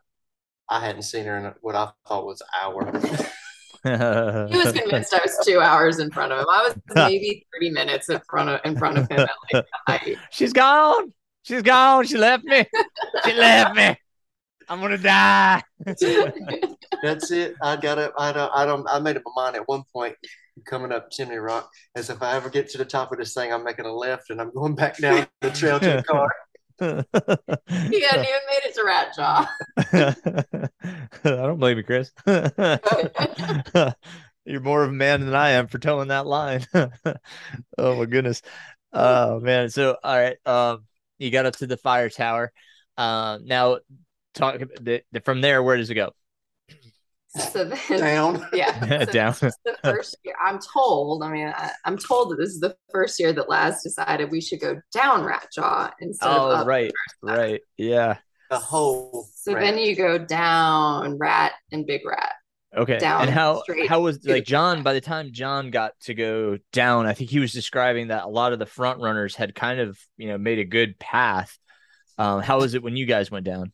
I 0.69 0.79
hadn't 0.79 1.01
seen 1.01 1.25
her 1.25 1.37
in 1.37 1.53
what 1.59 1.75
I 1.75 1.89
thought 2.07 2.25
was 2.25 2.39
an 2.39 2.47
hour. 2.63 2.89
he 4.47 4.57
was 4.57 4.71
convinced 4.71 5.13
I 5.13 5.19
was 5.25 5.45
two 5.45 5.59
hours 5.59 5.99
in 5.99 6.09
front 6.09 6.31
of 6.31 6.39
him. 6.39 6.45
I 6.49 6.69
was 6.69 6.77
maybe 6.95 7.45
30 7.53 7.71
minutes 7.71 8.07
in 8.07 8.21
front 8.29 8.49
of 8.49 8.61
in 8.63 8.77
front 8.77 8.97
of 8.97 9.09
him 9.11 9.27
at 9.51 9.65
like 9.89 10.17
She's 10.31 10.53
gone. 10.53 11.11
She's 11.41 11.63
gone. 11.63 12.05
She 12.05 12.15
left 12.15 12.45
me. 12.45 12.65
She 13.25 13.33
left 13.33 13.75
me. 13.75 13.97
I'm 14.69 14.81
gonna 14.81 14.97
die. 14.97 15.61
That's 15.85 17.31
it. 17.31 17.55
I 17.61 17.75
got 17.75 17.97
it. 17.97 18.11
I 18.17 18.31
don't. 18.31 18.51
I 18.53 18.65
don't. 18.65 18.87
I 18.89 18.99
made 18.99 19.17
up 19.17 19.23
my 19.25 19.43
mind 19.43 19.55
at 19.55 19.67
one 19.67 19.83
point 19.91 20.15
coming 20.65 20.91
up 20.91 21.09
Chimney 21.11 21.37
Rock 21.37 21.69
as 21.95 22.09
if 22.09 22.21
I 22.21 22.35
ever 22.35 22.49
get 22.49 22.69
to 22.69 22.77
the 22.77 22.85
top 22.85 23.11
of 23.11 23.17
this 23.17 23.33
thing, 23.33 23.51
I'm 23.51 23.63
making 23.63 23.85
a 23.85 23.93
left 23.93 24.29
and 24.29 24.39
I'm 24.39 24.53
going 24.53 24.75
back 24.75 24.97
down 24.97 25.27
the 25.41 25.49
trail 25.49 25.79
to 25.79 25.85
the 25.85 26.03
car. 26.03 26.27
hadn't 26.79 27.07
even 27.15 28.41
made 28.49 28.63
it 28.65 28.75
to 28.75 28.83
Rat 28.83 29.15
Jaw. 29.15 29.49
I 31.23 31.45
don't 31.45 31.59
blame 31.59 31.77
you, 31.77 31.83
Chris. 31.83 32.11
You're 34.45 34.59
more 34.59 34.83
of 34.83 34.89
a 34.89 34.93
man 34.93 35.21
than 35.21 35.35
I 35.35 35.51
am 35.51 35.67
for 35.67 35.77
telling 35.77 36.09
that 36.09 36.27
line. 36.27 36.65
oh 36.75 37.95
my 37.95 38.05
goodness. 38.05 38.41
Oh 38.91 39.39
man. 39.39 39.69
So 39.69 39.97
all 40.03 40.17
right. 40.17 40.37
Um 40.45 40.85
you 41.17 41.31
got 41.31 41.45
up 41.45 41.55
to 41.57 41.67
the 41.67 41.77
fire 41.77 42.09
tower. 42.09 42.51
Uh, 42.97 43.39
now 43.43 43.79
talk 44.33 44.59
the, 44.59 45.03
the, 45.11 45.19
from 45.21 45.41
there, 45.41 45.61
where 45.63 45.77
does 45.77 45.89
it 45.89 45.95
go? 45.95 46.11
So 47.51 47.65
then, 47.65 47.99
Down. 47.99 48.47
yeah, 48.53 49.05
so 49.05 49.11
Down. 49.11 49.33
the 49.39 49.77
first 49.83 50.17
year. 50.23 50.35
I'm 50.43 50.59
told. 50.59 51.23
I 51.23 51.31
mean, 51.31 51.47
I, 51.47 51.71
I'm 51.85 51.97
told 51.97 52.31
that 52.31 52.35
this 52.37 52.49
is 52.49 52.59
the 52.59 52.75
first 52.91 53.19
year 53.19 53.33
that 53.33 53.49
Laz 53.49 53.81
decided 53.81 54.29
we 54.29 54.41
should 54.41 54.59
go 54.59 54.79
down 54.93 55.23
Rat 55.23 55.47
Jaw 55.53 55.91
instead 55.99 56.29
of 56.29 56.41
Oh 56.41 56.51
up. 56.51 56.67
right, 56.67 56.91
right. 57.21 57.61
Yeah. 57.77 58.17
The 58.51 58.59
whole. 58.59 59.27
So 59.33 59.53
then 59.53 59.79
you 59.79 59.95
go 59.95 60.19
down 60.19 61.17
Rat 61.17 61.53
and 61.71 61.87
Big 61.87 62.05
Rat. 62.05 62.33
Okay. 62.75 62.97
Down 62.97 63.23
and 63.23 63.29
how 63.29 63.61
straight 63.61 63.87
how 63.87 64.01
was 64.01 64.19
the 64.19 64.33
like 64.33 64.45
John 64.45 64.81
by 64.81 64.93
the 64.93 65.01
time 65.01 65.31
John 65.31 65.69
got 65.69 65.93
to 66.01 66.13
go 66.13 66.57
down, 66.71 67.05
I 67.05 67.13
think 67.13 67.29
he 67.29 67.39
was 67.39 67.51
describing 67.51 68.07
that 68.07 68.25
a 68.25 68.27
lot 68.27 68.53
of 68.53 68.59
the 68.59 68.65
front 68.65 68.99
runners 68.99 69.35
had 69.35 69.53
kind 69.53 69.79
of, 69.79 69.97
you 70.17 70.27
know, 70.27 70.37
made 70.37 70.59
a 70.59 70.65
good 70.65 70.97
path. 70.97 71.57
Um, 72.17 72.41
how 72.41 72.59
was 72.59 72.73
it 72.73 72.83
when 72.83 72.95
you 72.95 73.05
guys 73.05 73.29
went 73.29 73.45
down? 73.45 73.71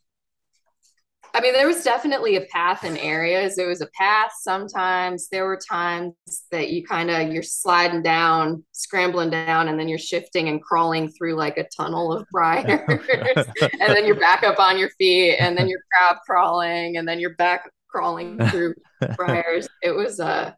I 1.33 1.41
mean, 1.41 1.53
there 1.53 1.67
was 1.67 1.83
definitely 1.83 2.35
a 2.37 2.41
path 2.41 2.83
in 2.83 2.97
areas. 2.97 3.55
There 3.55 3.67
was 3.67 3.81
a 3.81 3.87
path 3.97 4.31
sometimes. 4.41 5.29
There 5.29 5.45
were 5.45 5.57
times 5.57 6.13
that 6.51 6.69
you 6.71 6.83
kind 6.85 7.09
of 7.11 7.31
you're 7.31 7.43
sliding 7.43 8.01
down, 8.01 8.63
scrambling 8.71 9.29
down, 9.29 9.67
and 9.67 9.79
then 9.79 9.87
you're 9.87 9.97
shifting 9.99 10.49
and 10.49 10.61
crawling 10.61 11.09
through 11.11 11.35
like 11.35 11.57
a 11.57 11.67
tunnel 11.75 12.13
of 12.13 12.25
briars. 12.31 12.65
and 12.87 13.95
then 13.95 14.05
you're 14.05 14.19
back 14.19 14.43
up 14.43 14.59
on 14.59 14.77
your 14.77 14.89
feet, 14.97 15.37
and 15.39 15.57
then 15.57 15.67
you're 15.67 15.81
crab 15.97 16.17
crawling, 16.25 16.97
and 16.97 17.07
then 17.07 17.19
you're 17.19 17.35
back 17.35 17.69
crawling 17.89 18.39
through 18.49 18.73
briars. 19.15 19.67
It 19.81 19.91
was 19.91 20.19
uh 20.19 20.53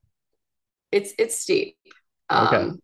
it's 0.91 1.13
it's 1.19 1.39
steep. 1.39 1.75
Um 2.29 2.47
Okay. 2.47 2.77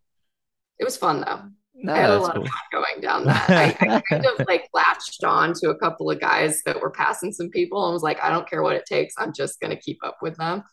it 0.78 0.84
was 0.84 0.96
fun 0.96 1.20
though. 1.20 1.42
No, 1.80 1.92
I 1.94 1.98
had 1.98 2.10
a 2.10 2.18
lot 2.18 2.34
cool. 2.34 2.42
of 2.42 2.48
fun 2.48 2.82
going 2.82 3.00
down 3.00 3.24
that. 3.26 3.48
I, 3.50 3.76
I 3.80 4.02
kind 4.10 4.26
of 4.26 4.46
like 4.48 4.68
latched 4.74 5.22
on 5.24 5.52
to 5.60 5.70
a 5.70 5.78
couple 5.78 6.10
of 6.10 6.20
guys 6.20 6.60
that 6.66 6.80
were 6.80 6.90
passing 6.90 7.32
some 7.32 7.50
people 7.50 7.84
and 7.86 7.92
was 7.92 8.02
like, 8.02 8.22
I 8.22 8.30
don't 8.30 8.48
care 8.48 8.62
what 8.62 8.74
it 8.76 8.84
takes. 8.84 9.14
I'm 9.18 9.32
just 9.32 9.60
going 9.60 9.70
to 9.74 9.80
keep 9.80 9.98
up 10.04 10.16
with 10.20 10.36
them. 10.36 10.64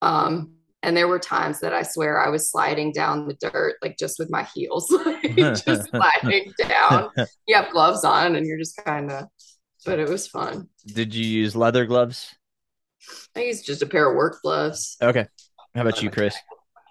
Um, 0.00 0.52
and 0.84 0.96
there 0.96 1.08
were 1.08 1.18
times 1.18 1.58
that 1.60 1.74
I 1.74 1.82
swear 1.82 2.20
I 2.24 2.28
was 2.28 2.50
sliding 2.50 2.92
down 2.92 3.26
the 3.26 3.34
dirt, 3.34 3.76
like 3.82 3.96
just 3.98 4.18
with 4.20 4.30
my 4.30 4.44
heels, 4.54 4.88
like 5.04 5.22
just 5.64 5.90
sliding 5.90 6.52
down. 6.56 7.10
You 7.48 7.56
have 7.56 7.72
gloves 7.72 8.04
on 8.04 8.36
and 8.36 8.46
you're 8.46 8.58
just 8.58 8.76
kind 8.84 9.10
of, 9.10 9.24
but 9.84 9.98
it 9.98 10.08
was 10.08 10.28
fun. 10.28 10.68
Did 10.86 11.14
you 11.14 11.24
use 11.24 11.56
leather 11.56 11.84
gloves? 11.84 12.32
I 13.34 13.40
used 13.42 13.66
just 13.66 13.82
a 13.82 13.86
pair 13.86 14.08
of 14.08 14.16
work 14.16 14.40
gloves. 14.42 14.96
Okay. 15.02 15.26
How 15.74 15.80
about 15.82 16.00
you, 16.00 16.10
Chris? 16.10 16.36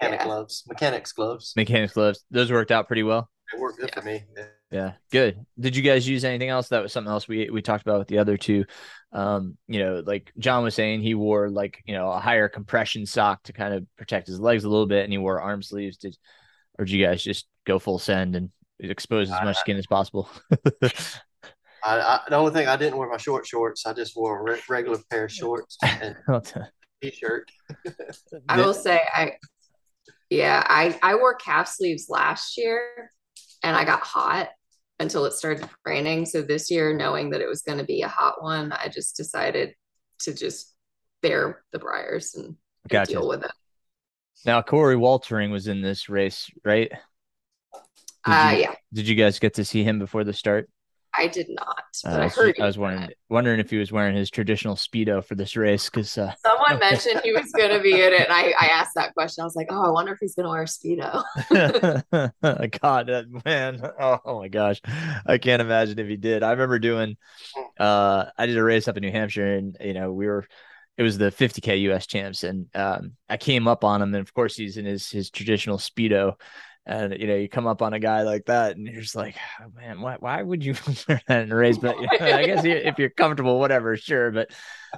Mechanic 0.01 0.19
Yeah. 0.19 0.25
gloves. 0.25 0.63
Mechanics 0.67 1.11
gloves. 1.13 1.53
Mechanics 1.55 1.93
gloves. 1.93 2.25
Those 2.29 2.51
worked 2.51 2.71
out 2.71 2.87
pretty 2.87 3.03
well. 3.03 3.29
They 3.51 3.59
work 3.59 3.77
good 3.77 3.93
for 3.93 4.01
me. 4.01 4.23
Yeah, 4.71 4.93
good. 5.11 5.45
Did 5.57 5.75
you 5.75 5.81
guys 5.81 6.07
use 6.07 6.25
anything 6.25 6.49
else? 6.49 6.67
That 6.69 6.83
was 6.83 6.91
something 6.91 7.11
else 7.11 7.27
we 7.27 7.49
we 7.49 7.61
talked 7.61 7.83
about 7.83 7.99
with 7.99 8.09
the 8.09 8.17
other 8.17 8.35
two. 8.37 8.65
Um, 9.13 9.57
you 9.67 9.79
know, 9.79 10.03
like 10.05 10.33
John 10.37 10.63
was 10.63 10.75
saying, 10.75 11.01
he 11.01 11.13
wore 11.13 11.49
like 11.49 11.81
you 11.85 11.93
know 11.93 12.11
a 12.11 12.19
higher 12.19 12.49
compression 12.49 13.05
sock 13.05 13.43
to 13.43 13.53
kind 13.53 13.73
of 13.73 13.85
protect 13.97 14.27
his 14.27 14.39
legs 14.39 14.65
a 14.65 14.69
little 14.69 14.85
bit, 14.85 15.03
and 15.03 15.13
he 15.13 15.17
wore 15.17 15.41
arm 15.41 15.63
sleeves. 15.63 15.97
Did 15.97 16.17
or 16.77 16.85
did 16.85 16.91
you 16.93 17.05
guys 17.05 17.23
just 17.23 17.47
go 17.65 17.79
full 17.79 17.99
send 17.99 18.35
and 18.35 18.49
expose 18.79 19.31
as 19.31 19.41
much 19.43 19.57
skin 19.57 19.77
as 19.77 19.87
possible? 19.87 20.29
I, 21.83 21.99
I, 21.99 22.19
the 22.27 22.35
only 22.35 22.51
thing 22.51 22.67
I 22.67 22.75
didn't 22.75 22.97
wear 22.97 23.09
my 23.09 23.17
short 23.17 23.47
shorts. 23.47 23.85
I 23.85 23.93
just 23.93 24.17
wore 24.17 24.39
a 24.39 24.43
re- 24.43 24.61
regular 24.67 24.99
pair 25.09 25.25
of 25.25 25.31
shorts 25.31 25.77
and 25.81 26.15
t-shirt. 27.01 27.49
I 28.49 28.57
will 28.57 28.73
say 28.73 28.99
I 29.13 29.33
yeah, 30.29 30.65
I 30.67 30.99
I 31.01 31.15
wore 31.15 31.35
calf 31.35 31.69
sleeves 31.69 32.07
last 32.09 32.57
year 32.57 33.11
and 33.63 33.75
I 33.75 33.85
got 33.85 34.01
hot 34.01 34.49
until 34.99 35.25
it 35.25 35.33
started 35.33 35.67
raining. 35.85 36.25
So 36.25 36.41
this 36.41 36.71
year, 36.71 36.93
knowing 36.93 37.29
that 37.31 37.41
it 37.41 37.47
was 37.47 37.61
going 37.61 37.77
to 37.77 37.83
be 37.83 38.01
a 38.01 38.07
hot 38.07 38.41
one, 38.41 38.71
I 38.71 38.87
just 38.89 39.15
decided 39.15 39.73
to 40.21 40.33
just 40.33 40.73
bear 41.21 41.63
the 41.71 41.79
briars 41.79 42.33
and, 42.35 42.55
and 42.89 43.07
deal 43.07 43.27
with 43.27 43.43
it. 43.43 43.51
now 44.45 44.61
Coree 44.61 44.97
Woltering 44.97 45.51
was 45.51 45.67
in 45.67 45.81
this 45.81 46.09
race, 46.09 46.49
right? 46.65 46.89
Did 48.25 48.31
Uh, 48.33 48.51
you- 48.53 48.61
yeah, 48.61 48.75
Did 48.93 49.07
you 49.07 49.15
guys 49.15 49.39
get 49.39 49.53
to 49.55 49.65
see 49.65 49.83
him 49.83 49.99
before 49.99 50.23
the 50.23 50.33
start? 50.33 50.69
I 51.17 51.27
did 51.27 51.47
not, 51.49 51.83
Uh, 52.05 52.11
but 52.11 52.19
I 52.19 52.25
was. 52.25 52.53
I 52.59 52.65
was 52.65 52.77
wondering 52.77 53.09
wondering 53.29 53.59
if 53.59 53.69
he 53.69 53.77
was 53.77 53.91
wearing 53.91 54.15
his 54.15 54.29
traditional 54.29 54.75
speedo 54.75 55.23
for 55.23 55.35
this 55.35 55.55
race 55.55 55.89
because 55.89 56.17
uh, 56.17 56.33
Someone 56.45 56.79
mentioned 56.91 57.21
he 57.23 57.31
was 57.33 57.51
going 57.51 57.71
to 57.71 57.79
be 57.79 57.93
in 57.93 58.13
it, 58.13 58.21
and 58.21 58.31
I, 58.31 58.53
I 58.59 58.67
asked 58.73 58.95
that 58.95 59.13
question. 59.13 59.41
I 59.41 59.45
was 59.45 59.55
like, 59.55 59.67
"Oh, 59.69 59.83
I 59.83 59.89
wonder 59.89 60.13
if 60.13 60.19
he's 60.19 60.35
going 60.35 60.45
to 60.45 60.49
wear 60.49 60.63
a 60.63 60.65
speedo." 60.65 61.23
God, 62.81 63.07
that 63.07 63.25
man. 63.45 63.81
Oh, 63.99 64.19
oh 64.25 64.39
my 64.39 64.47
gosh. 64.47 64.81
I 65.25 65.37
can't 65.37 65.61
imagine 65.61 65.99
if 65.99 66.07
he 66.07 66.17
did. 66.17 66.43
I 66.43 66.51
remember 66.51 66.79
doing 66.79 67.17
uh 67.79 68.25
I 68.37 68.45
did 68.45 68.57
a 68.57 68.63
race 68.63 68.87
up 68.87 68.97
in 68.97 69.01
New 69.01 69.11
Hampshire 69.11 69.55
and 69.55 69.77
you 69.81 69.93
know, 69.93 70.11
we 70.11 70.27
were 70.27 70.45
it 70.97 71.03
was 71.03 71.17
the 71.17 71.31
50k 71.31 71.81
US 71.91 72.07
champs 72.07 72.43
and 72.43 72.67
um 72.75 73.13
I 73.29 73.37
came 73.37 73.67
up 73.67 73.83
on 73.83 74.01
him 74.01 74.13
and 74.15 74.21
of 74.21 74.33
course 74.33 74.55
he's 74.55 74.77
in 74.77 74.85
his 74.85 75.09
his 75.09 75.29
traditional 75.29 75.77
speedo 75.77 76.33
and 76.87 77.19
you 77.19 77.27
know, 77.27 77.35
you 77.35 77.49
come 77.49 77.67
up 77.67 77.81
on 77.81 77.93
a 77.93 77.99
guy 77.99 78.21
like 78.21 78.45
that 78.45 78.77
and 78.77 78.87
you're 78.87 79.01
just 79.01 79.15
like, 79.15 79.35
oh, 79.61 79.65
man, 79.75 79.99
why 79.99 80.15
why 80.19 80.41
would 80.41 80.63
you 80.63 80.73
wear 81.07 81.21
that 81.27 81.43
in 81.43 81.51
a 81.51 81.55
race? 81.55 81.77
But 81.77 81.99
you 81.99 82.07
know, 82.19 82.25
I 82.25 82.45
guess 82.45 82.63
if 82.63 82.97
you're 82.97 83.09
comfortable, 83.09 83.59
whatever, 83.59 83.97
sure. 83.97 84.31
But 84.31 84.51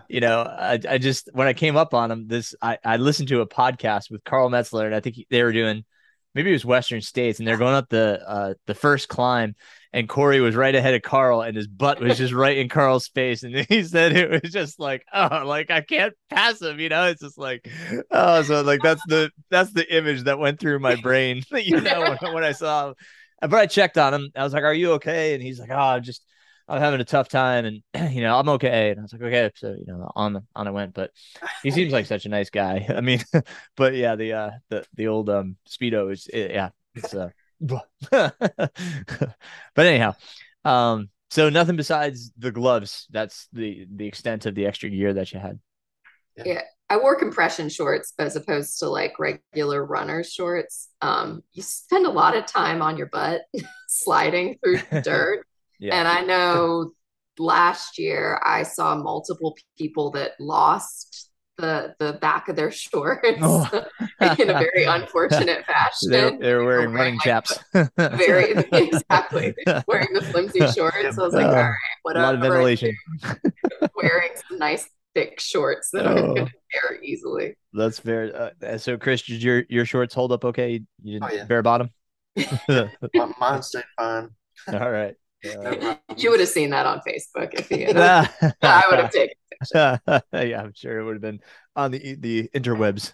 you 0.07 0.21
know, 0.21 0.41
I, 0.41 0.79
I 0.87 0.97
just 0.99 1.29
when 1.33 1.47
I 1.47 1.53
came 1.53 1.75
up 1.75 1.95
on 1.95 2.11
him, 2.11 2.27
this 2.27 2.53
I, 2.61 2.77
I 2.85 2.97
listened 2.97 3.29
to 3.29 3.41
a 3.41 3.47
podcast 3.47 4.11
with 4.11 4.23
Karl 4.23 4.49
Meltzer, 4.49 4.85
and 4.85 4.93
I 4.93 4.99
think 4.99 5.15
he- 5.15 5.27
they 5.31 5.41
were 5.41 5.51
doing 5.51 5.83
maybe 6.35 6.49
it 6.49 6.53
was 6.53 6.65
Western 6.65 7.01
States, 7.01 7.39
and 7.39 7.47
they're 7.47 7.57
going 7.57 7.75
up 7.75 7.89
the 7.89 8.21
uh 8.27 8.53
the 8.67 8.75
first 8.75 9.09
climb, 9.09 9.55
and 9.93 10.07
Coree 10.07 10.41
was 10.41 10.55
right 10.55 10.73
ahead 10.73 10.93
of 10.93 11.01
Karl, 11.01 11.41
and 11.41 11.55
his 11.55 11.67
butt 11.67 11.99
was 11.99 12.17
just 12.17 12.33
right 12.33 12.57
in 12.57 12.69
Karl's 12.69 13.07
face, 13.07 13.43
and 13.43 13.55
he 13.69 13.83
said 13.83 14.15
it 14.15 14.29
was 14.29 14.51
just 14.51 14.79
like, 14.79 15.03
oh, 15.13 15.43
like 15.45 15.71
I 15.71 15.81
can't 15.81 16.13
pass 16.29 16.61
him, 16.61 16.79
you 16.79 16.89
know? 16.89 17.07
It's 17.07 17.21
just 17.21 17.37
like, 17.37 17.69
oh, 18.11 18.41
so 18.43 18.61
like 18.61 18.81
that's 18.81 19.01
the 19.07 19.31
that's 19.49 19.73
the 19.73 19.95
image 19.95 20.23
that 20.23 20.39
went 20.39 20.59
through 20.59 20.79
my 20.79 20.95
brain, 20.95 21.43
you 21.51 21.81
know, 21.81 22.15
when, 22.21 22.33
when 22.33 22.43
I 22.43 22.51
saw 22.51 22.89
him. 22.89 22.95
But 23.41 23.53
I 23.53 23.65
checked 23.67 23.97
on 23.97 24.13
him. 24.13 24.31
I 24.35 24.43
was 24.43 24.51
like, 24.51 24.63
"Are 24.63 24.73
you 24.73 24.93
okay?" 24.93 25.33
And 25.33 25.41
he's 25.41 25.59
like, 25.59 25.69
"Oh, 25.71 25.77
I'm 25.77 26.03
just 26.03 26.23
I'm 26.69 26.79
having 26.79 27.01
a 27.01 27.05
tough 27.05 27.29
time, 27.29 27.65
and 27.65 27.83
you 28.13 28.21
know, 28.21 28.37
I'm 28.37 28.49
okay." 28.49 28.91
And 28.91 28.99
I 28.99 29.03
was 29.03 29.13
like, 29.13 29.21
"Okay." 29.21 29.51
So 29.55 29.75
you 29.77 29.85
know, 29.87 30.11
on 30.15 30.45
on 30.55 30.67
I 30.67 30.71
went. 30.71 30.93
But 30.93 31.11
he 31.63 31.71
seems 31.71 31.91
like 31.91 32.05
such 32.05 32.25
a 32.25 32.29
nice 32.29 32.49
guy. 32.49 32.85
I 32.95 33.01
mean, 33.01 33.21
but 33.75 33.95
yeah, 33.95 34.15
the 34.15 34.33
uh 34.33 34.51
the 34.69 34.85
the 34.95 35.07
old 35.07 35.29
um 35.29 35.57
speedo 35.67 36.11
is 36.11 36.27
it, 36.27 36.51
yeah, 36.51 36.69
it's 36.95 37.13
uh. 37.13 37.29
but 37.69 37.89
anyhow, 39.75 40.15
um, 40.63 41.09
so 41.29 41.49
nothing 41.49 41.75
besides 41.75 42.31
the 42.37 42.51
gloves. 42.51 43.07
That's 43.11 43.47
the 43.51 43.85
the 43.93 44.07
extent 44.07 44.45
of 44.45 44.55
the 44.55 44.65
extra 44.65 44.89
gear 44.89 45.13
that 45.13 45.33
you 45.33 45.39
had. 45.39 45.59
Yeah, 46.45 46.61
I 46.89 46.97
wore 46.97 47.19
compression 47.19 47.69
shorts 47.69 48.13
as 48.17 48.35
opposed 48.35 48.79
to 48.79 48.87
like 48.87 49.19
regular 49.19 49.85
runner 49.85 50.23
shorts. 50.23 50.89
Um, 51.01 51.43
you 51.51 51.61
spend 51.61 52.05
a 52.05 52.11
lot 52.11 52.35
of 52.35 52.45
time 52.45 52.81
on 52.81 52.97
your 52.97 53.07
butt 53.07 53.41
sliding 53.87 54.57
through 54.63 54.79
dirt. 55.01 55.45
Yeah. 55.79 55.95
And 55.95 56.07
I 56.07 56.21
know 56.21 56.91
last 57.37 57.97
year 57.97 58.39
I 58.45 58.63
saw 58.63 58.95
multiple 58.95 59.55
people 59.77 60.11
that 60.11 60.31
lost 60.39 61.29
the 61.57 61.93
the 61.99 62.13
back 62.21 62.47
of 62.49 62.55
their 62.55 62.71
shorts 62.83 63.21
Oh. 63.41 63.85
in 64.39 64.49
a 64.49 64.53
very 64.53 64.83
unfortunate 64.85 65.65
fashion. 65.67 66.09
They're, 66.11 66.37
they're 66.37 66.63
wearing 66.63 66.93
wearing, 66.93 66.93
running 66.93 67.13
like, 67.15 67.23
chaps. 67.23 67.59
very 67.97 68.51
exactly 68.71 69.53
wearing 69.87 70.13
the 70.13 70.21
flimsy 70.31 70.59
shorts. 70.67 71.15
So 71.15 71.21
I 71.23 71.25
was 71.25 71.33
like, 71.33 71.45
Oh, 71.45 71.49
all 71.49 71.55
right, 71.55 72.15
a 72.15 72.19
lot 72.19 72.35
of 72.35 72.41
ventilation. 72.41 72.95
Wearing 73.95 74.29
some 74.47 74.57
nice 74.59 74.87
thick 75.15 75.39
shorts 75.39 75.89
that 75.91 76.05
are 76.05 76.17
Oh. 76.17 76.33
going 76.35 76.45
to 76.45 76.51
tear 76.71 77.01
easily. 77.03 77.57
That's 77.73 77.99
fair. 77.99 78.51
Uh, 78.63 78.77
so, 78.77 78.97
Chris, 78.97 79.21
did 79.23 79.41
your 79.43 79.63
your 79.69 79.85
shorts 79.85 80.13
hold 80.13 80.31
up 80.31 80.45
okay? 80.45 80.81
You 81.03 81.19
didn't 81.19 81.23
Oh, 81.23 81.35
yeah. 81.35 81.43
bare 81.45 81.61
bottom. 81.61 81.89
M- 82.69 83.33
Mine 83.39 83.61
stayed 83.63 83.83
fine. 83.97 84.29
All 84.71 84.91
right. 84.91 85.15
No 85.43 85.51
Uh. 85.51 85.95
You 86.17 86.31
would 86.31 86.39
have 86.39 86.49
seen 86.49 86.71
that 86.71 86.85
on 86.85 86.99
Facebook 87.07 87.53
if 87.53 87.71
you 87.71 87.85
had. 87.87 87.97
I 88.61 88.83
would 88.89 88.99
have 88.99 89.11
taken. 89.11 89.35
yeah, 89.73 90.61
I'm 90.61 90.73
sure 90.73 90.99
it 90.99 91.03
would 91.03 91.15
have 91.15 91.21
been 91.21 91.39
on 91.75 91.91
the 91.91 92.15
the 92.15 92.49
interwebs, 92.53 93.13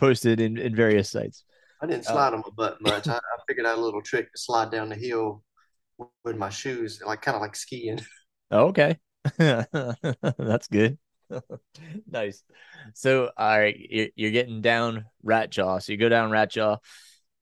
posted 0.00 0.40
in, 0.40 0.58
in 0.58 0.74
various 0.74 1.10
sites. 1.10 1.44
I 1.80 1.86
didn't 1.86 2.04
slide 2.04 2.32
on 2.32 2.40
my 2.40 2.50
butt 2.56 2.80
much. 2.80 3.08
I, 3.08 3.14
I 3.14 3.38
figured 3.48 3.66
out 3.66 3.78
a 3.78 3.80
little 3.80 4.02
trick 4.02 4.32
to 4.32 4.38
slide 4.38 4.70
down 4.70 4.88
the 4.88 4.96
hill 4.96 5.42
with 6.24 6.36
my 6.36 6.48
shoes, 6.48 7.00
like 7.04 7.22
kind 7.22 7.36
of 7.36 7.42
like 7.42 7.56
skiing. 7.56 8.00
Oh, 8.50 8.68
okay, 8.68 8.98
that's 9.38 10.68
good. 10.68 10.98
nice. 12.10 12.42
So, 12.94 13.30
all 13.36 13.58
right, 13.58 13.76
you're, 13.78 14.08
you're 14.14 14.30
getting 14.32 14.60
down 14.60 15.06
Rat 15.22 15.50
Jaw. 15.50 15.78
So 15.78 15.92
you 15.92 15.98
go 15.98 16.08
down 16.08 16.30
Rat 16.30 16.50
Jaw. 16.50 16.78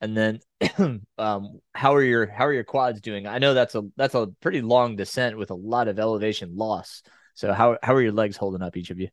And 0.00 0.16
then, 0.16 0.40
um, 1.18 1.60
how 1.74 1.94
are 1.94 2.02
your 2.02 2.26
how 2.26 2.46
are 2.46 2.52
your 2.52 2.64
quads 2.64 3.00
doing? 3.00 3.26
I 3.26 3.38
know 3.38 3.54
that's 3.54 3.74
a 3.74 3.82
that's 3.96 4.14
a 4.14 4.28
pretty 4.40 4.62
long 4.62 4.96
descent 4.96 5.36
with 5.36 5.50
a 5.50 5.54
lot 5.54 5.88
of 5.88 5.98
elevation 5.98 6.56
loss. 6.56 7.02
So 7.34 7.52
how 7.52 7.78
how 7.82 7.94
are 7.94 8.02
your 8.02 8.12
legs 8.12 8.36
holding 8.36 8.62
up, 8.62 8.76
each 8.76 8.90
of 8.90 8.98
you? 8.98 9.08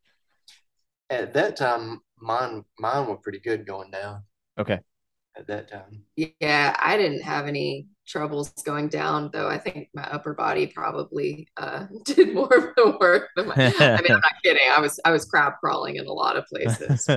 At 1.10 1.34
that 1.34 1.58
time, 1.58 2.02
mine 2.20 2.64
mine 2.80 3.08
were 3.08 3.18
pretty 3.18 3.40
good 3.40 3.66
going 3.66 3.92
down. 3.92 4.24
Okay. 4.58 4.80
At 5.36 5.48
that 5.48 5.70
time. 5.70 6.04
Yeah, 6.16 6.76
I 6.82 6.98
didn't 6.98 7.22
have 7.22 7.48
any 7.48 7.88
troubles 8.08 8.50
going 8.66 8.88
down, 8.88 9.30
though. 9.32 9.48
I 9.48 9.60
think 9.60 9.90
my 9.94 10.04
upper 10.04 10.34
body 10.34 10.68
probably 10.68 11.48
uh, 11.58 11.86
did 12.06 12.34
more 12.34 12.54
of 12.54 12.76
the 12.76 12.98
work 13.00 13.30
than 13.36 13.48
my. 13.48 13.56
I 13.56 14.02
mean, 14.02 14.12
I'm 14.12 14.22
not 14.22 14.42
kidding. 14.44 14.68
I 14.76 14.80
was 14.80 15.00
I 15.06 15.12
was 15.12 15.26
crab 15.26 15.54
crawling 15.60 15.98
in 15.98 16.08
a 16.08 16.14
lot 16.14 16.38
of 16.38 16.46
places. 16.48 17.08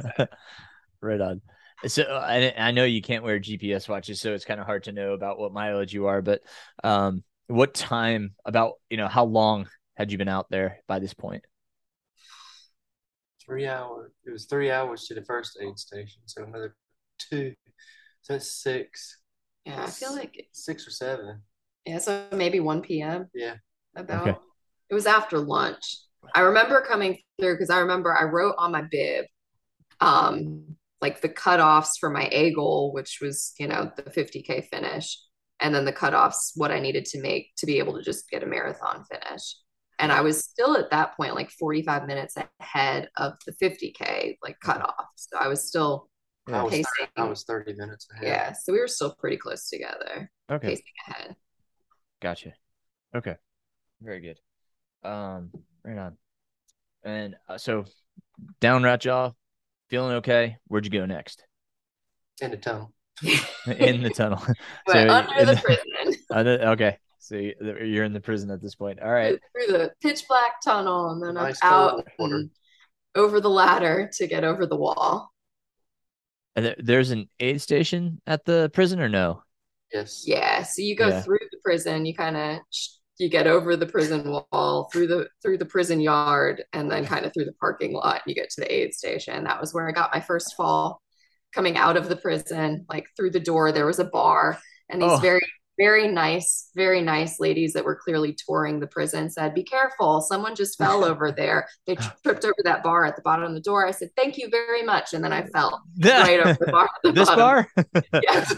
right 1.01 1.21
on. 1.21 1.41
So 1.86 2.02
I, 2.02 2.52
I 2.57 2.70
know 2.73 2.85
you 2.85 3.01
can't 3.01 3.24
wear 3.24 3.39
GPS 3.39 3.89
watches, 3.89 4.20
so 4.20 4.35
it's 4.35 4.44
kind 4.44 4.61
of 4.61 4.66
hard 4.66 4.85
to 4.85 4.93
know 4.93 5.12
about 5.12 5.39
what 5.39 5.52
mileage 5.52 5.94
you 5.94 6.07
are. 6.07 6.20
But 6.20 6.43
um, 6.85 7.24
what 7.47 7.74
time? 7.74 8.35
About 8.44 8.74
you 8.90 8.97
know 8.97 9.09
how 9.09 9.24
long 9.24 9.69
had 9.97 10.12
you 10.12 10.19
been 10.19 10.28
out 10.28 10.51
there 10.51 10.78
by 10.86 10.98
this 10.98 11.15
point? 11.15 11.44
Three 13.44 13.66
hours. 13.66 14.12
It 14.27 14.31
was 14.31 14.44
three 14.44 14.70
hours 14.70 15.07
to 15.07 15.15
the 15.15 15.24
first 15.24 15.59
aid 15.61 15.78
station, 15.78 16.20
so 16.27 16.44
another 16.44 16.77
two. 17.19 17.55
So 18.23 18.35
it's 18.35 18.51
six. 18.51 19.19
Yeah, 19.65 19.82
I 19.82 19.86
feel 19.86 20.15
like 20.15 20.48
six 20.52 20.86
or 20.86 20.90
seven. 20.90 21.43
Yeah, 21.86 21.98
so 21.98 22.27
maybe 22.32 22.61
one 22.61 22.82
p.m. 22.82 23.28
Yeah, 23.35 23.55
about. 23.97 24.28
Okay. 24.28 24.39
It 24.90 24.94
was 24.94 25.07
after 25.07 25.39
lunch. 25.39 25.98
I 26.35 26.40
remember 26.40 26.85
coming 26.86 27.19
through 27.40 27.55
because 27.55 27.70
I 27.70 27.78
remember 27.78 28.15
I 28.15 28.24
wrote 28.24 28.57
on 28.59 28.73
my 28.73 28.82
bib, 28.82 29.27
um, 30.01 30.77
like 31.01 31.21
the 31.21 31.29
cutoffs 31.29 31.99
for 31.99 32.11
my 32.11 32.29
A 32.33 32.53
goal, 32.53 32.93
which 32.93 33.19
was 33.21 33.53
you 33.59 33.69
know 33.69 33.91
the 33.97 34.03
50k 34.03 34.69
finish, 34.69 35.19
and 35.61 35.75
then 35.75 35.85
the 35.85 35.93
cutoffs 35.93 36.53
what 36.55 36.71
I 36.71 36.81
needed 36.81 37.05
to 37.07 37.21
make 37.21 37.55
to 37.59 37.67
be 37.67 37.79
able 37.79 37.97
to 37.97 38.03
just 38.03 38.29
get 38.31 38.43
a 38.43 38.47
marathon 38.47 39.05
finish. 39.11 39.57
And 39.99 40.11
I 40.11 40.23
was 40.23 40.43
still 40.43 40.77
at 40.79 40.91
that 40.91 41.15
point 41.15 41.35
like 41.35 41.51
45 41.51 42.07
minutes 42.07 42.35
ahead 42.59 43.11
of 43.19 43.35
the 43.47 43.53
50k 43.53 44.39
like 44.43 44.59
cutoff. 44.61 45.07
So 45.17 45.37
I 45.39 45.49
was 45.49 45.69
still 45.69 46.09
I 46.49 46.63
was, 46.63 46.73
30, 46.73 46.85
I 47.17 47.25
was 47.25 47.45
30 47.45 47.75
minutes 47.75 48.09
ahead. 48.11 48.27
Yeah, 48.27 48.53
so 48.53 48.73
we 48.73 48.81
were 48.81 48.89
still 48.89 49.15
pretty 49.15 49.37
close 49.37 49.69
together. 49.69 50.31
Okay. 50.51 50.69
Pacing 50.69 50.85
ahead. 51.07 51.37
Gotcha. 52.21 52.55
Okay. 53.15 53.37
Very 54.01 54.21
good. 54.21 54.39
Um, 55.09 55.51
right 55.85 55.99
on. 55.99 56.17
And 57.05 57.37
uh, 57.49 57.59
so 57.59 57.85
down 58.61 58.83
rat 58.83 59.01
jaw, 59.01 59.33
feeling 59.91 60.17
okay. 60.17 60.57
Where'd 60.69 60.85
you 60.85 60.91
go 60.91 61.05
next? 61.05 61.45
In 62.41 62.53
the 62.53 62.57
tunnel. 62.57 62.93
in 63.67 64.03
the 64.03 64.11
tunnel. 64.11 64.39
so 64.89 65.09
under 65.11 65.45
the, 65.45 65.55
the 65.55 65.61
prison. 65.61 66.23
Under, 66.31 66.51
okay. 66.71 66.97
So 67.19 67.37
you're 67.37 68.05
in 68.05 68.15
the 68.15 68.21
prison 68.21 68.51
at 68.51 68.62
this 68.62 68.75
point. 68.75 69.01
All 69.01 69.11
right. 69.11 69.39
Through 69.53 69.77
the 69.77 69.93
pitch 70.01 70.27
black 70.27 70.62
tunnel 70.65 71.11
and 71.11 71.23
then 71.23 71.35
nice 71.35 71.59
out 71.62 72.07
over 73.15 73.41
the 73.41 73.51
ladder 73.51 74.11
to 74.15 74.27
get 74.27 74.45
over 74.45 74.67
the 74.67 74.77
wall. 74.77 75.31
And 76.57 76.75
there's 76.79 77.11
an 77.11 77.29
aid 77.39 77.61
station 77.61 78.21
at 78.27 78.45
the 78.45 78.71
prison 78.73 79.01
or 79.01 79.09
no? 79.09 79.43
Yes. 79.93 80.25
Yeah. 80.27 80.62
So 80.62 80.83
you 80.83 80.97
go 80.97 81.09
yeah. 81.09 81.21
through 81.21 81.41
the 81.51 81.59
prison, 81.62 82.07
you 82.07 82.15
kind 82.15 82.37
of 82.37 82.61
you 83.21 83.29
get 83.29 83.47
over 83.47 83.77
the 83.77 83.87
prison 83.87 84.31
wall 84.31 84.89
through 84.93 85.07
the 85.07 85.29
through 85.43 85.59
the 85.59 85.67
prison 85.67 86.01
yard 86.01 86.65
and 86.73 86.91
then 86.91 87.05
kind 87.05 87.25
of 87.25 87.33
through 87.33 87.45
the 87.45 87.53
parking 87.55 87.93
lot 87.93 88.15
and 88.15 88.23
you 88.27 88.35
get 88.35 88.51
to 88.51 88.61
the 88.61 88.73
aid 88.73 88.95
station. 88.95 89.45
That 89.45 89.61
was 89.61 89.73
where 89.75 89.89
I 89.89 89.93
got 89.93 90.15
my 90.15 90.21
first 90.21 90.55
fall 90.57 91.03
coming 91.55 91.77
out 91.77 91.97
of 91.97 92.09
the 92.09 92.17
prison. 92.17 92.87
Like 92.89 93.07
through 93.17 93.31
the 93.31 93.41
door 93.41 93.73
there 93.73 93.87
was 93.87 93.99
a 93.99 94.05
bar 94.05 94.59
and 94.89 95.03
these 95.03 95.11
oh. 95.11 95.19
very 95.19 95.41
very 95.81 96.09
nice, 96.09 96.69
very 96.77 97.01
nice 97.01 97.41
ladies 97.41 97.73
that 97.73 97.87
were 97.87 97.97
clearly 97.97 98.37
touring 98.47 98.81
the 98.81 98.87
prison 98.87 99.31
said, 99.31 99.55
Be 99.55 99.63
careful, 99.63 100.21
someone 100.21 100.55
just 100.55 100.77
fell 100.79 101.05
over 101.05 101.33
there. 101.33 101.67
They 101.87 101.97
tripped 102.23 102.45
over 102.45 102.55
that 102.65 102.83
bar 102.83 103.07
at 103.07 103.17
the 103.17 103.23
bottom 103.23 103.47
of 103.47 103.55
the 103.55 103.61
door. 103.61 103.87
I 103.87 103.91
said, 103.91 104.11
Thank 104.15 104.37
you 104.37 104.51
very 104.51 104.83
much. 104.83 105.15
And 105.15 105.25
then 105.25 105.33
I 105.33 105.47
fell 105.47 105.83
right 106.05 106.39
over 106.39 106.59
the 106.61 106.71
bar. 106.71 106.91
The 107.03 107.13
this 107.13 107.29
bottom. 107.31 107.67
bar? 107.75 108.13
yes. 108.23 108.55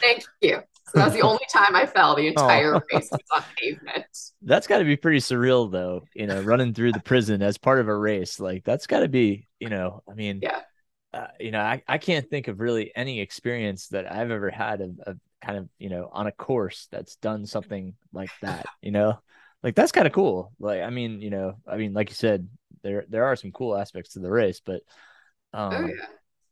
Thank 0.00 0.24
you. 0.40 0.62
So 0.88 0.98
that 0.98 1.06
was 1.06 1.14
the 1.14 1.22
only 1.22 1.44
time 1.52 1.74
I 1.74 1.86
fell. 1.86 2.14
The 2.14 2.28
entire 2.28 2.76
oh. 2.76 2.80
race 2.92 3.08
was 3.10 3.20
on 3.34 3.42
pavement. 3.58 4.06
That's 4.42 4.66
got 4.66 4.78
to 4.78 4.84
be 4.84 4.96
pretty 4.96 5.18
surreal, 5.18 5.70
though. 5.70 6.04
You 6.14 6.26
know, 6.26 6.40
running 6.42 6.74
through 6.74 6.92
the 6.92 7.00
prison 7.00 7.42
as 7.42 7.58
part 7.58 7.80
of 7.80 7.88
a 7.88 7.96
race, 7.96 8.38
like 8.38 8.64
that's 8.64 8.86
got 8.86 9.00
to 9.00 9.08
be. 9.08 9.48
You 9.58 9.68
know, 9.68 10.02
I 10.08 10.14
mean, 10.14 10.40
yeah. 10.42 10.60
Uh, 11.12 11.28
you 11.40 11.50
know, 11.50 11.60
I, 11.60 11.82
I 11.88 11.98
can't 11.98 12.28
think 12.28 12.46
of 12.48 12.60
really 12.60 12.92
any 12.94 13.20
experience 13.20 13.88
that 13.88 14.10
I've 14.10 14.30
ever 14.30 14.50
had 14.50 14.82
of, 14.82 15.00
of 15.06 15.16
kind 15.46 15.58
of 15.58 15.68
you 15.78 15.88
know 15.88 16.08
on 16.12 16.26
a 16.26 16.32
course 16.32 16.88
that's 16.90 17.16
done 17.16 17.46
something 17.46 17.94
like 18.12 18.30
that 18.42 18.66
you 18.82 18.90
know 18.90 19.18
like 19.62 19.74
that's 19.74 19.92
kind 19.92 20.06
of 20.06 20.12
cool 20.12 20.52
like 20.58 20.82
i 20.82 20.90
mean 20.90 21.20
you 21.20 21.30
know 21.30 21.56
i 21.68 21.76
mean 21.76 21.92
like 21.92 22.08
you 22.08 22.14
said 22.14 22.48
there 22.82 23.04
there 23.08 23.24
are 23.24 23.36
some 23.36 23.52
cool 23.52 23.76
aspects 23.76 24.14
to 24.14 24.18
the 24.18 24.30
race 24.30 24.60
but 24.64 24.82
um 25.52 25.72
oh, 25.72 25.86
yeah. 25.86 26.06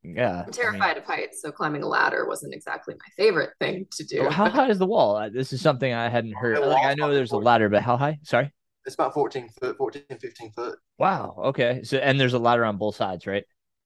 Yeah, 0.05 0.43
I'm 0.47 0.53
terrified 0.53 0.83
I 0.83 0.89
mean, 0.89 0.99
of 0.99 1.05
heights, 1.05 1.41
so 1.41 1.51
climbing 1.51 1.83
a 1.83 1.89
ladder 1.89 2.27
wasn't 2.29 2.53
exactly 2.53 2.95
my 2.95 3.25
favorite 3.25 3.51
thing 3.59 3.87
to 3.93 4.05
do. 4.05 4.29
How 4.29 4.51
high 4.51 4.69
is 4.69 4.79
the 4.79 4.87
wall? 4.87 5.29
This 5.33 5.53
is 5.53 5.63
something 5.63 5.93
I 5.93 6.11
hadn't 6.11 6.35
heard. 6.35 6.59
Like, 6.59 6.85
I 6.85 6.95
know 6.95 7.13
there's 7.13 7.33
a 7.33 7.39
ladder, 7.39 7.71
but 7.71 7.83
how 7.83 7.97
high? 7.97 8.19
Sorry, 8.23 8.53
it's 8.85 8.95
about 8.95 9.15
14 9.15 9.49
foot, 9.61 9.77
14, 9.77 10.03
15 10.21 10.53
foot. 10.53 10.79
Wow. 10.99 11.37
Okay. 11.47 11.83
So, 11.85 11.97
and 11.99 12.21
there's 12.21 12.35
a 12.35 12.39
ladder 12.39 12.65
on 12.65 12.77
both 12.77 12.97
sides, 12.97 13.27
right? 13.27 13.45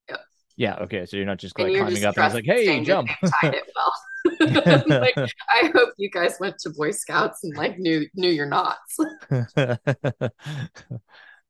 Yeah. 0.08 0.16
Yeah. 0.56 0.74
Okay. 0.82 1.06
So 1.06 1.16
you're 1.16 1.26
not 1.26 1.38
just 1.38 1.58
like 1.58 1.68
climbing 1.72 1.94
just 1.94 2.04
up 2.04 2.16
and 2.16 2.26
it's 2.26 2.34
like, 2.34 2.44
hey, 2.44 2.82
jump. 2.84 3.08
Tied 3.42 3.54
it 3.54 3.70
well. 3.76 3.92
like, 5.00 5.16
I 5.16 5.70
hope 5.74 5.90
you 5.96 6.10
guys 6.10 6.36
went 6.40 6.58
to 6.60 6.70
Boy 6.70 6.90
Scouts 6.90 7.44
and 7.44 7.56
like 7.56 7.78
knew 7.78 8.06
knew 8.14 8.30
your 8.30 8.46
knots. 8.46 8.96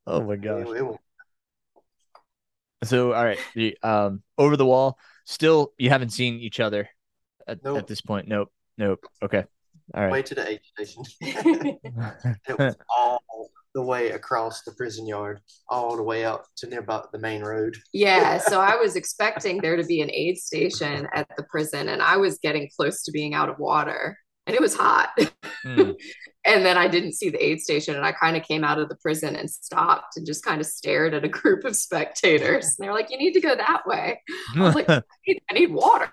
oh 0.07 0.23
my 0.23 0.37
gosh. 0.37 0.67
So 2.85 3.13
all 3.13 3.25
right, 3.25 3.39
the, 3.55 3.77
um, 3.83 4.23
over 4.37 4.57
the 4.57 4.67
wall. 4.67 4.99
Still, 5.25 5.73
you 5.79 5.91
haven't 5.91 6.11
seen 6.11 6.35
each 6.41 6.59
other 6.59 6.89
at, 7.47 7.63
nope. 7.63 7.79
at 7.79 7.87
this 7.87 8.01
point. 8.01 8.29
Nope. 8.29 8.51
Nope. 8.79 9.05
Okay. 9.23 9.45
All 9.95 10.03
right. 10.03 10.13
Way 10.13 10.23
to 10.23 10.35
the 10.35 10.49
aid 10.49 10.61
station. 10.65 11.03
it 11.21 12.59
was 12.59 12.77
all 12.89 13.21
the 13.75 13.83
way 13.83 14.11
across 14.11 14.63
the 14.63 14.73
prison 14.73 15.07
yard, 15.07 15.41
all 15.69 15.97
the 15.97 16.03
way 16.03 16.25
out 16.25 16.47
to 16.57 16.67
near 16.67 16.81
about 16.81 17.13
the 17.13 17.19
main 17.19 17.43
road. 17.43 17.77
Yeah. 17.93 18.41
So 18.49 18.61
I 18.61 18.77
was 18.77 18.97
expecting 18.97 19.61
there 19.61 19.77
to 19.77 19.85
be 19.85 20.01
an 20.01 20.11
aid 20.11 20.39
station 20.39 21.09
at 21.13 21.29
the 21.37 21.43
prison, 21.45 21.89
and 21.89 22.01
I 22.01 22.17
was 22.17 22.39
getting 22.39 22.71
close 22.75 23.03
to 23.03 23.13
being 23.13 23.35
out 23.35 23.49
of 23.49 23.59
water, 23.59 24.19
and 24.49 24.55
it 24.55 24.61
was 24.61 24.75
hot. 24.75 25.11
Mm. 25.65 25.95
and 26.45 26.65
then 26.65 26.79
I 26.79 26.89
didn't 26.89 27.13
see 27.13 27.29
the 27.29 27.45
aid 27.45 27.61
station, 27.61 27.95
and 27.95 28.05
I 28.05 28.13
kind 28.13 28.37
of 28.37 28.43
came 28.43 28.65
out 28.65 28.79
of 28.79 28.89
the 28.89 28.97
prison 28.97 29.37
and 29.37 29.49
stopped 29.49 30.17
and 30.17 30.27
just 30.27 30.45
kind 30.45 30.61
of 30.61 30.67
stared 30.67 31.15
at 31.15 31.25
a 31.25 31.29
group 31.41 31.65
of 31.65 31.77
spectators. 31.77 32.65
And 32.65 32.77
they're 32.79 32.95
like, 32.95 33.11
"You 33.11 33.19
need 33.19 33.35
to 33.35 33.41
go 33.41 33.55
that 33.55 33.87
way." 33.87 34.21
I 34.57 34.61
was 34.61 34.75
like, 34.75 34.89
"I 34.89 35.03
need, 35.27 35.43
I 35.51 35.55
need 35.55 35.73
water." 35.73 36.13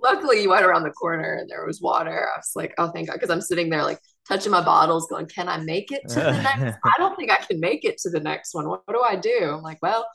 Luckily, 0.00 0.42
you 0.42 0.50
went 0.50 0.64
around 0.64 0.84
the 0.84 0.92
corner 0.92 1.34
and 1.34 1.50
there 1.50 1.66
was 1.66 1.82
water. 1.82 2.28
I 2.32 2.38
was 2.38 2.52
like, 2.54 2.72
"Oh, 2.78 2.90
thank 2.92 3.08
God!" 3.08 3.14
Because 3.14 3.30
I'm 3.30 3.42
sitting 3.42 3.68
there 3.68 3.82
like 3.82 3.98
touching 4.28 4.52
my 4.52 4.62
bottles, 4.62 5.08
going, 5.10 5.26
Can 5.26 5.48
I 5.48 5.58
make 5.58 5.90
it 5.90 6.02
to 6.08 6.14
the 6.14 6.32
next? 6.32 6.78
I 6.84 6.92
don't 6.98 7.16
think 7.16 7.30
I 7.30 7.36
can 7.36 7.60
make 7.60 7.84
it 7.84 7.98
to 7.98 8.10
the 8.10 8.20
next 8.20 8.54
one. 8.54 8.68
What, 8.68 8.82
what 8.84 8.94
do 8.94 9.02
I 9.02 9.16
do? 9.16 9.50
I'm 9.50 9.62
like, 9.62 9.78
Well, 9.82 10.06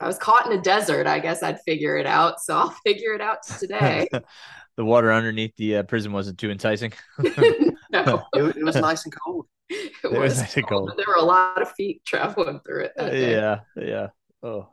I 0.00 0.06
was 0.06 0.18
caught 0.18 0.46
in 0.46 0.58
a 0.58 0.62
desert, 0.62 1.06
I 1.06 1.18
guess 1.18 1.42
I'd 1.42 1.60
figure 1.62 1.96
it 1.96 2.06
out. 2.06 2.40
So 2.40 2.56
I'll 2.56 2.70
figure 2.86 3.14
it 3.14 3.20
out 3.20 3.42
today. 3.58 4.08
the 4.76 4.84
water 4.84 5.12
underneath 5.12 5.56
the 5.56 5.78
uh, 5.78 5.82
prison 5.84 6.12
wasn't 6.12 6.38
too 6.38 6.50
enticing. 6.50 6.92
no, 7.18 8.22
it, 8.34 8.56
it, 8.56 8.64
was 8.64 8.76
nice 8.76 9.04
and 9.04 9.14
cold. 9.24 9.46
It, 9.68 9.92
it 10.04 10.10
was, 10.12 10.20
was, 10.20 10.38
nice 10.40 10.56
and 10.56 10.66
cold. 10.66 10.92
There 10.96 11.06
were 11.06 11.22
a 11.22 11.24
lot 11.24 11.60
of 11.60 11.70
feet 11.72 12.04
traveling 12.04 12.60
through 12.64 12.84
it. 12.84 12.92
yeah, 12.96 13.60
yeah. 13.76 14.08
Oh, 14.42 14.68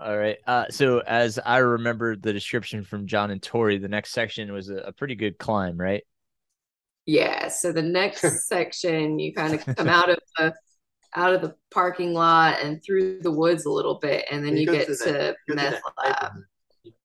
all 0.00 0.16
right. 0.16 0.38
Uh, 0.46 0.64
so 0.70 1.00
as 1.00 1.38
I 1.38 1.58
remember 1.58 2.16
the 2.16 2.32
description 2.32 2.82
from 2.82 3.06
John 3.06 3.30
and 3.30 3.42
Tori, 3.42 3.78
the 3.78 3.88
next 3.88 4.12
section 4.12 4.52
was 4.52 4.70
a, 4.70 4.76
a 4.76 4.92
pretty 4.92 5.14
good 5.14 5.38
climb, 5.38 5.76
right? 5.76 6.02
Yeah. 7.06 7.48
So 7.48 7.72
the 7.72 7.82
next 7.82 8.48
section, 8.48 9.18
you 9.18 9.34
kind 9.34 9.54
of 9.54 9.76
come 9.76 9.88
out 9.88 10.10
of 10.10 10.18
the 10.38 10.54
out 11.14 11.34
of 11.34 11.42
the 11.42 11.54
parking 11.70 12.14
lot 12.14 12.60
and 12.62 12.82
through 12.82 13.20
the 13.20 13.30
woods 13.30 13.64
a 13.64 13.70
little 13.70 13.98
bit, 13.98 14.24
and 14.30 14.44
then 14.44 14.56
you, 14.56 14.62
you 14.62 14.72
get 14.72 14.86
to, 14.86 14.96
to 14.96 15.54
meth 15.54 15.82
lab. 15.98 16.32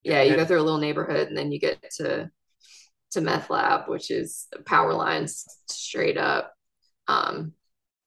Yeah, 0.04 0.22
you 0.24 0.36
go 0.36 0.46
through 0.46 0.62
a 0.62 0.64
little 0.64 0.80
neighborhood, 0.80 1.28
and 1.28 1.38
then 1.38 1.52
you 1.52 1.60
get 1.60 1.82
to 1.98 2.30
to 3.12 3.22
meth 3.22 3.50
lab, 3.50 3.88
which 3.88 4.12
is 4.12 4.48
power 4.66 4.94
lines 4.94 5.46
straight 5.68 6.18
up. 6.18 6.54
Um, 7.08 7.54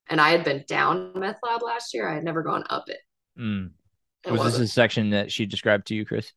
and 0.09 0.21
I 0.21 0.31
had 0.31 0.45
been 0.45 0.65
down 0.67 1.13
meth 1.19 1.39
lab 1.43 1.63
last 1.63 1.95
year. 1.95 2.09
I 2.09 2.15
had 2.15 2.25
never 2.25 2.43
gone 2.43 2.65
up 2.71 2.89
it. 2.89 3.01
Mm. 3.39 3.71
it 4.27 4.33
was 4.33 4.59
this 4.59 4.59
a 4.59 4.69
section 4.69 5.11
that 5.11 5.33
she 5.33 5.47
described 5.47 5.87
to 5.89 5.95
you, 5.95 6.05
Chris? 6.05 6.33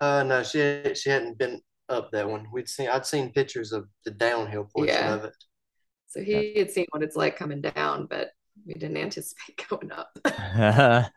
Uh, 0.00 0.22
no, 0.22 0.42
she 0.42 0.94
she 0.94 1.10
hadn't 1.10 1.38
been 1.38 1.60
up 1.88 2.10
that 2.12 2.28
one. 2.28 2.46
We'd 2.52 2.68
seen 2.68 2.88
I'd 2.88 3.06
seen 3.06 3.32
pictures 3.32 3.72
of 3.72 3.88
the 4.04 4.10
downhill 4.10 4.68
portion 4.74 4.94
yeah. 4.94 5.14
of 5.14 5.24
it. 5.24 5.34
So 6.14 6.22
he 6.22 6.54
had 6.56 6.70
seen 6.70 6.86
what 6.90 7.02
it's 7.02 7.16
like 7.16 7.36
coming 7.36 7.60
down, 7.60 8.06
but 8.06 8.30
we 8.64 8.74
didn't 8.74 8.98
anticipate 8.98 9.66
going 9.68 9.90
up. 9.90 10.16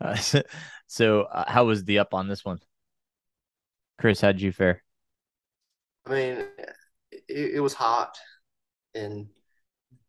uh, 0.00 0.16
so, 0.16 0.42
so 0.88 1.20
uh, 1.22 1.44
how 1.46 1.66
was 1.66 1.84
the 1.84 2.00
up 2.00 2.12
on 2.12 2.26
this 2.26 2.44
one? 2.44 2.58
Chris, 4.00 4.20
how'd 4.20 4.40
you 4.40 4.50
fare? 4.50 4.82
I 6.04 6.10
mean, 6.10 6.44
it, 7.12 7.54
it 7.54 7.62
was 7.62 7.74
hot, 7.74 8.18
and 8.92 9.28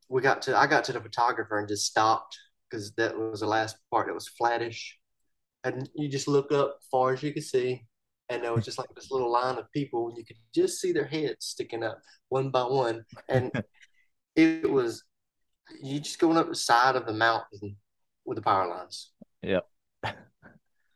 we 0.09 0.23
got 0.23 0.41
to. 0.43 0.57
I 0.57 0.65
got 0.65 0.85
to 0.85 0.93
the 0.93 0.99
photographer 0.99 1.59
and 1.59 1.67
just 1.67 1.85
stopped 1.85 2.35
because 2.67 2.93
that 2.93 3.15
was 3.15 3.41
the 3.41 3.45
last 3.45 3.77
part. 3.91 4.09
It 4.09 4.15
was 4.15 4.27
flattish, 4.27 4.97
and 5.63 5.88
you 5.93 6.09
just 6.09 6.27
look 6.27 6.51
up 6.51 6.80
far 6.89 7.13
as 7.13 7.22
you 7.22 7.31
could 7.31 7.43
see, 7.43 7.85
and 8.29 8.43
there 8.43 8.53
was 8.53 8.65
just 8.65 8.77
like 8.77 8.89
this 8.95 9.11
little 9.11 9.31
line 9.31 9.57
of 9.57 9.71
people, 9.71 10.09
and 10.09 10.17
you 10.17 10.25
could 10.25 10.37
just 10.53 10.79
see 10.79 10.91
their 10.91 11.05
heads 11.05 11.45
sticking 11.45 11.83
up 11.83 11.99
one 12.29 12.49
by 12.49 12.63
one, 12.63 13.05
and 13.29 13.51
it 14.35 14.69
was 14.69 15.03
you 15.81 15.99
just 15.99 16.19
going 16.19 16.37
up 16.37 16.49
the 16.49 16.55
side 16.55 16.95
of 16.95 17.05
the 17.05 17.13
mountain 17.13 17.77
with 18.25 18.37
the 18.37 18.41
power 18.41 18.67
lines. 18.67 19.11
Yep. 19.41 19.67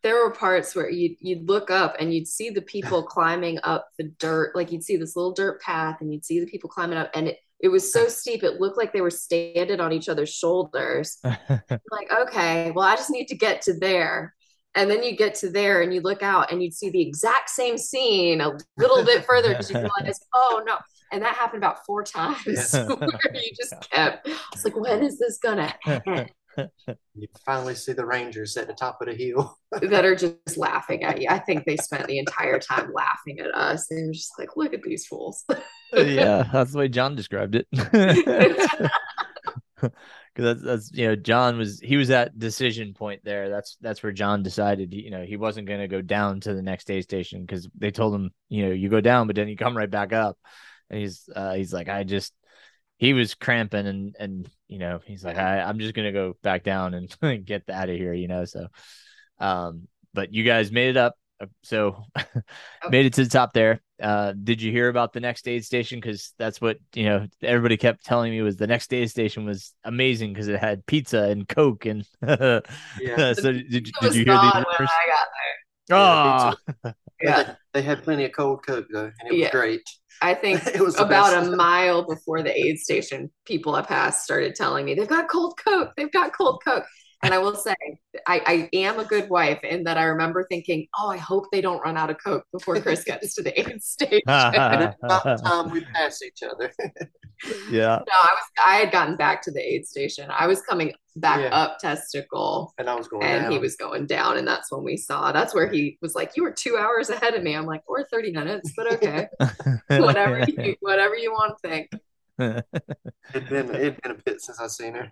there 0.03 0.15
were 0.15 0.31
parts 0.31 0.75
where 0.75 0.89
you'd 0.89 1.17
you'd 1.19 1.47
look 1.47 1.69
up 1.69 1.95
and 1.99 2.13
you'd 2.13 2.27
see 2.27 2.49
the 2.49 2.61
people 2.61 3.03
climbing 3.07 3.59
up 3.63 3.87
the 3.97 4.11
dirt, 4.19 4.55
like 4.55 4.71
you'd 4.71 4.83
see 4.83 4.97
this 4.97 5.15
little 5.15 5.33
dirt 5.33 5.61
path, 5.61 5.97
and 6.01 6.11
you'd 6.11 6.25
see 6.25 6.39
the 6.39 6.47
people 6.47 6.69
climbing 6.69 6.97
up, 6.97 7.11
and 7.13 7.27
it 7.27 7.37
it 7.59 7.69
was 7.69 7.91
so 7.91 8.07
steep 8.07 8.43
it 8.43 8.59
looked 8.59 8.77
like 8.77 8.93
they 8.93 9.01
were 9.01 9.09
standing 9.09 9.79
on 9.79 9.91
each 9.91 10.09
other's 10.09 10.33
shoulders. 10.33 11.17
like, 11.23 12.11
okay, 12.21 12.71
well, 12.71 12.87
I 12.87 12.95
just 12.95 13.11
need 13.11 13.27
to 13.27 13.35
get 13.35 13.61
to 13.63 13.73
there. 13.73 14.33
And 14.77 14.91
then 14.91 15.01
you 15.01 15.15
get 15.15 15.33
to 15.35 15.49
there 15.49 15.81
and 15.81 15.91
you 15.91 16.01
look 16.01 16.21
out 16.21 16.51
and 16.51 16.61
you'd 16.61 16.73
see 16.73 16.91
the 16.91 17.01
exact 17.01 17.49
same 17.49 17.79
scene 17.79 18.41
a 18.41 18.55
little 18.77 19.03
bit 19.03 19.25
further 19.25 19.49
because 19.49 19.71
you 19.71 19.75
realize, 19.75 20.19
oh 20.35 20.61
no. 20.67 20.77
And 21.11 21.23
that 21.23 21.35
happened 21.35 21.63
about 21.63 21.83
four 21.85 22.03
times 22.03 22.73
where 22.73 23.33
you 23.33 23.51
just 23.55 23.73
kept, 23.89 24.29
it's 24.53 24.63
like, 24.63 24.75
when 24.75 25.03
is 25.03 25.17
this 25.17 25.39
gonna 25.39 25.73
end? 25.87 26.31
You 27.15 27.27
finally 27.43 27.73
see 27.73 27.93
the 27.93 28.05
Rangers 28.05 28.55
at 28.55 28.67
the 28.67 28.73
top 28.73 29.01
of 29.01 29.07
the 29.07 29.15
hill 29.15 29.57
that 29.71 30.05
are 30.05 30.15
just 30.15 30.57
laughing 30.57 31.03
at 31.03 31.19
you. 31.19 31.27
I 31.29 31.39
think 31.39 31.65
they 31.65 31.77
spent 31.77 32.05
the 32.05 32.19
entire 32.19 32.59
time 32.59 32.91
laughing 32.93 33.39
at 33.39 33.53
us. 33.55 33.87
They 33.87 34.03
were 34.03 34.13
just 34.13 34.37
like, 34.37 34.55
look 34.55 34.73
at 34.75 34.83
these 34.83 35.07
fools. 35.07 35.43
yeah, 35.93 36.47
that's 36.53 36.73
the 36.73 36.77
way 36.77 36.87
John 36.87 37.15
described 37.15 37.55
it. 37.55 37.67
Because 40.37 40.61
that's, 40.61 40.65
that's 40.65 40.91
you 40.93 41.07
know 41.07 41.15
John 41.15 41.57
was 41.57 41.79
he 41.79 41.97
was 41.97 42.11
at 42.11 42.37
decision 42.37 42.93
point 42.93 43.21
there. 43.23 43.49
That's 43.49 43.75
that's 43.81 44.03
where 44.03 44.11
John 44.11 44.43
decided 44.43 44.93
you 44.93 45.09
know 45.09 45.23
he 45.23 45.35
wasn't 45.35 45.67
going 45.67 45.79
to 45.79 45.87
go 45.87 46.03
down 46.03 46.41
to 46.41 46.53
the 46.53 46.61
next 46.61 46.91
aid 46.91 47.01
station 47.01 47.41
because 47.41 47.67
they 47.75 47.89
told 47.89 48.13
him 48.13 48.29
you 48.47 48.67
know 48.67 48.71
you 48.71 48.87
go 48.87 49.01
down 49.01 49.25
but 49.25 49.35
then 49.35 49.47
you 49.47 49.57
come 49.57 49.75
right 49.75 49.89
back 49.89 50.13
up, 50.13 50.37
and 50.91 50.99
he's 50.99 51.27
uh, 51.35 51.55
he's 51.55 51.73
like 51.73 51.89
I 51.89 52.03
just 52.03 52.35
he 52.97 53.13
was 53.13 53.33
cramping 53.33 53.87
and 53.87 54.15
and 54.19 54.49
you 54.67 54.77
know 54.77 54.99
he's 55.03 55.25
like 55.25 55.37
I 55.37 55.61
I'm 55.61 55.79
just 55.79 55.95
gonna 55.95 56.11
go 56.11 56.35
back 56.43 56.63
down 56.63 56.93
and 56.93 57.45
get 57.45 57.67
out 57.67 57.89
of 57.89 57.95
here 57.95 58.13
you 58.13 58.27
know 58.27 58.45
so 58.45 58.67
um 59.39 59.87
but 60.13 60.33
you 60.33 60.43
guys 60.43 60.71
made 60.71 60.89
it 60.89 60.97
up. 60.97 61.15
So 61.61 62.03
made 62.89 63.05
it 63.05 63.13
to 63.13 63.23
the 63.23 63.29
top 63.29 63.53
there 63.53 63.81
uh 64.01 64.33
did 64.43 64.61
you 64.61 64.71
hear 64.71 64.89
about 64.89 65.13
the 65.13 65.19
next 65.19 65.47
aid 65.47 65.65
station 65.65 65.99
because 65.99 66.33
that's 66.37 66.61
what 66.61 66.77
you 66.93 67.05
know 67.05 67.27
everybody 67.41 67.77
kept 67.77 68.05
telling 68.05 68.31
me 68.31 68.41
was 68.41 68.57
the 68.57 68.67
next 68.67 68.93
aid 68.93 69.09
station 69.09 69.45
was 69.45 69.73
amazing 69.83 70.33
because 70.33 70.47
it 70.47 70.59
had 70.59 70.85
pizza 70.85 71.23
and 71.23 71.47
coke 71.47 71.85
and 71.85 72.05
yeah 72.21 72.59
so 73.33 73.51
did, 73.51 73.69
did 73.69 74.15
you 74.15 74.23
hear 74.23 74.25
these 74.25 74.53
I 74.53 74.63
got 74.63 75.27
there 75.89 75.97
oh 75.97 76.53
yeah, 76.83 76.91
yeah. 77.21 77.43
They, 77.43 77.55
they, 77.73 77.81
had 77.81 78.03
plenty 78.03 78.25
of 78.25 78.31
cold 78.33 78.65
coke 78.65 78.87
though 78.91 79.05
and 79.05 79.27
it 79.27 79.33
was 79.33 79.39
yeah. 79.39 79.51
great 79.51 79.81
I 80.21 80.33
think 80.33 80.65
it 80.67 80.81
was 80.81 80.99
about 80.99 81.45
a 81.45 81.55
mile 81.55 82.03
before 82.03 82.41
the 82.41 82.51
aid 82.51 82.79
station, 82.79 83.29
people 83.45 83.75
I 83.75 83.83
passed 83.83 84.23
started 84.23 84.55
telling 84.55 84.85
me 84.85 84.95
they've 84.95 85.07
got 85.07 85.29
cold 85.29 85.59
coke. 85.63 85.91
They've 85.95 86.11
got 86.11 86.33
cold 86.35 86.61
coke. 86.65 86.85
And 87.23 87.33
I 87.33 87.39
will 87.39 87.55
say, 87.55 87.75
I, 88.27 88.41
I 88.45 88.69
am 88.73 88.99
a 88.99 89.03
good 89.03 89.27
wife 89.29 89.63
in 89.63 89.83
that 89.85 89.97
I 89.97 90.03
remember 90.03 90.45
thinking, 90.49 90.87
oh, 90.99 91.09
I 91.09 91.17
hope 91.17 91.45
they 91.51 91.61
don't 91.61 91.81
run 91.81 91.97
out 91.97 92.11
of 92.11 92.17
coke 92.23 92.45
before 92.51 92.79
Chris 92.79 93.03
gets 93.03 93.33
to 93.35 93.41
the 93.41 93.59
aid 93.59 93.81
station. 93.81 94.21
and 94.27 94.95
about 95.03 95.23
time 95.43 95.71
we 95.71 95.81
pass 95.85 96.21
each 96.21 96.43
other. 96.43 96.71
yeah. 97.71 97.99
No, 98.07 98.13
I 98.13 98.33
was. 98.33 98.43
I 98.63 98.75
had 98.75 98.91
gotten 98.91 99.15
back 99.15 99.41
to 99.43 99.51
the 99.51 99.61
aid 99.61 99.87
station. 99.87 100.29
I 100.29 100.45
was 100.45 100.61
coming 100.61 100.93
back 101.15 101.39
yeah. 101.39 101.55
up 101.55 101.79
Testicle, 101.79 102.73
and 102.77 102.87
I 102.87 102.93
was 102.93 103.07
going, 103.07 103.23
and 103.23 103.43
down. 103.43 103.51
he 103.51 103.57
was 103.57 103.75
going 103.75 104.05
down, 104.05 104.37
and 104.37 104.47
that's 104.47 104.71
when 104.71 104.83
we 104.83 104.95
saw. 104.95 105.31
That's 105.31 105.55
where 105.55 105.71
he 105.71 105.97
was 106.01 106.13
like, 106.13 106.33
"You 106.35 106.43
were 106.43 106.51
two 106.51 106.77
hours 106.77 107.09
ahead 107.09 107.33
of 107.33 107.41
me." 107.41 107.55
I'm 107.55 107.65
like, 107.65 107.81
"Or 107.87 108.05
thirty 108.05 108.31
minutes, 108.31 108.73
but 108.77 108.91
okay, 108.93 109.27
whatever 109.89 110.45
you 110.47 110.75
whatever 110.81 111.15
you 111.15 111.31
want 111.31 111.57
to 111.57 111.67
think." 111.67 111.89
it'd 112.39 113.49
been 113.49 113.73
it'd 113.73 113.99
been 114.01 114.11
a 114.11 114.21
bit 114.23 114.39
since 114.39 114.59
I've 114.59 114.69
seen 114.69 114.93
her 114.93 115.11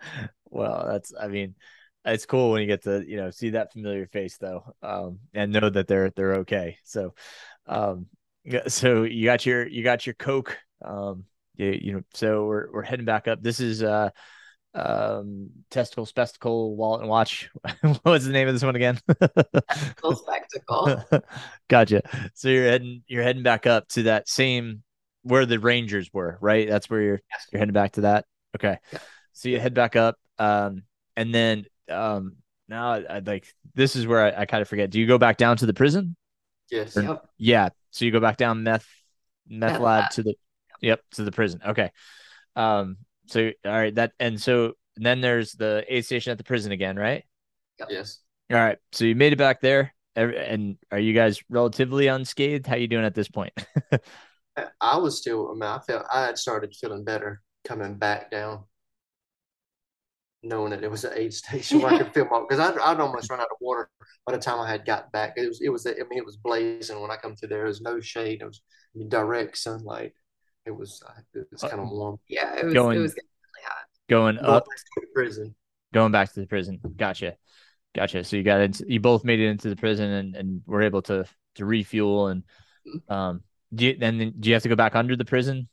well, 0.50 0.86
that's 0.88 1.12
I 1.18 1.28
mean, 1.28 1.54
it's 2.04 2.26
cool 2.26 2.52
when 2.52 2.60
you 2.60 2.66
get 2.66 2.84
to 2.84 3.04
you 3.06 3.16
know 3.16 3.30
see 3.30 3.50
that 3.50 3.72
familiar 3.72 4.06
face 4.06 4.38
though, 4.38 4.74
um, 4.82 5.18
and 5.34 5.52
know 5.52 5.68
that 5.68 5.86
they're 5.86 6.10
they're 6.10 6.36
okay. 6.36 6.78
So, 6.84 7.14
um, 7.66 8.06
so 8.68 9.02
you 9.02 9.24
got 9.24 9.46
your 9.46 9.66
you 9.66 9.82
got 9.82 10.06
your 10.06 10.14
Coke, 10.14 10.58
um, 10.84 11.24
you, 11.56 11.78
you 11.80 11.92
know. 11.92 12.02
So 12.14 12.46
we're 12.46 12.72
we're 12.72 12.82
heading 12.82 13.06
back 13.06 13.28
up. 13.28 13.42
This 13.42 13.60
is 13.60 13.82
uh 13.82 14.10
um 14.74 15.48
testicle 15.70 16.04
spectacle 16.04 16.76
wallet 16.76 17.00
and 17.00 17.08
watch 17.08 17.50
what 17.80 18.04
was 18.04 18.26
the 18.26 18.32
name 18.32 18.46
of 18.46 18.54
this 18.54 18.62
one 18.62 18.76
again 18.76 18.98
testicle 19.66 20.14
spectacle 20.14 21.02
gotcha 21.68 22.02
so 22.34 22.48
you're 22.48 22.68
heading 22.68 23.02
you're 23.08 23.22
heading 23.22 23.42
back 23.42 23.66
up 23.66 23.88
to 23.88 24.04
that 24.04 24.28
same 24.28 24.82
where 25.22 25.46
the 25.46 25.58
rangers 25.58 26.10
were 26.12 26.36
right 26.42 26.68
that's 26.68 26.90
where 26.90 27.00
you're 27.00 27.20
you're 27.50 27.58
heading 27.58 27.72
back 27.72 27.92
to 27.92 28.02
that 28.02 28.26
okay 28.54 28.76
yeah. 28.92 28.98
So 29.38 29.48
you 29.48 29.60
head 29.60 29.72
back 29.72 29.94
up, 29.94 30.18
um, 30.40 30.82
and 31.16 31.32
then 31.32 31.64
um, 31.88 32.38
now 32.68 32.94
I, 32.94 33.20
like 33.24 33.46
this 33.72 33.94
is 33.94 34.04
where 34.04 34.20
I, 34.20 34.42
I 34.42 34.46
kind 34.46 34.62
of 34.62 34.68
forget. 34.68 34.90
Do 34.90 34.98
you 34.98 35.06
go 35.06 35.16
back 35.16 35.36
down 35.36 35.56
to 35.58 35.66
the 35.66 35.72
prison? 35.72 36.16
Yes. 36.72 36.96
Or, 36.96 37.02
yep. 37.02 37.28
Yeah. 37.38 37.68
So 37.92 38.04
you 38.04 38.10
go 38.10 38.18
back 38.18 38.36
down 38.36 38.64
meth 38.64 38.84
meth, 39.48 39.74
meth 39.74 39.80
lab, 39.80 39.82
lab 39.82 40.10
to 40.10 40.24
the 40.24 40.34
yep 40.80 41.02
to 41.12 41.22
the 41.22 41.30
prison. 41.30 41.60
Okay. 41.68 41.92
Um. 42.56 42.96
So 43.26 43.52
all 43.64 43.70
right 43.70 43.94
that 43.94 44.10
and 44.18 44.40
so 44.40 44.72
and 44.96 45.06
then 45.06 45.20
there's 45.20 45.52
the 45.52 45.84
aid 45.86 46.04
station 46.04 46.32
at 46.32 46.38
the 46.38 46.44
prison 46.44 46.72
again, 46.72 46.96
right? 46.96 47.24
Yep. 47.78 47.88
Yes. 47.92 48.18
All 48.50 48.56
right. 48.56 48.78
So 48.90 49.04
you 49.04 49.14
made 49.14 49.32
it 49.32 49.36
back 49.36 49.60
there, 49.60 49.94
and 50.16 50.78
are 50.90 50.98
you 50.98 51.12
guys 51.12 51.40
relatively 51.48 52.08
unscathed? 52.08 52.66
How 52.66 52.74
you 52.74 52.88
doing 52.88 53.04
at 53.04 53.14
this 53.14 53.28
point? 53.28 53.52
I 54.80 54.96
was 54.96 55.16
still. 55.16 55.48
I 55.48 55.52
mean, 55.52 55.62
I 55.62 55.78
felt 55.78 56.06
I 56.12 56.24
had 56.24 56.38
started 56.38 56.74
feeling 56.74 57.04
better 57.04 57.40
coming 57.64 57.94
back 57.94 58.32
down 58.32 58.64
knowing 60.42 60.70
that 60.70 60.84
it 60.84 60.90
was 60.90 61.04
an 61.04 61.12
aid 61.14 61.34
station 61.34 61.80
where 61.80 61.92
I 61.92 61.98
could 61.98 62.14
film 62.14 62.28
off 62.28 62.48
because 62.48 62.60
I'd, 62.60 62.78
I'd 62.78 63.00
almost 63.00 63.30
run 63.30 63.40
out 63.40 63.48
of 63.50 63.56
water 63.60 63.90
by 64.26 64.32
the 64.32 64.38
time 64.38 64.60
I 64.60 64.70
had 64.70 64.84
got 64.84 65.10
back. 65.12 65.34
It 65.36 65.48
was 65.48 65.60
it 65.60 65.70
was 65.70 65.86
I 65.86 65.90
mean 65.90 66.18
it 66.18 66.24
was 66.24 66.36
blazing 66.36 67.00
when 67.00 67.10
I 67.10 67.16
come 67.16 67.36
through 67.36 67.48
there. 67.50 67.58
There 67.58 67.66
was 67.66 67.80
no 67.80 68.00
shade. 68.00 68.42
It 68.42 68.46
was 68.46 68.60
I 68.94 68.98
mean, 68.98 69.08
direct 69.08 69.56
sunlight. 69.58 70.12
It 70.66 70.76
was 70.76 71.02
uh, 71.06 71.20
it 71.34 71.46
was 71.50 71.62
kind 71.62 71.80
of 71.80 71.88
warm. 71.90 72.18
Yeah, 72.28 72.56
it 72.56 72.64
was 72.64 72.74
going, 72.74 72.98
it 72.98 73.00
was 73.00 73.14
really 73.14 73.64
hot. 73.66 73.86
Going 74.08 74.36
going 74.36 74.46
up 74.46 74.64
to 74.64 75.00
the 75.00 75.06
prison. 75.14 75.54
Going 75.92 76.12
back 76.12 76.32
to 76.32 76.40
the 76.40 76.46
prison. 76.46 76.80
Gotcha. 76.96 77.36
Gotcha. 77.94 78.22
So 78.22 78.36
you 78.36 78.42
got 78.42 78.60
into 78.60 78.84
you 78.86 79.00
both 79.00 79.24
made 79.24 79.40
it 79.40 79.48
into 79.48 79.70
the 79.70 79.76
prison 79.76 80.10
and, 80.10 80.36
and 80.36 80.62
were 80.66 80.82
able 80.82 81.02
to 81.02 81.24
to 81.56 81.64
refuel 81.64 82.28
and 82.28 82.42
mm-hmm. 82.86 83.12
um 83.12 83.42
do 83.74 83.86
you 83.86 83.96
then 83.98 84.34
do 84.38 84.48
you 84.48 84.54
have 84.54 84.62
to 84.62 84.68
go 84.68 84.76
back 84.76 84.94
under 84.94 85.16
the 85.16 85.24
prison? 85.24 85.68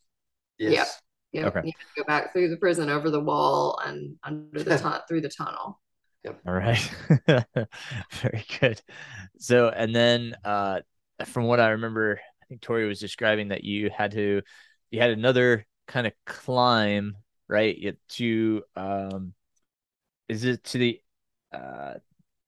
Yes. 0.58 1.02
Yeah. 1.36 1.42
Yeah, 1.42 1.48
okay. 1.48 1.62
you 1.66 1.74
go 1.98 2.04
back 2.06 2.32
through 2.32 2.50
the 2.50 2.58
prison, 2.58 2.90
over 2.90 3.10
the 3.10 3.20
wall, 3.20 3.80
and 3.86 4.16
under 4.24 4.64
the 4.64 4.78
tu- 4.78 5.02
through 5.08 5.22
the 5.22 5.30
tunnel. 5.30 5.80
Yep. 6.24 6.40
All 6.48 6.54
right. 6.54 6.92
Very 8.12 8.46
good. 8.60 8.82
So, 9.38 9.68
and 9.70 9.94
then 9.94 10.36
uh, 10.46 10.80
from 11.26 11.44
what 11.46 11.60
I 11.60 11.70
remember, 11.70 12.22
I 12.42 12.46
think 12.48 12.62
Tori 12.62 12.88
was 12.88 13.00
describing 13.00 13.50
that 13.50 13.66
you 13.66 13.90
had 13.90 14.12
to, 14.12 14.42
you 14.92 15.00
had 15.02 15.12
another 15.12 15.68
kind 15.88 16.08
of 16.08 16.14
climb, 16.26 17.18
right? 17.50 17.98
To, 18.10 18.64
um, 18.78 19.34
is 20.30 20.46
it 20.46 20.64
to 20.66 20.78
the, 20.78 21.02
uh, 21.52 21.96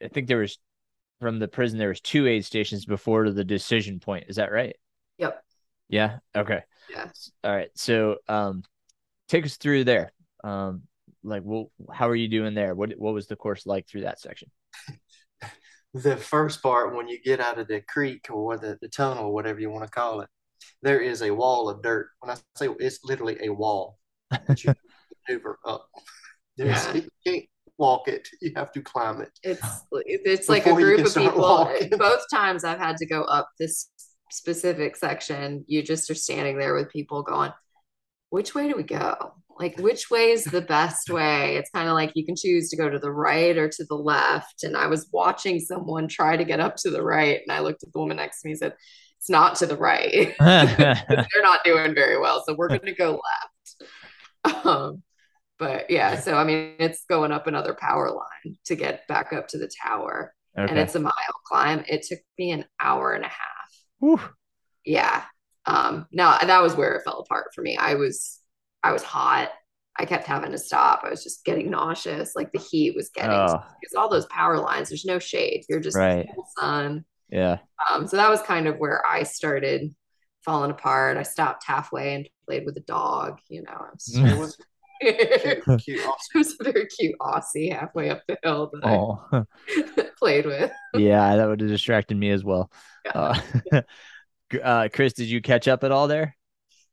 I 0.01 0.07
think 0.07 0.27
there 0.27 0.37
was 0.37 0.57
from 1.19 1.39
the 1.39 1.47
prison 1.47 1.77
there 1.77 1.89
was 1.89 2.01
two 2.01 2.25
aid 2.25 2.45
stations 2.45 2.85
before 2.85 3.25
to 3.25 3.33
the 3.33 3.43
decision 3.43 3.99
point. 3.99 4.25
Is 4.29 4.37
that 4.37 4.51
right? 4.51 4.75
Yep. 5.17 5.43
Yeah. 5.89 6.19
Okay. 6.35 6.61
Yes. 6.89 7.31
All 7.43 7.51
right. 7.51 7.69
So, 7.75 8.17
um, 8.27 8.63
take 9.27 9.45
us 9.45 9.57
through 9.57 9.83
there. 9.83 10.11
Um, 10.43 10.83
like, 11.23 11.43
well, 11.45 11.71
how 11.91 12.09
are 12.09 12.15
you 12.15 12.27
doing 12.27 12.53
there? 12.53 12.75
What 12.75 12.93
what 12.97 13.13
was 13.13 13.27
the 13.27 13.35
course 13.35 13.65
like 13.65 13.87
through 13.87 14.01
that 14.01 14.19
section? 14.19 14.49
the 15.93 16.17
first 16.17 16.61
part, 16.61 16.95
when 16.95 17.07
you 17.07 17.19
get 17.21 17.39
out 17.39 17.59
of 17.59 17.67
the 17.67 17.81
creek 17.81 18.27
or 18.29 18.57
the, 18.57 18.77
the 18.81 18.87
tunnel, 18.87 19.33
whatever 19.33 19.59
you 19.59 19.69
want 19.69 19.85
to 19.85 19.91
call 19.91 20.21
it, 20.21 20.29
there 20.81 20.99
is 20.99 21.21
a 21.21 21.31
wall 21.31 21.69
of 21.69 21.81
dirt. 21.81 22.09
When 22.19 22.31
I 22.31 22.35
say 22.55 22.69
it's 22.79 22.99
literally 23.03 23.37
a 23.43 23.49
wall 23.49 23.97
that 24.31 24.63
you 24.63 24.73
maneuver 25.27 25.59
up. 25.65 25.87
yeah. 26.57 26.93
You 26.93 27.07
can't 27.25 27.45
walk 27.77 28.07
it; 28.07 28.27
you 28.41 28.53
have 28.55 28.71
to 28.73 28.81
climb 28.81 29.21
it. 29.21 29.31
It's 29.43 29.61
it's 29.91 30.49
like 30.49 30.65
a 30.65 30.73
group 30.73 31.05
of 31.05 31.13
people. 31.13 31.41
Walking. 31.41 31.89
Both 31.97 32.23
times 32.31 32.63
I've 32.63 32.79
had 32.79 32.97
to 32.97 33.05
go 33.05 33.23
up 33.23 33.49
this 33.59 33.89
specific 34.31 34.95
section, 34.95 35.63
you 35.67 35.81
just 35.81 36.09
are 36.09 36.15
standing 36.15 36.57
there 36.57 36.73
with 36.73 36.89
people 36.89 37.23
going, 37.23 37.51
which 38.29 38.53
way 38.53 38.67
do 38.67 38.75
we 38.75 38.83
go? 38.83 39.33
like 39.59 39.77
which 39.79 40.09
way 40.09 40.31
is 40.31 40.43
the 40.43 40.61
best 40.61 41.09
way? 41.09 41.55
It's 41.55 41.69
kind 41.71 41.87
of 41.87 41.93
like 41.93 42.11
you 42.15 42.25
can 42.25 42.35
choose 42.35 42.69
to 42.69 42.77
go 42.77 42.89
to 42.89 42.99
the 42.99 43.11
right 43.11 43.57
or 43.57 43.69
to 43.69 43.85
the 43.85 43.95
left. 43.95 44.63
And 44.63 44.75
i 44.77 44.87
was 44.87 45.07
watching 45.11 45.59
someone 45.59 46.07
try 46.07 46.37
to 46.37 46.43
get 46.43 46.59
up 46.59 46.75
to 46.77 46.89
the 46.89 47.03
right 47.03 47.41
and 47.41 47.51
i 47.51 47.59
looked 47.59 47.83
at 47.83 47.91
the 47.91 47.99
woman 47.99 48.17
next 48.17 48.41
to 48.41 48.47
me 48.47 48.51
and 48.51 48.59
said 48.59 48.73
it's 49.17 49.29
not 49.29 49.55
to 49.57 49.65
the 49.65 49.77
right. 49.77 50.35
They're 50.39 51.41
not 51.41 51.63
doing 51.63 51.95
very 51.95 52.19
well 52.19 52.43
so 52.45 52.55
we're 52.55 52.69
going 52.69 52.81
to 52.81 52.93
go 52.93 53.19
left. 54.43 54.65
Um, 54.65 55.03
but 55.59 55.89
yeah 55.89 56.19
so 56.19 56.35
i 56.35 56.43
mean 56.43 56.73
it's 56.77 57.03
going 57.09 57.31
up 57.31 57.47
another 57.47 57.73
power 57.73 58.11
line 58.11 58.57
to 58.65 58.75
get 58.75 59.07
back 59.07 59.33
up 59.33 59.47
to 59.49 59.57
the 59.57 59.69
tower. 59.83 60.33
Okay. 60.57 60.71
and 60.71 60.79
it's 60.79 60.95
a 60.95 60.99
mile 60.99 61.13
climb. 61.45 61.83
It 61.87 62.01
took 62.01 62.17
me 62.39 62.49
an 62.51 62.65
hour 62.81 63.13
and 63.13 63.23
a 63.23 63.27
half. 63.27 63.37
Whew. 63.99 64.19
yeah 64.83 65.23
um 65.67 66.07
now 66.11 66.37
that 66.39 66.63
was 66.63 66.75
where 66.75 66.95
it 66.95 67.03
fell 67.03 67.19
apart 67.19 67.53
for 67.53 67.61
me 67.61 67.77
i 67.77 67.93
was 67.93 68.37
I 68.83 68.93
was 68.93 69.03
hot. 69.03 69.49
I 69.99 70.05
kept 70.05 70.27
having 70.27 70.51
to 70.51 70.57
stop. 70.57 71.01
I 71.03 71.09
was 71.09 71.23
just 71.23 71.43
getting 71.43 71.71
nauseous. 71.71 72.35
Like 72.35 72.51
the 72.51 72.59
heat 72.59 72.95
was 72.95 73.09
getting 73.09 73.31
oh. 73.31 73.63
because 73.81 73.95
all 73.95 74.09
those 74.09 74.27
power 74.27 74.59
lines, 74.59 74.89
there's 74.89 75.05
no 75.05 75.19
shade. 75.19 75.65
You're 75.67 75.79
just 75.79 75.97
right. 75.97 76.27
sun. 76.57 77.03
Yeah. 77.29 77.57
Um, 77.89 78.07
so 78.07 78.15
that 78.17 78.29
was 78.29 78.41
kind 78.41 78.67
of 78.67 78.77
where 78.77 79.05
I 79.05 79.23
started 79.23 79.93
falling 80.45 80.71
apart. 80.71 81.17
I 81.17 81.23
stopped 81.23 81.65
halfway 81.65 82.13
and 82.13 82.29
played 82.45 82.65
with 82.65 82.77
a 82.77 82.81
dog, 82.81 83.39
you 83.49 83.63
know. 83.63 83.87
it 84.07 84.37
was, 84.37 84.55
cute, 85.01 85.83
cute 85.83 85.99
it 86.35 86.37
was 86.37 86.55
a 86.61 86.71
very 86.71 86.85
cute 86.85 87.15
Aussie 87.19 87.73
halfway 87.73 88.09
up 88.11 88.21
the 88.27 88.37
hill 88.43 88.71
that 88.71 88.87
oh. 88.87 89.25
I 89.33 90.09
played 90.17 90.45
with. 90.45 90.71
yeah, 90.93 91.35
that 91.35 91.47
would 91.47 91.59
have 91.59 91.69
distracted 91.69 92.15
me 92.15 92.29
as 92.29 92.43
well. 92.43 92.71
Yeah. 93.03 93.41
Uh, 93.73 93.81
uh, 94.63 94.89
Chris, 94.93 95.13
did 95.13 95.27
you 95.27 95.41
catch 95.41 95.67
up 95.67 95.83
at 95.83 95.91
all 95.91 96.07
there? 96.07 96.35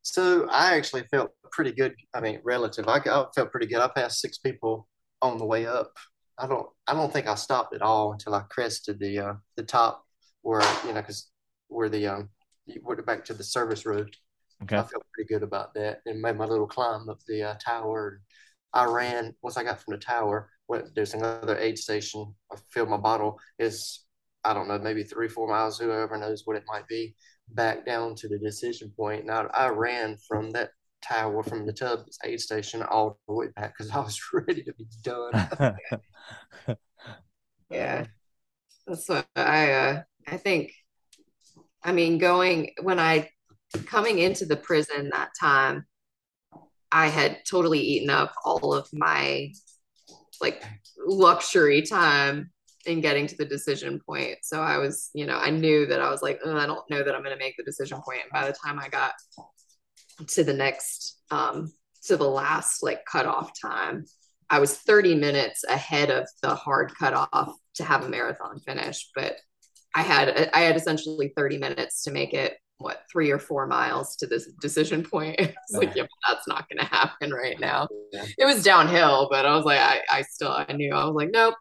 So 0.03 0.47
I 0.51 0.77
actually 0.77 1.05
felt 1.11 1.31
pretty 1.51 1.73
good. 1.73 1.95
I 2.13 2.21
mean, 2.21 2.41
relative. 2.45 2.87
I, 2.89 2.99
I 2.99 3.25
felt 3.35 3.51
pretty 3.51 3.67
good. 3.67 3.81
I 3.81 3.89
passed 3.89 4.21
six 4.21 4.39
people 4.39 4.87
on 5.23 5.39
the 5.39 5.47
way 5.47 5.67
up. 5.67 5.93
I 6.37 6.47
don't. 6.47 6.67
I 6.87 6.95
don't 6.95 7.13
think 7.13 7.27
I 7.27 7.37
stopped 7.37 7.75
at 7.75 7.83
all 7.83 8.13
until 8.13 8.35
I 8.35 8.41
crested 8.51 8.99
the 8.99 9.19
uh, 9.19 9.35
the 9.57 9.63
top 9.63 10.05
where 10.43 10.63
you 10.85 10.93
know 10.93 11.01
because 11.01 11.31
where 11.69 11.89
the 11.89 12.07
um 12.07 12.29
you 12.67 12.81
went 12.85 13.05
back 13.07 13.25
to 13.27 13.35
the 13.35 13.45
service 13.45 13.87
road. 13.87 14.15
Okay. 14.63 14.77
I 14.77 14.83
felt 14.83 15.05
pretty 15.13 15.29
good 15.29 15.43
about 15.43 15.75
that 15.75 16.01
and 16.07 16.21
made 16.21 16.37
my 16.37 16.45
little 16.45 16.67
climb 16.67 17.09
up 17.09 17.19
the 17.27 17.43
uh, 17.43 17.55
tower. 17.65 18.21
I 18.73 18.87
ran 18.87 19.35
once 19.43 19.57
I 19.57 19.65
got 19.65 19.81
from 19.81 19.93
the 19.93 19.99
tower. 19.99 20.51
Went 20.69 20.95
there's 20.95 21.15
another 21.15 21.57
aid 21.59 21.79
station. 21.79 22.35
I 22.53 22.57
filled 22.71 22.89
my 22.89 22.97
bottle. 22.97 23.39
Is 23.59 24.05
I 24.45 24.55
don't 24.55 24.69
know 24.69 24.79
maybe 24.79 25.05
three 25.05 25.29
four 25.29 25.49
miles. 25.49 25.79
Whoever 25.79 26.19
knows 26.19 26.43
what 26.45 26.57
it 26.57 26.65
might 26.67 26.89
be 26.89 27.15
back 27.51 27.87
down 27.87 28.15
to 28.17 28.29
the 28.29 28.39
decision 28.39 28.93
point. 28.97 29.23
And 29.23 29.31
I, 29.31 29.45
I 29.55 29.69
ran 29.69 30.17
from 30.29 30.51
that 30.53 30.71
tower 31.03 31.43
from 31.43 31.67
the 31.67 31.73
Tubbs 31.73 32.19
aid 32.25 32.41
station 32.41 32.83
all 32.83 33.19
the 33.29 33.35
way 33.35 33.47
back 33.55 33.75
because 33.77 33.93
I 33.93 33.99
was 34.01 34.21
ready 34.33 34.63
to 34.63 34.75
be 34.75 34.87
done. 35.03 35.77
yeah, 37.71 38.07
that's 38.87 39.09
what 39.09 39.27
I 39.37 39.73
uh, 39.73 40.03
I 40.27 40.37
think. 40.37 40.73
I 41.83 41.93
mean, 41.93 42.19
going 42.19 42.71
when 42.83 42.99
I 42.99 43.29
coming 43.87 44.19
into 44.19 44.47
the 44.47 44.57
prison 44.57 45.11
that 45.13 45.31
time, 45.39 45.87
I 46.91 47.09
had 47.09 47.41
totally 47.49 47.81
eaten 47.81 48.09
up 48.09 48.35
all 48.45 48.73
of 48.73 48.89
my 48.93 49.53
like 50.41 50.63
luxury 51.07 51.83
time 51.83 52.51
in 52.87 53.01
getting 53.01 53.27
to 53.27 53.37
the 53.37 53.45
decision 53.45 54.01
point. 54.07 54.39
So 54.43 54.61
I 54.61 54.79
was, 54.79 55.11
you 55.15 55.27
know, 55.27 55.37
I 55.37 55.51
knew 55.51 55.87
that 55.87 56.01
I 56.01 56.11
was 56.11 56.23
like, 56.23 56.41
I 56.45 56.67
don't 56.67 56.91
know 56.91 57.03
that 57.03 57.15
I'm 57.15 57.23
going 57.23 57.37
to 57.37 57.43
make 57.43 57.57
the 57.57 57.65
decision 57.65 58.01
point. 58.03 58.21
And 58.23 58.33
by 58.33 58.47
the 58.47 58.57
time 58.65 58.79
I 58.79 58.89
got 58.89 59.13
to 60.27 60.45
the 60.45 60.53
next, 60.53 61.21
um, 61.31 61.73
to 62.07 62.17
the 62.17 62.29
last 62.29 62.83
like 62.83 63.05
cutoff 63.05 63.53
time, 63.61 64.05
I 64.51 64.59
was 64.59 64.77
30 64.77 65.15
minutes 65.15 65.65
ahead 65.65 66.11
of 66.11 66.29
the 66.43 66.55
hard 66.55 66.93
cutoff 66.99 67.55
to 67.75 67.85
have 67.85 68.05
a 68.05 68.09
marathon 68.09 68.61
finish. 68.61 69.11
But 69.15 69.37
I 69.95 70.03
had, 70.03 70.51
I 70.53 70.61
had 70.61 70.77
essentially 70.77 71.33
30 71.37 71.59
minutes 71.59 72.03
to 72.05 72.11
make 72.11 72.35
it 72.35 72.59
what 72.79 73.03
three 73.11 73.31
or 73.31 73.39
four 73.39 73.67
miles 73.67 74.17
to 74.17 74.27
this 74.27 74.47
decision 74.61 75.03
point. 75.03 75.41
It's 75.41 75.73
like, 75.73 75.95
yeah, 75.95 76.05
that's 76.29 76.47
not 76.47 76.69
going 76.69 76.79
to 76.79 76.85
happen 76.85 77.33
right 77.33 77.59
now. 77.59 77.89
Yeah. 78.13 78.27
It 78.37 78.45
was 78.45 78.63
downhill, 78.63 79.29
but 79.31 79.47
I 79.47 79.57
was 79.57 79.65
like, 79.65 79.81
I, 79.81 80.03
I 80.11 80.23
still, 80.23 80.51
I 80.51 80.71
knew 80.75 80.93
I 80.93 81.07
was 81.07 81.15
like, 81.15 81.31
nope, 81.33 81.55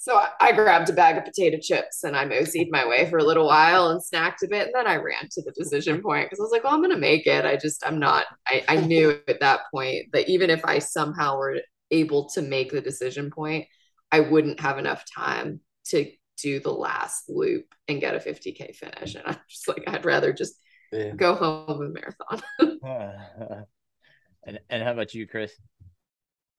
so 0.00 0.14
I, 0.14 0.28
I, 0.40 0.52
grabbed 0.52 0.88
a 0.88 0.92
bag 0.92 1.18
of 1.18 1.24
potato 1.24 1.58
chips 1.60 2.04
and 2.04 2.16
I 2.16 2.24
moseyed 2.24 2.68
my 2.70 2.86
way 2.86 3.10
for 3.10 3.18
a 3.18 3.24
little 3.24 3.48
while 3.48 3.88
and 3.88 4.00
snacked 4.00 4.44
a 4.44 4.48
bit. 4.48 4.66
And 4.66 4.74
then 4.74 4.86
I 4.86 4.94
ran 4.94 5.28
to 5.32 5.42
the 5.42 5.50
decision 5.50 6.00
point 6.00 6.26
because 6.26 6.38
I 6.38 6.44
was 6.44 6.52
like, 6.52 6.62
well, 6.62 6.72
I'm 6.72 6.80
going 6.80 6.92
to 6.92 6.96
make 6.96 7.26
it. 7.26 7.44
I 7.44 7.56
just, 7.56 7.84
I'm 7.84 7.98
not, 7.98 8.26
I, 8.46 8.62
I 8.68 8.76
knew 8.76 9.18
at 9.26 9.40
that 9.40 9.62
point 9.72 10.12
that 10.12 10.28
even 10.28 10.50
if 10.50 10.64
I 10.64 10.78
somehow 10.78 11.36
were 11.36 11.58
able 11.90 12.28
to 12.30 12.42
make 12.42 12.70
the 12.70 12.80
decision 12.80 13.28
point, 13.32 13.66
I 14.12 14.20
wouldn't 14.20 14.60
have 14.60 14.78
enough 14.78 15.04
time 15.12 15.60
to 15.86 16.08
do 16.40 16.60
the 16.60 16.72
last 16.72 17.24
loop 17.28 17.66
and 17.88 18.00
get 18.00 18.14
a 18.14 18.20
50K 18.20 18.76
finish. 18.76 19.16
And 19.16 19.24
I'm 19.26 19.36
just 19.50 19.66
like, 19.66 19.82
I'd 19.88 20.04
rather 20.04 20.32
just 20.32 20.54
yeah. 20.92 21.10
go 21.10 21.34
home 21.34 21.80
with 21.80 21.92
marathon. 21.92 22.40
and, 24.46 24.60
and 24.70 24.82
how 24.84 24.92
about 24.92 25.12
you, 25.12 25.26
Chris? 25.26 25.52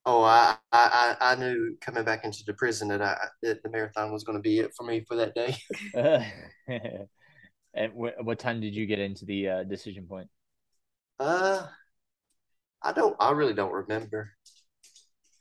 Oh, 0.06 0.22
I, 0.22 0.56
I, 0.72 1.16
I 1.20 1.34
knew 1.34 1.76
coming 1.80 2.04
back 2.04 2.24
into 2.24 2.42
the 2.46 2.54
prison 2.54 2.88
that 2.88 3.02
I 3.02 3.16
that 3.42 3.62
the 3.62 3.68
marathon 3.68 4.12
was 4.12 4.24
going 4.24 4.38
to 4.38 4.42
be 4.42 4.60
it 4.60 4.72
for 4.74 4.84
me 4.84 5.04
for 5.06 5.16
that 5.16 5.34
day. 5.34 5.56
and 7.74 7.92
wh- 7.92 8.24
what 8.24 8.38
time 8.38 8.60
did 8.60 8.74
you 8.74 8.86
get 8.86 8.98
into 8.98 9.26
the 9.26 9.48
uh, 9.48 9.62
decision 9.64 10.06
point? 10.06 10.28
Uh, 11.18 11.66
I 12.82 12.92
don't. 12.92 13.14
I 13.20 13.32
really 13.32 13.52
don't 13.52 13.72
remember. 13.72 14.30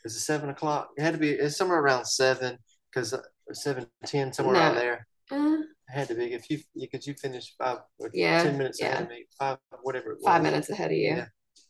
Is 0.04 0.16
it 0.16 0.20
seven 0.20 0.50
o'clock? 0.50 0.90
It 0.98 1.04
had 1.04 1.14
to 1.14 1.20
be. 1.20 1.30
It's 1.30 1.56
somewhere 1.56 1.80
around 1.80 2.06
seven 2.06 2.58
because 2.92 3.14
uh, 3.14 3.22
seven 3.54 3.88
ten 4.06 4.34
somewhere 4.34 4.56
no. 4.56 4.60
around 4.60 4.76
there. 4.76 5.08
Uh, 5.32 5.62
it 5.62 5.94
had 5.94 6.08
to 6.10 6.16
be 6.16 6.34
if 6.34 6.50
you 6.50 6.60
because 6.78 7.08
you 7.08 7.14
finished 7.14 7.56
five 7.58 7.78
yeah 8.14 8.44
ten 8.44 8.58
minutes 8.58 8.82
yeah. 8.82 8.88
ahead 8.88 9.04
of 9.04 9.10
me 9.10 9.26
five 9.38 9.58
whatever 9.84 10.18
five 10.26 10.44
minutes 10.44 10.70
ahead 10.70 10.92
of 10.92 10.98
you. 10.98 11.24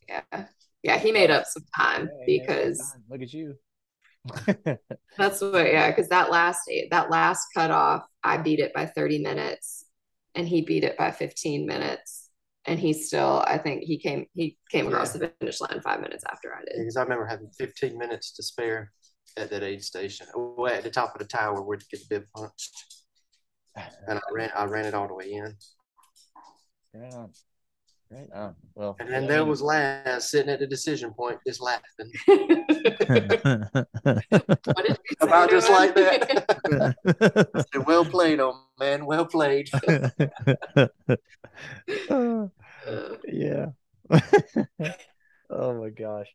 Yeah. 0.07 0.21
yeah 0.31 0.45
yeah, 0.83 0.97
he 0.97 1.11
made 1.11 1.31
up 1.31 1.45
some 1.45 1.65
time 1.75 2.09
because 2.25 2.95
look 3.09 3.21
at 3.21 3.33
you. 3.33 3.55
that's 5.17 5.41
what, 5.41 5.65
yeah, 5.65 5.89
because 5.89 6.09
that 6.09 6.31
last 6.31 6.61
that 6.91 7.09
last 7.09 7.47
cutoff, 7.55 8.03
I 8.23 8.37
beat 8.37 8.59
it 8.59 8.73
by 8.73 8.85
30 8.85 9.19
minutes, 9.19 9.85
and 10.35 10.47
he 10.47 10.61
beat 10.61 10.83
it 10.83 10.97
by 10.97 11.11
15 11.11 11.65
minutes, 11.65 12.29
and 12.65 12.79
he 12.79 12.93
still, 12.93 13.43
I 13.45 13.57
think 13.57 13.83
he 13.83 13.97
came 13.97 14.25
he 14.33 14.57
came 14.69 14.87
across 14.87 15.15
yeah. 15.15 15.21
the 15.21 15.33
finish 15.39 15.61
line 15.61 15.81
five 15.83 16.01
minutes 16.01 16.23
after 16.29 16.53
I 16.53 16.59
did. 16.59 16.79
Because 16.79 16.97
I 16.97 17.03
remember 17.03 17.25
having 17.25 17.49
15 17.57 17.97
minutes 17.97 18.31
to 18.33 18.43
spare 18.43 18.91
at 19.37 19.49
that 19.49 19.63
aid 19.63 19.83
station, 19.83 20.27
way 20.35 20.75
at 20.75 20.83
the 20.83 20.89
top 20.89 21.13
of 21.13 21.19
the 21.19 21.27
tower 21.27 21.61
where 21.61 21.77
to 21.77 21.85
get 21.91 22.01
the 22.07 22.19
bib 22.19 22.25
punched, 22.35 23.03
and 23.75 24.19
I 24.19 24.21
ran 24.33 24.51
I 24.55 24.65
ran 24.65 24.85
it 24.85 24.93
all 24.93 25.07
the 25.07 25.15
way 25.15 25.31
in. 25.31 25.55
Yeah. 26.93 27.25
Right 28.11 28.29
on. 28.33 28.55
Well, 28.73 28.97
and 28.99 29.07
then 29.07 29.27
there 29.27 29.45
was 29.45 29.61
Laz 29.61 30.31
sitting 30.31 30.51
at 30.51 30.59
the 30.59 30.65
decision 30.65 31.13
point, 31.13 31.37
just 31.45 31.61
laughing. 31.61 32.11
About 35.21 35.51
just 35.51 35.69
like 35.69 35.93
that. 35.93 36.95
said, 37.71 37.85
well 37.85 38.03
played, 38.03 38.39
old 38.39 38.55
man. 38.79 39.05
Well 39.05 39.27
played. 39.27 39.69
yeah. 43.27 43.67
oh 45.51 45.79
my 45.79 45.89
gosh. 45.89 46.33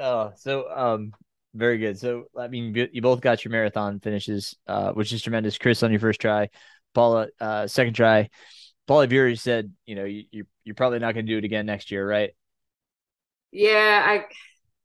Oh, 0.00 0.32
so 0.36 0.70
um, 0.74 1.12
very 1.52 1.76
good. 1.76 1.98
So 1.98 2.24
I 2.38 2.48
mean, 2.48 2.74
you 2.90 3.02
both 3.02 3.20
got 3.20 3.44
your 3.44 3.52
marathon 3.52 4.00
finishes, 4.00 4.56
uh, 4.66 4.92
which 4.92 5.12
is 5.12 5.20
tremendous. 5.20 5.58
Chris 5.58 5.82
on 5.82 5.90
your 5.90 6.00
first 6.00 6.22
try, 6.22 6.48
Paula 6.94 7.28
uh, 7.38 7.66
second 7.66 7.92
try. 7.92 8.30
Paula 8.86 9.08
Bury 9.08 9.36
said, 9.36 9.72
you 9.84 9.94
know, 9.94 10.04
you, 10.04 10.24
you 10.30 10.46
you're 10.64 10.74
probably 10.74 10.98
not 10.98 11.14
going 11.14 11.26
to 11.26 11.32
do 11.32 11.38
it 11.38 11.44
again 11.44 11.66
next 11.66 11.90
year, 11.90 12.08
right? 12.08 12.30
Yeah, 13.52 14.04
I 14.06 14.24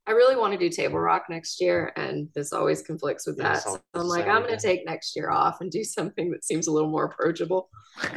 I 0.06 0.12
really 0.12 0.36
want 0.36 0.52
to 0.52 0.58
do 0.58 0.68
table 0.68 0.98
rock 0.98 1.26
next 1.28 1.60
year, 1.60 1.92
and 1.96 2.28
this 2.34 2.52
always 2.52 2.82
conflicts 2.82 3.26
with 3.26 3.38
that. 3.38 3.62
So 3.62 3.78
I'm 3.94 4.08
like, 4.08 4.26
I'm 4.26 4.42
going 4.42 4.56
to 4.56 4.60
take 4.60 4.84
next 4.84 5.14
year 5.14 5.30
off 5.30 5.60
and 5.60 5.70
do 5.70 5.84
something 5.84 6.30
that 6.30 6.44
seems 6.44 6.66
a 6.66 6.72
little 6.72 6.90
more 6.90 7.04
approachable. 7.04 7.68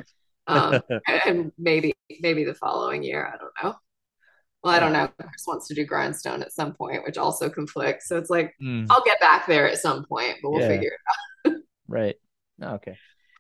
Um, 0.48 0.80
and 1.26 1.52
maybe 1.58 1.96
maybe 2.20 2.44
the 2.44 2.54
following 2.54 3.02
year, 3.02 3.26
I 3.26 3.36
don't 3.36 3.52
know. 3.64 3.76
Well, 4.64 4.76
I 4.76 4.80
don't 4.80 4.94
know. 4.94 5.08
Chris 5.20 5.44
wants 5.48 5.68
to 5.70 5.74
do 5.74 5.86
grindstone 5.86 6.44
at 6.44 6.54
some 6.54 6.74
point, 6.74 7.04
which 7.04 7.18
also 7.18 7.50
conflicts. 7.50 8.08
So 8.08 8.18
it's 8.20 8.30
like 8.30 8.54
mm. 8.62 8.86
I'll 8.92 9.04
get 9.04 9.20
back 9.20 9.48
there 9.48 9.68
at 9.68 9.80
some 9.80 10.06
point, 10.06 10.38
but 10.44 10.52
we'll 10.52 10.62
yeah. 10.62 10.68
figure 10.68 10.92
it 10.92 11.50
out. 11.50 11.58
right. 11.88 12.16
Okay. 12.62 12.96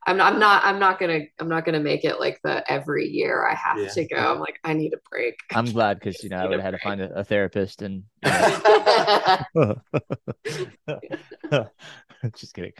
I'm 0.07 0.17
not, 0.17 0.33
I'm 0.33 0.39
not, 0.39 0.65
I'm 0.65 0.79
not 0.79 0.99
gonna, 0.99 1.21
I'm 1.39 1.49
not 1.49 1.65
gonna 1.65 1.79
make 1.79 2.05
it 2.05 2.19
like 2.19 2.39
the 2.43 2.69
every 2.71 3.07
year 3.07 3.45
I 3.45 3.55
have 3.55 3.79
yeah. 3.79 3.89
to 3.89 4.05
go. 4.05 4.17
I'm 4.17 4.39
like, 4.39 4.59
I 4.63 4.73
need 4.73 4.93
a 4.93 4.99
break. 5.09 5.35
I'm 5.53 5.65
glad 5.65 5.99
because 5.99 6.15
you 6.23 6.29
know 6.29 6.37
I 6.37 6.45
would 6.45 6.59
have 6.59 6.61
had 6.61 6.71
to 6.71 6.79
find 6.79 7.01
a, 7.01 7.19
a 7.19 7.23
therapist 7.23 7.81
and. 7.81 8.03
just 12.35 12.53
kidding. 12.53 12.73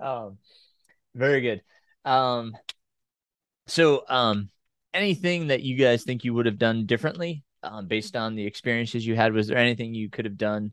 Um, 0.00 0.38
very 1.14 1.40
good. 1.40 1.62
Um, 2.04 2.56
so 3.66 4.04
um, 4.08 4.50
anything 4.92 5.48
that 5.48 5.62
you 5.62 5.76
guys 5.76 6.04
think 6.04 6.24
you 6.24 6.34
would 6.34 6.46
have 6.46 6.58
done 6.58 6.86
differently 6.86 7.44
um, 7.62 7.86
based 7.86 8.16
on 8.16 8.34
the 8.34 8.46
experiences 8.46 9.06
you 9.06 9.14
had? 9.14 9.32
Was 9.32 9.46
there 9.46 9.58
anything 9.58 9.94
you 9.94 10.10
could 10.10 10.24
have 10.24 10.36
done 10.36 10.72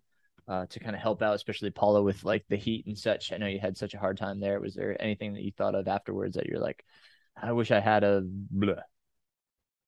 uh, 0.49 0.65
to 0.65 0.79
kind 0.79 0.95
of 0.95 1.01
help 1.01 1.21
out, 1.21 1.35
especially 1.35 1.69
Paula 1.69 2.01
with 2.01 2.25
like 2.25 2.43
the 2.49 2.57
heat 2.57 2.87
and 2.87 2.97
such? 2.97 3.31
I 3.31 3.37
know 3.37 3.45
you 3.45 3.59
had 3.59 3.77
such 3.77 3.93
a 3.93 3.99
hard 3.99 4.17
time 4.17 4.39
there. 4.39 4.59
Was 4.59 4.73
there 4.73 4.99
anything 4.99 5.33
that 5.33 5.43
you 5.43 5.51
thought 5.51 5.75
of 5.75 5.87
afterwards 5.87 6.35
that 6.35 6.47
you're 6.47 6.59
like, 6.59 6.83
I 7.41 7.51
wish 7.51 7.71
I 7.71 7.79
had 7.79 8.03
a 8.03 8.23
blah? 8.25 8.73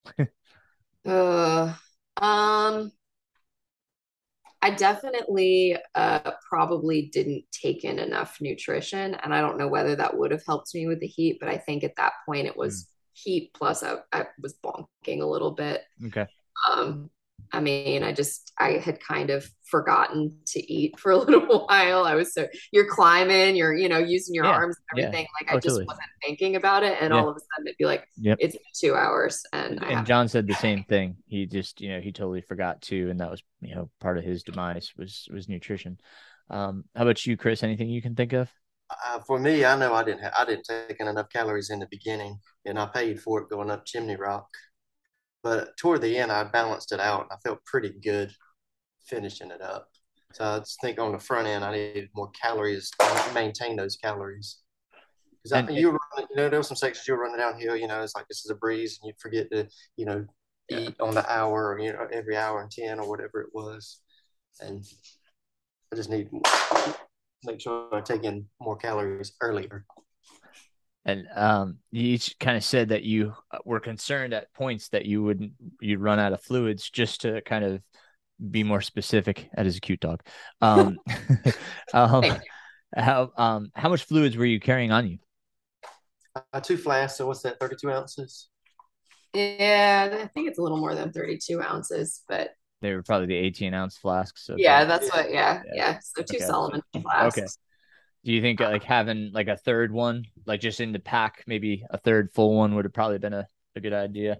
uh, 1.05 1.73
um, 2.17 2.91
I 4.61 4.69
definitely 4.69 5.75
uh, 5.95 6.31
probably 6.47 7.09
didn't 7.11 7.45
take 7.51 7.83
in 7.83 7.97
enough 7.97 8.37
nutrition. 8.39 9.15
And 9.15 9.33
I 9.33 9.41
don't 9.41 9.57
know 9.57 9.67
whether 9.67 9.95
that 9.95 10.15
would 10.15 10.29
have 10.29 10.45
helped 10.45 10.75
me 10.75 10.85
with 10.85 10.99
the 10.99 11.07
heat, 11.07 11.37
but 11.39 11.49
I 11.49 11.57
think 11.57 11.83
at 11.83 11.95
that 11.95 12.13
point 12.27 12.45
it 12.45 12.55
was 12.55 12.83
mm. 12.83 12.87
heat 13.13 13.51
plus 13.55 13.81
I, 13.81 13.95
I 14.13 14.27
was 14.39 14.53
bonking 14.63 15.21
a 15.21 15.25
little 15.25 15.51
bit. 15.51 15.81
Okay. 16.05 16.27
Um, 16.69 17.09
I 17.51 17.59
mean, 17.59 18.03
I 18.03 18.13
just 18.13 18.51
I 18.57 18.73
had 18.73 18.99
kind 18.99 19.29
of 19.29 19.49
forgotten 19.63 20.37
to 20.47 20.73
eat 20.73 20.99
for 20.99 21.11
a 21.11 21.17
little 21.19 21.65
while. 21.65 22.03
I 22.03 22.15
was 22.15 22.33
so 22.33 22.47
you're 22.71 22.87
climbing, 22.87 23.55
you're 23.55 23.75
you 23.75 23.89
know 23.89 23.97
using 23.97 24.35
your 24.35 24.45
yeah, 24.45 24.51
arms 24.51 24.77
and 24.77 24.99
everything. 24.99 25.25
Yeah. 25.25 25.47
Like 25.47 25.57
I 25.57 25.59
just 25.59 25.85
wasn't 25.85 26.07
thinking 26.25 26.55
about 26.55 26.83
it, 26.83 26.97
and 27.01 27.13
yeah. 27.13 27.19
all 27.19 27.29
of 27.29 27.35
a 27.35 27.39
sudden 27.39 27.67
it'd 27.67 27.77
be 27.77 27.85
like, 27.85 28.05
yep. 28.17 28.37
it's 28.39 28.57
two 28.79 28.95
hours, 28.95 29.43
and 29.53 29.83
and 29.83 30.05
John 30.05 30.27
said 30.27 30.47
the 30.47 30.53
same 30.53 30.83
thing. 30.83 31.17
He 31.25 31.45
just 31.45 31.81
you 31.81 31.89
know 31.89 32.01
he 32.01 32.11
totally 32.11 32.41
forgot 32.41 32.81
to, 32.83 33.09
and 33.09 33.19
that 33.19 33.31
was 33.31 33.41
you 33.61 33.75
know 33.75 33.89
part 33.99 34.17
of 34.17 34.23
his 34.23 34.43
demise 34.43 34.93
was 34.97 35.27
was 35.31 35.49
nutrition. 35.49 35.99
Um, 36.49 36.83
how 36.95 37.03
about 37.03 37.25
you, 37.25 37.37
Chris? 37.37 37.63
Anything 37.63 37.89
you 37.89 38.01
can 38.01 38.15
think 38.15 38.33
of? 38.33 38.49
Uh, 39.05 39.19
for 39.19 39.39
me, 39.39 39.63
I 39.63 39.77
know 39.77 39.93
I 39.93 40.03
didn't 40.03 40.21
have, 40.21 40.33
I 40.37 40.45
didn't 40.45 40.65
take 40.65 40.99
in 40.99 41.07
enough 41.07 41.29
calories 41.29 41.69
in 41.69 41.79
the 41.79 41.87
beginning, 41.89 42.39
and 42.65 42.77
I 42.77 42.87
paid 42.87 43.21
for 43.21 43.41
it 43.41 43.49
going 43.49 43.71
up 43.71 43.85
Chimney 43.85 44.17
Rock. 44.17 44.47
But 45.43 45.75
toward 45.77 46.01
the 46.01 46.17
end, 46.17 46.31
I 46.31 46.43
balanced 46.43 46.91
it 46.91 46.99
out. 46.99 47.27
I 47.31 47.37
felt 47.37 47.65
pretty 47.65 47.93
good 48.03 48.31
finishing 49.07 49.51
it 49.51 49.61
up. 49.61 49.89
So 50.33 50.45
I 50.45 50.59
just 50.59 50.79
think 50.81 50.99
on 50.99 51.11
the 51.11 51.19
front 51.19 51.47
end, 51.47 51.63
I 51.63 51.71
needed 51.71 52.09
more 52.15 52.29
calories 52.31 52.91
to 52.99 53.31
maintain 53.33 53.75
those 53.75 53.97
calories. 53.97 54.59
Because 55.31 55.53
I 55.53 55.65
think 55.65 55.79
you 55.79 55.91
were, 55.91 55.99
you 56.17 56.35
know, 56.35 56.49
there 56.49 56.59
were 56.59 56.63
some 56.63 56.77
sections 56.77 57.07
you 57.07 57.15
were 57.15 57.23
running 57.23 57.37
downhill. 57.37 57.75
You 57.75 57.87
know, 57.87 58.01
it's 58.03 58.15
like 58.15 58.27
this 58.27 58.45
is 58.45 58.51
a 58.51 58.55
breeze, 58.55 58.99
and 59.01 59.07
you 59.09 59.13
forget 59.19 59.49
to, 59.51 59.67
you 59.97 60.05
know, 60.05 60.25
eat 60.69 60.95
on 60.99 61.15
the 61.15 61.29
hour 61.29 61.73
or 61.73 61.79
you 61.79 61.91
know 61.91 62.07
every 62.11 62.37
hour 62.37 62.61
and 62.61 62.71
ten 62.71 62.99
or 62.99 63.09
whatever 63.09 63.41
it 63.41 63.49
was. 63.53 64.01
And 64.59 64.85
I 65.91 65.95
just 65.95 66.09
need 66.09 66.29
make 67.43 67.59
sure 67.59 67.87
I 67.91 68.01
take 68.01 68.23
in 68.23 68.45
more 68.59 68.77
calories 68.77 69.33
earlier. 69.41 69.85
And 71.03 71.27
um, 71.35 71.77
you 71.91 72.13
each 72.13 72.37
kind 72.39 72.55
of 72.55 72.63
said 72.63 72.89
that 72.89 73.03
you 73.03 73.33
uh, 73.51 73.57
were 73.65 73.79
concerned 73.79 74.33
at 74.33 74.53
points 74.53 74.89
that 74.89 75.05
you 75.05 75.23
wouldn't 75.23 75.53
you'd 75.79 75.99
run 75.99 76.19
out 76.19 76.33
of 76.33 76.43
fluids 76.43 76.89
just 76.89 77.21
to 77.21 77.41
kind 77.41 77.65
of 77.65 77.81
be 78.49 78.63
more 78.63 78.81
specific. 78.81 79.49
That 79.55 79.65
is 79.65 79.77
a 79.77 79.81
cute 79.81 79.99
dog. 79.99 80.21
Um, 80.61 80.97
um, 81.93 82.23
how 82.95 83.31
um 83.37 83.71
how 83.73 83.89
much 83.89 84.03
fluids 84.03 84.37
were 84.37 84.45
you 84.45 84.59
carrying 84.59 84.91
on 84.91 85.07
you? 85.07 85.17
Uh, 86.53 86.59
two 86.59 86.77
flasks. 86.77 87.17
So 87.17 87.27
what's 87.27 87.41
that? 87.41 87.59
Thirty 87.59 87.75
two 87.75 87.91
ounces. 87.91 88.49
Yeah, 89.33 90.09
I 90.23 90.27
think 90.27 90.49
it's 90.49 90.59
a 90.59 90.61
little 90.61 90.77
more 90.77 90.93
than 90.93 91.11
thirty 91.11 91.39
two 91.43 91.61
ounces, 91.61 92.21
but 92.27 92.51
they 92.81 92.93
were 92.93 93.03
probably 93.03 93.27
the 93.27 93.35
eighteen 93.35 93.73
ounce 93.73 93.97
flasks. 93.97 94.45
So 94.45 94.55
yeah, 94.57 94.85
that's 94.85 95.09
what. 95.09 95.31
Yeah, 95.31 95.61
yeah. 95.65 95.73
yeah. 95.75 95.99
So 96.01 96.21
two 96.23 96.37
okay. 96.37 96.45
Salomon 96.45 96.83
flasks. 97.01 97.37
Okay. 97.37 97.47
Do 98.23 98.31
you 98.31 98.41
think 98.41 98.59
like 98.59 98.83
having 98.83 99.31
like 99.33 99.47
a 99.47 99.57
third 99.57 99.91
one, 99.91 100.25
like 100.45 100.61
just 100.61 100.79
in 100.79 100.91
the 100.91 100.99
pack, 100.99 101.43
maybe 101.47 101.83
a 101.89 101.97
third 101.97 102.31
full 102.31 102.55
one 102.55 102.75
would 102.75 102.85
have 102.85 102.93
probably 102.93 103.17
been 103.17 103.33
a, 103.33 103.47
a 103.75 103.79
good 103.79 103.93
idea? 103.93 104.37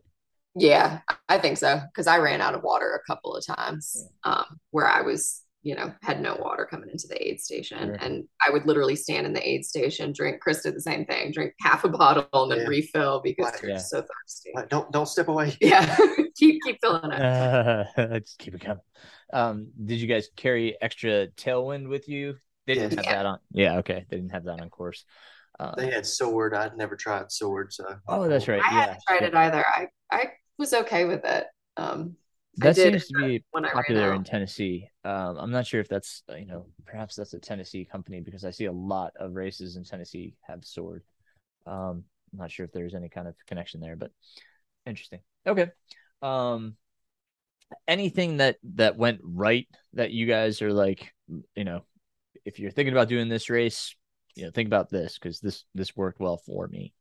Yeah, 0.55 0.99
I 1.27 1.39
think 1.39 1.57
so. 1.57 1.79
Cause 1.95 2.07
I 2.07 2.17
ran 2.17 2.41
out 2.41 2.53
of 2.53 2.61
water 2.61 2.93
a 2.93 3.11
couple 3.11 3.35
of 3.35 3.45
times 3.45 4.05
um, 4.23 4.45
where 4.69 4.87
I 4.87 5.01
was, 5.01 5.41
you 5.63 5.75
know, 5.75 5.93
had 6.03 6.21
no 6.21 6.35
water 6.35 6.67
coming 6.69 6.89
into 6.89 7.07
the 7.07 7.27
aid 7.27 7.39
station. 7.39 7.79
Sure. 7.79 7.93
And 7.95 8.25
I 8.45 8.51
would 8.51 8.67
literally 8.67 8.95
stand 8.95 9.25
in 9.25 9.33
the 9.33 9.47
aid 9.47 9.65
station, 9.65 10.11
drink. 10.11 10.41
Chris 10.41 10.61
did 10.61 10.75
the 10.75 10.81
same 10.81 11.05
thing, 11.05 11.31
drink 11.31 11.53
half 11.61 11.83
a 11.83 11.89
bottle 11.89 12.27
and 12.33 12.51
then 12.51 12.59
yeah. 12.59 12.67
refill 12.67 13.21
because 13.23 13.53
you're 13.61 13.71
yeah. 13.71 13.77
so 13.77 14.01
thirsty. 14.01 14.51
Don't 14.69 14.91
don't 14.91 15.07
step 15.07 15.27
away. 15.27 15.55
Yeah, 15.61 15.97
keep 16.35 16.61
keep 16.63 16.77
filling 16.81 17.11
it. 17.11 17.21
Uh, 17.21 17.85
just 18.19 18.37
keep 18.37 18.53
it 18.53 18.61
coming. 18.61 18.83
Um, 19.33 19.69
did 19.83 20.01
you 20.01 20.07
guys 20.07 20.29
carry 20.35 20.75
extra 20.81 21.27
tailwind 21.27 21.87
with 21.87 22.09
you 22.09 22.35
they 22.67 22.75
didn't 22.75 22.97
have 22.97 23.05
that 23.05 23.25
on. 23.25 23.39
Yeah, 23.51 23.77
okay. 23.77 24.05
They 24.09 24.17
didn't 24.17 24.31
have 24.31 24.45
that 24.45 24.61
on 24.61 24.69
course. 24.69 25.05
Um, 25.59 25.73
they 25.77 25.91
had 25.91 26.05
sword. 26.05 26.53
I'd 26.53 26.77
never 26.77 26.95
tried 26.95 27.31
sword, 27.31 27.73
so. 27.73 27.85
Oh, 28.07 28.27
that's 28.27 28.47
right. 28.47 28.61
I 28.63 28.73
yeah. 28.73 28.81
hadn't 28.81 29.03
tried 29.07 29.23
it 29.23 29.35
either. 29.35 29.65
I 29.65 29.87
I 30.11 30.25
was 30.57 30.73
okay 30.73 31.05
with 31.05 31.25
it. 31.25 31.47
Um, 31.77 32.15
that 32.57 32.75
seems 32.75 33.07
to 33.07 33.17
be 33.17 33.43
popular 33.53 34.13
in 34.13 34.23
Tennessee. 34.23 34.89
Um, 35.05 35.37
I'm 35.37 35.51
not 35.51 35.65
sure 35.65 35.79
if 35.79 35.87
that's 35.87 36.23
you 36.37 36.45
know 36.45 36.65
perhaps 36.85 37.15
that's 37.15 37.33
a 37.33 37.39
Tennessee 37.39 37.85
company 37.85 38.19
because 38.19 38.43
I 38.43 38.51
see 38.51 38.65
a 38.65 38.71
lot 38.71 39.13
of 39.17 39.35
races 39.35 39.77
in 39.77 39.83
Tennessee 39.83 40.35
have 40.41 40.65
sword. 40.65 41.03
Um, 41.65 42.03
I'm 42.33 42.39
not 42.39 42.51
sure 42.51 42.65
if 42.65 42.71
there's 42.71 42.95
any 42.95 43.09
kind 43.09 43.27
of 43.27 43.35
connection 43.47 43.81
there, 43.81 43.95
but 43.95 44.11
interesting. 44.85 45.19
Okay. 45.47 45.69
Um, 46.21 46.75
anything 47.87 48.37
that 48.37 48.57
that 48.75 48.97
went 48.97 49.21
right 49.23 49.67
that 49.93 50.11
you 50.11 50.25
guys 50.25 50.61
are 50.61 50.73
like, 50.73 51.13
you 51.55 51.63
know, 51.63 51.83
if 52.45 52.59
you're 52.59 52.71
thinking 52.71 52.93
about 52.93 53.09
doing 53.09 53.29
this 53.29 53.49
race, 53.49 53.95
you 54.35 54.45
know, 54.45 54.51
think 54.51 54.67
about 54.67 54.89
this 54.89 55.17
because 55.17 55.39
this 55.39 55.65
this 55.75 55.95
worked 55.95 56.19
well 56.19 56.37
for 56.37 56.67
me. 56.67 56.93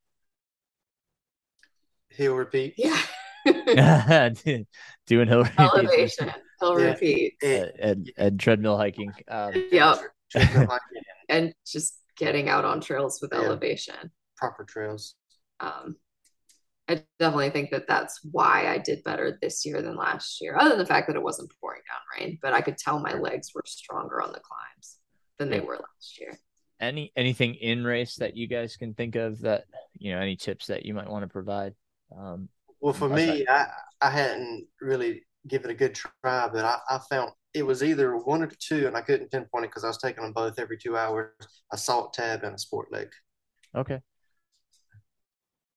Hill 2.08 2.34
repeat. 2.34 2.74
Yeah. 2.76 3.00
doing 5.06 5.28
hill 5.28 5.46
elevation, 5.58 6.30
hill 6.60 6.78
yeah. 6.78 6.86
repeat, 6.86 7.34
and, 7.42 8.12
and 8.18 8.38
treadmill 8.40 8.76
hiking. 8.76 9.12
Um, 9.28 9.52
yep. 9.72 9.98
and 11.28 11.54
just 11.66 11.98
getting 12.18 12.48
out 12.48 12.64
on 12.66 12.80
trails 12.80 13.20
with 13.22 13.30
yeah. 13.32 13.40
elevation. 13.40 14.10
Proper 14.36 14.64
trails. 14.64 15.14
Um, 15.60 15.96
I 16.88 17.02
definitely 17.18 17.50
think 17.50 17.70
that 17.70 17.86
that's 17.86 18.20
why 18.30 18.66
I 18.66 18.78
did 18.78 19.04
better 19.04 19.38
this 19.40 19.64
year 19.64 19.80
than 19.80 19.96
last 19.96 20.40
year, 20.40 20.56
other 20.58 20.70
than 20.70 20.78
the 20.78 20.86
fact 20.86 21.06
that 21.06 21.16
it 21.16 21.22
wasn't 21.22 21.52
pouring 21.60 21.82
down 21.88 22.20
rain, 22.20 22.38
but 22.42 22.52
I 22.52 22.60
could 22.60 22.76
tell 22.76 22.98
my 22.98 23.14
legs 23.14 23.52
were 23.54 23.62
stronger 23.64 24.20
on 24.20 24.32
the 24.32 24.40
climbs 24.40 24.99
than 25.40 25.50
they 25.50 25.60
were 25.60 25.74
last 25.74 26.20
year. 26.20 26.38
Any 26.80 27.12
anything 27.16 27.56
in 27.56 27.84
race 27.84 28.16
that 28.16 28.36
you 28.36 28.46
guys 28.46 28.76
can 28.76 28.94
think 28.94 29.16
of 29.16 29.40
that 29.40 29.64
you 29.98 30.12
know 30.12 30.20
any 30.20 30.36
tips 30.36 30.68
that 30.68 30.86
you 30.86 30.94
might 30.94 31.10
want 31.10 31.24
to 31.24 31.28
provide? 31.28 31.74
Um, 32.16 32.48
well, 32.80 32.94
for 32.94 33.08
me, 33.08 33.44
I 33.48 33.66
I 34.00 34.10
hadn't 34.10 34.68
really 34.80 35.24
given 35.48 35.70
it 35.70 35.74
a 35.74 35.76
good 35.76 35.94
try, 35.94 36.48
but 36.48 36.64
I, 36.64 36.78
I 36.88 36.98
found 37.10 37.32
it 37.54 37.64
was 37.64 37.82
either 37.82 38.16
one 38.16 38.42
or 38.42 38.50
two, 38.58 38.86
and 38.86 38.96
I 38.96 39.00
couldn't 39.00 39.30
pinpoint 39.30 39.64
it 39.64 39.68
because 39.68 39.84
I 39.84 39.88
was 39.88 39.98
taking 39.98 40.22
them 40.22 40.32
both 40.32 40.58
every 40.58 40.78
two 40.78 40.96
hours: 40.96 41.32
a 41.72 41.76
salt 41.76 42.14
tab 42.14 42.44
and 42.44 42.54
a 42.54 42.58
sport 42.58 42.92
leg. 42.92 43.08
Okay. 43.74 44.00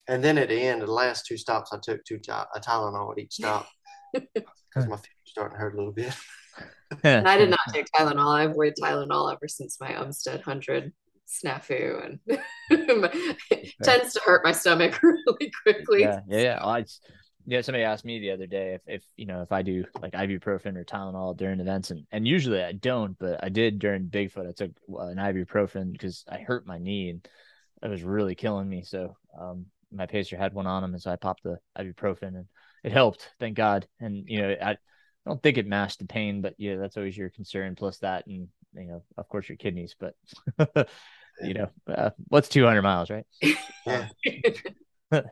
And 0.08 0.22
then 0.24 0.38
at 0.38 0.50
the 0.50 0.62
end, 0.62 0.82
the 0.82 0.88
last 0.88 1.26
two 1.26 1.38
stops, 1.38 1.72
I 1.72 1.80
took 1.82 2.04
two 2.04 2.20
a 2.28 2.60
Tylenol 2.60 3.14
at 3.14 3.20
each 3.20 3.36
stop 3.36 3.70
because 4.14 4.88
my 4.88 4.98
feet 4.98 5.16
were 5.16 5.26
starting 5.26 5.56
to 5.56 5.62
hurt 5.62 5.76
a 5.76 5.78
little 5.78 5.94
bit. 5.94 6.14
and 7.04 7.28
I 7.28 7.38
did 7.38 7.50
not 7.50 7.60
take 7.74 7.88
Tylenol. 7.96 8.36
I've 8.36 8.52
avoided 8.52 8.76
Tylenol 8.82 9.32
ever 9.32 9.48
since 9.48 9.80
my 9.80 9.92
Umstead 9.92 10.46
100 10.46 10.94
snafu 11.26 12.06
and 12.06 12.20
it 12.70 13.74
tends 13.82 14.14
to 14.14 14.20
hurt 14.20 14.44
my 14.44 14.52
stomach 14.52 15.02
really 15.04 15.52
quickly. 15.64 16.02
Yeah, 16.02 16.20
yeah, 16.28 16.42
yeah. 16.42 16.60
I, 16.64 16.86
yeah, 17.46 17.62
somebody 17.62 17.84
asked 17.84 18.06
me 18.06 18.20
the 18.20 18.32
other 18.32 18.48
day 18.48 18.76
if, 18.76 18.82
if 18.88 19.04
you 19.18 19.26
know 19.26 19.42
if 19.42 19.52
I 19.52 19.62
do 19.62 19.86
like 20.02 20.14
ibuprofen 20.14 20.78
or 20.78 20.86
Tylenol 20.86 21.36
during 21.36 21.60
events, 21.60 21.92
and 21.92 22.06
and 22.12 22.28
usually 22.28 22.64
I 22.64 22.72
don't, 22.72 23.18
but 23.20 23.44
I 23.44 23.50
did 23.50 23.80
during 23.80 24.06
Bigfoot. 24.06 24.48
I 24.48 24.54
took 24.54 24.72
an 24.88 25.18
ibuprofen 25.18 25.92
because 25.92 26.24
I 26.30 26.38
hurt 26.38 26.66
my 26.66 26.78
knee 26.78 27.10
and 27.10 27.28
it 27.82 27.90
was 27.90 28.04
really 28.04 28.36
killing 28.36 28.70
me. 28.70 28.84
So 28.84 29.18
um, 29.38 29.66
my 29.92 30.06
pacer 30.06 30.38
had 30.38 30.54
one 30.54 30.68
on 30.68 30.84
him, 30.84 30.94
and 30.94 31.02
so 31.02 31.12
I 31.12 31.18
popped 31.18 31.44
the 31.44 31.58
ibuprofen, 31.78 32.30
and 32.30 32.46
it 32.84 32.92
helped, 32.92 33.30
thank 33.40 33.58
God. 33.58 33.88
And 34.00 34.24
you 34.28 34.42
know, 34.42 34.56
I 34.62 34.78
I 35.26 35.30
don't 35.30 35.42
think 35.42 35.58
it 35.58 35.68
masked 35.68 36.00
the 36.00 36.06
pain, 36.06 36.42
but 36.42 36.56
yeah, 36.58 36.76
that's 36.76 36.98
always 36.98 37.18
your 37.18 37.30
concern. 37.30 37.76
Plus 37.76 37.98
that, 38.00 38.28
and 38.28 38.48
you 38.74 38.86
know, 38.88 39.04
of 39.18 39.30
course, 39.30 39.48
your 39.48 39.58
kidneys. 39.58 39.96
But 39.98 40.16
you 41.42 41.54
know, 41.54 41.70
uh, 41.88 42.12
what's 42.28 42.50
200 42.50 42.82
miles, 42.82 43.10
right? 43.10 43.26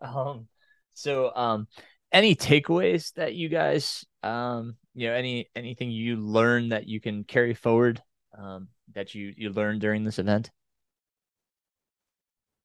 um, 0.00 0.48
so, 0.94 1.34
um, 1.34 1.68
any 2.12 2.34
takeaways 2.34 3.12
that 3.14 3.34
you 3.34 3.48
guys, 3.48 4.04
um, 4.22 4.76
you 4.94 5.08
know, 5.08 5.14
any 5.14 5.48
anything 5.56 5.90
you 5.90 6.16
learned 6.16 6.72
that 6.72 6.86
you 6.88 7.00
can 7.00 7.24
carry 7.24 7.54
forward, 7.54 8.02
um, 8.36 8.68
that 8.94 9.14
you 9.14 9.32
you 9.36 9.50
learned 9.50 9.80
during 9.80 10.04
this 10.04 10.18
event? 10.18 10.50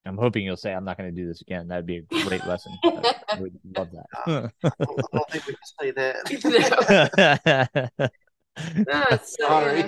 I'm 0.08 0.16
hoping 0.16 0.44
you'll 0.44 0.56
say 0.56 0.72
I'm 0.72 0.84
not 0.84 0.96
going 0.96 1.14
to 1.14 1.20
do 1.20 1.28
this 1.28 1.42
again. 1.42 1.68
That'd 1.68 1.86
be 1.86 1.98
a 1.98 2.02
great 2.24 2.44
lesson. 2.46 2.72
I 2.84 3.38
would 3.38 3.58
love 3.76 3.90
that. 3.92 4.06
I 4.64 4.74
don't 5.12 5.30
think 5.30 5.46
we 5.46 5.54
can 5.54 5.62
say 5.80 5.90
that. 5.92 6.16
no. 8.88 9.04
Sorry. 9.22 9.82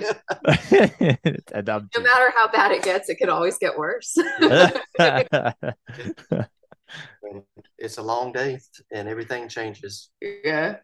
no 1.97 2.02
matter 2.02 2.31
how 2.34 2.49
bad 2.49 2.73
it 2.73 2.82
gets, 2.82 3.08
it 3.08 3.16
can 3.16 3.31
always 3.31 3.57
get 3.58 3.78
worse. 3.78 4.15
it's 7.78 7.99
a 7.99 8.02
long 8.02 8.32
day 8.32 8.58
and 8.92 9.08
everything 9.08 9.49
changes. 9.49 10.10
Yeah. 10.20 10.76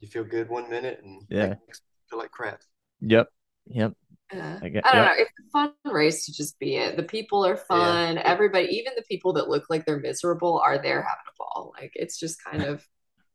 you 0.00 0.08
feel 0.08 0.24
good 0.24 0.48
one 0.48 0.68
minute 0.68 1.00
and 1.02 1.22
yeah, 1.28 1.54
feel 2.10 2.18
like 2.18 2.32
crap. 2.32 2.60
Yep. 3.00 3.28
Yep. 3.66 3.94
Yeah. 4.34 4.58
I, 4.62 4.68
get, 4.68 4.86
I 4.86 4.94
don't 4.94 5.04
know. 5.04 5.12
It's 5.16 5.30
a 5.38 5.50
fun 5.52 5.72
race 5.84 6.26
to 6.26 6.32
just 6.32 6.58
be 6.58 6.76
it. 6.76 6.96
The 6.96 7.02
people 7.02 7.46
are 7.46 7.56
fun. 7.56 8.16
Yeah. 8.16 8.22
Everybody, 8.24 8.66
even 8.76 8.94
the 8.96 9.04
people 9.08 9.34
that 9.34 9.48
look 9.48 9.64
like 9.70 9.84
they're 9.84 9.98
miserable, 10.00 10.58
are 10.58 10.78
there 10.78 11.02
having 11.02 11.24
a 11.28 11.38
ball. 11.38 11.72
Like 11.78 11.92
it's 11.94 12.18
just 12.18 12.42
kind 12.42 12.62
of 12.62 12.86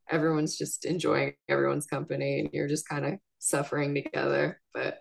everyone's 0.09 0.57
just 0.57 0.85
enjoying 0.85 1.33
everyone's 1.47 1.85
company, 1.85 2.39
and 2.39 2.49
you're 2.51 2.67
just 2.67 2.87
kind 2.87 3.05
of 3.05 3.13
suffering 3.39 3.95
together. 3.95 4.59
But 4.73 4.99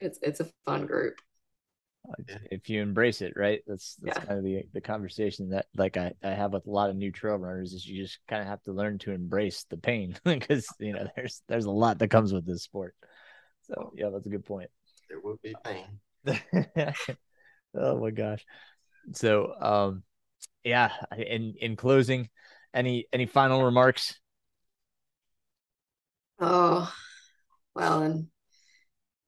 it's 0.00 0.18
it's 0.22 0.40
a 0.40 0.50
fun 0.64 0.86
group. 0.86 1.14
If 2.50 2.68
you 2.68 2.82
embrace 2.82 3.22
it, 3.22 3.34
right? 3.36 3.60
That's 3.66 3.96
that's 4.02 4.18
yeah. 4.18 4.24
kind 4.24 4.38
of 4.38 4.44
the 4.44 4.64
the 4.72 4.80
conversation 4.80 5.50
that 5.50 5.66
like 5.76 5.96
I, 5.96 6.12
I 6.22 6.30
have 6.30 6.52
with 6.52 6.66
a 6.66 6.70
lot 6.70 6.90
of 6.90 6.96
new 6.96 7.12
trail 7.12 7.36
runners 7.36 7.74
is 7.74 7.86
you 7.86 8.02
just 8.02 8.18
kind 8.28 8.42
of 8.42 8.48
have 8.48 8.62
to 8.64 8.72
learn 8.72 8.98
to 9.00 9.12
embrace 9.12 9.66
the 9.70 9.76
pain 9.76 10.16
because 10.24 10.66
you 10.80 10.94
know 10.94 11.06
there's 11.14 11.42
there's 11.48 11.66
a 11.66 11.70
lot 11.70 12.00
that 12.00 12.08
comes 12.08 12.32
with 12.32 12.44
this 12.44 12.64
sport. 12.64 12.96
So 13.62 13.92
yeah, 13.96 14.10
that's 14.12 14.26
a 14.26 14.30
good 14.30 14.44
point. 14.44 14.70
There 15.12 15.20
will 15.20 15.38
be 15.42 15.54
pain. 15.62 16.00
oh 17.76 18.00
my 18.00 18.10
gosh. 18.10 18.46
So 19.12 19.52
um 19.60 20.04
yeah, 20.64 20.90
in 21.14 21.54
in 21.60 21.76
closing, 21.76 22.30
any 22.72 23.08
any 23.12 23.26
final 23.26 23.62
remarks? 23.62 24.18
Oh 26.40 26.90
well, 27.74 28.00
and 28.00 28.28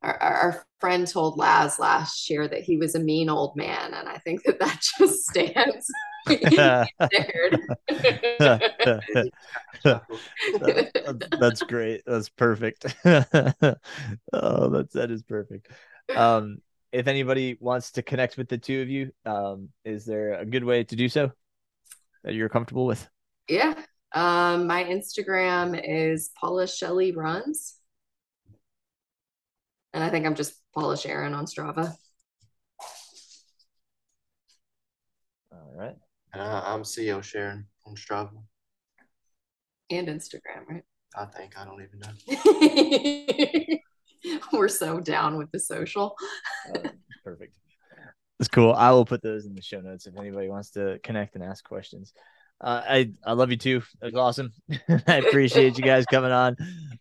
our, 0.01 0.17
our 0.17 0.67
friend 0.81 1.07
told 1.07 1.37
Laz 1.37 1.79
last 1.79 2.31
year 2.31 2.49
that 2.49 2.63
he 2.63 2.79
was 2.79 2.95
a 2.95 3.01
mean 3.01 3.29
old 3.29 3.55
man, 3.55 3.93
and 3.93 4.09
I 4.09 4.17
think 4.17 4.43
that 4.45 4.61
that 4.61 4.81
just 4.99 5.27
stands. 5.29 5.87
that's 11.41 11.63
great. 11.63 12.03
That's 12.07 12.29
perfect. 12.31 12.97
oh, 13.05 14.69
that's 14.71 14.93
that 14.95 15.11
is 15.11 15.23
perfect. 15.23 15.69
Um, 16.15 16.59
if 16.93 17.09
anybody 17.09 17.57
wants 17.61 17.93
to 17.93 18.03
connect 18.03 18.37
with 18.37 18.49
the 18.49 18.59
two 18.59 18.81
of 18.81 18.89
you, 18.89 19.13
um, 19.27 19.69
is 19.85 20.05
there 20.05 20.35
a 20.35 20.47
good 20.47 20.65
way 20.65 20.85
to 20.85 20.97
do 20.97 21.09
so 21.09 21.33
that 22.23 22.35
you're 22.35 22.49
comfortable 22.49 22.87
with? 22.87 23.07
Yeah. 23.49 23.75
Um, 24.15 24.67
my 24.67 24.85
Instagram 24.85 25.81
is 25.83 26.31
Paula 26.41 26.69
Shelly 26.69 27.13
Runs. 27.13 27.77
And 29.93 30.03
I 30.03 30.11
think 30.11 30.25
I'm 30.25 30.35
just 30.35 30.55
Paula 30.75 30.95
Shearon 30.95 31.37
on 31.37 31.47
Strava. 31.47 31.95
All 35.53 35.73
right. 35.75 35.97
Uh, 36.37 36.63
I'm 36.65 36.83
CEO 36.83 37.21
Shearon 37.21 37.65
on 37.87 37.95
Strava. 37.95 38.31
And 39.91 40.09
Instagram, 40.09 40.67
right? 40.69 40.83
I 41.17 41.27
think. 41.27 41.57
I 41.59 41.65
don't 41.65 41.83
even 41.83 42.01
know. 42.01 43.79
We're 44.53 44.69
so 44.69 45.01
down 45.01 45.37
with 45.37 45.51
the 45.53 45.61
social. 45.61 46.17
uh, 46.75 46.89
perfect. 47.25 47.55
That's 48.39 48.49
cool. 48.49 48.73
I 48.73 48.91
will 48.91 49.05
put 49.05 49.23
those 49.23 49.47
in 49.47 49.55
the 49.55 49.63
show 49.63 49.81
notes 49.81 50.07
if 50.07 50.17
anybody 50.19 50.49
wants 50.49 50.71
to 50.71 50.99
connect 51.03 51.37
and 51.37 51.45
ask 51.45 51.63
questions. 51.65 52.13
Uh, 52.61 52.83
I 52.85 53.13
I 53.25 53.33
love 53.33 53.51
you 53.51 53.57
too. 53.57 53.83
It 54.03 54.07
was 54.07 54.15
awesome. 54.15 54.53
I 55.07 55.17
appreciate 55.17 55.79
you 55.79 55.85
guys 55.85 56.07
coming 56.07 56.33
on. 56.33 56.57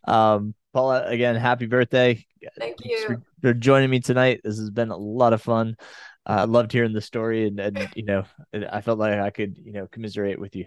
Um, 0.06 0.54
Paula, 0.72 1.06
again, 1.06 1.36
happy 1.36 1.66
birthday. 1.66 2.24
Thank 2.58 2.84
you 2.84 3.06
for, 3.06 3.22
for, 3.40 3.54
joining 3.54 3.90
me 3.90 4.00
tonight. 4.00 4.40
This 4.44 4.58
has 4.58 4.70
been 4.70 4.90
a 4.90 4.96
lot 4.96 5.32
of 5.32 5.40
fun. 5.40 5.76
I 6.26 6.44
loved 6.44 6.72
hearing 6.72 6.92
the 6.92 7.02
story, 7.02 7.46
and, 7.46 7.60
and 7.60 7.88
you 7.94 8.04
know, 8.04 8.24
I 8.52 8.80
felt 8.80 8.98
like 8.98 9.18
I 9.18 9.30
could, 9.30 9.58
you 9.58 9.72
know, 9.72 9.86
commiserate 9.86 10.38
with 10.38 10.56
you. 10.56 10.66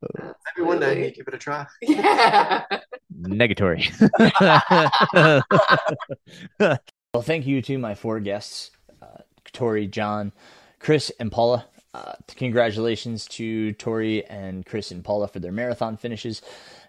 Maybe 0.00 0.66
one 0.66 0.80
day 0.80 1.06
you 1.06 1.10
give 1.10 1.28
it 1.28 1.34
a 1.34 1.38
try. 1.38 1.66
Yeah. 1.82 2.64
Negatory. 3.20 3.88
well, 6.60 7.22
thank 7.22 7.46
you 7.46 7.62
to 7.62 7.78
my 7.78 7.94
four 7.94 8.20
guests, 8.20 8.70
uh, 9.02 9.22
Tori, 9.52 9.86
John, 9.86 10.32
Chris, 10.78 11.10
and 11.18 11.32
Paula. 11.32 11.66
Uh, 11.94 12.12
congratulations 12.36 13.26
to 13.26 13.72
Tori 13.72 14.24
and 14.26 14.64
Chris 14.64 14.90
and 14.92 15.02
Paula 15.02 15.26
for 15.26 15.40
their 15.40 15.50
marathon 15.50 15.96
finishes, 15.96 16.42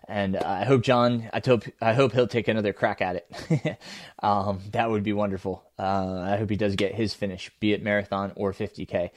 and 0.09 0.37
I 0.37 0.65
hope 0.65 0.81
John, 0.81 1.29
I 1.31 1.41
hope 1.45 1.63
I 1.79 1.93
hope 1.93 2.13
he'll 2.13 2.27
take 2.27 2.47
another 2.47 2.73
crack 2.73 3.01
at 3.01 3.15
it. 3.17 3.77
um, 4.23 4.59
that 4.71 4.89
would 4.89 5.03
be 5.03 5.13
wonderful. 5.13 5.63
Uh, 5.77 6.21
I 6.21 6.37
hope 6.37 6.49
he 6.49 6.55
does 6.55 6.75
get 6.75 6.95
his 6.95 7.13
finish, 7.13 7.51
be 7.59 7.73
it 7.73 7.83
marathon 7.83 8.33
or 8.35 8.51
50k. 8.51 9.11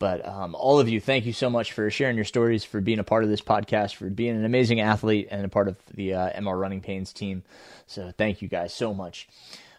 But 0.00 0.26
um, 0.26 0.56
all 0.56 0.80
of 0.80 0.88
you, 0.88 1.00
thank 1.00 1.26
you 1.26 1.32
so 1.32 1.48
much 1.48 1.70
for 1.70 1.88
sharing 1.88 2.16
your 2.16 2.24
stories, 2.24 2.64
for 2.64 2.80
being 2.80 2.98
a 2.98 3.04
part 3.04 3.22
of 3.22 3.30
this 3.30 3.40
podcast, 3.40 3.94
for 3.94 4.10
being 4.10 4.34
an 4.34 4.44
amazing 4.44 4.80
athlete 4.80 5.28
and 5.30 5.44
a 5.44 5.48
part 5.48 5.68
of 5.68 5.76
the 5.94 6.14
uh, 6.14 6.30
MR 6.30 6.56
Runningpains 6.56 7.14
team. 7.14 7.44
So 7.86 8.12
thank 8.18 8.42
you 8.42 8.48
guys 8.48 8.74
so 8.74 8.92
much. 8.92 9.28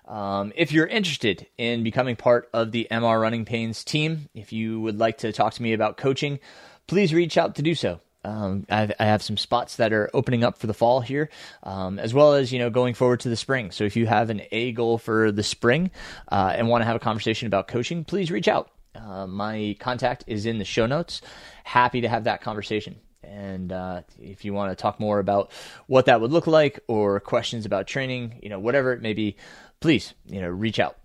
Um, 0.07 0.53
if 0.55 0.71
you're 0.71 0.87
interested 0.87 1.47
in 1.57 1.83
becoming 1.83 2.15
part 2.15 2.49
of 2.53 2.71
the 2.71 2.87
MR 2.89 3.19
Runningpains 3.19 3.83
team, 3.83 4.29
if 4.33 4.53
you 4.53 4.79
would 4.79 4.97
like 4.97 5.17
to 5.19 5.33
talk 5.33 5.55
to 5.55 5.61
me 5.61 5.73
about 5.73 5.97
coaching, 5.97 6.39
please 6.87 7.13
reach 7.13 7.37
out 7.37 7.55
to 7.55 7.61
do 7.61 7.75
so. 7.75 7.99
Um, 8.23 8.65
I 8.69 8.93
have 8.99 9.21
some 9.21 9.37
spots 9.37 9.75
that 9.77 9.91
are 9.91 10.09
opening 10.13 10.43
up 10.43 10.57
for 10.57 10.67
the 10.67 10.73
fall 10.73 11.01
here, 11.01 11.29
um, 11.63 11.99
as 11.99 12.13
well 12.13 12.33
as 12.33 12.53
you 12.53 12.59
know 12.59 12.69
going 12.69 12.93
forward 12.93 13.19
to 13.21 13.29
the 13.29 13.35
spring. 13.35 13.71
So 13.71 13.83
if 13.83 13.95
you 13.95 14.05
have 14.05 14.29
an 14.29 14.41
A 14.51 14.71
goal 14.71 14.97
for 14.97 15.31
the 15.31 15.43
spring 15.43 15.91
uh, 16.31 16.53
and 16.55 16.69
want 16.69 16.81
to 16.81 16.85
have 16.85 16.95
a 16.95 16.99
conversation 16.99 17.47
about 17.47 17.67
coaching, 17.67 18.05
please 18.05 18.31
reach 18.31 18.47
out. 18.47 18.71
Uh, 18.95 19.27
my 19.27 19.75
contact 19.79 20.23
is 20.27 20.45
in 20.45 20.59
the 20.59 20.65
show 20.65 20.85
notes. 20.85 21.21
Happy 21.63 22.01
to 22.01 22.09
have 22.09 22.25
that 22.25 22.41
conversation. 22.41 22.95
And 23.23 23.71
uh, 23.71 24.01
if 24.21 24.45
you 24.45 24.53
want 24.53 24.71
to 24.71 24.81
talk 24.81 24.99
more 24.99 25.19
about 25.19 25.51
what 25.87 26.05
that 26.05 26.21
would 26.21 26.31
look 26.31 26.47
like 26.47 26.79
or 26.87 27.19
questions 27.19 27.65
about 27.65 27.87
training, 27.87 28.39
you 28.43 28.49
know, 28.49 28.59
whatever 28.59 28.93
it 28.93 29.01
may 29.01 29.13
be, 29.13 29.37
please, 29.79 30.13
you 30.27 30.41
know, 30.41 30.49
reach 30.49 30.79
out. 30.79 30.97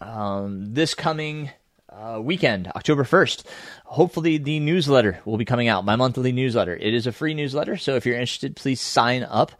Um, 0.00 0.72
this 0.72 0.94
coming 0.94 1.50
uh, 1.94 2.20
weekend, 2.20 2.68
October 2.68 3.04
1st, 3.04 3.44
hopefully 3.84 4.38
the 4.38 4.60
newsletter 4.60 5.20
will 5.24 5.36
be 5.36 5.44
coming 5.44 5.68
out, 5.68 5.84
my 5.84 5.96
monthly 5.96 6.32
newsletter. 6.32 6.76
It 6.76 6.94
is 6.94 7.06
a 7.06 7.12
free 7.12 7.34
newsletter, 7.34 7.76
so 7.76 7.96
if 7.96 8.04
you're 8.06 8.16
interested, 8.16 8.56
please 8.56 8.80
sign 8.80 9.22
up. 9.22 9.52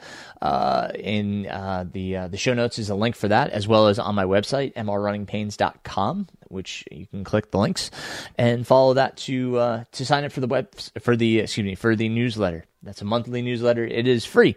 Uh, 0.42 0.90
in 0.96 1.46
uh, 1.46 1.86
the 1.90 2.16
uh, 2.16 2.28
the 2.28 2.36
show 2.36 2.52
notes 2.52 2.78
is 2.78 2.90
a 2.90 2.94
link 2.94 3.16
for 3.16 3.28
that, 3.28 3.48
as 3.50 3.66
well 3.66 3.88
as 3.88 3.98
on 3.98 4.14
my 4.14 4.24
website, 4.24 4.74
mrrunningpains.com, 4.74 6.26
which 6.48 6.84
you 6.90 7.06
can 7.06 7.24
click 7.24 7.50
the 7.50 7.58
links 7.58 7.90
and 8.36 8.66
follow 8.66 8.92
that 8.92 9.16
to 9.16 9.56
uh, 9.56 9.84
to 9.92 10.04
sign 10.04 10.24
up 10.24 10.32
for 10.32 10.40
the 10.40 10.46
web 10.46 10.74
for 11.00 11.16
the 11.16 11.38
excuse 11.38 11.64
me 11.64 11.74
for 11.74 11.96
the 11.96 12.10
newsletter. 12.10 12.64
That's 12.82 13.00
a 13.00 13.06
monthly 13.06 13.40
newsletter. 13.40 13.86
It 13.86 14.06
is 14.06 14.26
free. 14.26 14.56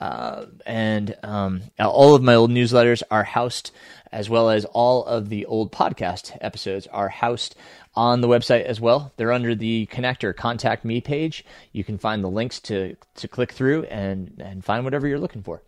Uh, 0.00 0.46
and 0.64 1.16
um, 1.22 1.62
all 1.78 2.14
of 2.14 2.22
my 2.22 2.34
old 2.34 2.50
newsletters 2.50 3.02
are 3.10 3.24
housed, 3.24 3.72
as 4.12 4.30
well 4.30 4.48
as 4.48 4.64
all 4.66 5.04
of 5.04 5.28
the 5.28 5.44
old 5.46 5.72
podcast 5.72 6.36
episodes 6.40 6.86
are 6.88 7.08
housed 7.08 7.56
on 7.94 8.20
the 8.20 8.28
website 8.28 8.62
as 8.62 8.80
well. 8.80 9.12
They're 9.16 9.32
under 9.32 9.56
the 9.56 9.86
connector 9.86 10.34
contact 10.34 10.84
me 10.84 11.00
page. 11.00 11.44
You 11.72 11.82
can 11.82 11.98
find 11.98 12.22
the 12.22 12.28
links 12.28 12.60
to 12.60 12.96
to 13.16 13.28
click 13.28 13.52
through 13.52 13.84
and 13.84 14.40
and 14.44 14.64
find 14.64 14.84
whatever 14.84 15.08
you're 15.08 15.18
looking 15.18 15.42
for. 15.42 15.62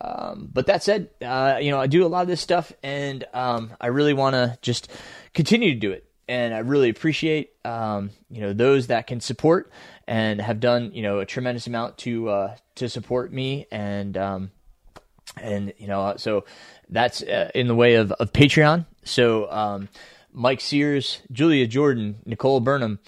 Um, 0.00 0.50
but 0.52 0.66
that 0.66 0.82
said, 0.82 1.08
uh, 1.22 1.58
you 1.60 1.70
know 1.70 1.80
I 1.80 1.86
do 1.86 2.04
a 2.04 2.08
lot 2.08 2.22
of 2.22 2.28
this 2.28 2.40
stuff, 2.40 2.72
and 2.82 3.24
um, 3.32 3.72
I 3.80 3.86
really 3.86 4.12
want 4.12 4.34
to 4.34 4.58
just 4.60 4.90
continue 5.32 5.72
to 5.72 5.80
do 5.80 5.92
it. 5.92 6.04
And 6.32 6.54
I 6.54 6.60
really 6.60 6.88
appreciate 6.88 7.50
um, 7.62 8.08
you 8.30 8.40
know 8.40 8.54
those 8.54 8.86
that 8.86 9.06
can 9.06 9.20
support 9.20 9.70
and 10.06 10.40
have 10.40 10.60
done 10.60 10.92
you 10.94 11.02
know 11.02 11.18
a 11.18 11.26
tremendous 11.26 11.66
amount 11.66 11.98
to 11.98 12.30
uh, 12.30 12.56
to 12.76 12.88
support 12.88 13.30
me 13.30 13.66
and 13.70 14.16
um, 14.16 14.50
and 15.36 15.74
you 15.76 15.88
know 15.88 16.14
so 16.16 16.46
that's 16.88 17.22
uh, 17.22 17.50
in 17.54 17.66
the 17.68 17.74
way 17.74 17.96
of, 17.96 18.12
of 18.12 18.32
Patreon. 18.32 18.86
So 19.04 19.52
um, 19.52 19.90
Mike 20.32 20.62
Sears, 20.62 21.20
Julia 21.30 21.66
Jordan, 21.66 22.16
Nicole 22.24 22.60
Burnham, 22.60 22.98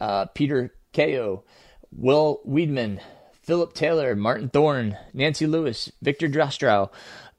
uh, 0.00 0.24
Peter 0.34 0.74
Ko, 0.92 1.44
Will 1.92 2.40
Weedman, 2.44 2.98
Philip 3.42 3.74
Taylor, 3.74 4.16
Martin 4.16 4.48
Thorne, 4.48 4.98
Nancy 5.14 5.46
Lewis, 5.46 5.92
Victor 6.02 6.28
Drastrow, 6.28 6.90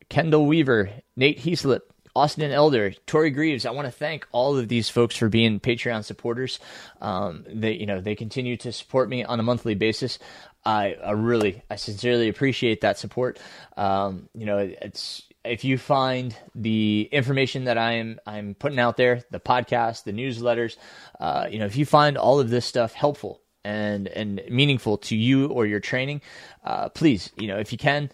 Kendall 0.08 0.46
Weaver, 0.46 0.90
Nate 1.18 1.40
Heaslip, 1.40 1.82
Austin 2.16 2.52
Elder, 2.52 2.92
Tori 3.08 3.32
Greaves. 3.32 3.66
I 3.66 3.72
want 3.72 3.88
to 3.88 3.92
thank 3.92 4.28
all 4.32 4.58
of 4.58 4.68
these 4.68 4.90
folks 4.90 5.18
for 5.18 5.30
being 5.30 5.60
Patreon 5.60 6.04
supporters. 6.04 6.60
Um, 7.02 7.46
they, 7.48 7.74
you 7.74 7.86
know, 7.86 8.02
they 8.02 8.16
continue 8.16 8.56
to 8.58 8.72
support 8.72 9.10
me 9.10 9.24
on 9.24 9.40
a 9.40 9.44
monthly 9.44 9.76
basis. 9.76 10.20
I, 10.64 10.96
I 11.04 11.12
really, 11.12 11.64
I 11.70 11.76
sincerely 11.76 12.30
appreciate 12.30 12.82
that 12.82 13.00
support. 13.00 13.40
Um, 13.78 14.30
you 14.36 14.46
know, 14.46 14.60
it's 14.60 15.24
if 15.44 15.64
you 15.64 15.78
find 15.78 16.36
the 16.56 17.10
information 17.12 17.66
that 17.66 17.78
I'm 17.78 18.20
I'm 18.26 18.56
putting 18.56 18.80
out 18.80 18.96
there, 18.96 19.24
the 19.32 19.40
podcast, 19.40 20.04
the 20.04 20.14
newsletters, 20.14 20.78
uh, 21.20 21.48
you 21.50 21.60
know, 21.60 21.66
if 21.66 21.76
you 21.76 21.86
find 21.86 22.18
all 22.18 22.40
of 22.40 22.50
this 22.50 22.66
stuff 22.66 22.94
helpful 22.94 23.42
and 23.66 24.08
and 24.08 24.42
meaningful 24.50 24.98
to 25.00 25.16
you 25.16 25.48
or 25.48 25.66
your 25.66 25.80
training, 25.80 26.22
uh, 26.64 26.90
please, 26.90 27.32
you 27.38 27.48
know, 27.48 27.58
if 27.58 27.72
you 27.72 27.78
can 27.78 28.10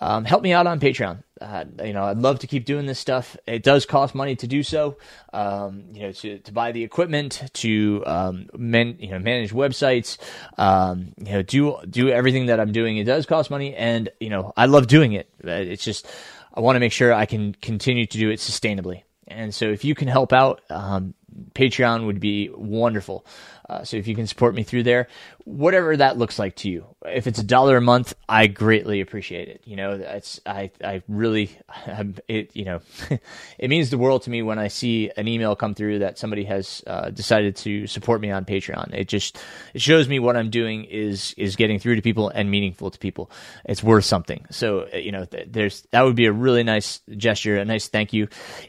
um, 0.00 0.24
help 0.24 0.42
me 0.42 0.52
out 0.52 0.66
on 0.66 0.80
Patreon. 0.80 1.22
Uh, 1.40 1.64
you 1.84 1.92
know, 1.92 2.04
I'd 2.04 2.18
love 2.18 2.38
to 2.40 2.46
keep 2.46 2.64
doing 2.64 2.86
this 2.86 2.98
stuff. 2.98 3.36
It 3.46 3.62
does 3.62 3.84
cost 3.86 4.14
money 4.14 4.36
to 4.36 4.46
do 4.46 4.62
so. 4.62 4.96
Um, 5.32 5.84
you 5.92 6.02
know, 6.02 6.12
to, 6.12 6.38
to 6.38 6.52
buy 6.52 6.72
the 6.72 6.82
equipment, 6.82 7.42
to 7.54 8.02
um, 8.06 8.48
man, 8.56 8.96
you 8.98 9.10
know, 9.10 9.18
manage 9.18 9.52
websites, 9.52 10.18
um, 10.58 11.12
you 11.18 11.32
know, 11.32 11.42
do 11.42 11.76
do 11.88 12.08
everything 12.08 12.46
that 12.46 12.60
I'm 12.60 12.72
doing. 12.72 12.96
It 12.96 13.04
does 13.04 13.26
cost 13.26 13.50
money, 13.50 13.74
and 13.74 14.08
you 14.20 14.30
know, 14.30 14.52
I 14.56 14.66
love 14.66 14.86
doing 14.86 15.12
it. 15.12 15.28
Uh, 15.44 15.50
it's 15.50 15.84
just 15.84 16.06
I 16.54 16.60
want 16.60 16.76
to 16.76 16.80
make 16.80 16.92
sure 16.92 17.12
I 17.12 17.26
can 17.26 17.54
continue 17.54 18.06
to 18.06 18.18
do 18.18 18.30
it 18.30 18.38
sustainably. 18.38 19.02
And 19.28 19.54
so, 19.54 19.66
if 19.66 19.84
you 19.84 19.94
can 19.94 20.08
help 20.08 20.32
out, 20.32 20.62
um, 20.70 21.14
Patreon 21.54 22.06
would 22.06 22.20
be 22.20 22.50
wonderful. 22.50 23.26
Uh, 23.68 23.84
so 23.84 23.96
if 23.96 24.06
you 24.06 24.14
can 24.14 24.26
support 24.26 24.54
me 24.54 24.62
through 24.62 24.84
there, 24.84 25.08
whatever 25.46 25.96
that 25.96 26.18
looks 26.18 26.40
like 26.40 26.56
to 26.56 26.68
you, 26.68 26.84
if 27.04 27.28
it's 27.28 27.38
a 27.38 27.44
dollar 27.44 27.76
a 27.76 27.80
month, 27.80 28.14
I 28.28 28.48
greatly 28.48 29.00
appreciate 29.00 29.48
it. 29.48 29.62
You 29.64 29.76
know, 29.76 29.96
that's 29.96 30.40
I 30.44 30.72
I 30.82 31.02
really 31.08 31.56
I'm, 31.86 32.16
it 32.26 32.54
you 32.54 32.64
know 32.64 32.80
it 33.58 33.70
means 33.70 33.90
the 33.90 33.98
world 33.98 34.22
to 34.22 34.30
me 34.30 34.42
when 34.42 34.58
I 34.58 34.68
see 34.68 35.10
an 35.16 35.28
email 35.28 35.54
come 35.54 35.74
through 35.74 36.00
that 36.00 36.18
somebody 36.18 36.44
has 36.44 36.82
uh, 36.86 37.10
decided 37.10 37.56
to 37.56 37.86
support 37.86 38.20
me 38.20 38.32
on 38.32 38.44
Patreon. 38.44 38.92
It 38.92 39.06
just 39.06 39.38
it 39.72 39.80
shows 39.80 40.08
me 40.08 40.18
what 40.18 40.36
I'm 40.36 40.50
doing 40.50 40.84
is 40.84 41.32
is 41.38 41.54
getting 41.54 41.78
through 41.78 41.94
to 41.94 42.02
people 42.02 42.28
and 42.28 42.50
meaningful 42.50 42.90
to 42.90 42.98
people. 42.98 43.30
It's 43.64 43.84
worth 43.84 44.04
something. 44.04 44.44
So 44.50 44.88
uh, 44.92 44.96
you 44.96 45.12
know, 45.12 45.26
there's 45.46 45.86
that 45.92 46.02
would 46.02 46.16
be 46.16 46.26
a 46.26 46.32
really 46.32 46.64
nice 46.64 47.00
gesture, 47.16 47.56
a 47.56 47.64
nice 47.64 47.86
thank 47.86 48.12
you. 48.12 48.28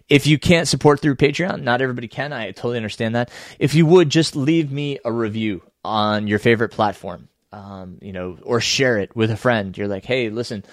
If 0.10 0.28
you 0.28 0.38
can't 0.38 0.68
support 0.68 1.00
through 1.02 1.16
Patreon, 1.16 1.64
not 1.64 1.82
everybody 1.82 2.08
can. 2.08 2.32
I 2.34 2.52
totally 2.52 2.78
understand 2.78 3.16
that. 3.16 3.32
If 3.58 3.74
you 3.74 3.88
would 3.88 4.10
just 4.10 4.36
leave 4.36 4.72
me 4.72 5.00
a 5.04 5.12
review 5.12 5.64
on 5.88 6.28
your 6.28 6.40
favorite 6.40 6.70
platform, 6.70 7.30
um, 7.52 7.98
you 8.02 8.14
know, 8.14 8.38
or 8.44 8.60
share 8.60 9.00
it 9.00 9.16
with 9.16 9.32
a 9.32 9.38
friend. 9.38 9.78
You're 9.78 9.88
like, 9.88 10.06
hey, 10.06 10.30
listen, 10.30 10.64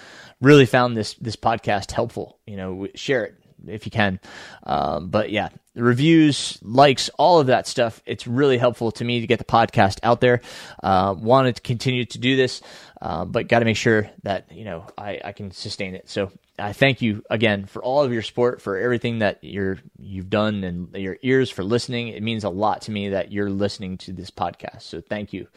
really 0.41 0.67
found 0.67 0.97
this 0.97 1.15
this 1.15 1.37
podcast 1.37 1.93
helpful. 1.93 2.39
You 2.47 2.57
know, 2.57 2.89
share 2.95 3.25
it 3.25 3.35
if 3.67 3.87
you 3.87 3.93
can. 3.93 4.21
Um, 4.65 5.09
but 5.09 5.31
yeah, 5.31 5.49
reviews, 5.75 6.59
likes, 6.63 7.09
all 7.19 7.41
of 7.41 7.47
that 7.47 7.67
stuff. 7.67 8.03
It's 8.07 8.27
really 8.27 8.59
helpful 8.59 8.93
to 8.93 9.05
me 9.05 9.21
to 9.21 9.27
get 9.27 9.39
the 9.39 9.45
podcast 9.45 10.01
out 10.03 10.21
there. 10.21 10.41
Uh, 10.83 11.15
wanted 11.17 11.57
to 11.57 11.63
continue 11.63 12.05
to 12.07 12.19
do 12.19 12.37
this, 12.37 12.61
uh, 13.01 13.25
but 13.25 13.49
got 13.49 13.61
to 13.61 13.65
make 13.65 13.77
sure 13.77 14.11
that 14.25 14.51
you 14.53 14.65
know 14.65 14.87
I, 14.99 15.21
I 15.25 15.33
can 15.33 15.51
sustain 15.53 15.95
it. 15.95 16.11
So 16.11 16.31
I 16.59 16.73
thank 16.73 17.03
you 17.03 17.25
again 17.31 17.67
for 17.67 17.83
all 17.83 18.03
of 18.03 18.13
your 18.13 18.23
support, 18.23 18.63
for 18.63 18.79
everything 18.79 19.19
that 19.19 19.39
you're 19.43 19.79
you've 19.99 20.31
done, 20.31 20.63
and 20.63 20.95
your 20.95 21.17
ears 21.23 21.51
for 21.51 21.65
listening. 21.65 22.09
It 22.09 22.23
means 22.23 22.45
a 22.45 22.49
lot 22.49 22.83
to 22.83 22.91
me 22.91 23.11
that 23.11 23.33
you're 23.33 23.51
listening 23.51 23.99
to 23.99 24.13
this 24.13 24.31
podcast. 24.31 24.83
So 24.83 25.01
thank 25.01 25.33
you. 25.33 25.49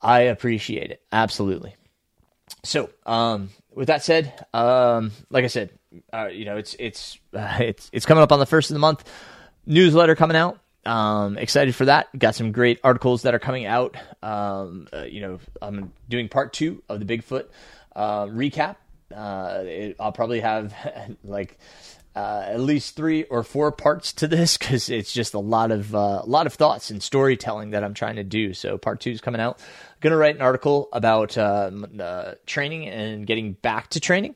I 0.00 0.20
appreciate 0.20 0.90
it 0.90 1.02
absolutely. 1.10 1.74
So, 2.62 2.90
um, 3.04 3.50
with 3.74 3.88
that 3.88 4.04
said, 4.04 4.32
um, 4.54 5.10
like 5.30 5.44
I 5.44 5.48
said, 5.48 5.70
uh, 6.12 6.26
you 6.26 6.44
know, 6.44 6.56
it's 6.56 6.76
it's 6.78 7.18
uh, 7.34 7.58
it's 7.60 7.90
it's 7.92 8.06
coming 8.06 8.22
up 8.22 8.32
on 8.32 8.38
the 8.38 8.46
first 8.46 8.70
of 8.70 8.74
the 8.74 8.80
month. 8.80 9.04
Newsletter 9.66 10.14
coming 10.14 10.36
out. 10.36 10.60
Um, 10.84 11.36
excited 11.36 11.74
for 11.74 11.86
that. 11.86 12.16
Got 12.16 12.36
some 12.36 12.52
great 12.52 12.78
articles 12.84 13.22
that 13.22 13.34
are 13.34 13.40
coming 13.40 13.66
out. 13.66 13.96
Um, 14.22 14.86
uh, 14.92 15.02
you 15.02 15.20
know, 15.20 15.40
I'm 15.60 15.92
doing 16.08 16.28
part 16.28 16.52
two 16.52 16.82
of 16.88 17.04
the 17.04 17.18
Bigfoot 17.18 17.46
uh, 17.96 18.26
recap. 18.26 18.76
Uh, 19.14 19.62
it, 19.64 19.96
I'll 20.00 20.12
probably 20.12 20.40
have 20.40 20.74
like 21.24 21.58
uh, 22.16 22.44
at 22.46 22.60
least 22.60 22.96
three 22.96 23.24
or 23.24 23.42
four 23.42 23.70
parts 23.70 24.14
to 24.14 24.26
this 24.26 24.56
because 24.56 24.88
it's 24.88 25.12
just 25.12 25.34
a 25.34 25.38
lot 25.38 25.70
of 25.70 25.94
uh, 25.94 26.22
a 26.22 26.26
lot 26.26 26.46
of 26.46 26.54
thoughts 26.54 26.90
and 26.90 27.02
storytelling 27.02 27.70
that 27.70 27.84
I'm 27.84 27.92
trying 27.92 28.16
to 28.16 28.24
do. 28.24 28.54
So 28.54 28.78
part 28.78 29.00
two 29.00 29.10
is 29.10 29.20
coming 29.20 29.40
out. 29.40 29.60
I'm 29.60 30.00
gonna 30.00 30.16
write 30.16 30.34
an 30.34 30.40
article 30.40 30.88
about 30.92 31.36
uh, 31.36 32.34
training 32.46 32.88
and 32.88 33.26
getting 33.26 33.52
back 33.52 33.90
to 33.90 34.00
training 34.00 34.34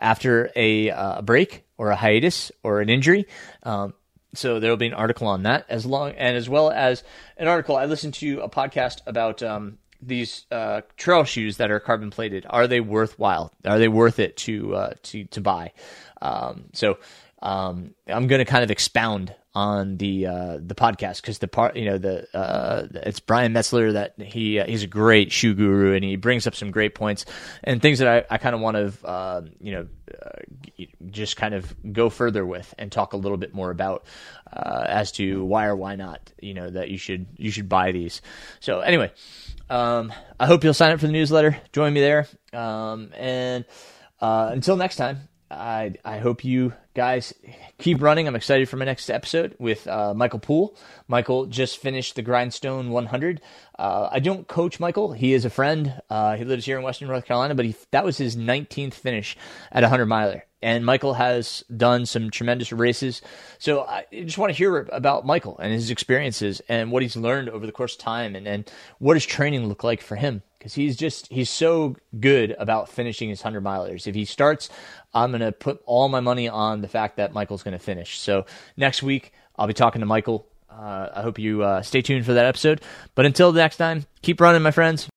after 0.00 0.50
a, 0.56 0.90
uh, 0.90 1.22
break 1.22 1.64
or 1.76 1.90
a 1.90 1.96
hiatus 1.96 2.50
or 2.62 2.80
an 2.80 2.88
injury. 2.88 3.26
Um, 3.62 3.92
so 4.34 4.58
there 4.58 4.70
will 4.70 4.78
be 4.78 4.86
an 4.86 4.94
article 4.94 5.26
on 5.26 5.42
that 5.42 5.66
as 5.68 5.84
long 5.84 6.12
and 6.12 6.36
as 6.36 6.48
well 6.48 6.70
as 6.70 7.02
an 7.36 7.46
article. 7.46 7.76
I 7.76 7.84
listened 7.84 8.14
to 8.14 8.40
a 8.40 8.48
podcast 8.48 9.00
about 9.06 9.42
um, 9.42 9.78
these 10.00 10.46
uh, 10.50 10.82
trail 10.96 11.24
shoes 11.24 11.56
that 11.56 11.70
are 11.70 11.80
carbon 11.80 12.10
plated. 12.10 12.46
Are 12.48 12.66
they 12.66 12.80
worthwhile? 12.80 13.52
Are 13.64 13.78
they 13.78 13.88
worth 13.88 14.18
it 14.18 14.36
to 14.38 14.74
uh, 14.74 14.92
to 15.04 15.24
to 15.24 15.40
buy? 15.40 15.72
Um, 16.22 16.64
so 16.72 16.98
um, 17.42 17.94
I'm 18.06 18.26
going 18.26 18.40
to 18.40 18.44
kind 18.44 18.64
of 18.64 18.70
expound 18.70 19.34
on 19.58 19.96
the 19.96 20.24
uh, 20.24 20.58
the 20.60 20.74
podcast 20.76 21.20
because 21.20 21.40
the 21.40 21.48
part 21.48 21.74
you 21.74 21.84
know 21.84 21.98
the 21.98 22.28
uh, 22.32 22.86
it's 22.92 23.18
Brian 23.18 23.52
Metzler 23.52 23.94
that 23.94 24.14
he 24.22 24.60
uh, 24.60 24.66
he's 24.66 24.84
a 24.84 24.86
great 24.86 25.32
shoe 25.32 25.52
guru 25.52 25.96
and 25.96 26.04
he 26.04 26.14
brings 26.14 26.46
up 26.46 26.54
some 26.54 26.70
great 26.70 26.94
points 26.94 27.24
and 27.64 27.82
things 27.82 27.98
that 27.98 28.06
I, 28.30 28.34
I 28.34 28.38
kind 28.38 28.54
of 28.54 28.60
want 28.60 28.76
to 28.76 29.06
uh, 29.06 29.42
you 29.60 29.72
know 29.72 29.88
uh, 30.22 30.84
just 31.10 31.36
kind 31.36 31.54
of 31.54 31.74
go 31.92 32.08
further 32.08 32.46
with 32.46 32.72
and 32.78 32.92
talk 32.92 33.14
a 33.14 33.16
little 33.16 33.36
bit 33.36 33.52
more 33.52 33.72
about 33.72 34.04
uh, 34.52 34.84
as 34.86 35.10
to 35.12 35.44
why 35.44 35.66
or 35.66 35.74
why 35.74 35.96
not 35.96 36.32
you 36.40 36.54
know 36.54 36.70
that 36.70 36.88
you 36.88 36.96
should 36.96 37.26
you 37.36 37.50
should 37.50 37.68
buy 37.68 37.90
these. 37.90 38.22
So 38.60 38.78
anyway, 38.78 39.10
um, 39.68 40.12
I 40.38 40.46
hope 40.46 40.62
you'll 40.62 40.72
sign 40.72 40.92
up 40.92 41.00
for 41.00 41.06
the 41.06 41.12
newsletter, 41.12 41.58
join 41.72 41.92
me 41.92 42.00
there, 42.00 42.28
um, 42.52 43.10
and 43.16 43.64
until 44.20 44.76
next 44.76 44.96
time. 44.96 45.27
I 45.50 45.94
I 46.04 46.18
hope 46.18 46.44
you 46.44 46.74
guys 46.94 47.32
keep 47.78 48.02
running. 48.02 48.26
I'm 48.26 48.36
excited 48.36 48.68
for 48.68 48.76
my 48.76 48.84
next 48.84 49.08
episode 49.08 49.54
with 49.58 49.86
uh, 49.86 50.12
Michael 50.14 50.40
Poole. 50.40 50.76
Michael 51.06 51.46
just 51.46 51.78
finished 51.78 52.16
the 52.16 52.22
Grindstone 52.22 52.90
100. 52.90 53.40
Uh, 53.78 54.08
I 54.10 54.18
don't 54.18 54.48
coach 54.48 54.80
Michael. 54.80 55.12
He 55.12 55.32
is 55.32 55.44
a 55.44 55.50
friend. 55.50 56.00
Uh, 56.10 56.36
he 56.36 56.44
lives 56.44 56.64
here 56.66 56.76
in 56.76 56.84
Western 56.84 57.08
North 57.08 57.24
Carolina, 57.24 57.54
but 57.54 57.64
he, 57.64 57.76
that 57.92 58.04
was 58.04 58.18
his 58.18 58.36
19th 58.36 58.94
finish 58.94 59.36
at 59.70 59.84
a 59.84 59.86
100 59.86 60.06
miler. 60.06 60.44
And 60.60 60.84
Michael 60.84 61.14
has 61.14 61.62
done 61.74 62.04
some 62.04 62.30
tremendous 62.30 62.72
races. 62.72 63.22
So 63.58 63.82
I 63.82 64.06
just 64.12 64.38
want 64.38 64.50
to 64.50 64.58
hear 64.58 64.88
about 64.90 65.24
Michael 65.24 65.56
and 65.58 65.72
his 65.72 65.90
experiences 65.90 66.60
and 66.68 66.90
what 66.90 67.02
he's 67.02 67.16
learned 67.16 67.48
over 67.48 67.64
the 67.64 67.70
course 67.70 67.94
of 67.94 68.00
time 68.00 68.34
and, 68.34 68.48
and 68.48 68.68
what 68.98 69.14
does 69.14 69.24
training 69.24 69.68
look 69.68 69.84
like 69.84 70.02
for 70.02 70.16
him 70.16 70.42
because 70.58 70.74
he's 70.74 70.96
just 70.96 71.28
he's 71.28 71.50
so 71.50 71.96
good 72.18 72.54
about 72.58 72.88
finishing 72.88 73.28
his 73.28 73.42
100 73.42 73.62
milers 73.62 74.06
if 74.06 74.14
he 74.14 74.24
starts 74.24 74.68
i'm 75.14 75.30
going 75.30 75.40
to 75.40 75.52
put 75.52 75.80
all 75.86 76.08
my 76.08 76.20
money 76.20 76.48
on 76.48 76.80
the 76.80 76.88
fact 76.88 77.16
that 77.16 77.32
michael's 77.32 77.62
going 77.62 77.76
to 77.76 77.84
finish. 77.84 78.18
So 78.18 78.46
next 78.76 79.02
week 79.02 79.32
i'll 79.56 79.66
be 79.66 79.74
talking 79.74 80.00
to 80.00 80.06
michael. 80.06 80.46
Uh, 80.70 81.08
i 81.14 81.22
hope 81.22 81.38
you 81.38 81.62
uh, 81.62 81.82
stay 81.82 82.02
tuned 82.02 82.26
for 82.26 82.34
that 82.34 82.46
episode. 82.46 82.82
But 83.14 83.26
until 83.26 83.52
next 83.52 83.76
time 83.76 84.06
keep 84.22 84.40
running 84.40 84.62
my 84.62 84.70
friends 84.70 85.08